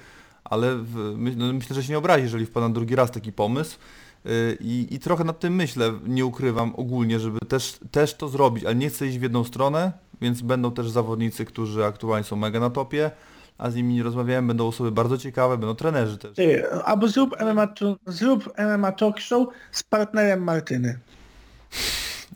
ale 0.43 0.75
w, 0.75 0.95
my, 1.17 1.35
no, 1.35 1.53
myślę, 1.53 1.75
że 1.75 1.83
się 1.83 1.91
nie 1.91 1.97
obrazi, 1.97 2.23
jeżeli 2.23 2.45
wpada 2.45 2.69
drugi 2.69 2.95
raz 2.95 3.11
taki 3.11 3.31
pomysł. 3.31 3.77
Y, 4.26 4.57
I, 4.60 4.88
I 4.91 4.99
trochę 4.99 5.23
nad 5.23 5.39
tym 5.39 5.56
myślę, 5.56 5.93
nie 6.07 6.26
ukrywam 6.26 6.73
ogólnie, 6.76 7.19
żeby 7.19 7.39
też, 7.39 7.80
też 7.91 8.14
to 8.14 8.27
zrobić, 8.27 8.65
ale 8.65 8.76
nie 8.76 8.89
chcę 8.89 9.07
iść 9.07 9.18
w 9.18 9.22
jedną 9.22 9.43
stronę, 9.43 9.91
więc 10.22 10.41
będą 10.41 10.72
też 10.72 10.89
zawodnicy, 10.89 11.45
którzy 11.45 11.85
aktualnie 11.85 12.23
są 12.23 12.35
mega 12.35 12.60
na 12.60 12.69
topie, 12.69 13.11
a 13.57 13.69
z 13.69 13.76
nimi 13.76 13.93
nie 13.93 14.03
rozmawiałem, 14.03 14.48
będą 14.48 14.68
osoby 14.68 14.91
bardzo 14.91 15.18
ciekawe, 15.18 15.57
będą 15.57 15.76
trenerzy 15.76 16.18
też. 16.18 16.35
Ty, 16.35 16.72
albo 16.72 17.07
zrób 17.07 17.35
MMA, 17.41 17.68
zrób 18.07 18.53
MMA 18.57 18.91
Talk 18.91 19.19
Show 19.19 19.48
z 19.72 19.84
partnerem 19.84 20.43
Martyny. 20.43 20.99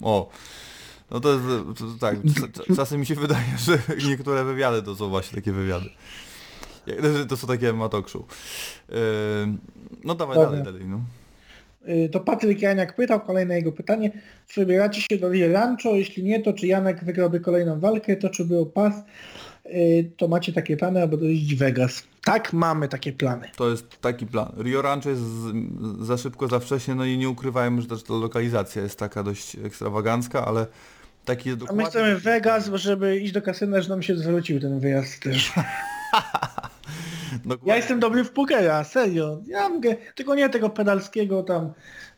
O, 0.01 0.29
no 1.11 1.19
to, 1.19 1.33
jest, 1.33 1.43
to, 1.79 1.85
to 1.85 1.99
tak, 1.99 2.15
czasem 2.75 2.99
mi 2.99 3.05
się 3.05 3.15
wydaje, 3.15 3.45
że 3.57 3.79
niektóre 4.09 4.43
wywiady 4.43 4.83
to 4.83 4.95
są 4.95 5.09
właśnie 5.09 5.35
takie 5.35 5.51
wywiady. 5.51 5.89
To 7.29 7.37
są 7.37 7.47
takie 7.47 7.73
MMA 7.73 7.89
talk 7.89 8.09
show. 8.09 8.21
Yy, 8.89 8.97
no 10.03 10.15
dawaj 10.15 10.35
Dobra. 10.35 10.49
dalej, 10.49 10.63
dalej, 10.63 10.85
no. 10.85 10.99
Y, 11.89 12.09
To 12.11 12.19
Patryk 12.19 12.61
Janiak 12.61 12.95
pytał, 12.95 13.19
kolejne 13.21 13.55
jego 13.55 13.71
pytanie. 13.71 14.11
Czy 14.47 14.59
wybieracie 14.61 15.01
się 15.01 15.17
do 15.17 15.29
Rio 15.29 15.51
Rancho? 15.51 15.89
Jeśli 15.89 16.23
nie, 16.23 16.39
to 16.39 16.53
czy 16.53 16.67
Janek 16.67 17.03
wygrałby 17.03 17.39
kolejną 17.39 17.79
walkę? 17.79 18.15
To 18.15 18.29
czy 18.29 18.45
był 18.45 18.65
pas? 18.65 18.93
Y, 19.65 20.11
To 20.17 20.27
macie 20.27 20.53
takie 20.53 20.77
plany, 20.77 21.01
albo 21.01 21.17
dojeździć 21.17 21.55
Vegas? 21.55 22.03
Tak, 22.23 22.53
mamy 22.53 22.87
takie 22.87 23.13
plany. 23.13 23.49
To 23.55 23.69
jest 23.71 24.01
taki 24.01 24.27
plan. 24.27 24.51
Rio 24.57 24.81
Rancho 24.81 25.09
jest 25.09 25.21
za 26.01 26.17
szybko, 26.17 26.47
za 26.47 26.59
wcześnie, 26.59 26.95
no 26.95 27.05
i 27.05 27.17
nie 27.17 27.29
ukrywajmy, 27.29 27.81
że 27.81 27.87
też 27.87 28.03
ta 28.03 28.13
lokalizacja 28.13 28.81
jest 28.81 28.99
taka 28.99 29.23
dość 29.23 29.55
ekstrawagancka, 29.65 30.45
ale 30.45 30.67
taki 31.25 31.49
jest 31.49 31.61
A 31.61 31.65
dokładnie... 31.65 31.83
my 31.83 31.89
chcemy 31.89 32.15
Vegas, 32.19 32.69
żeby 32.73 33.17
iść 33.19 33.33
do 33.33 33.41
kasyna, 33.41 33.81
że 33.81 33.89
nam 33.89 34.01
się 34.03 34.15
zwrócił 34.17 34.59
ten 34.59 34.79
wyjazd 34.79 35.19
też. 35.19 35.51
Dokładnie. 37.33 37.69
Ja 37.69 37.75
jestem 37.75 37.99
dobry 37.99 38.23
w 38.23 38.31
pokera, 38.31 38.83
serio. 38.83 39.41
Ja 39.47 39.69
mogę, 39.69 39.95
tylko 40.15 40.35
nie 40.35 40.49
tego 40.49 40.69
pedalskiego 40.69 41.43
tam 41.43 41.73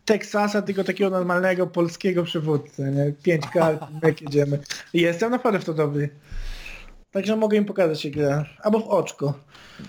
Teksasa, 0.06 0.62
tylko 0.62 0.84
takiego 0.84 1.10
normalnego 1.10 1.68
polskiego 1.68 2.24
przywódcę, 2.24 2.92
nie? 2.92 3.14
Pięć 3.24 3.48
kart, 3.48 3.82
jak 4.04 4.22
jedziemy. 4.22 4.60
Jestem 4.94 5.32
naprawdę 5.32 5.60
w 5.60 5.66
to 5.66 5.74
dobry. 5.74 6.10
Także 7.12 7.36
mogę 7.36 7.58
im 7.58 7.66
pokazać 7.66 8.06
jak 8.06 8.14
gra. 8.14 8.46
Albo 8.64 8.80
w 8.80 8.88
oczko. 8.88 9.34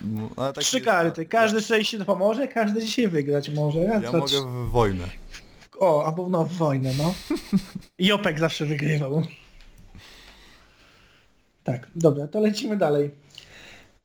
No, 0.04 0.52
taki 0.52 0.66
Trzy 0.66 0.76
jest- 0.76 0.86
karty. 0.86 1.26
Każdy 1.26 1.60
sześć 1.60 1.90
się 1.90 2.04
pomoże, 2.04 2.48
każdy 2.48 2.80
dzisiaj 2.80 3.08
wygrać 3.08 3.50
może. 3.50 3.86
Raz, 3.86 4.02
Ja 4.02 4.12
mogę 4.12 4.40
w 4.40 4.70
wojnę. 4.70 5.04
O, 5.78 6.04
albo 6.06 6.28
no 6.28 6.44
w 6.44 6.52
wojnę, 6.52 6.90
no. 6.98 7.14
Jopek 7.98 8.38
zawsze 8.38 8.66
wygrywał. 8.66 9.22
Tak, 11.64 11.86
dobra, 11.96 12.28
to 12.28 12.40
lecimy 12.40 12.76
dalej. 12.76 13.10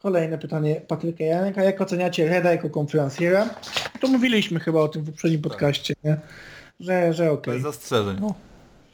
Kolejne 0.04 0.38
pytanie 0.38 0.82
Patryka 0.88 1.24
Janka. 1.24 1.64
Jak 1.64 1.82
oceniacie 1.82 2.30
Reda 2.30 2.52
jako 2.52 2.70
konferencjera? 2.70 3.50
To 4.02 4.08
mówiliśmy 4.08 4.60
chyba 4.60 4.80
o 4.80 4.88
tym 4.88 5.04
w 5.04 5.06
poprzednim 5.06 5.42
podcaście, 5.42 5.94
nie? 6.04 6.18
Że, 6.80 7.14
że 7.14 7.32
okej. 7.32 7.54
Bez 7.54 7.64
zastrzeżeń. 7.64 8.18
O. 8.24 8.34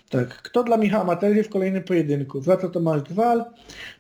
Tak. 0.10 0.28
Kto 0.28 0.64
dla 0.64 0.78
Michała 0.78 1.04
Materii 1.04 1.44
w 1.44 1.50
kolejnym 1.50 1.84
pojedynku? 1.84 2.42
Wraca 2.42 2.70
Tomasz 2.70 3.02
Gwal? 3.02 3.46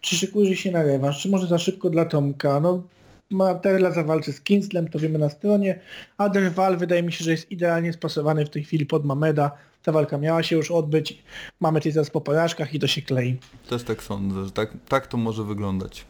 Czy 0.01 0.15
szykuje 0.15 0.55
się 0.55 0.71
na 0.71 0.83
rewanż? 0.83 1.21
Czy 1.21 1.29
może 1.29 1.47
za 1.47 1.57
szybko 1.57 1.89
dla 1.89 2.05
Tomka? 2.05 2.59
No, 2.59 2.83
Materla 3.29 3.91
zawalczy 3.91 4.33
z 4.33 4.41
Kinslem, 4.41 4.87
to 4.87 4.99
wiemy 4.99 5.19
na 5.19 5.29
stronie. 5.29 5.79
A 6.17 6.29
Derwal 6.29 6.77
wydaje 6.77 7.03
mi 7.03 7.11
się, 7.11 7.23
że 7.23 7.31
jest 7.31 7.51
idealnie 7.51 7.93
spasowany 7.93 8.45
w 8.45 8.49
tej 8.49 8.63
chwili 8.63 8.85
pod 8.85 9.05
Mameda. 9.05 9.51
Ta 9.83 9.91
walka 9.91 10.17
miała 10.17 10.43
się 10.43 10.55
już 10.55 10.71
odbyć. 10.71 11.23
Mamy 11.59 11.81
tej 11.81 11.91
zaraz 11.91 12.09
po 12.09 12.21
porażkach 12.21 12.73
i 12.73 12.79
to 12.79 12.87
się 12.87 13.01
klei. 13.01 13.37
Też 13.69 13.83
tak 13.83 14.03
sądzę, 14.03 14.45
że 14.45 14.51
tak, 14.51 14.73
tak 14.87 15.07
to 15.07 15.17
może 15.17 15.43
wyglądać. 15.43 16.05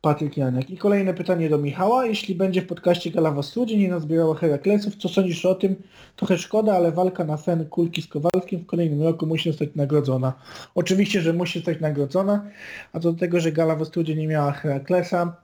Patryk 0.00 0.36
Janek. 0.36 0.70
I 0.70 0.76
kolejne 0.76 1.14
pytanie 1.14 1.48
do 1.48 1.58
Michała. 1.58 2.06
Jeśli 2.06 2.34
będzie 2.34 2.62
w 2.62 2.66
podcaście 2.66 3.10
Galawa 3.10 3.42
Studzie 3.42 3.78
nie 3.78 3.88
nazbierała 3.88 4.34
Heraklesów, 4.34 4.96
co 4.96 5.08
sądzisz 5.08 5.44
o 5.44 5.54
tym? 5.54 5.76
Trochę 6.16 6.38
szkoda, 6.38 6.74
ale 6.74 6.92
walka 6.92 7.24
na 7.24 7.36
fen 7.36 7.66
kulki 7.66 8.02
z 8.02 8.06
Kowalskim 8.06 8.60
w 8.60 8.66
kolejnym 8.66 9.02
roku 9.02 9.26
musi 9.26 9.50
zostać 9.50 9.68
nagrodzona. 9.74 10.32
Oczywiście, 10.74 11.20
że 11.20 11.32
musi 11.32 11.58
zostać 11.58 11.80
nagrodzona, 11.80 12.46
a 12.92 13.00
to 13.00 13.12
do 13.12 13.18
tego, 13.18 13.40
że 13.40 13.52
Gala 13.52 13.76
w 13.76 13.84
Studzie 13.84 14.16
nie 14.16 14.26
miała 14.26 14.52
Heraklesa. 14.52 15.36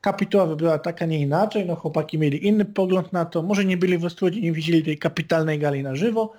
Kapituła 0.00 0.46
wybrała 0.46 0.78
tak, 0.78 1.02
a 1.02 1.06
nie 1.06 1.20
inaczej. 1.20 1.66
No 1.66 1.76
chłopaki 1.76 2.18
mieli 2.18 2.46
inny 2.46 2.64
pogląd 2.64 3.12
na 3.12 3.24
to. 3.24 3.42
Może 3.42 3.64
nie 3.64 3.76
byli 3.76 3.98
w 3.98 4.10
Studzie, 4.10 4.40
nie 4.40 4.52
widzieli 4.52 4.82
tej 4.82 4.98
kapitalnej 4.98 5.58
gali 5.58 5.82
na 5.82 5.96
żywo, 5.96 6.32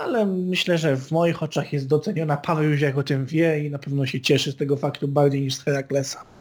ale 0.00 0.26
myślę, 0.26 0.78
że 0.78 0.96
w 0.96 1.10
moich 1.10 1.42
oczach 1.42 1.72
jest 1.72 1.86
doceniona. 1.86 2.36
Paweł 2.36 2.70
już 2.70 2.80
jak 2.80 2.98
o 2.98 3.02
tym 3.02 3.26
wie 3.26 3.64
i 3.64 3.70
na 3.70 3.78
pewno 3.78 4.06
się 4.06 4.20
cieszy 4.20 4.52
z 4.52 4.56
tego 4.56 4.76
faktu 4.76 5.08
bardziej 5.08 5.40
niż 5.40 5.54
z 5.54 5.62
Heraklesa. 5.62 6.35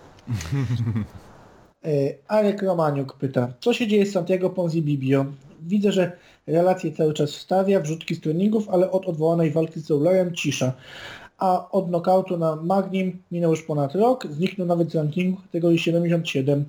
E, 1.85 2.15
Arek 2.35 2.61
Romaniuk 2.61 3.17
pyta, 3.17 3.53
co 3.59 3.73
się 3.73 3.87
dzieje 3.87 4.05
z 4.05 4.11
Santiago 4.11 4.49
Ponzi 4.49 4.81
Bibio? 4.81 5.25
Widzę, 5.61 5.91
że 5.91 6.11
relacje 6.47 6.91
cały 6.91 7.13
czas 7.13 7.31
wstawia, 7.31 7.79
wrzutki 7.79 8.15
z 8.15 8.21
treningów, 8.21 8.69
ale 8.69 8.91
od 8.91 9.05
odwołanej 9.05 9.51
walki 9.51 9.79
z 9.79 9.85
Zoulerem 9.85 10.35
cisza. 10.35 10.73
A 11.37 11.71
od 11.71 11.87
knockoutu 11.87 12.37
na 12.37 12.55
Magnim 12.55 13.23
minął 13.31 13.51
już 13.51 13.63
ponad 13.63 13.95
rok, 13.95 14.27
zniknął 14.31 14.67
nawet 14.67 14.91
z 14.91 14.95
rankingu 14.95 15.41
kategorii 15.41 15.79
77. 15.79 16.65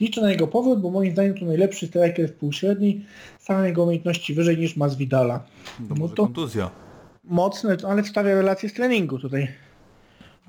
Liczę 0.00 0.20
na 0.20 0.30
jego 0.30 0.46
powrót, 0.46 0.80
bo 0.80 0.90
moim 0.90 1.12
zdaniem 1.12 1.38
to 1.38 1.44
najlepszy 1.44 1.86
striker 1.86 2.28
w 2.28 2.32
półśredniej, 2.32 3.04
same 3.38 3.66
jego 3.66 3.82
umiejętności 3.82 4.34
wyżej 4.34 4.58
niż 4.58 4.76
Masvidala. 4.76 5.42
No 5.98 6.08
to 6.08 6.22
kontuzja. 6.22 6.70
mocne, 7.24 7.76
ale 7.88 8.02
wstawia 8.02 8.34
relacje 8.34 8.68
z 8.68 8.72
treningu 8.72 9.18
tutaj. 9.18 9.48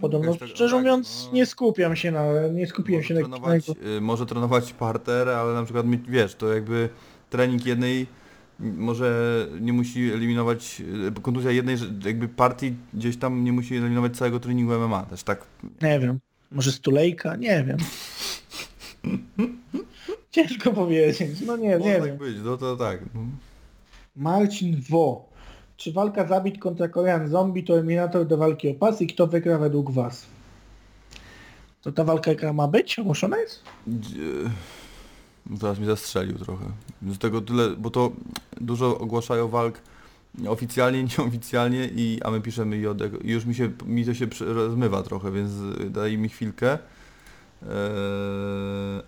Podobno, 0.01 0.27
Jakaś 0.31 0.39
taka- 0.39 0.55
szczerze 0.55 0.75
tak, 0.75 0.83
mówiąc, 0.83 1.23
no. 1.27 1.33
nie 1.35 1.45
skupiam 1.45 1.95
się 1.95 2.11
na, 2.11 2.23
nie 2.53 2.67
skupiłem 2.67 2.99
Może 3.01 3.07
się 3.07 3.13
na, 3.13 3.19
na 3.21 3.27
trenować, 3.27 3.67
jego... 3.67 3.81
y, 3.97 4.01
może 4.01 4.25
trenować 4.25 4.73
parter, 4.73 5.29
ale 5.29 5.53
na 5.53 5.63
przykład 5.63 5.85
wiesz, 6.09 6.35
to 6.35 6.53
jakby 6.53 6.89
trening 7.29 7.65
jednej 7.65 8.07
może 8.59 9.47
nie 9.61 9.73
musi 9.73 10.11
eliminować, 10.11 10.81
e, 11.17 11.21
kontuzja 11.21 11.51
jednej 11.51 11.77
że- 11.77 11.85
jakby 12.05 12.27
partii 12.27 12.73
gdzieś 12.93 13.17
tam 13.17 13.43
nie 13.43 13.51
musi 13.51 13.75
eliminować 13.75 14.17
całego 14.17 14.39
treningu 14.39 14.73
MMA 14.73 15.03
też, 15.03 15.23
tak? 15.23 15.45
Nie 15.81 15.99
wiem. 15.99 16.19
Może 16.51 16.71
stulejka? 16.71 17.35
Nie 17.35 17.63
wiem. 17.67 17.77
Ciężko 20.31 20.73
powiedzieć. 20.73 21.41
No 21.45 21.57
nie, 21.57 21.77
Może 21.77 21.89
nie 21.89 21.95
tak 21.99 22.05
wiem. 22.05 22.17
być, 22.17 22.37
no 22.43 22.57
to 22.57 22.75
tak. 22.75 22.99
no. 23.15 23.21
Marcin 24.15 24.81
Wo. 24.89 25.26
Czy 25.77 25.91
walka 25.91 26.27
zabit 26.27 26.59
kontra 26.59 26.87
Korean 26.87 27.27
Zombie 27.27 27.63
to 27.63 27.73
eliminator 27.73 28.27
do 28.27 28.37
walki 28.37 28.69
o 28.69 28.73
pas 28.73 29.01
i 29.01 29.07
kto 29.07 29.27
wygra 29.27 29.57
według 29.57 29.91
was? 29.91 30.25
To 31.81 31.91
ta 31.91 32.03
walka 32.03 32.31
jaka 32.31 32.53
ma 32.53 32.67
być? 32.67 32.99
Ogłoszona 32.99 33.37
jest? 33.37 33.63
Teraz 35.59 35.79
mi 35.79 35.85
zastrzelił 35.85 36.37
trochę. 36.37 36.65
Z 37.01 37.17
tego 37.17 37.41
tyle, 37.41 37.69
bo 37.69 37.89
to 37.89 38.11
dużo 38.61 38.99
ogłaszają 38.99 39.47
walk 39.47 39.81
oficjalnie, 40.47 41.03
nieoficjalnie 41.17 41.89
i 41.95 42.19
a 42.23 42.31
my 42.31 42.41
piszemy 42.41 42.89
od, 42.89 42.97
i 43.23 43.31
już 43.31 43.45
mi 43.45 43.55
się 43.55 43.71
mi 43.85 44.05
to 44.05 44.13
się 44.13 44.27
rozmywa 44.39 45.03
trochę, 45.03 45.31
więc 45.31 45.51
daj 45.89 46.17
mi 46.17 46.29
chwilkę. 46.29 46.77
Eee, 47.61 47.69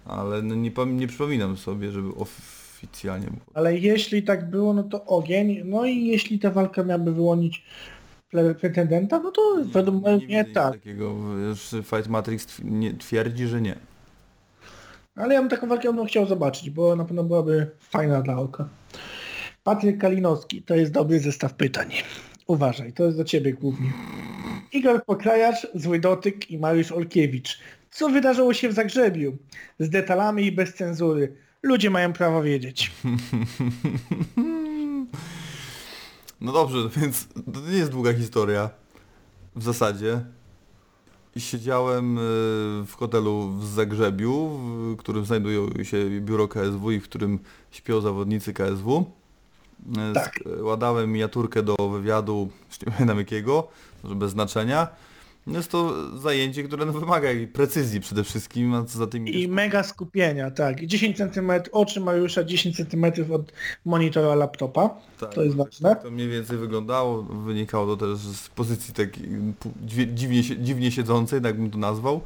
ale 0.05 0.41
no 0.41 0.55
nie, 0.55 0.71
nie 0.85 1.07
przypominam 1.07 1.57
sobie, 1.57 1.91
żeby 1.91 2.15
oficjalnie 2.79 3.27
było. 3.27 3.41
Ale 3.53 3.77
jeśli 3.77 4.23
tak 4.23 4.49
było, 4.49 4.73
no 4.73 4.83
to 4.83 5.05
ogień. 5.05 5.61
No 5.65 5.85
i 5.85 6.05
jeśli 6.07 6.39
ta 6.39 6.51
walka 6.51 6.83
miałaby 6.83 7.13
wyłonić 7.13 7.63
pretendenta, 8.61 9.19
no 9.19 9.31
to 9.31 9.41
według 9.65 10.05
mnie 10.05 10.43
nic 10.43 10.53
tak. 10.53 10.73
Takiego, 10.73 11.15
już 11.47 11.69
Fight 11.69 12.07
Matrix 12.07 12.45
tw- 12.47 12.63
nie, 12.63 12.93
twierdzi, 12.93 13.47
że 13.47 13.61
nie. 13.61 13.75
Ale 15.15 15.33
ja 15.33 15.39
bym 15.39 15.49
taką 15.49 15.67
walkę 15.67 15.93
bym 15.93 16.05
chciał 16.05 16.25
zobaczyć, 16.25 16.69
bo 16.69 16.95
na 16.95 17.05
pewno 17.05 17.23
byłaby 17.23 17.71
fajna 17.79 18.21
dla 18.21 18.37
oka. 18.37 18.69
Patryk 19.63 19.97
Kalinowski, 19.97 20.61
to 20.61 20.75
jest 20.75 20.91
dobry 20.91 21.19
zestaw 21.19 21.53
pytań. 21.53 21.89
Uważaj, 22.47 22.93
to 22.93 23.03
jest 23.03 23.17
do 23.17 23.23
ciebie 23.23 23.53
głównie. 23.53 23.89
Igor 24.73 25.05
Pokrajacz, 25.05 25.67
Zły 25.75 25.99
Dotyk 25.99 26.51
i 26.51 26.57
Mariusz 26.57 26.91
Olkiewicz. 26.91 27.59
Co 27.91 28.09
wydarzyło 28.09 28.53
się 28.53 28.69
w 28.69 28.73
Zagrzebiu? 28.73 29.37
Z 29.79 29.89
detalami 29.89 30.45
i 30.45 30.51
bez 30.51 30.73
cenzury. 30.73 31.35
Ludzie 31.63 31.89
mają 31.89 32.13
prawo 32.13 32.43
wiedzieć. 32.43 32.91
No 36.41 36.51
dobrze, 36.51 36.77
więc 36.97 37.27
to 37.53 37.59
nie 37.71 37.77
jest 37.77 37.91
długa 37.91 38.13
historia. 38.13 38.69
W 39.55 39.63
zasadzie. 39.63 40.21
Siedziałem 41.37 42.17
y, 42.17 42.21
w 42.85 42.93
hotelu 42.97 43.49
w 43.49 43.65
Zagrzebiu, 43.65 44.47
w 44.93 44.97
którym 44.97 45.25
znajdują 45.25 45.83
się 45.83 46.21
biuro 46.21 46.47
KSW 46.47 46.91
i 46.91 46.99
w 46.99 47.03
którym 47.03 47.39
śpią 47.71 48.01
zawodnicy 48.01 48.53
KSW. 48.53 49.05
Y, 50.11 50.13
Tak. 50.13 50.39
Składałem 50.59 51.11
miniaturkę 51.11 51.63
do 51.63 51.75
wywiadu, 51.89 52.49
już 52.69 52.81
nie 52.81 52.91
pamiętam 52.91 53.17
jakiego, 53.17 53.67
może 54.03 54.15
bez 54.15 54.31
znaczenia. 54.31 54.87
Jest 55.47 55.71
to 55.71 55.93
zajęcie, 56.17 56.63
które 56.63 56.85
no, 56.85 56.93
wymaga 56.93 57.27
precyzji 57.53 58.01
przede 58.01 58.23
wszystkim, 58.23 58.73
a 58.73 58.83
co 58.83 58.97
za 58.97 59.07
tym 59.07 59.27
I 59.27 59.47
mega 59.47 59.83
skupienia, 59.83 60.51
tak. 60.51 60.85
10 60.85 61.17
cm 61.17 61.51
oczy 61.71 61.99
Mariusza, 61.99 62.43
10 62.43 62.77
cm 62.77 63.33
od 63.33 63.51
monitora 63.85 64.35
laptopa. 64.35 64.89
Tak, 65.19 65.33
to 65.33 65.43
jest 65.43 65.55
ważne. 65.55 65.95
To 65.95 66.11
mniej 66.11 66.29
więcej 66.29 66.57
wyglądało, 66.57 67.23
wynikało 67.23 67.95
to 67.95 68.07
też 68.07 68.19
z 68.19 68.49
pozycji 68.49 68.93
takiej 68.93 69.29
dziwnie, 70.13 70.43
dziwnie 70.43 70.91
siedzącej, 70.91 71.41
tak 71.41 71.57
bym 71.57 71.71
to 71.71 71.77
nazwał. 71.77 72.21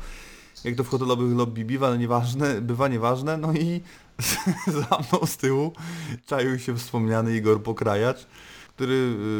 Jak 0.63 0.75
to 0.75 0.83
w 0.83 0.87
hotelowych 0.87 1.37
lobby 1.37 1.65
bywa, 1.65 1.89
no 1.89 1.95
nieważne, 1.95 2.61
bywa 2.61 2.87
nieważne, 2.87 3.37
no 3.37 3.53
i 3.53 3.81
za 4.89 4.97
mną 4.97 5.25
z 5.25 5.37
tyłu 5.37 5.73
czaił 6.25 6.59
się 6.59 6.77
wspomniany 6.77 7.37
Igor 7.37 7.63
Pokrajacz, 7.63 8.27
który 8.75 8.93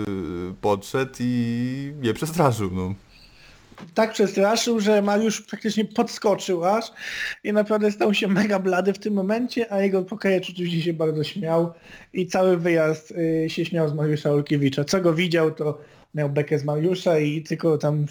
yy, 0.08 0.54
podszedł 0.62 1.14
i 1.20 1.94
mnie 2.00 2.14
przestraszył, 2.14 2.72
no. 2.72 2.94
Tak 3.94 4.14
przestraszył, 4.14 4.80
że 4.80 5.02
Mariusz 5.02 5.42
praktycznie 5.42 5.86
podskoczył 5.86 6.66
aż 6.66 6.92
i 7.44 7.54
naprawdę 7.54 7.92
stał 7.92 8.14
się 8.14 8.28
mega 8.28 8.60
blady 8.60 8.94
w 8.94 9.00
tym 9.00 9.14
momencie, 9.14 9.74
a 9.74 9.82
jego 9.82 10.04
pokajacz 10.04 10.50
oczywiście 10.50 10.82
się 10.82 10.94
bardzo 10.94 11.24
śmiał 11.24 11.74
i 12.14 12.28
cały 12.28 12.58
wyjazd 12.58 13.12
y, 13.12 13.50
się 13.50 13.66
śmiał 13.66 13.90
z 13.90 13.94
Mariusza 13.94 14.32
Olkiewicza. 14.32 14.84
Co 14.84 15.02
go 15.02 15.14
widział, 15.14 15.52
to 15.52 15.82
miał 16.16 16.30
bekę 16.30 16.60
z 16.60 16.64
Mariusza 16.64 17.20
i 17.20 17.42
tylko 17.42 17.78
tam 17.78 18.06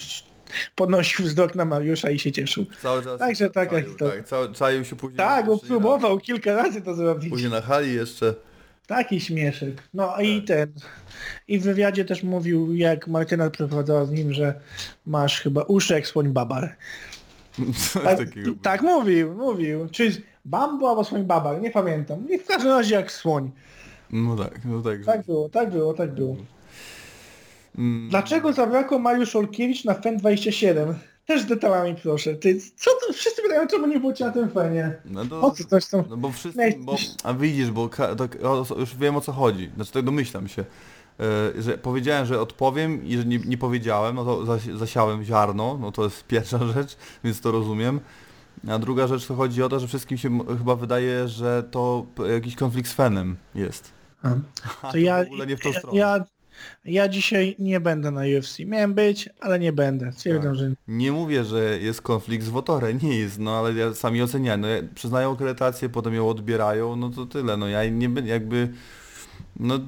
podnosił 0.77 1.25
wzrok 1.25 1.55
na 1.55 1.65
Mariusza 1.65 2.11
i 2.11 2.19
się 2.19 2.33
cieszył. 2.33 2.67
Cały 2.83 3.05
czas 3.05 3.19
Także 3.19 3.51
taka 3.51 3.71
czaił, 3.71 3.87
historia. 3.87 4.15
Tak, 4.15 4.29
cały, 4.29 4.53
czaił 4.53 4.85
się 4.85 4.97
później. 4.97 5.17
Tak, 5.17 5.47
próbował 5.67 6.19
kilka 6.19 6.55
razy 6.55 6.83
to 6.83 6.95
zrobić. 6.95 7.31
Później 7.31 7.51
na 7.51 7.61
hali 7.61 7.95
jeszcze. 7.95 8.35
Taki 8.93 9.21
śmieszek. 9.21 9.83
No 9.95 10.21
i 10.21 10.43
Tak. 10.43 10.47
ten. 10.47 10.73
I 11.49 11.59
w 11.59 11.63
wywiadzie 11.63 12.05
też 12.05 12.23
mówił, 12.23 12.75
jak 12.75 13.09
Martyna 13.09 13.51
przeprowadzała 13.51 14.05
z 14.05 14.11
nim, 14.11 14.33
że 14.33 14.61
masz 15.07 15.41
chyba 15.41 15.63
uszy 15.63 15.95
jak 15.95 16.07
słoń 16.07 16.29
babar. 16.29 16.77
Tak, 18.05 18.19
tak 18.63 18.83
mówił, 18.83 19.35
mówił. 19.35 19.89
Czy 19.91 20.23
bambu 20.45 20.87
albo 20.87 21.05
słoń 21.05 21.25
babar, 21.25 21.61
nie 21.61 21.71
pamiętam. 21.71 22.29
I 22.31 22.39
w 22.39 22.47
każdym 22.47 22.71
razie 22.71 22.95
jak 22.95 23.13
słoń. 23.13 23.51
No 24.11 24.37
tak, 24.37 24.61
no 24.65 24.83
tak. 24.83 25.05
Tak 25.05 25.27
było, 25.27 25.49
tak 25.49 25.71
było, 25.71 25.95
tak 25.95 26.15
było. 26.15 26.37
Mm. 27.79 28.09
Dlaczego 28.11 28.53
zabrakło 28.53 28.99
Mariusz 28.99 29.37
Olkiewicz 29.37 29.85
na 29.85 29.95
FEN 29.95 30.17
27? 30.17 30.95
Też 31.27 31.43
z 31.43 31.47
detalami 31.47 31.95
proszę. 32.03 32.35
Ty, 32.35 32.61
co 32.77 32.91
to? 32.91 33.13
Wszyscy 33.13 33.43
pytają, 33.43 33.67
czemu 33.69 33.87
nie 33.87 34.01
było 34.01 34.13
cię 34.13 34.25
na 34.25 34.33
tym 34.33 34.51
fenie. 34.51 34.97
No 35.05 35.25
to, 35.25 35.41
Po 35.41 35.51
co 35.51 35.65
coś 35.65 35.87
tam? 35.87 36.05
No 36.11 36.17
bo 36.17 36.31
wszyscy, 36.33 36.75
bo, 36.79 36.97
a 37.25 37.35
widzisz, 37.35 37.71
bo 37.71 37.89
tak, 37.89 38.39
o, 38.45 38.67
już 38.79 38.97
wiem 38.97 39.17
o 39.17 39.21
co 39.21 39.33
chodzi, 39.33 39.71
znaczy 39.75 39.93
tak 39.93 40.05
domyślam 40.05 40.49
się, 40.49 40.65
e, 41.21 41.63
że 41.63 41.79
powiedziałem, 41.79 42.27
że 42.27 42.41
odpowiem 42.41 43.05
i 43.07 43.17
że 43.17 43.25
nie, 43.25 43.39
nie 43.39 43.59
powiedziałem, 43.59 44.17
no 44.17 44.25
to 44.25 44.47
zasi, 44.47 44.79
zasiałem 44.79 45.25
ziarno, 45.25 45.79
no 45.81 45.93
to 45.93 46.05
jest 46.05 46.25
pierwsza 46.27 46.59
rzecz, 46.75 46.97
więc 47.25 47.41
to 47.41 47.51
rozumiem. 47.53 48.01
A 48.69 48.79
druga 48.79 49.07
rzecz 49.07 49.27
to 49.27 49.35
chodzi 49.35 49.63
o 49.63 49.69
to, 49.69 49.81
że 49.81 49.87
wszystkim 49.89 50.19
się 50.19 50.39
chyba 50.59 50.77
wydaje, 50.77 51.29
że 51.29 51.63
to 51.71 52.07
jakiś 52.33 52.57
konflikt 52.57 52.91
z 52.91 52.93
Fenem 52.93 53.37
jest. 53.55 53.93
To 54.93 54.99
ja, 54.99 55.25
w 55.25 55.27
ogóle 55.27 55.47
nie 55.47 55.57
w 55.57 55.61
tą 55.61 55.73
stronę. 55.73 55.99
ja, 55.99 56.25
ja 56.85 57.09
dzisiaj 57.09 57.57
nie 57.59 57.81
będę 57.81 58.11
na 58.11 58.21
UFC. 58.39 58.59
Miałem 58.59 58.95
być, 58.95 59.29
ale 59.41 59.59
nie 59.59 59.73
będę. 59.73 60.13
Tak. 60.25 60.55
że 60.55 60.73
Nie 60.89 61.13
mówię, 61.13 61.45
że 61.45 61.79
jest 61.79 62.03
konflikt 62.03 62.45
z 62.45 62.49
Wotorem, 62.49 62.99
nie 63.03 63.19
jest, 63.19 63.39
no 63.39 63.59
ale 63.59 63.75
ja 63.75 63.95
sami 63.95 64.23
oceniają, 64.23 64.59
no, 64.59 64.69
przyznają 64.95 65.33
akredytację, 65.33 65.89
potem 65.89 66.15
ją 66.15 66.29
odbierają, 66.29 66.97
no 66.97 67.11
to 67.11 67.27
tyle, 67.27 67.57
no 67.57 67.69
ja 67.69 67.89
nie 67.89 68.09
będę 68.09 68.31
jakby, 68.31 68.69
no 69.57 69.79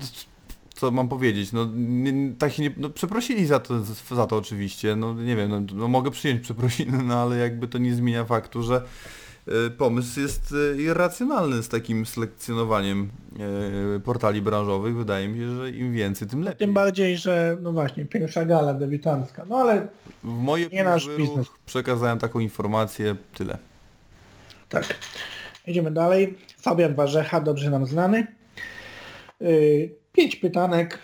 co 0.74 0.90
mam 0.90 1.08
powiedzieć, 1.08 1.52
no 1.52 1.68
nie, 1.74 2.32
tak 2.38 2.52
się 2.52 2.62
nie, 2.62 2.70
no 2.76 2.90
przeprosili 2.90 3.46
za 3.46 3.60
to, 3.60 3.84
za 4.10 4.26
to 4.26 4.36
oczywiście, 4.36 4.96
no 4.96 5.14
nie 5.14 5.36
wiem, 5.36 5.50
no, 5.50 5.60
no 5.74 5.88
mogę 5.88 6.10
przyjąć 6.10 6.40
przeprosiny, 6.40 7.02
no 7.08 7.22
ale 7.22 7.36
jakby 7.36 7.68
to 7.68 7.78
nie 7.78 7.94
zmienia 7.94 8.24
faktu, 8.24 8.62
że 8.62 8.82
pomysł 9.78 10.20
jest 10.20 10.52
y, 10.52 10.82
irracjonalny 10.82 11.62
z 11.62 11.68
takim 11.68 12.06
selekcjonowaniem 12.06 13.10
y, 13.96 14.00
portali 14.00 14.42
branżowych, 14.42 14.96
wydaje 14.96 15.28
mi 15.28 15.38
się, 15.38 15.56
że 15.56 15.70
im 15.70 15.92
więcej, 15.92 16.28
tym 16.28 16.40
lepiej. 16.42 16.58
tym 16.58 16.74
bardziej, 16.74 17.16
że 17.16 17.56
no 17.62 17.72
właśnie, 17.72 18.04
pierwsza 18.04 18.44
gala 18.44 18.74
debiutancka. 18.74 19.44
No 19.48 19.56
ale 19.56 19.88
W 20.24 20.28
mojej 20.28 20.68
Nie 20.72 20.84
nasz 20.84 21.08
biznes. 21.16 21.46
przekazałem 21.66 22.18
taką 22.18 22.38
informację, 22.40 23.16
tyle. 23.34 23.58
Tak. 24.68 24.96
Idziemy 25.66 25.90
dalej. 25.90 26.38
Fabian 26.60 26.94
Warzecha, 26.94 27.40
dobrze 27.40 27.70
nam 27.70 27.86
znany. 27.86 28.26
Pięć 30.12 30.36
pytanek. 30.36 30.98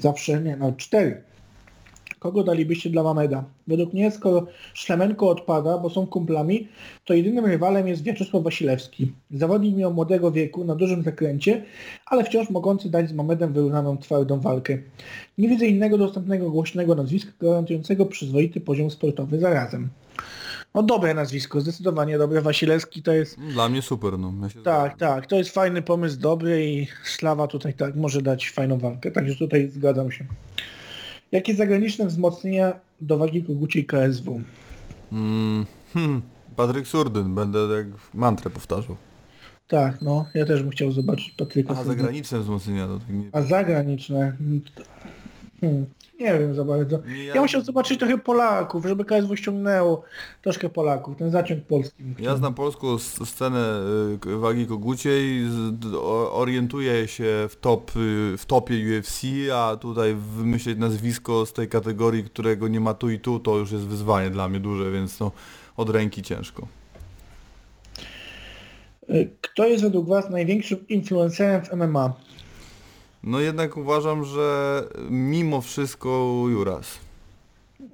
Zawsze, 0.00 0.40
nie 0.40 0.56
no, 0.56 0.72
cztery. 0.72 1.22
Kogo 2.22 2.44
dalibyście 2.44 2.90
dla 2.90 3.02
Mameda? 3.02 3.44
Według 3.66 3.92
mnie, 3.92 4.10
skoro 4.10 4.46
Szlemenko 4.74 5.28
odpada, 5.30 5.78
bo 5.78 5.90
są 5.90 6.06
kumplami, 6.06 6.68
to 7.04 7.14
jedynym 7.14 7.46
rywalem 7.46 7.88
jest 7.88 8.02
Wiaczesław 8.02 8.42
Wasilewski. 8.42 9.12
Zawodnik 9.30 9.76
miał 9.76 9.94
młodego 9.94 10.32
wieku, 10.32 10.64
na 10.64 10.74
dużym 10.74 11.02
zakręcie, 11.02 11.64
ale 12.06 12.24
wciąż 12.24 12.50
mogący 12.50 12.90
dać 12.90 13.08
z 13.08 13.12
Mamedem 13.12 13.52
wyrównaną, 13.52 13.98
twardą 13.98 14.40
walkę. 14.40 14.78
Nie 15.38 15.48
widzę 15.48 15.66
innego 15.66 15.98
dostępnego, 15.98 16.50
głośnego 16.50 16.94
nazwiska 16.94 17.32
gwarantującego 17.40 18.06
przyzwoity 18.06 18.60
poziom 18.60 18.90
sportowy 18.90 19.38
zarazem. 19.38 19.88
No 20.74 20.82
dobre 20.82 21.14
nazwisko, 21.14 21.60
zdecydowanie 21.60 22.18
dobre. 22.18 22.42
Wasilewski 22.42 23.02
to 23.02 23.12
jest... 23.12 23.40
Dla 23.40 23.68
mnie 23.68 23.82
super, 23.82 24.18
no. 24.18 24.32
Ja 24.56 24.62
Tak, 24.62 24.98
tak, 24.98 25.26
to 25.26 25.36
jest 25.36 25.50
fajny 25.50 25.82
pomysł, 25.82 26.20
dobry 26.20 26.66
i 26.66 26.86
Szlawa 27.04 27.46
tutaj 27.46 27.74
tak 27.74 27.96
może 27.96 28.22
dać 28.22 28.50
fajną 28.50 28.78
walkę, 28.78 29.10
także 29.10 29.36
tutaj 29.36 29.68
zgadzam 29.68 30.12
się. 30.12 30.24
Jakie 31.32 31.54
zagraniczne 31.54 32.06
wzmocnienia 32.06 32.80
do 33.00 33.18
wagi 33.18 33.42
koguciej 33.42 33.86
KSW? 33.86 34.40
Mm, 35.12 35.66
hmm, 35.94 36.22
Patryk 36.56 36.86
Surdyn, 36.86 37.34
będę 37.34 37.58
jak 37.58 37.86
mantrę 38.14 38.50
powtarzał. 38.50 38.96
Tak, 39.68 40.02
no, 40.02 40.26
ja 40.34 40.46
też 40.46 40.62
bym 40.62 40.70
chciał 40.70 40.92
zobaczyć 40.92 41.30
Patryka. 41.30 41.72
A 41.72 41.76
Surdena. 41.76 41.94
zagraniczne 41.96 42.38
wzmocnienia 42.38 42.86
to 42.86 42.98
tak 42.98 43.08
nie... 43.10 43.28
A 43.32 43.42
zagraniczne? 43.42 44.36
Hmm, 45.60 45.86
nie 46.20 46.38
wiem 46.38 46.54
za 46.54 46.64
bardzo. 46.64 46.98
Nie, 47.06 47.24
Ja, 47.24 47.34
ja- 47.34 47.40
musiał 47.42 47.62
zobaczyć 47.62 47.98
trochę 47.98 48.18
Polaków, 48.18 48.86
żeby 48.86 49.04
KSW 49.04 49.36
ściągnęło 49.36 50.02
troszkę 50.42 50.68
Polaków, 50.68 51.16
ten 51.16 51.30
zaciąg 51.30 51.64
polski. 51.64 52.04
Ja 52.18 52.36
znam 52.36 52.54
polską 52.54 52.98
scenę 52.98 53.80
y, 54.26 54.36
wagi 54.36 54.66
koguciej, 54.66 55.42
orientuję 56.32 57.08
się 57.08 57.46
w, 57.50 57.56
top, 57.60 57.90
y, 57.96 58.34
w 58.38 58.46
topie 58.46 58.74
UFC, 58.98 59.22
a 59.54 59.76
tutaj 59.76 60.14
wymyśleć 60.36 60.78
nazwisko 60.78 61.46
z 61.46 61.52
tej 61.52 61.68
kategorii, 61.68 62.24
którego 62.24 62.68
nie 62.68 62.80
ma 62.80 62.94
tu 62.94 63.10
i 63.10 63.18
tu, 63.18 63.38
to 63.40 63.56
już 63.58 63.72
jest 63.72 63.84
wyzwanie 63.84 64.30
dla 64.30 64.48
mnie 64.48 64.60
duże, 64.60 64.90
więc 64.90 65.20
no 65.20 65.32
od 65.76 65.90
ręki 65.90 66.22
ciężko. 66.22 66.66
Y, 69.10 69.30
Kto 69.40 69.66
jest 69.66 69.82
według 69.82 70.08
Was 70.08 70.30
największym 70.30 70.88
influencerem 70.88 71.62
w 71.64 71.72
MMA? 71.72 72.12
No 73.24 73.40
jednak 73.40 73.76
uważam, 73.76 74.24
że 74.24 74.82
mimo 75.10 75.60
wszystko 75.60 76.08
Juras. 76.48 76.98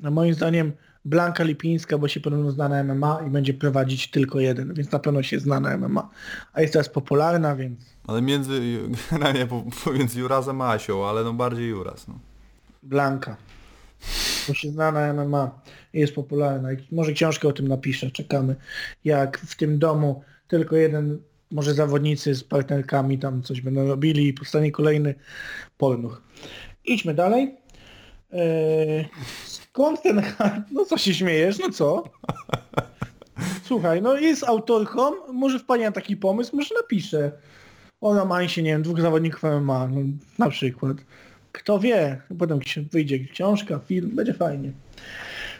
No 0.02 0.10
moim 0.10 0.34
zdaniem 0.34 0.72
Blanka 1.04 1.44
Lipińska, 1.44 1.98
bo 1.98 2.08
się 2.08 2.20
podobno 2.20 2.50
zna 2.50 2.68
na 2.68 2.84
MMA 2.84 3.22
i 3.26 3.30
będzie 3.30 3.54
prowadzić 3.54 4.10
tylko 4.10 4.40
jeden, 4.40 4.74
więc 4.74 4.92
na 4.92 4.98
pewno 4.98 5.22
się 5.22 5.40
zna 5.40 5.60
na 5.60 5.76
MMA. 5.76 6.08
A 6.52 6.60
jest 6.60 6.72
teraz 6.72 6.88
popularna, 6.88 7.56
więc 7.56 7.80
Ale 8.06 8.22
między, 8.22 8.60
generalnie 9.10 9.46
po- 9.46 9.64
pomiędzy 9.84 10.20
Jurasem 10.20 10.60
a 10.60 10.70
Asią, 10.70 11.06
ale 11.06 11.24
no 11.24 11.32
bardziej 11.32 11.68
Juras. 11.68 12.08
No. 12.08 12.18
Blanka. 12.82 13.36
Bo 14.48 14.54
się 14.54 14.70
zna 14.70 14.92
na 14.92 15.12
MMA 15.14 15.50
i 15.92 16.00
jest 16.00 16.14
popularna. 16.14 16.72
I 16.72 16.76
może 16.92 17.12
książkę 17.12 17.48
o 17.48 17.52
tym 17.52 17.68
napiszę, 17.68 18.10
czekamy. 18.10 18.56
Jak 19.04 19.38
w 19.38 19.56
tym 19.56 19.78
domu 19.78 20.22
tylko 20.48 20.76
jeden, 20.76 21.18
może 21.50 21.74
zawodnicy 21.74 22.34
z 22.34 22.44
partnerkami 22.44 23.18
tam 23.18 23.42
coś 23.42 23.60
będą 23.60 23.88
robili 23.88 24.28
i 24.28 24.32
powstanie 24.32 24.72
kolejny 24.72 25.14
pornuch. 25.78 26.22
Idźmy 26.84 27.14
dalej. 27.14 27.54
Eee, 28.32 29.08
skąd 29.44 30.02
ten 30.02 30.22
hype? 30.22 30.62
No 30.72 30.84
co 30.84 30.98
się 30.98 31.14
śmiejesz? 31.14 31.58
No 31.58 31.70
co? 31.70 32.04
Słuchaj, 33.64 34.02
no 34.02 34.16
jest 34.16 34.44
autorką, 34.44 35.12
może 35.32 35.58
wpadnie 35.58 35.86
na 35.86 35.92
taki 35.92 36.16
pomysł, 36.16 36.56
może 36.56 36.74
napisze 36.74 37.32
o 38.00 38.14
romansie, 38.14 38.62
nie 38.62 38.70
wiem, 38.70 38.82
dwóch 38.82 39.00
zawodników 39.00 39.42
MMA, 39.42 39.88
no, 39.88 40.00
na 40.38 40.50
przykład. 40.50 40.96
Kto 41.52 41.78
wie, 41.78 42.22
potem 42.38 42.62
się 42.62 42.82
wyjdzie 42.82 43.18
książka, 43.18 43.78
film, 43.78 44.10
będzie 44.14 44.34
fajnie. 44.34 44.72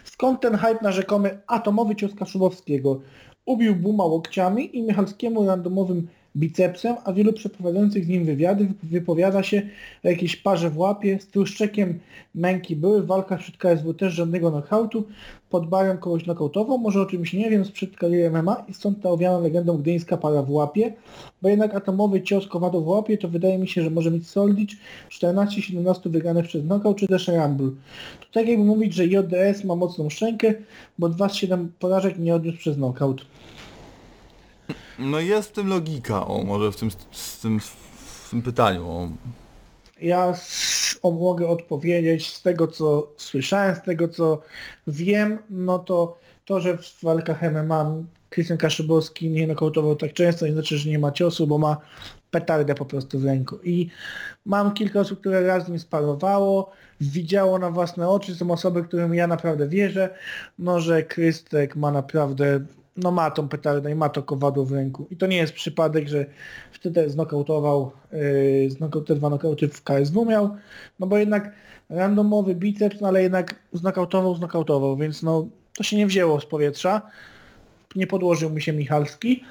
Skąd 0.05 0.41
ten 0.41 0.57
hype 0.57 0.79
na 0.83 0.93
rzekomy 0.93 1.41
atomowy 1.47 1.97
cios 1.97 2.15
Kaszubowskiego? 2.15 3.01
Ubił 3.49 3.77
Buma 3.77 4.05
łokciami 4.05 4.77
i 4.77 4.83
Michalskiemu 4.83 5.47
randomowym 5.47 6.09
bicepsem, 6.39 6.97
a 7.05 7.13
wielu 7.13 7.33
przeprowadzających 7.33 8.05
z 8.05 8.09
nim 8.09 8.25
wywiady 8.25 8.65
wyp- 8.65 8.75
wypowiada 8.83 9.43
się 9.43 9.63
o 10.05 10.09
jakiejś 10.09 10.37
parze 10.37 10.71
w 10.71 10.79
łapie, 10.79 11.19
z 11.21 11.27
tłuszczekiem 11.27 11.99
męki 12.35 12.77
były, 12.77 13.03
w 13.03 13.07
walkach 13.07 13.41
przed 13.41 13.57
KSW 13.57 13.95
też 13.95 14.15
żadnego 14.15 14.51
knockoutu, 14.51 15.05
pod 15.51 15.69
barem 15.69 15.99
kogoś 15.99 16.25
knockoutował, 16.25 16.79
może 16.79 17.01
o 17.01 17.07
czymś 17.07 17.33
nie 17.33 17.51
wiem, 17.51 17.65
sprzed 17.65 17.97
kariery 17.97 18.31
MMA 18.31 18.65
i 18.69 18.75
stąd 18.75 19.03
ta 19.03 19.11
owiana 19.11 19.39
legendą 19.39 19.79
gdyńska 19.79 20.17
para 20.17 20.43
w 20.43 20.51
łapie, 20.51 20.93
bo 21.43 21.49
jednak 21.49 21.75
atomowy 21.75 22.23
cios 22.23 22.47
Kowado 22.47 22.81
w 22.81 22.89
łapie 22.89 23.19
to 23.19 23.29
wydaje 23.29 23.59
mi 23.59 23.69
się, 23.69 23.83
że 23.83 23.91
może 23.91 24.11
mieć 24.11 24.29
Soldic 24.29 24.71
14-17 25.11 26.11
wygranych 26.11 26.47
przez 26.47 26.63
knockout 26.63 26.97
czy 26.97 27.07
też 27.07 27.29
Rumble. 27.29 27.71
To 28.21 28.27
tak 28.33 28.49
jakby 28.49 28.65
mówić, 28.65 28.95
że 28.95 29.07
JDS 29.07 29.65
ma 29.65 29.77
mocną 29.77 30.11
szczękę, 30.11 30.55
bo 30.99 31.09
2 31.09 31.29
z 31.29 31.35
7 31.35 31.73
porażek 31.79 32.19
nie 32.19 32.35
odniósł 32.35 32.59
przez 32.59 32.77
knockout. 32.77 33.25
No 34.99 35.21
jest 35.21 35.49
w 35.49 35.53
tym 35.53 35.69
logika, 35.69 36.27
o 36.27 36.45
może 36.45 36.73
w 36.73 36.77
tym, 36.77 36.91
z 37.11 37.39
tym, 37.39 37.61
w 37.61 38.31
tym 38.31 38.43
pytaniu. 38.43 38.89
O. 38.89 39.09
Ja 40.01 40.35
o, 41.03 41.11
mogę 41.11 41.49
odpowiedzieć 41.49 42.35
z 42.35 42.43
tego, 42.43 42.69
co 42.69 43.13
słyszałem, 43.17 43.77
z 43.77 43.83
tego, 43.83 44.09
co 44.09 44.43
wiem, 44.87 45.39
no 45.51 45.79
to 45.79 46.19
to, 46.45 46.61
że 46.61 46.79
w 46.79 47.03
walkach 47.03 47.43
MMA 47.43 47.95
Krystian 48.31 48.59
Kaszybowski 48.59 49.31
nie 49.31 49.47
nokautował 49.47 49.97
tak 49.97 50.13
często, 50.13 50.47
nie 50.47 50.53
znaczy, 50.53 50.79
że 50.79 50.91
nie 50.91 50.99
ma 50.99 51.13
ciosu, 51.13 51.47
bo 51.47 51.59
ma 51.59 51.77
petardę 52.31 52.75
po 52.75 52.85
prostu 52.85 53.19
w 53.19 53.25
ręku. 53.25 53.59
I 53.65 53.89
mam 54.47 54.75
kilka 54.75 55.01
osób, 55.01 55.21
które 55.21 55.47
raz 55.47 55.67
z 55.67 55.69
nim 55.69 55.79
sparowało, 55.79 56.71
widziało 57.01 57.59
na 57.59 57.71
własne 57.71 58.09
oczy, 58.09 58.35
są 58.35 58.51
osoby, 58.51 58.83
którym 58.83 59.15
ja 59.15 59.27
naprawdę 59.27 59.69
wierzę, 59.69 60.11
no 60.59 60.81
że 60.81 61.03
Krystek 61.03 61.77
ma 61.77 61.91
naprawdę, 61.91 62.61
no 62.99 63.11
ma 63.11 63.31
tą 63.31 63.49
petardę 63.49 63.91
i 63.91 63.95
ma 63.95 64.09
to 64.09 64.23
kowadło 64.23 64.65
w 64.65 64.73
ręku. 64.73 65.07
I 65.11 65.17
to 65.17 65.27
nie 65.27 65.37
jest 65.37 65.53
przypadek, 65.53 66.09
że 66.09 66.27
wtedy 66.73 67.11
znokautował, 67.11 67.93
yy, 68.13 68.69
znokau- 68.71 69.05
te 69.05 69.15
dwa 69.15 69.31
nokauty 69.31 69.69
w 69.69 69.83
KSW 69.83 70.25
miał, 70.25 70.57
no 71.01 71.07
bo 71.07 71.19
jednak 71.19 71.53
randomowy 71.89 72.55
biceps, 72.55 73.01
no 73.01 73.09
ale 73.09 73.23
jednak 73.23 73.55
znokautował, 73.73 74.35
znokautował, 74.35 74.97
więc 74.97 75.23
no 75.23 75.49
to 75.77 75.83
się 75.83 75.97
nie 75.97 76.07
wzięło 76.07 76.41
z 76.41 76.47
powietrza. 76.47 77.03
Nie 77.97 78.07
podłożył 78.07 78.51
mi 78.51 78.63
się 78.63 78.73
Michalski. 78.73 79.45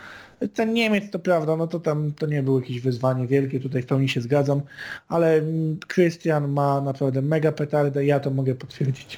Ten 0.53 0.73
Niemiec 0.73 1.11
to 1.11 1.19
prawda, 1.19 1.55
no 1.55 1.67
to 1.67 1.79
tam 1.79 2.11
to 2.11 2.25
nie 2.25 2.43
było 2.43 2.59
jakieś 2.59 2.81
wyzwanie 2.81 3.27
wielkie, 3.27 3.59
tutaj 3.59 3.81
w 3.81 3.85
pełni 3.85 4.09
się 4.09 4.21
zgadzam, 4.21 4.61
ale 5.07 5.33
mm, 5.33 5.77
Krystian 5.87 6.51
ma 6.51 6.81
naprawdę 6.81 7.21
mega 7.21 7.51
petardę, 7.51 8.05
ja 8.05 8.19
to 8.19 8.31
mogę 8.31 8.55
potwierdzić. 8.55 9.17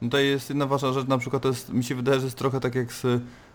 Tutaj 0.00 0.26
jest 0.26 0.48
jedna 0.48 0.66
ważna 0.66 0.92
rzecz, 0.92 1.06
na 1.06 1.18
przykład 1.18 1.42
to 1.42 1.48
jest, 1.48 1.72
mi 1.72 1.84
się 1.84 1.94
wydaje, 1.94 2.20
że 2.20 2.24
jest 2.24 2.38
trochę 2.38 2.60
tak 2.60 2.74
jak 2.74 2.92
z 2.92 3.06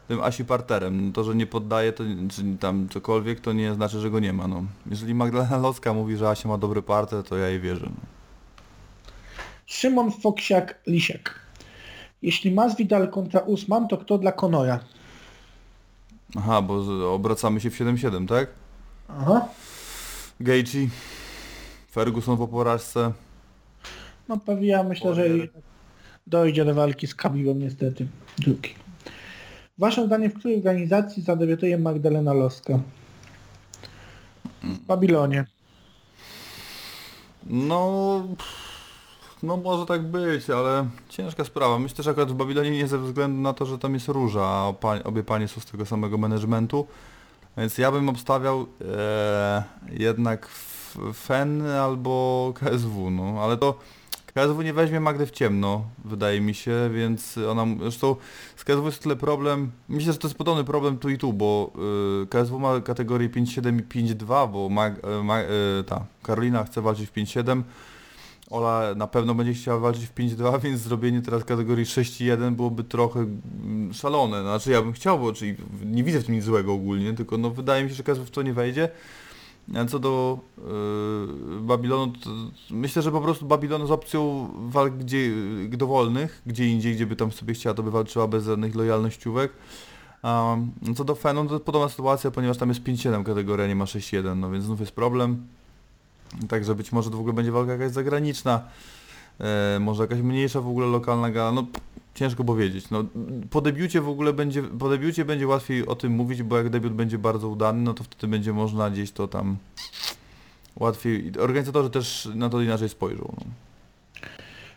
tym 0.08 0.22
Asi 0.24 0.46
Parterem. 0.46 1.14
To, 1.14 1.24
że 1.24 1.36
nie 1.36 1.48
poddaje, 1.48 1.94
to, 1.94 2.04
czy 2.30 2.58
tam 2.60 2.90
cokolwiek, 2.90 3.40
to 3.40 3.54
nie 3.54 3.74
znaczy, 3.74 4.00
że 4.00 4.10
go 4.10 4.20
nie 4.20 4.34
ma. 4.34 4.48
No. 4.48 4.64
Jeżeli 4.90 5.14
Magdalena 5.14 5.58
Locka 5.58 5.94
mówi, 5.94 6.18
że 6.18 6.30
Asia 6.30 6.50
ma 6.50 6.58
dobry 6.58 6.82
parter, 6.82 7.24
to 7.24 7.38
ja 7.38 7.48
jej 7.50 7.60
wierzę. 7.60 7.86
No. 7.90 8.02
Szymon 9.66 10.12
Foksiak-Lisiak. 10.12 11.30
Jeśli 12.22 12.52
Masvidal 12.52 13.10
kontra 13.10 13.40
Usman, 13.40 13.88
to 13.88 13.98
kto 13.98 14.18
dla 14.18 14.32
Conora? 14.32 14.80
Aha, 16.38 16.62
bo 16.62 16.84
z- 16.84 16.90
obracamy 17.04 17.60
się 17.62 17.70
w 17.70 17.76
7-7, 17.78 18.28
tak? 18.28 18.50
Aha. 19.08 19.48
Gaethje, 20.40 20.88
Ferguson 21.92 22.38
po 22.38 22.48
porażce. 22.48 23.12
No 24.30 24.38
pewnie 24.38 24.68
ja 24.68 24.84
myślę, 24.84 25.16
że 25.16 25.22
Warrior. 25.30 25.48
dojdzie 26.28 26.66
do 26.66 26.74
walki 26.76 27.08
z 27.08 27.16
Khabibem 27.16 27.60
niestety. 27.60 28.08
Drugi. 28.40 28.74
Waszym 29.78 30.06
zdaniem, 30.06 30.32
w 30.32 30.34
której 30.34 30.58
organizacji 30.58 31.24
zadebiutuje 31.24 31.78
Magdalena 31.78 32.34
Loska? 32.34 32.80
W 34.64 34.80
Babilonie. 34.80 35.46
No, 37.46 38.24
no 39.44 39.58
może 39.58 39.86
tak 39.86 40.04
być, 40.04 40.50
ale 40.50 40.88
ciężka 41.10 41.44
sprawa. 41.46 41.80
Myślę, 41.80 42.04
że 42.04 42.12
akurat 42.12 42.32
w 42.32 42.36
Babilonie 42.36 42.72
nie 42.72 42.88
ze 42.88 42.98
względu 42.98 43.42
na 43.42 43.54
to, 43.54 43.66
że 43.66 43.78
tam 43.80 43.94
jest 43.94 44.08
róża, 44.08 44.46
a 44.46 44.74
pa, 44.74 45.04
obie 45.04 45.24
panie 45.24 45.48
są 45.48 45.62
z 45.62 45.66
tego 45.66 45.86
samego 45.86 46.18
managementu. 46.18 46.88
Więc 47.58 47.78
ja 47.78 47.92
bym 47.92 48.10
obstawiał 48.10 48.66
e, 48.82 49.64
jednak 49.92 50.48
FEN 51.14 51.68
albo 51.68 52.54
KSW, 52.56 53.10
no 53.12 53.44
ale 53.44 53.58
to 53.58 53.80
KSW 54.38 54.62
nie 54.62 54.74
weźmie 54.74 55.00
Magdy 55.00 55.26
w 55.26 55.32
ciemno, 55.32 55.86
wydaje 56.06 56.42
mi 56.42 56.54
się, 56.54 56.90
więc 56.94 57.38
ona, 57.38 57.66
zresztą 57.80 58.16
z 58.56 58.64
KSW 58.64 58.86
jest 58.86 59.04
tyle 59.04 59.16
problem, 59.16 59.72
myślę, 59.90 60.14
że 60.14 60.20
to 60.20 60.28
jest 60.28 60.38
podobny 60.38 60.64
problem 60.64 60.98
tu 60.98 61.10
i 61.10 61.18
tu, 61.18 61.34
bo 61.34 61.72
y, 62.24 62.28
KSW 62.28 62.60
ma 62.60 62.82
kategorię 62.82 63.30
5.7 63.30 63.80
i 63.80 63.84
5.2, 63.84 64.52
bo 64.52 64.70
Mag, 64.70 64.94
y, 64.98 65.24
ma, 65.24 65.42
y, 65.42 65.46
ta 65.86 66.06
Karolina 66.24 66.64
chce 66.64 66.82
walczyć 66.82 67.10
w 67.10 67.14
5.7, 67.14 67.62
Ola 68.50 68.96
na 68.96 69.08
pewno 69.08 69.36
będzie 69.36 69.54
chciała 69.54 69.80
walczyć 69.80 70.06
w 70.06 70.14
5.2, 70.14 70.60
więc 70.64 70.82
zrobienie 70.82 71.22
teraz 71.22 71.44
kategorii 71.44 71.86
6.1 71.86 72.52
byłoby 72.56 72.84
trochę 72.84 73.20
mm, 73.20 73.94
szalone. 73.94 74.42
Znaczy 74.42 74.72
ja 74.72 74.82
bym 74.82 74.94
chciał, 74.94 75.20
bo 75.20 75.34
czyli 75.34 75.56
nie 75.86 76.04
widzę 76.04 76.20
w 76.20 76.26
tym 76.26 76.36
nic 76.36 76.44
złego 76.44 76.74
ogólnie, 76.74 77.14
tylko 77.14 77.38
no 77.38 77.50
wydaje 77.50 77.84
mi 77.84 77.90
się, 77.90 77.96
że 77.96 78.04
KSW 78.04 78.26
w 78.26 78.32
to 78.32 78.42
nie 78.42 78.54
wejdzie. 78.54 78.90
Co 79.90 80.00
do 80.00 80.40
yy, 80.58 81.62
Babilonu, 81.62 82.14
myślę, 82.70 83.02
że 83.02 83.12
po 83.12 83.22
prostu 83.22 83.46
Babilon 83.46 83.88
z 83.88 83.92
opcją 83.92 84.50
walk 84.70 84.94
gdzie, 84.94 85.32
dowolnych, 85.70 86.42
gdzie 86.46 86.68
indziej, 86.68 86.96
gdzie 86.96 87.06
by 87.06 87.16
tam 87.16 87.32
sobie 87.32 87.54
chciała, 87.54 87.74
to 87.74 87.84
by 87.84 87.92
walczyła 87.92 88.28
bez 88.28 88.46
żadnych 88.46 88.76
lojalnościówek. 88.76 89.52
Um, 90.24 90.72
co 90.96 91.04
do 91.04 91.16
Fenon, 91.16 91.48
to 91.48 91.60
podobna 91.60 91.90
sytuacja, 91.90 92.32
ponieważ 92.32 92.58
tam 92.58 92.70
jest 92.70 92.82
5-7 92.82 93.24
kategoria, 93.24 93.68
nie 93.68 93.76
ma 93.76 93.86
6-1, 93.86 94.38
no 94.38 94.52
więc 94.52 94.66
znów 94.66 94.80
jest 94.80 94.92
problem. 94.92 95.48
Także 96.50 96.76
być 96.76 96.92
może 96.92 97.10
to 97.10 97.18
w 97.18 97.20
ogóle 97.20 97.34
będzie 97.34 97.52
walka 97.52 97.72
jakaś 97.72 97.92
zagraniczna, 97.92 98.62
e, 99.40 99.80
może 99.80 100.04
jakaś 100.04 100.20
mniejsza 100.20 100.62
w 100.62 100.68
ogóle 100.68 100.88
lokalna 100.88 101.32
gala, 101.32 101.52
no 101.52 101.66
ciężko 102.18 102.44
powiedzieć. 102.44 102.90
No, 102.90 103.06
po 103.50 103.62
debiucie 103.62 104.02
w 104.02 104.10
ogóle 104.10 104.34
będzie, 104.34 104.64
po 104.64 104.90
debiucie 104.90 105.26
będzie 105.26 105.48
łatwiej 105.48 105.88
o 105.88 105.96
tym 105.96 106.12
mówić, 106.12 106.44
bo 106.44 106.58
jak 106.58 106.70
debiut 106.70 106.94
będzie 106.94 107.18
bardzo 107.18 107.50
udany, 107.50 107.82
no 107.82 107.94
to 107.94 108.04
wtedy 108.04 108.28
będzie 108.28 108.54
można 108.54 108.90
gdzieś 108.90 109.12
to 109.12 109.28
tam 109.28 109.58
łatwiej, 110.76 111.32
organizatorzy 111.40 111.90
też 111.90 112.30
na 112.36 112.50
to 112.50 112.62
inaczej 112.62 112.90
spojrzą. 112.90 113.36
No. 113.38 113.46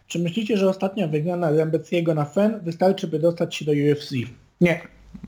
Czy 0.07 0.19
myślicie, 0.19 0.57
że 0.57 0.69
ostatnia 0.69 1.09
wygrana 1.09 1.51
Rembeciego 1.51 2.15
na 2.15 2.25
FEN 2.25 2.61
wystarczy, 2.63 3.07
by 3.07 3.19
dostać 3.19 3.55
się 3.55 3.65
do 3.65 3.73
UFC? 3.73 4.11
Nie. 4.61 4.81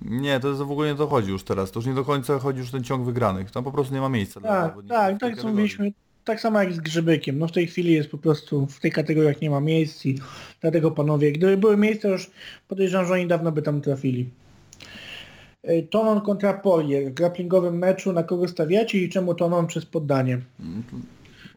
Nie, 0.02 0.40
to 0.40 0.48
jest 0.48 0.60
w 0.60 0.70
ogóle 0.70 0.92
nie 0.92 0.94
to 0.94 1.06
chodzi 1.06 1.30
już 1.30 1.44
teraz, 1.44 1.70
to 1.70 1.78
już 1.78 1.86
nie 1.86 1.94
do 1.94 2.04
końca 2.04 2.38
chodzi 2.38 2.58
już 2.58 2.70
ten 2.70 2.84
ciąg 2.84 3.04
wygranych, 3.04 3.50
tam 3.50 3.64
po 3.64 3.72
prostu 3.72 3.94
nie 3.94 4.00
ma 4.00 4.08
miejsca 4.08 4.40
dla 4.40 4.50
Tak, 4.50 4.70
zawodników 4.70 4.98
tak, 4.98 5.20
tej 5.20 5.30
tak 5.30 5.40
co 5.40 5.48
mówiliśmy, 5.48 5.92
tak 6.24 6.40
samo 6.40 6.62
jak 6.62 6.72
z 6.72 6.80
Grzybykiem. 6.80 7.38
No 7.38 7.46
w 7.48 7.52
tej 7.52 7.66
chwili 7.66 7.92
jest 7.92 8.10
po 8.10 8.18
prostu 8.18 8.66
w 8.66 8.80
tej 8.80 8.92
kategoriach 8.92 9.40
nie 9.40 9.50
ma 9.50 9.60
miejsc 9.60 10.06
i 10.06 10.18
dlatego 10.60 10.90
panowie, 10.90 11.32
gdyby 11.32 11.56
były 11.56 11.76
miejsca 11.76 12.08
już 12.08 12.30
podejrzewam, 12.68 13.06
że 13.06 13.14
oni 13.14 13.26
dawno 13.26 13.52
by 13.52 13.62
tam 13.62 13.80
trafili. 13.80 14.30
Y, 15.68 15.86
Tonon 15.90 16.20
kontra 16.20 16.54
Polier 16.54 17.10
w 17.10 17.14
grapplingowym 17.14 17.78
meczu 17.78 18.12
na 18.12 18.22
kogo 18.22 18.48
stawiacie 18.48 18.98
i 18.98 19.08
czemu 19.08 19.34
Tonon 19.34 19.66
przez 19.66 19.86
poddanie? 19.86 20.40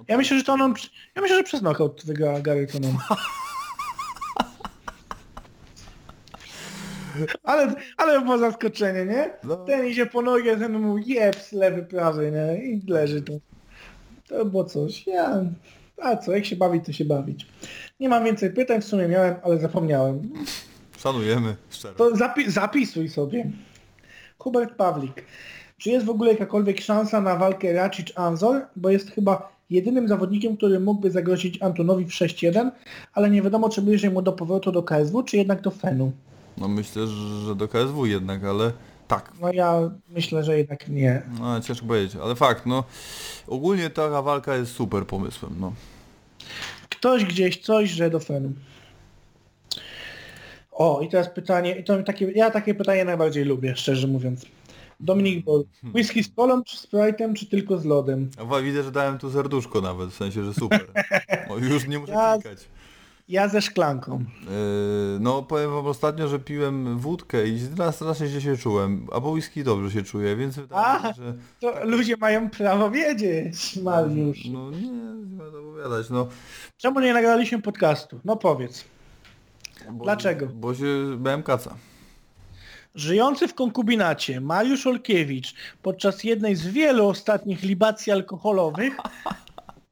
Ja 0.08 0.18
myślę, 0.18 0.38
że 0.38 0.44
Tonon, 0.44 0.74
ja 1.16 1.22
myślę, 1.22 1.38
że 1.38 1.44
przez 1.44 1.60
knockout 1.60 2.02
wygra 2.06 2.42
Gary 2.42 2.68
Tonon. 2.68 2.98
Ale, 7.44 7.76
ale 7.98 8.22
było 8.22 8.38
zaskoczenie, 8.38 9.06
nie? 9.06 9.30
No. 9.44 9.56
Ten 9.56 9.88
idzie 9.88 10.06
po 10.06 10.22
nogę, 10.22 10.58
ten 10.58 10.80
mu 10.80 10.98
jeps, 10.98 11.52
lewy, 11.52 11.84
prawy, 11.84 12.32
nie? 12.32 12.66
I 12.66 12.82
leży 12.88 13.22
tu. 13.22 13.42
To 14.28 14.46
było 14.46 14.64
coś. 14.64 15.08
Ja... 15.08 15.46
A 16.02 16.18
co, 16.18 16.32
jak 16.32 16.46
się 16.46 16.56
bawić, 16.56 16.86
to 16.86 16.94
się 16.94 17.06
bawić. 17.06 17.48
Nie 18.00 18.10
mam 18.10 18.24
więcej 18.24 18.54
pytań, 18.54 18.82
w 18.82 18.86
sumie 18.86 19.08
miałem, 19.08 19.36
ale 19.44 19.60
zapomniałem. 19.60 20.30
Szanujemy, 20.98 21.56
szczerze. 21.70 21.96
To 21.96 22.16
zapi 22.16 22.52
zapisuj 22.52 23.10
sobie. 23.10 23.52
Hubert 24.38 24.76
Pawlik. 24.76 25.26
Czy 25.78 25.90
jest 25.90 26.06
w 26.06 26.10
ogóle 26.10 26.32
jakakolwiek 26.32 26.82
szansa 26.82 27.22
na 27.22 27.36
walkę 27.36 27.74
Racic-Anzor? 27.74 28.62
Bo 28.76 28.90
jest 28.90 29.12
chyba 29.12 29.56
jedynym 29.70 30.08
zawodnikiem, 30.08 30.58
który 30.58 30.80
mógłby 30.80 31.12
zagrozić 31.12 31.62
Antonowi 31.62 32.06
w 32.06 32.10
6-1, 32.10 32.72
ale 33.14 33.30
nie 33.30 33.42
wiadomo, 33.42 33.70
czy 33.70 33.82
bliżej 33.82 34.12
mu 34.12 34.22
do 34.22 34.34
powrotu 34.34 34.72
do 34.72 34.84
KSW, 34.84 35.24
czy 35.24 35.38
jednak 35.38 35.62
do 35.62 35.72
Fenu. 35.72 36.12
No 36.58 36.68
myślę, 36.68 37.08
że 37.48 37.56
do 37.56 37.68
KSW 37.68 38.06
jednak, 38.06 38.44
ale 38.44 38.72
tak. 39.08 39.32
No 39.42 39.54
ja 39.54 39.92
myślę, 40.10 40.44
że 40.44 40.58
jednak 40.58 40.88
nie. 40.88 41.22
No 41.40 41.62
ciężko 41.62 41.86
powiedzieć, 41.86 42.16
ale 42.24 42.36
fakt, 42.36 42.66
no 42.66 42.84
ogólnie 43.48 43.90
ta 43.90 44.22
walka 44.22 44.56
jest 44.56 44.72
super 44.72 45.06
pomysłem, 45.08 45.56
no. 45.60 45.74
Ktoś 46.90 47.26
gdzieś 47.26 47.58
coś, 47.62 47.90
że 47.90 48.10
do 48.10 48.20
Fenu. 48.20 48.54
O, 50.72 51.02
i 51.02 51.10
teraz 51.10 51.30
pytanie, 51.30 51.76
i 51.76 51.84
to 51.84 52.04
takie, 52.04 52.32
ja 52.32 52.52
takie 52.52 52.76
pytanie 52.76 53.06
najbardziej 53.06 53.46
lubię, 53.46 53.76
szczerze 53.76 54.08
mówiąc. 54.08 54.46
Dominik 55.00 55.46
Bol, 55.46 55.64
whisky 55.94 56.24
z 56.24 56.34
kolą, 56.36 56.64
czy 56.64 56.78
z 56.78 56.88
Sprite'em, 56.88 57.34
czy 57.34 57.46
tylko 57.46 57.78
z 57.78 57.86
lodem? 57.86 58.30
Widzę, 58.64 58.84
że 58.84 58.92
dałem 58.92 59.18
tu 59.18 59.32
serduszko 59.32 59.82
nawet, 59.82 60.10
w 60.10 60.16
sensie, 60.16 60.44
że 60.44 60.54
super. 60.54 60.86
O, 61.50 61.58
już 61.58 61.88
nie 61.88 62.00
muszę 62.00 62.12
Ja- 62.12 62.34
klikać. 62.42 62.60
Ja 63.28 63.48
ze 63.48 63.62
szklanką. 63.62 64.26
Yy, 64.42 64.48
no 65.20 65.44
powiem 65.44 65.72
wam 65.72 65.88
ostatnio, 65.88 66.28
że 66.28 66.40
piłem 66.40 67.00
wódkę 67.00 67.48
i 67.48 67.60
strasznie 67.92 68.28
źle 68.28 68.42
się 68.42 68.58
czułem, 68.58 69.08
a 69.12 69.22
po 69.22 69.30
whisky 69.30 69.64
dobrze 69.64 69.92
się 69.92 70.04
czuję, 70.04 70.36
więc 70.36 70.56
wydaje 70.56 71.00
mi 71.00 71.16
się, 71.16 71.24
że... 71.24 71.34
To 71.60 71.86
ludzie 71.86 72.18
mają 72.18 72.50
prawo 72.50 72.92
wiedzieć, 72.92 73.78
Mariusz. 73.84 74.46
No 74.46 74.72
nie, 74.72 74.92
nie 74.92 75.36
ma 75.38 75.44
opowiadać, 75.44 76.10
no. 76.10 76.28
Czemu 76.78 77.00
nie 77.00 77.14
nagraliśmy 77.14 77.62
podcastu? 77.62 78.20
No 78.26 78.36
powiedz. 78.36 78.86
Bo, 79.92 80.04
Dlaczego? 80.04 80.48
Bo 80.48 80.76
się 80.76 81.18
bałem 81.18 81.44
kaca. 81.44 81.76
Żyjący 82.96 83.48
w 83.48 83.54
konkubinacie 83.54 84.42
Mariusz 84.42 84.88
Olkiewicz 84.88 85.54
podczas 85.82 86.24
jednej 86.24 86.56
z 86.56 86.68
wielu 86.68 87.08
ostatnich 87.08 87.64
libacji 87.64 88.12
alkoholowych 88.12 88.94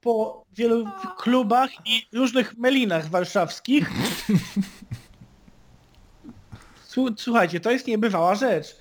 po 0.03 0.45
wielu 0.55 0.85
klubach 1.17 1.69
i 1.85 2.07
różnych 2.13 2.57
melinach 2.57 3.09
warszawskich 3.09 3.89
Słu- 6.87 7.13
Słuchajcie, 7.17 7.59
to 7.59 7.71
jest 7.71 7.87
niebywała 7.87 8.35
rzecz. 8.35 8.77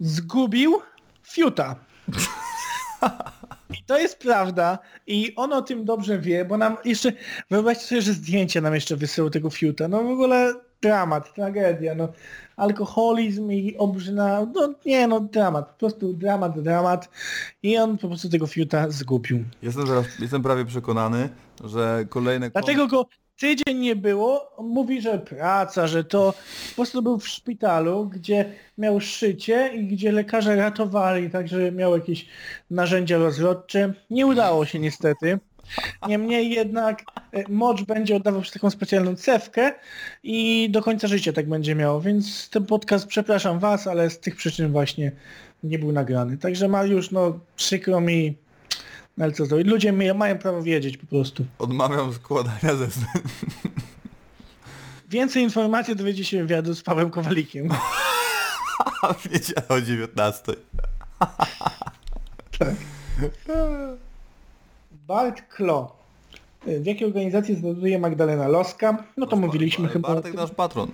Zgubił 0.00 0.80
fiuta. 1.22 1.76
I 3.78 3.84
to 3.86 3.98
jest 3.98 4.18
prawda 4.18 4.78
i 5.06 5.34
on 5.36 5.52
o 5.52 5.62
tym 5.62 5.84
dobrze 5.84 6.18
wie, 6.18 6.44
bo 6.44 6.58
nam 6.58 6.76
jeszcze, 6.84 7.12
wyobraźcie 7.50 7.84
sobie, 7.86 8.02
że 8.02 8.12
zdjęcia 8.12 8.60
nam 8.60 8.74
jeszcze 8.74 8.96
wysyłał 8.96 9.30
tego 9.30 9.50
fiuta. 9.50 9.88
No 9.88 10.02
w 10.02 10.10
ogóle 10.10 10.54
dramat, 10.82 11.34
tragedia, 11.34 11.94
no. 11.94 12.08
Alkoholizm 12.56 13.52
i 13.52 13.76
obrzyna, 13.76 14.46
no 14.54 14.74
nie 14.86 15.06
no, 15.06 15.20
dramat, 15.20 15.68
po 15.68 15.78
prostu 15.78 16.12
dramat, 16.12 16.60
dramat. 16.60 17.08
I 17.62 17.78
on 17.78 17.98
po 17.98 18.08
prostu 18.08 18.28
tego 18.28 18.46
fiuta 18.46 18.90
zgubił. 18.90 19.44
Jestem, 19.62 19.86
zaraz, 19.86 20.06
jestem 20.18 20.42
prawie 20.42 20.64
przekonany, 20.64 21.28
że 21.64 22.04
kolejne... 22.08 22.50
Dlaczego 22.50 22.86
go 22.86 23.06
tydzień 23.40 23.78
nie 23.78 23.96
było? 23.96 24.56
On 24.56 24.66
mówi, 24.66 25.00
że 25.00 25.18
praca, 25.18 25.86
że 25.86 26.04
to 26.04 26.34
po 26.68 26.74
prostu 26.74 27.02
był 27.02 27.18
w 27.18 27.28
szpitalu, 27.28 28.06
gdzie 28.06 28.52
miał 28.78 29.00
szycie 29.00 29.70
i 29.74 29.86
gdzie 29.86 30.12
lekarze 30.12 30.56
ratowali, 30.56 31.30
także 31.30 31.72
miał 31.72 31.96
jakieś 31.96 32.26
narzędzia 32.70 33.18
rozrodcze. 33.18 33.92
Nie 34.10 34.26
udało 34.26 34.66
się 34.66 34.78
niestety. 34.78 35.38
Niemniej 36.08 36.50
jednak 36.50 37.02
e, 37.32 37.44
mocz 37.48 37.82
będzie 37.82 38.16
oddawał 38.16 38.40
przez 38.40 38.52
taką 38.52 38.70
specjalną 38.70 39.16
cewkę 39.16 39.72
i 40.22 40.68
do 40.70 40.82
końca 40.82 41.08
życia 41.08 41.32
tak 41.32 41.48
będzie 41.48 41.74
miał, 41.74 42.00
więc 42.00 42.50
ten 42.50 42.66
podcast, 42.66 43.06
przepraszam 43.06 43.58
was, 43.58 43.86
ale 43.86 44.10
z 44.10 44.20
tych 44.20 44.36
przyczyn 44.36 44.72
właśnie 44.72 45.12
nie 45.62 45.78
był 45.78 45.92
nagrany. 45.92 46.38
Także 46.38 46.68
Mariusz, 46.68 47.10
no 47.10 47.38
przykro 47.56 48.00
mi, 48.00 48.36
no 49.16 49.24
ale 49.24 49.32
co 49.32 49.46
zrobić? 49.46 49.66
Ludzie 49.66 49.92
mają 50.14 50.38
prawo 50.38 50.62
wiedzieć 50.62 50.96
po 50.96 51.06
prostu. 51.06 51.44
Odmawiam 51.58 52.12
składania 52.12 52.76
zeznań. 52.76 53.22
Więcej 55.08 55.42
informacji 55.42 55.96
dowiecie 55.96 56.24
się 56.24 56.38
w 56.38 56.40
wywiadu 56.40 56.74
z 56.74 56.82
Pawłem 56.82 57.10
Kowalikiem. 57.10 57.68
W 59.18 59.30
niedzielę 59.32 59.68
o 59.68 59.80
19. 59.80 60.52
Bart 65.10 65.42
Klo. 65.48 65.92
W 66.66 66.86
jakiej 66.86 67.06
organizacji 67.06 67.54
znajduje 67.54 67.98
Magdalena 67.98 68.48
Loska? 68.48 69.04
No 69.16 69.26
to 69.26 69.36
mówiliśmy 69.36 69.88
chyba. 69.88 70.14
Bartek 70.14 70.34
nasz 70.34 70.50
patron. 70.50 70.90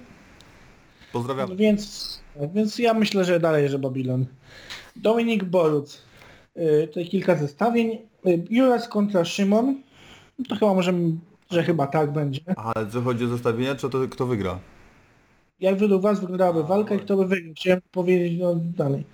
Pozdrawiam. 1.12 1.48
No 1.48 1.56
Więc, 1.56 2.20
więc 2.54 2.78
ja 2.78 2.94
myślę, 2.94 3.24
że 3.24 3.40
dalej, 3.40 3.68
że 3.68 3.78
Babilon. 3.78 4.26
Dominik 4.96 5.44
Boruc. 5.44 6.02
Y, 6.56 6.86
Tutaj 6.88 7.06
kilka 7.08 7.34
zestawień. 7.36 7.98
Y, 8.26 8.44
Juras 8.50 8.88
kontra 8.88 9.24
Szymon. 9.24 9.82
No 10.38 10.44
to 10.48 10.54
chyba 10.54 10.74
możemy, 10.74 11.16
że 11.50 11.62
chyba 11.62 11.86
tak 11.86 12.12
będzie. 12.12 12.40
Ale 12.56 12.86
co 12.90 13.02
chodzi 13.02 13.24
o 13.24 13.28
zestawienie, 13.28 13.74
czy 13.74 13.90
to 13.90 13.98
kto 14.10 14.26
wygra? 14.26 14.58
Jak 15.60 15.78
według 15.78 16.02
Was 16.02 16.20
wyglądałaby 16.20 16.64
walka 16.64 16.94
i 16.94 16.98
kto 16.98 17.16
by 17.16 17.26
wygrał? 17.26 17.54
Chciałem 17.54 17.80
powiedzieć 17.92 18.40
no 18.40 18.54
dalej. 18.54 19.04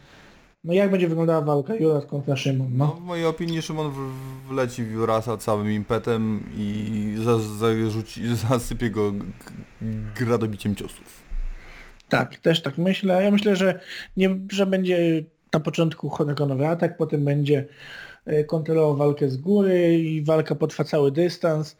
No 0.64 0.72
jak 0.72 0.90
będzie 0.90 1.08
wyglądała 1.08 1.40
walka 1.40 1.74
Juras 1.74 2.06
kontra 2.06 2.36
Szymon? 2.36 2.68
No, 2.76 2.86
No. 2.86 2.92
w 2.92 3.00
mojej 3.00 3.26
opinii 3.26 3.62
Szymon 3.62 3.92
wleci 4.48 4.84
w 4.84 4.90
Jurasa 4.92 5.36
całym 5.36 5.72
impetem 5.72 6.44
i 6.56 7.14
za, 7.24 7.38
zarzuci, 7.38 8.36
zasypie 8.48 8.90
go 8.90 9.12
gradobiciem 10.18 10.74
ciosów. 10.74 11.22
Tak, 12.08 12.36
też 12.36 12.62
tak 12.62 12.78
myślę. 12.78 13.22
Ja 13.24 13.30
myślę, 13.30 13.56
że, 13.56 13.80
nie, 14.16 14.38
że 14.52 14.66
będzie 14.66 15.24
na 15.52 15.60
początku 15.60 16.08
honorowy 16.08 16.66
atak, 16.66 16.96
potem 16.96 17.24
będzie 17.24 17.66
e, 18.26 18.44
kontrolował 18.44 18.96
walkę 18.96 19.28
z 19.28 19.36
góry 19.36 19.98
i 19.98 20.22
walka 20.24 20.54
potrwa 20.54 20.84
cały 20.84 21.12
dystans. 21.12 21.76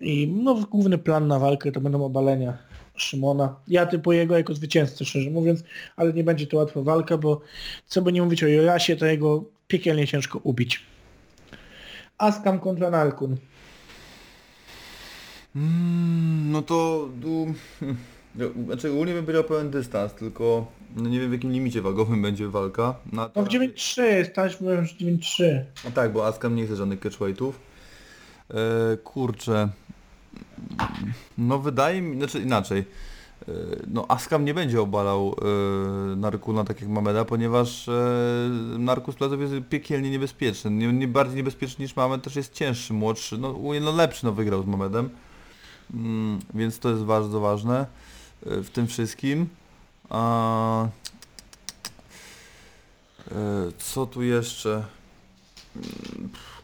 I 0.00 0.28
no, 0.42 0.54
główny 0.54 0.98
plan 0.98 1.26
na 1.28 1.38
walkę 1.38 1.72
to 1.72 1.80
będą 1.80 2.04
obalenia 2.04 2.58
Szymona. 2.98 3.56
Ja 3.68 3.86
typuję 3.86 4.26
go 4.26 4.36
jako 4.36 4.54
zwycięzcę, 4.54 5.04
szczerze 5.04 5.30
mówiąc, 5.30 5.64
ale 5.96 6.12
nie 6.12 6.24
będzie 6.24 6.46
to 6.46 6.56
łatwa 6.56 6.82
walka, 6.82 7.18
bo 7.18 7.40
co 7.86 8.02
by 8.02 8.12
nie 8.12 8.22
mówić 8.22 8.42
o 8.42 8.46
Jurasie, 8.46 8.96
to 8.96 9.06
jego 9.06 9.44
piekielnie 9.68 10.06
ciężko 10.06 10.40
ubić. 10.42 10.82
Askam 12.18 12.60
kontra 12.60 12.90
Narkun. 12.90 13.36
Mm, 15.56 16.52
no 16.52 16.62
to 16.62 17.08
tu... 17.22 17.46
no, 18.34 18.46
Znaczy 18.66 18.90
ogólnie 18.90 19.14
bym 19.14 19.24
powiedział 19.24 19.44
pełen 19.44 19.70
dystans, 19.70 20.14
tylko 20.14 20.66
no 20.96 21.08
nie 21.08 21.20
wiem 21.20 21.30
w 21.30 21.32
jakim 21.32 21.52
limicie 21.52 21.82
wagowym 21.82 22.22
będzie 22.22 22.48
walka. 22.48 22.94
Na 23.12 23.30
No 23.36 23.42
w 23.42 23.48
9-3, 23.48 24.24
stać 24.24 24.60
mówią, 24.60 24.84
że 24.84 24.94
9-3. 24.94 25.44
No 25.84 25.90
tak, 25.90 26.12
bo 26.12 26.26
Askam 26.26 26.56
nie 26.56 26.66
chce 26.66 26.76
żadnych 26.76 27.00
catchweightów. 27.00 27.60
E, 28.50 28.96
kurczę. 28.96 29.68
No 31.38 31.58
wydaje 31.58 32.02
mi, 32.02 32.16
znaczy 32.16 32.40
inaczej. 32.40 32.84
E, 33.48 33.52
no 33.86 34.06
Askam 34.08 34.44
nie 34.44 34.54
będzie 34.54 34.80
obalał 34.80 35.36
e, 36.12 36.16
Narkuna 36.16 36.64
tak 36.64 36.80
jak 36.80 36.90
Mameda, 36.90 37.24
ponieważ 37.24 37.88
e, 37.88 38.48
Narkus 38.78 39.14
Plazow 39.14 39.40
jest 39.40 39.54
piekielnie 39.70 40.10
niebezpieczny. 40.10 40.70
Nie, 40.70 40.92
nie 40.92 41.08
bardziej 41.08 41.36
niebezpieczny 41.36 41.82
niż 41.82 41.96
Mamed, 41.96 42.22
też 42.22 42.36
jest 42.36 42.54
cięższy, 42.54 42.92
młodszy, 42.92 43.38
no, 43.38 43.54
no 43.80 43.92
lepszy, 43.92 44.26
no 44.26 44.32
wygrał 44.32 44.62
z 44.62 44.66
Mamedem. 44.66 45.10
Mm, 45.94 46.38
więc 46.54 46.78
to 46.78 46.90
jest 46.90 47.02
bardzo 47.02 47.40
ważne 47.40 47.86
e, 48.46 48.62
w 48.62 48.70
tym 48.70 48.86
wszystkim. 48.86 49.48
A, 50.10 50.84
e, 50.84 50.88
co 53.78 54.06
tu 54.06 54.22
jeszcze? 54.22 54.84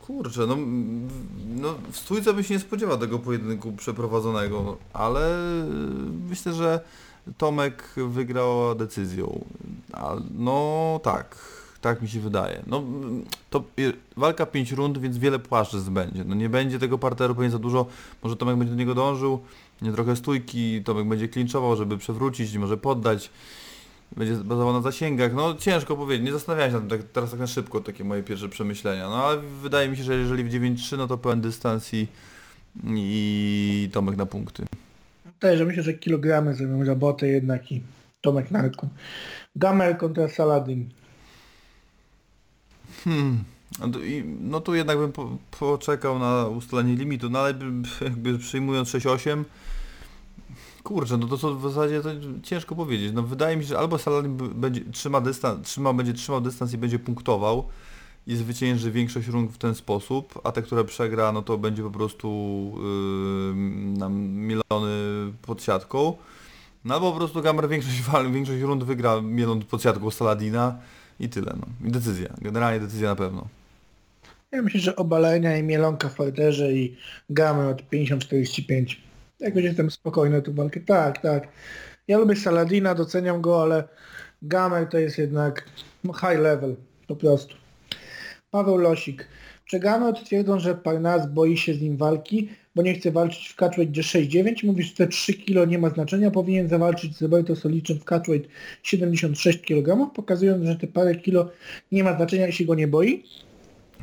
Kurczę, 0.06 0.46
no, 0.46 0.56
no 1.56 1.74
w 1.90 1.96
stójce 1.96 2.34
bym 2.34 2.44
się 2.44 2.54
nie 2.54 2.60
spodziewał 2.60 2.98
tego 2.98 3.18
pojedynku 3.18 3.72
przeprowadzonego, 3.72 4.76
ale 4.92 5.38
myślę, 6.28 6.52
że 6.52 6.80
Tomek 7.38 7.94
wygrał 8.08 8.74
decyzją. 8.74 9.44
A, 9.92 10.16
no 10.34 11.00
tak, 11.02 11.38
tak 11.80 12.02
mi 12.02 12.08
się 12.08 12.20
wydaje. 12.20 12.62
No 12.66 12.82
to 13.50 13.64
y, 13.78 13.92
walka 14.16 14.46
5 14.46 14.72
rund, 14.72 14.98
więc 14.98 15.18
wiele 15.18 15.38
płaszczyzn 15.38 15.94
będzie. 15.94 16.24
No 16.24 16.34
nie 16.34 16.48
będzie 16.48 16.78
tego 16.78 16.98
parteru 16.98 17.34
pewnie 17.34 17.50
za 17.50 17.58
dużo, 17.58 17.86
może 18.22 18.36
Tomek 18.36 18.56
będzie 18.56 18.72
do 18.72 18.78
niego 18.78 18.94
dążył, 18.94 19.40
nie 19.82 19.92
trochę 19.92 20.16
stójki, 20.16 20.82
Tomek 20.84 21.08
będzie 21.08 21.28
klinczował, 21.28 21.76
żeby 21.76 21.98
przewrócić, 21.98 22.56
może 22.56 22.76
poddać. 22.76 23.30
Będzie 24.16 24.34
bazował 24.34 24.72
na 24.72 24.80
zasięgach, 24.80 25.34
no 25.34 25.54
ciężko 25.54 25.96
powiedzieć, 25.96 26.26
nie 26.26 26.32
zastanawiałem 26.32 26.70
się 26.72 26.80
nad 26.80 26.88
tym 26.88 26.98
tak, 26.98 27.08
teraz 27.12 27.30
tak 27.30 27.40
na 27.40 27.46
szybko, 27.46 27.80
takie 27.80 28.04
moje 28.04 28.22
pierwsze 28.22 28.48
przemyślenia, 28.48 29.08
no 29.08 29.24
ale 29.24 29.40
wydaje 29.62 29.88
mi 29.88 29.96
się, 29.96 30.02
że 30.02 30.14
jeżeli 30.14 30.44
w 30.44 30.52
9-3, 30.52 30.98
no 30.98 31.06
to 31.06 31.18
pełen 31.18 31.40
dystans 31.40 31.90
i, 32.84 33.88
Tomek 33.92 34.16
na 34.16 34.26
punkty. 34.26 34.64
Też, 35.38 35.58
że 35.58 35.64
myślę, 35.64 35.82
że 35.82 35.94
kilogramy 35.94 36.54
zrobią 36.54 36.84
robotę 36.84 37.28
jednak 37.28 37.72
i 37.72 37.82
Tomek 38.20 38.50
Narkun. 38.50 38.88
Gamer 39.56 39.98
kontra 39.98 40.28
Saladin. 40.28 40.88
Hmm. 43.04 43.44
No, 44.40 44.60
tu 44.60 44.74
jednak 44.74 44.98
bym 44.98 45.12
po, 45.12 45.36
poczekał 45.58 46.18
na 46.18 46.46
ustalenie 46.46 46.94
limitu, 46.96 47.30
no 47.30 47.38
ale 47.38 47.54
jakby 48.00 48.38
przyjmując 48.38 48.88
6-8, 48.88 49.44
kurczę, 50.84 51.16
no 51.16 51.26
to 51.26 51.38
co 51.38 51.54
w 51.54 51.62
zasadzie 51.62 52.00
to 52.00 52.10
ciężko 52.42 52.74
powiedzieć. 52.74 53.12
No 53.14 53.22
wydaje 53.22 53.56
mi 53.56 53.62
się, 53.62 53.68
że 53.68 53.78
albo 53.78 53.98
Saladin 53.98 54.36
b- 54.36 54.48
będzie 54.54 54.80
trzyma 54.92 55.20
dystans, 55.20 55.68
trzyma, 55.68 55.92
będzie 55.92 56.12
trzymał 56.12 56.40
dystans 56.40 56.72
i 56.72 56.78
będzie 56.78 56.98
punktował 56.98 57.64
i 58.26 58.36
zwycięży 58.36 58.90
większość 58.90 59.28
rund 59.28 59.52
w 59.52 59.58
ten 59.58 59.74
sposób, 59.74 60.40
a 60.44 60.52
te, 60.52 60.62
które 60.62 60.84
przegra, 60.84 61.32
no 61.32 61.42
to 61.42 61.58
będzie 61.58 61.82
po 61.82 61.90
prostu 61.90 62.28
yy, 63.98 64.08
mielony 64.10 64.92
pod 65.42 65.62
siatką. 65.62 66.16
No 66.84 66.94
albo 66.94 67.12
po 67.12 67.18
prostu 67.18 67.42
Gamer 67.42 67.68
większość, 67.68 68.02
większość 68.32 68.62
rund 68.62 68.84
wygra 68.84 69.20
mieląc 69.20 69.64
pod 69.64 69.82
siatką 69.82 70.10
Saladina 70.10 70.78
i 71.20 71.28
tyle, 71.28 71.56
no. 71.60 71.88
I 71.88 71.90
decyzja, 71.92 72.28
generalnie 72.40 72.80
decyzja 72.80 73.08
na 73.08 73.16
pewno. 73.16 73.46
Ja 74.52 74.62
myślę, 74.62 74.80
że 74.80 74.96
obalenia 74.96 75.58
i 75.58 75.62
mielonka 75.62 76.08
w 76.08 76.16
i 76.72 76.96
Gamer 77.30 77.66
od 77.68 77.82
50-45. 77.90 78.96
Jakoś 79.44 79.64
jestem 79.64 79.90
spokojny 79.90 80.42
tę 80.42 80.52
walkę. 80.52 80.80
Tak, 80.80 81.22
tak. 81.22 81.48
Ja 82.08 82.18
lubię 82.18 82.36
Saladina, 82.36 82.94
doceniam 82.94 83.40
go, 83.40 83.62
ale 83.62 83.88
Gamer 84.42 84.88
to 84.88 84.98
jest 84.98 85.18
jednak 85.18 85.64
high 86.04 86.40
level. 86.40 86.76
Po 87.08 87.16
prostu. 87.16 87.54
Paweł 88.50 88.76
Losik. 88.76 89.28
Przegrano 89.64 90.12
twierdzą, 90.12 90.60
że 90.60 90.74
Parnas 90.74 91.32
boi 91.32 91.56
się 91.56 91.74
z 91.74 91.80
nim 91.80 91.96
walki, 91.96 92.48
bo 92.74 92.82
nie 92.82 92.94
chce 92.94 93.10
walczyć 93.10 93.48
w 93.48 93.56
catchweight 93.56 93.96
6-9. 93.96 94.66
Mówisz, 94.66 94.86
że 94.86 94.94
te 94.94 95.06
3 95.06 95.34
kilo 95.34 95.64
nie 95.64 95.78
ma 95.78 95.90
znaczenia. 95.90 96.30
Powinien 96.30 96.68
zawalczyć 96.68 97.16
z 97.16 97.22
Roberto 97.22 97.56
Soliczem 97.56 97.98
w 97.98 98.04
catchweight 98.04 98.48
76 98.82 99.62
kg, 99.62 100.14
pokazując, 100.14 100.64
że 100.64 100.76
te 100.76 100.86
parę 100.86 101.14
kilo 101.14 101.50
nie 101.92 102.04
ma 102.04 102.16
znaczenia, 102.16 102.46
jeśli 102.46 102.66
go 102.66 102.74
nie 102.74 102.88
boi. 102.88 103.24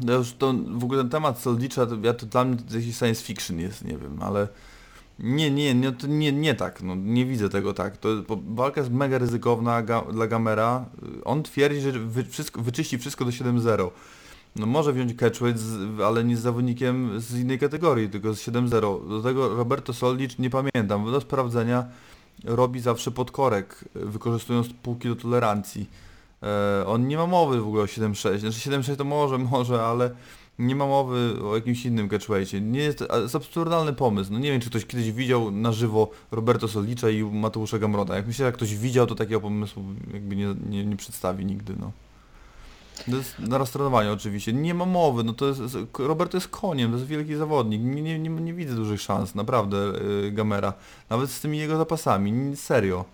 No 0.05 0.13
już 0.13 0.33
to 0.33 0.53
w 0.53 0.83
ogóle 0.83 1.01
ten 1.01 1.09
temat 1.09 1.39
Soldicza, 1.39 1.85
to, 1.85 1.97
ja 2.03 2.13
to 2.13 2.25
dla 2.25 2.45
mnie 2.45 2.57
to 2.69 2.77
jakiś 2.77 2.97
science 2.97 3.23
fiction 3.23 3.59
jest, 3.59 3.85
nie 3.85 3.97
wiem, 3.97 4.17
ale 4.21 4.47
nie, 5.23 5.51
nie, 5.51 5.75
nie, 5.75 5.91
to 5.91 6.07
nie, 6.07 6.31
nie 6.31 6.55
tak, 6.55 6.83
no 6.83 6.95
nie 6.95 7.25
widzę 7.25 7.49
tego 7.49 7.73
tak. 7.73 7.97
To, 7.97 8.09
walka 8.47 8.81
jest 8.81 8.93
mega 8.93 9.17
ryzykowna 9.17 9.81
ga, 9.81 10.01
dla 10.01 10.27
Gamera. 10.27 10.85
On 11.25 11.43
twierdzi, 11.43 11.81
że 11.81 11.91
wy, 11.91 12.23
wszystko, 12.23 12.61
wyczyści 12.61 12.97
wszystko 12.97 13.25
do 13.25 13.31
7-0. 13.31 13.89
No 14.55 14.65
może 14.65 14.93
wziąć 14.93 15.15
catchweight, 15.15 15.61
ale 16.05 16.23
nie 16.23 16.37
z 16.37 16.39
zawodnikiem 16.39 17.21
z 17.21 17.39
innej 17.39 17.59
kategorii, 17.59 18.09
tylko 18.09 18.33
z 18.33 18.47
7-0. 18.47 19.09
Do 19.09 19.21
tego 19.21 19.55
Roberto 19.55 19.93
Soldic, 19.93 20.39
nie 20.39 20.49
pamiętam, 20.49 21.11
do 21.11 21.21
sprawdzenia 21.21 21.85
robi 22.43 22.79
zawsze 22.79 23.11
podkorek, 23.11 23.85
wykorzystując 23.95 24.67
pół 24.83 24.95
kilo 24.95 25.15
tolerancji. 25.15 25.89
E, 26.43 26.85
on 26.85 27.07
nie 27.07 27.17
ma 27.17 27.27
mowy 27.27 27.61
w 27.61 27.67
ogóle 27.67 27.83
o 27.83 27.85
7.6, 27.85 28.39
znaczy 28.39 28.69
7.6 28.69 28.95
to 28.95 29.03
może, 29.03 29.37
może, 29.51 29.83
ale 29.83 30.11
nie 30.61 30.75
ma 30.75 30.85
mowy 30.85 31.43
o 31.43 31.55
jakimś 31.55 31.85
innym 31.85 32.09
catchweightie. 32.09 32.61
Nie 32.61 32.79
jest, 32.79 33.03
jest 33.21 33.35
absurdalny 33.35 33.93
pomysł. 33.93 34.33
No 34.33 34.39
nie 34.39 34.51
wiem, 34.51 34.61
czy 34.61 34.69
ktoś 34.69 34.85
kiedyś 34.85 35.11
widział 35.11 35.51
na 35.51 35.71
żywo 35.71 36.09
Roberto 36.31 36.67
Solicza 36.67 37.09
i 37.09 37.23
Mateusza 37.23 37.79
Gamrota. 37.79 38.15
Jak 38.15 38.27
myślę, 38.27 38.45
jak 38.45 38.55
ktoś 38.55 38.75
widział, 38.75 39.07
to 39.07 39.15
takiego 39.15 39.41
pomysłu 39.41 39.83
jakby 40.13 40.35
nie, 40.35 40.55
nie, 40.69 40.85
nie 40.85 40.97
przedstawi 40.97 41.45
nigdy, 41.45 41.73
no. 41.79 41.91
To 43.09 43.17
jest 43.17 43.39
na 43.39 43.57
roztrenowanie 43.57 44.11
oczywiście. 44.11 44.53
Nie 44.53 44.73
ma 44.73 44.85
mowy, 44.85 45.23
no 45.23 45.33
to 45.33 45.47
jest, 45.47 45.61
Roberto 45.99 46.37
jest 46.37 46.47
koniem, 46.47 46.91
to 46.91 46.97
jest 46.97 47.07
wielki 47.07 47.35
zawodnik. 47.35 47.81
Nie, 47.81 48.01
nie, 48.01 48.19
nie, 48.19 48.29
nie 48.29 48.53
widzę 48.53 48.75
dużych 48.75 49.01
szans, 49.01 49.35
naprawdę, 49.35 49.77
yy, 49.77 50.31
Gamera. 50.31 50.73
Nawet 51.09 51.29
z 51.29 51.41
tymi 51.41 51.57
jego 51.57 51.77
zapasami, 51.77 52.55
serio. 52.55 53.05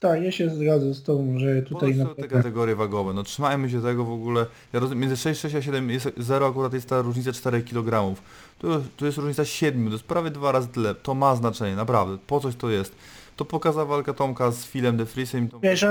Tak, 0.00 0.22
ja 0.22 0.32
się 0.32 0.50
zgadzam 0.50 0.94
z 0.94 1.02
tobą, 1.02 1.38
że 1.38 1.62
Po 1.62 1.68
tutaj 1.68 1.94
na 1.94 2.06
te 2.14 2.28
kategorie 2.28 2.76
wagowe, 2.76 3.12
no 3.12 3.22
trzymajmy 3.22 3.70
się 3.70 3.82
tego 3.82 4.04
w 4.04 4.12
ogóle. 4.12 4.46
Ja 4.72 4.80
rozumiem, 4.80 5.00
między 5.00 5.16
6, 5.16 5.40
6 5.40 5.54
a 5.54 5.62
7 5.62 5.90
jest 5.90 6.08
0 6.16 6.46
akurat 6.46 6.72
jest 6.72 6.88
ta 6.88 7.02
różnica 7.02 7.32
4 7.32 7.62
kg. 7.62 8.20
Tu, 8.58 8.68
tu 8.96 9.06
jest 9.06 9.18
różnica 9.18 9.44
7, 9.44 9.86
to 9.86 9.92
jest 9.92 10.04
prawie 10.04 10.30
dwa 10.30 10.52
razy 10.52 10.68
tyle. 10.68 10.94
To 10.94 11.14
ma 11.14 11.36
znaczenie, 11.36 11.76
naprawdę. 11.76 12.18
Po 12.26 12.40
coś 12.40 12.56
to 12.56 12.70
jest. 12.70 12.94
To 13.36 13.44
pokazała 13.44 13.86
walka 13.86 14.12
Tomka 14.12 14.50
z 14.50 14.66
Philem 14.66 14.96
de 14.96 15.04
i 15.04 15.26
Tomkiem 15.26 15.60
Wiesz, 15.62 15.86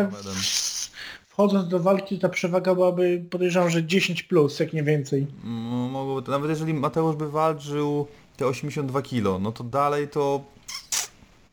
wchodząc 1.28 1.68
do 1.68 1.80
walki 1.80 2.20
ta 2.20 2.30
przewaga 2.30 2.76
byłaby 2.76 3.26
podejrzewam, 3.30 3.70
że 3.70 3.84
10 3.84 4.24
plus, 4.24 4.60
jak 4.60 4.74
nie 4.74 4.84
więcej. 4.84 5.28
No, 5.44 5.88
mogłoby 5.88 6.32
nawet 6.32 6.50
jeżeli 6.50 6.74
Mateusz 6.74 7.16
by 7.16 7.30
walczył 7.30 8.08
te 8.38 8.48
82 8.48 9.02
kg, 9.02 9.40
no 9.44 9.52
to 9.52 9.64
dalej 9.64 10.08
to... 10.08 10.42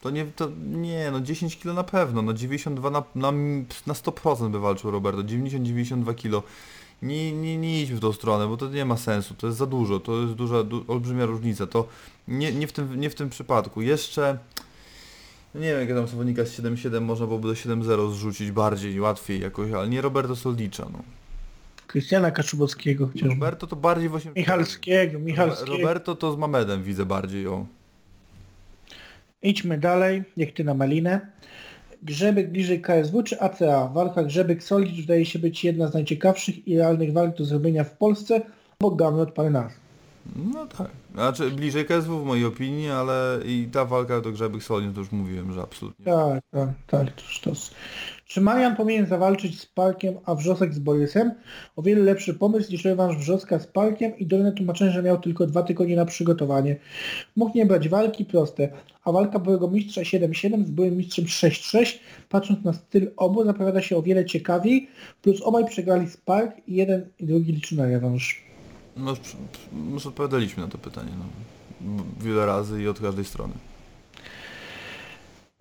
To 0.06 0.10
nie, 0.10 0.26
to 0.26 0.50
nie, 0.66 1.10
no 1.10 1.20
10 1.20 1.58
kg 1.58 1.74
na 1.74 1.84
pewno, 1.84 2.22
no 2.22 2.32
92 2.32 2.90
na, 2.90 3.02
na, 3.14 3.32
na 3.86 3.94
100% 3.94 4.50
by 4.50 4.60
walczył 4.60 4.90
Roberto, 4.90 5.22
90-92 5.22 6.14
kg. 6.14 6.46
Nie, 7.02 7.32
nie, 7.32 7.58
nie 7.58 7.82
idźmy 7.82 7.96
w 7.96 8.00
tą 8.00 8.12
stronę, 8.12 8.48
bo 8.48 8.56
to 8.56 8.68
nie 8.68 8.84
ma 8.84 8.96
sensu, 8.96 9.34
to 9.34 9.46
jest 9.46 9.58
za 9.58 9.66
dużo, 9.66 10.00
to 10.00 10.22
jest 10.22 10.32
duża, 10.32 10.62
du, 10.62 10.84
olbrzymia 10.88 11.26
różnica, 11.26 11.66
to 11.66 11.88
nie, 12.28 12.52
nie, 12.52 12.66
w 12.66 12.72
tym, 12.72 13.00
nie 13.00 13.10
w 13.10 13.14
tym 13.14 13.30
przypadku. 13.30 13.82
Jeszcze, 13.82 14.38
no 15.54 15.60
nie 15.60 15.68
wiem, 15.68 15.80
jak 15.80 15.98
tam 15.98 16.08
zawodnika 16.08 16.44
z 16.44 16.60
7-7 16.60 17.00
można 17.00 17.26
byłoby 17.26 17.48
do 17.48 17.54
7-0 17.54 18.12
zrzucić 18.12 18.50
bardziej, 18.50 19.00
łatwiej 19.00 19.40
jakoś, 19.40 19.72
ale 19.72 19.88
nie 19.88 20.00
Roberto 20.00 20.36
Soldicza, 20.36 20.86
no. 20.92 21.02
Krystiana 21.86 22.30
Kaczubowskiego 22.30 23.06
chociażby. 23.06 23.28
Roberto 23.28 23.66
to 23.66 23.76
bardziej 23.76 24.08
właśnie... 24.08 24.30
Michalskiego, 24.36 25.18
Michalskiego. 25.18 25.76
Roberto 25.76 26.14
to 26.14 26.32
z 26.32 26.36
Mamedem 26.36 26.82
widzę 26.82 27.06
bardziej, 27.06 27.46
o. 27.46 27.66
Idźmy 29.42 29.78
dalej, 29.78 30.22
niech 30.36 30.54
ty 30.54 30.64
na 30.64 30.74
malinę. 30.74 31.20
Grzebyk 32.02 32.50
bliżej 32.50 32.80
KSW 32.80 33.22
czy 33.22 33.40
ACA? 33.40 33.88
Walka 33.88 34.24
Grzebyk 34.24 34.62
Solid 34.62 34.96
wydaje 34.96 35.26
się 35.26 35.38
być 35.38 35.64
jedna 35.64 35.88
z 35.88 35.94
najciekawszych 35.94 36.68
i 36.68 36.78
realnych 36.78 37.12
walk 37.12 37.36
do 37.36 37.44
zrobienia 37.44 37.84
w 37.84 37.96
Polsce, 37.96 38.40
bo 38.80 38.90
Gamrot 38.90 39.32
Parnas. 39.32 39.72
No 40.36 40.66
tak. 40.66 40.88
Znaczy 41.14 41.50
bliżej 41.50 41.84
KSW 41.84 42.20
w 42.20 42.24
mojej 42.24 42.44
opinii, 42.44 42.90
ale 42.90 43.38
i 43.44 43.68
ta 43.72 43.84
walka 43.84 44.20
do 44.20 44.32
Grzebych 44.32 44.64
Solin 44.64 44.94
to 44.94 45.00
już 45.00 45.12
mówiłem, 45.12 45.52
że 45.52 45.62
absolutnie. 45.62 46.04
Tak, 46.04 46.42
tak, 46.50 46.68
tak, 46.86 47.12
to 47.12 47.22
sztos. 47.22 47.74
Czy 48.26 48.40
Marian 48.40 48.76
powinien 48.76 49.06
zawalczyć 49.06 49.60
z 49.60 49.66
Parkiem, 49.66 50.14
a 50.24 50.34
Wrzosek 50.34 50.74
z 50.74 50.78
Borysem? 50.78 51.32
O 51.76 51.82
wiele 51.82 52.02
lepszy 52.02 52.34
pomysł 52.34 52.72
niż 52.72 52.84
rewanż 52.84 53.16
Wrzoska 53.16 53.58
z 53.58 53.66
Parkiem 53.66 54.18
i 54.18 54.26
dolne 54.26 54.52
tłumaczenie, 54.52 54.90
że 54.90 55.02
miał 55.02 55.18
tylko 55.18 55.46
dwa 55.46 55.62
tygodnie 55.62 55.96
na 55.96 56.04
przygotowanie. 56.04 56.76
Mógł 57.36 57.58
nie 57.58 57.66
brać 57.66 57.88
walki, 57.88 58.24
proste. 58.24 58.68
A 59.04 59.12
walka 59.12 59.38
byłego 59.38 59.70
mistrza 59.70 60.00
7-7 60.00 60.64
z 60.64 60.70
byłym 60.70 60.96
mistrzem 60.96 61.24
6-6, 61.24 61.98
patrząc 62.28 62.64
na 62.64 62.72
styl 62.72 63.10
obu, 63.16 63.44
zapowiada 63.44 63.82
się 63.82 63.96
o 63.96 64.02
wiele 64.02 64.24
ciekawiej, 64.24 64.88
plus 65.22 65.42
obaj 65.42 65.64
przegrali 65.66 66.08
z 66.08 66.16
Park 66.16 66.56
i 66.68 66.74
jeden 66.74 67.06
i 67.18 67.26
drugi 67.26 67.52
liczy 67.52 67.76
na 67.76 67.86
rewanż. 67.86 68.42
No 68.96 69.14
już, 69.92 70.06
odpowiadaliśmy 70.06 70.62
na 70.62 70.68
to 70.68 70.78
pytanie, 70.78 71.10
no. 71.18 71.24
Wiele 72.20 72.46
razy 72.46 72.82
i 72.82 72.88
od 72.88 73.00
każdej 73.00 73.24
strony. 73.24 73.54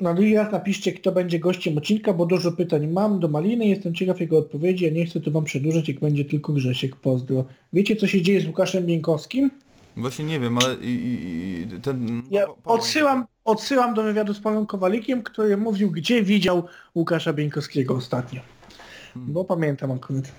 Na 0.05 0.13
drugi 0.13 0.35
raz 0.35 0.51
napiszcie, 0.51 0.93
kto 0.93 1.11
będzie 1.11 1.39
gościem 1.39 1.77
odcinka, 1.77 2.13
bo 2.13 2.25
dużo 2.25 2.51
pytań 2.51 2.87
mam 2.87 3.19
do 3.19 3.27
Maliny, 3.27 3.65
jestem 3.65 3.95
ciekaw 3.95 4.19
jego 4.19 4.37
odpowiedzi, 4.37 4.87
a 4.87 4.91
nie 4.91 5.05
chcę 5.05 5.19
tu 5.19 5.31
wam 5.31 5.43
przedłużać, 5.43 5.87
jak 5.87 5.99
będzie 5.99 6.25
tylko 6.25 6.53
Grzesiek, 6.53 6.95
pozdro. 6.95 7.45
Wiecie, 7.73 7.95
co 7.95 8.07
się 8.07 8.21
dzieje 8.21 8.41
z 8.41 8.47
Łukaszem 8.47 8.85
Bieńkowskim? 8.85 9.51
Właśnie 9.97 10.25
nie 10.25 10.39
wiem, 10.39 10.57
ale 10.57 10.75
i, 10.75 10.91
i, 10.91 11.81
ten... 11.81 12.21
Ja 12.31 12.45
odsyłam, 12.65 13.25
odsyłam 13.45 13.93
do 13.93 14.03
wywiadu 14.03 14.33
z 14.33 14.39
panem 14.39 14.65
Kowalikiem, 14.65 15.23
który 15.23 15.57
mówił, 15.57 15.91
gdzie 15.91 16.23
widział 16.23 16.63
Łukasza 16.95 17.33
Bieńkowskiego 17.33 17.95
ostatnio. 17.95 18.41
Bo 19.15 19.45
pamiętam 19.45 19.91
akurat. 19.91 20.31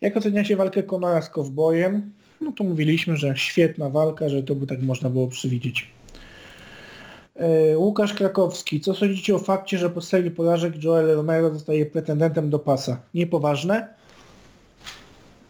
Jak 0.00 0.16
oceniacie 0.16 0.56
walkę 0.56 0.82
Konora 0.82 1.22
z 1.22 1.30
Kowbojem? 1.30 2.12
No 2.40 2.52
to 2.52 2.64
mówiliśmy, 2.64 3.16
że 3.16 3.36
świetna 3.36 3.90
walka, 3.90 4.28
że 4.28 4.42
to 4.42 4.54
by 4.54 4.66
tak 4.66 4.82
można 4.82 5.10
było 5.10 5.28
przewidzieć. 5.28 5.90
E, 7.38 7.78
Łukasz 7.78 8.14
Krakowski, 8.14 8.80
co 8.80 8.94
sądzicie 8.94 9.34
o 9.34 9.38
fakcie, 9.38 9.78
że 9.78 9.90
po 9.90 10.00
serii 10.00 10.30
porażek 10.30 10.84
Joel 10.84 11.16
Romero 11.16 11.50
zostaje 11.50 11.86
pretendentem 11.86 12.50
do 12.50 12.58
pasa? 12.58 12.96
Niepoważne? 13.14 13.88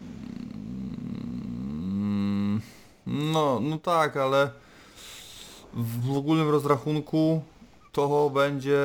Mm, 0.02 2.60
No, 3.06 3.60
no 3.60 3.78
tak, 3.78 4.16
ale 4.16 4.50
w 5.74 6.16
ogólnym 6.16 6.50
rozrachunku 6.50 7.42
to 7.92 8.30
będzie 8.30 8.78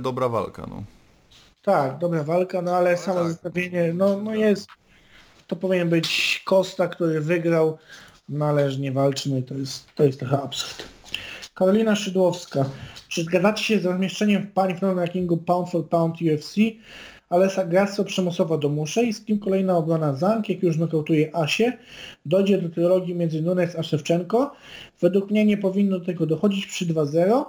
dobra 0.00 0.28
walka, 0.28 0.66
no. 0.70 0.82
Tak, 1.62 1.98
dobra 1.98 2.24
walka, 2.24 2.62
no 2.62 2.76
ale 2.76 2.96
samo 2.96 3.20
tak. 3.20 3.28
zestawienie, 3.28 3.92
no, 3.94 4.16
no 4.16 4.34
jest, 4.34 4.68
to 5.46 5.56
powinien 5.56 5.88
być 5.88 6.42
Costa, 6.44 6.88
który 6.88 7.20
wygrał, 7.20 7.78
należnie 8.28 8.92
walczy, 8.92 9.30
no 9.30 9.36
i 9.36 9.42
to 9.42 9.54
jest, 9.54 9.94
to 9.94 10.04
jest 10.04 10.20
trochę 10.20 10.42
absurd. 10.42 10.97
Karolina 11.58 11.96
Szydłowska, 11.96 12.64
czy 13.08 13.22
zgadzacie 13.22 13.64
się 13.64 13.80
z 13.80 13.84
rozmieszczeniem 13.84 14.42
w 14.42 14.52
pani 14.52 14.74
w 14.74 14.82
rankingu 14.82 15.36
Pound 15.36 15.70
for 15.70 15.88
Pound 15.88 16.16
UFC? 16.22 16.54
Alessa 17.30 17.64
Grasso 17.64 18.04
przymusowo 18.04 18.58
do 18.58 18.68
muszy 18.68 19.02
i 19.02 19.12
z 19.12 19.24
kim 19.24 19.38
kolejna 19.38 19.76
obrona 19.76 20.14
Zank, 20.14 20.48
jak 20.48 20.62
już 20.62 20.76
nokautuje 20.76 21.36
Asię, 21.36 21.78
dojdzie 22.26 22.62
do 22.62 22.68
trylogii 22.68 23.14
między 23.14 23.42
Nunes 23.42 23.76
a 23.76 23.82
Szewczenko. 23.82 24.52
Według 25.00 25.30
mnie 25.30 25.44
nie 25.44 25.56
powinno 25.56 25.98
do 25.98 26.04
tego 26.04 26.26
dochodzić 26.26 26.66
przy 26.66 26.86
2-0. 26.86 27.44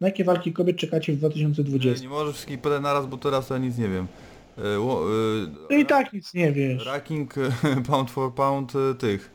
Na 0.00 0.06
jakie 0.06 0.24
walki 0.24 0.52
kobiet 0.52 0.76
czekacie 0.76 1.12
w 1.12 1.16
2020? 1.16 2.02
Nie 2.02 2.08
możesz 2.08 2.34
wszystkich 2.34 2.60
podać 2.60 2.82
naraz, 2.82 3.06
bo 3.06 3.16
teraz 3.16 3.50
ja 3.50 3.58
nic 3.58 3.78
nie 3.78 3.88
wiem. 3.88 4.06
E, 4.58 4.62
e, 4.62 5.68
Ty 5.68 5.80
i 5.80 5.86
tak 5.86 6.12
nic 6.12 6.34
nie 6.34 6.52
wiesz. 6.52 6.86
Ranking 6.86 7.38
e, 7.38 7.50
pound 7.88 8.10
for 8.10 8.34
pound 8.34 8.72
e, 8.76 8.94
tych 8.94 9.30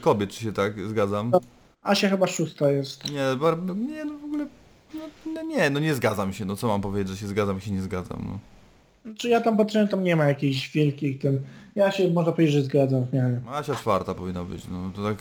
kobiet, 0.00 0.30
czy 0.30 0.44
się 0.44 0.52
tak 0.52 0.88
zgadzam? 0.88 1.32
Asia 1.88 2.08
chyba 2.08 2.26
szósta 2.26 2.70
jest. 2.70 3.10
Nie, 3.10 3.36
bar, 3.40 3.58
nie, 3.76 4.04
no 4.04 4.18
w 4.18 4.24
ogóle, 4.24 4.46
no, 4.94 5.00
no 5.34 5.42
nie, 5.42 5.70
no 5.70 5.80
nie 5.80 5.94
zgadzam 5.94 6.32
się, 6.32 6.44
no 6.44 6.56
co 6.56 6.68
mam 6.68 6.80
powiedzieć, 6.80 7.08
że 7.08 7.16
się 7.16 7.26
zgadzam, 7.26 7.60
się 7.60 7.70
nie 7.70 7.82
zgadzam, 7.82 8.24
no. 8.26 8.38
Czy 9.14 9.28
ja 9.28 9.40
tam 9.40 9.56
patrzyłem, 9.56 9.88
tam 9.88 10.04
nie 10.04 10.16
ma 10.16 10.24
jakichś 10.24 10.70
wielkich 10.70 11.18
ten... 11.18 11.40
Ja 11.74 11.90
się 11.90 12.10
można 12.10 12.32
powiedzieć, 12.32 12.54
że 12.54 12.62
zgadzam 12.62 13.04
w 13.04 13.12
miarę. 13.12 13.40
Asia 13.48 13.74
czwarta 13.74 14.14
powinna 14.14 14.44
być, 14.44 14.64
no 14.70 14.90
to 14.96 15.02
tak, 15.04 15.18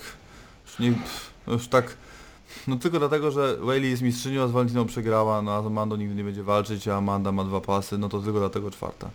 już 0.65 0.79
nie, 0.79 0.93
no 1.47 1.53
już 1.53 1.67
tak, 1.67 1.97
no 2.67 2.75
tylko 2.75 2.99
dlatego, 2.99 3.31
że 3.31 3.57
Whaley 3.57 3.89
jest 3.89 4.01
mistrzynią, 4.01 4.43
a 4.43 4.47
z 4.47 4.51
Valentiną 4.51 4.85
przegrała, 4.85 5.41
no 5.41 5.51
a 5.55 5.61
z 5.61 5.65
Amando 5.65 5.95
nigdy 5.95 6.15
nie 6.15 6.23
będzie 6.23 6.43
walczyć, 6.43 6.87
a 6.87 6.95
Amanda 6.95 7.31
ma 7.31 7.43
dwa 7.43 7.61
pasy, 7.61 7.97
no 7.97 8.09
to 8.09 8.19
tylko 8.19 8.39
dlatego 8.39 8.71
czwarta. 8.71 9.09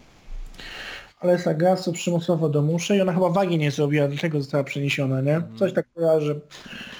Alessa 1.22 1.54
Grasso 1.54 1.92
przymusowo 1.92 2.48
do 2.48 2.62
muszy 2.62 2.96
i 2.96 3.00
ona 3.00 3.12
chyba 3.12 3.28
wagi 3.28 3.58
nie 3.58 3.70
zrobiła, 3.70 4.08
dlatego 4.08 4.38
została 4.40 4.64
przeniesiona, 4.64 5.20
nie? 5.20 5.42
Coś 5.58 5.72
tak 5.72 5.86
kojarzy. 5.94 6.40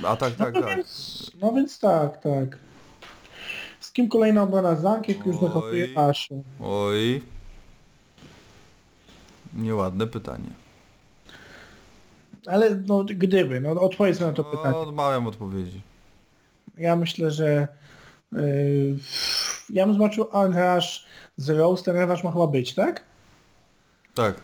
A 0.05 0.17
tak, 0.17 0.35
tak, 0.35 0.55
no, 0.55 0.61
tak. 0.61 0.77
Więc, 0.77 1.31
no 1.41 1.53
więc 1.53 1.79
tak, 1.79 2.23
tak. 2.23 2.59
Z 3.81 3.93
kim 3.93 4.09
kolejna 4.09 4.43
obrona 4.43 4.77
Zank, 4.77 5.09
jak 5.09 5.27
już 5.27 5.39
dochopuje 5.39 5.99
Asiu? 5.99 6.45
Oj. 6.61 7.23
Nieładne 9.55 10.07
pytanie. 10.07 10.51
Ale 12.47 12.71
no 12.87 13.05
gdyby, 13.05 13.61
no 13.61 13.71
odpowiedz 13.71 14.21
na 14.21 14.33
to 14.33 14.45
pytanie. 14.45 14.71
No, 14.71 14.81
odmawiam 14.81 15.27
odpowiedzi. 15.27 15.81
Ja 16.79 16.97
myślę, 16.97 17.31
że 17.31 17.69
yy, 18.33 18.97
ja 19.71 19.87
bym 19.87 19.95
zobaczył 19.95 20.29
Anrash 20.33 21.07
z 21.37 21.51
Rose, 21.51 21.85
ten 21.85 21.97
rewanż 21.97 22.25
ma 22.25 22.33
chyba 22.33 22.47
być, 22.47 22.75
tak? 22.75 23.12
Tak. 24.15 24.35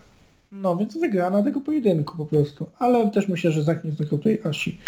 No 0.53 0.77
więc 0.77 0.99
wygrana 0.99 1.43
tego 1.43 1.61
pojedynku 1.61 2.17
po 2.17 2.27
prostu. 2.27 2.67
Ale 2.79 3.11
też 3.11 3.29
myślę, 3.29 3.53
że 3.53 3.63
Zak 3.63 3.85
nie 3.85 3.93
znokautuje 3.93 4.39
Asi. 4.47 4.79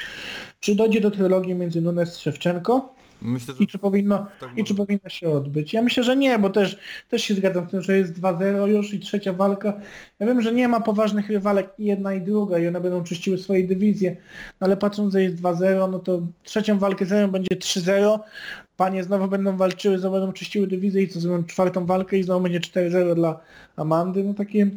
Czy 0.61 0.75
dojdzie 0.75 1.01
do 1.01 1.11
trylogii 1.11 1.55
między 1.55 1.81
Nunes 1.81 2.19
i 2.19 2.21
Szewczenko? 2.21 2.95
Myślę, 3.23 3.55
I 3.61 3.67
czy 3.67 3.79
powinno, 3.79 4.27
Tak 4.41 4.59
i 4.59 4.65
czy 4.65 4.75
powinno 4.75 5.09
się 5.09 5.31
odbyć? 5.31 5.73
Ja 5.73 5.83
myślę, 5.83 6.03
że 6.03 6.17
nie, 6.17 6.39
bo 6.39 6.51
też, 6.51 6.79
też 7.09 7.23
się 7.23 7.35
zgadzam 7.35 7.69
z 7.69 7.71
tym, 7.71 7.83
że 7.83 7.99
jest 7.99 8.21
2-0 8.21 8.67
już 8.67 8.95
i 8.95 9.01
trzecia 9.01 9.33
walka. 9.33 9.73
Ja 10.19 10.27
wiem, 10.27 10.43
że 10.43 10.53
nie 10.53 10.69
ma 10.69 10.81
poważnych 10.81 11.31
rywalek 11.31 11.69
i 11.79 11.85
jedna 11.85 12.15
i 12.15 12.21
druga 12.21 12.59
i 12.59 12.69
one 12.69 12.81
będą 12.81 13.05
czyściły 13.05 13.39
swoje 13.39 13.67
dywizje, 13.67 14.17
no 14.61 14.67
ale 14.67 14.77
patrząc, 14.77 15.13
że 15.13 15.23
jest 15.23 15.37
2-0, 15.37 15.91
no 15.91 15.99
to 15.99 16.23
trzecią 16.43 16.79
walkę 16.79 17.07
z 17.07 17.31
będzie 17.31 17.57
3-0. 17.57 18.19
Panie 18.81 19.05
znowu 19.05 19.29
będą 19.29 19.57
walczyły, 19.57 19.99
znowu 19.99 20.17
będą 20.17 20.33
czyściły 20.33 20.67
dywizję 20.67 21.03
i 21.03 21.09
co 21.09 21.21
zrobią 21.21 21.45
czwartą 21.45 21.87
walkę 21.87 22.19
i 22.19 22.23
znowu 22.23 22.41
będzie 22.41 22.61
4-0 22.61 23.15
dla 23.15 23.41
Amandy, 23.77 24.25
no 24.25 24.35
takie 24.35 24.71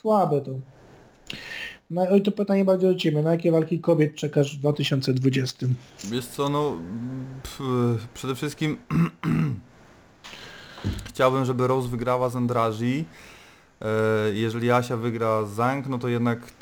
słabe 0.00 0.40
to. 0.40 0.50
No 1.90 2.16
i 2.16 2.22
to 2.22 2.32
pytanie 2.32 2.64
bardziej 2.64 2.90
do 2.90 2.98
Ciebie. 2.98 3.22
Na 3.22 3.30
jakie 3.30 3.52
walki 3.52 3.80
kobiet 3.80 4.14
czekasz 4.14 4.56
w 4.56 4.60
2020? 4.60 5.66
Wiesz 6.04 6.26
co, 6.26 6.48
no 6.48 6.76
przede 8.14 8.34
wszystkim 8.34 8.76
chciałbym, 11.08 11.44
żeby 11.44 11.66
Rose 11.66 11.88
wygrała 11.88 12.28
z 12.28 12.36
Andrazi. 12.36 13.04
E, 13.80 13.86
jeżeli 14.32 14.70
Asia 14.70 14.96
wygra 14.96 15.44
z 15.44 15.50
Zank, 15.50 15.86
no 15.86 15.98
to 15.98 16.08
jednak 16.08 16.52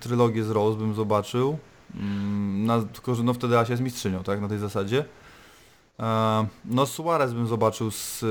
trylogię 0.00 0.44
z 0.44 0.50
Rose 0.50 0.78
bym 0.78 0.94
zobaczył. 0.94 1.58
Mm, 1.94 2.66
Na, 2.66 2.82
tylko, 2.82 3.14
że 3.14 3.22
no 3.22 3.34
wtedy 3.34 3.58
Asia 3.58 3.72
jest 3.72 3.82
mistrzynią, 3.82 4.22
tak, 4.22 4.40
na 4.40 4.48
tej 4.48 4.58
zasadzie. 4.58 5.04
E, 6.02 6.46
No 6.64 6.86
Suarez 6.86 7.32
bym 7.32 7.46
zobaczył 7.46 7.90
z, 7.90 8.22
e, 8.22 8.26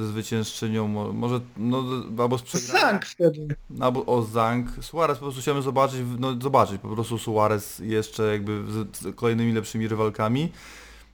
ze 0.00 0.06
zwyciężczynią, 0.06 0.88
mo- 0.88 1.12
może, 1.12 1.40
no, 1.56 1.84
albo 2.18 2.38
z 2.38 2.42
przegraną. 2.42 2.80
Zank 2.80 3.04
wtedy. 3.06 3.56
Albo 3.80 4.06
o 4.06 4.22
Zank. 4.22 4.68
Suarez 4.80 5.18
po 5.18 5.24
prostu 5.24 5.40
chciałem 5.40 5.62
zobaczyć, 5.62 6.00
no 6.18 6.34
zobaczyć 6.42 6.80
po 6.80 6.88
prostu 6.88 7.18
Suarez 7.18 7.78
jeszcze 7.78 8.22
jakby 8.32 8.62
z, 8.72 8.96
z 8.96 9.16
kolejnymi 9.16 9.52
lepszymi 9.52 9.88
rywalkami. 9.88 10.52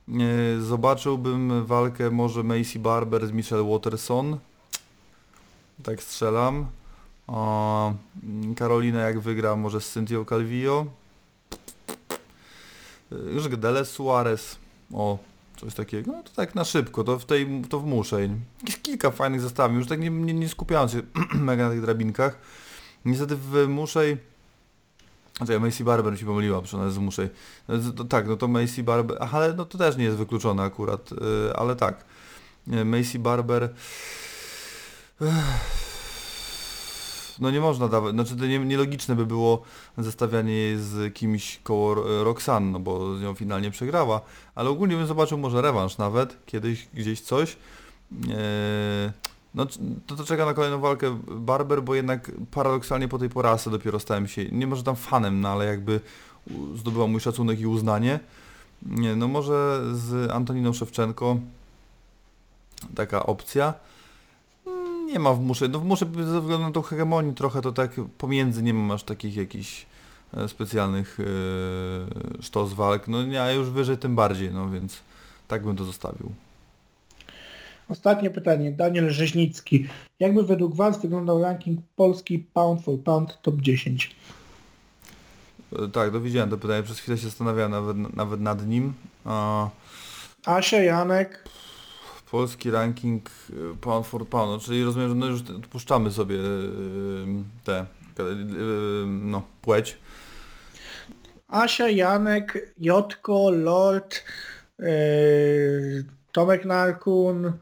E, 0.08 0.60
Zobaczyłbym 0.60 1.66
walkę 1.66 2.10
może 2.10 2.42
Macy 2.42 2.78
Barber 2.78 3.26
z 3.26 3.32
Michelle 3.32 3.64
Waterson. 3.70 4.38
Tak 5.82 6.02
strzelam. 6.02 6.66
O, 7.26 7.94
Karolina 8.56 9.00
jak 9.00 9.20
wygra 9.20 9.56
może 9.56 9.80
z 9.80 9.92
Cynthia 9.92 10.24
Calvillo. 10.28 10.86
Już 13.34 13.48
Gdele 13.48 13.84
Suarez. 13.84 14.56
O, 14.94 15.18
coś 15.66 15.74
takiego. 15.74 16.12
No 16.12 16.22
to 16.22 16.30
tak 16.36 16.54
na 16.54 16.64
szybko, 16.64 17.04
to 17.04 17.18
w 17.18 17.24
tej, 17.24 17.62
to 17.68 17.80
w 17.80 17.86
muszej. 17.86 18.30
Jest 18.66 18.82
kilka 18.82 19.10
fajnych 19.10 19.40
zestawień, 19.40 19.78
już 19.78 19.86
tak 19.86 20.00
nie, 20.00 20.10
nie, 20.10 20.34
nie 20.34 20.48
skupiając 20.48 20.92
się 20.92 21.02
mega 21.34 21.64
na 21.64 21.70
tych 21.70 21.80
drabinkach. 21.80 22.38
Niestety 23.04 23.36
w 23.36 23.68
muszej... 23.68 24.16
Znaczy, 25.36 25.60
Macy 25.60 25.84
Barber 25.84 26.12
mi 26.12 26.18
się 26.18 26.26
pomyliła, 26.26 26.62
przy 26.62 26.76
ona 26.76 26.84
jest 26.84 26.96
w 26.96 27.00
muszej. 27.00 27.28
No, 27.68 27.92
to- 27.92 28.04
tak, 28.04 28.28
no 28.28 28.36
to 28.36 28.48
Macy 28.48 28.82
Barber... 28.82 29.16
Ale 29.32 29.54
no 29.54 29.64
to 29.64 29.78
też 29.78 29.96
nie 29.96 30.04
jest 30.04 30.16
wykluczone 30.16 30.62
akurat, 30.62 31.10
yy, 31.10 31.52
ale 31.56 31.76
tak. 31.76 32.04
Macy 32.66 33.18
Barber... 33.18 33.74
No 37.42 37.50
nie 37.50 37.60
można 37.60 37.88
dawać, 37.88 38.14
znaczy 38.14 38.36
to 38.36 38.46
nie, 38.46 38.58
nielogiczne 38.58 39.16
by 39.16 39.26
było 39.26 39.62
zestawianie 39.98 40.52
jej 40.52 40.78
z 40.78 41.14
kimś 41.14 41.60
koło 41.62 41.94
Ro- 41.94 42.24
Roxanne, 42.24 42.72
no 42.72 42.80
bo 42.80 43.16
z 43.16 43.22
nią 43.22 43.34
finalnie 43.34 43.70
przegrała, 43.70 44.20
ale 44.54 44.70
ogólnie 44.70 44.96
bym 44.96 45.06
zobaczył 45.06 45.38
może 45.38 45.62
rewanż 45.62 45.98
nawet, 45.98 46.36
kiedyś 46.46 46.88
gdzieś 46.94 47.20
coś. 47.20 47.56
Eee, 48.12 49.10
no 49.54 49.66
to, 50.06 50.16
to 50.16 50.24
czeka 50.24 50.46
na 50.46 50.54
kolejną 50.54 50.80
walkę 50.80 51.18
Barber, 51.28 51.82
bo 51.82 51.94
jednak 51.94 52.30
paradoksalnie 52.50 53.08
po 53.08 53.18
tej 53.18 53.28
porażce 53.28 53.70
dopiero 53.70 54.00
stałem 54.00 54.28
się, 54.28 54.44
nie 54.44 54.66
może 54.66 54.82
tam 54.82 54.96
fanem, 54.96 55.40
no 55.40 55.48
ale 55.48 55.66
jakby 55.66 56.00
zdobyła 56.74 57.06
mój 57.06 57.20
szacunek 57.20 57.60
i 57.60 57.66
uznanie. 57.66 58.20
Nie, 58.82 59.16
no 59.16 59.28
może 59.28 59.82
z 59.92 60.30
Antoniną 60.30 60.72
Szewczenko 60.72 61.36
taka 62.94 63.26
opcja. 63.26 63.74
Nie 65.12 65.18
ma 65.18 65.34
w 65.34 65.40
musze, 65.40 65.68
no 65.68 65.78
w 65.78 65.84
musze 65.84 66.06
ze 66.14 66.40
względu 66.40 66.58
na 66.58 66.70
tą 66.72 66.82
hegemonię 66.82 67.32
trochę 67.32 67.62
to 67.62 67.72
tak 67.72 67.90
pomiędzy 68.18 68.62
nie 68.62 68.74
ma 68.74 68.94
aż 68.94 69.02
takich 69.02 69.36
jakichś 69.36 69.86
e, 70.36 70.48
specjalnych 70.48 71.18
e, 71.20 72.42
sztos 72.42 72.72
walk, 72.72 73.08
no 73.08 73.18
a 73.42 73.50
już 73.50 73.70
wyżej 73.70 73.98
tym 73.98 74.16
bardziej, 74.16 74.50
no 74.50 74.70
więc 74.70 75.00
tak 75.48 75.64
bym 75.64 75.76
to 75.76 75.84
zostawił. 75.84 76.32
Ostatnie 77.88 78.30
pytanie. 78.30 78.72
Daniel 78.72 79.10
Rzeźnicki. 79.10 79.86
Jakby 80.20 80.42
według 80.42 80.74
Was 80.74 81.02
wyglądał 81.02 81.42
ranking 81.42 81.80
polski 81.96 82.38
pound 82.38 82.84
for 82.84 82.98
pound 83.04 83.38
top 83.42 83.60
10? 83.60 84.16
E, 85.72 85.88
Tak, 85.88 86.10
dowiedziałem 86.10 86.50
to 86.50 86.58
pytanie, 86.58 86.82
przez 86.82 86.98
chwilę 86.98 87.18
się 87.18 87.24
zastanawiałem 87.24 87.70
nawet, 87.70 88.16
nawet 88.16 88.40
nad 88.40 88.66
nim. 88.66 88.92
A, 89.24 89.68
Asia, 90.46 90.76
Janek. 90.76 91.44
Polski 92.32 92.70
ranking 92.70 93.22
e, 93.50 93.76
pound 93.80 94.06
for 94.06 94.28
pound, 94.28 94.50
no, 94.50 94.58
czyli 94.58 94.84
rozumiem, 94.84 95.08
że 95.08 95.14
no 95.14 95.26
już 95.26 95.40
odpuszczamy 95.40 96.10
sobie 96.10 96.36
e, 96.36 96.40
te, 97.64 97.78
e, 97.78 97.86
no, 99.06 99.42
płeć. 99.62 99.98
Asia, 101.48 101.88
Janek, 101.88 102.74
Jotko, 102.78 103.50
Lord, 103.50 104.22
yy, 104.78 106.04
Tomek 106.32 106.64
Narkun, 106.64 107.52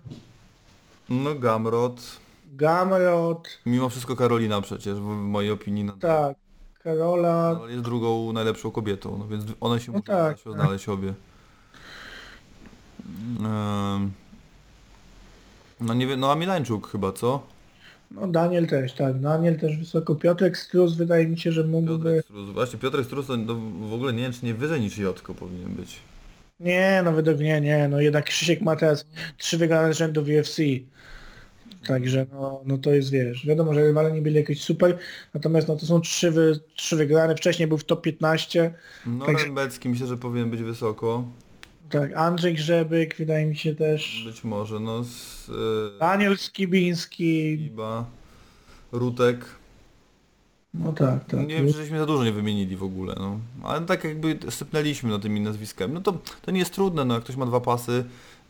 No 1.09 1.35
Gamrot, 1.35 2.01
Gamrot, 2.53 3.49
mimo 3.67 3.89
wszystko 3.89 4.17
Karolina 4.17 4.61
przecież, 4.61 4.95
w, 4.95 5.05
mojej 5.07 5.51
opinii, 5.51 5.85
no, 5.85 5.93
tak, 6.01 6.37
Karola. 6.83 7.59
ale 7.63 7.71
jest 7.71 7.85
drugą 7.85 8.33
najlepszą 8.33 8.71
kobietą, 8.71 9.19
no 9.19 9.27
więc 9.29 9.45
one 9.61 9.81
się 9.81 9.93
No 9.93 9.99
muszą 9.99 10.13
tak, 10.13 10.39
znaleźć, 10.39 10.89
obie. 10.89 11.15
Em, 13.41 14.13
no 15.81 15.95
nie 15.95 16.07
wiem, 16.07 16.21
no 16.21 16.33
a 16.33 16.37
Milańczuk 16.37 16.91
chyba, 16.91 17.13
co? 17.13 17.43
No 18.11 18.29
Daniel 18.29 18.67
też, 18.67 18.93
tak. 18.93 19.21
Daniel 19.21 19.59
też 19.59 19.77
wysoko. 19.77 20.15
Piotrek 20.15 20.59
Strus 20.59 20.95
wydaje 20.95 21.27
mi 21.29 21.39
się, 21.39 21.53
że 21.53 21.65
mógłby... 21.65 22.23
Piotrek. 22.29 22.53
Właśnie 22.55 22.79
Piotrek 22.79 23.07
Strus 23.07 23.27
to 23.27 23.37
no, 23.37 23.55
w 23.89 23.93
ogóle 23.93 24.13
nie 24.13 24.23
wiem, 24.23 24.33
czy 24.33 24.47
nie 24.47 24.55
wyżej 24.55 24.81
niż 24.81 24.99
Jotko 24.99 25.35
powinien 25.35 25.75
być. 25.75 25.97
Nie, 26.61 27.03
no 27.05 27.13
według 27.13 27.39
mnie 27.39 27.61
nie. 27.61 27.89
No 27.89 28.01
jednak 28.01 28.25
Krzysiek 28.25 28.61
ma 28.61 28.77
teraz 28.77 29.07
trzy 29.39 29.59
wygrane 29.59 29.95
rzędu 29.95 30.25
w 30.25 30.29
UFC. 30.29 30.59
Także 31.87 32.27
no, 32.33 32.61
no 32.67 32.79
to 32.79 32.91
jest, 32.91 33.11
wiesz, 33.11 33.47
wiadomo, 33.47 33.75
że 33.75 33.81
rywale 33.81 34.13
nie 34.13 34.23
byli 34.23 34.37
jakoś 34.37 34.61
super, 34.61 34.99
natomiast 35.35 35.69
no 35.69 35.77
to 35.77 35.87
są 35.87 36.01
trzy, 36.01 36.31
wy, 36.31 36.61
trzy 36.77 36.97
wygrane, 36.97 37.37
wcześniej 37.37 37.69
był 37.69 37.79
w 37.79 37.85
top 37.85 38.03
15, 38.03 38.75
No 39.07 39.27
Także- 39.27 39.47
myślę, 39.85 40.07
że 40.07 40.17
powinien 40.17 40.51
być 40.51 40.63
wysoko. 40.63 41.25
Tak, 41.91 42.17
Andrzej 42.17 42.55
Grzebyk 42.55 43.17
wydaje 43.17 43.47
mi 43.47 43.57
się 43.57 43.75
też, 43.75 44.23
Być 44.27 44.45
może, 44.45 44.81
no 44.81 45.05
z 45.05 45.49
y, 45.49 45.99
Daniel 46.01 46.39
Skibiński, 46.39 47.53
Iba, 47.67 48.05
Rutek. 48.93 49.45
no 50.75 50.93
tak, 50.93 51.25
tak. 51.25 51.41
Nie 51.41 51.55
wiem, 51.55 51.67
czy 51.67 51.73
żeśmy 51.73 51.99
za 51.99 52.07
dużo 52.07 52.25
nie 52.25 52.33
wymienili 52.33 52.77
w 52.77 52.83
ogóle, 52.83 53.15
no. 53.19 53.41
Ale 53.63 53.81
tak 53.87 54.05
jakby 54.05 54.39
sypnęliśmy 54.51 55.11
no, 55.11 55.19
tymi 55.19 55.41
nazwiskami. 55.41 55.95
No 55.95 56.01
to, 56.01 56.19
to 56.43 56.51
nie 56.51 56.59
jest 56.59 56.75
trudne, 56.75 57.05
no 57.05 57.15
jak 57.15 57.25
ktoś 57.25 57.37
ma 57.37 57.47
dwa 57.47 57.61
pasy, 57.61 58.05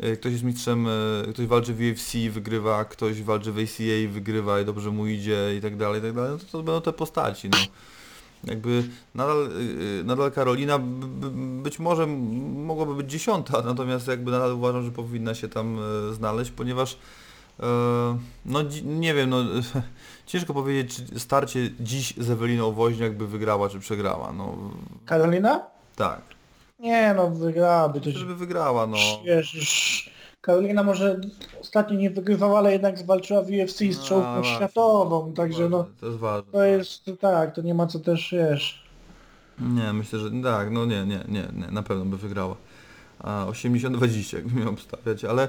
y, 0.04 0.16
ktoś 0.16 0.32
jest 0.32 0.44
mistrzem, 0.44 0.86
y, 0.86 1.32
ktoś 1.32 1.46
walczy 1.46 1.74
w 1.74 1.80
UFC, 1.80 2.30
wygrywa, 2.30 2.84
ktoś 2.84 3.22
walczy 3.22 3.52
w 3.52 3.58
ACA, 3.58 4.12
wygrywa 4.12 4.60
i 4.60 4.64
dobrze 4.64 4.90
mu 4.90 5.06
idzie 5.06 5.56
i 5.58 5.60
tak 5.60 5.76
dalej, 5.76 5.98
i 5.98 6.02
tak 6.02 6.12
dalej, 6.12 6.30
no 6.32 6.38
to, 6.38 6.44
to 6.44 6.58
będą 6.58 6.80
te 6.80 6.92
postaci, 6.92 7.48
no. 7.48 7.58
Jakby 8.44 8.88
nadal, 9.14 9.48
y, 9.52 10.00
y, 10.00 10.04
nadal 10.04 10.30
Karolina 10.32 10.78
być 11.62 11.78
może 11.78 12.06
mogłaby 12.06 12.94
być 12.94 13.10
dziesiąta, 13.10 13.62
natomiast 13.66 14.08
jakby 14.08 14.30
nadal 14.30 14.52
uważam, 14.52 14.84
że 14.84 14.90
powinna 14.90 15.34
się 15.34 15.48
tam 15.48 15.78
y, 16.10 16.14
znaleźć, 16.14 16.50
ponieważ 16.50 16.96
e, 17.60 17.66
no 18.46 18.60
nie 18.84 19.14
wiem, 19.14 19.30
no 19.30 19.38
ciężko 20.26 20.54
powiedzieć, 20.54 20.96
czy 21.10 21.20
starcie 21.20 21.70
dziś 21.80 22.14
z 22.18 22.30
Eweliną 22.30 22.72
Woźniak 22.72 23.16
by 23.16 23.26
wygrała, 23.26 23.68
czy 23.68 23.78
przegrała, 23.80 24.32
no 24.32 24.56
Karolina? 25.06 25.62
tak, 25.96 26.20
Nie 26.78 27.14
no, 27.14 27.30
wygrałaby 27.30 28.00
to. 28.00 28.10
żeby 28.10 28.36
wygrała, 28.36 28.86
no. 28.86 28.96
Wiesz, 29.26 29.54
już 29.54 30.09
Karolina 30.40 30.82
może 30.82 31.20
ostatnio 31.60 31.98
nie 31.98 32.10
wygrywała, 32.10 32.58
ale 32.58 32.72
jednak 32.72 32.98
zwalczyła 32.98 33.42
w 33.42 33.46
UFC 33.50 33.78
z 33.78 33.98
No, 33.98 34.04
czołówką 34.04 34.34
właśnie. 34.34 34.56
światową, 34.56 35.32
także 35.32 35.68
no 35.68 35.86
To 36.00 36.06
jest 36.06 36.18
ważne. 36.18 36.52
to 36.52 36.64
jest 36.64 37.10
tak, 37.20 37.54
to 37.54 37.62
nie 37.62 37.74
ma 37.74 37.86
co 37.86 37.98
też, 37.98 38.30
wiesz. 38.50 38.82
Nie, 39.60 39.92
myślę, 39.92 40.18
że 40.18 40.30
tak, 40.42 40.70
no 40.70 40.84
nie, 40.86 41.06
nie, 41.06 41.20
nie, 41.28 41.48
nie 41.52 41.66
na 41.70 41.82
pewno 41.82 42.04
by 42.04 42.16
wygrała. 42.16 42.56
A 43.18 43.46
80-20 43.48 44.36
jakbym 44.36 44.60
miał 44.60 44.68
obstawiać, 44.70 45.24
ale 45.24 45.48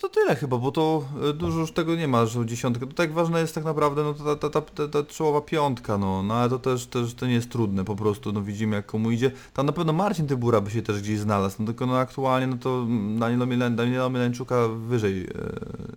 to 0.00 0.08
tyle 0.08 0.36
chyba, 0.36 0.58
bo 0.58 0.72
to 0.72 1.04
y, 1.30 1.32
dużo 1.32 1.58
już 1.60 1.72
tego 1.72 1.96
nie 1.96 2.08
ma, 2.08 2.26
że 2.26 2.46
dziesiątkę. 2.46 2.86
To 2.86 2.92
tak 2.92 3.12
ważne 3.12 3.40
jest 3.40 3.54
tak 3.54 3.64
naprawdę 3.64 4.02
no, 4.02 4.14
ta, 4.14 4.36
ta, 4.36 4.50
ta, 4.50 4.60
ta, 4.60 4.88
ta 4.88 5.02
czołowa 5.12 5.40
piątka, 5.40 5.98
no, 5.98 6.22
no 6.22 6.34
ale 6.34 6.50
to 6.50 6.58
też, 6.58 6.86
też 6.86 7.14
to 7.14 7.26
nie 7.26 7.34
jest 7.34 7.50
trudne 7.50 7.84
po 7.84 7.96
prostu, 7.96 8.32
no 8.32 8.42
widzimy 8.42 8.76
jak 8.76 8.86
komu 8.86 9.10
idzie. 9.10 9.30
Tam 9.54 9.66
na 9.66 9.72
pewno 9.72 9.92
Marcin 9.92 10.26
Tybura 10.26 10.60
by 10.60 10.70
się 10.70 10.82
też 10.82 11.00
gdzieś 11.02 11.18
znalazł, 11.18 11.56
no 11.58 11.66
tylko 11.66 11.86
no 11.86 11.98
aktualnie 11.98 12.46
no 12.46 12.56
to 12.56 12.86
Daniela, 13.18 13.46
Milen, 13.46 13.76
Daniela 13.76 14.08
Milenczuka 14.08 14.68
wyżej 14.68 15.24
y, 15.24 15.32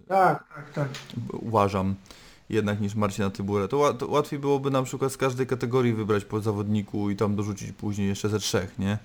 Tak, 0.08 0.44
tak, 0.56 0.74
tak. 0.74 0.90
uważam 1.32 1.96
jednak 2.50 2.82
niż 2.82 2.96
Marcina 2.96 3.30
Tyburę. 3.30 3.68
To, 3.68 3.94
to 3.94 4.08
łatwiej 4.08 4.40
byłoby 4.40 4.72
na 4.72 4.84
przykład 4.84 5.12
z 5.12 5.18
każdej 5.18 5.48
kategorii 5.48 5.94
wybrać 5.94 6.26
po 6.26 6.42
zawodniku 6.42 7.10
i 7.10 7.16
tam 7.16 7.36
dorzucić 7.36 7.72
później 7.72 8.08
jeszcze 8.08 8.30
ze 8.30 8.40
trzech, 8.40 8.80
nie? 8.80 8.98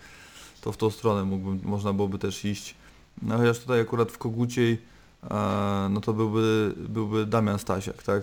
To 0.60 0.72
w 0.72 0.76
tą 0.76 0.90
stronę 0.90 1.24
mógłbym, 1.24 1.60
można 1.64 1.92
byłoby 1.92 2.18
też 2.18 2.44
iść. 2.44 2.74
No 3.22 3.38
chociaż 3.38 3.58
tutaj 3.58 3.80
akurat 3.80 4.12
w 4.12 4.18
Koguciej 4.18 4.78
e, 5.30 5.88
no 5.90 6.00
to 6.00 6.12
byłby, 6.12 6.74
byłby 6.76 7.26
Damian 7.26 7.58
Stasiak, 7.58 8.02
tak? 8.02 8.22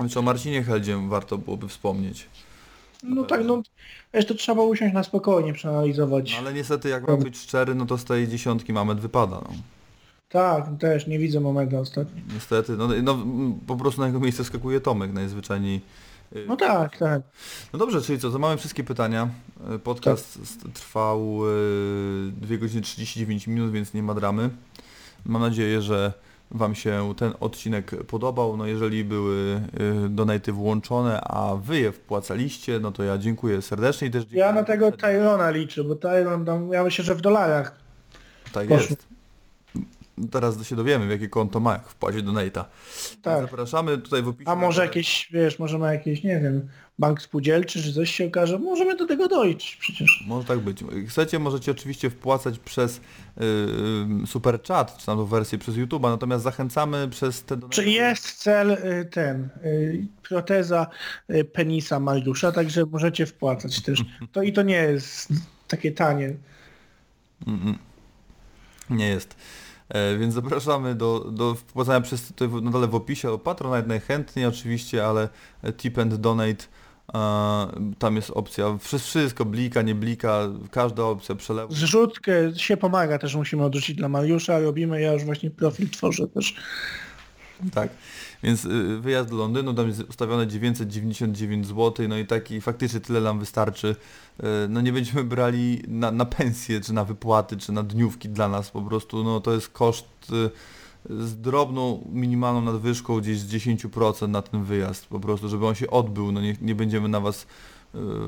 Więc 0.00 0.16
o 0.16 0.22
Marcinie 0.22 0.62
Heldzie 0.62 1.08
warto 1.08 1.38
byłoby 1.38 1.68
wspomnieć. 1.68 2.28
No 3.02 3.24
tak, 3.24 3.44
no 3.44 3.62
wiesz, 4.14 4.26
to 4.26 4.34
trzeba 4.34 4.62
usiąść 4.62 4.94
na 4.94 5.02
spokojnie, 5.02 5.52
przeanalizować. 5.52 6.32
No, 6.32 6.38
ale 6.38 6.54
niestety 6.54 6.88
jak 6.88 7.08
mam 7.08 7.20
być 7.20 7.38
szczery, 7.38 7.74
no 7.74 7.86
to 7.86 7.98
z 7.98 8.04
tej 8.04 8.28
dziesiątki 8.28 8.72
Mamet 8.72 9.00
wypada, 9.00 9.36
no. 9.36 9.50
Tak, 10.28 10.64
też 10.80 11.06
nie 11.06 11.18
widzę 11.18 11.40
momentu 11.40 11.76
ostatnio. 11.76 12.22
Niestety, 12.34 12.72
no, 12.72 12.88
no 13.02 13.18
po 13.66 13.76
prostu 13.76 14.00
na 14.00 14.06
jego 14.06 14.20
miejsce 14.20 14.44
skakuje 14.44 14.80
Tomek 14.80 15.12
najzwyczajniej 15.12 15.80
No 16.46 16.56
tak, 16.56 16.96
tak. 16.98 17.22
No 17.72 17.78
dobrze, 17.78 18.02
czyli 18.02 18.18
co, 18.18 18.30
to 18.30 18.38
mamy 18.38 18.56
wszystkie 18.56 18.84
pytania. 18.84 19.28
E, 19.74 19.78
Podcast 19.78 20.38
s- 20.42 20.58
trwał 20.74 21.40
e, 21.44 21.50
2 22.32 22.56
godziny 22.56 22.82
39 22.82 23.46
minut, 23.46 23.72
więc 23.72 23.94
nie 23.94 24.02
ma 24.02 24.14
dramy. 24.14 24.50
Mam 25.26 25.42
nadzieję, 25.42 25.82
że 25.82 26.12
Wam 26.50 26.74
się 26.74 27.14
ten 27.16 27.32
odcinek 27.40 27.90
podobał. 28.06 28.56
No 28.56 28.66
jeżeli 28.66 29.04
były 29.04 29.60
donaty 30.10 30.52
włączone, 30.52 31.20
a 31.20 31.56
Wy 31.56 31.80
je 31.80 31.92
wpłacaliście, 31.92 32.80
no 32.80 32.92
to 32.92 33.02
ja 33.04 33.18
dziękuję 33.18 33.62
serdecznie 33.62 34.08
i 34.08 34.10
też 34.10 34.22
dziękuję. 34.22 34.40
Ja 34.40 34.52
na 34.52 34.64
tego 34.64 34.92
Tyrona 34.92 35.50
liczę, 35.50 35.84
bo 35.84 35.94
Tyron 35.94 36.44
tam, 36.44 36.68
ja 36.72 36.84
myślę, 36.84 37.04
że 37.04 37.14
w 37.14 37.20
dolarach. 37.20 37.76
Tak 38.52 38.68
poszło. 38.68 38.86
jest. 38.90 39.06
Teraz 40.30 40.66
się 40.66 40.76
dowiemy, 40.76 41.06
jakie 41.06 41.28
konto 41.28 41.60
ma, 41.60 41.72
jak 41.72 41.88
wpłacić 41.88 42.22
donata. 42.22 42.64
Tak. 43.22 43.42
Zapraszamy 43.42 43.98
tutaj 43.98 44.22
w 44.22 44.28
opisie. 44.28 44.50
A 44.50 44.54
może 44.54 44.82
jakieś, 44.82 45.28
wiesz, 45.32 45.58
może 45.58 45.78
ma 45.78 45.92
jakieś, 45.92 46.22
nie 46.22 46.40
wiem, 46.40 46.68
bank 46.98 47.22
spółdzielczy, 47.22 47.82
czy 47.82 47.92
coś 47.92 48.10
się 48.14 48.26
okaże, 48.26 48.58
możemy 48.58 48.96
do 48.96 49.06
tego 49.06 49.28
dojść 49.28 49.76
przecież. 49.76 50.24
Może 50.26 50.48
tak 50.48 50.58
być. 50.58 50.84
Chcecie, 51.08 51.38
możecie 51.38 51.70
oczywiście 51.70 52.10
wpłacać 52.10 52.58
przez 52.58 53.00
yy, 53.36 54.26
super 54.26 54.62
chat, 54.68 54.96
czy 54.96 55.06
tam 55.06 55.18
tą 55.18 55.26
wersję 55.26 55.58
przez 55.58 55.74
YouTube'a, 55.74 56.10
natomiast 56.10 56.44
zachęcamy 56.44 57.08
przez 57.08 57.42
te 57.42 57.56
Czy 57.70 57.84
jest 57.84 58.32
cel 58.32 58.70
y, 58.70 59.08
ten, 59.10 59.48
y, 59.64 60.06
proteza 60.28 60.86
y, 61.30 61.44
penisa 61.44 62.00
Mariusza, 62.00 62.52
także 62.52 62.86
możecie 62.86 63.26
wpłacać 63.26 63.82
też. 63.82 64.04
To 64.32 64.42
i 64.42 64.52
to 64.52 64.62
nie 64.62 64.76
jest 64.76 65.28
takie 65.68 65.92
tanie. 65.92 66.34
Nie 68.90 69.08
jest. 69.08 69.36
E, 69.88 70.18
więc 70.18 70.34
zapraszamy 70.34 70.94
do, 70.94 71.20
do 71.20 71.54
wpłacania 71.54 72.00
przez 72.00 72.26
tutaj 72.28 72.48
na 72.62 72.70
dole 72.70 72.86
w 72.88 72.94
opisie 72.94 73.30
o 73.30 73.38
Patronite 73.38 73.88
najchętniej 73.88 74.46
oczywiście, 74.46 75.06
ale 75.06 75.28
e, 75.62 75.72
tip 75.72 75.98
and 75.98 76.14
donate 76.14 76.64
e, 77.14 77.66
tam 77.98 78.16
jest 78.16 78.30
opcja, 78.30 78.78
wszy- 78.80 78.98
wszystko, 78.98 79.44
blika, 79.44 79.82
nie 79.82 79.94
blika, 79.94 80.40
każda 80.70 81.02
opcja 81.04 81.34
przelewu. 81.34 81.74
Zrzutkę 81.74 82.32
się 82.56 82.76
pomaga, 82.76 83.18
też 83.18 83.34
musimy 83.34 83.64
odrzucić 83.64 83.96
dla 83.96 84.08
Mariusza, 84.08 84.58
robimy, 84.58 85.00
ja 85.00 85.12
już 85.12 85.24
właśnie 85.24 85.50
profil 85.50 85.90
tworzę 85.90 86.28
też. 86.28 86.56
Tak. 87.74 87.88
Więc 88.44 88.64
y, 88.64 89.00
wyjazd 89.00 89.30
do 89.30 89.36
Londynu, 89.36 89.74
tam 89.74 89.88
jest 89.88 90.00
ustawione 90.00 90.46
999 90.46 91.66
zł, 91.66 92.08
no 92.08 92.18
i 92.18 92.26
taki 92.26 92.60
faktycznie 92.60 93.00
tyle 93.00 93.20
nam 93.20 93.38
wystarczy. 93.38 93.96
Y, 94.40 94.44
No 94.68 94.80
nie 94.80 94.92
będziemy 94.92 95.24
brali 95.24 95.82
na, 95.88 96.10
na 96.10 96.24
pensję, 96.24 96.80
czy 96.80 96.92
na 96.92 97.04
wypłaty, 97.04 97.56
czy 97.56 97.72
na 97.72 97.82
dniówki 97.82 98.28
dla 98.28 98.48
nas 98.48 98.70
po 98.70 98.82
prostu, 98.82 99.24
no 99.24 99.40
to 99.40 99.52
jest 99.52 99.68
koszt 99.68 100.06
y, 100.32 100.50
z 101.10 101.40
drobną, 101.40 102.08
minimalną 102.12 102.60
nadwyżką 102.60 103.20
gdzieś 103.20 103.38
z 103.38 103.52
10% 103.52 104.28
na 104.28 104.42
ten 104.42 104.64
wyjazd 104.64 105.06
po 105.06 105.20
prostu, 105.20 105.48
żeby 105.48 105.66
on 105.66 105.74
się 105.74 105.90
odbył, 105.90 106.32
no 106.32 106.40
nie, 106.40 106.56
nie 106.60 106.74
będziemy 106.74 107.08
na 107.08 107.20
Was 107.20 107.46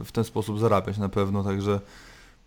w 0.04 0.12
ten 0.12 0.24
sposób 0.24 0.58
zarabiać 0.58 0.98
na 0.98 1.08
pewno, 1.08 1.44
także 1.44 1.80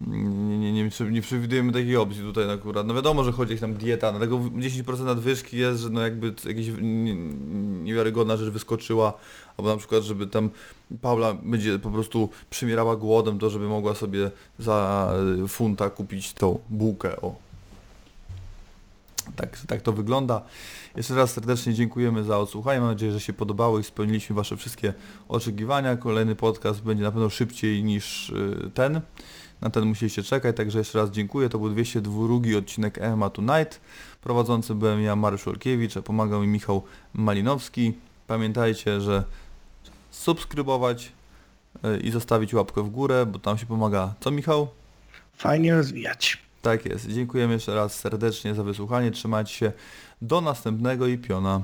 nie, 0.01 0.57
nie, 0.59 0.73
nie, 0.73 0.89
nie 1.11 1.21
przewidujemy 1.21 1.71
takiej 1.71 1.97
opcji 1.97 2.21
tutaj 2.21 2.51
akurat. 2.51 2.87
No 2.87 2.93
wiadomo, 2.93 3.23
że 3.23 3.31
chodzi 3.31 3.51
o 3.51 3.55
jakąś 3.55 3.61
tam 3.61 3.73
dieta, 3.73 4.11
dlatego 4.11 4.37
10% 4.37 5.05
nadwyżki 5.05 5.57
jest, 5.57 5.81
że 5.81 5.89
no 5.89 6.01
jakby 6.01 6.27
jakaś 6.45 6.65
nie- 6.81 7.15
niewiarygodna 7.83 8.37
rzecz 8.37 8.49
wyskoczyła, 8.49 9.13
albo 9.57 9.69
na 9.69 9.77
przykład, 9.77 10.03
żeby 10.03 10.27
tam 10.27 10.49
Paula 11.01 11.33
będzie 11.33 11.79
po 11.79 11.89
prostu 11.91 12.29
przymierała 12.49 12.95
głodem, 12.95 13.39
to 13.39 13.49
żeby 13.49 13.67
mogła 13.67 13.95
sobie 13.95 14.31
za 14.59 15.09
y, 15.43 15.47
funta 15.47 15.89
kupić 15.89 16.33
tą 16.33 16.59
bułkę, 16.69 17.21
o. 17.21 17.35
Tak, 19.35 19.57
tak 19.67 19.81
to 19.81 19.93
wygląda. 19.93 20.41
Jeszcze 20.95 21.15
raz 21.15 21.31
serdecznie 21.33 21.73
dziękujemy 21.73 22.23
za 22.23 22.37
odsłuchanie. 22.37 22.79
Mam 22.79 22.89
nadzieję, 22.89 23.11
że 23.11 23.19
się 23.19 23.33
podobało 23.33 23.79
i 23.79 23.83
spełniliśmy 23.83 24.35
Wasze 24.35 24.57
wszystkie 24.57 24.93
oczekiwania. 25.27 25.97
Kolejny 25.97 26.35
podcast 26.35 26.81
będzie 26.81 27.03
na 27.03 27.11
pewno 27.11 27.29
szybciej 27.29 27.83
niż 27.83 28.29
y, 28.29 28.71
ten. 28.73 29.01
Na 29.61 29.69
ten 29.69 29.85
musieliście 29.85 30.23
czekać, 30.23 30.55
także 30.55 30.79
jeszcze 30.79 30.99
raz 30.99 31.09
dziękuję. 31.09 31.49
To 31.49 31.59
był 31.59 31.69
202 31.69 32.57
odcinek 32.57 32.97
EMA 32.97 33.29
Tonight. 33.29 33.81
Prowadzący 34.21 34.75
byłem 34.75 35.01
ja, 35.01 35.15
Mariusz 35.15 35.47
Olkiewicz, 35.47 35.97
a 35.97 36.01
pomagał 36.01 36.41
mi 36.41 36.47
Michał 36.47 36.83
Malinowski. 37.13 37.93
Pamiętajcie, 38.27 39.01
że 39.01 39.23
subskrybować 40.11 41.11
y, 41.85 41.99
i 41.99 42.11
zostawić 42.11 42.53
łapkę 42.53 42.83
w 42.83 42.89
górę, 42.89 43.25
bo 43.25 43.39
tam 43.39 43.57
się 43.57 43.65
pomaga. 43.65 44.13
Co 44.19 44.31
Michał? 44.31 44.67
Fajnie 45.37 45.75
rozwijać. 45.75 46.37
Tak 46.61 46.85
jest. 46.85 47.09
Dziękujemy 47.09 47.53
jeszcze 47.53 47.75
raz 47.75 47.99
serdecznie 47.99 48.55
za 48.55 48.63
wysłuchanie. 48.63 49.11
Trzymajcie 49.11 49.53
się. 49.53 49.71
Do 50.21 50.41
następnego 50.41 51.07
i 51.07 51.17
piona. 51.17 51.61